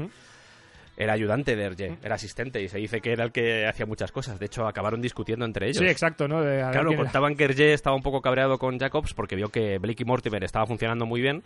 Era 0.96 1.12
ayudante 1.12 1.56
de 1.56 1.64
Hergé, 1.64 1.98
era 2.02 2.14
asistente 2.14 2.62
y 2.62 2.68
se 2.68 2.78
dice 2.78 3.00
que 3.00 3.12
era 3.12 3.24
el 3.24 3.32
que 3.32 3.66
hacía 3.66 3.86
muchas 3.86 4.12
cosas. 4.12 4.38
De 4.38 4.46
hecho, 4.46 4.66
acabaron 4.66 5.00
discutiendo 5.00 5.44
entre 5.44 5.66
ellos. 5.66 5.78
Sí, 5.78 5.86
exacto, 5.86 6.28
¿no? 6.28 6.40
De 6.42 6.58
Claro, 6.58 6.88
quién 6.88 7.00
era. 7.00 7.02
contaban 7.04 7.36
que 7.36 7.44
Hergé 7.44 7.72
estaba 7.72 7.96
un 7.96 8.02
poco 8.02 8.20
cabreado 8.22 8.58
con 8.58 8.78
Jacobs 8.78 9.14
porque 9.14 9.36
vio 9.36 9.48
que 9.48 9.78
Blake 9.78 10.02
y 10.02 10.06
Mortimer 10.06 10.44
estaba 10.44 10.66
funcionando 10.66 11.06
muy 11.06 11.20
bien 11.20 11.42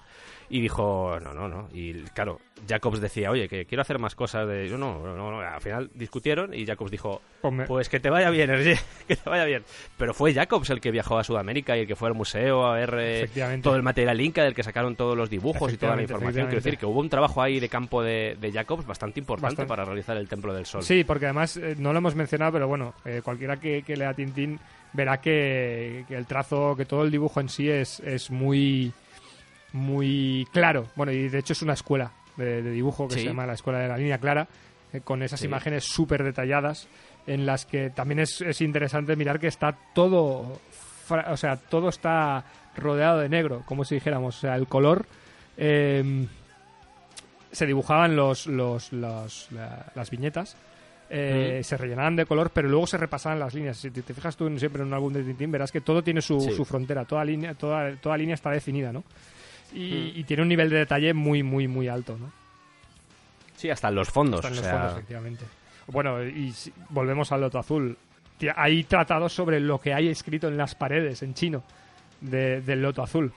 y 0.50 0.60
dijo, 0.60 1.18
no, 1.20 1.32
no, 1.34 1.48
no. 1.48 1.68
Y 1.72 1.94
claro, 2.14 2.40
Jacobs 2.68 3.00
decía, 3.00 3.30
oye, 3.30 3.48
que 3.48 3.64
quiero 3.66 3.82
hacer 3.82 3.98
más 3.98 4.14
cosas 4.14 4.46
de... 4.48 4.68
No, 4.70 4.98
no, 5.04 5.16
no. 5.16 5.40
Al 5.40 5.60
final 5.60 5.90
discutieron 5.94 6.54
y 6.54 6.64
Jacobs 6.66 6.90
dijo, 6.90 7.20
Pues 7.42 7.66
pues 7.66 7.88
que 7.88 8.00
te 8.00 8.10
vaya 8.10 8.30
bien, 8.30 8.50
Hergé, 8.50 8.78
que 9.08 9.16
te 9.16 9.28
vaya 9.30 9.44
bien. 9.44 9.62
Pero 9.96 10.14
fue 10.14 10.32
Jacobs 10.34 10.70
el 10.70 10.80
que 10.80 10.90
viajó 10.90 11.18
a 11.18 11.24
Sudamérica 11.24 11.76
y 11.76 11.80
el 11.80 11.86
que 11.86 11.96
fue 11.96 12.08
al 12.08 12.14
museo 12.14 12.66
a 12.66 12.74
ver 12.74 12.94
eh, 12.98 13.28
todo 13.62 13.76
el 13.76 13.82
material 13.82 14.20
Inca 14.20 14.42
del 14.42 14.54
que 14.54 14.62
sacaron 14.62 14.96
todos 14.96 15.16
los 15.16 15.30
dibujos 15.30 15.72
y 15.72 15.76
toda 15.76 15.96
la 15.96 16.02
información. 16.02 16.46
Quiero 16.46 16.62
decir 16.62 16.78
que 16.78 16.86
hubo 16.86 17.00
un 17.00 17.08
trabajo 17.08 17.42
ahí 17.42 17.60
de 17.60 17.68
campo 17.68 18.02
de, 18.02 18.36
de 18.40 18.52
Jacobs 18.52 18.86
bastante 18.86 19.20
importante 19.20 19.38
Bastante. 19.43 19.69
para 19.69 19.85
realizar 19.85 20.16
el 20.16 20.28
Templo 20.28 20.52
del 20.55 20.66
Sol. 20.66 20.82
Sí, 20.82 21.05
porque 21.05 21.27
además 21.27 21.56
eh, 21.56 21.74
no 21.78 21.93
lo 21.93 21.98
hemos 21.98 22.15
mencionado, 22.15 22.52
pero 22.52 22.69
bueno, 22.69 22.94
eh, 23.05 23.20
cualquiera 23.24 23.56
que, 23.59 23.82
que 23.82 23.97
lea 23.97 24.15
Tintín 24.15 24.59
verá 24.93 25.20
que, 25.20 26.05
que 26.09 26.16
el 26.16 26.27
trazo, 26.27 26.74
que 26.77 26.85
todo 26.85 27.02
el 27.05 27.10
dibujo 27.10 27.40
en 27.40 27.48
sí 27.48 27.69
es, 27.69 28.01
es 28.01 28.31
muy, 28.31 28.93
muy 29.73 30.47
claro. 30.52 30.86
Bueno, 30.97 31.12
y 31.12 31.28
de 31.28 31.39
hecho 31.39 31.52
es 31.52 31.62
una 31.62 31.74
escuela 31.74 32.10
de, 32.36 32.62
de 32.62 32.70
dibujo 32.70 33.09
que 33.09 33.15
Sí. 33.15 33.20
se 33.20 33.27
llama 33.27 33.47
la 33.47 33.55
Escuela 33.55 33.81
de 33.81 33.89
la 33.89 33.97
Línea 33.98 34.19
Clara, 34.19 34.48
eh, 34.93 35.01
con 35.02 35.23
esas 35.23 35.40
Sí. 35.40 35.47
imágenes 35.47 35.85
súper 35.85 36.23
detalladas, 36.24 36.89
en 37.27 37.44
las 37.47 37.66
que 37.66 37.90
también 37.90 38.20
es, 38.20 38.40
es 38.40 38.60
interesante 38.60 39.15
mirar 39.16 39.39
que 39.39 39.48
está 39.48 39.77
todo, 39.94 40.59
o 41.31 41.36
sea, 41.36 41.56
todo 41.56 41.89
está 41.90 42.44
rodeado 42.77 43.19
de 43.19 43.28
negro, 43.28 43.62
como 43.66 43.85
si 43.85 43.97
dijéramos, 43.97 44.36
o 44.39 44.40
sea, 44.40 44.55
el 44.55 44.66
color... 44.66 45.06
eh, 45.56 46.27
se 47.52 47.66
dibujaban 47.66 48.14
los, 48.16 48.46
los, 48.46 48.92
los- 48.92 49.50
la- 49.52 49.86
las 49.94 50.10
viñetas 50.10 50.56
eh, 51.10 51.62
se 51.64 51.76
rellenaban 51.78 52.16
de 52.16 52.26
color, 52.26 52.50
pero 52.52 52.68
luego 52.68 52.86
se 52.86 52.98
repasaban 52.98 53.38
las 53.38 53.54
líneas. 53.54 53.78
Si 53.78 53.90
te, 53.90 54.02
te 54.02 54.12
fijas 54.12 54.36
tú 54.36 54.46
en- 54.46 54.58
siempre 54.58 54.82
en 54.82 54.88
un 54.88 54.94
álbum 54.94 55.12
de 55.12 55.22
Tintín, 55.22 55.50
verás 55.50 55.72
que 55.72 55.80
todo 55.80 56.02
tiene 56.02 56.20
su, 56.20 56.38
Sí. 56.40 56.52
su 56.52 56.64
frontera, 56.66 57.04
toda 57.06 57.24
línea, 57.24 57.54
toda, 57.54 57.96
toda 57.96 58.16
línea 58.18 58.34
está 58.34 58.50
definida, 58.50 58.92
¿no? 58.92 59.02
Y, 59.72 60.12
Mm. 60.14 60.18
y 60.20 60.24
tiene 60.24 60.42
un 60.42 60.48
nivel 60.48 60.68
de 60.68 60.76
detalle 60.78 61.14
muy, 61.14 61.42
muy, 61.42 61.66
muy 61.66 61.88
alto, 61.88 62.16
¿no? 62.18 62.30
Sí, 63.56 63.70
hasta 63.70 63.88
en 63.88 63.94
los 63.94 64.08
fondos. 64.10 64.44
O 64.44 64.48
los 64.50 64.58
sea, 64.58 64.70
fondos, 64.72 64.92
efectivamente. 64.92 65.44
Bueno, 65.86 66.22
y 66.22 66.52
si- 66.52 66.72
volvemos 66.90 67.32
al 67.32 67.40
Loto 67.40 67.58
Azul. 67.58 67.96
Hay 68.54 68.84
tratados 68.84 69.32
sobre 69.32 69.58
lo 69.60 69.80
que 69.80 69.94
hay 69.94 70.08
escrito 70.08 70.46
en 70.48 70.56
las 70.58 70.74
paredes 70.74 71.22
en 71.22 71.34
chino 71.34 71.62
de- 72.20 72.60
del 72.60 72.82
Loto 72.82 73.02
Azul. 73.02 73.32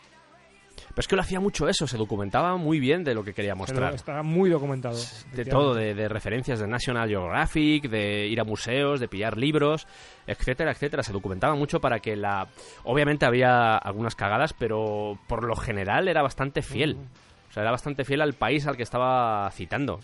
Pero 0.90 1.00
es 1.00 1.08
que 1.08 1.16
lo 1.16 1.22
hacía 1.22 1.40
mucho 1.40 1.68
eso, 1.68 1.88
se 1.88 1.98
documentaba 1.98 2.58
muy 2.58 2.80
bien 2.80 3.04
de 3.04 3.14
lo 3.14 3.24
que 3.24 3.34
quería 3.34 3.54
Pero 3.54 3.60
mostrar. 3.60 3.94
Está 3.94 4.24
muy 4.24 4.50
documentado. 4.50 4.98
De 5.34 5.46
todo, 5.46 5.74
de, 5.74 5.94
de 5.94 6.08
referencias 6.10 6.60
de 6.60 6.68
National 6.68 7.08
Geographic, 7.10 7.90
de 7.90 8.28
ir 8.28 8.40
a 8.40 8.44
museos, 8.44 9.00
de 9.00 9.08
pillar 9.08 9.38
libros, 9.38 9.88
etcétera, 10.28 10.72
etcétera. 10.72 11.04
Se 11.04 11.14
documentaba 11.14 11.56
mucho 11.56 11.80
para 11.80 12.00
que 12.00 12.16
la... 12.16 12.48
Obviamente 12.84 13.26
había 13.26 13.78
algunas 13.78 14.16
cagadas, 14.16 14.54
pero 14.54 15.18
por 15.28 15.46
lo 15.46 15.56
general 15.56 16.08
era 16.08 16.22
bastante 16.22 16.62
fiel. 16.62 16.98
O 17.50 17.54
sea, 17.54 17.64
era 17.64 17.72
bastante 17.72 18.06
fiel 18.06 18.22
al 18.22 18.34
país 18.34 18.66
al 18.68 18.78
que 18.78 18.84
estaba 18.84 19.50
citando. 19.52 20.00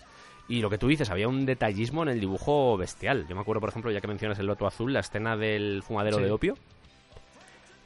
Y 0.50 0.60
lo 0.62 0.70
que 0.70 0.78
tú 0.78 0.86
dices, 0.88 1.10
había 1.10 1.28
un 1.28 1.44
detallismo 1.44 2.02
en 2.02 2.08
el 2.08 2.20
dibujo 2.20 2.76
bestial. 2.78 3.26
Yo 3.28 3.34
me 3.34 3.42
acuerdo, 3.42 3.60
por 3.60 3.68
ejemplo, 3.68 3.90
ya 3.90 4.00
que 4.00 4.08
mencionas 4.08 4.38
el 4.38 4.46
loto 4.46 4.66
azul, 4.66 4.92
la 4.94 5.00
escena 5.00 5.36
del 5.36 5.82
fumadero 5.82 6.16
Sí. 6.18 6.22
de 6.24 6.30
opio. 6.30 6.54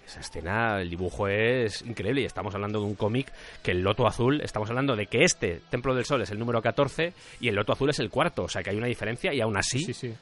Esa 0.06 0.20
escena, 0.20 0.80
el 0.80 0.90
dibujo 0.90 1.28
es 1.28 1.82
increíble 1.82 2.22
y 2.22 2.24
estamos 2.24 2.54
hablando 2.54 2.80
de 2.80 2.86
un 2.86 2.94
cómic 2.94 3.32
que 3.62 3.70
el 3.70 3.82
Loto 3.82 4.06
Azul, 4.06 4.40
estamos 4.42 4.68
hablando 4.68 4.94
de 4.96 5.06
que 5.06 5.24
este, 5.24 5.60
Templo 5.70 5.94
del 5.94 6.04
Sol, 6.04 6.20
es 6.22 6.30
el 6.30 6.38
número 6.38 6.60
14 6.60 7.12
y 7.40 7.48
el 7.48 7.54
Loto 7.54 7.72
Azul 7.72 7.90
es 7.90 7.98
el 8.00 8.10
cuarto, 8.10 8.42
o 8.44 8.48
sea 8.48 8.62
que 8.62 8.70
hay 8.70 8.76
una 8.76 8.88
diferencia 8.88 9.32
y 9.32 9.40
aún 9.40 9.56
así, 9.56 9.78
Sí, 9.80 9.94
sí. 9.94 10.12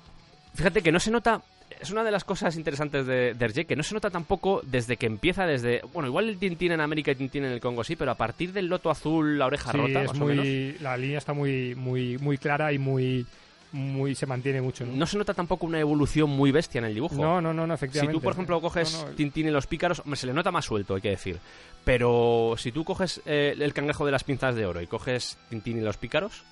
fíjate 0.55 0.83
que 0.83 0.93
no 0.93 1.01
se 1.01 1.11
nota, 1.11 1.43
es 1.81 1.91
una 1.91 2.05
de 2.05 2.11
las 2.11 2.25
cosas 2.25 2.57
interesantes 2.57 3.07
de, 3.07 3.35
de 3.35 3.45
Hergé, 3.45 3.65
que 3.65 3.75
no 3.75 3.83
se 3.83 3.95
nota 3.95 4.11
tampoco 4.11 4.61
desde 4.65 4.97
que 4.97 5.07
empieza, 5.07 5.45
desde, 5.47 5.81
bueno, 5.93 6.09
igual 6.09 6.29
el 6.29 6.39
Tintín 6.39 6.73
en 6.73 6.81
América 6.81 7.11
y 7.13 7.17
Tintín 7.17 7.45
en 7.45 7.53
el 7.53 7.61
Congo 7.61 7.83
sí, 7.83 7.97
pero 7.97 8.11
a 8.13 8.17
partir 8.17 8.53
del 8.53 8.67
Loto 8.67 8.91
Azul, 8.91 9.39
la 9.39 9.47
oreja 9.47 9.73
Sí, 9.73 9.79
rota, 9.79 10.03
es 10.03 10.09
más 10.13 10.21
o 10.21 10.25
menos, 10.25 10.45
muy, 10.45 10.77
la 10.81 10.97
línea 10.97 11.19
está 11.19 11.33
muy, 11.33 11.75
muy, 11.75 12.19
muy 12.19 12.37
clara 12.39 12.73
y 12.73 12.79
muy, 12.79 13.27
muy 13.73 14.15
se 14.15 14.27
mantiene 14.27 14.61
mucho. 14.61 14.85
¿no? 14.85 14.93
no 14.95 15.07
se 15.07 15.17
nota 15.19 15.33
tampoco 15.35 15.67
una 15.67 15.79
evolución 15.79 16.29
muy 16.31 16.51
bestia 16.51 16.81
en 16.81 16.87
el 16.87 16.95
dibujo. 16.95 17.15
no, 17.15 17.41
no, 17.41 17.53
no, 17.55 17.67
no, 17.67 17.75
Si 17.77 17.85
efectivamente. 17.85 18.19
tú, 18.19 18.23
por 18.23 18.33
ejemplo, 18.33 18.61
coges 18.61 18.95
No, 18.95 19.09
no, 19.11 19.15
Tintín 19.15 19.47
y 19.47 19.51
los 19.51 19.67
pícaros, 19.67 20.01
hombre, 20.01 20.17
se 20.17 20.27
le 20.27 20.33
nota 20.33 20.51
más 20.51 20.65
suelto, 20.65 20.95
hay 20.97 21.01
que 21.01 21.11
decir. 21.11 21.39
Pero 21.85 22.55
si 22.59 22.73
tú 22.73 22.85
coges 22.85 23.21
eh, 23.27 23.55
el 23.59 23.73
cangrejo 23.73 24.05
de 24.05 24.13
las 24.13 24.25
pinzas 24.25 24.55
de 24.55 24.67
oro 24.67 24.81
y 24.83 24.87
coges 24.87 25.39
Tintín 25.49 25.79
y 25.79 25.81
los 25.83 25.97
pícaros, 25.97 26.43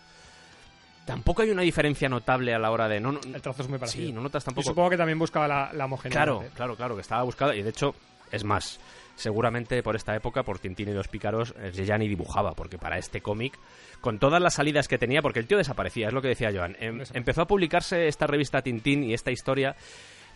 tampoco 1.04 1.42
hay 1.42 1.50
una 1.50 1.62
diferencia 1.62 2.08
notable 2.08 2.54
a 2.54 2.58
la 2.58 2.70
hora 2.70 2.88
de... 2.88 3.00
No, 3.00 3.12
no- 3.12 3.20
el 3.22 3.42
trazo 3.42 3.62
es 3.62 3.68
muy 3.68 3.78
parecido. 3.78 4.06
sí, 4.06 4.12
no 4.12 4.20
notas 4.20 4.44
Y 4.44 4.46
tampoco... 4.46 4.68
supongo 4.68 4.90
que 4.90 4.96
también 4.96 5.18
buscaba 5.18 5.48
la, 5.48 5.72
la 5.72 5.86
homogeneidad. 5.86 6.22
Claro, 6.24 6.42
¿eh? 6.42 6.50
claro, 6.54 6.76
claro, 6.76 6.94
que 6.94 7.00
estaba 7.02 7.22
buscado 7.22 7.52
y 7.54 7.62
de 7.62 7.70
hecho, 7.70 7.94
es 8.30 8.44
más, 8.44 8.78
seguramente 9.18 9.82
por 9.82 9.96
esta 9.96 10.14
época, 10.16 10.42
por 10.44 10.58
Tintín 10.58 10.88
y 10.88 10.92
los 10.94 11.08
Pícaros, 11.08 11.54
eh, 11.58 11.72
ya 11.84 11.98
ni 11.98 12.08
dibujaba, 12.08 12.52
porque 12.52 12.78
para 12.78 12.96
este 12.98 13.20
cómic, 13.20 13.58
con 14.00 14.18
todas 14.18 14.40
las 14.40 14.54
salidas 14.54 14.88
que 14.88 14.96
tenía, 14.96 15.20
porque 15.22 15.40
el 15.40 15.46
tío 15.46 15.58
desaparecía, 15.58 16.06
es 16.08 16.14
lo 16.14 16.22
que 16.22 16.28
decía 16.28 16.50
Joan, 16.54 16.76
em- 16.80 17.02
empezó 17.14 17.42
a 17.42 17.46
publicarse 17.46 18.06
esta 18.08 18.26
revista 18.26 18.62
Tintín 18.62 19.02
y 19.04 19.12
esta 19.14 19.30
historia 19.30 19.74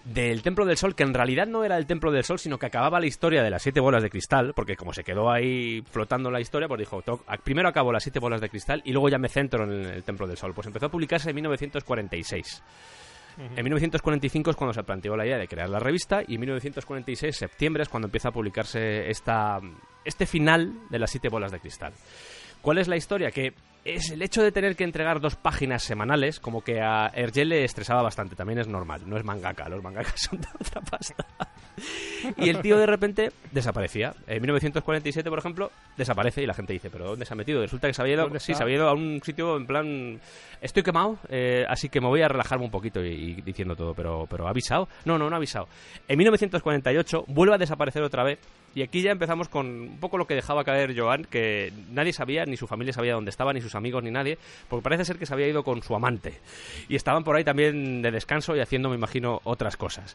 del 0.04 0.42
Templo 0.42 0.66
del 0.66 0.76
Sol, 0.76 0.96
que 0.96 1.04
en 1.04 1.14
realidad 1.14 1.46
no 1.46 1.62
era 1.62 1.76
el 1.78 1.86
Templo 1.86 2.10
del 2.10 2.24
Sol, 2.24 2.40
sino 2.40 2.58
que 2.58 2.66
acababa 2.66 2.98
la 2.98 3.06
historia 3.06 3.40
de 3.44 3.50
las 3.50 3.62
siete 3.62 3.78
bolas 3.78 4.02
de 4.02 4.10
cristal, 4.10 4.52
porque 4.52 4.74
como 4.74 4.92
se 4.92 5.04
quedó 5.04 5.30
ahí 5.30 5.80
flotando 5.92 6.28
la 6.28 6.40
historia, 6.40 6.66
pues 6.66 6.80
dijo, 6.80 7.02
"To- 7.02 7.22
a- 7.28 7.36
primero 7.36 7.68
acabo 7.68 7.92
las 7.92 8.02
siete 8.02 8.18
bolas 8.18 8.40
de 8.40 8.48
cristal 8.48 8.82
y 8.84 8.90
luego 8.90 9.08
ya 9.08 9.18
me 9.18 9.28
centro 9.28 9.62
en 9.62 9.70
el, 9.70 9.86
el 9.86 10.02
Templo 10.02 10.26
del 10.26 10.36
Sol. 10.36 10.54
Pues 10.54 10.66
empezó 10.66 10.86
a 10.86 10.90
publicarse 10.90 11.30
en 11.30 11.36
1946. 11.36 12.62
En 13.38 13.64
1945 13.64 14.50
es 14.50 14.56
cuando 14.56 14.74
se 14.74 14.82
planteó 14.82 15.16
la 15.16 15.26
idea 15.26 15.38
de 15.38 15.48
crear 15.48 15.68
la 15.68 15.78
revista 15.78 16.22
y 16.26 16.34
en 16.34 16.40
1946, 16.40 17.36
septiembre, 17.36 17.82
es 17.82 17.88
cuando 17.88 18.06
empieza 18.06 18.28
a 18.28 18.32
publicarse 18.32 19.10
esta, 19.10 19.60
este 20.04 20.26
final 20.26 20.72
de 20.90 20.98
las 20.98 21.10
siete 21.10 21.28
bolas 21.28 21.52
de 21.52 21.60
cristal. 21.60 21.92
¿Cuál 22.60 22.78
es 22.78 22.88
la 22.88 22.96
historia? 22.96 23.30
Que 23.30 23.54
es 23.84 24.10
el 24.10 24.22
hecho 24.22 24.42
de 24.42 24.52
tener 24.52 24.76
que 24.76 24.84
entregar 24.84 25.20
dos 25.20 25.36
páginas 25.36 25.82
semanales, 25.82 26.38
como 26.38 26.62
que 26.62 26.80
a 26.80 27.08
Hergé 27.08 27.44
le 27.44 27.64
estresaba 27.64 28.02
bastante, 28.02 28.36
también 28.36 28.58
es 28.58 28.68
normal, 28.68 29.02
no 29.06 29.16
es 29.16 29.24
mangaka, 29.24 29.68
los 29.68 29.82
mangakas 29.82 30.20
son 30.30 30.40
de 30.40 30.48
otra 30.60 30.80
pasta. 30.80 31.26
Y 32.36 32.48
el 32.48 32.60
tío 32.60 32.78
de 32.78 32.86
repente 32.86 33.32
desaparecía. 33.50 34.14
En 34.26 34.40
1947, 34.40 35.28
por 35.28 35.38
ejemplo, 35.38 35.72
desaparece 35.96 36.42
y 36.42 36.46
la 36.46 36.54
gente 36.54 36.72
dice, 36.72 36.90
¿pero 36.90 37.06
dónde 37.06 37.24
se 37.24 37.32
ha 37.32 37.36
metido? 37.36 37.60
Resulta 37.60 37.88
que 37.88 37.94
se 37.94 38.02
había 38.02 38.14
ido, 38.14 38.24
¿Dónde 38.24 38.40
sí, 38.40 38.54
se 38.54 38.62
había 38.62 38.76
ido 38.76 38.88
a 38.88 38.92
un 38.92 39.20
sitio 39.24 39.56
en 39.56 39.66
plan, 39.66 40.20
estoy 40.60 40.82
quemado, 40.82 41.18
eh, 41.28 41.64
así 41.68 41.88
que 41.88 42.00
me 42.00 42.06
voy 42.06 42.22
a 42.22 42.28
relajarme 42.28 42.64
un 42.64 42.70
poquito 42.70 43.04
y, 43.04 43.08
y 43.08 43.42
diciendo 43.42 43.74
todo, 43.74 43.94
pero, 43.94 44.26
pero 44.30 44.46
¿ha 44.46 44.50
avisado? 44.50 44.88
No, 45.04 45.18
no, 45.18 45.28
no 45.28 45.34
ha 45.34 45.38
avisado. 45.38 45.66
En 46.06 46.18
1948 46.18 47.24
vuelve 47.28 47.54
a 47.54 47.58
desaparecer 47.58 48.02
otra 48.02 48.22
vez 48.22 48.38
y 48.74 48.82
aquí 48.82 49.02
ya 49.02 49.10
empezamos 49.10 49.48
con 49.48 49.66
un 49.66 49.98
poco 50.00 50.16
lo 50.16 50.26
que 50.26 50.34
dejaba 50.34 50.64
caer 50.64 50.98
Joan, 50.98 51.24
que 51.24 51.72
nadie 51.90 52.12
sabía, 52.12 52.46
ni 52.46 52.56
su 52.56 52.66
familia 52.66 52.92
sabía 52.92 53.14
dónde 53.14 53.30
estaba, 53.30 53.52
ni 53.52 53.60
sus 53.60 53.71
amigos, 53.74 54.02
ni 54.02 54.10
nadie, 54.10 54.38
porque 54.68 54.82
parece 54.82 55.04
ser 55.04 55.18
que 55.18 55.26
se 55.26 55.34
había 55.34 55.48
ido 55.48 55.62
con 55.62 55.82
su 55.82 55.94
amante. 55.94 56.34
Y 56.88 56.96
estaban 56.96 57.24
por 57.24 57.36
ahí 57.36 57.44
también 57.44 58.02
de 58.02 58.10
descanso 58.10 58.54
y 58.56 58.60
haciendo, 58.60 58.88
me 58.88 58.96
imagino, 58.96 59.40
otras 59.44 59.76
cosas. 59.76 60.14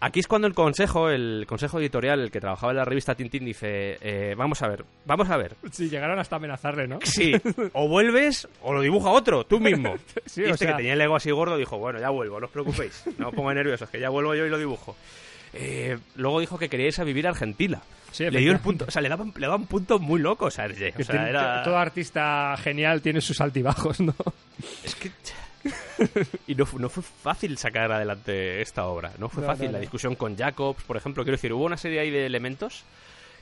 Aquí 0.00 0.20
es 0.20 0.28
cuando 0.28 0.46
el 0.46 0.54
consejo, 0.54 1.10
el 1.10 1.44
consejo 1.48 1.80
editorial, 1.80 2.20
el 2.20 2.30
que 2.30 2.38
trabajaba 2.38 2.70
en 2.70 2.76
la 2.78 2.84
revista 2.84 3.16
Tintín, 3.16 3.44
dice, 3.44 3.98
eh, 4.00 4.34
vamos 4.38 4.62
a 4.62 4.68
ver, 4.68 4.84
vamos 5.04 5.28
a 5.28 5.36
ver. 5.36 5.56
Sí, 5.72 5.88
llegaron 5.90 6.20
hasta 6.20 6.36
amenazarle, 6.36 6.86
¿no? 6.86 7.00
Sí, 7.02 7.32
o 7.72 7.88
vuelves 7.88 8.46
o 8.62 8.72
lo 8.72 8.80
dibuja 8.80 9.10
otro, 9.10 9.44
tú 9.44 9.58
mismo. 9.58 9.96
Sí, 10.26 10.42
y 10.42 10.44
o 10.44 10.50
este 10.50 10.66
sea- 10.66 10.68
que 10.72 10.76
tenía 10.76 10.92
el 10.92 11.00
ego 11.00 11.16
así 11.16 11.32
gordo 11.32 11.56
dijo, 11.56 11.78
bueno, 11.78 11.98
ya 11.98 12.10
vuelvo, 12.10 12.38
no 12.38 12.46
os 12.46 12.52
preocupéis, 12.52 13.02
no 13.18 13.30
os 13.30 13.34
pongáis 13.34 13.56
nerviosos, 13.56 13.90
que 13.90 13.98
ya 13.98 14.08
vuelvo 14.08 14.36
yo 14.36 14.46
y 14.46 14.50
lo 14.50 14.58
dibujo. 14.58 14.94
Eh, 15.52 15.98
luego 16.16 16.40
dijo 16.40 16.58
que 16.58 16.68
quería 16.68 16.86
irse 16.86 17.00
a 17.00 17.04
vivir 17.04 17.26
a 17.26 17.30
Argentina. 17.30 17.80
Sí, 18.10 18.24
le 18.30 18.40
dio 18.40 18.52
el 18.52 18.58
punto, 18.60 18.86
o 18.88 18.90
sea, 18.90 19.02
le 19.02 19.08
daban, 19.10 19.32
le 19.36 19.46
daban 19.46 19.66
puntos 19.66 20.00
muy 20.00 20.18
locos 20.20 20.58
a 20.58 20.64
Hergé. 20.64 20.94
O 20.98 21.04
sea, 21.04 21.28
era... 21.28 21.62
Todo 21.62 21.76
artista 21.76 22.56
genial 22.58 23.02
tiene 23.02 23.20
sus 23.20 23.40
altibajos, 23.40 24.00
¿no? 24.00 24.14
Es 24.82 24.94
que... 24.94 25.10
y 26.46 26.54
no, 26.54 26.66
no 26.78 26.88
fue 26.88 27.02
fácil 27.02 27.58
sacar 27.58 27.90
adelante 27.92 28.62
esta 28.62 28.86
obra. 28.86 29.12
No 29.18 29.28
fue 29.28 29.42
No, 29.42 29.48
fácil. 29.48 29.66
no, 29.66 29.72
La 29.72 29.78
discusión 29.80 30.14
con 30.14 30.36
Jacobs, 30.36 30.82
por 30.84 30.96
ejemplo. 30.96 31.22
Quiero 31.24 31.36
decir, 31.36 31.52
hubo 31.52 31.64
una 31.64 31.76
serie 31.76 32.00
ahí 32.00 32.10
de 32.10 32.24
elementos 32.26 32.84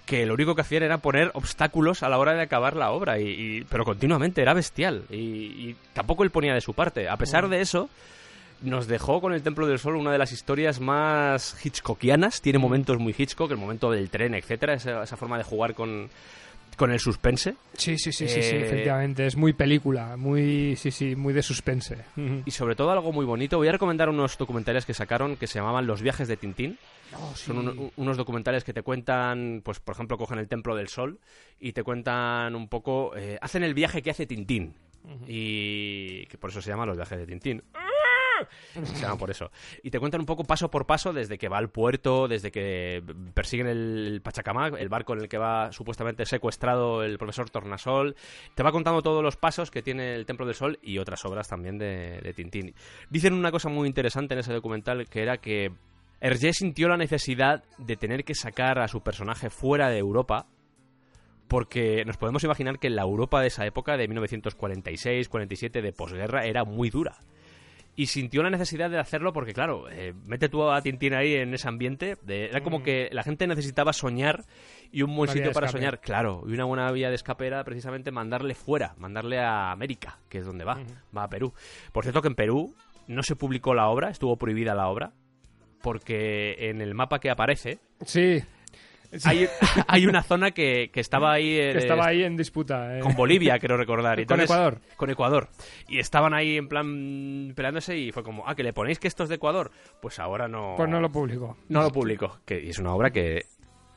que 0.05 0.25
lo 0.27 0.35
único 0.35 0.55
que 0.55 0.63
hacían 0.63 0.83
era 0.85 0.99
poner 0.99 1.31
obstáculos 1.35 2.03
a 2.03 2.09
la 2.09 2.19
hora 2.19 2.33
de 2.35 2.43
acabar 2.43 2.75
la 2.77 2.91
obra. 2.91 3.19
Y, 3.21 3.29
y- 3.29 3.65
pero 3.69 3.85
continuamente, 3.85 4.41
era 4.43 4.55
bestial. 4.55 5.05
Y, 5.11 5.17
y 5.17 5.77
tampoco 5.93 6.23
él 6.25 6.31
ponía 6.31 6.55
de 6.55 6.61
su 6.61 6.75
parte. 6.75 7.09
A 7.09 7.17
pesar 7.17 7.49
de 7.49 7.61
eso, 7.61 7.89
nos 8.63 8.87
dejó 8.87 9.21
con 9.21 9.33
el 9.33 9.43
Templo 9.43 9.67
del 9.67 9.79
Sol 9.79 9.97
una 9.97 10.13
de 10.13 10.19
las 10.19 10.33
historias 10.33 10.81
más 10.81 11.57
hitchcockianas. 11.65 12.41
Tiene 12.41 12.59
momentos 12.59 12.99
muy 12.99 13.15
Hitchcock, 13.17 13.51
el 13.51 13.57
momento 13.59 13.91
del 13.91 14.09
tren, 14.11 14.35
etcétera 14.35 14.75
Esa, 14.75 15.03
esa 15.03 15.17
forma 15.17 15.37
de 15.39 15.45
jugar 15.45 15.75
con, 15.75 16.09
con 16.77 16.91
el 16.91 16.99
suspense. 16.99 17.55
Sí, 17.75 17.99
sí, 17.99 18.13
sí, 18.13 18.27
sí, 18.29 18.43
sí, 18.43 18.57
Eh, 18.57 18.67
efectivamente. 18.67 19.27
Es 19.27 19.37
muy 19.37 19.53
película, 19.53 20.17
muy, 20.17 20.75
sí, 20.77 20.91
sí, 20.91 21.15
muy 21.17 21.33
de 21.35 21.43
suspense. 21.43 21.99
Y 22.45 22.51
sobre 22.51 22.75
todo 22.77 22.91
algo 22.91 23.13
muy 23.13 23.25
bonito. 23.27 23.59
Voy 23.59 23.69
a 23.69 23.73
recomendar 23.73 24.09
unos 24.09 24.37
documentales 24.39 24.85
que 24.87 24.95
sacaron 24.95 25.37
que 25.37 25.47
se 25.47 25.59
llamaban 25.59 25.87
Los 25.87 26.03
viajes 26.03 26.27
de 26.29 26.37
Tintín. 26.37 26.79
Son 27.35 27.59
un- 27.59 27.93
unos 27.97 28.17
documentales 28.17 28.65
que 28.65 28.73
te 28.73 28.83
cuentan, 28.83 29.63
pues 29.65 29.79
por 29.81 29.95
ejemplo, 29.95 30.19
cogen 30.19 30.39
el 30.39 30.49
Templo 30.49 30.75
del 30.75 30.89
Sol 30.89 31.19
y 31.61 31.73
te 31.73 31.83
cuentan 31.83 32.55
un 32.57 32.69
poco, 32.69 33.17
eh, 33.17 33.39
hacen 33.41 33.63
el 33.63 33.75
viaje 33.75 34.03
que 34.03 34.11
hace 34.11 34.27
Tintín. 34.27 34.75
Y 35.29 36.27
que 36.27 36.37
por 36.37 36.51
eso 36.51 36.61
se 36.61 36.71
llama 36.71 36.85
Los 36.85 36.97
viajes 36.97 37.19
de 37.19 37.27
Tintín. 37.27 37.63
Se 38.85 39.07
por 39.17 39.31
eso. 39.31 39.51
Y 39.83 39.91
te 39.91 39.99
cuentan 39.99 40.21
un 40.21 40.27
poco 40.27 40.45
paso 40.45 40.71
por 40.71 40.87
paso 40.87 41.13
desde 41.13 41.39
que 41.39 41.49
va 41.49 41.59
al 41.59 41.71
puerto, 41.71 42.29
desde 42.29 42.51
que 42.51 43.03
persiguen 43.35 43.67
el 43.67 44.21
Pachacamac, 44.23 44.75
el 44.79 44.89
barco 44.89 45.15
en 45.15 45.21
el 45.21 45.29
que 45.29 45.39
va 45.39 45.73
supuestamente 45.73 46.25
secuestrado 46.25 47.03
el 47.03 47.19
profesor 47.19 47.51
Tornasol. 47.51 48.17
Te 48.55 48.63
va 48.63 48.73
contando 48.73 49.03
todos 49.03 49.23
los 49.23 49.37
pasos 49.37 49.71
que 49.71 49.83
tiene 49.83 50.15
el 50.15 50.27
Templo 50.27 50.47
del 50.47 50.55
Sol 50.55 50.79
y 50.83 50.99
otras 50.99 51.25
obras 51.25 51.49
también 51.49 51.79
de, 51.79 52.21
de 52.23 52.33
Tintín. 52.33 52.75
Dicen 53.11 53.35
una 53.35 53.51
cosa 53.51 53.69
muy 53.69 53.87
interesante 53.87 54.35
en 54.35 54.41
ese 54.41 54.53
documental 54.53 55.09
que 55.09 55.23
era 55.23 55.39
que 55.39 55.73
Hergé 56.21 56.53
sintió 56.53 56.89
la 56.89 56.97
necesidad 56.97 57.65
de 57.79 57.97
tener 57.97 58.25
que 58.25 58.35
sacar 58.35 58.79
a 58.79 58.89
su 58.89 59.03
personaje 59.03 59.51
fuera 59.51 59.89
de 59.89 59.99
Europa 59.99 60.47
porque 61.49 62.05
nos 62.05 62.17
podemos 62.17 62.43
imaginar 62.45 62.79
que 62.79 62.91
la 62.91 63.03
Europa 63.03 63.41
de 63.41 63.49
esa 63.49 63.67
época, 63.67 63.97
de 63.97 64.09
1946-47, 64.09 65.81
de 65.81 65.93
posguerra, 65.93 66.45
era 66.45 66.65
muy 66.65 66.91
dura. 66.91 67.19
Y 67.99 68.07
sintió 68.07 68.43
la 68.43 68.51
necesidad 68.51 68.91
de 68.91 68.99
hacerlo 68.99 69.33
porque, 69.33 69.55
claro, 69.55 69.89
eh, 69.91 70.13
mete 70.27 70.51
tú 70.51 70.69
a 70.71 70.83
Tintín 70.83 71.15
ahí 71.15 71.35
en 71.35 71.55
ese 71.55 71.67
ambiente. 71.67 72.17
de- 72.23 72.45
era 72.47 72.61
como 72.63 72.83
que 72.83 73.09
la 73.11 73.23
gente 73.23 73.47
necesitaba 73.47 73.95
soñar 73.95 74.45
y 74.93 75.01
un 75.03 75.17
buen 75.17 75.31
Una 75.31 75.33
sitio 75.33 75.53
para 75.53 75.69
soñar, 75.69 76.01
claro. 76.01 76.43
Y 76.47 76.53
una 76.53 76.65
buena 76.67 76.91
vía 76.93 77.09
de 77.09 77.15
escape 77.15 77.47
era 77.47 77.65
precisamente 77.65 78.11
mandarle 78.11 78.55
fuera, 78.55 78.95
mandarle 78.99 79.39
a 79.41 79.71
América, 79.73 80.19
que 80.29 80.39
es 80.39 80.45
donde 80.45 80.65
va. 80.65 80.79
Va 81.17 81.23
a 81.25 81.29
Perú. 81.31 81.55
Por 81.93 82.05
cierto, 82.05 82.21
que 82.21 82.29
en 82.29 82.35
Perú 82.35 82.75
no 83.09 83.23
se 83.23 83.35
publicó 83.35 83.73
la 83.75 83.89
obra, 83.89 84.11
estuvo 84.11 84.37
prohibida 84.37 84.75
la 84.75 84.89
obra, 84.89 85.13
porque 85.83 86.69
en 86.71 86.81
el 86.81 86.95
mapa 86.95 87.19
que 87.19 87.31
aparece 87.31 87.79
Sí. 88.05 88.43
Hay, 89.25 89.49
hay 89.89 90.07
una 90.07 90.23
zona 90.23 90.51
que, 90.51 90.91
que 90.93 91.01
estaba 91.01 91.33
ahí... 91.33 91.59
eh, 91.59 91.73
Que 91.73 91.79
estaba 91.79 92.07
ahí 92.07 92.23
en 92.25 92.37
disputa. 92.37 92.99
eh. 92.99 93.01
con 93.01 93.15
Bolivia, 93.15 93.59
quiero 93.59 93.77
recordar. 93.77 94.19
Y 94.21 94.27
Con 94.27 94.41
entonces- 94.41 94.45
Ecuador. 94.57 94.81
Con 94.97 95.11
Ecuador. 95.11 95.49
Y 95.89 95.99
estaban 95.99 96.35
ahí 96.35 96.57
en 96.57 96.69
plan 96.69 97.53
peleándose 97.55 97.97
y 97.97 98.13
fue 98.13 98.23
como, 98.23 98.45
ah, 98.47 98.55
que 98.55 98.63
le 98.63 98.73
ponéis 98.73 98.99
que 98.99 99.09
esto 99.09 99.23
es 99.23 99.29
de 99.29 99.37
Ecuador. 99.37 99.71
Pues 100.03 100.19
ahora 100.19 100.49
no. 100.49 100.75
Pues 100.77 100.89
no 100.89 101.01
lo 101.01 101.11
publico. 101.11 101.57
no 101.69 101.83
lo 101.83 101.91
publico. 101.91 102.39
Que 102.45 102.61
y 102.63 102.71
es 102.71 102.79
una 102.79 102.93
obra 102.95 103.11
que 103.11 103.47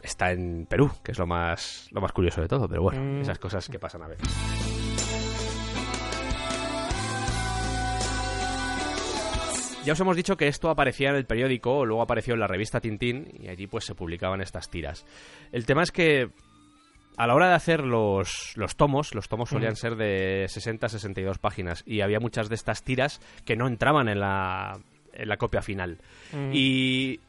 está 0.02 0.32
en 0.32 0.66
Perú, 0.70 0.90
que 1.04 1.12
es 1.12 1.20
lo 1.20 1.28
más, 1.28 1.90
lo 1.92 2.00
más 2.02 2.12
curioso 2.14 2.42
de 2.42 2.48
todo. 2.48 2.68
Pero 2.70 2.84
bueno, 2.84 3.02
Mm. 3.02 3.22
esas 3.22 3.40
cosas 3.40 3.68
que 3.68 3.80
pasan 3.80 4.04
a 4.04 4.08
veces. 4.08 4.69
Ya 9.90 9.94
os 9.94 10.00
hemos 10.02 10.16
dicho 10.16 10.38
que 10.38 10.48
esto 10.48 10.70
aparecía 10.70 11.10
en 11.10 11.16
el 11.16 11.26
periódico, 11.26 11.84
luego 11.84 12.04
apareció 12.04 12.36
en 12.36 12.42
la 12.42 12.46
revista 12.46 12.80
Tintín 12.80 13.28
y 13.34 13.48
allí 13.48 13.66
pues 13.66 13.86
se 13.86 13.96
publicaban 13.96 14.40
estas 14.40 14.70
tiras. 14.70 15.04
El 15.52 15.66
tema 15.66 15.82
es 15.82 15.92
que 15.92 16.30
a 17.18 17.26
la 17.26 17.34
hora 17.34 17.50
de 17.50 17.56
hacer 17.56 17.84
los, 17.84 18.54
los 18.56 18.76
tomos, 18.76 19.16
los 19.16 19.28
tomos 19.28 19.50
solían 19.50 19.76
ser 19.76 19.96
de 19.96 20.46
60-62 20.46 21.40
páginas 21.40 21.82
y 21.88 22.02
había 22.02 22.20
muchas 22.20 22.50
de 22.50 22.56
estas 22.56 22.84
tiras 22.84 23.20
que 23.46 23.56
no 23.56 23.68
entraban 23.68 24.10
en 24.10 24.20
la, 24.20 24.80
en 25.12 25.28
la 25.28 25.38
copia 25.38 25.64
final. 25.64 25.98
Mm. 26.34 26.52
Y 26.54 27.20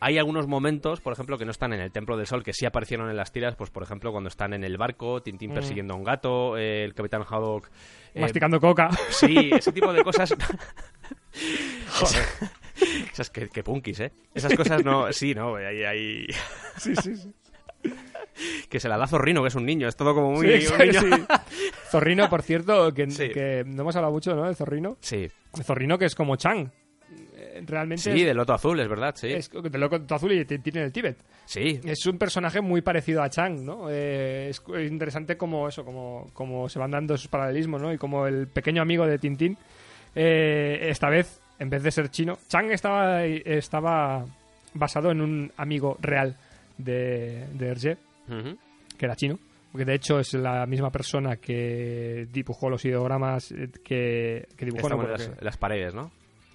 hay 0.00 0.18
algunos 0.18 0.46
momentos, 0.46 1.00
por 1.00 1.12
ejemplo, 1.12 1.38
que 1.38 1.44
no 1.44 1.50
están 1.50 1.72
en 1.72 1.80
el 1.80 1.90
Templo 1.90 2.16
del 2.16 2.26
Sol, 2.26 2.42
que 2.42 2.52
sí 2.52 2.66
aparecieron 2.66 3.08
en 3.10 3.16
las 3.16 3.32
tiras, 3.32 3.56
pues 3.56 3.70
por 3.70 3.82
ejemplo 3.82 4.12
cuando 4.12 4.28
están 4.28 4.52
en 4.52 4.62
el 4.64 4.76
barco, 4.76 5.22
Tintín 5.22 5.50
Mm. 5.50 5.54
persiguiendo 5.54 5.94
a 5.94 5.96
un 5.96 6.04
gato, 6.04 6.56
eh, 6.58 6.84
el 6.84 6.94
Capitán 6.94 7.22
Haddock... 7.28 7.70
eh, 8.14 8.20
Masticando 8.20 8.60
coca. 8.60 8.90
Sí, 9.10 9.50
ese 9.52 9.72
tipo 9.72 9.92
de 9.92 10.02
cosas. 10.04 10.34
Joder. 11.90 12.24
Esas 13.12 13.30
que, 13.30 13.48
que 13.48 13.62
punkis, 13.62 14.00
¿eh? 14.00 14.12
Esas 14.34 14.54
cosas 14.54 14.84
no. 14.84 15.10
Sí, 15.12 15.34
no, 15.34 15.56
hay, 15.56 15.84
hay- 15.84 16.26
sí, 16.76 16.94
sí, 16.96 17.16
sí. 17.16 17.32
Que 18.68 18.80
se 18.80 18.88
la 18.88 18.98
da 18.98 19.06
Zorrino, 19.06 19.40
que 19.42 19.48
es 19.48 19.54
un 19.54 19.64
niño. 19.64 19.88
Es 19.88 19.96
todo 19.96 20.14
como 20.14 20.32
muy. 20.32 20.60
Sí, 20.60 20.72
niño. 20.78 21.00
sí. 21.00 21.24
Zorrino, 21.90 22.28
por 22.28 22.42
cierto, 22.42 22.92
que, 22.92 23.10
Sí. 23.10 23.30
que 23.30 23.64
no 23.66 23.82
hemos 23.82 23.96
hablado 23.96 24.12
mucho, 24.12 24.34
¿no? 24.34 24.44
De 24.46 24.54
Zorrino. 24.54 24.98
Sí, 25.00 25.28
Zorrino 25.62 25.96
que 25.98 26.04
es 26.04 26.14
como 26.14 26.36
Chang. 26.36 26.70
Realmente 27.64 28.02
sí, 28.02 28.10
es, 28.10 28.26
de 28.26 28.34
Loto 28.34 28.52
Azul, 28.52 28.78
es 28.80 28.88
verdad, 28.88 29.14
sí. 29.16 29.28
es 29.28 29.50
de 29.50 29.78
loco 29.78 30.00
azul 30.10 30.32
y 30.32 30.44
tiene 30.44 30.82
el 30.82 30.92
Tíbet. 30.92 31.16
Sí, 31.44 31.80
Es 31.84 32.06
un 32.06 32.18
personaje 32.18 32.60
muy 32.60 32.82
parecido 32.82 33.22
a 33.22 33.30
Chang, 33.30 33.64
¿no? 33.64 33.88
Eh, 33.90 34.48
es, 34.50 34.62
es 34.74 34.90
interesante 34.90 35.36
como 35.36 35.68
eso, 35.68 35.84
como, 35.84 36.28
como 36.32 36.68
se 36.68 36.78
van 36.78 36.90
dando 36.90 37.14
esos 37.14 37.28
paralelismos, 37.28 37.80
¿no? 37.80 37.92
Y 37.92 37.98
como 37.98 38.26
el 38.26 38.48
pequeño 38.48 38.82
amigo 38.82 39.06
de 39.06 39.18
Tintín, 39.18 39.56
eh, 40.14 40.78
esta 40.82 41.08
vez, 41.08 41.40
en 41.58 41.70
vez 41.70 41.82
de 41.82 41.90
ser 41.90 42.10
chino, 42.10 42.38
Chang 42.48 42.70
estaba, 42.70 43.24
estaba 43.24 44.24
basado 44.74 45.10
en 45.10 45.20
un 45.20 45.52
amigo 45.56 45.96
real 46.00 46.36
de, 46.78 47.46
de 47.52 47.68
Hergé, 47.68 47.96
que 48.98 49.04
era 49.04 49.16
chino. 49.16 49.38
Porque 49.76 49.84
de 49.84 49.94
hecho 49.94 50.18
es 50.18 50.32
la 50.32 50.64
misma 50.64 50.90
persona 50.90 51.36
que 51.36 52.26
dibujó 52.32 52.70
los 52.70 52.82
ideogramas 52.86 53.52
eh, 53.52 53.68
que, 53.84 54.48
que 54.56 54.64
dibujó, 54.64 54.88
no, 54.88 55.06
las 55.40 55.56
paredes, 55.58 55.94
¿no? 55.94 56.10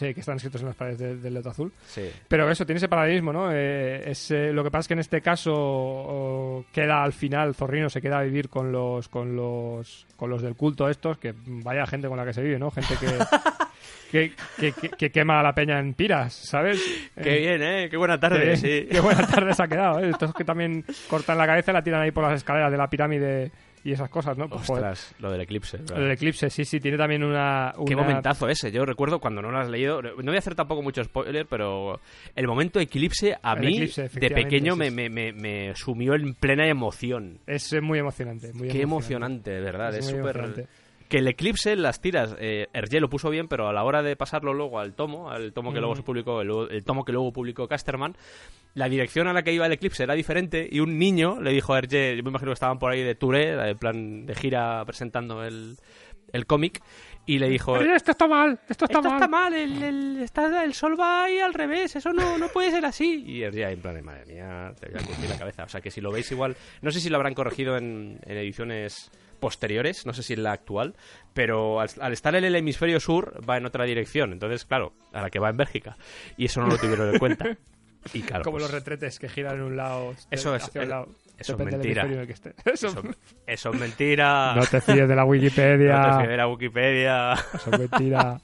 Sí, 0.08 0.14
que 0.14 0.20
están 0.20 0.36
escritos 0.38 0.62
en 0.62 0.68
las 0.68 0.76
paredes 0.76 1.00
de- 1.00 1.16
del 1.18 1.34
Leto 1.34 1.50
Azul. 1.52 1.72
Sí. 1.88 2.10
Pero 2.28 2.50
eso, 2.50 2.66
tiene 2.66 2.78
ese 2.78 2.88
paralelismo, 2.90 3.32
¿no? 3.32 3.50
Eh, 3.54 4.10
es, 4.12 4.32
eh, 4.32 4.52
lo 4.52 4.64
que 4.64 4.72
pasa 4.72 4.82
es 4.82 4.88
que 4.90 4.94
en 4.96 5.00
este 5.00 5.22
caso 5.22 5.54
oh, 5.56 6.66
queda 6.72 7.04
al 7.04 7.14
final, 7.14 7.56
Zorrino 7.56 7.90
se 7.90 8.02
queda 8.02 8.20
a 8.20 8.24
vivir 8.24 8.50
con 8.50 8.72
los, 8.72 9.08
con 9.08 9.36
los, 9.36 10.06
con 10.16 10.30
los 10.30 10.42
del 10.42 10.56
culto 10.56 10.90
estos, 10.90 11.18
que 11.18 11.34
vaya 11.46 11.86
gente 11.86 12.08
con 12.08 12.18
la 12.18 12.26
que 12.26 12.34
se 12.34 12.42
vive, 12.42 12.60
¿no? 12.60 12.72
Gente 12.72 12.96
que, 13.00 13.08
que, 14.12 14.34
que, 14.60 14.72
que- 14.74 14.90
que 14.90 15.12
quema 15.12 15.40
a 15.40 15.44
la 15.44 15.54
peña 15.56 15.80
en 15.80 15.94
piras, 15.94 16.34
¿sabes? 16.34 16.82
Qué 17.22 17.38
Eh, 17.38 17.40
bien, 17.40 17.62
¿eh? 17.64 17.88
Qué 17.90 17.98
buena 17.98 18.20
tarde, 18.20 18.54
eh, 18.54 18.58
sí. 18.58 18.88
Qué 18.92 19.00
buena 19.00 19.26
tarde 19.28 19.54
se 19.54 19.64
ha 19.64 19.68
quedado, 19.68 20.00
¿eh? 20.00 20.10
Estos 20.10 20.34
que 20.34 20.44
también 20.44 20.84
cortan 21.10 21.38
la 21.38 21.46
cabeza 21.46 21.72
y 21.72 21.74
la 21.74 21.84
tiran 21.84 22.02
ahí 22.02 22.12
por 22.12 22.24
las 22.24 22.34
escaleras 22.36 22.72
de 22.72 22.78
la 22.78 22.90
pirámide 22.90 23.52
y 23.84 23.92
esas 23.92 24.10
cosas, 24.10 24.38
¿no? 24.38 24.48
Pues, 24.48 24.68
joder. 24.68 24.86
Ostras, 24.86 25.16
lo 25.20 25.32
del 25.32 25.42
eclipse. 25.42 25.80
claro. 25.80 26.06
El 26.06 26.12
eclipse, 26.12 26.50
sí, 26.50 26.66
sí, 26.66 26.80
tiene 26.80 26.98
también 26.98 27.24
una... 27.24 27.74
Qué 27.86 27.96
momentazo 27.96 28.48
ese. 28.48 28.72
Yo 28.72 28.86
recuerdo 28.86 29.20
cuando 29.20 29.42
no 29.42 29.52
lo 29.52 29.60
has 29.60 29.70
leído. 29.70 30.02
No 30.02 30.14
voy 30.16 30.36
a 30.36 30.40
hacer 30.40 30.56
tampoco 30.56 30.82
mucho 30.82 31.04
spoiler, 31.04 31.46
pero 31.48 32.00
el 32.36 32.48
momento 32.48 32.80
eclipse 32.80 33.36
a 33.42 33.54
El 33.54 33.60
mí, 33.60 33.76
eclipse, 33.76 34.10
de 34.10 34.30
pequeño, 34.30 34.74
sí, 34.74 34.80
me, 34.80 34.92
me, 34.92 35.10
me, 35.10 35.34
me 35.34 35.76
sumió 35.76 36.14
en 36.16 36.34
plena 36.36 36.68
emoción. 36.68 37.40
Es 37.48 37.74
muy 37.82 38.00
emocionante, 38.00 38.54
muy 38.54 38.68
Qué 38.68 38.82
emocionante, 38.82 39.52
de 39.52 39.62
verdad. 39.62 39.96
Es 39.96 40.06
súper. 40.06 40.68
Que 41.12 41.18
el 41.18 41.28
eclipse, 41.28 41.76
las 41.76 42.00
tiras, 42.00 42.38
eh, 42.40 42.68
Hergé 42.72 43.02
lo 43.02 43.10
puso 43.10 43.30
bien, 43.30 43.50
pero 43.50 43.68
a 43.68 43.74
la 43.74 43.84
hora 43.84 44.02
de 44.02 44.16
pasarlo 44.16 44.54
luego 44.54 44.80
al 44.80 44.94
tomo, 44.96 45.30
al 45.30 45.52
tomo 45.52 45.74
que 45.74 45.80
luego 45.82 45.94
se 45.98 46.04
publicó, 46.04 46.40
el, 46.40 46.50
el 46.72 46.86
tomo 46.86 47.04
que 47.04 47.12
luego 47.12 47.34
publicó 47.34 47.68
Casterman, 47.68 48.16
la 48.76 48.88
dirección 48.88 49.28
a 49.28 49.34
la 49.34 49.44
que 49.44 49.52
iba 49.52 49.66
el 49.66 49.74
eclipse 49.74 50.04
era 50.04 50.14
diferente 50.14 50.70
y 50.72 50.80
un 50.80 50.98
niño 50.98 51.42
le 51.42 51.52
dijo 51.52 51.74
a 51.74 51.80
Hergé, 51.80 52.16
yo 52.16 52.24
me 52.24 52.30
imagino 52.30 52.52
que 52.52 52.54
estaban 52.54 52.80
por 52.80 52.94
ahí 52.94 53.04
de 53.04 53.16
touré, 53.16 53.72
en 53.72 53.78
plan 53.78 54.26
de 54.26 54.34
gira 54.36 54.86
presentando 54.86 55.44
el, 55.44 55.76
el 56.32 56.46
cómic, 56.46 56.82
y 57.26 57.40
le 57.40 57.50
dijo... 57.50 57.76
Esto 57.76 58.12
está 58.12 58.26
mal, 58.28 58.58
esto 58.70 58.86
está 58.86 59.00
Esto 59.00 59.10
mal. 59.10 59.18
está 59.18 59.28
mal, 59.28 59.54
el, 59.54 59.84
el- 59.84 60.22
está- 60.22 60.64
el 60.64 60.74
sol 60.74 60.96
va 60.98 61.26
ahí 61.26 61.40
al 61.40 61.54
revés, 61.54 61.94
eso 61.98 62.14
no, 62.14 62.38
no 62.38 62.48
puede 62.48 62.72
ser 62.72 62.86
así. 62.86 63.22
Y 63.28 63.44
Hergé 63.44 63.66
ahí 63.66 63.74
en 63.74 63.82
plan 63.82 63.96
de, 63.96 64.02
madre 64.02 64.26
mía, 64.28 64.74
te 64.80 64.88
voy 64.90 64.98
a 65.26 65.30
la 65.30 65.38
cabeza. 65.38 65.64
O 65.66 65.70
sea 65.70 65.82
que 65.82 65.92
si 65.92 66.00
lo 66.00 66.10
veis 66.10 66.32
igual, 66.32 66.56
no 66.82 66.90
sé 66.90 67.02
si 67.02 67.10
lo 67.10 67.18
habrán 67.18 67.34
corregido 67.34 67.76
en, 67.76 68.18
en 68.26 68.38
ediciones 68.38 69.12
posteriores, 69.42 70.06
no 70.06 70.14
sé 70.14 70.24
si 70.24 70.32
en 70.34 70.44
la 70.44 70.54
actual, 70.54 70.96
pero 71.34 71.82
al, 71.82 71.90
al 72.00 72.14
estar 72.14 72.34
en 72.36 72.46
el 72.46 72.56
hemisferio 72.56 73.02
sur 73.02 73.42
va 73.50 73.58
en 73.58 73.66
otra 73.66 73.84
dirección, 73.84 74.32
entonces 74.32 74.64
claro, 74.64 74.94
a 75.12 75.22
la 75.24 75.30
que 75.30 75.40
va 75.40 75.50
en 75.50 75.58
Bélgica. 75.58 75.98
Y 76.38 76.46
eso 76.46 76.62
no 76.62 76.68
lo 76.68 76.78
tuvieron 76.78 77.10
en 77.14 77.20
cuenta. 77.20 77.46
Y 78.16 78.24
claro, 78.24 78.44
Como 78.44 78.54
pues, 78.56 78.64
los 78.64 78.72
retretes 78.72 79.20
que 79.20 79.30
giran 79.30 79.58
en 79.58 79.62
un 79.62 79.78
lado 79.78 80.16
Eso 80.32 80.56
es- 80.56 80.64
hacia 80.64 80.82
un 80.82 80.88
eh, 80.88 80.90
lado. 80.90 81.06
eso 81.38 81.52
es 81.52 81.58
Depende 81.60 81.78
mentira. 81.78 82.02
hemisferio 82.02 82.16
en 82.16 82.22
el 82.22 82.26
que 82.28 82.34
esté. 82.34 82.56
Eso, 82.74 82.88
eso, 82.88 83.04
eso 83.46 83.70
es 83.74 83.80
mentira. 83.80 84.56
no 84.56 84.66
te 84.66 84.82
fíes 84.82 85.08
de 85.08 85.16
la 85.16 85.24
Wikipedia. 85.24 85.98
No 86.02 86.08
te 86.10 86.18
fíes 86.18 86.30
de 86.30 86.38
la 86.38 86.48
Wikipedia. 86.48 87.34
Eso 87.34 87.70
es 87.72 87.80
mentira. 87.80 88.42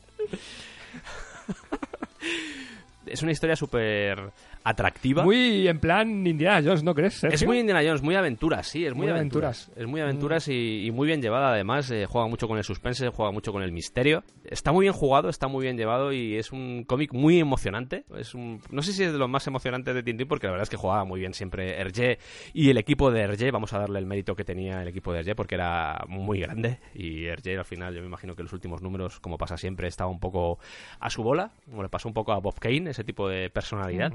Es 3.07 3.21
una 3.23 3.31
historia 3.31 3.55
súper 3.55 4.31
atractiva. 4.69 5.23
Muy 5.23 5.67
en 5.67 5.79
plan 5.79 6.25
Indiana 6.27 6.61
Jones, 6.63 6.83
¿no 6.83 6.93
crees? 6.93 7.15
Sergio? 7.15 7.35
Es 7.35 7.45
muy 7.45 7.59
Indiana 7.59 7.81
Jones, 7.85 8.01
muy 8.01 8.15
aventuras, 8.15 8.67
sí, 8.67 8.85
es 8.85 8.93
muy, 8.93 9.05
Muy 9.07 9.11
aventuras. 9.15 9.63
aventuras. 9.67 9.81
Es 9.83 9.87
muy 9.89 10.01
aventuras 10.01 10.47
y, 10.49 10.85
y 10.85 10.91
muy 10.91 11.07
bien 11.07 11.21
llevada, 11.21 11.51
además. 11.53 11.89
eh, 11.91 12.05
juega 12.07 12.27
mucho 12.27 12.47
con 12.47 12.57
el 12.57 12.63
suspense, 12.63 13.09
juega 13.09 13.31
mucho 13.31 13.51
con 13.51 13.63
el 13.63 13.71
misterio. 13.71 14.23
Está 14.43 14.71
muy 14.71 14.83
bien 14.83 14.93
jugado, 14.93 15.29
está 15.29 15.47
muy 15.47 15.63
bien 15.63 15.77
llevado 15.77 16.11
y 16.11 16.35
es 16.37 16.51
un 16.51 16.83
cómic 16.85 17.13
muy 17.13 17.39
emocionante. 17.39 18.03
Es 18.17 18.33
un, 18.35 18.61
no 18.69 18.81
sé 18.81 18.93
si 18.93 19.03
es 19.03 19.11
de 19.13 19.17
los 19.17 19.29
más 19.29 19.45
emocionantes 19.47 19.93
de 19.95 20.03
Tintín, 20.03 20.27
porque 20.27 20.47
la 20.47 20.51
verdad 20.51 20.63
es 20.63 20.69
que 20.69 20.77
jugaba 20.77 21.05
muy 21.05 21.19
bien 21.19 21.33
siempre 21.33 21.79
Hergé 21.79 22.19
y 22.53 22.69
el 22.69 22.77
equipo 22.77 23.11
de 23.11 23.21
Hergé. 23.21 23.51
Vamos 23.51 23.73
a 23.73 23.79
darle 23.79 23.99
el 23.99 24.05
mérito 24.05 24.35
que 24.35 24.43
tenía 24.43 24.81
el 24.81 24.87
equipo 24.87 25.13
de 25.13 25.19
Hergé, 25.19 25.35
porque 25.35 25.55
era 25.55 26.03
muy 26.07 26.39
grande. 26.39 26.79
Y 26.93 27.25
Hergé, 27.25 27.57
al 27.57 27.65
final, 27.65 27.93
yo 27.95 28.01
me 28.01 28.07
imagino 28.07 28.35
que 28.35 28.43
los 28.43 28.53
últimos 28.53 28.81
números, 28.81 29.19
como 29.19 29.37
pasa 29.37 29.57
siempre, 29.57 29.87
estaba 29.87 30.09
un 30.09 30.19
poco 30.19 30.59
a 30.99 31.09
su 31.09 31.23
bola, 31.23 31.51
como 31.69 31.83
le 31.83 31.89
pasó 31.89 32.07
un 32.07 32.13
poco 32.13 32.31
a 32.33 32.39
Bob 32.39 32.59
Kane, 32.59 32.89
ese 32.89 33.03
tipo 33.03 33.29
de 33.29 33.49
personalidad. 33.49 34.11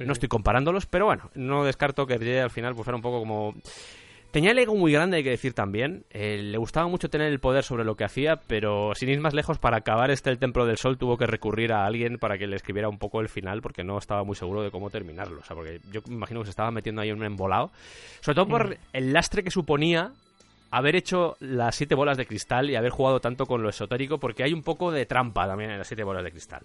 Sí, 0.00 0.06
no 0.06 0.14
estoy 0.14 0.30
comparándolos, 0.30 0.86
pero 0.86 1.04
bueno, 1.04 1.30
no 1.34 1.62
descarto 1.62 2.06
que 2.06 2.14
Hergé 2.14 2.40
al 2.40 2.50
final 2.50 2.74
pues 2.74 2.84
fuera 2.84 2.96
un 2.96 3.02
poco 3.02 3.18
como... 3.18 3.54
Tenía 4.30 4.52
el 4.52 4.58
ego 4.58 4.74
muy 4.74 4.92
grande, 4.92 5.18
hay 5.18 5.24
que 5.24 5.30
decir 5.30 5.52
también. 5.52 6.04
Eh, 6.10 6.38
le 6.40 6.56
gustaba 6.56 6.86
mucho 6.86 7.10
tener 7.10 7.26
el 7.26 7.38
poder 7.40 7.64
sobre 7.64 7.84
lo 7.84 7.96
que 7.96 8.04
hacía, 8.04 8.36
pero 8.46 8.92
sin 8.94 9.10
ir 9.10 9.20
más 9.20 9.34
lejos, 9.34 9.58
para 9.58 9.78
acabar 9.78 10.10
este 10.10 10.30
El 10.30 10.38
Templo 10.38 10.64
del 10.64 10.78
Sol 10.78 10.96
tuvo 10.96 11.18
que 11.18 11.26
recurrir 11.26 11.72
a 11.72 11.84
alguien 11.84 12.16
para 12.16 12.38
que 12.38 12.46
le 12.46 12.56
escribiera 12.56 12.88
un 12.88 12.96
poco 12.96 13.20
el 13.20 13.28
final, 13.28 13.60
porque 13.60 13.82
no 13.82 13.98
estaba 13.98 14.22
muy 14.24 14.36
seguro 14.36 14.62
de 14.62 14.70
cómo 14.70 14.88
terminarlo. 14.88 15.40
O 15.40 15.44
sea, 15.44 15.56
porque 15.56 15.80
yo 15.92 16.00
me 16.06 16.14
imagino 16.14 16.40
que 16.40 16.46
se 16.46 16.50
estaba 16.50 16.70
metiendo 16.70 17.02
ahí 17.02 17.10
un 17.10 17.24
embolado. 17.24 17.72
Sobre 18.20 18.36
todo 18.36 18.48
por 18.48 18.78
el 18.92 19.12
lastre 19.12 19.42
que 19.42 19.50
suponía 19.50 20.12
haber 20.70 20.94
hecho 20.94 21.36
las 21.40 21.74
siete 21.74 21.96
bolas 21.96 22.16
de 22.16 22.26
cristal 22.26 22.70
y 22.70 22.76
haber 22.76 22.90
jugado 22.90 23.20
tanto 23.20 23.46
con 23.46 23.62
lo 23.62 23.68
esotérico, 23.68 24.18
porque 24.18 24.44
hay 24.44 24.52
un 24.52 24.62
poco 24.62 24.92
de 24.92 25.04
trampa 25.04 25.46
también 25.46 25.72
en 25.72 25.78
las 25.78 25.88
siete 25.88 26.04
bolas 26.04 26.22
de 26.22 26.30
cristal. 26.30 26.62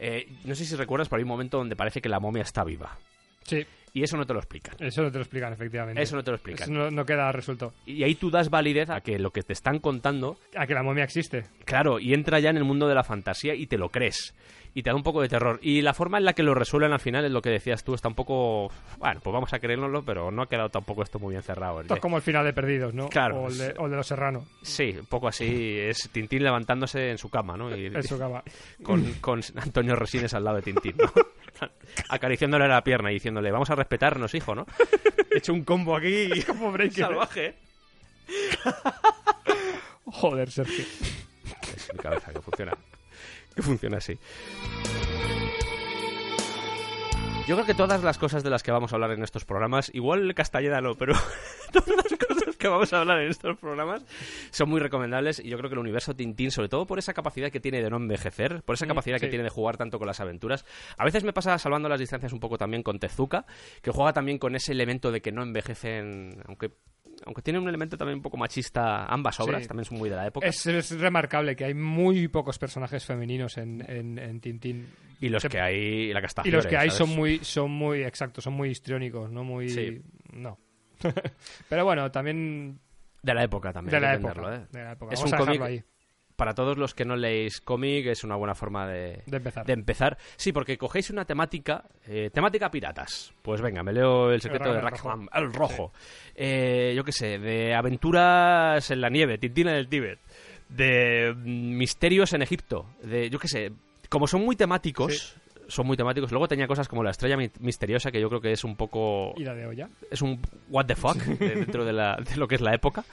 Eh, 0.00 0.28
no 0.44 0.54
sé 0.54 0.64
si 0.64 0.76
recuerdas, 0.76 1.08
pero 1.08 1.18
hay 1.18 1.22
un 1.24 1.28
momento 1.28 1.58
donde 1.58 1.76
parece 1.76 2.00
que 2.00 2.08
la 2.08 2.20
momia 2.20 2.42
está 2.42 2.62
viva. 2.64 2.98
Sí, 3.44 3.66
Y 3.94 4.02
eso 4.04 4.16
no 4.16 4.24
te 4.24 4.32
lo 4.32 4.38
explican. 4.38 4.76
eso 4.78 5.02
no 5.02 5.10
te 5.10 5.18
lo 5.18 5.22
explican, 5.22 5.52
efectivamente. 5.52 6.00
Eso 6.00 6.14
no 6.16 6.22
te 6.24 6.30
lo 6.30 6.36
explican. 6.36 6.62
Eso 6.62 6.72
no, 6.72 6.90
no 6.90 7.04
queda 7.04 7.30
resuelto. 7.32 7.74
Y 7.86 8.02
ahí 8.04 8.14
tú 8.14 8.30
das 8.30 8.48
validez 8.50 8.88
a 8.90 9.00
que 9.00 9.18
lo 9.18 9.30
que 9.32 9.42
te 9.42 9.52
están 9.52 9.80
contando, 9.80 10.38
A 10.56 10.66
que 10.66 10.74
la 10.74 10.82
momia 10.82 11.04
existe. 11.04 11.44
claro, 11.64 11.98
y 11.98 12.14
entra 12.14 12.38
ya 12.40 12.50
en 12.50 12.56
el 12.56 12.64
mundo 12.64 12.86
de 12.88 12.94
la 12.94 13.02
fantasía 13.04 13.54
y 13.54 13.66
te 13.66 13.78
lo 13.78 13.88
crees. 13.90 14.34
Y 14.74 14.82
te 14.82 14.88
da 14.90 14.96
un 14.96 15.02
poco 15.02 15.20
de 15.20 15.28
terror. 15.28 15.58
Y 15.62 15.82
la 15.82 15.92
forma 15.92 16.16
en 16.16 16.24
la 16.24 16.32
que 16.32 16.42
lo 16.42 16.54
resuelven 16.54 16.92
al 16.92 17.00
final 17.00 17.24
es 17.26 17.30
lo 17.30 17.42
que 17.42 17.50
decías 17.50 17.84
tú, 17.84 17.92
está 17.94 18.08
un 18.08 18.14
poco... 18.14 18.70
Bueno, 18.98 19.20
pues 19.22 19.32
vamos 19.34 19.52
a 19.52 19.58
creérnoslo, 19.58 20.02
pero 20.02 20.30
no 20.30 20.42
ha 20.42 20.48
quedado 20.48 20.70
tampoco 20.70 21.02
esto 21.02 21.18
muy 21.18 21.32
bien 21.32 21.42
cerrado. 21.42 21.82
Esto 21.82 21.94
es 21.94 22.00
como 22.00 22.16
el 22.16 22.22
final 22.22 22.44
de 22.46 22.54
Perdidos, 22.54 22.94
¿no? 22.94 23.08
Claro, 23.10 23.42
O 23.42 23.48
el 23.48 23.58
de, 23.58 23.66
sí. 23.66 23.72
o 23.76 23.84
el 23.84 23.90
de 23.90 23.96
Los 23.98 24.06
Serrano. 24.06 24.46
Sí, 24.62 24.94
un 24.98 25.06
poco 25.06 25.28
así. 25.28 25.78
Es 25.78 26.08
Tintín 26.10 26.42
levantándose 26.42 27.10
en 27.10 27.18
su 27.18 27.28
cama, 27.28 27.56
¿no? 27.56 27.76
Y 27.76 27.86
Eso 27.94 28.14
acaba. 28.14 28.42
con, 28.82 29.04
con 29.20 29.40
Antonio 29.56 29.94
Resines 29.94 30.32
al 30.32 30.44
lado 30.44 30.56
de 30.56 30.62
Tintín, 30.62 30.96
¿no? 30.96 31.12
Acariciándole 32.08 32.66
la 32.66 32.82
pierna 32.82 33.10
y 33.10 33.14
diciéndole, 33.14 33.50
vamos 33.50 33.68
a 33.68 33.74
respetarnos, 33.74 34.34
hijo, 34.34 34.54
¿no? 34.54 34.66
He 35.30 35.36
hecho 35.38 35.52
un 35.52 35.64
combo 35.64 35.94
aquí 35.96 36.28
Breaker, 36.28 36.86
¿eh? 36.86 36.90
salvaje. 37.06 37.54
Joder, 40.06 40.50
Sergio. 40.50 40.84
Es 41.76 41.90
mi 41.92 41.98
cabeza 41.98 42.32
que 42.32 42.40
funciona. 42.40 42.72
Que 43.56 43.62
funciona 43.62 43.98
así. 43.98 44.18
Yo 47.46 47.56
creo 47.56 47.66
que 47.66 47.74
todas 47.74 48.04
las 48.04 48.18
cosas 48.18 48.44
de 48.44 48.50
las 48.50 48.62
que 48.62 48.70
vamos 48.70 48.92
a 48.92 48.96
hablar 48.96 49.10
en 49.10 49.22
estos 49.24 49.44
programas, 49.44 49.90
igual 49.92 50.32
Castañeda 50.32 50.80
no, 50.80 50.94
pero 50.94 51.14
todas 51.72 51.88
las 51.88 52.18
cosas 52.18 52.56
que 52.56 52.68
vamos 52.68 52.92
a 52.92 53.00
hablar 53.00 53.20
en 53.20 53.30
estos 53.30 53.58
programas 53.58 54.04
son 54.50 54.70
muy 54.70 54.80
recomendables 54.80 55.40
y 55.40 55.48
yo 55.48 55.58
creo 55.58 55.68
que 55.68 55.74
el 55.74 55.80
universo 55.80 56.14
Tintín, 56.14 56.52
sobre 56.52 56.68
todo 56.68 56.86
por 56.86 57.00
esa 57.00 57.12
capacidad 57.12 57.50
que 57.50 57.58
tiene 57.58 57.82
de 57.82 57.90
no 57.90 57.96
envejecer, 57.96 58.62
por 58.62 58.74
esa 58.74 58.86
capacidad 58.86 59.18
que 59.18 59.26
tiene 59.26 59.42
de 59.42 59.50
jugar 59.50 59.76
tanto 59.76 59.98
con 59.98 60.06
las 60.06 60.20
aventuras. 60.20 60.64
A 60.96 61.04
veces 61.04 61.24
me 61.24 61.32
pasa 61.32 61.58
salvando 61.58 61.88
las 61.88 61.98
distancias 61.98 62.32
un 62.32 62.38
poco 62.38 62.58
también 62.58 62.84
con 62.84 63.00
Tezuka, 63.00 63.44
que 63.82 63.90
juega 63.90 64.12
también 64.12 64.38
con 64.38 64.54
ese 64.54 64.70
elemento 64.70 65.10
de 65.10 65.20
que 65.20 65.32
no 65.32 65.42
envejecen, 65.42 66.44
aunque 66.46 66.70
aunque 67.26 67.42
tiene 67.42 67.58
un 67.58 67.68
elemento 67.68 67.96
también 67.96 68.16
un 68.18 68.22
poco 68.22 68.36
machista, 68.36 69.04
ambas 69.06 69.38
obras 69.40 69.62
Sí. 69.62 69.68
también 69.68 69.84
son 69.84 69.98
muy 69.98 70.08
de 70.10 70.16
la 70.16 70.26
época. 70.26 70.46
Es, 70.46 70.66
es 70.66 70.98
remarcable 70.98 71.54
que 71.56 71.64
hay 71.64 71.74
muy 71.74 72.28
pocos 72.28 72.58
personajes 72.58 73.04
femeninos 73.04 73.56
en, 73.58 73.84
en, 73.88 74.18
en 74.18 74.40
Tintín. 74.40 74.88
Y 75.20 75.28
los 75.28 75.42
Se- 75.42 75.48
que 75.48 75.60
hay, 75.60 76.12
la 76.12 76.20
Y 76.44 76.50
los 76.50 76.66
que 76.66 76.76
hay 76.76 76.90
¿sabes? 76.90 76.94
son 76.94 77.10
muy, 77.16 77.38
son 77.38 77.70
muy 77.70 78.02
exactos, 78.02 78.44
son 78.44 78.54
muy 78.54 78.70
histriónicos, 78.70 79.30
no 79.30 79.44
muy... 79.44 79.68
Sí. 79.68 80.02
No. 80.32 80.58
Pero 81.68 81.84
bueno, 81.84 82.10
también 82.10 82.78
De 83.22 83.34
la 83.34 83.44
época 83.44 83.72
también. 83.72 83.92
de 83.94 84.00
la, 84.00 84.14
época, 84.14 84.54
¿eh? 84.56 84.66
de 84.70 84.84
la 84.84 84.92
época. 84.92 85.14
Es 85.14 85.20
Vamos 85.20 85.32
un 85.32 85.34
a 85.34 85.38
cómic 85.44 85.62
ahí, 85.62 85.84
Para 86.36 86.54
todos 86.54 86.78
los 86.78 86.94
que 86.94 87.04
no 87.04 87.14
leéis 87.14 87.60
cómic 87.60 88.06
es 88.06 88.24
una 88.24 88.36
buena 88.36 88.54
forma 88.54 88.86
de, 88.88 89.22
de 89.26 89.36
empezar. 89.36 89.66
de 89.66 89.72
empezar. 89.72 90.18
Sí, 90.36 90.50
porque 90.52 90.78
cogéis 90.78 91.10
una 91.10 91.24
temática, 91.24 91.84
eh, 92.06 92.30
temática 92.32 92.70
piratas. 92.70 93.32
Pues 93.42 93.60
venga, 93.60 93.82
me 93.82 93.92
leo 93.92 94.32
El 94.32 94.40
secreto 94.40 94.70
El 94.70 94.76
de. 94.76 94.80
Rackham, 94.80 95.28
el 95.32 95.52
rojo. 95.52 95.92
Eh, 96.34 96.94
yo 96.96 97.04
qué 97.04 97.12
sé, 97.12 97.38
de 97.38 97.74
aventuras 97.74 98.90
en 98.90 99.00
la 99.00 99.08
nieve, 99.10 99.38
Tintina 99.38 99.72
del 99.72 99.88
Tíbet, 99.88 100.18
de 100.68 101.32
mm, 101.36 101.76
misterios 101.76 102.32
en 102.32 102.42
Egipto, 102.42 102.86
de 103.02 103.28
yo 103.30 103.38
qué 103.38 103.48
sé, 103.48 103.72
como 104.08 104.26
son 104.26 104.42
muy 104.44 104.56
temáticos, 104.56 105.36
son 105.68 105.86
muy 105.86 105.96
temáticos. 105.96 106.30
Luego 106.32 106.48
tenía 106.48 106.66
cosas 106.66 106.88
como 106.88 107.02
la 107.02 107.10
estrella 107.10 107.36
mi- 107.36 107.50
misteriosa 107.60 108.10
que 108.10 108.20
yo 108.20 108.28
creo 108.28 108.40
que 108.40 108.52
es 108.52 108.64
un 108.64 108.76
poco 108.76 109.32
Y 109.36 109.44
la 109.44 109.54
de 109.54 109.66
olla. 109.66 109.88
es 110.10 110.20
un 110.22 110.40
what 110.70 110.86
the 110.86 110.94
fuck 110.96 111.16
de- 111.38 111.54
dentro 111.56 111.84
de, 111.84 111.92
la- 111.92 112.16
de 112.16 112.36
lo 112.36 112.46
que 112.48 112.56
es 112.56 112.60
la 112.60 112.74
época. 112.74 113.04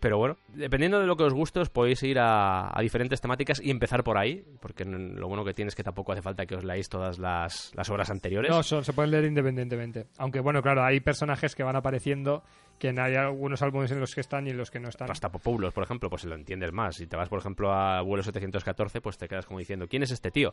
Pero 0.00 0.18
bueno, 0.18 0.36
dependiendo 0.48 1.00
de 1.00 1.06
lo 1.06 1.16
que 1.16 1.24
os 1.24 1.32
guste, 1.32 1.60
os 1.60 1.70
podéis 1.70 2.02
ir 2.02 2.18
a, 2.18 2.76
a 2.76 2.82
diferentes 2.82 3.20
temáticas 3.20 3.60
y 3.62 3.70
empezar 3.70 4.04
por 4.04 4.18
ahí, 4.18 4.44
porque 4.60 4.84
lo 4.84 5.28
bueno 5.28 5.44
que 5.44 5.54
tiene 5.54 5.68
es 5.68 5.74
que 5.74 5.82
tampoco 5.82 6.12
hace 6.12 6.22
falta 6.22 6.44
que 6.46 6.54
os 6.56 6.64
leáis 6.64 6.88
todas 6.88 7.18
las, 7.18 7.72
las 7.74 7.88
obras 7.90 8.10
anteriores. 8.10 8.50
No, 8.50 8.62
son- 8.62 8.84
se 8.84 8.92
pueden 8.92 9.10
leer 9.10 9.24
independientemente. 9.24 10.06
Aunque 10.18 10.40
bueno, 10.40 10.60
claro, 10.62 10.84
hay 10.84 11.00
personajes 11.00 11.54
que 11.54 11.62
van 11.62 11.76
apareciendo 11.76 12.42
que 12.78 12.88
hay 12.88 13.14
algunos 13.14 13.62
álbumes 13.62 13.92
en 13.92 14.00
los 14.00 14.12
que 14.14 14.20
están 14.20 14.48
y 14.48 14.50
en 14.50 14.56
los 14.56 14.68
que 14.70 14.80
no 14.80 14.88
están. 14.88 15.08
Hasta 15.08 15.30
Popoulos, 15.30 15.72
por 15.72 15.84
ejemplo, 15.84 16.10
pues 16.10 16.24
lo 16.24 16.34
entiendes 16.34 16.72
más. 16.72 16.96
Si 16.96 17.06
te 17.06 17.16
vas, 17.16 17.28
por 17.28 17.38
ejemplo, 17.38 17.72
a 17.72 18.02
vuelo 18.02 18.22
714, 18.24 19.00
pues 19.00 19.16
te 19.16 19.28
quedas 19.28 19.46
como 19.46 19.60
diciendo, 19.60 19.86
¿quién 19.86 20.02
es 20.02 20.10
este 20.10 20.32
tío? 20.32 20.52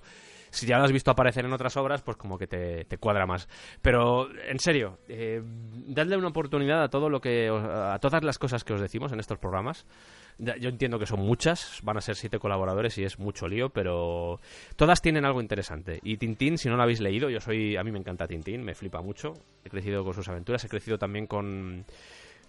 Si 0.51 0.68
ya 0.68 0.77
lo 0.77 0.84
has 0.84 0.91
visto 0.91 1.09
aparecer 1.09 1.45
en 1.45 1.51
otras 1.53 1.76
obras, 1.77 2.03
pues 2.03 2.18
como 2.18 2.38
que 2.38 2.45
te, 2.45 2.85
te 2.85 2.97
cuadra 2.99 3.26
más. 3.26 3.49
Pero, 3.81 4.27
en 4.47 4.59
serio, 4.59 4.99
eh, 5.07 5.41
dadle 5.88 6.15
una 6.15 6.27
oportunidad 6.27 6.84
a 6.84 6.89
todo 6.89 7.09
lo 7.09 7.19
que 7.19 7.49
os- 7.49 7.65
a 7.65 7.97
todas 7.99 8.23
las 8.23 8.38
cosas 8.38 8.63
que 8.63 8.73
os 8.73 8.81
decimos 8.81 9.11
en 9.11 9.19
estos 9.32 9.40
programas. 9.40 9.86
Yo 10.60 10.70
entiendo 10.70 10.98
que 10.98 11.06
son 11.06 11.20
muchas, 11.20 11.80
van 11.84 11.98
a 11.98 12.02
ser 12.02 12.16
siete 12.16 12.40
colaboradores 12.40 12.98
y 12.98 13.03
es 13.03 13.20
mucho 13.20 13.48
lío, 13.48 13.70
pero 13.70 14.40
todas 14.76 14.99
tienen 14.99 15.24
algo 15.24 15.40
interesante. 15.40 15.99
Y 16.02 16.18
Tintín, 16.18 16.58
si 16.58 16.68
no 16.68 16.78
lo 16.78 16.82
habéis 16.84 16.99
leído, 16.99 17.30
yo 17.30 17.40
soy, 17.40 17.78
a 17.78 17.84
mí 17.84 17.91
me 17.91 17.99
encanta 17.99 18.28
Tintín, 18.28 18.64
me 18.64 18.74
flipa 18.74 19.02
mucho. 19.02 19.34
He 19.64 19.70
crecido 19.70 20.03
con 20.03 20.16
sus 20.16 20.28
aventuras, 20.30 20.64
he 20.66 20.68
crecido 20.68 20.98
también 20.98 21.28
con, 21.28 21.86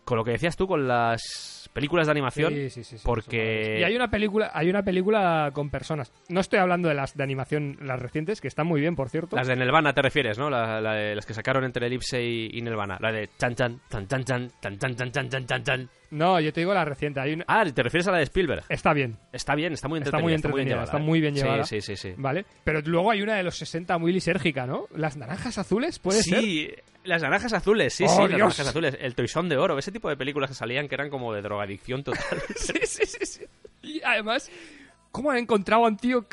con 0.07 0.17
lo 0.17 0.25
que 0.25 0.31
decías 0.31 0.57
tú, 0.57 0.67
con 0.67 0.89
las 0.89 1.69
películas 1.75 2.07
de 2.07 2.13
animación. 2.13 2.55
Sí, 2.55 2.71
sí, 2.71 2.83
sí, 2.83 2.97
sí, 2.97 3.03
porque-. 3.05 3.81
Y 3.81 3.83
hay 3.85 3.95
una 3.95 4.09
película, 4.09 4.51
hay 4.55 4.71
una 4.71 4.83
película 4.83 5.51
con 5.53 5.69
personas. 5.69 6.11
No 6.31 6.41
estoy 6.41 6.61
hablando 6.61 6.89
de 6.89 6.95
las 6.95 7.15
de 7.15 7.23
animación, 7.25 7.77
las 7.83 8.01
recientes, 8.01 8.41
que 8.41 8.49
están 8.49 8.67
muy 8.67 8.81
bien, 8.81 8.97
por 8.97 9.11
cierto. 9.11 9.37
Las 9.37 9.49
de 9.49 9.57
Nelvana 9.57 9.93
te 9.93 10.01
refieres, 10.01 10.39
¿no? 10.39 10.49
La- 10.49 10.81
la 10.81 10.95
de- 10.95 11.15
las 11.15 11.27
que 11.27 11.35
sacaron 11.35 11.65
entre 11.65 11.89
Elipse 11.89 12.23
y, 12.25 12.49
y 12.55 12.63
Nelvana. 12.63 12.97
La 13.03 13.13
de 13.13 13.29
chan 13.39 13.55
chan, 13.55 13.81
chan 13.91 14.07
chan 14.09 14.25
chan, 14.25 14.51
chan 14.63 14.79
chan 14.79 14.97
chan 14.97 15.11
chan 15.13 15.29
chan 15.29 15.47
chan 15.47 15.63
chan. 15.63 15.91
No, 16.13 16.39
yo 16.41 16.53
te 16.53 16.61
digo 16.61 16.75
la 16.75 16.85
reciente. 16.85 17.21
Hay 17.21 17.33
una... 17.33 17.45
Ah, 17.49 17.65
te 17.65 17.83
refieres 17.83 18.07
a 18.07 18.13
la 18.13 18.19
de 18.19 18.25
Spielberg. 18.25 18.65
Está 18.69 18.93
bien, 18.93 19.17
Está 19.33 19.55
bien, 19.55 19.73
está 19.73 19.89
muy 19.89 19.99
Está 19.99 20.09
entretenida. 20.11 20.23
muy 20.23 20.35
entretenida, 20.35 20.69
llevada, 20.69 20.85
está 20.85 20.99
¿eh? 20.99 21.01
muy 21.01 21.21
bien 21.23 21.35
llevada. 21.35 21.65
Sí, 21.65 21.81
sí, 21.81 21.97
sí. 21.97 22.11
sí. 22.11 22.15
¿vale? 22.19 22.45
Pero 22.65 22.83
luego 22.83 23.11
hay 23.11 23.23
una 23.23 23.35
de 23.37 23.43
los 23.43 23.57
60 23.57 23.97
muy 23.97 24.13
lisérgica, 24.13 24.67
¿no? 24.67 24.89
Las 24.95 25.17
naranjas 25.17 25.57
azules, 25.57 25.99
¿puede 25.99 26.23
ser? 26.23 26.41
Sí, 26.41 26.71
las 27.05 27.23
naranjas 27.23 27.55
azules, 27.55 27.95
sí, 27.95 28.05
Oh, 28.07 28.09
sí, 28.11 28.23
las 28.23 28.31
naranjas 28.33 28.69
azules. 28.69 28.97
El 29.01 29.15
toisón 29.15 29.49
de 29.49 29.57
oro, 29.57 29.79
ese 29.79 29.91
tipo 29.91 30.11
de 30.11 30.17
películas 30.19 30.51
que 30.51 30.55
salían 30.55 30.87
que 30.87 30.97
eran 30.97 31.09
como 31.09 31.33
de 31.33 31.41
drogadicción 31.41 32.05
total. 32.05 32.23
sí, 32.57 32.75
sí, 32.85 33.07
sí, 33.07 33.25
sí. 33.25 33.45
Y 33.81 34.03
además, 34.05 34.51
¿cómo 35.11 35.31
han 35.31 35.39
encontrado 35.39 35.87
a 35.87 35.89
un 35.89 35.97
tío, 35.97 36.27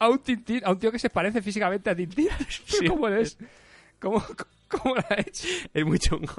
a 0.00 0.08
un 0.08 0.18
Tintín, 0.18 0.62
a 0.64 0.72
un 0.72 0.80
tío 0.80 0.90
que 0.90 0.98
se 0.98 1.10
parece 1.10 1.40
físicamente 1.42 1.88
a 1.90 1.94
Tintín? 1.94 2.28
Sí. 2.66 2.86
¿Cómo 2.88 3.06
es? 3.06 3.38
¿Cómo, 4.00 4.20
¿Cómo 4.66 4.96
lo 4.96 5.02
ha 5.08 5.14
hecho? 5.20 5.46
es 5.72 5.84
muy 5.86 6.00
chungo. 6.00 6.34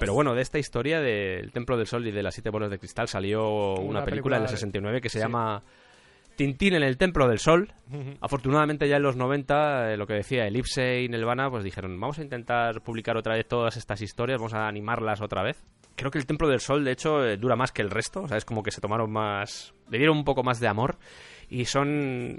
Pero 0.00 0.14
bueno, 0.14 0.34
de 0.34 0.42
esta 0.42 0.58
historia 0.58 1.00
del 1.00 1.52
Templo 1.52 1.76
del 1.76 1.86
Sol 1.86 2.06
y 2.06 2.10
de 2.10 2.22
las 2.22 2.34
siete 2.34 2.50
bolas 2.50 2.70
de 2.70 2.78
cristal 2.78 3.06
salió 3.06 3.74
una, 3.74 4.00
Una 4.00 4.04
película 4.04 4.36
en 4.38 4.42
el 4.42 4.46
película 4.46 4.50
de- 4.50 4.56
69 4.56 5.00
que 5.00 5.08
se 5.08 5.18
sí. 5.18 5.22
llama 5.24 5.62
Tintín 6.36 6.74
en 6.74 6.82
el 6.82 6.96
Templo 6.96 7.28
del 7.28 7.38
Sol. 7.38 7.72
Afortunadamente 8.20 8.88
ya 8.88 8.96
en 8.96 9.02
los 9.02 9.14
90, 9.16 9.92
eh, 9.92 9.96
lo 9.96 10.06
que 10.06 10.14
decía 10.14 10.46
Elipse 10.46 11.02
y 11.02 11.08
Nelvana, 11.08 11.50
pues 11.50 11.62
dijeron, 11.64 12.00
vamos 12.00 12.18
a 12.18 12.22
intentar 12.22 12.80
publicar 12.82 13.16
otra 13.16 13.34
vez 13.34 13.46
todas 13.46 13.76
estas 13.76 14.00
historias, 14.00 14.38
vamos 14.38 14.54
a 14.54 14.66
animarlas 14.66 15.20
otra 15.20 15.42
vez. 15.42 15.62
Creo 15.96 16.10
que 16.10 16.18
el 16.18 16.24
Templo 16.26 16.48
del 16.48 16.60
Sol, 16.60 16.82
de 16.84 16.92
hecho, 16.92 17.24
eh, 17.26 17.36
dura 17.36 17.56
más 17.56 17.72
que 17.72 17.82
el 17.82 17.90
resto, 17.90 18.22
o 18.22 18.28
sea, 18.28 18.38
es 18.38 18.44
como 18.46 18.62
que 18.62 18.70
se 18.70 18.80
tomaron 18.80 19.10
más... 19.12 19.74
le 19.90 19.98
dieron 19.98 20.16
un 20.16 20.24
poco 20.24 20.42
más 20.42 20.60
de 20.60 20.68
amor 20.68 20.96
y 21.50 21.66
son... 21.66 22.38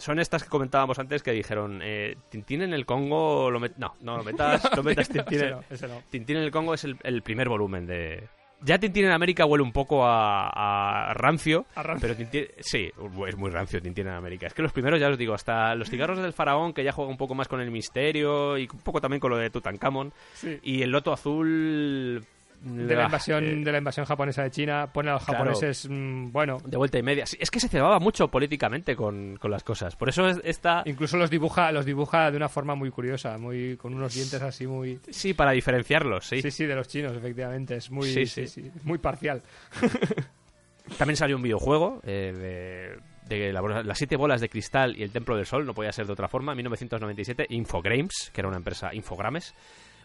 Son 0.00 0.18
estas 0.18 0.42
que 0.42 0.48
comentábamos 0.48 0.98
antes 0.98 1.22
que 1.22 1.30
dijeron, 1.32 1.80
eh, 1.82 2.16
Tintín 2.30 2.62
en 2.62 2.72
el 2.74 2.86
Congo, 2.86 3.50
lo 3.50 3.60
met- 3.60 3.76
no, 3.76 3.94
no 4.00 4.16
lo 4.16 4.24
metas, 4.24 4.62
no 4.76 4.82
metas 4.82 5.08
Tintín 5.08 5.40
en- 5.40 5.50
no, 5.50 5.88
no. 5.88 6.02
Tintín 6.10 6.36
en 6.38 6.42
el 6.42 6.50
Congo 6.50 6.74
es 6.74 6.84
el, 6.84 6.96
el 7.02 7.22
primer 7.22 7.48
volumen 7.48 7.86
de... 7.86 8.26
Ya 8.62 8.78
Tintín 8.78 9.06
en 9.06 9.12
América 9.12 9.46
huele 9.46 9.62
un 9.62 9.72
poco 9.72 10.04
a, 10.04 11.08
a 11.10 11.14
rancio, 11.14 11.64
A 11.76 11.82
rancio. 11.82 12.00
pero 12.08 12.16
Tintín... 12.16 12.46
Sí, 12.60 12.90
es 13.26 13.36
muy 13.36 13.50
rancio 13.50 13.80
Tintín 13.80 14.06
en 14.06 14.12
América. 14.14 14.46
Es 14.46 14.52
que 14.54 14.60
los 14.62 14.72
primeros, 14.72 15.00
ya 15.00 15.08
os 15.08 15.16
digo, 15.16 15.32
hasta 15.32 15.74
los 15.74 15.88
cigarros 15.88 16.18
del 16.18 16.32
faraón, 16.34 16.74
que 16.74 16.84
ya 16.84 16.92
juega 16.92 17.10
un 17.10 17.16
poco 17.16 17.34
más 17.34 17.48
con 17.48 17.60
el 17.62 17.70
misterio 17.70 18.58
y 18.58 18.68
un 18.70 18.80
poco 18.80 19.00
también 19.00 19.20
con 19.20 19.30
lo 19.30 19.38
de 19.38 19.48
Tutankamón, 19.50 20.12
Sí. 20.34 20.58
y 20.62 20.82
el 20.82 20.90
loto 20.90 21.12
azul... 21.12 22.24
De 22.62 22.94
la 22.94 23.04
invasión, 23.06 23.42
eh, 23.42 23.64
de 23.64 23.72
la 23.72 23.78
invasión 23.78 24.04
japonesa 24.04 24.42
de 24.42 24.50
China, 24.50 24.90
pone 24.92 25.08
a 25.08 25.14
los 25.14 25.24
Claro. 25.24 25.38
japoneses, 25.38 25.88
mm, 25.88 26.30
bueno, 26.30 26.58
de 26.62 26.76
vuelta 26.76 26.98
y 26.98 27.02
media. 27.02 27.24
Es 27.24 27.50
que 27.50 27.58
se 27.58 27.68
cebaba 27.68 27.98
mucho 27.98 28.28
políticamente 28.28 28.94
con, 28.94 29.36
con 29.38 29.50
las 29.50 29.64
cosas. 29.64 29.96
Por 29.96 30.10
eso 30.10 30.28
es- 30.28 30.40
esta... 30.44 30.82
incluso 30.84 31.16
los 31.16 31.30
dibuja, 31.30 31.72
los 31.72 31.86
dibuja 31.86 32.30
de 32.30 32.36
una 32.36 32.50
forma 32.50 32.74
muy 32.74 32.90
curiosa, 32.90 33.38
muy 33.38 33.78
con 33.78 33.94
unos 33.94 34.12
dientes 34.14 34.42
así 34.42 34.66
muy 34.66 35.00
Sí, 35.10 35.32
para 35.32 35.52
diferenciarlos, 35.52 36.26
sí. 36.26 36.42
Sí, 36.42 36.50
sí, 36.50 36.66
de 36.66 36.74
los 36.74 36.86
chinos, 36.86 37.16
efectivamente, 37.16 37.76
es 37.76 37.90
muy 37.90 38.26
Sí, 38.26 38.26
sí, 38.46 38.70
muy 38.84 38.98
parcial. 38.98 39.42
También 40.98 41.16
salió 41.16 41.36
un 41.36 41.42
videojuego 41.42 42.00
eh, 42.04 42.98
de, 43.28 43.36
de 43.38 43.52
la- 43.52 43.82
las 43.82 43.96
siete 43.96 44.16
bolas 44.16 44.40
de 44.40 44.48
cristal 44.48 44.96
y 44.98 45.02
el 45.02 45.12
templo 45.12 45.36
del 45.36 45.46
sol, 45.46 45.64
no 45.64 45.72
podía 45.72 45.92
ser 45.92 46.06
de 46.06 46.12
otra 46.12 46.28
forma, 46.28 46.52
en 46.52 46.56
1997, 46.56 47.46
Infogrames, 47.50 48.30
que 48.34 48.40
era 48.40 48.48
una 48.48 48.56
empresa, 48.58 48.92
Infogrames, 48.94 49.54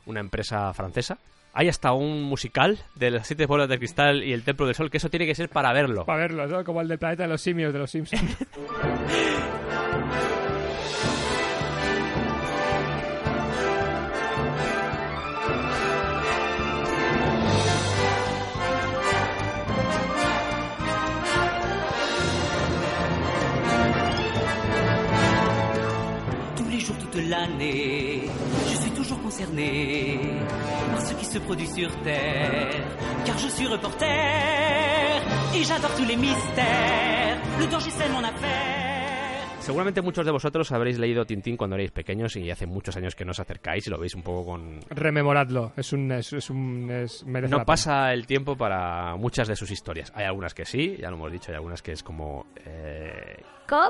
una 0.06 0.20
empresa 0.20 0.74
francesa. 0.74 1.18
Hay 1.58 1.70
hasta 1.70 1.94
un 1.94 2.22
musical 2.24 2.80
de 2.96 3.12
las 3.12 3.28
siete 3.28 3.46
bolas 3.46 3.70
de 3.70 3.78
cristal 3.78 4.26
y 4.26 4.34
el 4.34 4.44
templo 4.44 4.66
del 4.66 4.76
sol, 4.76 4.92
que 4.92 4.98
eso 4.98 5.10
tiene 5.10 5.26
que 5.26 5.36
ser 5.36 5.48
para 5.48 5.72
verlo. 5.72 6.04
Para 6.06 6.20
verlo, 6.20 6.48
¿no? 6.48 6.66
Como 6.66 6.82
el 6.82 6.90
del 6.90 7.00
planeta 7.00 7.24
de 7.24 7.30
los 7.30 7.42
simios 7.42 7.72
de 7.72 7.80
los 7.80 7.90
Simpsons. 7.90 8.22
Tous 26.58 26.70
les 26.70 26.80
jours, 26.80 26.98
toute 26.98 27.16
l'année, 27.30 28.24
je 28.24 28.28
suis 28.28 28.40
toujours 28.40 28.45
concerné 29.26 30.20
par 30.92 31.02
ce 31.02 31.14
qui 31.16 31.26
se 31.26 31.40
produit 31.40 31.68
sur 31.68 31.90
Terre. 32.04 32.84
Car 33.26 33.38
je 33.40 33.48
suis 33.48 33.68
reporter 33.68 35.22
et 35.56 35.64
j'adore 35.64 35.94
tous 35.98 36.06
les 36.06 36.16
mystères. 36.16 37.38
Le 37.60 37.66
danger, 37.66 37.90
c'est 37.98 38.10
mon 38.10 38.24
affaire. 38.24 38.84
Seguramente 39.62 40.00
muchos 40.04 40.24
de 40.24 40.32
vosotros 40.32 40.72
habréis 40.72 41.00
leído 41.00 41.26
Tintín 41.26 41.58
cuando 41.58 41.76
erais 41.76 41.90
pequeños 41.92 42.36
y 42.36 42.52
hace 42.52 42.68
muchos 42.68 42.96
años 42.98 43.16
que 43.16 43.26
no 43.26 43.32
os 43.32 43.40
acercáis 43.40 43.88
y 43.88 43.90
lo 43.90 43.98
veis 43.98 44.14
un 44.14 44.22
poco 44.22 44.46
con... 44.46 44.80
Rememoradlo, 44.92 45.72
es 45.76 45.92
un 45.92 46.12
es, 46.12 46.32
es 46.34 46.52
un 46.52 46.92
es, 46.92 47.26
No 47.26 47.66
pasa 47.66 48.14
el 48.14 48.28
tiempo 48.28 48.56
para 48.56 49.16
muchas 49.16 49.48
de 49.48 49.56
sus 49.56 49.72
historias. 49.72 50.12
Hay 50.14 50.26
algunas 50.26 50.54
que 50.54 50.66
sí, 50.66 50.96
ya 51.02 51.10
lo 51.10 51.16
hemos 51.16 51.32
dicho, 51.32 51.50
hay 51.50 51.56
algunas 51.56 51.82
que 51.82 51.94
es 51.94 52.04
como... 52.04 52.46
eh, 52.64 53.42
¿Cómo? 53.68 53.90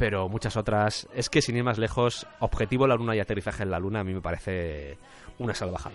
Pero 0.00 0.28
muchas 0.28 0.56
otras. 0.56 1.06
Es 1.14 1.30
que 1.30 1.42
sin 1.42 1.56
ir 1.56 1.62
más 1.64 1.78
lejos, 1.78 2.26
objetivo 2.40 2.86
la 2.88 2.96
luna 2.96 3.14
y 3.14 3.20
aterrizaje 3.20 3.62
en 3.62 3.70
la 3.70 3.78
luna 3.78 4.00
a 4.00 4.04
mí 4.04 4.12
me 4.14 4.20
parece 4.20 4.98
una 5.38 5.54
salvajada. 5.54 5.94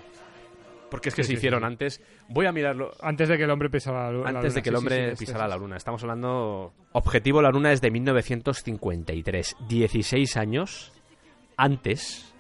Porque 0.92 1.10
es 1.10 1.16
que 1.16 1.24
Sí, 1.24 1.28
se 1.30 1.34
sí, 1.34 1.38
hicieron 1.40 1.62
sí. 1.62 1.66
antes. 1.66 2.02
Voy 2.30 2.46
a 2.46 2.52
mirarlo. 2.52 2.92
Antes 3.02 3.28
de 3.28 3.38
que 3.38 3.44
el 3.44 3.50
hombre 3.50 3.70
pisara 3.70 4.04
la, 4.06 4.12
lu- 4.12 4.24
la 4.24 4.30
Antes 4.30 4.44
luna. 4.44 4.54
de 4.56 4.62
que 4.62 4.70
el 4.70 4.76
hombre 4.76 5.16
pisara 5.18 5.48
la 5.48 5.58
luna. 5.58 5.76
Estamos 5.78 6.02
hablando. 6.04 6.74
Objetivo 6.94 7.42
la 7.42 7.50
luna 7.50 7.72
es 7.74 7.82
de 7.82 7.90
1953. 7.92 9.56
16 9.68 10.38
años 10.38 10.94
antes 11.58 12.34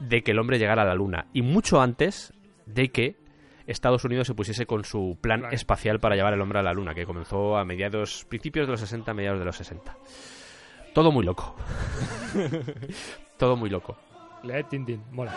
de 0.00 0.22
que 0.22 0.32
el 0.32 0.38
hombre 0.40 0.58
llegara 0.58 0.82
a 0.82 0.86
la 0.86 0.94
luna. 0.94 1.26
Y 1.32 1.42
mucho 1.42 1.80
antes 1.80 2.32
de 2.66 2.88
que 2.88 3.16
Estados 3.68 4.04
Unidos 4.04 4.26
se 4.26 4.34
pusiese 4.34 4.66
con 4.66 4.84
su 4.84 5.16
plan 5.20 5.44
espacial 5.52 6.00
para 6.00 6.16
llevar 6.16 6.34
el 6.34 6.40
hombre 6.40 6.58
a 6.58 6.62
la 6.62 6.72
luna, 6.72 6.94
que 6.94 7.06
comenzó 7.06 7.56
a 7.56 7.64
mediados, 7.64 8.26
principios 8.28 8.66
de 8.66 8.72
los 8.72 8.80
60, 8.80 9.14
mediados 9.14 9.38
de 9.38 9.44
los 9.44 9.56
60. 9.56 9.96
Todo 10.94 11.10
muy 11.12 11.24
loco. 11.24 11.54
Todo 13.38 13.56
muy 13.56 13.70
loco. 13.70 13.96
Lee 14.42 14.64
Tintín, 14.64 15.02
mola. 15.10 15.32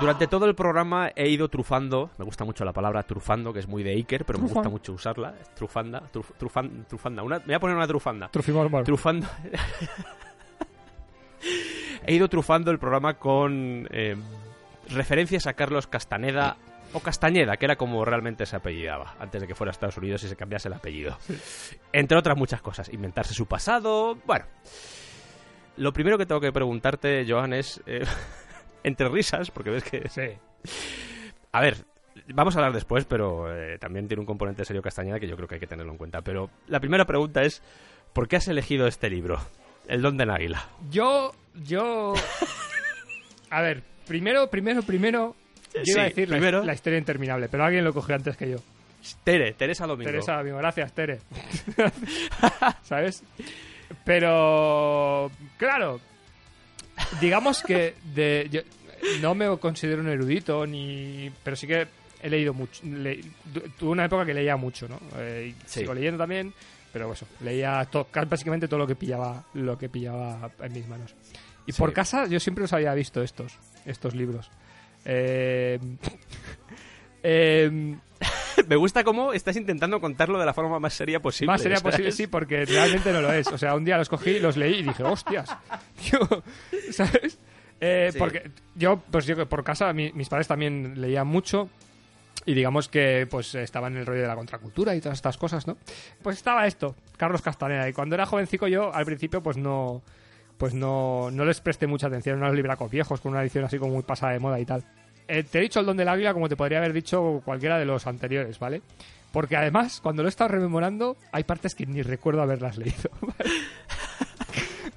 Durante 0.00 0.26
todo 0.26 0.44
el 0.44 0.54
programa 0.54 1.10
he 1.16 1.28
ido 1.30 1.48
trufando, 1.48 2.10
me 2.18 2.24
gusta 2.26 2.44
mucho 2.44 2.64
la 2.64 2.72
palabra 2.74 3.04
trufando, 3.04 3.52
que 3.54 3.60
es 3.60 3.68
muy 3.68 3.82
de 3.82 3.92
Iker, 3.92 4.24
pero 4.26 4.38
me 4.38 4.48
gusta 4.48 4.68
mucho 4.68 4.92
usarla. 4.92 5.34
Trufanda, 5.54 6.02
truf- 6.12 6.32
trufan- 6.38 6.84
trufanda. 6.86 7.22
Una, 7.22 7.38
me 7.38 7.44
voy 7.46 7.54
a 7.54 7.60
poner 7.60 7.76
una 7.76 7.86
trufanda. 7.86 8.28
Trufimos. 8.28 8.70
Trufando. 8.84 9.26
He 12.06 12.14
ido 12.14 12.28
trufando 12.28 12.70
el 12.70 12.78
programa 12.78 13.14
con 13.14 13.88
eh, 13.90 14.16
referencias 14.88 15.46
a 15.46 15.54
Carlos 15.54 15.86
Castaneda 15.86 16.56
o 16.92 17.00
Castañeda, 17.00 17.56
que 17.56 17.64
era 17.64 17.76
como 17.76 18.04
realmente 18.04 18.46
se 18.46 18.56
apellidaba, 18.56 19.16
antes 19.18 19.40
de 19.40 19.48
que 19.48 19.54
fuera 19.54 19.70
a 19.70 19.72
Estados 19.72 19.96
Unidos 19.96 20.22
y 20.22 20.28
se 20.28 20.36
cambiase 20.36 20.68
el 20.68 20.74
apellido. 20.74 21.18
Entre 21.92 22.16
otras 22.16 22.36
muchas 22.36 22.62
cosas, 22.62 22.92
inventarse 22.92 23.34
su 23.34 23.46
pasado. 23.46 24.16
Bueno, 24.26 24.44
lo 25.76 25.92
primero 25.92 26.16
que 26.16 26.26
tengo 26.26 26.40
que 26.40 26.52
preguntarte, 26.52 27.24
Joan, 27.28 27.52
es. 27.52 27.82
eh, 27.86 28.04
entre 28.84 29.08
risas, 29.08 29.50
porque 29.50 29.70
ves 29.70 29.82
que. 29.82 30.08
Sí. 30.08 30.38
A 31.50 31.60
ver, 31.60 31.84
vamos 32.32 32.54
a 32.54 32.60
hablar 32.60 32.72
después, 32.72 33.04
pero 33.06 33.52
eh, 33.52 33.78
también 33.78 34.06
tiene 34.06 34.20
un 34.20 34.26
componente 34.26 34.64
serio 34.64 34.82
Castañeda 34.82 35.18
que 35.18 35.26
yo 35.26 35.36
creo 35.36 35.48
que 35.48 35.56
hay 35.56 35.60
que 35.60 35.66
tenerlo 35.66 35.90
en 35.90 35.98
cuenta. 35.98 36.22
Pero 36.22 36.50
la 36.68 36.78
primera 36.78 37.06
pregunta 37.06 37.42
es: 37.42 37.62
¿por 38.12 38.28
qué 38.28 38.36
has 38.36 38.46
elegido 38.46 38.86
este 38.86 39.10
libro? 39.10 39.40
El 39.88 40.02
don 40.02 40.16
del 40.16 40.30
águila. 40.30 40.66
Yo, 40.90 41.34
yo... 41.64 42.14
A 43.50 43.60
ver, 43.62 43.82
primero, 44.06 44.48
primero, 44.50 44.82
primero... 44.82 45.36
Yo 45.74 45.80
Sí, 45.84 45.90
iba 45.92 46.02
a 46.02 46.04
decir 46.04 46.28
la- 46.28 46.36
primero. 46.36 46.62
La, 46.64 46.72
historia 46.74 46.98
interminable, 46.98 47.48
pero 47.48 47.64
alguien 47.64 47.84
lo 47.84 47.92
cogió 47.92 48.14
antes 48.14 48.36
que 48.36 48.50
yo. 48.50 48.58
Tere, 49.24 49.52
Teresa 49.54 49.86
Domingo. 49.86 50.10
Teresa, 50.10 50.38
amigo, 50.38 50.56
gracias, 50.58 50.92
Tere. 50.92 51.18
¿Sabes? 52.82 53.22
Pero, 54.04 55.30
claro, 55.58 56.00
digamos 57.20 57.62
que 57.62 57.94
de, 58.14 58.48
yo 58.50 58.60
no 59.20 59.34
me 59.34 59.56
considero 59.58 60.00
un 60.00 60.08
erudito, 60.08 60.66
ni 60.66 61.30
pero 61.42 61.56
sí 61.56 61.66
que 61.66 61.86
he 62.22 62.30
leído 62.30 62.54
mucho. 62.54 62.82
le- 62.84 63.20
tuve 63.78 63.90
una 63.90 64.04
época 64.06 64.24
que 64.24 64.34
leía 64.34 64.56
mucho, 64.56 64.88
¿no? 64.88 64.98
Eh, 65.16 65.54
Sí. 65.66 65.80
Sigo 65.80 65.92
leyendo 65.94 66.18
también, 66.18 66.52
pero 66.94 67.12
eso, 67.12 67.26
leía 67.40 67.86
básicamente 68.26 68.66
todo 68.68 68.78
lo 68.78 68.86
que 68.86 68.94
pillaba, 68.94 69.44
lo 69.52 69.76
que 69.76 69.90
pillaba 69.90 70.50
en 70.62 70.72
mis 70.72 70.88
manos. 70.88 71.14
Y 71.66 71.72
Sí. 71.72 71.78
por 71.78 71.92
casa 71.92 72.26
yo 72.26 72.40
siempre 72.40 72.62
los 72.62 72.72
había 72.72 72.94
visto 72.94 73.22
estos, 73.22 73.58
estos 73.84 74.14
libros. 74.14 74.50
Eh, 75.04 75.78
em, 77.22 78.00
Me 78.68 78.76
gusta 78.76 79.02
cómo 79.04 79.32
estás 79.32 79.56
intentando 79.56 80.00
contarlo 80.00 80.38
de 80.38 80.46
la 80.46 80.54
forma 80.54 80.78
más 80.78 80.94
seria 80.94 81.20
posible. 81.20 81.48
Más 81.52 81.62
¿sabes? 81.62 81.82
posible, 81.82 82.12
sí, 82.12 82.26
porque 82.28 82.64
realmente 82.64 83.12
no 83.12 83.20
lo 83.20 83.32
es. 83.32 83.48
O 83.48 83.58
sea, 83.58 83.74
un 83.74 83.84
día 83.84 83.98
los 83.98 84.08
cogí, 84.08 84.38
los 84.38 84.56
leí 84.56 84.76
y 84.78 84.82
dije, 84.84 85.02
hostias, 85.02 85.50
tío, 86.10 86.20
¿sabes? 86.92 87.38
Eh, 87.80 88.10
Sí. 88.12 88.18
Porque 88.18 88.50
yo, 88.76 89.02
pues 89.10 89.26
yo 89.26 89.36
que 89.36 89.44
por 89.46 89.64
casa, 89.64 89.92
mi- 89.92 90.12
mis 90.12 90.28
padres 90.28 90.46
también 90.48 91.00
leían 91.00 91.26
mucho 91.26 91.68
y 92.46 92.54
digamos 92.54 92.88
que 92.88 93.26
pues 93.30 93.54
estaba 93.54 93.88
en 93.88 93.96
el 93.96 94.06
rollo 94.06 94.22
de 94.22 94.28
la 94.28 94.36
contracultura 94.36 94.94
y 94.94 95.00
todas 95.00 95.18
estas 95.18 95.36
cosas, 95.36 95.66
¿no? 95.66 95.76
Pues 96.22 96.36
estaba 96.36 96.66
esto, 96.66 96.94
Carlos 97.16 97.42
Castaneda, 97.42 97.88
y 97.88 97.92
cuando 97.92 98.14
era 98.14 98.26
jovencico 98.26 98.68
yo, 98.68 98.92
al 98.94 99.04
principio, 99.04 99.42
pues 99.42 99.56
no 99.56 100.02
pues 100.58 100.72
no, 100.72 101.30
no 101.32 101.44
les 101.44 101.60
presté 101.60 101.86
mucha 101.86 102.06
atención, 102.06 102.38
unos 102.38 102.54
libracos 102.54 102.90
viejos 102.90 103.20
con 103.20 103.32
una 103.32 103.42
edición 103.42 103.64
así 103.64 103.78
como 103.78 103.94
muy 103.94 104.02
pasada 104.02 104.32
de 104.32 104.38
moda 104.38 104.60
y 104.60 104.64
tal. 104.64 104.84
Eh, 105.26 105.42
te 105.42 105.58
he 105.58 105.62
dicho 105.62 105.80
el 105.80 105.86
don 105.86 105.96
del 105.96 106.08
águila 106.08 106.32
como 106.32 106.48
te 106.48 106.56
podría 106.56 106.78
haber 106.78 106.92
dicho 106.92 107.42
cualquiera 107.44 107.78
de 107.78 107.84
los 107.84 108.06
anteriores, 108.06 108.58
¿vale? 108.58 108.82
Porque 109.32 109.56
además, 109.56 110.00
cuando 110.00 110.22
lo 110.22 110.28
he 110.28 110.30
estado 110.30 110.48
rememorando, 110.48 111.16
hay 111.32 111.42
partes 111.42 111.74
que 111.74 111.86
ni 111.86 112.02
recuerdo 112.02 112.40
haberlas 112.40 112.78
leído. 112.78 113.10
¿vale? 113.20 113.50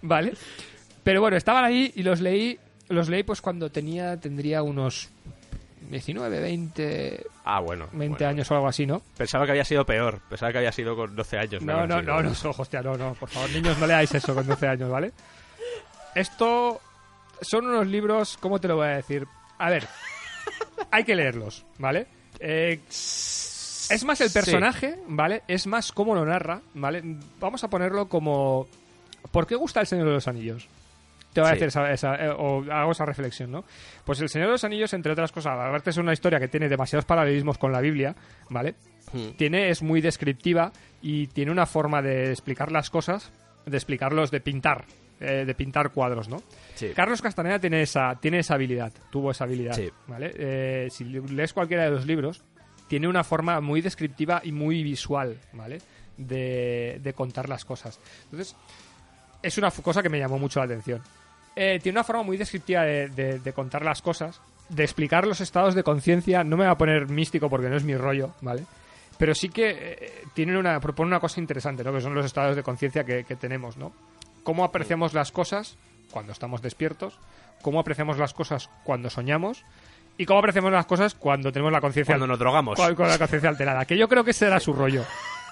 ¿Vale? 0.01 0.33
Pero 1.03 1.21
bueno, 1.21 1.37
estaban 1.37 1.63
ahí 1.63 1.91
y 1.95 2.03
los 2.03 2.21
leí, 2.21 2.59
los 2.89 3.09
leí 3.09 3.23
pues 3.23 3.41
cuando 3.41 3.71
tenía, 3.71 4.17
tendría 4.17 4.61
unos 4.61 5.09
19, 5.89 6.39
20, 6.39 7.25
Ah, 7.45 7.59
bueno. 7.61 7.87
20 7.93 8.07
bueno. 8.23 8.29
años 8.29 8.51
o 8.51 8.55
algo 8.55 8.67
así, 8.67 8.85
¿no? 8.85 9.01
Pensaba 9.17 9.45
que 9.45 9.51
había 9.51 9.65
sido 9.65 9.85
peor. 9.85 10.19
Pensaba 10.29 10.51
que 10.51 10.57
había 10.59 10.71
sido 10.71 10.95
con 10.95 11.15
12 11.15 11.37
años. 11.37 11.61
No, 11.63 11.87
no, 11.87 12.01
no, 12.01 12.21
no, 12.21 12.33
so- 12.35 12.53
hostia, 12.57 12.81
no, 12.81 12.95
no, 12.95 13.13
por 13.13 13.29
favor, 13.29 13.49
niños, 13.51 13.77
no 13.77 13.87
leáis 13.87 14.13
eso 14.13 14.33
con 14.35 14.45
12 14.45 14.67
años, 14.67 14.89
¿vale? 14.89 15.11
Esto 16.15 16.81
son 17.41 17.67
unos 17.67 17.87
libros, 17.87 18.37
¿cómo 18.39 18.59
te 18.59 18.67
lo 18.67 18.77
voy 18.77 18.87
a 18.87 18.95
decir? 18.97 19.27
A 19.59 19.69
ver, 19.69 19.87
hay 20.91 21.03
que 21.03 21.15
leerlos, 21.15 21.65
¿vale? 21.77 22.07
Eh, 22.39 22.79
es 22.89 24.03
más 24.03 24.19
el 24.21 24.29
Sí. 24.29 24.33
personaje, 24.33 24.97
¿vale? 25.07 25.43
Es 25.47 25.67
más 25.67 25.91
cómo 25.91 26.15
lo 26.15 26.25
narra, 26.25 26.61
¿vale? 26.73 27.01
Vamos 27.39 27.63
a 27.63 27.69
ponerlo 27.69 28.07
como... 28.09 28.67
¿Por 29.31 29.45
qué 29.47 29.55
gusta 29.55 29.79
el 29.81 29.87
Señor 29.87 30.07
de 30.07 30.13
los 30.13 30.27
Anillos? 30.27 30.67
Te 31.37 31.41
voy 31.41 31.49
a 31.51 31.53
Sí. 31.53 31.59
decir 31.59 31.67
esa, 31.67 31.91
esa- 31.91 32.15
eh, 32.15 32.29
o 32.35 32.63
hago 32.71 32.91
esa 32.93 33.05
reflexión, 33.05 33.51
¿no? 33.51 33.63
Pues 34.03 34.19
el 34.21 34.27
Señor 34.29 34.47
de 34.47 34.53
los 34.53 34.63
Anillos, 34.63 34.91
entre 34.93 35.11
otras 35.11 35.31
cosas, 35.31 35.53
aparte 35.53 35.91
es 35.91 35.97
una 35.97 36.11
historia 36.13 36.39
que 36.39 36.47
tiene 36.47 36.67
demasiados 36.67 37.05
paralelismos 37.05 37.59
con 37.59 37.71
la 37.71 37.79
Biblia, 37.79 38.15
¿vale? 38.49 38.73
Hmm. 39.13 39.37
tiene 39.37 39.69
es 39.69 39.83
muy 39.83 40.01
descriptiva 40.01 40.71
y 41.01 41.27
tiene 41.27 41.51
una 41.51 41.65
forma 41.67 42.01
de 42.01 42.31
explicar 42.31 42.71
las 42.71 42.89
cosas, 42.89 43.31
de 43.67 43.77
explicarlos, 43.77 44.31
de 44.31 44.41
pintar, 44.41 44.85
eh, 45.19 45.43
de 45.45 45.53
pintar 45.53 45.91
cuadros, 45.91 46.27
¿no? 46.27 46.41
Sí. 46.73 46.89
Carlos 46.95 47.21
Castaneda 47.21 47.59
tiene 47.59 47.83
esa, 47.83 48.15
tiene 48.19 48.39
esa 48.39 48.55
habilidad, 48.55 48.91
tuvo 49.11 49.29
esa 49.29 49.43
habilidad, 49.43 49.75
Sí. 49.75 49.89
¿vale? 50.07 50.33
Eh, 50.35 50.87
si 50.89 51.03
lees 51.03 51.53
cualquiera 51.53 51.83
de 51.83 51.91
los 51.91 52.05
libros, 52.07 52.43
tiene 52.87 53.07
una 53.07 53.23
forma 53.23 53.61
muy 53.61 53.81
descriptiva 53.81 54.41
y 54.43 54.51
muy 54.51 54.81
visual, 54.81 55.37
¿vale? 55.53 55.77
De, 56.17 56.99
de 57.03 57.13
contar 57.13 57.47
las 57.47 57.63
cosas. 57.63 57.99
Entonces, 58.25 58.55
es 59.43 59.57
una 59.57 59.69
cosa 59.71 60.01
que 60.01 60.09
me 60.09 60.17
llamó 60.19 60.39
mucho 60.39 60.59
la 60.59 60.65
atención. 60.65 61.01
Eh, 61.59 61.79
tiene 61.81 61.97
una 61.97 62.03
forma 62.03 62.21
muy 62.21 62.37
descriptiva 62.37 62.83
de, 62.83 63.51
contar 63.55 63.83
las 63.83 64.03
cosas, 64.03 64.39
de 64.69 64.83
explicar 64.83 65.25
los 65.25 65.41
estados 65.41 65.73
de 65.73 65.81
conciencia. 65.81 66.43
No 66.43 66.55
me 66.55 66.65
va 66.65 66.73
a 66.73 66.77
poner 66.77 67.09
místico 67.09 67.49
porque 67.49 67.67
no 67.67 67.75
es 67.75 67.83
mi 67.83 67.95
rollo, 67.95 68.35
¿vale? 68.41 68.63
Pero 69.17 69.33
sí 69.33 69.49
que 69.49 70.21
eh, 70.37 70.55
una, 70.55 70.79
propone 70.79 71.07
una 71.07 71.19
cosa 71.19 71.39
interesante, 71.39 71.83
¿no? 71.83 71.91
Que 71.91 72.01
son 72.01 72.13
los 72.13 72.27
estados 72.27 72.55
de 72.55 72.61
conciencia 72.61 73.03
que 73.03 73.23
tenemos, 73.35 73.75
¿no? 73.75 73.91
Cómo 74.43 74.63
apreciamos 74.63 75.15
las 75.15 75.31
cosas 75.31 75.77
cuando 76.11 76.31
estamos 76.31 76.61
despiertos, 76.61 77.19
cómo 77.63 77.79
apreciamos 77.79 78.19
las 78.19 78.35
cosas 78.35 78.69
cuando 78.83 79.09
soñamos 79.09 79.65
y 80.17 80.25
cómo 80.25 80.39
apreciamos 80.39 80.71
las 80.71 80.85
cosas 80.85 81.13
cuando 81.15 81.51
tenemos 81.51 81.71
la 81.71 81.81
conciencia 81.81 82.13
Cuando 82.13 82.27
nos 82.27 82.39
drogamos. 82.39 82.75
con, 82.75 82.95
con 82.95 83.07
la 83.07 83.17
conciencia 83.17 83.49
alterada. 83.49 83.85
Que 83.85 83.97
yo 83.97 84.07
creo 84.07 84.23
que 84.23 84.31
ese 84.31 84.47
era 84.47 84.59
su 84.59 84.73
rollo, 84.73 85.03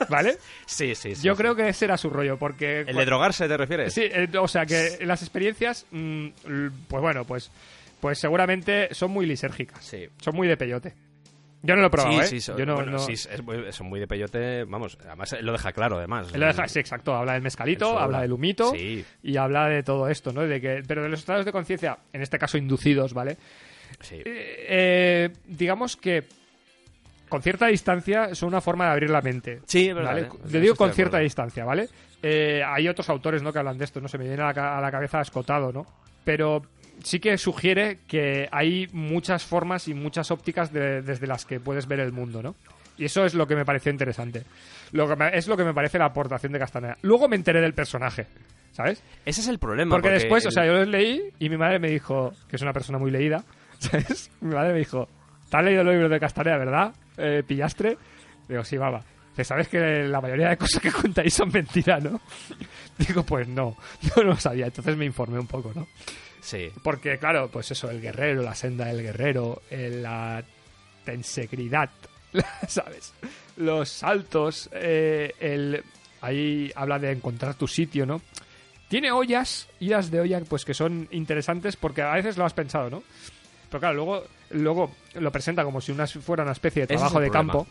¿vale? 0.09 0.37
Sí, 0.65 0.95
sí, 0.95 1.15
sí. 1.15 1.23
Yo 1.23 1.33
sí. 1.35 1.37
creo 1.37 1.55
que 1.55 1.69
ese 1.69 1.85
era 1.85 1.97
su 1.97 2.09
rollo, 2.09 2.37
porque... 2.37 2.81
¿El 2.81 2.95
de 2.95 3.05
drogarse 3.05 3.47
te 3.47 3.57
refieres? 3.57 3.93
Sí, 3.93 4.03
eh, 4.03 4.27
o 4.39 4.47
sea 4.47 4.65
que 4.65 4.97
las 5.01 5.21
experiencias, 5.21 5.85
mm, 5.91 6.27
pues 6.87 7.01
bueno, 7.01 7.23
pues, 7.25 7.51
pues 8.01 8.17
seguramente 8.19 8.89
son 8.93 9.11
muy 9.11 9.25
lisérgicas. 9.25 9.83
Sí. 9.85 10.07
Son 10.19 10.35
muy 10.35 10.47
de 10.47 10.57
peyote. 10.57 10.93
Yo 11.61 11.73
no 11.75 11.81
lo 11.81 11.87
he 11.87 11.89
probado, 11.89 12.13
sí, 12.13 12.19
¿eh? 12.19 12.27
sí, 12.27 12.41
son, 12.41 12.57
Yo 12.57 12.65
no, 12.67 12.75
bueno, 12.75 12.91
no- 12.91 12.99
sí, 12.99 13.13
es 13.13 13.41
muy, 13.41 13.71
son 13.73 13.87
muy 13.87 13.99
de 13.99 14.05
peyote, 14.07 14.65
vamos, 14.65 14.99
además 15.03 15.33
él 15.33 15.43
lo 15.47 15.51
deja 15.51 15.71
claro, 15.71 15.97
además. 15.97 16.27
Él 16.31 16.39
lo 16.39 16.45
deja, 16.45 16.67
sí, 16.67 16.77
exacto. 16.77 17.15
Habla 17.15 17.33
del 17.33 17.41
mezcalito, 17.41 17.97
habla. 17.97 18.21
del 18.21 18.33
humito 18.33 18.69
Sí. 18.71 19.03
y 19.23 19.37
habla 19.37 19.67
de 19.67 19.81
todo 19.81 20.07
esto, 20.07 20.31
¿no? 20.31 20.41
De 20.41 20.61
que, 20.61 20.83
pero 20.87 21.01
de 21.01 21.09
los 21.09 21.19
estados 21.21 21.43
de 21.43 21.51
conciencia, 21.51 21.97
en 22.13 22.21
este 22.21 22.37
caso 22.37 22.59
inducidos, 22.59 23.15
¿vale? 23.15 23.37
Sí. 24.01 24.15
Eh, 24.26 24.65
eh, 24.69 25.30
digamos 25.45 25.95
que 25.95 26.23
con 27.30 27.41
cierta 27.41 27.67
distancia 27.67 28.35
son 28.35 28.49
una 28.49 28.61
forma 28.61 28.85
de 28.85 28.91
abrir 28.91 29.09
la 29.09 29.22
mente. 29.22 29.61
Sí, 29.65 29.89
es 29.89 29.95
verdad, 29.95 30.11
¿vale? 30.13 30.27
¿eh? 30.27 30.49
Te 30.51 30.59
digo 30.59 30.76
con 30.76 30.91
cierta 30.93 31.19
distancia, 31.19 31.65
¿vale? 31.65 31.89
Eh, 32.22 32.61
hay 32.65 32.88
otros 32.88 33.09
autores 33.09 33.41
¿no? 33.43 33.51
que 33.51 33.59
hablan 33.59 33.77
de 33.77 33.85
esto, 33.85 33.99
no 34.01 34.07
se 34.07 34.17
me 34.17 34.26
viene 34.26 34.41
a 34.41 34.47
la, 34.47 34.53
ca- 34.53 34.77
a 34.77 34.81
la 34.81 34.91
cabeza 34.91 35.22
escotado, 35.22 35.72
¿no? 35.72 35.85
Pero 36.23 36.61
sí 37.03 37.19
que 37.19 37.38
sugiere 37.38 37.99
que 38.07 38.47
hay 38.51 38.88
muchas 38.93 39.43
formas 39.43 39.88
y 39.88 39.93
muchas 39.93 40.31
ópticas 40.31 40.72
de- 40.72 41.01
desde 41.01 41.27
las 41.27 41.45
que 41.45 41.59
puedes 41.59 41.88
ver 41.88 41.99
el 41.99 42.11
mundo, 42.11 42.41
¿no? 42.41 42.55
Y 42.97 43.05
eso 43.05 43.26
es 43.26 43.34
lo 43.34 43.45
que 43.47 43.55
me 43.55 43.65
pareció 43.65 43.91
interesante. 43.91 44.43
Lo 44.91 45.07
que 45.07 45.15
me- 45.15 45.35
es 45.38 45.47
lo 45.47 45.57
que 45.57 45.65
me 45.65 45.73
parece 45.73 45.97
la 45.99 46.05
aportación 46.05 46.53
de 46.53 46.59
Castaneda. 46.59 46.97
Luego 47.01 47.27
me 47.27 47.35
enteré 47.35 47.59
del 47.59 47.73
personaje, 47.73 48.26
¿sabes? 48.72 49.03
Ese 49.26 49.41
es 49.41 49.47
el 49.49 49.59
problema. 49.59 49.93
Porque, 49.93 50.09
después, 50.11 50.45
el- 50.45 50.49
o 50.49 50.51
sea, 50.51 50.65
yo 50.65 50.73
los 50.73 50.88
leí 50.88 51.22
y 51.39 51.49
mi 51.49 51.57
madre 51.57 51.80
me 51.80 51.89
dijo, 51.89 52.31
que 52.47 52.55
es 52.55 52.61
una 52.61 52.72
persona 52.72 52.97
muy 52.97 53.11
leída, 53.11 53.43
¿sabes? 53.80 54.31
Mi 54.41 54.53
madre 54.53 54.73
me 54.73 54.80
dijo, 54.80 55.07
¿te 55.49 55.57
has 55.57 55.64
leído 55.64 55.84
los 55.84 55.93
libros 55.93 56.11
de 56.11 56.19
Castaneda, 56.19 56.57
verdad? 56.57 56.93
Eh, 57.18 57.43
¿Pillastre? 57.45 57.97
Digo, 58.47 58.64
sí, 58.64 58.77
baba. 58.77 59.03
Te 59.35 59.43
sabes 59.43 59.68
que 59.68 60.03
la 60.03 60.22
mayoría 60.22 60.49
de 60.49 60.57
cosas 60.57 60.81
que 60.81 60.91
contáis 60.91 61.34
son 61.34 61.52
mentiras, 61.52 62.02
¿no? 62.02 62.22
Digo, 62.97 63.23
pues 63.23 63.47
no, 63.47 63.76
no 64.15 64.23
lo 64.23 64.35
sabía. 64.38 64.68
Entonces 64.68 64.95
me 64.95 65.06
informé 65.06 65.39
un 65.39 65.47
poco, 65.47 65.72
¿no? 65.76 65.88
Sí. 66.39 66.69
Porque, 66.84 67.18
claro, 67.18 67.49
pues 67.52 67.72
eso, 67.72 67.89
el 67.89 68.02
guerrero, 68.02 68.41
la 68.41 68.56
senda 68.56 68.85
del 68.85 69.02
guerrero, 69.02 69.64
eh, 69.69 69.99
la 70.02 70.43
tensegridad, 71.03 71.89
¿sabes? 72.68 73.14
Los 73.57 73.89
saltos, 73.89 74.69
eh, 74.73 75.34
el... 75.39 75.84
Ahí 76.22 76.72
habla 76.76 76.97
de 76.97 77.11
encontrar 77.11 77.53
tu 77.56 77.68
sitio, 77.68 78.06
¿no? 78.06 78.22
Tiene 78.88 79.11
ollas, 79.11 79.68
idas 79.80 80.10
de 80.10 80.22
olla, 80.22 80.41
pues 80.47 80.65
que 80.65 80.73
son 80.73 81.07
interesantes 81.11 81.76
porque 81.76 82.02
a 82.02 82.14
veces 82.14 82.38
lo 82.38 82.45
has 82.45 82.53
pensado, 82.53 82.89
¿no? 82.89 83.03
Pero 83.69 83.79
claro, 83.79 83.95
luego, 83.95 84.23
luego 84.51 84.91
lo 85.15 85.31
presenta 85.31 85.63
como 85.63 85.81
si 85.81 85.91
una, 85.91 86.07
fuera 86.07 86.43
una 86.43 86.51
especie 86.53 86.85
de 86.85 86.93
es 86.93 86.99
trabajo 86.99 87.19
de 87.19 87.27
problema. 87.29 87.53
campo. 87.53 87.67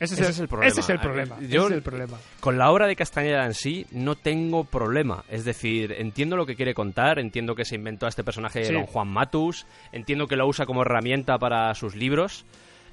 Ese, 0.00 0.14
Ese 0.14 0.30
es 0.30 0.38
el 0.40 0.48
problema. 0.48 0.68
Ese 0.72 0.80
es 0.80 0.88
el 0.88 0.98
problema. 0.98 1.36
Yo- 1.40 1.46
ese 1.46 1.66
es 1.66 1.72
el 1.74 1.82
problema. 1.82 2.18
Con 2.40 2.58
la 2.58 2.70
obra 2.72 2.86
de 2.88 2.96
Castañeda 2.96 3.44
en 3.44 3.54
sí 3.54 3.86
no 3.92 4.16
tengo 4.16 4.64
problema. 4.64 5.22
Es 5.28 5.44
decir, 5.44 5.92
entiendo 5.92 6.36
lo 6.36 6.44
que 6.44 6.56
quiere 6.56 6.74
contar, 6.74 7.20
entiendo 7.20 7.54
que 7.54 7.64
se 7.64 7.76
inventó 7.76 8.06
a 8.06 8.08
este 8.08 8.24
personaje 8.24 8.60
de. 8.60 8.72
Don 8.72 8.86
Juan 8.86 9.06
Matus, 9.08 9.64
entiendo 9.92 10.26
que 10.26 10.34
lo 10.34 10.46
usa 10.48 10.66
como 10.66 10.82
herramienta 10.82 11.38
para 11.38 11.72
sus 11.74 11.94
libros, 11.94 12.44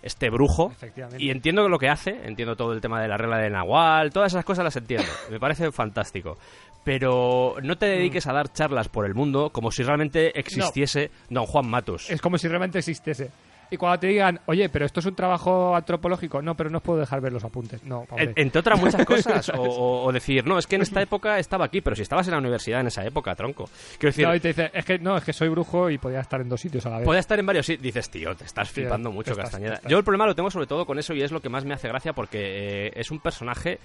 este 0.03 0.30
brujo. 0.30 0.71
Efectivamente. 0.71 1.23
Y 1.23 1.31
entiendo 1.31 1.67
lo 1.67 1.80
que 1.80 1.89
hace, 1.89 2.11
entiendo 2.26 2.55
todo 2.55 2.73
el 2.73 2.81
tema 2.81 3.01
de 3.01 3.07
la 3.07 3.17
regla 3.17 3.38
de 3.39 3.49
Nahual, 3.49 4.11
todas 4.11 4.31
esas 4.34 4.45
cosas 4.45 4.63
las 4.65 4.76
entiendo. 4.76 5.07
Me 5.31 5.39
parece 5.39 5.71
fantástico. 5.71 6.38
Pero 6.84 7.56
no 7.61 7.77
te 7.77 7.85
dediques 7.88 8.26
a 8.27 8.34
dar 8.34 8.51
charlas 8.51 8.88
por 8.89 9.06
el 9.06 9.14
mundo 9.14 9.49
como 9.51 9.72
si 9.72 9.84
realmente 9.84 10.38
existiese 10.39 11.11
Don 11.30 11.45
Juan 11.45 11.69
Matus. 11.69 12.10
Es 12.10 12.22
como 12.22 12.38
si 12.38 12.47
realmente 12.47 12.80
existiese. 12.80 13.30
Y 13.72 13.77
cuando 13.77 13.99
te 13.99 14.07
digan, 14.07 14.39
oye, 14.47 14.68
pero 14.69 14.84
esto 14.88 14.99
es 14.99 15.06
un 15.06 15.14
trabajo 15.14 15.76
antropológico, 15.76 16.41
no, 16.41 16.56
pero 16.56 16.72
no 16.72 16.77
os 16.80 16.84
puedo 16.84 16.99
dejar 17.01 17.22
ver 17.22 17.31
los 17.31 17.43
apuntes. 17.43 17.84
No. 17.84 18.07
En- 18.18 18.34
entre 18.35 18.61
otras 18.61 18.80
muchas 18.81 19.06
cosas. 19.06 19.51
o, 19.56 20.11
decir, 20.11 20.43
no, 20.47 20.57
es 20.57 20.65
que 20.65 20.77
en 20.77 20.81
esta 20.81 20.99
época 21.03 21.38
estaba 21.38 21.65
aquí, 21.65 21.80
pero 21.81 21.95
si 21.95 22.01
estabas 22.01 22.26
en 22.27 22.31
la 22.31 22.39
universidad 22.39 22.80
en 22.81 22.88
esa 22.88 23.06
época, 23.06 23.35
tronco. 23.35 23.69
Quiero 23.99 24.10
decir, 24.10 24.26
No, 24.26 24.34
y 24.34 24.39
te 24.39 24.47
dice, 24.47 24.72
es 24.73 24.84
que 24.85 24.97
no, 24.97 25.15
es 25.18 25.23
que 25.23 25.34
soy 25.34 25.49
brujo 25.49 25.91
y 25.91 25.99
podía 25.99 26.19
estar 26.22 26.41
en 26.41 26.49
dos 26.49 26.60
sitios 26.60 26.84
a 26.88 26.89
la 26.89 26.97
vez. 26.97 27.06
Puede 27.06 27.19
estar 27.19 27.38
en 27.38 27.45
varios 27.45 27.68
sitios. 27.68 27.84
Dices, 27.84 28.10
tío, 28.10 28.35
te 28.35 28.45
estás 28.45 28.72
flipando 28.72 29.11
mucho, 29.11 29.31
estás- 29.34 29.51
Castañeda. 29.51 29.81
Yo 29.88 29.99
el 29.99 30.03
problema 30.03 30.26
lo 30.26 30.34
tengo 30.34 30.49
sobre 30.49 30.65
todo 30.65 30.88
con 30.88 30.97
eso 30.97 31.14
y 31.14 31.22
es 31.22 31.31
lo 31.31 31.39
que 31.39 31.49
más 31.49 31.64
me 31.64 31.76
hace 31.76 31.88
gracia 31.89 32.14
porque 32.14 32.88
eh, 32.88 32.91
es 32.95 33.11
un 33.11 33.19
personaje 33.19 33.77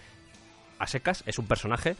a 0.78 0.86
secas, 0.86 1.22
es 1.26 1.38
un 1.38 1.46
personaje. 1.46 1.90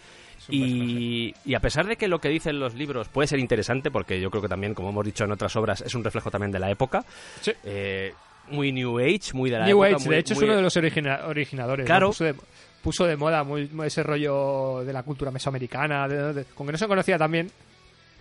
un 0.48 0.55
y, 0.55 1.34
y 1.44 1.55
a 1.55 1.60
pesar 1.60 1.86
de 1.86 1.96
que 1.96 2.09
lo 2.09 2.18
que 2.20 2.28
dicen 2.28 2.59
los 2.59 2.74
libros 2.74 3.09
puede 3.09 3.26
ser 3.28 3.38
interesante, 3.38 3.90
porque 3.90 4.20
yo 4.20 4.30
creo 4.30 4.42
que 4.42 4.48
también, 4.48 4.74
como 4.74 4.90
hemos 4.90 5.05
dicho 5.05 5.24
en 5.24 5.32
otras 5.32 5.55
obras, 5.56 5.80
es 5.82 5.94
un 5.94 6.05
reflejo 6.05 6.30
también 6.30 6.51
de 6.52 6.59
la 6.59 6.70
época. 6.70 7.05
Sí. 7.40 7.52
eh, 7.64 8.12
muy 8.51 8.72
New 8.72 8.98
Age, 8.98 9.32
muy 9.32 9.48
de 9.48 9.59
la 9.59 9.64
New 9.66 9.82
época. 9.84 9.96
Age, 9.96 10.05
muy- 10.06 10.14
de 10.14 10.20
hecho, 10.20 10.34
muy- 10.34 10.44
es 10.44 10.48
uno 10.48 10.56
de 10.56 10.62
los 10.62 10.76
origina- 10.76 11.20
originadores. 11.26 11.84
¿no? 11.84 11.86
Claro. 11.86 12.09
Puso, 12.09 12.24
de, 12.24 12.34
puso 12.82 13.06
de 13.06 13.16
moda 13.16 13.42
muy, 13.42 13.68
muy 13.68 13.86
ese 13.86 14.02
rollo 14.02 14.84
de 14.84 14.92
la 14.92 15.02
cultura 15.02 15.30
mesoamericana. 15.30 16.06
de- 16.09 16.32
de- 16.34 16.44
con 16.46 16.66
que 16.66 16.72
no 16.72 16.78
se 16.78 16.86
conocía 16.86 17.16
también. 17.16 17.51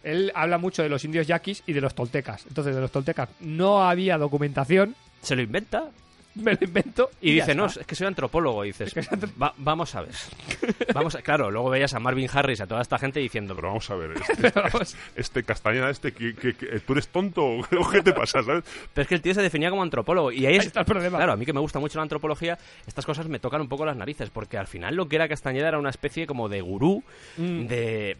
Él 0.02 0.32
habla 0.36 0.58
mucho 0.58 0.82
de 0.84 0.90
los 0.90 1.04
indios 1.06 1.28
yaquis 1.28 1.64
y 1.66 1.74
de 1.74 1.82
los 1.82 1.94
toltecas. 1.96 2.46
Entonces, 2.48 2.74
de 2.76 2.80
los 2.82 2.92
toltecas 2.92 3.30
no 3.42 3.84
había 3.84 4.18
documentación. 4.18 4.96
Se 5.22 5.36
lo 5.36 5.42
inventa 5.42 5.90
Me 6.36 6.54
lo 6.54 6.58
invento. 6.62 7.10
y, 7.22 7.34
dice, 7.34 7.54
no, 7.54 7.66
es 7.68 7.78
que 7.86 7.96
soy 7.96 8.08
antropólogo. 8.08 8.64
Y 8.66 8.70
dices, 8.70 8.88
Es 8.88 8.94
que 8.94 9.04
soy 9.04 9.18
antrop- 9.20 9.42
"Va- 9.42 9.54
vamos 9.58 9.94
a 9.96 10.02
ver. 10.02 10.12
Vamos 10.94 11.16
a- 11.16 11.22
claro, 11.22 11.52
luego 11.52 11.70
veías 11.70 11.94
a 11.94 12.00
Marvin 12.00 12.28
Harris, 12.32 12.62
a 12.62 12.68
toda 12.68 12.82
esta 12.82 12.98
gente 12.98 13.20
diciendo, 13.20 13.56
Pero 13.56 13.68
vamos 13.70 13.90
a 13.90 13.96
ver, 13.96 14.12
este, 14.18 14.50
Vamos. 14.60 14.96
este 15.16 15.44
Castañeda, 15.44 15.90
este, 15.90 16.12
que, 16.12 16.34
que- 16.36 16.54
que- 16.56 16.80
¿tú 16.80 16.94
eres 16.94 17.08
tonto 17.10 17.44
o 17.46 17.90
qué 17.92 18.02
te 18.02 18.14
pasa, 18.14 18.42
sabes? 18.44 18.64
Pero 18.94 19.02
es 19.04 19.08
que 19.08 19.16
el 19.16 19.22
tío 19.22 19.34
se 19.34 19.42
definía 19.42 19.70
como 19.70 19.84
antropólogo. 19.84 20.32
Y 20.32 20.46
ahí, 20.46 20.56
es- 20.56 20.66
está 20.68 20.80
el 20.82 20.86
problema. 20.86 21.18
Claro, 21.18 21.34
a 21.34 21.36
mí 21.38 21.46
que 21.46 21.54
me 21.54 21.60
gusta 21.60 21.80
mucho 21.80 22.00
la 22.00 22.04
antropología, 22.04 22.58
estas 22.88 23.06
cosas 23.06 23.28
me 23.28 23.40
tocan 23.40 23.62
un 23.62 23.68
poco 23.70 23.86
las 23.86 23.96
narices. 23.98 24.30
Porque 24.30 24.58
al 24.58 24.68
final 24.68 24.96
lo 24.96 25.08
que 25.08 25.18
era 25.18 25.28
Castañeda 25.28 25.68
era 25.68 25.80
una 25.80 25.90
especie 25.90 26.26
como 26.28 26.50
de 26.50 26.62
gurú, 26.62 27.04
Mm. 27.38 27.68
de 27.68 28.18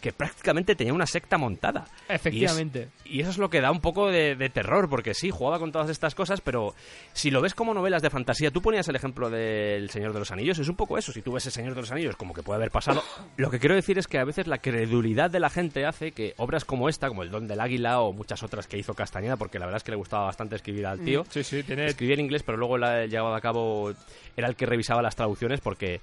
que 0.00 0.12
prácticamente 0.12 0.74
tenía 0.74 0.92
una 0.94 1.06
secta 1.06 1.38
montada. 1.38 1.84
Efectivamente. 2.08 2.88
Y, 3.04 3.08
es- 3.08 3.14
y 3.16 3.20
eso 3.20 3.30
es 3.30 3.38
lo 3.38 3.50
que 3.50 3.60
da 3.60 3.70
un 3.70 3.80
poco 3.80 4.08
de, 4.10 4.34
de 4.36 4.48
terror, 4.50 4.88
porque 4.88 5.14
sí, 5.14 5.30
jugaba 5.30 5.58
con 5.58 5.72
todas 5.72 5.90
estas 5.90 6.14
cosas, 6.14 6.40
pero 6.40 6.74
si 7.12 7.30
lo 7.30 7.40
ves 7.40 7.54
como 7.54 7.74
novelas 7.74 8.02
de 8.02 8.10
fantasía, 8.10 8.50
tú 8.50 8.62
ponías 8.62 8.88
el 8.88 8.96
ejemplo 8.96 9.30
del 9.30 9.90
Señor 9.90 10.12
de 10.12 10.18
los 10.20 10.30
Anillos, 10.30 10.58
es 10.58 10.68
un 10.68 10.76
poco 10.76 10.96
eso. 10.98 11.12
Si 11.12 11.22
tú 11.22 11.32
ves 11.32 11.44
el 11.46 11.52
Señor 11.52 11.74
de 11.74 11.80
los 11.80 11.90
Anillos, 11.90 12.16
como 12.16 12.34
que 12.34 12.42
puede 12.42 12.56
haber 12.56 12.70
pasado. 12.70 13.02
Lo 13.36 13.50
que 13.50 13.58
quiero 13.58 13.74
decir 13.74 13.98
es 13.98 14.06
que 14.06 14.18
a 14.18 14.24
veces 14.24 14.46
la 14.46 14.58
credulidad 14.58 15.30
de 15.30 15.40
la 15.40 15.50
gente 15.50 15.84
hace 15.86 16.12
que 16.12 16.34
obras 16.38 16.64
como 16.64 16.88
esta, 16.88 17.08
como 17.08 17.22
El 17.22 17.30
Don 17.30 17.46
del 17.48 17.60
Águila 17.60 18.00
o 18.00 18.12
muchas 18.12 18.42
otras 18.42 18.66
que 18.66 18.78
hizo 18.78 18.94
Castañeda, 18.94 19.36
porque 19.36 19.58
la 19.58 19.66
verdad 19.66 19.78
es 19.78 19.84
que 19.84 19.90
le 19.92 19.96
gustaba 19.96 20.24
bastante 20.26 20.56
escribir 20.56 20.86
al 20.86 21.00
tío. 21.00 21.24
Sí, 21.30 21.42
sí, 21.44 21.62
tiene. 21.62 21.86
Escribía 21.86 22.14
en 22.14 22.20
inglés, 22.20 22.42
pero 22.42 22.56
luego 22.58 22.78
la 22.78 23.06
llevaba 23.06 23.36
a 23.36 23.40
cabo, 23.40 23.92
era 24.36 24.48
el 24.48 24.56
que 24.56 24.66
revisaba 24.66 25.02
las 25.02 25.16
traducciones 25.16 25.60
porque 25.60 26.00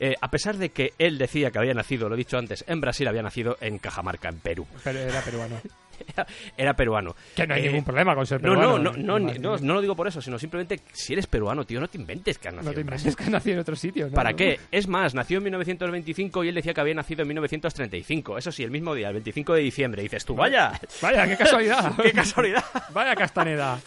eh, 0.00 0.14
a 0.20 0.30
pesar 0.30 0.56
de 0.56 0.70
que 0.70 0.92
él 0.98 1.18
decía 1.18 1.50
que 1.50 1.58
había 1.58 1.74
nacido, 1.74 2.08
lo 2.08 2.14
he 2.14 2.18
dicho 2.18 2.38
antes, 2.38 2.64
en 2.68 2.80
Brasil 2.80 3.06
había 3.08 3.22
nacido 3.22 3.56
en 3.60 3.78
Cajamarca, 3.78 4.28
en 4.28 4.38
Perú. 4.40 4.66
Pero 4.84 4.98
era 4.98 5.20
peruano. 5.22 5.56
Era, 6.14 6.26
era 6.56 6.74
peruano. 6.74 7.16
Que 7.34 7.44
no 7.44 7.54
hay 7.54 7.62
Eh, 7.62 7.66
ningún 7.70 7.82
problema 7.84 8.14
con 8.14 8.24
ser 8.24 8.40
No, 8.40 8.50
peruano. 8.54 8.78
no, 8.78 8.92
no, 8.92 8.96
no, 9.02 9.18
Ni- 9.18 9.32
ni- 9.32 9.38
no, 9.40 9.56
no 9.58 9.74
lo 9.74 9.80
digo 9.80 9.96
por 9.96 10.06
eso, 10.06 10.22
sino 10.22 10.38
simplemente 10.38 10.78
si 10.92 11.12
eres 11.12 11.26
peruano, 11.26 11.64
tío, 11.66 11.80
no 11.80 11.88
te 11.88 11.98
inventes 11.98 12.38
que 12.38 12.46
has 12.46 12.54
No 12.54 12.58
nacido 12.58 12.74
te 12.74 12.80
en 12.82 12.86
Brasil. 12.86 13.06
inventes 13.08 13.26
que 13.26 13.30
nació 13.32 13.52
en 13.54 13.58
otro 13.58 13.74
sitio. 13.74 14.06
¿no? 14.06 14.12
¿Para 14.14 14.32
qué? 14.34 14.60
Es 14.70 14.86
más, 14.86 15.14
nació 15.16 15.38
en 15.38 15.44
1925 15.44 16.44
y 16.44 16.50
él 16.50 16.54
decía 16.54 16.72
que 16.72 16.80
había 16.82 16.94
nacido 16.94 17.22
en 17.22 17.28
1935. 17.28 18.38
Eso 18.38 18.52
sí, 18.52 18.62
el 18.62 18.70
mismo 18.70 18.94
día, 18.94 19.08
el 19.08 19.14
25 19.14 19.54
de 19.54 19.60
diciembre. 19.62 20.02
Y 20.02 20.04
dices 20.04 20.24
tú, 20.24 20.36
vaya, 20.36 20.80
Vaya, 21.02 21.26
qué 21.26 21.36
casualidad. 21.36 21.92
qué 22.02 22.12
casualidad. 22.12 22.64
Vaya 22.92 23.16
castaneda. 23.16 23.80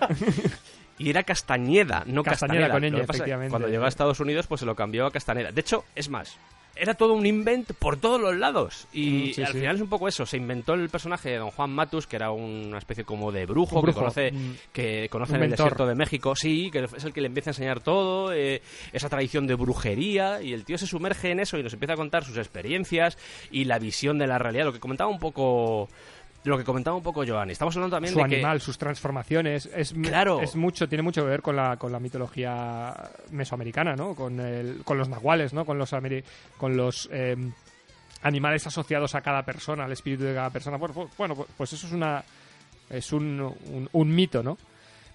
Y 1.02 1.10
era 1.10 1.22
Castañeda, 1.22 2.04
no 2.06 2.22
Castañeda 2.22 2.68
Castaneda. 2.68 2.92
con 2.98 3.02
efectivamente. 3.02 3.50
Cuando 3.50 3.68
llegó 3.68 3.84
a 3.84 3.88
Estados 3.88 4.20
Unidos, 4.20 4.46
pues 4.46 4.60
se 4.60 4.66
lo 4.66 4.74
cambió 4.74 5.06
a 5.06 5.10
Castaneda. 5.10 5.50
De 5.52 5.60
hecho, 5.60 5.84
es 5.94 6.08
más, 6.08 6.38
era 6.74 6.94
todo 6.94 7.12
un 7.12 7.26
invent 7.26 7.72
por 7.74 7.98
todos 7.98 8.20
los 8.20 8.34
lados. 8.36 8.86
Y 8.92 9.30
Mm, 9.30 9.32
sí, 9.34 9.42
al 9.42 9.52
sí. 9.52 9.58
final 9.58 9.76
es 9.76 9.82
un 9.82 9.88
poco 9.88 10.08
eso. 10.08 10.24
Se 10.24 10.36
inventó 10.38 10.72
el 10.74 10.88
personaje 10.88 11.30
de 11.30 11.36
Don 11.36 11.50
Juan 11.50 11.70
Matus, 11.70 12.06
que 12.06 12.16
era 12.16 12.30
una 12.30 12.78
especie 12.78 13.04
como 13.04 13.30
de 13.30 13.44
brujo, 13.44 13.82
brujo, 13.82 13.86
que 13.86 14.00
conoce, 14.00 14.32
mm. 14.32 14.54
que 14.72 15.08
conoce 15.10 15.36
en 15.36 15.42
el 15.42 15.50
desierto 15.50 15.86
de 15.86 15.94
México. 15.94 16.34
Sí, 16.34 16.70
que 16.70 16.84
es 16.84 17.04
el 17.04 17.12
que 17.12 17.20
le 17.20 17.26
empieza 17.26 17.50
a 17.50 17.52
enseñar 17.52 17.80
todo, 17.80 18.32
eh, 18.32 18.62
esa 18.92 19.08
tradición 19.10 19.46
de 19.46 19.54
brujería. 19.54 20.40
Y 20.42 20.54
el 20.54 20.64
tío 20.64 20.78
se 20.78 20.86
sumerge 20.86 21.30
en 21.30 21.40
eso 21.40 21.58
y 21.58 21.62
nos 21.62 21.74
empieza 21.74 21.92
a 21.92 21.96
contar 21.96 22.24
sus 22.24 22.38
experiencias 22.38 23.18
y 23.50 23.64
la 23.64 23.78
visión 23.78 24.18
de 24.18 24.26
la 24.26 24.38
realidad. 24.38 24.64
Lo 24.66 24.72
que 24.72 24.80
comentaba 24.80 25.10
un 25.10 25.18
poco... 25.18 25.88
Lo 26.44 26.58
que 26.58 26.64
comentaba 26.64 26.96
un 26.96 27.02
poco 27.02 27.22
Giovanni. 27.22 27.52
Estamos 27.52 27.76
hablando 27.76 27.96
también 27.96 28.12
Su 28.14 28.18
de 28.20 28.28
que... 28.28 28.34
animal, 28.36 28.60
sus 28.60 28.76
transformaciones. 28.76 29.66
Es, 29.74 29.92
Claro. 29.92 30.40
es 30.40 30.56
mucho, 30.56 30.88
tiene 30.88 31.02
mucho 31.02 31.22
que 31.22 31.28
ver 31.28 31.42
con 31.42 31.54
la, 31.54 31.76
con 31.76 31.92
la 31.92 32.00
mitología 32.00 32.92
mesoamericana, 33.30 33.94
¿no? 33.94 34.14
Con, 34.14 34.40
el, 34.40 34.82
con 34.84 34.98
los 34.98 35.08
nahuales, 35.08 35.52
¿no? 35.52 35.64
Con 35.64 35.78
los, 35.78 35.90
con 36.58 36.76
los 36.76 37.08
eh, 37.12 37.36
animales 38.22 38.66
asociados 38.66 39.14
a 39.14 39.20
cada 39.20 39.44
persona, 39.44 39.84
al 39.84 39.92
espíritu 39.92 40.24
de 40.24 40.34
cada 40.34 40.50
persona. 40.50 40.78
Bueno, 40.78 40.94
pues, 40.94 41.08
bueno, 41.16 41.34
pues 41.56 41.72
eso 41.72 41.86
es 41.86 41.92
una 41.92 42.24
es 42.90 43.12
un, 43.12 43.40
un, 43.40 43.88
un 43.92 44.14
mito, 44.14 44.42
¿no? 44.42 44.58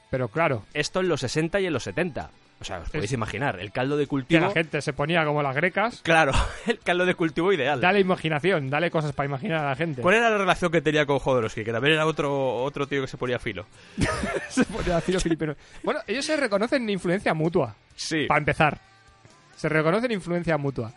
Pero 0.09 0.29
claro, 0.29 0.63
Esto 0.73 1.01
en 1.01 1.09
los 1.09 1.19
60 1.21 1.59
y 1.59 1.65
en 1.67 1.73
los 1.73 1.83
70. 1.83 2.29
O 2.59 2.63
sea, 2.63 2.79
os 2.79 2.89
podéis 2.89 3.11
Es- 3.11 3.13
imaginar, 3.13 3.59
el 3.59 3.71
caldo 3.71 3.97
de 3.97 4.05
que 4.05 4.09
cultivo... 4.09 4.41
la 4.41 4.49
gente 4.51 4.81
se 4.81 4.91
ponía 4.91 5.23
como 5.25 5.43
las 5.43 5.55
grecas. 5.55 6.01
Claro, 6.03 6.31
el 6.65 6.79
caldo 6.79 7.05
de 7.05 7.13
cultivo 7.13 7.53
ideal. 7.53 7.79
Dale 7.79 7.99
imaginación, 7.99 8.69
dale 8.71 8.89
cosas 8.89 9.13
para 9.13 9.27
imaginar 9.27 9.63
a 9.63 9.69
la 9.69 9.75
gente. 9.75 10.01
¿Cuál 10.01 10.15
era 10.15 10.29
la 10.31 10.38
relación 10.39 10.71
que 10.71 10.81
tenía 10.81 11.05
con 11.05 11.19
Jodorowsky? 11.19 11.63
Que 11.63 11.71
también 11.71 11.93
era 11.93 12.07
otro, 12.07 12.55
otro 12.63 12.88
tío 12.88 13.01
que 13.01 13.07
se 13.07 13.17
ponía 13.17 13.38
filo. 13.38 13.65
se 14.49 14.65
ponía 14.65 15.01
los 15.07 15.23
filipinos. 15.23 15.55
Bueno, 15.84 15.99
ellos 16.07 16.25
se 16.25 16.35
reconocen 16.35 16.89
influencia 16.89 17.34
mutua. 17.35 17.75
Sí. 17.95 18.25
Para 18.27 18.39
empezar, 18.39 18.79
se 19.55 19.69
reconocen 19.69 20.11
influencia 20.11 20.57
mutua. 20.57 20.91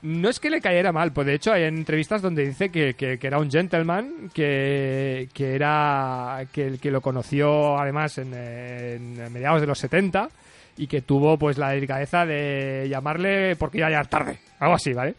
No 0.00 0.30
es 0.30 0.40
que 0.40 0.48
le 0.48 0.62
cayera 0.62 0.90
mal, 0.92 1.12
pues 1.12 1.26
de 1.26 1.34
hecho 1.34 1.52
hay 1.52 1.64
entrevistas 1.64 2.22
donde 2.22 2.46
dice 2.46 2.70
que, 2.70 2.94
que- 2.94 3.18
que 3.18 3.26
era 3.26 3.38
un 3.38 3.50
gentleman, 3.50 4.30
que, 4.32 5.28
que 5.34 5.54
era 5.54 6.46
que, 6.50 6.78
que 6.80 6.90
lo 6.90 7.02
conoció 7.02 7.78
además 7.78 8.16
en, 8.16 8.32
en 8.32 9.30
mediados 9.30 9.60
de 9.60 9.66
los 9.66 9.78
70 9.78 10.30
y 10.76 10.86
que 10.86 11.02
tuvo 11.02 11.38
pues 11.38 11.58
la 11.58 11.70
delicadeza 11.70 12.24
de 12.26 12.86
llamarle 12.88 13.56
porque 13.56 13.78
iba 13.78 13.86
a 13.86 13.90
llegar 13.90 14.06
tarde, 14.08 14.38
algo 14.58 14.74
así, 14.74 14.92
¿vale? 14.92 15.14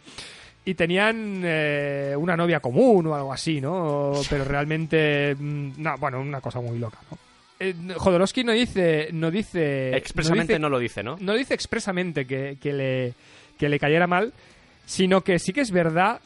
Y 0.66 0.76
tenían 0.76 1.42
eh, 1.44 2.16
una 2.18 2.38
novia 2.38 2.60
común 2.62 3.08
o 3.08 3.16
algo 3.16 3.34
así, 3.34 3.60
¿no? 3.60 4.14
Pero 4.30 4.46
realmente, 4.46 5.36
mm, 5.38 5.72
no, 5.78 5.98
bueno, 5.98 6.22
una 6.22 6.40
cosa 6.42 6.62
muy 6.62 6.80
loca, 6.80 7.00
¿no? 7.12 7.18
Eh, 7.60 7.76
Jodorowsky 7.96 8.44
no 8.44 8.52
dice, 8.52 9.10
no 9.14 9.30
dice 9.30 9.96
Expresamente 9.96 10.54
dice- 10.54 10.60
no 10.60 10.70
lo 10.70 10.80
dice, 10.80 11.04
¿no? 11.04 11.18
no 11.20 11.34
dice 11.34 11.54
expresamente 11.54 12.26
que, 12.26 12.58
que 12.62 12.74
le, 12.74 13.14
que 13.58 13.70
le 13.70 13.78
cayera 13.80 14.08
mal, 14.08 14.34
sino 14.86 15.22
que 15.22 15.38
sí 15.40 15.54
que 15.54 15.62
es 15.62 15.72
verdad 15.72 16.20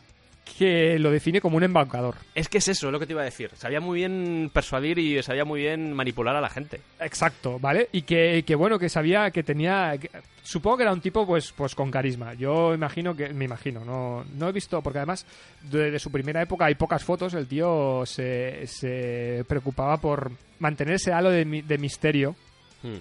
que 0.57 0.97
lo 0.99 1.11
define 1.11 1.41
como 1.41 1.57
un 1.57 1.63
embaucador. 1.63 2.15
Es 2.35 2.49
que 2.49 2.57
es 2.59 2.67
eso, 2.67 2.87
es 2.87 2.91
lo 2.91 2.99
que 2.99 3.05
te 3.05 3.13
iba 3.13 3.21
a 3.21 3.25
decir. 3.25 3.51
Sabía 3.55 3.79
muy 3.79 3.99
bien 3.99 4.49
persuadir 4.53 4.97
y 4.99 5.21
sabía 5.23 5.45
muy 5.45 5.61
bien 5.61 5.93
manipular 5.93 6.35
a 6.35 6.41
la 6.41 6.49
gente. 6.49 6.81
Exacto, 6.99 7.59
¿vale? 7.59 7.89
Y 7.91 8.03
que, 8.03 8.43
que 8.45 8.55
bueno, 8.55 8.77
que 8.79 8.89
sabía 8.89 9.31
que 9.31 9.43
tenía... 9.43 9.97
que- 9.99 10.09
supongo 10.43 10.77
que 10.77 10.83
era 10.83 10.93
un 10.93 11.01
tipo 11.01 11.25
pues, 11.25 11.51
pues 11.51 11.75
con 11.75 11.91
carisma. 11.91 12.33
Yo 12.33 12.73
imagino 12.73 13.15
que... 13.15 13.29
Me 13.29 13.45
imagino, 13.45 13.83
no, 13.85 14.23
no 14.35 14.49
he 14.49 14.51
visto... 14.51 14.81
Porque 14.81 14.99
además, 14.99 15.25
de, 15.63 15.91
de 15.91 15.99
su 15.99 16.11
primera 16.11 16.41
época 16.41 16.65
hay 16.65 16.75
pocas 16.75 17.03
fotos. 17.03 17.33
El 17.33 17.47
tío 17.47 18.03
se, 18.05 18.65
se 18.67 19.43
preocupaba 19.47 19.97
por 19.97 20.31
mantener 20.59 20.95
ese 20.95 21.13
halo 21.13 21.29
de, 21.29 21.45
de 21.45 21.77
misterio 21.77 22.35
Hmm. 22.83 22.97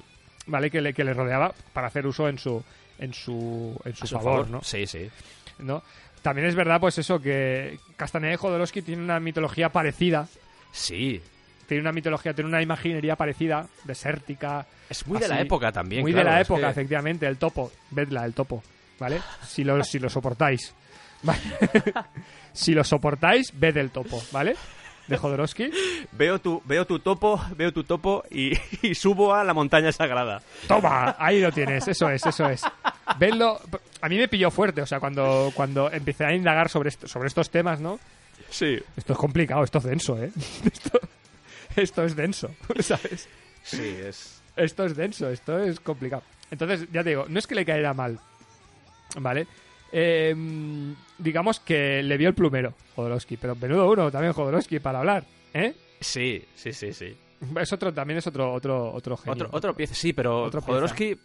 ¿vale? 0.47 0.71
Que 0.71 0.81
le, 0.81 0.95
que 0.95 1.05
le 1.05 1.13
rodeaba 1.13 1.53
para 1.75 1.89
hacer 1.89 2.07
uso 2.07 2.29
en 2.31 2.39
su, 2.39 2.63
en 2.99 3.13
su, 3.13 3.79
en 3.85 3.95
su, 3.95 4.07
su 4.07 4.15
favor, 4.15 4.49
¿no? 4.49 4.63
Sí, 4.63 4.87
sí. 4.87 5.11
¿no? 5.59 5.83
También 6.27 6.49
es 6.49 6.57
verdad, 6.57 6.81
pues 6.81 6.99
eso, 6.99 7.21
que 7.21 7.79
Castaneda 7.97 8.33
y 8.35 8.37
Jodorowsky 8.37 8.83
tienen 8.83 9.05
una 9.05 9.21
mitología 9.21 9.69
parecida, 9.69 10.27
Sí. 10.73 11.23
tiene 11.69 11.83
una 11.83 11.93
mitología, 11.93 12.35
tiene 12.35 12.49
una 12.51 12.61
imaginería 12.61 13.15
parecida, 13.15 13.69
desértica. 13.85 14.67
Es 14.91 15.07
muy 15.07 15.21
de 15.21 15.29
la 15.29 15.41
época 15.41 15.71
también. 15.71 16.03
Muy 16.03 16.13
claro, 16.13 16.31
de 16.31 16.35
la 16.35 16.41
época, 16.41 16.63
que- 16.63 16.71
efectivamente, 16.71 17.29
el 17.29 17.37
topo. 17.37 17.71
Vedla, 17.93 18.25
el 18.25 18.35
topo, 18.35 18.61
¿vale? 18.99 19.21
Si 19.47 19.63
lo, 19.63 19.85
si 19.85 20.01
lo 20.01 20.11
soportáis. 20.11 20.75
¿vale? 21.23 21.39
si 22.53 22.75
lo 22.75 22.83
soportáis, 22.83 23.53
ved 23.55 23.77
el 23.77 23.93
topo, 23.93 24.21
¿vale? 24.33 24.57
De 25.09 25.17
Jodorowsky. 25.17 25.71
Veo 26.13 26.39
tu, 26.41 26.63
veo 26.65 26.87
tu 26.87 26.99
topo, 26.99 27.41
veo 27.57 27.73
tu 27.73 27.85
topo 27.85 28.25
y, 28.31 28.53
y 28.83 28.95
subo 28.95 29.35
a 29.35 29.45
la 29.45 29.53
montaña 29.55 29.93
sagrada. 29.93 30.41
Toma, 30.67 31.15
ahí 31.19 31.41
lo 31.41 31.53
tienes, 31.53 31.87
eso 31.89 32.09
es, 32.11 32.25
eso 32.27 32.49
es. 32.49 32.63
Vedlo. 33.19 33.61
A 34.01 34.09
mí 34.09 34.17
me 34.19 34.29
pilló 34.29 34.51
fuerte, 34.51 34.83
o 34.83 34.87
sea, 34.87 34.99
cuando, 35.01 35.53
cuando 35.55 35.91
empecé 35.91 36.25
a 36.25 36.35
indagar 36.35 36.69
sobre, 36.69 36.89
esto- 36.89 37.07
sobre 37.09 37.29
estos 37.29 37.51
temas, 37.51 37.81
¿no? 37.81 37.99
Sí. 38.51 38.79
Esto 38.97 39.13
es 39.13 39.19
complicado, 39.19 39.63
esto 39.65 39.79
es 39.79 39.85
denso, 39.85 40.17
¿eh? 40.23 40.31
Esto, 40.73 41.01
esto 41.77 42.05
es 42.05 42.17
denso, 42.17 42.51
¿sabes? 42.81 43.29
Sí, 43.63 43.83
es. 44.03 44.41
Esto 44.57 44.85
es 44.87 44.97
denso, 44.97 45.29
esto 45.29 45.59
es 45.59 45.79
complicado. 45.81 46.23
Entonces, 46.51 46.89
ya 46.93 47.03
te 47.03 47.11
digo, 47.11 47.27
no 47.29 47.39
es 47.39 47.47
que 47.47 47.55
le 47.55 47.65
cayera 47.67 47.93
mal, 47.93 48.19
¿vale? 49.19 49.47
Eh, 49.99 50.35
digamos 51.17 51.59
que 51.61 52.03
le 52.03 52.19
vio 52.19 52.29
el 52.29 52.35
plumero, 52.35 52.75
Jodorowsky, 52.95 53.39
pero 53.39 53.57
menudo 53.57 53.91
uno 53.91 54.11
también 54.11 54.35
Jodorowsky 54.35 54.79
para 54.79 54.99
hablar, 54.99 55.25
¿eh? 55.55 55.73
Sí, 56.01 56.45
sí, 56.55 56.75
sí, 56.75 56.93
sí. 56.93 57.17
Es 57.59 57.73
otro, 57.73 57.95
también 57.95 58.19
es 58.19 58.27
otro, 58.27 58.53
otro, 58.53 58.93
otro 58.93 59.17
genio. 59.17 59.33
Otro, 59.33 59.49
otro 59.53 59.75
pieza, 59.75 59.95
sí, 59.95 60.13
pero 60.13 60.43
Otro 60.43 60.61
pieza. 60.61 60.67
Jodorowsky. 60.73 61.17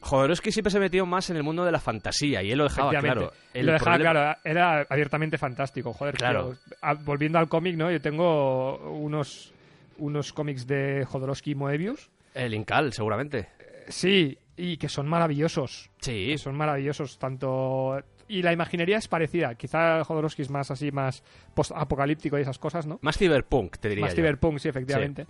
Jodorowsky 0.00 0.50
siempre 0.50 0.70
se 0.72 0.80
metió 0.80 1.06
más 1.06 1.30
en 1.30 1.36
el 1.36 1.44
mundo 1.44 1.64
de 1.64 1.70
la 1.70 1.78
fantasía 1.78 2.42
y 2.42 2.50
él 2.50 2.58
lo 2.58 2.64
dejaba 2.64 2.90
claro. 2.90 3.32
El 3.54 3.66
lo 3.66 3.72
dejaba 3.72 3.96
problema- 3.96 4.10
claro, 4.12 4.38
era 4.44 4.86
abiertamente 4.90 5.38
fantástico, 5.38 5.92
joder. 5.92 6.14
Claro. 6.16 6.54
tío. 6.54 6.76
Ah, 6.82 6.94
volviendo 6.94 7.38
al 7.38 7.48
cómic, 7.48 7.76
¿no? 7.76 7.88
Yo 7.90 8.00
tengo 8.00 8.78
unos, 8.98 9.52
unos 9.98 10.32
cómics 10.32 10.66
de 10.66 11.04
Jodorowsky 11.08 11.52
y 11.52 11.54
Moebius. 11.54 12.08
El 12.34 12.54
Incal, 12.54 12.92
seguramente. 12.92 13.48
Sí, 13.88 14.36
y 14.58 14.76
que 14.76 14.88
son 14.88 15.08
maravillosos. 15.08 15.90
Sí, 16.00 16.36
son 16.36 16.56
maravillosos 16.56 17.18
tanto 17.18 18.02
y 18.26 18.42
la 18.42 18.52
imaginería 18.52 18.98
es 18.98 19.08
parecida. 19.08 19.54
Quizá 19.54 20.04
Jodorowsky 20.04 20.42
es 20.42 20.50
más 20.50 20.70
así 20.70 20.90
más 20.90 21.22
post 21.54 21.72
apocalíptico 21.74 22.38
y 22.38 22.42
esas 22.42 22.58
cosas 22.58 22.86
no 22.86 22.98
más 23.00 23.16
cyberpunk, 23.16 23.78
te 23.78 23.88
diría. 23.88 24.04
más 24.04 24.12
yo. 24.14 24.16
cyberpunk 24.16 24.58
sí 24.58 24.68
efectivamente. 24.68 25.26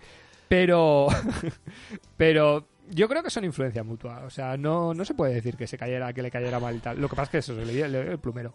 Pero 0.48 1.08
pero 2.16 2.66
yo 2.90 3.06
creo 3.06 3.22
que 3.22 3.30
son 3.30 3.44
influencia 3.44 3.84
mutua. 3.84 4.22
O 4.24 4.30
sea 4.30 4.56
no, 4.56 4.94
no 4.94 5.04
se 5.04 5.14
puede 5.14 5.34
decir 5.34 5.56
que 5.56 5.66
se 5.66 5.76
cayera 5.76 6.12
que 6.12 6.22
le 6.22 6.30
cayera 6.30 6.58
mal 6.58 6.76
y 6.76 6.80
tal. 6.80 7.00
Lo 7.00 7.08
que 7.08 7.16
pasa 7.16 7.24
es 7.24 7.30
que 7.30 7.38
eso 7.38 7.52
le 7.54 7.66
le 7.66 7.72
dio 7.74 7.84
el 7.84 8.18
plumero 8.18 8.54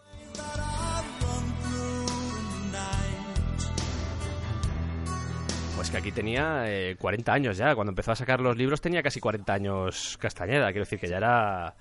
Pues 5.84 5.92
que 5.92 5.98
aquí 5.98 6.12
tenía 6.14 6.64
eh, 6.68 6.96
40 6.98 7.34
años 7.34 7.58
ya. 7.58 7.76
Cuando 7.76 7.92
empezó 7.92 8.14
a 8.14 8.16
sacar 8.16 8.40
los 8.40 8.56
libros 8.56 8.80
tenía 8.80 9.04
casi 9.04 9.20
40 9.20 9.52
años 9.54 10.18
Castañeda. 10.18 10.68
Quiero 10.68 10.84
decir 10.86 10.98
que 10.98 11.10
ya 11.10 11.18
era. 11.18 11.74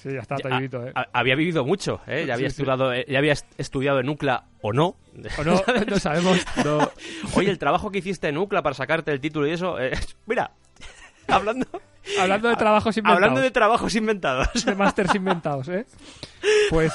sí 0.00 0.10
ya 0.12 0.20
está 0.20 0.36
talludito 0.36 0.86
eh 0.86 0.92
había 1.12 1.34
vivido 1.34 1.64
mucho, 1.64 2.00
¿eh? 2.06 2.24
Ya 2.24 2.34
había, 2.34 2.50
Sí, 2.50 2.54
sí. 2.54 2.62
estudiado, 2.62 2.92
eh, 2.92 3.04
ya 3.08 3.18
había 3.18 3.32
est- 3.32 3.50
estudiado 3.58 3.98
en 3.98 4.10
UCLA 4.10 4.44
o 4.62 4.72
no. 4.72 4.94
o 5.38 5.42
no 5.42 5.60
no 5.88 5.98
sabemos 5.98 6.38
no. 6.64 6.88
Oye, 7.34 7.50
el 7.50 7.58
trabajo 7.58 7.90
que 7.90 7.98
hiciste 7.98 8.28
en 8.28 8.38
UCLA 8.38 8.62
para 8.62 8.74
sacarte 8.76 9.10
el 9.10 9.20
título 9.20 9.48
y 9.48 9.50
eso. 9.50 9.76
eh, 9.80 9.90
mira, 10.26 10.52
hablando, 11.26 11.66
hablando 12.20 12.48
de 12.50 12.54
trabajos 12.54 12.96
inventados 12.96 13.16
hablando 13.16 13.40
de 13.40 13.50
trabajos 13.50 13.92
inventados. 13.96 14.64
de 14.64 14.74
másters 14.76 15.16
inventados, 15.16 15.68
¿eh? 15.68 15.84
Pues 16.70 16.92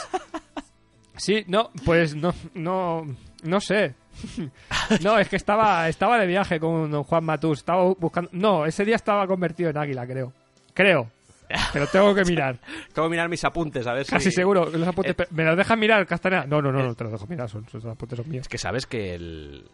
sí, 1.18 1.44
no, 1.48 1.72
pues 1.84 2.16
no, 2.16 2.34
no, 2.54 3.06
no 3.44 3.60
sé. 3.60 3.96
No, 5.04 5.18
es 5.18 5.30
que 5.30 5.36
estaba, 5.36 5.88
estaba 5.90 6.18
de 6.20 6.28
viaje 6.28 6.60
con 6.60 7.04
Juan 7.04 7.24
Matus, 7.24 7.60
estaba 7.60 7.84
buscando, 7.84 8.30
no, 8.34 8.66
ese 8.66 8.86
día 8.86 8.96
estaba 8.96 9.26
convertido 9.28 9.70
en 9.70 9.78
águila, 9.78 10.06
creo, 10.06 10.34
creo, 10.74 11.10
pero 11.72 11.88
tengo 11.88 12.16
que 12.16 12.26
mirar, 12.26 12.58
Tengo 12.94 13.08
que 13.08 13.12
mirar 13.12 13.30
mis 13.30 13.44
apuntes 13.44 13.86
a 13.86 13.94
ver 13.94 14.06
si. 14.06 14.12
casi 14.12 14.32
seguro. 14.32 14.70
Los 14.70 14.88
apuntes, 14.88 15.16
Eh, 15.18 15.28
¿Me 15.32 15.44
los 15.44 15.58
dejan 15.58 15.80
mirar, 15.80 16.06
Castaneda? 16.08 16.46
No, 16.48 16.62
no, 16.62 16.72
no, 16.72 16.84
no 16.84 16.96
te 16.96 17.04
los 17.04 17.14
dejo 17.14 17.28
mirar, 17.28 17.50
son, 17.50 17.66
esos 17.68 17.86
apuntes 17.86 18.18
son 18.18 18.30
míos. 18.30 18.42
Es 18.44 18.48
que 18.48 18.58
sabes 18.58 18.86
que 18.86 19.14
el... 19.16 19.66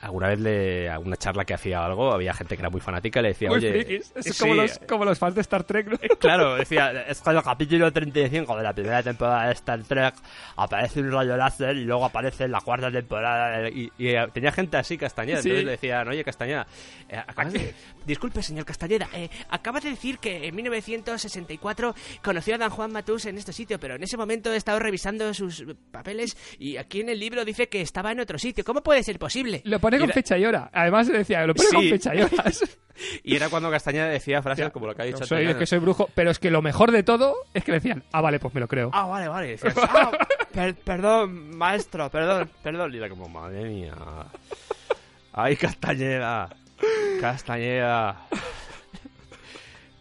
alguna 0.00 0.28
vez 0.28 0.40
le 0.40 0.88
alguna 0.88 1.16
charla 1.16 1.44
que 1.44 1.54
hacía 1.54 1.84
algo 1.84 2.12
había 2.12 2.32
gente 2.34 2.56
que 2.56 2.62
era 2.62 2.70
muy 2.70 2.80
fanática 2.80 3.20
y 3.20 3.22
le 3.24 3.28
decía 3.30 3.48
Muy 3.50 3.58
oye 3.58 3.70
frikis, 3.72 4.12
es 4.16 4.24
sí, 4.36 4.40
como, 4.42 4.54
los, 4.54 4.78
como 4.88 5.04
los 5.04 5.18
fans 5.18 5.34
de 5.34 5.40
Star 5.42 5.64
Trek, 5.64 5.88
¿no? 5.88 5.98
claro 6.18 6.54
decía 6.56 7.02
es 7.02 7.20
que 7.20 7.30
en 7.30 7.36
el 7.36 7.42
capítulo 7.42 7.92
35 7.92 8.56
de 8.56 8.62
la 8.62 8.72
primera 8.72 9.02
temporada 9.02 9.46
de 9.46 9.52
Star 9.52 9.82
Trek 9.84 10.14
aparece 10.56 11.00
un 11.00 11.12
rayo 11.12 11.36
láser 11.36 11.76
y 11.76 11.84
luego 11.84 12.04
aparece 12.06 12.44
en 12.44 12.52
la 12.52 12.60
cuarta 12.60 12.90
temporada 12.90 13.68
y, 13.68 13.90
y, 13.98 14.08
eh, 14.08 14.26
tenía 14.32 14.52
gente 14.52 14.76
así 14.76 14.96
Castañeda 14.96 15.42
Sí. 15.42 15.48
entonces 15.48 15.64
le 15.66 15.70
decían 15.72 16.08
oye 16.08 16.24
Castañeda 16.24 16.66
eh, 17.08 17.22
de- 17.50 17.74
disculpe 18.06 18.42
señor 18.42 18.64
Castañeda 18.64 19.08
eh, 19.12 19.28
acaba 19.50 19.80
de 19.80 19.90
decir 19.90 20.18
que 20.18 20.46
en 20.48 20.54
1964 21.14 21.94
conoció 22.22 22.54
a 22.54 22.58
Dan 22.58 22.70
Juan 22.70 22.92
Matus 22.92 23.26
en 23.26 23.38
este 23.38 23.52
sitio 23.52 23.78
pero 23.78 23.96
en 23.96 24.02
ese 24.02 24.16
momento 24.16 24.52
he 24.52 24.56
estado 24.56 24.78
revisando 24.78 25.32
sus 25.34 25.64
papeles 25.90 26.36
y 26.58 26.76
aquí 26.76 27.00
en 27.00 27.08
el 27.10 27.18
libro 27.18 27.44
dice 27.44 27.68
que 27.68 27.80
estaba 27.80 28.12
en 28.12 28.20
otro 28.20 28.38
sitio 28.38 28.64
¿cómo 28.64 28.82
puede 28.82 29.02
ser 29.02 29.18
posible? 29.18 29.60
Lo 29.64 29.78
pone 29.90 29.98
con 30.00 30.08
era- 30.10 30.14
fecha 30.14 30.38
y 30.38 30.44
hora. 30.46 30.70
Además 30.72 31.08
decía, 31.08 31.46
lo 31.46 31.54
pone 31.54 31.68
con 31.70 31.88
fecha 31.88 32.14
y 32.14 32.22
hora. 32.22 32.30
Y 33.24 33.34
era 33.34 33.48
cuando 33.48 33.70
Castañeda 33.70 34.08
decía 34.08 34.42
frases 34.42 34.66
Ya, 34.66 34.70
como 34.70 34.86
lo 34.86 34.94
que 34.94 35.00
ha 35.00 35.04
dicho 35.06 35.24
soy, 35.24 35.38
Antonio. 35.38 35.50
es 35.52 35.56
que 35.56 35.64
soy 35.66 35.78
brujo, 35.78 36.10
pero 36.14 36.30
es 36.30 36.38
que 36.38 36.50
lo 36.50 36.60
mejor 36.60 36.90
de 36.92 37.02
todo 37.02 37.34
es 37.54 37.64
que 37.64 37.72
le 37.72 37.78
decían, 37.78 38.04
ah, 38.12 38.20
vale, 38.20 38.38
pues 38.38 38.52
me 38.52 38.60
lo 38.60 38.68
creo. 38.68 38.90
Ah, 38.92 39.06
vale, 39.06 39.26
vale. 39.26 39.46
Decías, 39.48 39.74
"Ah, 39.88 40.10
per- 40.52 40.74
perdón, 40.74 41.56
maestro, 41.56 42.10
perdón, 42.10 42.50
perdón. 42.62 42.92
Y 42.92 42.98
era 42.98 43.08
como, 43.08 43.26
madre 43.26 43.64
mía. 43.64 43.94
Ay, 45.32 45.56
Castañeda. 45.56 46.50
Castañeda. 47.22 48.26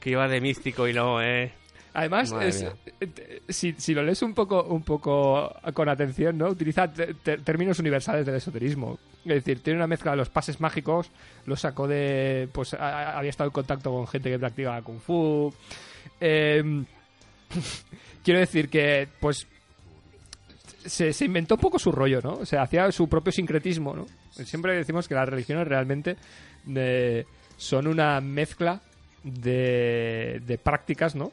Que 0.01 0.09
iba 0.09 0.27
de 0.27 0.41
místico 0.41 0.85
y 0.85 0.93
no, 0.93 1.21
eh. 1.21 1.53
Además, 1.99 2.31
es- 2.47 2.65
eh, 3.01 3.41
si, 3.49 3.73
si 3.77 3.93
lo 3.93 4.03
lees 4.03 4.21
un 4.21 4.33
poco, 4.33 4.63
un 4.63 4.83
poco 4.83 5.53
con 5.73 5.89
atención, 5.89 6.37
¿no? 6.37 6.47
Utiliza 6.49 6.87
te- 6.91 7.13
te- 7.15 7.37
términos 7.39 7.79
universales 7.79 8.25
del 8.25 8.35
esoterismo. 8.35 8.97
Es 9.25 9.35
decir, 9.35 9.61
tiene 9.61 9.77
una 9.77 9.87
mezcla 9.87 10.11
de 10.11 10.17
los 10.17 10.29
pases 10.29 10.59
mágicos, 10.61 11.11
lo 11.45 11.55
sacó 11.55 11.87
de... 11.87 12.47
Pues 12.51 12.73
a- 12.73 13.17
había 13.17 13.29
estado 13.29 13.49
en 13.49 13.53
contacto 13.53 13.91
con 13.91 14.07
gente 14.07 14.29
que 14.29 14.39
practicaba 14.39 14.81
Kung 14.81 14.99
Fu. 14.99 15.53
Eh, 16.21 16.63
quiero 18.23 18.39
decir 18.39 18.69
que, 18.69 19.07
pues... 19.19 19.47
Se, 20.85 21.11
se 21.11 21.25
inventó 21.25 21.55
un 21.55 21.61
poco 21.61 21.77
su 21.77 21.91
rollo, 21.91 22.21
¿no? 22.23 22.33
O 22.35 22.45
sea, 22.45 22.61
hacía 22.63 22.89
su 22.91 23.07
propio 23.09 23.31
sincretismo, 23.33 23.93
¿no? 23.93 24.05
Siempre 24.31 24.75
decimos 24.77 25.07
que 25.09 25.13
las 25.13 25.27
religiones 25.27 25.67
realmente 25.67 26.15
eh, 26.73 27.25
son 27.57 27.85
una 27.87 28.21
mezcla 28.21 28.79
de, 29.21 30.41
de 30.45 30.57
prácticas, 30.57 31.15
¿no? 31.15 31.31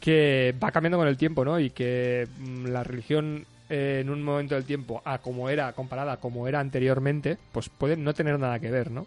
Que 0.00 0.54
va 0.62 0.72
cambiando 0.72 0.98
con 0.98 1.06
el 1.08 1.16
tiempo, 1.16 1.44
¿no? 1.44 1.60
Y 1.60 1.70
que 1.70 2.26
mm, 2.38 2.66
la 2.66 2.82
religión 2.82 3.44
eh, 3.68 3.98
en 4.00 4.10
un 4.10 4.22
momento 4.22 4.54
del 4.54 4.64
tiempo 4.64 5.02
a 5.04 5.18
como 5.18 5.48
era 5.48 5.72
comparada 5.74 6.12
a 6.14 6.16
como 6.16 6.48
era 6.48 6.58
anteriormente, 6.60 7.36
pues 7.52 7.68
puede 7.68 7.96
no 7.96 8.14
tener 8.14 8.38
nada 8.38 8.58
que 8.58 8.70
ver, 8.70 8.90
¿no? 8.90 9.06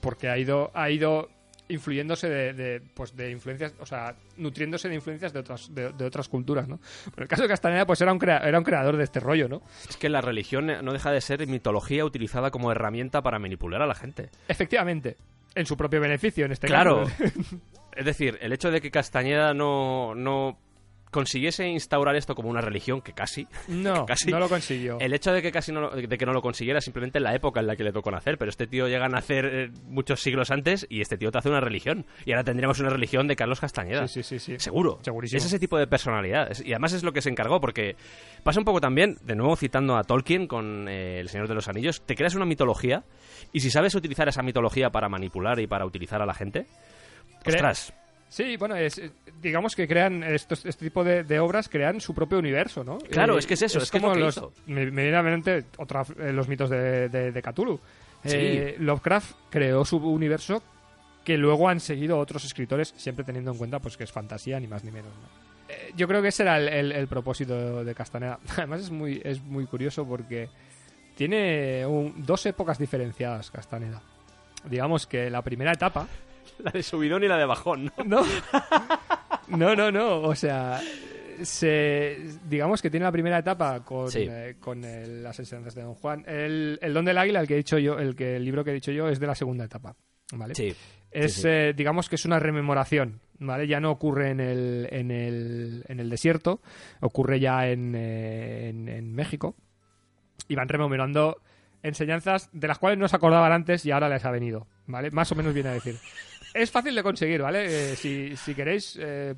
Porque 0.00 0.28
ha 0.28 0.38
ido 0.38 0.70
ha 0.74 0.90
ido 0.90 1.30
influyéndose 1.66 2.28
de, 2.28 2.52
de, 2.52 2.82
pues 2.92 3.16
de 3.16 3.30
influencias, 3.30 3.72
o 3.80 3.86
sea, 3.86 4.14
nutriéndose 4.36 4.86
de 4.90 4.96
influencias 4.96 5.32
de 5.32 5.38
otras 5.40 5.74
de, 5.74 5.92
de 5.92 6.04
otras 6.04 6.28
culturas, 6.28 6.68
¿no? 6.68 6.78
Pero 7.14 7.22
el 7.22 7.28
caso 7.28 7.40
de 7.42 7.48
Castaneda 7.48 7.86
pues 7.86 8.02
era 8.02 8.12
un 8.12 8.18
crea- 8.18 8.46
era 8.46 8.58
un 8.58 8.64
creador 8.64 8.98
de 8.98 9.04
este 9.04 9.18
rollo, 9.18 9.48
¿no? 9.48 9.62
Es 9.88 9.96
que 9.96 10.10
la 10.10 10.20
religión 10.20 10.66
no 10.66 10.92
deja 10.92 11.10
de 11.10 11.22
ser 11.22 11.46
mitología 11.46 12.04
utilizada 12.04 12.50
como 12.50 12.70
herramienta 12.70 13.22
para 13.22 13.38
manipular 13.38 13.80
a 13.80 13.86
la 13.86 13.94
gente. 13.94 14.28
Efectivamente, 14.46 15.16
en 15.54 15.64
su 15.64 15.74
propio 15.78 16.00
beneficio 16.02 16.44
en 16.44 16.52
este 16.52 16.66
Claro. 16.66 17.04
caso. 17.06 17.32
Es 17.96 18.04
decir, 18.04 18.38
el 18.40 18.52
hecho 18.52 18.70
de 18.70 18.80
que 18.80 18.90
Castañeda 18.90 19.54
no, 19.54 20.14
no 20.14 20.58
consiguiese 21.10 21.68
instaurar 21.68 22.16
esto 22.16 22.34
como 22.34 22.48
una 22.50 22.60
religión, 22.60 23.00
que 23.00 23.12
casi, 23.12 23.46
No, 23.68 24.04
Casi. 24.04 24.32
no 24.32 24.40
lo 24.40 24.48
consiguió. 24.48 24.98
El 24.98 25.14
hecho 25.14 25.32
de 25.32 25.42
que 25.42 25.52
casi 25.52 25.70
no, 25.70 25.80
lo- 25.82 25.90
de 25.92 26.18
que 26.18 26.26
no 26.26 26.32
lo 26.32 26.42
consiguiera 26.42 26.80
simplemente 26.80 27.20
la 27.20 27.32
época 27.36 27.60
en 27.60 27.68
la 27.68 27.76
que 27.76 27.84
le 27.84 27.92
tocó 27.92 28.10
nacer, 28.10 28.36
pero 28.36 28.50
este 28.50 28.66
tío 28.66 28.88
llega 28.88 29.06
a 29.06 29.08
nacer 29.08 29.44
eh, 29.46 29.70
muchos 29.86 30.20
siglos 30.20 30.50
antes 30.50 30.86
y 30.90 31.02
este 31.02 31.16
tío 31.16 31.30
te 31.30 31.38
hace 31.38 31.48
una 31.48 31.60
religión. 31.60 32.04
Y 32.24 32.32
ahora 32.32 32.42
tendríamos 32.42 32.80
una 32.80 32.88
religión 32.90 33.28
de 33.28 33.36
Carlos 33.36 33.60
Castañeda. 33.60 34.08
Sí, 34.08 34.24
sí, 34.24 34.40
sí, 34.40 34.54
sí. 34.54 34.58
Seguro. 34.58 34.98
Segurísimo. 35.02 35.38
Es 35.38 35.44
ese 35.44 35.60
tipo 35.60 35.78
de 35.78 35.86
personalidad. 35.86 36.50
Y 36.64 36.72
además 36.72 36.92
es 36.94 37.04
lo 37.04 37.12
que 37.12 37.22
se 37.22 37.30
encargó, 37.30 37.60
porque 37.60 37.94
pasa 38.42 38.58
un 38.58 38.64
poco 38.64 38.80
también, 38.80 39.16
de 39.22 39.36
nuevo 39.36 39.54
citando 39.54 39.96
a 39.96 40.02
Tolkien 40.02 40.48
con 40.48 40.88
eh, 40.88 41.20
El 41.20 41.28
Señor 41.28 41.46
de 41.46 41.54
los 41.54 41.68
Anillos, 41.68 42.02
te 42.04 42.16
creas 42.16 42.34
una 42.34 42.44
mitología 42.44 43.04
y 43.52 43.60
si 43.60 43.70
sabes 43.70 43.94
utilizar 43.94 44.28
esa 44.28 44.42
mitología 44.42 44.90
para 44.90 45.08
manipular 45.08 45.60
y 45.60 45.68
para 45.68 45.86
utilizar 45.86 46.20
a 46.20 46.26
la 46.26 46.34
gente, 46.34 46.66
ostras, 47.52 47.92
Sí, 48.28 48.56
bueno, 48.56 48.74
es, 48.74 48.98
eh, 48.98 49.12
digamos 49.40 49.76
que 49.76 49.86
crean 49.86 50.24
estos, 50.24 50.64
este 50.66 50.86
tipo 50.86 51.04
de, 51.04 51.22
de 51.22 51.38
obras 51.38 51.68
crean 51.68 52.00
su 52.00 52.12
propio 52.14 52.38
universo, 52.38 52.82
¿no? 52.82 52.98
Claro, 52.98 53.38
es 53.38 53.46
que 53.46 53.54
es 53.54 53.62
eso, 53.62 53.78
es 53.78 53.92
como 53.92 54.08
lo 54.08 54.14
que 54.14 54.20
los, 54.20 54.36
hizo. 54.36 54.52
me, 54.66 54.90
me 54.90 55.02
viene 55.02 55.16
a 55.16 55.22
mente 55.22 55.66
otra, 55.78 56.04
eh, 56.18 56.32
los 56.32 56.48
mitos 56.48 56.68
de, 56.68 57.08
de, 57.08 57.30
de 57.30 57.42
Cthulhu. 57.42 57.78
Eh, 58.24 58.74
Lovecraft 58.80 59.36
creó 59.50 59.84
su 59.84 59.98
universo 59.98 60.62
que 61.24 61.36
luego 61.38 61.68
han 61.68 61.78
seguido 61.78 62.18
otros 62.18 62.44
escritores, 62.44 62.92
siempre 62.96 63.24
teniendo 63.24 63.52
en 63.52 63.58
cuenta 63.58 63.78
pues 63.78 63.96
que 63.96 64.02
es 64.04 64.10
fantasía 64.10 64.58
ni 64.58 64.66
más 64.66 64.82
ni 64.82 64.90
menos. 64.90 65.12
¿no? 65.12 65.72
eh, 65.72 65.92
yo 65.96 66.08
creo 66.08 66.20
que 66.20 66.28
ese 66.28 66.42
era 66.42 66.56
el, 66.58 66.68
el- 66.68 66.92
el 66.92 67.06
propósito 67.06 67.84
de 67.84 67.94
Castaneda. 67.94 68.40
Además 68.56 68.80
es 68.80 68.90
muy, 68.90 69.20
es 69.24 69.40
muy 69.42 69.66
curioso 69.66 70.04
porque 70.06 70.48
tiene 71.16 71.86
un- 71.86 72.24
dos 72.26 72.44
épocas 72.46 72.78
diferenciadas 72.78 73.50
Castaneda. 73.52 74.02
Digamos 74.68 75.06
que 75.06 75.30
la 75.30 75.42
primera 75.42 75.72
etapa 75.72 76.08
La 76.64 76.70
de 76.70 76.82
subidón 76.82 77.22
y 77.24 77.28
la 77.28 77.36
de 77.36 77.44
bajón, 77.46 77.90
¿no? 77.96 78.04
No. 78.04 78.22
No, 79.48 79.76
no, 79.76 79.90
no. 79.92 80.20
O 80.22 80.34
sea, 80.34 80.80
se, 81.42 82.18
digamos 82.48 82.80
que 82.80 82.90
tiene 82.90 83.04
la 83.04 83.12
primera 83.12 83.38
etapa 83.38 83.84
con, 83.84 84.10
Sí. 84.10 84.26
eh, 84.28 84.56
con 84.60 84.84
el- 84.84 85.22
las 85.22 85.38
enseñanzas 85.38 85.74
de 85.74 85.82
Don 85.82 85.94
Juan. 85.94 86.24
El, 86.26 86.78
el 86.80 86.94
Don 86.94 87.04
del 87.04 87.18
Águila, 87.18 87.40
el 87.40 87.46
que 87.46 87.54
he 87.54 87.58
dicho 87.58 87.78
yo, 87.78 87.98
el 87.98 88.14
que 88.16 88.36
el 88.36 88.44
libro 88.44 88.64
que 88.64 88.70
he 88.70 88.74
dicho 88.74 88.92
yo 88.92 89.08
es 89.08 89.20
de 89.20 89.26
la 89.26 89.34
segunda 89.34 89.64
etapa. 89.64 89.96
¿Vale? 90.32 90.54
Sí. 90.54 90.74
Es, 91.10 91.34
sí, 91.34 91.42
sí. 91.42 91.48
eh, 91.48 91.74
digamos 91.76 92.08
que 92.08 92.16
es 92.16 92.24
una 92.24 92.38
rememoración, 92.40 93.20
¿vale? 93.38 93.66
Ya 93.68 93.78
no 93.78 93.90
ocurre 93.90 94.30
en 94.30 94.40
el, 94.40 94.88
en 94.90 95.10
el, 95.10 95.84
en 95.86 96.00
el 96.00 96.10
desierto, 96.10 96.60
ocurre 97.00 97.38
ya 97.38 97.68
en, 97.68 97.94
eh, 97.94 98.70
en, 98.70 98.88
en 98.88 99.14
México. 99.14 99.54
Y 100.48 100.56
van 100.56 100.68
rememorando 100.68 101.40
enseñanzas 101.82 102.48
de 102.52 102.66
las 102.66 102.78
cuales 102.78 102.98
no 102.98 103.06
se 103.08 103.16
acordaban 103.16 103.52
antes 103.52 103.84
y 103.86 103.90
ahora 103.90 104.08
les 104.08 104.24
ha 104.24 104.30
venido, 104.30 104.66
¿vale? 104.86 105.10
Más 105.10 105.30
o 105.30 105.34
menos 105.34 105.52
viene 105.54 105.68
a 105.68 105.72
decir. 105.74 105.96
Es 106.54 106.70
fácil 106.70 106.94
de 106.94 107.02
conseguir, 107.02 107.42
¿vale? 107.42 107.66
Eh, 107.66 107.96
si, 107.96 108.36
si 108.36 108.54
queréis, 108.54 108.96
eh, 109.00 109.34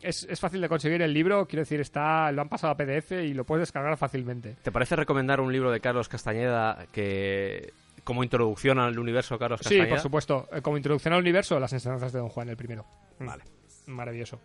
es, 0.00 0.22
es 0.30 0.38
fácil 0.40 0.60
de 0.60 0.68
conseguir 0.68 1.02
el 1.02 1.12
libro, 1.12 1.46
quiero 1.46 1.62
decir, 1.62 1.80
está 1.80 2.30
lo 2.32 2.40
han 2.42 2.48
pasado 2.48 2.72
a 2.72 2.76
PDF 2.76 3.12
y 3.12 3.34
lo 3.34 3.44
puedes 3.44 3.62
descargar 3.62 3.96
fácilmente. 3.96 4.54
¿Te 4.62 4.70
parece 4.72 4.94
recomendar 4.96 5.40
un 5.40 5.52
libro 5.52 5.70
de 5.72 5.80
Carlos 5.80 6.08
Castañeda 6.08 6.86
que 6.92 7.72
como 8.04 8.22
introducción 8.24 8.78
al 8.78 8.98
universo 8.98 9.38
Carlos 9.38 9.60
Sí, 9.60 9.64
Castañeda? 9.64 9.88
por 9.90 9.98
supuesto. 10.00 10.48
Eh, 10.52 10.62
Como 10.62 10.76
introducción 10.76 11.12
al 11.12 11.20
universo, 11.20 11.58
las 11.60 11.72
enseñanzas 11.72 12.12
de 12.12 12.20
Don 12.20 12.28
Juan, 12.28 12.48
el 12.48 12.56
primero. 12.56 12.86
Vale. 13.18 13.42
Maravilloso. 13.86 14.40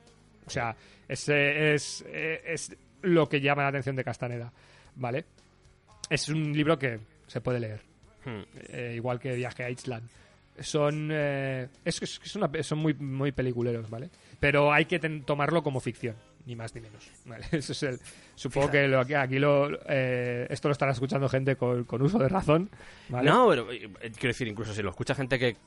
O 0.46 0.50
sea, 0.50 0.76
es, 1.08 1.30
es, 1.30 2.04
es 2.12 2.76
lo 3.04 3.30
que 3.30 3.40
llama 3.40 3.62
la 3.64 3.70
atención 3.70 3.96
de 3.96 4.04
Castaneda. 4.04 4.52
¿Vale? 4.96 5.26
Es 6.10 6.28
un 6.30 6.52
libro 6.54 6.78
que 6.78 7.00
se 7.28 7.40
puede 7.42 7.60
leer. 7.60 7.82
Hmm. 8.26 8.42
eh, 8.70 8.94
igual 8.96 9.20
que 9.20 9.34
Viaje 9.36 9.64
a 9.64 9.70
Island. 9.70 10.10
Son, 10.60 11.10
eh, 11.12 11.68
es, 11.84 12.02
es- 12.02 12.36
una- 12.36 12.50
son 12.64 12.80
muy, 12.80 12.94
muy 12.94 13.32
peliculeros, 13.32 13.90
¿vale? 13.90 14.10
Pero 14.40 14.72
hay 14.72 14.86
que 14.86 15.00
ten- 15.00 15.24
tomarlo 15.24 15.62
como 15.64 15.80
ficción, 15.80 16.16
ni 16.46 16.56
más 16.56 16.74
ni 16.76 16.82
menos. 16.82 17.10
¿vale? 17.26 17.46
Eso 17.52 17.74
es 17.74 17.84
el, 17.84 18.00
supongo 18.36 18.72
que 18.72 18.88
lo, 18.88 19.06
que 19.06 19.16
aquí 19.18 19.38
lo, 19.40 19.70
eh, 19.90 20.48
esto 20.50 20.68
lo 20.70 20.72
estará 20.74 20.92
escuchando 20.94 21.28
gente 21.28 21.56
con, 21.58 21.84
con 21.84 22.02
uso 22.02 22.18
de 22.20 22.30
razón. 22.30 22.70
¿vale? 23.10 23.30
No, 23.30 23.50
pero 23.50 23.72
eh, 23.72 23.90
quiero 24.14 24.28
decir, 24.30 24.48
incluso 24.48 24.74
si 24.74 24.82
lo 24.82 24.92
escucha 24.92 25.14
gente 25.14 25.38
que 25.38 25.58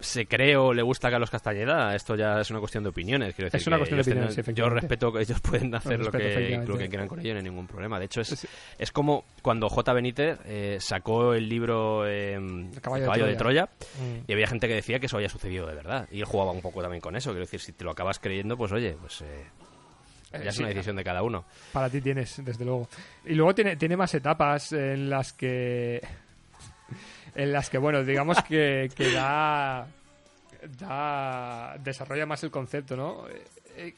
se 0.00 0.26
cree 0.26 0.56
o 0.56 0.72
le 0.72 0.82
gusta 0.82 1.08
a 1.08 1.10
Carlos 1.10 1.30
Castañeda, 1.30 1.94
esto 1.94 2.14
ya 2.14 2.40
es 2.40 2.50
una 2.50 2.60
cuestión 2.60 2.84
de 2.84 2.90
opiniones. 2.90 3.34
Quiero 3.34 3.46
decir 3.46 3.60
Es 3.60 3.66
una 3.66 3.78
cuestión 3.78 3.98
de 4.00 4.02
opiniones, 4.10 4.34
sí, 4.34 4.42
Yo 4.54 4.68
respeto 4.70 5.12
que 5.12 5.22
ellos 5.22 5.40
pueden 5.40 5.74
hacer 5.74 5.98
lo 6.00 6.10
que, 6.12 6.62
lo 6.66 6.78
que 6.78 6.88
quieran 6.88 7.08
con 7.08 7.18
ello, 7.20 7.32
no 7.32 7.38
hay 7.38 7.44
ningún 7.44 7.66
problema. 7.66 7.98
De 7.98 8.04
hecho, 8.06 8.20
es, 8.20 8.28
Sí. 8.28 8.46
es 8.78 8.92
como 8.92 9.24
cuando 9.42 9.68
J. 9.68 9.92
Benítez 9.92 10.38
eh, 10.44 10.78
sacó 10.80 11.34
el 11.34 11.48
libro 11.48 12.06
eh, 12.06 12.34
El 12.34 12.80
caballo 12.80 13.24
de 13.24 13.30
de 13.32 13.36
Troya. 13.36 13.64
Mm. 13.66 14.24
Y 14.28 14.32
había 14.32 14.46
gente 14.46 14.68
que 14.68 14.74
decía 14.74 14.98
que 15.00 15.06
eso 15.06 15.16
había 15.16 15.28
sucedido 15.28 15.66
de 15.66 15.74
verdad. 15.74 16.08
Y 16.12 16.20
él 16.20 16.24
jugaba 16.26 16.52
un 16.52 16.60
poco 16.60 16.80
también 16.82 17.00
con 17.00 17.16
eso. 17.16 17.30
Quiero 17.30 17.44
decir, 17.44 17.60
si 17.60 17.72
te 17.72 17.84
lo 17.84 17.90
acabas 17.90 18.18
creyendo, 18.20 18.56
pues 18.56 18.70
oye, 18.72 18.96
pues 19.00 19.20
eh, 19.22 19.46
ya 20.32 20.38
Eh, 20.38 20.48
es 20.48 20.54
sí, 20.54 20.60
una 20.62 20.68
decisión 20.68 20.94
de 20.96 21.04
cada 21.04 21.22
uno. 21.22 21.44
Para 21.72 21.90
ti 21.90 22.00
tienes, 22.00 22.40
desde 22.44 22.64
luego. 22.64 22.88
Y 23.24 23.34
luego 23.34 23.54
tiene, 23.54 23.76
tiene 23.76 23.96
más 23.96 24.14
etapas 24.14 24.72
en 24.72 25.10
las 25.10 25.32
que. 25.32 26.00
En 27.34 27.52
las 27.52 27.70
que, 27.70 27.78
bueno, 27.78 28.04
digamos 28.04 28.42
que, 28.42 28.90
que 28.94 29.12
da. 29.12 29.86
da. 30.78 31.76
desarrolla 31.78 32.26
más 32.26 32.42
el 32.44 32.50
concepto, 32.50 32.96
¿no? 32.96 33.28
Eh, 33.28 33.44
eh, 33.76 33.94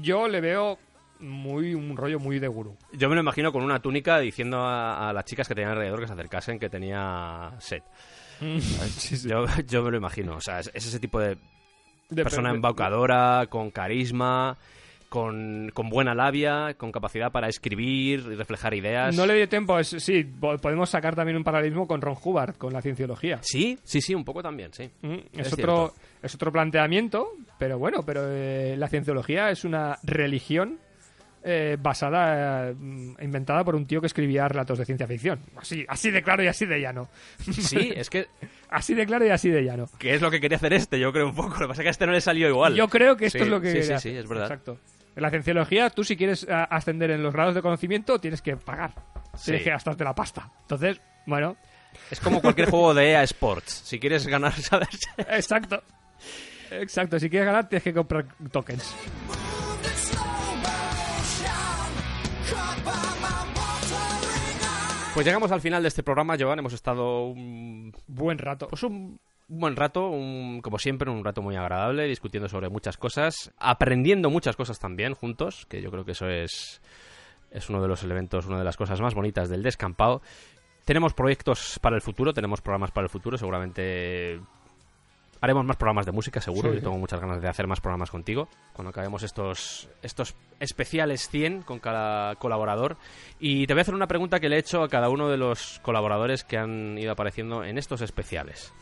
Yo 0.00 0.28
le 0.28 0.40
veo 0.40 0.78
muy 1.20 1.74
un 1.74 1.96
rollo 1.96 2.18
muy 2.18 2.38
de 2.38 2.48
gurú. 2.48 2.76
Yo 2.92 3.08
me 3.08 3.14
lo 3.14 3.20
imagino 3.20 3.52
con 3.52 3.62
una 3.62 3.80
túnica 3.80 4.18
diciendo 4.18 4.58
a, 4.60 5.08
a 5.08 5.12
las 5.12 5.24
chicas 5.24 5.46
que 5.46 5.54
tenían 5.54 5.72
alrededor 5.72 6.00
que 6.00 6.06
se 6.06 6.12
acercasen 6.12 6.58
que 6.58 6.68
tenía 6.68 7.52
sed. 7.58 7.82
Yo, 9.24 9.44
yo 9.68 9.82
me 9.84 9.90
lo 9.92 9.96
imagino. 9.96 10.34
O 10.34 10.40
sea, 10.40 10.58
es, 10.58 10.70
es 10.74 10.86
ese 10.86 10.98
tipo 10.98 11.20
de 11.20 11.36
persona 12.14 12.50
embaucadora, 12.50 13.46
con 13.48 13.70
carisma, 13.70 14.56
con, 15.12 15.70
con 15.74 15.90
buena 15.90 16.14
labia, 16.14 16.72
con 16.78 16.90
capacidad 16.90 17.30
para 17.30 17.46
escribir 17.46 18.20
y 18.32 18.34
reflejar 18.34 18.72
ideas. 18.72 19.14
No 19.14 19.26
le 19.26 19.34
dio 19.34 19.46
tiempo, 19.46 19.78
es- 19.78 19.94
sí, 19.98 20.24
po- 20.24 20.56
podemos 20.56 20.88
sacar 20.88 21.14
también 21.14 21.36
un 21.36 21.44
paralelismo 21.44 21.86
con 21.86 22.00
Ron 22.00 22.16
Hubbard, 22.24 22.56
con 22.56 22.72
la 22.72 22.80
cienciología. 22.80 23.38
Sí, 23.42 23.78
sí, 23.84 24.00
sí, 24.00 24.14
un 24.14 24.24
poco 24.24 24.42
también, 24.42 24.72
sí. 24.72 24.90
Mm, 25.02 25.12
Es, 25.34 25.48
Es 25.48 25.52
otro, 25.52 25.92
es 26.22 26.34
otro 26.34 26.50
planteamiento, 26.50 27.28
pero 27.58 27.78
bueno, 27.78 28.02
pero 28.06 28.22
eh, 28.26 28.74
la 28.78 28.88
cienciología 28.88 29.50
es 29.50 29.66
una 29.66 29.98
religión 30.02 30.78
eh, 31.44 31.76
basada, 31.78 32.70
eh, 32.70 32.74
inventada 33.20 33.64
por 33.64 33.74
un 33.74 33.84
tío 33.84 34.00
que 34.00 34.06
escribía 34.06 34.48
relatos 34.48 34.78
de 34.78 34.84
ciencia 34.86 35.06
ficción. 35.06 35.40
Así, 35.56 35.84
así 35.88 36.10
de 36.10 36.22
claro 36.22 36.42
y 36.42 36.46
así 36.46 36.64
de 36.64 36.80
llano. 36.80 37.08
Sí, 37.38 37.92
es 37.94 38.08
que, 38.08 38.28
Así 38.70 38.94
de 38.94 39.04
claro 39.04 39.26
y 39.26 39.28
así 39.28 39.50
de 39.50 39.62
llano. 39.64 39.84
que 39.98 40.14
es 40.14 40.22
lo 40.22 40.30
que 40.30 40.40
quería 40.40 40.56
hacer 40.56 40.72
este, 40.72 40.98
yo 40.98 41.12
creo 41.12 41.26
un 41.28 41.34
poco. 41.34 41.50
Lo 41.58 41.66
que 41.66 41.66
pasa 41.68 41.82
es 41.82 41.84
que 41.84 41.88
a 41.88 41.90
este 41.90 42.06
no 42.06 42.12
le 42.12 42.22
salió 42.22 42.48
igual. 42.48 42.74
Yo 42.74 42.88
creo 42.88 43.18
que 43.18 43.26
esto 43.26 43.40
Sí, 43.40 43.44
es 43.44 43.50
lo 43.50 43.60
que... 43.60 43.66
sí, 43.70 43.74
sí, 43.74 43.80
quería 43.82 43.98
sí, 43.98 44.08
es 44.16 44.26
verdad. 44.26 44.44
Exacto. 44.46 44.78
En 45.14 45.22
la 45.22 45.30
cienciología, 45.30 45.90
tú 45.90 46.04
si 46.04 46.16
quieres 46.16 46.48
a- 46.48 46.64
ascender 46.64 47.10
en 47.10 47.22
los 47.22 47.32
grados 47.34 47.54
de 47.54 47.62
conocimiento, 47.62 48.18
tienes 48.18 48.40
que 48.42 48.56
pagar. 48.56 48.94
Tienes 49.44 49.62
que 49.62 49.70
gastarte 49.70 50.04
la 50.04 50.14
pasta. 50.14 50.50
Entonces, 50.62 51.00
bueno, 51.26 51.56
Es 52.10 52.20
como 52.20 52.40
cualquier 52.40 52.70
juego 52.70 52.94
de 52.94 53.10
EA 53.10 53.22
Sports. 53.24 53.82
Si 53.84 53.98
quieres 54.00 54.26
ganar, 54.26 54.52
¿sabes? 54.60 54.88
exacto. 55.18 55.82
Exacto, 56.70 57.18
si 57.18 57.28
quieres 57.28 57.46
ganar 57.46 57.68
tienes 57.68 57.82
que 57.84 57.92
comprar 57.92 58.24
tokens. 58.50 58.94
Pues 65.14 65.26
llegamos 65.26 65.52
al 65.52 65.60
final 65.60 65.82
de 65.82 65.88
este 65.88 66.02
programa, 66.02 66.36
Joan. 66.40 66.58
Hemos 66.60 66.72
estado 66.72 67.26
un, 67.26 67.92
Buen 68.06 68.38
rato. 68.38 68.68
pues 68.68 68.82
un 68.82 69.20
buen 69.48 69.76
rato, 69.76 70.08
un- 70.08 70.60
como 70.62 70.78
siempre, 70.78 71.10
un 71.10 71.24
rato 71.24 71.42
muy 71.42 71.56
agradable, 71.56 72.06
discutiendo 72.08 72.48
sobre 72.48 72.68
muchas 72.68 72.96
cosas, 72.96 73.52
aprendiendo 73.58 74.30
muchas 74.30 74.56
cosas 74.56 74.78
también 74.78 75.14
juntos, 75.14 75.66
que 75.68 75.82
yo 75.82 75.90
creo 75.90 76.04
que 76.04 76.12
eso 76.12 76.28
es, 76.28 76.80
es 77.50 77.68
uno 77.68 77.82
de 77.82 77.88
los 77.88 78.02
elementos, 78.02 78.46
una 78.46 78.58
de 78.58 78.64
las 78.64 78.76
cosas 78.76 79.00
más 79.00 79.14
bonitas 79.14 79.48
del 79.48 79.62
descampado. 79.62 80.22
Tenemos 80.84 81.14
proyectos 81.14 81.78
para 81.80 81.96
el 81.96 82.02
futuro, 82.02 82.32
tenemos 82.32 82.60
programas 82.60 82.90
para 82.90 83.04
el 83.04 83.10
futuro, 83.10 83.36
seguramente 83.38 84.40
haremos 85.40 85.64
más 85.64 85.76
programas 85.76 86.06
de 86.06 86.12
música, 86.12 86.40
seguro. 86.40 86.70
Sí. 86.70 86.76
Yo 86.76 86.82
tengo 86.82 86.98
muchas 86.98 87.20
ganas 87.20 87.42
de 87.42 87.48
hacer 87.48 87.66
más 87.66 87.80
programas 87.80 88.10
contigo. 88.12 88.48
Cuando 88.72 88.90
acabemos 88.90 89.24
estos, 89.24 89.88
estos 90.00 90.36
especiales 90.60 91.28
100 91.28 91.62
con 91.62 91.80
cada 91.80 92.36
colaborador. 92.36 92.96
Y 93.40 93.66
te 93.66 93.74
voy 93.74 93.80
a 93.80 93.82
hacer 93.82 93.94
una 93.94 94.06
pregunta 94.06 94.38
que 94.38 94.48
le 94.48 94.54
he 94.56 94.58
hecho 94.60 94.84
a 94.84 94.88
cada 94.88 95.08
uno 95.08 95.28
de 95.28 95.36
los 95.38 95.80
colaboradores 95.82 96.44
que 96.44 96.58
han 96.58 96.96
ido 96.96 97.10
apareciendo 97.10 97.64
en 97.64 97.76
estos 97.76 98.02
especiales. 98.02 98.72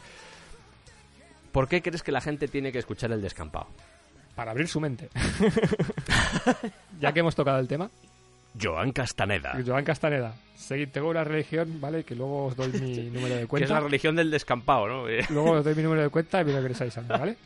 ¿Por 1.52 1.68
qué 1.68 1.82
crees 1.82 2.02
que 2.02 2.12
la 2.12 2.20
gente 2.20 2.48
tiene 2.48 2.70
que 2.72 2.78
escuchar 2.78 3.10
el 3.12 3.20
descampado? 3.22 3.66
Para 4.34 4.52
abrir 4.52 4.68
su 4.68 4.80
mente. 4.80 5.08
ya 7.00 7.12
que 7.12 7.20
hemos 7.20 7.34
tocado 7.34 7.58
el 7.58 7.68
tema. 7.68 7.90
Joan 8.60 8.92
Castaneda. 8.92 9.56
Joan 9.64 9.84
Castaneda. 9.84 10.34
Seguid, 10.56 10.88
tengo 10.90 11.08
una 11.10 11.24
religión, 11.24 11.80
¿vale? 11.80 12.04
Que 12.04 12.14
luego 12.14 12.46
os 12.46 12.56
doy 12.56 12.68
mi 12.72 12.96
número 13.10 13.34
de 13.34 13.40
Que 13.40 13.42
es 13.42 13.48
cuenta. 13.48 13.74
la 13.74 13.80
religión 13.80 14.16
del 14.16 14.30
descampado, 14.30 14.86
¿no? 14.88 15.08
Eh, 15.08 15.24
Luego 15.30 15.52
os 15.52 15.64
doy 15.64 15.74
mi 15.74 15.82
número 15.84 16.02
de 16.02 16.08
cuenta 16.08 16.40
y 16.40 16.44
me 16.44 16.52
lo 16.52 16.60
queréis 16.60 16.80
avisando, 16.80 17.18
¿vale? 17.18 17.36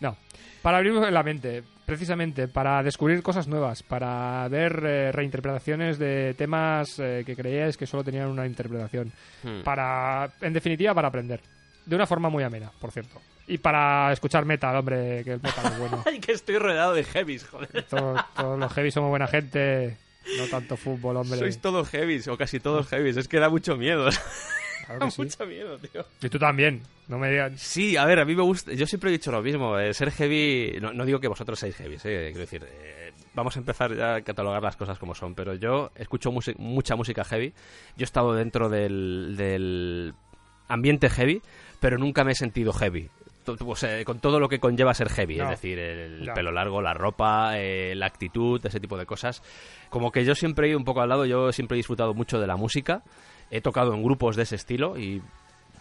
No. 0.00 0.16
Para 0.62 0.78
abrir 0.78 0.92
la 0.94 1.22
mente, 1.24 1.62
precisamente, 1.84 2.46
para 2.46 2.82
descubrir 2.84 3.20
cosas 3.22 3.48
nuevas, 3.48 3.82
para 3.82 4.46
ver 4.48 4.80
eh, 4.84 5.12
reinterpretaciones 5.12 5.98
de 5.98 6.34
temas 6.34 6.98
eh, 7.00 7.24
que 7.26 7.34
creíais 7.34 7.76
que 7.76 7.86
solo 7.86 8.04
tenían 8.04 8.28
una 8.28 8.46
interpretación. 8.46 9.12
Hmm. 9.42 9.62
Para, 9.64 10.30
en 10.40 10.52
definitiva, 10.52 10.94
para 10.94 11.08
aprender. 11.08 11.40
De 11.84 11.96
una 11.96 12.06
forma 12.06 12.28
muy 12.30 12.44
amena, 12.44 12.70
por 12.80 12.92
cierto. 12.92 13.20
Y 13.48 13.58
para 13.58 14.12
escuchar 14.12 14.44
metal, 14.44 14.76
hombre, 14.76 15.22
que 15.24 15.32
el 15.32 15.42
metal 15.42 15.72
es 15.72 15.78
bueno. 15.78 16.02
Ay, 16.06 16.20
que 16.20 16.32
estoy 16.32 16.58
rodeado 16.58 16.94
de 16.94 17.04
heavies, 17.04 17.44
joder. 17.46 17.82
Todos, 17.84 18.20
todos 18.36 18.58
los 18.58 18.72
heavy 18.72 18.90
somos 18.90 19.10
buena 19.10 19.26
gente. 19.26 19.96
No 20.38 20.46
tanto 20.46 20.76
fútbol, 20.76 21.16
hombre. 21.16 21.38
Sois 21.38 21.60
todos 21.60 21.88
heavies, 21.90 22.28
o 22.28 22.36
casi 22.36 22.60
todos 22.60 22.86
heavies. 22.88 23.16
Es 23.16 23.26
que 23.26 23.40
da 23.40 23.48
mucho 23.48 23.76
miedo. 23.76 24.08
Claro 24.86 25.00
da 25.06 25.10
sí. 25.10 25.22
mucho 25.22 25.44
miedo, 25.46 25.76
tío. 25.78 26.04
Y 26.22 26.28
tú 26.28 26.38
también. 26.38 26.80
No 27.08 27.18
me 27.18 27.30
digas. 27.30 27.60
Sí, 27.60 27.96
a 27.96 28.04
ver, 28.04 28.20
a 28.20 28.24
mí 28.24 28.36
me 28.36 28.42
gusta. 28.42 28.72
Yo 28.72 28.86
siempre 28.86 29.10
he 29.10 29.12
dicho 29.12 29.32
lo 29.32 29.42
mismo. 29.42 29.76
eh, 29.78 29.92
ser 29.92 30.12
heavy. 30.12 30.78
No, 30.80 30.92
no 30.92 31.04
digo 31.04 31.18
que 31.18 31.26
vosotros 31.26 31.58
seáis 31.58 31.74
heavies, 31.76 32.04
eh, 32.04 32.28
quiero 32.28 32.38
decir. 32.40 32.64
eh, 32.64 33.12
vamos 33.34 33.56
a 33.56 33.58
empezar 33.58 33.96
ya 33.96 34.14
a 34.14 34.20
catalogar 34.22 34.62
las 34.62 34.76
cosas 34.76 34.96
como 34.98 35.16
son. 35.16 35.34
Pero 35.34 35.54
yo 35.54 35.90
escucho 35.96 36.30
mucha 36.30 36.94
música 36.94 37.24
heavy. 37.24 37.50
Yo 37.96 38.02
he 38.02 38.04
estado 38.04 38.32
dentro 38.34 38.68
del, 38.68 39.34
del 39.36 40.14
ambiente 40.68 41.10
heavy, 41.10 41.42
pero 41.80 41.98
nunca 41.98 42.22
me 42.22 42.30
he 42.32 42.36
sentido 42.36 42.72
heavy. 42.72 43.10
O 43.46 43.76
sea, 43.76 44.04
con 44.04 44.18
todo 44.20 44.38
lo 44.40 44.48
que 44.48 44.58
conlleva 44.60 44.94
ser 44.94 45.08
heavy, 45.08 45.36
No. 45.36 45.44
es 45.44 45.50
decir, 45.50 45.78
el 45.78 46.24
No. 46.26 46.34
pelo 46.34 46.52
largo, 46.52 46.80
la 46.82 46.94
ropa, 46.94 47.58
eh, 47.58 47.94
la 47.96 48.06
actitud, 48.06 48.64
ese 48.64 48.80
tipo 48.80 48.96
de 48.96 49.06
cosas. 49.06 49.42
Como 49.90 50.10
que 50.12 50.24
yo 50.24 50.34
siempre 50.34 50.66
he 50.66 50.70
ido 50.70 50.78
un 50.78 50.84
poco 50.84 51.00
al 51.00 51.08
lado, 51.08 51.24
yo 51.26 51.52
siempre 51.52 51.76
he 51.76 51.78
disfrutado 51.80 52.14
mucho 52.14 52.38
de 52.40 52.46
la 52.46 52.56
música. 52.56 53.02
He 53.50 53.60
tocado 53.60 53.92
en 53.94 54.02
grupos 54.02 54.36
de 54.36 54.44
ese 54.44 54.56
estilo 54.56 54.96
y 54.98 55.20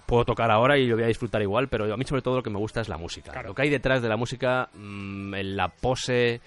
puedo 0.06 0.26
tocar 0.26 0.52
ahora 0.52 0.78
y 0.78 0.88
lo 0.88 0.96
voy 0.96 1.06
a 1.06 1.08
disfrutar 1.08 1.42
igual, 1.42 1.70
pero 1.70 1.94
a 1.94 1.96
mí 1.98 2.04
sobre 2.04 2.22
todo 2.22 2.36
lo 2.38 2.44
que 2.44 2.50
me 2.50 2.58
gusta 2.60 2.82
es 2.82 2.90
la 2.90 2.98
música. 2.98 3.32
Claro. 3.32 3.50
Lo 3.50 3.56
que 3.56 3.62
hay 3.62 3.70
detrás 3.70 4.02
de 4.02 4.10
la 4.10 4.18
música, 4.18 4.68
mm, 4.74 5.34
en 5.36 5.56
la 5.56 5.70
pose, 5.70 6.42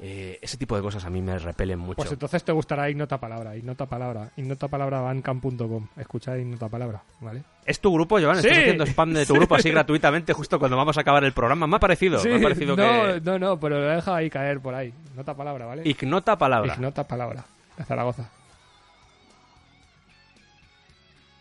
Eh, 0.00 0.38
ese 0.40 0.56
tipo 0.56 0.76
de 0.76 0.82
cosas 0.82 1.04
a 1.04 1.10
mí 1.10 1.20
me 1.20 1.36
repelen 1.40 1.80
mucho. 1.80 1.96
Pues 1.96 2.12
entonces 2.12 2.44
te 2.44 2.52
gustará 2.52 2.88
Ignota 2.88 3.18
Palabra, 3.18 3.56
Ignota 3.56 3.84
Palabra, 3.86 4.30
Ignota 4.36 4.68
Palabra 4.68 5.00
Bandcamp.com. 5.00 5.88
Escucha 5.96 6.38
Ignota 6.38 6.68
Palabra, 6.68 7.02
¿vale? 7.20 7.42
¿Es 7.66 7.80
tu 7.80 7.92
grupo, 7.92 8.20
Joan? 8.20 8.36
¿Estás 8.38 8.54
Sí. 8.54 8.60
haciendo 8.60 8.84
spam 8.86 9.12
de 9.12 9.26
tu 9.26 9.34
grupo 9.34 9.56
así 9.56 9.70
gratuitamente 9.70 10.32
justo 10.32 10.58
cuando 10.60 10.76
vamos 10.76 10.96
a 10.96 11.00
acabar 11.00 11.24
el 11.24 11.32
programa? 11.32 11.66
Me 11.66 11.76
ha 11.76 11.80
parecido, 11.80 12.22
me 12.22 12.36
ha 12.36 12.40
parecido 12.40 12.76
no, 12.76 13.14
que... 13.14 13.20
no, 13.24 13.38
no, 13.40 13.58
pero 13.58 13.80
lo 13.80 13.90
he 13.90 13.96
dejado 13.96 14.16
ahí 14.18 14.30
caer 14.30 14.60
por 14.60 14.72
ahí. 14.74 14.94
Ignota 15.10 15.34
Palabra, 15.34 15.66
¿vale? 15.66 15.82
Ignota 15.84 16.38
palabra. 16.38 16.74
Ignota 16.74 17.02
Palabra, 17.08 17.44
de 17.76 17.84
Zaragoza. 17.84 18.30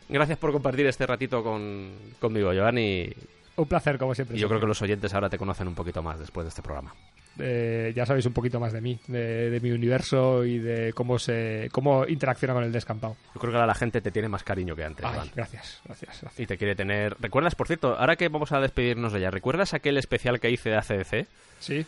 Gracias 0.09 0.38
por 0.38 0.51
compartir 0.51 0.85
este 0.88 1.05
ratito 1.05 1.43
con, 1.43 1.91
conmigo, 2.19 2.51
Joan, 2.55 2.77
y, 2.77 3.13
Un 3.57 3.65
placer, 3.67 3.97
como 3.97 4.15
siempre. 4.15 4.38
y 4.38 4.39
yo 4.39 4.47
creo 4.47 4.59
que 4.59 4.65
los 4.67 4.81
oyentes 4.81 5.13
ahora 5.13 5.29
te 5.29 5.38
conocen 5.38 5.67
un 5.67 5.75
poquito 5.75 6.01
más 6.01 6.17
después 6.17 6.45
de 6.45 6.49
este 6.49 6.61
programa. 6.61 6.93
Eh, 7.39 7.93
ya 7.95 8.05
sabéis 8.05 8.26
un 8.26 8.34
poquito 8.34 8.59
más 8.59 8.73
de 8.73 8.81
mí, 8.81 8.99
de, 9.07 9.49
de 9.49 9.59
mi 9.59 9.72
universo 9.72 10.43
y 10.45 10.59
de 10.59 10.93
cómo 10.93 11.19
se 11.19 11.69
cómo 11.72 12.05
interacciona 12.07 12.53
con 12.53 12.64
el 12.64 12.72
descampado. 12.72 13.15
Yo 13.35 13.39
creo 13.39 13.51
que 13.51 13.57
ahora 13.57 13.68
la 13.68 13.76
gente 13.76 14.01
te 14.01 14.11
tiene 14.11 14.27
más 14.30 14.43
cariño 14.43 14.76
que 14.76 14.84
antes, 14.84 15.05
Ay, 15.05 15.31
gracias, 15.35 15.81
gracias, 15.85 16.22
gracias. 16.22 16.39
Y 16.39 16.45
te 16.45 16.57
quiere 16.57 16.76
tener... 16.76 17.15
¿Recuerdas, 17.19 17.55
por 17.55 17.68
cierto, 17.68 17.95
ahora 17.97 18.15
que 18.15 18.27
vamos 18.30 18.51
a 18.51 18.59
despedirnos 18.59 19.14
de 19.14 19.19
ella, 19.19 19.31
¿recuerdas 19.31 19.73
aquel 19.73 19.97
especial 19.97 20.39
que 20.39 20.49
hice 20.51 20.69
de 20.69 20.77
ACDC? 20.77 21.27
Sí, 21.59 21.85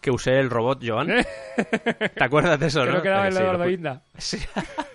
Que 0.00 0.10
usé 0.10 0.38
el 0.38 0.50
robot 0.50 0.80
Joan. 0.86 1.08
¿Te 2.14 2.24
acuerdas 2.24 2.58
de 2.58 2.66
eso, 2.66 2.82
creo 2.82 2.94
no? 2.94 3.02
que 3.02 3.08
daba 3.08 3.28
el 3.28 3.34
sí, 3.34 3.76
lo. 3.78 4.00
Sí. 4.18 4.38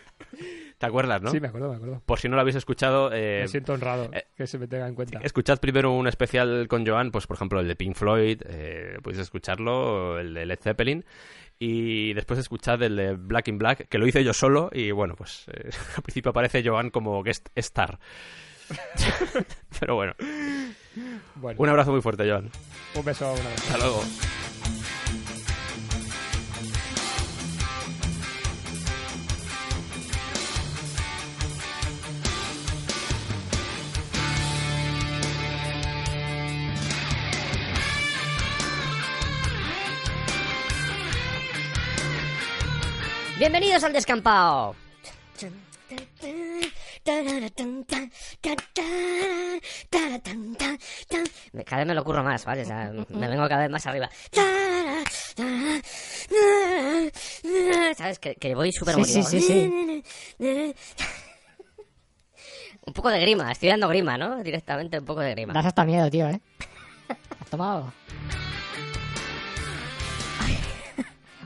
¿Te 0.77 0.85
acuerdas, 0.85 1.21
no? 1.23 1.31
Sí, 1.31 1.39
me 1.39 1.47
acuerdo, 1.47 1.69
me 1.69 1.75
acuerdo. 1.77 2.01
Por 2.05 2.19
si 2.19 2.29
no 2.29 2.35
lo 2.35 2.41
habéis 2.41 2.55
escuchado, 2.55 3.09
eh, 3.11 3.39
me 3.41 3.47
siento 3.47 3.73
honrado 3.73 4.09
eh, 4.13 4.25
que 4.35 4.45
se 4.45 4.59
me 4.59 4.67
tenga 4.67 4.87
en 4.87 4.93
cuenta. 4.93 5.19
escuchad 5.23 5.57
primero 5.59 5.91
un 5.91 6.07
especial 6.07 6.67
con 6.67 6.85
Joan, 6.85 7.09
pues 7.11 7.25
por 7.25 7.35
ejemplo 7.35 7.59
el 7.59 7.67
de 7.67 7.75
Pink 7.75 7.95
Floyd, 7.95 8.41
eh, 8.47 8.97
podéis 9.01 9.21
escucharlo, 9.23 10.19
el 10.19 10.35
de 10.35 10.45
Led 10.45 10.59
Zeppelin, 10.61 11.03
y 11.57 12.13
después 12.13 12.37
escuchad 12.39 12.81
el 12.83 12.95
de 12.95 13.13
Black 13.15 13.47
in 13.47 13.57
Black, 13.57 13.87
que 13.87 13.97
lo 13.97 14.05
hice 14.05 14.23
yo 14.23 14.33
solo, 14.33 14.69
y 14.71 14.91
bueno, 14.91 15.15
pues 15.15 15.45
eh, 15.51 15.69
al 15.95 16.03
principio 16.03 16.29
aparece 16.29 16.61
Joan 16.63 16.91
como 16.91 17.23
guest 17.23 17.49
star. 17.55 17.97
Pero 19.79 19.95
bueno, 19.95 20.13
Bueno, 21.35 21.59
un 21.59 21.69
abrazo 21.69 21.91
muy 21.91 22.01
fuerte, 22.01 22.29
Joan. 22.29 22.51
un 22.93 23.03
beso 23.05 23.31
una 23.33 23.49
vez. 23.49 23.59
Hasta 23.71 23.77
luego. 23.79 24.03
Bienvenidos 43.37 43.83
al 43.83 43.93
descampado. 43.93 44.75
Cada 51.65 51.77
vez 51.77 51.87
me 51.87 51.93
lo 51.93 52.01
ocurro 52.01 52.23
más, 52.23 52.45
¿vale? 52.45 52.63
O 52.63 52.65
sea, 52.65 52.91
me 53.09 53.27
vengo 53.27 53.47
cada 53.47 53.61
vez 53.61 53.69
más 53.69 53.85
arriba. 53.85 54.09
¿Sabes? 57.95 58.19
Que, 58.19 58.35
que 58.35 58.55
voy 58.55 58.71
súper 58.71 58.95
Sí, 59.05 59.23
sí, 59.23 59.41
sí, 59.41 59.93
Un 62.85 62.93
poco 62.93 63.09
de 63.09 63.19
grima, 63.19 63.51
estoy 63.51 63.69
dando 63.69 63.87
grima, 63.87 64.17
¿no? 64.17 64.41
Directamente 64.41 64.97
un 64.97 65.05
poco 65.05 65.19
de 65.21 65.31
grima. 65.31 65.53
Das 65.53 65.65
hasta 65.65 65.85
miedo, 65.85 66.09
tío, 66.09 66.27
¿eh? 66.27 66.41
¿Has 67.39 67.49
tomado? 67.49 67.93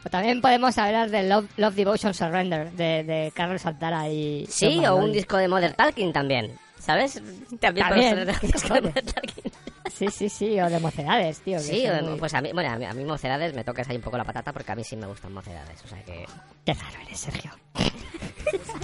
O 0.05 0.09
también 0.09 0.41
podemos 0.41 0.77
hablar 0.77 1.09
de 1.09 1.23
Love, 1.23 1.47
Love 1.57 1.75
Devotion 1.75 2.13
Surrender 2.13 2.71
de, 2.71 3.03
de 3.03 3.31
Carlos 3.35 3.61
Santana 3.61 4.09
y... 4.09 4.45
Sí, 4.49 4.83
o 4.85 4.95
un 4.95 5.11
disco 5.11 5.37
de 5.37 5.47
Modern 5.47 5.73
Talking 5.75 6.11
también. 6.11 6.57
¿Sabes? 6.79 7.21
También, 7.59 7.87
También, 7.87 8.25
de. 8.25 8.33
Sí, 9.93 10.07
sí, 10.09 10.29
sí, 10.29 10.59
o 10.59 10.67
de 10.67 10.79
mocedades, 10.79 11.41
tío. 11.41 11.59
Sí, 11.59 11.85
muy- 12.01 12.17
pues 12.17 12.33
a 12.33 12.41
mí, 12.41 12.51
bueno, 12.53 12.71
a 12.71 12.77
mí, 12.77 12.85
a 12.85 12.93
mí 12.93 13.05
mocedades 13.05 13.53
me 13.53 13.63
tocas 13.63 13.87
ahí 13.87 13.97
un 13.97 14.01
poco 14.01 14.17
la 14.17 14.23
patata 14.23 14.51
porque 14.51 14.71
a 14.71 14.75
mí 14.75 14.83
sí 14.83 14.95
me 14.95 15.05
gustan 15.05 15.31
mocedades, 15.31 15.79
o 15.85 15.87
sea 15.87 16.01
que... 16.03 16.25
Qué 16.65 16.73
raro 16.73 16.97
eres, 17.05 17.19
Sergio. 17.19 17.51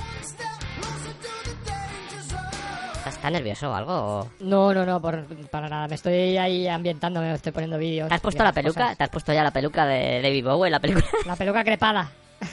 ¿Estás, 3.17 3.31
nervioso 3.31 3.69
o 3.71 3.73
algo? 3.73 3.93
o- 3.93 4.29
No, 4.39 4.73
no, 4.73 4.85
no, 4.85 5.01
por, 5.01 5.25
para 5.49 5.67
nada. 5.67 5.87
Me 5.87 5.95
estoy 5.95 6.37
ahí 6.37 6.67
ambientando, 6.67 7.19
me 7.19 7.33
estoy 7.33 7.51
poniendo 7.51 7.77
vídeos. 7.77 8.07
¿Te 8.09 8.15
has 8.15 8.21
puesto 8.21 8.43
la 8.43 8.51
peluca? 8.53 8.81
cosas. 8.81 8.97
¿Te 8.97 9.03
has 9.03 9.09
puesto 9.09 9.33
ya 9.33 9.43
la 9.43 9.51
peluca 9.51 9.85
de 9.85 10.21
David 10.21 10.45
Bowie 10.45 10.69
la 10.71 10.79
película? 10.79 11.05
La 11.25 11.35
peluca 11.35 11.63
crepada. 11.63 12.09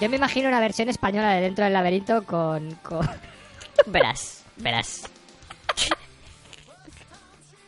Yo 0.00 0.08
me 0.08 0.16
imagino 0.16 0.48
una 0.48 0.58
versión 0.60 0.88
española 0.88 1.30
de 1.34 1.42
Dentro 1.42 1.64
del 1.64 1.74
Laberinto 1.74 2.24
con... 2.24 2.74
con... 2.82 3.08
verás, 3.86 4.42
verás. 4.56 5.02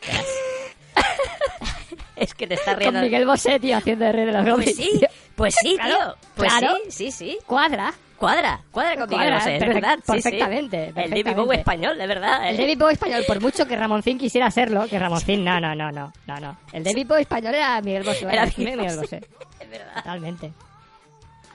Verás. 0.05 0.25
es 2.17 2.33
que 2.33 2.45
te 2.47 2.55
estás 2.55 2.73
con 2.73 2.79
riendo. 2.79 3.01
Miguel 3.01 3.25
Bosé, 3.25 3.59
tío, 3.59 3.77
haciendo 3.77 4.05
de 4.05 4.11
rey 4.11 4.25
de 4.25 4.31
los. 4.33 4.45
Pues 4.55 4.75
sí, 4.75 5.01
pues 5.35 5.55
sí, 5.61 5.75
Claro, 5.79 5.95
tío. 5.95 6.15
Pues 6.35 6.53
claro. 6.53 6.75
sí, 6.89 6.91
sí, 6.91 7.11
sí. 7.11 7.37
Cuadra. 7.45 7.93
Cuadra, 8.17 8.61
cuadra 8.71 8.95
con 8.95 9.09
Miguel 9.09 9.17
Cuadra, 9.27 9.35
Bosé, 9.39 9.55
es 9.57 9.61
perfect- 9.63 9.73
verdad. 9.73 9.95
sí, 9.97 10.03
sí. 10.05 10.11
perfectamente, 10.21 10.77
El 10.87 10.93
David 10.93 10.95
perfectamente. 11.09 11.41
Bowie 11.41 11.57
español, 11.59 11.97
de 11.97 12.07
verdad. 12.07 12.49
El 12.49 12.55
¿eh? 12.55 12.59
David 12.59 12.77
Bowie 12.79 12.93
español, 12.93 13.23
por 13.27 13.41
mucho 13.41 13.67
que 13.67 13.75
Ramoncín 13.75 14.17
quisiera 14.17 14.49
serlo, 14.51 14.87
que 14.87 14.97
Ramoncín, 14.97 15.43
no, 15.43 15.59
no, 15.59 15.75
no, 15.75 15.91
no, 15.91 16.13
no, 16.25 16.39
no. 16.39 16.57
El 16.71 16.83
David 16.83 17.07
Bowie 17.07 17.21
español 17.23 17.55
era 17.55 17.81
Miguel 17.81 18.03
Bosé. 18.03 18.25
Era 18.31 18.45
Miguel 18.45 18.77
Miguel 18.79 18.97
Bosé. 18.97 19.19
Bosé. 19.19 19.27
Es 19.59 19.69
verdad. 19.69 19.95
Totalmente. 19.95 20.53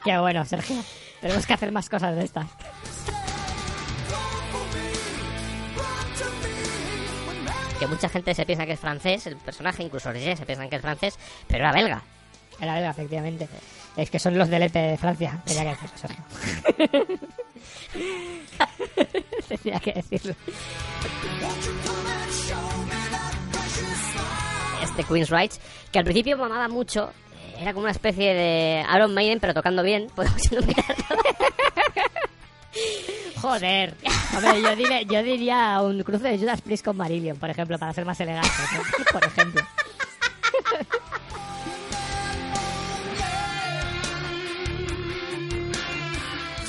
Qué 0.05 0.19
bueno, 0.19 0.45
Sergio. 0.45 0.77
Tenemos 1.21 1.47
que 1.47 1.55
hacer 1.55 1.73
más 1.73 1.89
cosas 1.89 2.15
de 2.17 2.25
estas. 2.25 2.47
Que 7.79 7.87
mucha 7.87 8.09
gente 8.11 8.35
se 8.35 8.45
piensa 8.45 8.67
que 8.67 8.73
es 8.73 8.81
francés, 8.81 9.27
el 9.27 9.37
personaje, 9.37 9.83
incluso 9.83 10.13
Roger 10.13 10.37
se 10.37 10.45
piensan 10.45 10.69
que 10.69 10.77
es 10.77 10.83
francés, 10.83 11.19
pero 11.49 11.61
era 11.61 11.73
belga. 11.73 12.03
Era 12.61 12.75
belga, 12.75 12.91
efectivamente. 12.91 13.49
Es 13.97 14.11
que 14.11 14.19
son 14.19 14.39
los 14.39 14.49
del 14.49 14.63
EP 14.65 14.73
de 14.73 14.97
Francia. 14.97 15.43
Tenía 15.45 15.65
que 15.65 15.71
decirlo, 15.71 15.99
Sergio. 15.99 16.25
Tenía 19.63 19.81
que 19.81 19.93
decirlo. 19.93 20.35
Este 24.83 25.05
Queen's 25.05 25.31
Rights, 25.31 25.61
que 25.93 25.99
al 25.99 26.05
principio 26.05 26.37
mamaba 26.37 26.69
mucho, 26.69 27.11
eh, 27.11 27.57
era 27.61 27.73
como 27.73 27.83
una 27.85 27.93
especie 27.93 28.35
de 28.35 28.85
Iron 28.95 29.13
Maiden, 29.15 29.39
pero 29.41 29.55
tocando 29.55 29.83
bien, 29.83 30.07
podemos. 30.15 30.41
Joder. 33.41 33.95
Hombre, 34.37 34.63
yo, 34.63 34.71
diré- 34.77 35.07
yo 35.07 35.23
diría 35.23 35.81
un 35.83 36.03
cruce 36.03 36.29
de 36.29 36.39
Judas 36.39 36.61
Priest 36.61 36.85
con 36.85 36.97
Marillion, 36.97 37.37
por 37.39 37.51
ejemplo, 37.51 37.79
para 37.79 37.93
ser 37.93 38.05
más 38.05 38.21
elegante. 38.21 38.49
Por 39.13 39.25
ejemplo. 39.25 39.63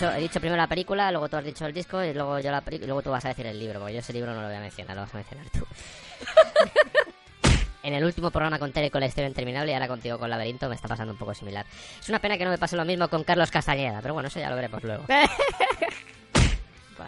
Dicho- 0.02 0.18
He 0.18 0.22
dicho 0.22 0.40
primero 0.40 0.62
la 0.62 0.68
película, 0.68 1.12
luego 1.12 1.30
tú 1.30 1.38
has 1.38 1.46
dicho 1.46 1.66
el 1.66 1.74
disco 1.74 2.04
y 2.04 2.14
luego 2.14 2.40
yo 2.40 2.52
la 2.52 2.64
y 2.72 2.78
luego 2.80 3.02
tú 3.02 3.12
vas 3.12 3.24
a 3.26 3.30
decir 3.30 3.46
el 3.46 3.60
libro, 3.60 3.80
porque 3.80 3.94
yo 3.94 4.00
ese 4.00 4.14
libro 4.14 4.34
no 4.34 4.42
lo 4.42 4.48
voy 4.48 4.58
a 4.58 4.60
mencionar, 4.60 4.96
lo 4.96 5.04
vas 5.04 5.14
a 5.14 5.18
mencionar 5.18 5.48
tú. 5.50 5.66
en 7.84 7.94
el 7.94 8.04
último 8.04 8.30
programa 8.32 8.60
conté 8.60 8.90
con 8.92 9.02
la 9.02 9.08
historia 9.08 9.28
interminable 9.28 9.72
y 9.72 9.76
ahora 9.76 9.88
contigo 9.88 10.18
con 10.20 10.30
Laberinto 10.30 10.70
me 10.70 10.76
está 10.76 10.88
pasando 10.88 11.14
un 11.14 11.20
poco 11.20 11.34
similar. 11.34 11.66
Es 12.00 12.10
una 12.10 12.20
pena 12.20 12.38
que 12.38 12.46
no 12.46 12.52
me 12.52 12.58
pase 12.58 12.76
lo 12.76 12.86
mismo 12.86 13.08
con 13.10 13.24
Carlos 13.24 13.50
Castañeda, 13.52 14.02
pero 14.02 14.14
bueno, 14.14 14.28
eso 14.28 14.40
ya 14.40 14.50
lo 14.50 14.56
veremos 14.56 14.84
luego. 14.84 15.04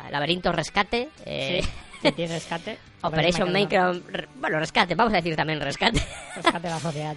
Laberinto 0.10 0.52
Rescate, 0.52 1.10
eh, 1.26 1.62
Sí. 2.02 2.12
Tiene 2.12 2.34
rescate. 2.34 2.78
Operation 3.04 3.52
Maker, 3.52 4.02
bueno, 4.36 4.60
Rescate, 4.60 4.96
vamos 4.96 5.14
a 5.14 5.18
decir 5.18 5.36
también 5.36 5.60
Rescate. 5.62 6.02
Rescate 6.36 6.68
de 6.68 6.70
la 6.70 6.80
sociedad. 6.80 7.16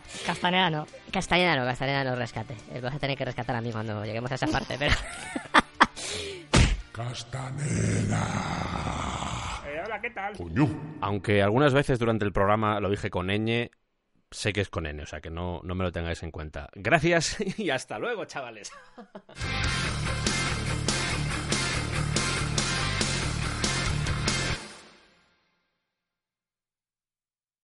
Castaneda 0.26 0.70
no. 0.70 0.86
Castañeda 1.12 1.56
no, 1.56 1.64
Castañeda 1.64 2.04
no 2.04 2.16
rescate. 2.16 2.56
Eh, 2.72 2.80
Vas 2.80 2.94
a 2.94 2.98
tener 2.98 3.16
que 3.16 3.24
rescatar 3.24 3.56
a 3.56 3.60
mí 3.60 3.72
cuando 3.72 4.04
lleguemos 4.04 4.30
a 4.32 4.34
esa 4.34 4.46
parte, 4.46 4.76
pero... 4.78 4.94
Coño. 10.36 10.68
Aunque 11.00 11.42
algunas 11.42 11.72
veces 11.72 11.98
durante 11.98 12.24
el 12.24 12.32
programa 12.32 12.80
lo 12.80 12.90
dije 12.90 13.10
con 13.10 13.28
ñ, 13.28 13.70
sé 14.30 14.52
que 14.52 14.60
es 14.60 14.68
con 14.68 14.86
n, 14.86 15.02
o 15.02 15.06
sea 15.06 15.20
que 15.20 15.30
no, 15.30 15.60
no 15.64 15.74
me 15.74 15.84
lo 15.84 15.92
tengáis 15.92 16.22
en 16.22 16.30
cuenta. 16.30 16.68
Gracias 16.74 17.38
y 17.58 17.70
hasta 17.70 17.98
luego, 17.98 18.24
chavales. 18.24 18.72